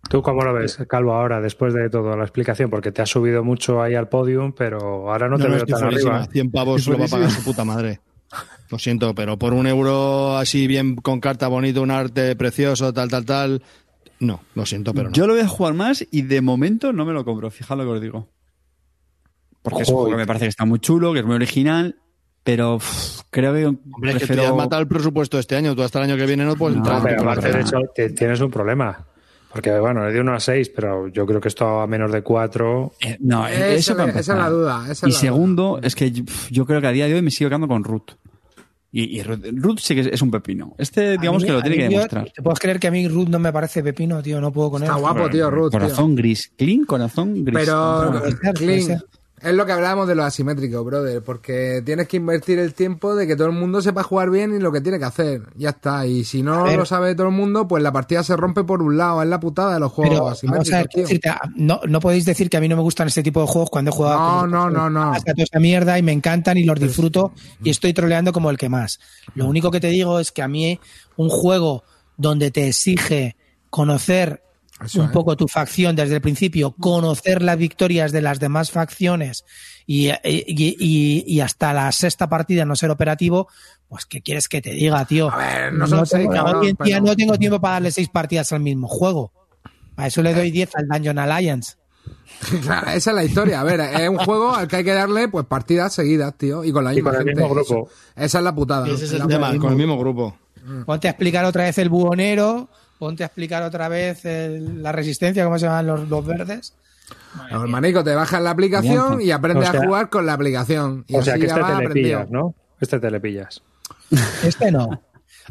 ¿Tú 0.09 0.21
cómo 0.21 0.43
lo 0.43 0.53
ves, 0.53 0.77
Calvo, 0.87 1.13
ahora, 1.13 1.41
después 1.41 1.73
de 1.73 1.89
toda 1.89 2.15
la 2.15 2.23
explicación? 2.23 2.69
Porque 2.69 2.91
te 2.91 3.01
has 3.01 3.09
subido 3.09 3.43
mucho 3.43 3.81
ahí 3.81 3.95
al 3.95 4.07
podium, 4.07 4.53
pero 4.53 5.11
ahora 5.11 5.27
no, 5.27 5.37
No, 5.37 5.43
te 5.43 5.49
no, 5.49 5.55
veo 5.55 5.65
tan 5.65 5.79
fuerísima. 5.79 6.15
arriba. 6.17 6.31
100 6.31 6.51
pavos 6.51 6.87
lo 6.87 6.97
va 6.99 7.05
a 7.05 7.07
pagar 7.07 7.31
su 7.31 7.43
puta 7.43 7.65
madre. 7.65 7.99
Lo 8.69 8.79
siento, 8.79 9.13
pero 9.15 9.37
por 9.37 9.53
un 9.53 9.67
euro 9.67 10.37
así 10.37 10.67
bien 10.67 10.95
con 10.95 11.19
carta 11.19 11.47
bonito, 11.47 11.81
un 11.81 11.91
arte 11.91 12.35
precioso, 12.35 12.93
tal, 12.93 13.09
tal, 13.09 13.25
tal. 13.25 13.63
No, 14.19 14.41
lo 14.53 14.65
siento, 14.65 14.93
pero 14.93 15.09
no. 15.09 15.13
Yo 15.15 15.27
lo 15.27 15.33
voy 15.33 15.41
a 15.43 15.47
jugar 15.47 15.73
más 15.73 16.05
y 16.11 16.21
de 16.23 16.41
momento 16.41 16.93
no 16.93 17.05
me 17.05 17.13
lo 17.13 17.25
compro, 17.25 17.49
fijad 17.51 17.77
lo 17.77 17.83
que 17.83 17.89
os 17.89 18.01
digo. 18.01 18.29
Porque 19.61 19.83
es 19.83 19.89
un 19.89 19.95
juego 19.95 20.11
que 20.11 20.17
me 20.17 20.27
parece 20.27 20.45
que 20.45 20.49
está 20.49 20.65
muy 20.65 20.79
chulo, 20.79 21.13
que 21.13 21.19
es 21.19 21.25
muy 21.25 21.35
original, 21.35 21.97
pero 22.43 22.79
creo 23.31 23.53
que 23.53 23.65
Hombre, 23.65 24.11
es 24.11 24.13
que 24.13 24.19
prefiero... 24.27 24.43
ya 24.43 24.49
has 24.49 24.55
matado 24.55 24.81
el 24.81 24.87
presupuesto 24.87 25.39
este 25.39 25.55
año. 25.55 25.75
Tú 25.75 25.81
hasta 25.83 25.99
el 26.03 26.09
año 26.11 26.17
que 26.17 26.25
viene 26.27 26.45
no 26.45 26.55
puedes 26.55 26.77
No, 26.77 26.83
entrar. 26.83 27.01
Pero 27.03 27.21
aparte, 27.23 27.51
de 27.51 27.61
hecho, 27.61 27.77
te- 27.93 28.09
tienes 28.11 28.39
un 28.41 28.51
problema. 28.51 29.05
Porque, 29.55 29.79
bueno, 29.79 30.05
es 30.05 30.13
de 30.13 30.19
1 30.19 30.33
a 30.33 30.39
6, 30.41 30.69
pero 30.75 31.07
yo 31.07 31.25
creo 31.25 31.39
que 31.39 31.47
esto 31.47 31.79
a 31.79 31.87
menos 31.87 32.11
de 32.11 32.21
4. 32.21 32.91
Eh, 32.99 33.15
no, 33.21 33.47
Esa, 33.47 33.67
eso 33.69 33.95
para 33.95 34.09
esa 34.19 34.19
es 34.19 34.27
la 34.37 34.49
duda. 34.49 34.85
esa 34.91 35.07
Y 35.07 35.11
es 35.11 35.15
la 35.15 35.21
segundo, 35.21 35.79
es 35.81 35.95
que 35.95 36.11
yo, 36.11 36.23
yo 36.51 36.65
creo 36.65 36.81
que 36.81 36.87
a 36.87 36.91
día 36.91 37.07
de 37.07 37.13
hoy 37.13 37.21
me 37.21 37.31
sigo 37.31 37.49
quedando 37.49 37.69
con 37.69 37.85
Ruth. 37.85 38.11
Y, 38.91 39.17
y 39.17 39.23
Ruth, 39.23 39.45
Ruth 39.53 39.77
sí 39.79 39.95
que 39.95 40.01
es, 40.01 40.07
es 40.07 40.21
un 40.21 40.29
pepino. 40.29 40.75
Este, 40.77 41.17
digamos 41.17 41.41
mí- 41.41 41.47
que 41.47 41.53
lo 41.53 41.61
tiene 41.61 41.77
mí 41.77 41.83
que 41.83 41.89
demostrar. 41.89 42.29
¿Te 42.35 42.41
puedes 42.41 42.59
creer 42.59 42.79
que 42.81 42.87
a 42.87 42.91
mí 42.91 43.07
Ruth 43.07 43.29
no 43.29 43.39
me 43.39 43.53
parece 43.53 43.81
pepino, 43.81 44.21
tío? 44.21 44.41
No 44.41 44.51
puedo 44.51 44.71
con 44.71 44.81
él. 44.83 44.89
Está 44.89 44.99
guapo, 44.99 45.29
tío, 45.29 45.49
Ruth. 45.49 45.71
tío. 45.71 45.79
Corazón 45.79 46.15
gris. 46.15 46.51
Clean, 46.57 46.83
corazón 46.83 47.45
gris. 47.45 47.59
Pero, 47.65 48.21
Clint, 48.55 48.87
ser. 48.87 49.05
Es 49.45 49.53
lo 49.53 49.65
que 49.65 49.71
hablábamos 49.73 50.07
de 50.07 50.15
lo 50.15 50.23
asimétrico, 50.23 50.83
brother, 50.83 51.21
porque 51.23 51.81
tienes 51.85 52.07
que 52.07 52.17
invertir 52.17 52.57
el 52.57 52.73
tiempo 52.73 53.15
de 53.15 53.27
que 53.27 53.35
todo 53.35 53.47
el 53.47 53.53
mundo 53.53 53.81
sepa 53.81 54.01
jugar 54.01 54.29
bien 54.31 54.55
y 54.55 54.59
lo 54.59 54.71
que 54.71 54.81
tiene 54.81 54.97
que 54.97 55.05
hacer. 55.05 55.43
Ya 55.55 55.69
está. 55.69 56.07
Y 56.07 56.23
si 56.23 56.41
no 56.41 56.65
lo 56.75 56.85
sabe 56.85 57.13
todo 57.13 57.27
el 57.27 57.33
mundo, 57.33 57.67
pues 57.67 57.83
la 57.83 57.91
partida 57.91 58.23
se 58.23 58.35
rompe 58.35 58.63
por 58.63 58.81
un 58.81 58.97
lado. 58.97 59.21
Es 59.21 59.29
la 59.29 59.39
putada 59.39 59.75
de 59.75 59.79
los 59.79 59.91
juegos 59.91 60.15
Pero 60.15 60.27
asimétricos, 60.29 60.71
ver, 60.71 60.87
tío. 60.87 61.01
decirte, 61.03 61.31
no, 61.55 61.79
no 61.87 61.99
podéis 61.99 62.25
decir 62.25 62.49
que 62.49 62.57
a 62.57 62.59
mí 62.61 62.67
no 62.67 62.75
me 62.75 62.81
gustan 62.81 63.07
este 63.07 63.21
tipo 63.21 63.39
de 63.41 63.47
juegos 63.47 63.69
cuando 63.69 63.91
he 63.91 63.93
jugado 63.93 64.17
No, 64.17 64.39
con- 64.41 64.51
no, 64.51 64.69
no, 64.71 64.89
no. 64.89 65.11
hasta 65.13 65.33
toda 65.33 65.43
esa 65.43 65.59
mierda 65.59 65.99
y 65.99 66.01
me 66.01 66.11
encantan 66.11 66.57
y 66.57 66.63
los 66.63 66.79
disfruto 66.79 67.31
y 67.63 67.69
estoy 67.69 67.93
troleando 67.93 68.33
como 68.33 68.49
el 68.49 68.57
que 68.57 68.69
más. 68.69 68.99
Lo 69.35 69.45
único 69.45 69.69
que 69.69 69.79
te 69.79 69.87
digo 69.89 70.19
es 70.19 70.31
que 70.31 70.41
a 70.41 70.47
mí 70.47 70.79
un 71.17 71.29
juego 71.29 71.83
donde 72.17 72.49
te 72.49 72.67
exige 72.69 73.35
conocer 73.69 74.41
Eso 74.83 75.01
un 75.01 75.11
poco 75.11 75.37
tu 75.37 75.47
facción 75.47 75.95
desde 75.95 76.15
el 76.15 76.21
principio, 76.21 76.71
conocer 76.71 77.41
las 77.41 77.57
victorias 77.57 78.11
de 78.11 78.21
las 78.21 78.39
demás 78.41 78.71
facciones 78.71 79.45
y, 79.87 80.09
y- 80.09 80.15
y- 80.25 81.23
y 81.25 81.39
hasta 81.39 81.71
la 81.73 81.89
sexta 81.93 82.27
partida 82.27 82.65
no 82.65 82.75
ser 82.75 82.89
operativo, 82.91 83.47
pues 83.87 84.05
¿qué 84.05 84.21
quieres 84.21 84.49
que 84.49 84.61
te 84.61 84.71
diga, 84.71 85.05
tío? 85.05 85.31
A 85.31 85.37
ver, 85.37 85.73
no 85.73 85.87
seis, 86.05 86.27
tengo, 86.29 86.33
no 87.01 87.15
tengo 87.15 87.37
tiempo 87.37 87.61
para 87.61 87.75
darle 87.75 87.91
seis 87.91 88.09
partidas 88.09 88.51
al 88.51 88.59
mismo 88.59 88.87
juego. 88.89 89.31
Para 89.95 90.09
eso 90.09 90.21
le 90.21 90.33
doy 90.33 90.51
10 90.51 90.75
al 90.75 90.87
Dungeon 90.89 91.19
Alliance. 91.19 91.75
Claro, 92.61 92.87
esa 92.91 93.11
es 93.11 93.15
la 93.15 93.23
historia. 93.23 93.61
A 93.61 93.63
ver, 93.63 93.79
es 93.79 94.09
un 94.09 94.17
juego 94.17 94.53
al 94.53 94.67
que 94.67 94.75
hay 94.77 94.83
que 94.83 94.93
darle 94.93 95.29
pues 95.29 95.45
partidas 95.45 95.93
seguidas, 95.93 96.37
tío, 96.37 96.65
y 96.65 96.71
con 96.73 96.83
la 96.83 96.91
Y 96.91 96.97
misma 96.97 97.11
con 97.11 97.21
el 97.21 97.25
gente. 97.27 97.41
mismo 97.41 97.55
grupo. 97.55 97.73
Eso- 97.87 98.23
esa 98.25 98.37
es 98.39 98.43
la 98.43 98.53
putada. 98.53 98.87
Ese 98.89 99.05
es 99.05 99.11
La- 99.13 99.23
el 99.23 99.27
tema, 99.29 99.57
con 99.57 99.71
el 99.71 99.77
mismo 99.77 99.97
grupo. 99.97 100.35
Ponte 100.85 101.07
a 101.07 101.11
explicar 101.11 101.45
otra 101.45 101.63
vez 101.63 101.77
el 101.77 101.89
buhonero, 101.89 102.69
ponte 102.99 103.23
a 103.23 103.27
explicar 103.27 103.63
otra 103.63 103.87
vez 103.89 104.25
el- 104.25 104.81
la 104.81 104.91
resistencia, 104.91 105.43
¿cómo 105.43 105.57
se 105.59 105.65
llaman 105.65 105.87
los, 105.87 106.07
los 106.09 106.25
verdes? 106.25 106.73
Los 107.51 107.69
manicos 107.69 108.03
te 108.03 108.15
bajas 108.15 108.41
la 108.41 108.51
aplicación 108.51 109.21
y 109.21 109.31
aprendes 109.31 109.69
O 109.69 109.71
sea- 109.71 109.81
a 109.81 109.85
jugar 109.85 110.09
con 110.09 110.25
la 110.25 110.33
aplicación. 110.33 111.03
Y 111.07 111.15
O 111.15 111.21
sea 111.21 111.33
así 111.33 111.41
que 111.41 111.47
este 111.47 111.61
te 111.63 111.75
le 111.87 111.89
pillas, 111.89 112.29
¿no? 112.29 112.55
Este 112.79 112.99
te 112.99 113.11
le 113.11 113.19
pillas. 113.19 113.61
Este 114.43 114.71
no. 114.71 115.01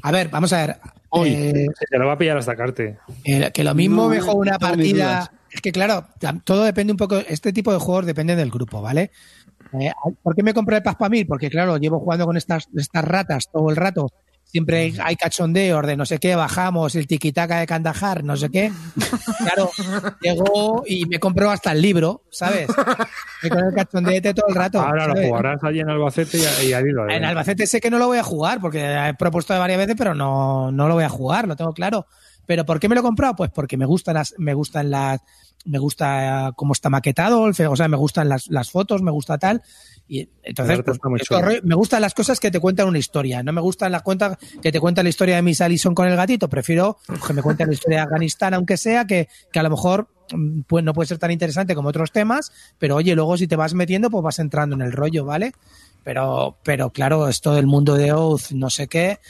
A 0.02 0.10
ver, 0.12 0.28
vamos 0.28 0.52
a 0.52 0.66
ver. 0.66 0.76
Eh, 1.24 1.66
Sí, 1.78 1.84
te 1.88 1.98
lo 1.98 2.06
va 2.06 2.14
a 2.14 2.18
pillar 2.18 2.36
hasta 2.36 2.56
Carte. 2.56 2.98
que, 3.22 3.50
que 3.52 3.62
lo 3.64 3.74
mismo 3.74 4.04
No, 4.04 4.08
me 4.08 4.20
juego 4.20 4.40
una 4.40 4.58
partida. 4.58 5.30
Es 5.52 5.60
que 5.60 5.70
claro, 5.70 6.08
todo 6.42 6.64
depende 6.64 6.92
un 6.92 6.96
poco. 6.96 7.16
Este 7.18 7.52
tipo 7.52 7.72
de 7.72 7.78
juegos 7.78 8.06
depende 8.06 8.34
del 8.34 8.50
grupo, 8.50 8.82
¿vale? 8.82 9.12
Eh, 9.78 9.92
¿Por 10.22 10.34
qué 10.34 10.42
me 10.42 10.52
compré 10.52 10.76
el 10.78 10.82
Paspamir? 10.82 11.26
Porque 11.28 11.48
claro, 11.48 11.76
llevo 11.76 12.00
jugando 12.00 12.26
con 12.26 12.36
estas, 12.36 12.66
estas 12.76 13.04
ratas 13.04 13.44
todo 13.52 13.70
el 13.70 13.76
rato. 13.76 14.08
Siempre 14.54 14.78
hay- 14.82 14.96
hay 15.02 15.16
cachondeos 15.16 15.84
de 15.84 15.96
no 15.96 16.06
sé 16.06 16.18
qué, 16.18 16.36
bajamos 16.36 16.94
el 16.94 17.08
tiquitaca 17.08 17.58
de 17.58 17.66
Kandahar, 17.66 18.22
no 18.22 18.36
sé 18.36 18.50
qué. 18.50 18.70
Claro, 19.38 19.68
llegó 20.20 20.84
y 20.86 21.06
me 21.06 21.18
compró 21.18 21.50
hasta 21.50 21.72
el 21.72 21.82
libro, 21.82 22.22
¿sabes? 22.30 22.68
Y 23.42 23.48
con 23.48 23.64
el 23.64 23.74
cachondeete 23.74 24.32
todo 24.32 24.46
el 24.48 24.54
rato. 24.54 24.80
Ahora 24.80 25.08
lo 25.08 25.14
jugarás 25.26 25.58
allí 25.64 25.80
en 25.80 25.90
Albacete 25.90 26.38
y, 26.62 26.66
y 26.68 26.72
al 26.72 26.86
hilo. 26.86 27.08
En 27.10 27.24
Albacete 27.24 27.66
sé 27.66 27.80
que 27.80 27.90
no 27.90 27.98
lo 27.98 28.06
voy 28.06 28.18
a 28.18 28.22
jugar, 28.22 28.60
porque 28.60 28.80
he 29.08 29.14
propuesto 29.14 29.58
varias 29.58 29.78
veces, 29.78 29.96
pero 29.98 30.14
no, 30.14 30.70
no 30.70 30.86
lo 30.86 30.94
voy 30.94 31.02
a 31.04 31.08
jugar, 31.08 31.48
lo 31.48 31.56
tengo 31.56 31.72
claro. 31.72 32.06
¿Pero 32.46 32.64
por 32.64 32.78
qué 32.78 32.88
me 32.88 32.94
lo 32.94 33.00
he 33.00 33.04
comprado? 33.04 33.34
Pues 33.34 33.50
porque 33.50 33.76
me 33.76 33.86
gustan 33.86 34.14
las, 34.14 34.34
me 34.38 34.54
gustan 34.54 34.88
las, 34.90 35.20
me 35.64 35.78
gusta 35.78 36.48
eh, 36.48 36.52
cómo 36.54 36.74
está 36.74 36.90
maquetado, 36.90 37.40
o 37.42 37.52
sea, 37.52 37.88
me 37.88 37.96
gustan 37.96 38.28
las, 38.28 38.46
las 38.48 38.70
fotos, 38.70 39.02
me 39.02 39.10
gusta 39.10 39.36
tal. 39.38 39.62
Y 40.06 40.28
entonces, 40.42 40.82
pues, 40.84 40.98
me 41.62 41.74
gustan 41.74 42.02
las 42.02 42.12
cosas 42.12 42.38
que 42.38 42.50
te 42.50 42.60
cuentan 42.60 42.88
una 42.88 42.98
historia. 42.98 43.42
No 43.42 43.52
me 43.52 43.60
gustan 43.60 43.90
las 43.90 44.02
cuentas 44.02 44.36
que 44.60 44.70
te 44.70 44.78
cuentan 44.78 45.04
la 45.04 45.08
historia 45.08 45.36
de 45.36 45.42
Miss 45.42 45.60
Allison 45.62 45.94
con 45.94 46.06
el 46.06 46.16
gatito. 46.16 46.48
Prefiero 46.48 46.98
que 47.26 47.32
me 47.32 47.42
cuenten 47.42 47.68
la 47.68 47.74
historia 47.74 47.98
de 47.98 48.02
Afganistán, 48.04 48.52
aunque 48.54 48.76
sea, 48.76 49.06
que, 49.06 49.28
que 49.50 49.58
a 49.58 49.62
lo 49.62 49.70
mejor 49.70 50.08
mm, 50.32 50.62
pues 50.66 50.84
no 50.84 50.92
puede 50.92 51.06
ser 51.06 51.18
tan 51.18 51.30
interesante 51.30 51.74
como 51.74 51.88
otros 51.88 52.12
temas, 52.12 52.52
pero 52.78 52.96
oye, 52.96 53.14
luego 53.14 53.38
si 53.38 53.46
te 53.46 53.56
vas 53.56 53.72
metiendo, 53.72 54.10
pues 54.10 54.22
vas 54.22 54.38
entrando 54.38 54.76
en 54.76 54.82
el 54.82 54.92
rollo, 54.92 55.24
¿vale? 55.24 55.52
Pero, 56.02 56.58
pero 56.62 56.90
claro, 56.90 57.28
esto 57.28 57.54
del 57.54 57.66
mundo 57.66 57.94
de 57.94 58.12
Oath, 58.12 58.50
no 58.50 58.68
sé 58.68 58.88
qué, 58.88 59.20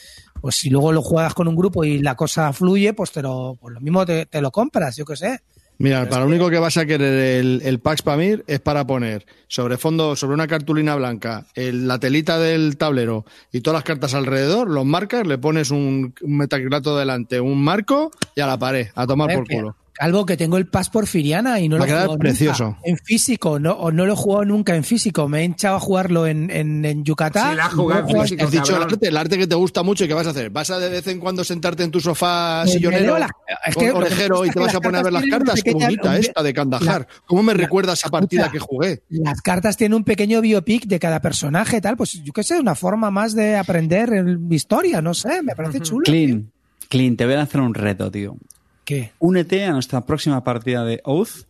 pues 0.40 0.56
si 0.56 0.70
luego 0.70 0.92
lo 0.92 1.02
juegas 1.02 1.34
con 1.34 1.46
un 1.46 1.54
grupo 1.54 1.84
y 1.84 2.00
la 2.00 2.16
cosa 2.16 2.52
fluye, 2.52 2.94
pues 2.94 3.12
te 3.12 3.22
lo, 3.22 3.56
pues 3.60 3.74
lo 3.74 3.80
mismo 3.80 4.04
te, 4.04 4.26
te 4.26 4.40
lo 4.40 4.50
compras, 4.50 4.96
yo 4.96 5.04
qué 5.04 5.14
sé. 5.14 5.40
Mira, 5.78 6.08
para 6.08 6.22
lo 6.22 6.28
único 6.28 6.48
que 6.50 6.58
vas 6.58 6.76
a 6.76 6.86
querer 6.86 7.40
el, 7.40 7.60
el 7.64 7.80
Pax 7.80 8.02
Pamir 8.02 8.44
es 8.46 8.60
para 8.60 8.86
poner 8.86 9.26
sobre 9.48 9.76
fondo, 9.76 10.14
sobre 10.14 10.34
una 10.34 10.46
cartulina 10.46 10.94
blanca, 10.94 11.46
el- 11.56 11.88
la 11.88 11.98
telita 11.98 12.38
del 12.38 12.76
tablero 12.76 13.24
y 13.52 13.60
todas 13.60 13.78
las 13.78 13.84
cartas 13.84 14.14
alrededor, 14.14 14.70
los 14.70 14.84
marcas, 14.86 15.26
le 15.26 15.36
pones 15.36 15.70
un, 15.72 16.14
un 16.20 16.36
metacrilato 16.36 16.96
delante, 16.96 17.40
un 17.40 17.62
marco 17.62 18.12
y 18.36 18.40
a 18.40 18.46
la 18.46 18.56
pared, 18.58 18.88
a 18.94 19.06
tomar 19.06 19.28
por 19.34 19.46
culo. 19.56 19.76
Calvo, 19.96 20.26
que 20.26 20.36
tengo 20.36 20.56
el 20.58 20.66
Pass 20.66 20.90
Porfiriana 20.90 21.60
y 21.60 21.68
no 21.68 21.78
Va 21.78 21.78
lo 21.78 21.84
a 21.84 21.86
he 21.86 21.90
jugado 22.02 22.18
precioso. 22.18 22.64
nunca 22.64 22.80
en 22.84 22.98
físico, 22.98 23.58
no, 23.60 23.72
o 23.74 23.92
no 23.92 24.04
lo 24.06 24.12
he 24.14 24.16
jugado 24.16 24.44
nunca 24.44 24.74
en 24.74 24.82
físico. 24.82 25.28
Me 25.28 25.40
he 25.40 25.44
hinchado 25.44 25.76
a 25.76 25.80
jugarlo 25.80 26.26
en, 26.26 26.50
en, 26.50 26.84
en 26.84 27.04
Yucatán. 27.04 27.52
Sí, 27.52 27.56
la 27.56 27.66
has 27.66 27.72
y 27.74 27.76
no 27.76 27.92
en 28.00 28.06
físico. 28.22 28.44
Has 28.44 28.50
dicho 28.50 28.76
el 28.76 28.82
arte, 28.82 29.08
el 29.08 29.16
arte 29.16 29.38
que 29.38 29.46
te 29.46 29.54
gusta 29.54 29.82
mucho 29.84 30.04
y 30.04 30.08
que 30.08 30.14
vas 30.14 30.26
a 30.26 30.30
hacer. 30.30 30.50
¿Vas 30.50 30.68
a 30.70 30.80
de 30.80 30.88
vez 30.88 31.06
en 31.06 31.20
cuando 31.20 31.44
sentarte 31.44 31.84
en 31.84 31.92
tu 31.92 32.00
sofá 32.00 32.62
me 32.66 32.72
sillonero, 32.72 33.18
las- 33.18 33.30
es 33.66 33.76
que 33.76 33.92
orejero 33.92 34.44
y 34.44 34.50
te 34.50 34.58
vas 34.58 34.74
a 34.74 34.80
poner 34.80 35.00
a 35.00 35.02
ver 35.04 35.12
las 35.12 35.24
cartas? 35.26 35.62
Qué 35.62 35.72
bonita 35.72 36.10
un- 36.10 36.16
esta 36.16 36.42
de 36.42 36.52
Kandahar. 36.52 37.00
la- 37.02 37.06
¿Cómo 37.26 37.42
me 37.44 37.54
recuerda 37.54 37.92
esa 37.92 38.08
partida 38.08 38.50
que 38.50 38.58
jugué? 38.58 39.02
Las 39.10 39.40
cartas 39.42 39.76
tienen 39.76 39.94
un 39.94 40.04
pequeño 40.04 40.40
biopic 40.40 40.86
de 40.86 40.98
cada 40.98 41.20
personaje, 41.20 41.80
tal, 41.80 41.96
pues 41.96 42.14
yo 42.24 42.32
qué 42.32 42.42
sé, 42.42 42.58
una 42.58 42.74
forma 42.74 43.12
más 43.12 43.34
de 43.34 43.56
aprender 43.56 44.12
el- 44.12 44.38
historia, 44.50 45.00
no 45.00 45.14
sé, 45.14 45.40
me 45.42 45.54
parece 45.54 45.80
chulo. 45.80 46.02
Clean, 46.04 46.50
Clean, 46.88 47.16
te 47.16 47.24
voy 47.26 47.34
a 47.34 47.42
hacer 47.42 47.60
un 47.60 47.74
reto, 47.74 48.10
tío. 48.10 48.36
¿Qué? 48.84 49.12
Únete 49.18 49.64
a 49.64 49.72
nuestra 49.72 50.02
próxima 50.06 50.44
partida 50.44 50.84
de 50.84 51.00
Oath 51.04 51.46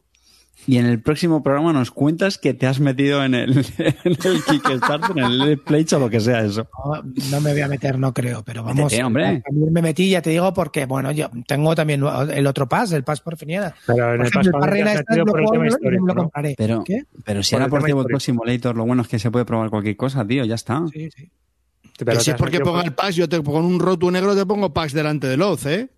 y 0.66 0.78
en 0.78 0.86
el 0.86 0.98
próximo 1.02 1.42
programa 1.42 1.72
nos 1.74 1.90
cuentas 1.90 2.38
que 2.38 2.54
te 2.54 2.66
has 2.66 2.80
metido 2.80 3.22
en 3.22 3.34
el, 3.34 3.50
en 3.78 3.96
el 4.24 4.42
Kickstarter, 4.44 5.18
en 5.18 5.24
el 5.42 5.58
Pledge 5.58 5.94
o 5.96 5.98
lo 5.98 6.08
que 6.08 6.20
sea 6.20 6.40
eso. 6.42 6.66
No, 6.86 7.02
no 7.30 7.40
me 7.42 7.52
voy 7.52 7.60
a 7.60 7.68
meter, 7.68 7.98
no 7.98 8.14
creo, 8.14 8.42
pero 8.44 8.62
vamos. 8.62 8.84
Métete, 8.84 9.04
hombre. 9.04 9.42
También 9.44 9.72
me 9.72 9.82
metí, 9.82 10.08
ya 10.08 10.22
te 10.22 10.30
digo, 10.30 10.54
porque, 10.54 10.86
bueno, 10.86 11.10
yo 11.12 11.28
tengo 11.46 11.74
también 11.74 12.02
el 12.32 12.46
otro 12.46 12.66
pass, 12.68 12.92
el 12.92 13.04
pass 13.04 13.20
por 13.20 13.36
Finiana. 13.36 13.74
Pero 13.86 14.14
en 14.14 14.22
el 14.22 14.30
Pass 14.30 14.48
por 14.48 14.76
el 14.76 14.84
tema 15.50 15.66
histórico, 15.66 16.06
¿no? 16.06 16.14
compraré. 16.14 16.54
Pero, 16.56 16.82
¿Qué? 16.84 17.02
pero 17.24 17.42
si 17.42 17.50
Por 17.50 17.58
era 17.58 17.64
el 17.66 17.70
por 17.70 17.88
histórico. 17.88 18.20
Simulator, 18.20 18.76
lo 18.76 18.86
bueno 18.86 19.02
es 19.02 19.08
que 19.08 19.18
se 19.18 19.30
puede 19.30 19.44
probar 19.44 19.68
cualquier 19.70 19.96
cosa, 19.96 20.26
tío, 20.26 20.44
ya 20.46 20.54
está. 20.54 20.82
Sí, 20.92 21.10
sí. 21.14 21.30
Pero 21.98 22.12
que 22.12 22.20
si 22.24 22.30
es 22.30 22.36
porque 22.36 22.60
ponga 22.60 22.78
por- 22.78 22.86
el 22.86 22.94
Pax, 22.94 23.16
yo 23.16 23.28
te 23.28 23.40
pongo 23.42 23.58
un 23.60 23.78
roto 23.80 24.10
negro, 24.10 24.34
te 24.34 24.46
pongo 24.46 24.72
Pax 24.72 24.92
delante 24.94 25.26
del 25.26 25.42
Oath, 25.42 25.66
¿eh? 25.66 25.90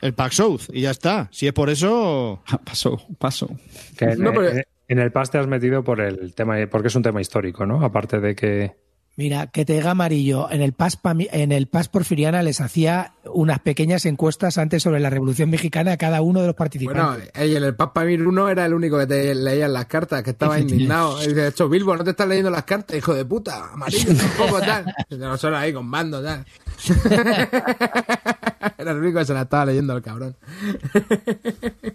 El 0.00 0.14
Pax 0.14 0.40
Oath, 0.40 0.62
y 0.72 0.82
ya 0.82 0.90
está. 0.90 1.28
Si 1.32 1.46
es 1.46 1.52
por 1.52 1.70
eso. 1.70 2.42
Paso, 2.64 3.00
paso. 3.18 3.48
que 3.96 4.06
en, 4.06 4.20
No, 4.22 4.32
pero- 4.32 4.48
en- 4.50 4.64
en 4.88 4.98
el 4.98 5.12
Pass 5.12 5.30
te 5.30 5.38
has 5.38 5.46
metido 5.46 5.84
por 5.84 6.00
el 6.00 6.34
tema, 6.34 6.56
porque 6.68 6.88
es 6.88 6.94
un 6.96 7.02
tema 7.02 7.20
histórico, 7.20 7.64
¿no? 7.64 7.84
Aparte 7.84 8.18
de 8.18 8.34
que. 8.34 8.76
Mira, 9.16 9.48
que 9.48 9.64
te 9.66 9.74
diga 9.74 9.90
amarillo, 9.90 10.50
en 10.50 10.62
el 10.62 10.72
PAS, 10.72 10.98
en 11.32 11.52
el 11.52 11.66
PAS 11.66 11.88
Porfiriana 11.88 12.42
les 12.42 12.60
hacía 12.60 13.12
unas 13.26 13.58
pequeñas 13.58 14.06
encuestas 14.06 14.56
antes 14.56 14.82
sobre 14.82 14.98
la 14.98 15.10
Revolución 15.10 15.50
Mexicana 15.50 15.92
a 15.92 15.96
cada 15.98 16.22
uno 16.22 16.40
de 16.40 16.46
los 16.46 16.56
Bueno, 16.56 16.58
participantes. 16.58 17.30
ey, 17.34 17.54
en 17.54 17.62
el 17.64 17.74
Paspamir 17.74 18.26
1 18.26 18.48
era 18.48 18.64
el 18.64 18.72
único 18.72 18.98
que 18.98 19.06
te 19.06 19.34
leía 19.34 19.68
las 19.68 19.84
cartas, 19.86 20.22
que 20.22 20.30
estaba 20.30 20.58
indignado. 20.60 21.22
Y 21.22 21.28
dice, 21.28 21.48
hecho, 21.48 21.68
Bilbo, 21.68 21.94
no 21.96 22.02
te 22.04 22.10
estás 22.10 22.26
leyendo 22.28 22.50
las 22.50 22.64
cartas, 22.64 22.96
hijo 22.96 23.12
de 23.14 23.24
puta, 23.26 23.72
amarillo 23.74 24.14
tampoco, 24.16 24.60
tal. 24.60 24.86
Nosotros 25.10 25.58
ahí 25.60 25.72
con 25.72 25.86
mando, 25.86 26.22
tal. 26.22 26.46
Era 28.80 28.92
el 28.92 28.98
único 28.98 29.18
que 29.18 29.24
se 29.24 29.34
la 29.34 29.42
estaba 29.42 29.66
leyendo 29.66 29.94
el 29.96 30.02
cabrón. 30.02 30.36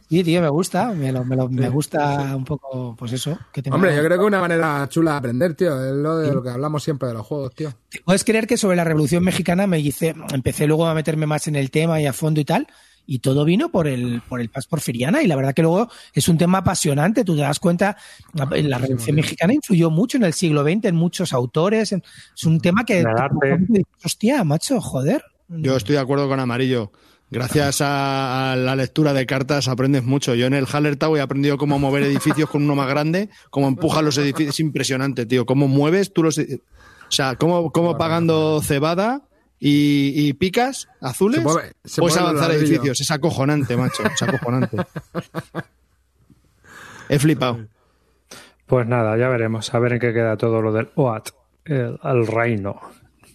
Sí, 0.10 0.24
tío, 0.24 0.42
me 0.42 0.50
gusta, 0.50 0.92
me, 0.94 1.12
lo- 1.12 1.26
me 1.26 1.36
lo- 1.36 1.50
me 1.50 1.68
gusta 1.68 2.36
un 2.36 2.46
poco, 2.46 2.96
pues 2.98 3.12
eso. 3.14 3.38
Que 3.52 3.62
Hombre, 3.72 3.96
yo 3.96 4.04
creo 4.04 4.18
que 4.18 4.24
es 4.24 4.28
una 4.28 4.40
manera 4.40 4.88
chula 4.90 5.12
de 5.12 5.18
aprender, 5.18 5.56
tío. 5.56 5.84
Es 5.84 5.94
lo 5.94 6.18
de 6.18 6.32
lo 6.34 6.44
que 6.44 6.50
hablamos 6.50 6.84
siempre 6.84 7.08
de 7.08 7.16
los 7.16 7.26
juegos, 7.26 7.54
tío. 7.56 7.74
Puedes 8.06 8.24
creer 8.24 8.46
que 8.48 8.56
sobre 8.56 8.76
la 8.78 8.84
Revolución 8.84 9.24
Mexicana 9.24 9.68
me 9.68 9.80
hice, 9.80 10.16
empecé 10.32 10.68
luego 10.68 10.86
a 10.88 10.94
meterme 10.94 11.26
más 11.26 11.48
en 11.48 11.56
el 11.56 11.72
tema 11.72 12.00
y 12.00 12.06
a 12.06 12.14
fondo 12.14 12.40
y 12.40 12.46
tal, 12.46 12.68
y 13.08 13.20
todo 13.20 13.46
vino 13.46 13.70
por 13.70 13.88
el, 13.88 14.22
por 14.30 14.40
el 14.42 14.50
Paz 14.50 14.68
Porfiriana, 14.68 15.22
y 15.24 15.28
la 15.28 15.36
verdad 15.36 15.54
que 15.54 15.64
luego 15.64 15.90
es 16.14 16.28
un 16.30 16.38
tema 16.38 16.60
apasionante, 16.60 17.24
tú 17.26 17.36
te 17.36 17.42
das 17.42 17.60
cuenta, 17.60 17.98
la, 18.34 18.46
la 18.46 18.78
Revolución 18.78 19.16
Mexicana 19.16 19.54
influyó 19.54 19.90
mucho 19.90 20.18
en 20.18 20.24
el 20.24 20.34
siglo 20.34 20.64
XX, 20.64 20.86
en 20.86 20.96
muchos 20.96 21.34
autores, 21.34 21.92
en- 21.92 22.04
es 22.36 22.44
un 22.46 22.60
tema 22.62 22.84
que... 22.86 23.04
Hostia, 24.04 24.44
macho, 24.44 24.80
joder. 24.82 25.24
Yo 25.48 25.76
estoy 25.76 25.96
de 25.96 26.02
acuerdo 26.02 26.28
con 26.28 26.40
Amarillo. 26.40 26.92
Gracias 27.32 27.82
a, 27.82 28.54
a 28.54 28.56
la 28.56 28.76
lectura 28.76 29.12
de 29.14 29.26
cartas 29.26 29.68
aprendes 29.68 30.04
mucho. 30.04 30.36
Yo 30.36 30.46
en 30.46 30.54
el 30.54 30.68
Hallertau 30.68 31.16
he 31.18 31.22
aprendido 31.22 31.58
cómo 31.58 31.80
mover 31.80 32.04
edificios 32.04 32.50
con 32.50 32.64
uno 32.64 32.76
más 32.76 32.88
grande, 32.88 33.30
cómo 33.50 33.68
empujan 33.68 34.06
los 34.06 34.18
edificios. 34.18 34.56
Es 34.56 34.60
impresionante, 34.60 35.26
tío. 35.26 35.46
Cómo 35.46 35.68
mueves 35.68 36.14
tú 36.14 36.24
los. 36.24 36.38
O 36.38 36.44
sea, 37.10 37.36
cómo, 37.36 37.72
cómo 37.72 37.98
pagando 37.98 38.62
cebada 38.62 39.24
y, 39.60 40.14
y 40.16 40.34
picas 40.34 40.88
azules 41.02 41.40
Se 41.42 41.46
mueve- 41.46 41.74
se 41.84 42.02
puedes 42.02 42.18
avanzar 42.18 42.52
edificios. 42.52 43.02
Es 43.02 43.12
acojonante, 43.12 43.76
macho. 43.76 44.04
Es 44.06 44.22
acojonante. 44.24 44.78
He 47.10 47.20
flipado. 47.20 47.68
Pues 48.66 48.88
nada, 48.88 49.18
ya 49.18 49.30
veremos. 49.30 49.74
A 49.74 49.80
ver 49.80 49.94
en 49.94 50.00
qué 50.00 50.14
queda 50.14 50.38
todo 50.38 50.62
lo 50.62 50.74
del 50.74 50.90
OAT, 50.96 51.30
el, 51.66 52.00
el 52.04 52.28
reino. 52.28 52.80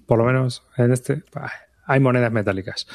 Por 0.07 0.19
lo 0.19 0.24
menos 0.24 0.65
en 0.77 0.93
este. 0.93 1.23
bah, 1.32 1.53
hay 1.91 2.01
monedas 2.01 2.31
metálicas. 2.33 2.87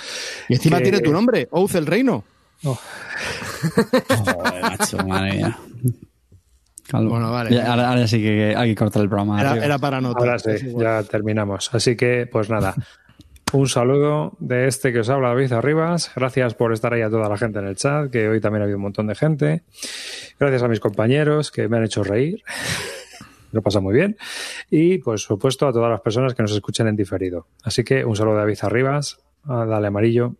Y 0.50 0.54
encima 0.56 0.78
Que- 0.78 0.84
tiene 0.84 1.00
tu 1.02 1.12
nombre, 1.12 1.48
Oath 1.52 1.76
el 1.76 1.86
Reino. 1.86 2.24
Joder, 2.64 4.62
macho, 4.62 4.98
madre 5.06 5.34
mía. 5.34 5.58
Calvo. 6.88 7.10
Bueno, 7.12 7.32
vale. 7.32 7.52
Ya, 7.54 7.72
ahora, 7.72 7.90
ahora 7.90 8.08
sí 8.08 8.22
que 8.22 8.54
hay 8.56 8.70
que 8.70 8.76
cortar 8.76 9.02
el 9.02 9.10
programa. 9.10 9.42
Era, 9.42 9.58
era 9.66 9.80
para 9.80 10.00
notar. 10.02 10.22
Ahora 10.24 10.40
sí, 10.40 10.74
ya 10.78 11.04
terminamos. 11.04 11.74
Así 11.74 11.96
que, 11.96 12.28
pues 12.32 12.50
nada, 12.50 12.76
un 13.54 13.68
saludo 13.68 14.34
de 14.40 14.68
este 14.68 14.94
que 14.94 15.00
os 15.00 15.10
habla 15.10 15.30
David 15.30 15.52
Arribas. 15.54 16.12
Gracias 16.16 16.54
por 16.54 16.74
estar 16.74 16.94
ahí 16.94 17.02
a 17.02 17.10
toda 17.10 17.28
la 17.28 17.38
gente 17.38 17.60
en 17.60 17.68
el 17.68 17.76
chat, 17.76 18.12
que 18.12 18.28
hoy 18.30 18.40
también 18.40 18.62
ha 18.62 18.64
habido 18.66 18.78
un 18.78 18.84
montón 18.84 19.08
de 19.08 19.16
gente. 19.16 19.64
Gracias 20.40 20.62
a 20.64 20.68
mis 20.68 20.80
compañeros 20.80 21.52
que 21.52 21.68
me 21.68 21.78
han 21.78 21.84
hecho 21.86 22.04
reír. 22.04 22.44
Lo 23.56 23.62
pasa 23.62 23.80
muy 23.80 23.94
bien. 23.94 24.18
Y, 24.70 24.98
por 24.98 25.18
supuesto, 25.18 25.66
a 25.66 25.72
todas 25.72 25.90
las 25.90 26.02
personas 26.02 26.34
que 26.34 26.42
nos 26.42 26.52
escuchen 26.52 26.88
en 26.88 26.98
diferido. 26.98 27.48
Así 27.64 27.86
que 27.86 28.04
un 28.04 28.14
saludo 28.14 28.34
de 28.36 28.40
David 28.42 28.58
Arribas. 28.64 29.18
Ah, 29.46 29.66
Dale 29.66 29.88
amarillo. 29.88 30.36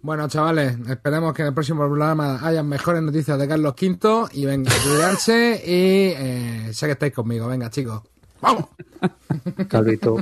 Bueno, 0.00 0.26
chavales, 0.26 0.78
esperemos 0.88 1.34
que 1.34 1.42
en 1.42 1.48
el 1.48 1.54
próximo 1.54 1.84
programa 1.84 2.38
hayan 2.46 2.66
mejores 2.66 3.02
noticias 3.02 3.38
de 3.38 3.46
Carlos 3.46 3.74
V 3.78 4.28
y 4.32 4.46
venga, 4.46 4.72
cuidarse 4.82 5.62
y 5.66 6.14
eh, 6.16 6.68
sé 6.72 6.86
que 6.86 6.92
estáis 6.92 7.12
conmigo. 7.12 7.46
Venga, 7.46 7.68
chicos. 7.68 8.02
¡Vamos! 8.40 8.66
Calvito. 9.68 10.16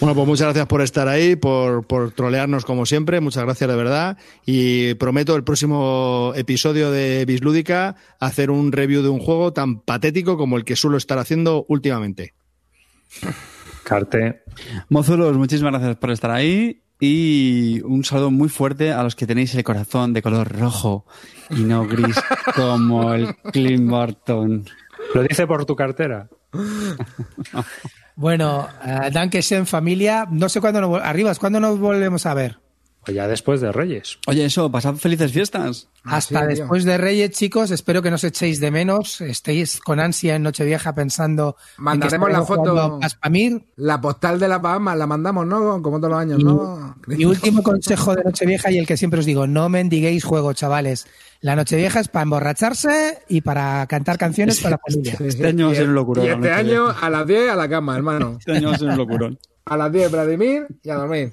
Bueno, 0.00 0.14
pues 0.14 0.28
muchas 0.28 0.46
gracias 0.46 0.66
por 0.68 0.80
estar 0.80 1.08
ahí, 1.08 1.34
por, 1.34 1.84
por 1.84 2.12
trolearnos 2.12 2.64
como 2.64 2.86
siempre. 2.86 3.20
Muchas 3.20 3.42
gracias 3.42 3.68
de 3.68 3.74
verdad. 3.74 4.16
Y 4.46 4.94
prometo 4.94 5.34
el 5.34 5.42
próximo 5.42 6.32
episodio 6.36 6.92
de 6.92 7.24
Bislúdica 7.24 7.96
hacer 8.20 8.52
un 8.52 8.70
review 8.70 9.02
de 9.02 9.08
un 9.08 9.18
juego 9.18 9.52
tan 9.52 9.80
patético 9.80 10.36
como 10.36 10.56
el 10.56 10.64
que 10.64 10.76
suelo 10.76 10.96
estar 10.96 11.18
haciendo 11.18 11.64
últimamente. 11.68 12.34
Carte. 13.82 14.42
Mozulos, 14.88 15.36
muchísimas 15.36 15.72
gracias 15.72 15.96
por 15.96 16.12
estar 16.12 16.30
ahí 16.30 16.82
y 17.00 17.80
un 17.82 18.04
saludo 18.04 18.30
muy 18.30 18.48
fuerte 18.48 18.92
a 18.92 19.02
los 19.02 19.16
que 19.16 19.26
tenéis 19.26 19.52
el 19.56 19.64
corazón 19.64 20.12
de 20.12 20.22
color 20.22 20.56
rojo 20.56 21.06
y 21.50 21.62
no 21.62 21.86
gris 21.86 22.16
como 22.54 23.14
el 23.14 23.34
Clint 23.52 23.90
Barton. 23.90 24.64
Lo 25.12 25.22
dice 25.24 25.46
por 25.48 25.64
tu 25.64 25.74
cartera. 25.74 26.28
Bueno, 28.18 28.68
uh, 28.84 29.12
Dankeschön 29.12 29.64
familia. 29.64 30.26
No 30.28 30.48
sé 30.48 30.60
cuándo 30.60 30.80
nos, 30.80 31.00
Arribas, 31.00 31.38
¿cuándo 31.38 31.60
nos 31.60 31.78
volvemos 31.78 32.26
a 32.26 32.34
ver? 32.34 32.58
Ya 33.12 33.26
después 33.26 33.60
de 33.60 33.72
Reyes. 33.72 34.18
Oye, 34.26 34.44
eso, 34.44 34.70
pasad 34.70 34.94
felices 34.96 35.32
fiestas. 35.32 35.88
Hasta 36.04 36.40
sí, 36.40 36.46
tío. 36.46 36.56
después 36.56 36.84
de 36.84 36.98
Reyes, 36.98 37.30
chicos. 37.30 37.70
Espero 37.70 38.02
que 38.02 38.10
no 38.10 38.16
os 38.16 38.24
echéis 38.24 38.60
de 38.60 38.70
menos. 38.70 39.20
Estéis 39.20 39.80
con 39.80 39.98
ansia 40.00 40.36
en 40.36 40.42
Nochevieja 40.42 40.94
pensando. 40.94 41.56
Mandaremos 41.78 42.30
la 42.30 42.42
foto. 42.42 42.60
jugando 42.70 42.80
a 42.96 43.00
Paspamir. 43.00 43.62
La 43.76 44.00
postal 44.00 44.38
de 44.38 44.48
la 44.48 44.58
Bahamas 44.58 44.96
la 44.98 45.06
mandamos, 45.06 45.46
¿no? 45.46 45.80
Como 45.82 45.98
todos 45.98 46.10
los 46.12 46.20
años, 46.20 46.42
¿no? 46.44 46.96
Mi 47.06 47.24
último 47.26 47.62
consejo 47.62 48.14
de 48.14 48.24
Nochevieja 48.24 48.70
y 48.70 48.78
el 48.78 48.86
que 48.86 48.96
siempre 48.96 49.20
os 49.20 49.26
digo: 49.26 49.46
no 49.46 49.68
mendiguéis 49.68 50.24
juego, 50.24 50.52
chavales. 50.52 51.06
La 51.40 51.54
Nochevieja 51.56 52.00
es 52.00 52.08
para 52.08 52.24
emborracharse 52.24 53.20
y 53.28 53.40
para 53.42 53.86
cantar 53.86 54.18
canciones 54.18 54.60
para 54.60 54.72
la 54.76 54.80
familia. 54.86 55.16
Este 55.20 55.46
año 55.46 55.66
va 55.66 55.70
a 55.70 55.74
Y- 55.74 55.76
ser 55.76 55.88
un 55.88 55.94
locurón. 55.94 56.24
Y 56.26 56.28
este 56.30 56.50
año 56.50 56.88
a 57.00 57.08
las 57.10 57.26
10 57.26 57.50
a 57.50 57.56
la 57.56 57.68
cama, 57.68 57.96
hermano. 57.96 58.36
Este 58.38 58.52
año 58.52 58.68
va 58.70 58.74
a 58.74 58.78
ser 58.78 58.88
un 58.88 58.96
locurón. 58.96 59.38
A 59.64 59.76
las 59.76 59.92
10 59.92 60.10
Vladimir 60.10 60.66
y 60.82 60.90
a 60.90 60.94
dormir. 60.96 61.32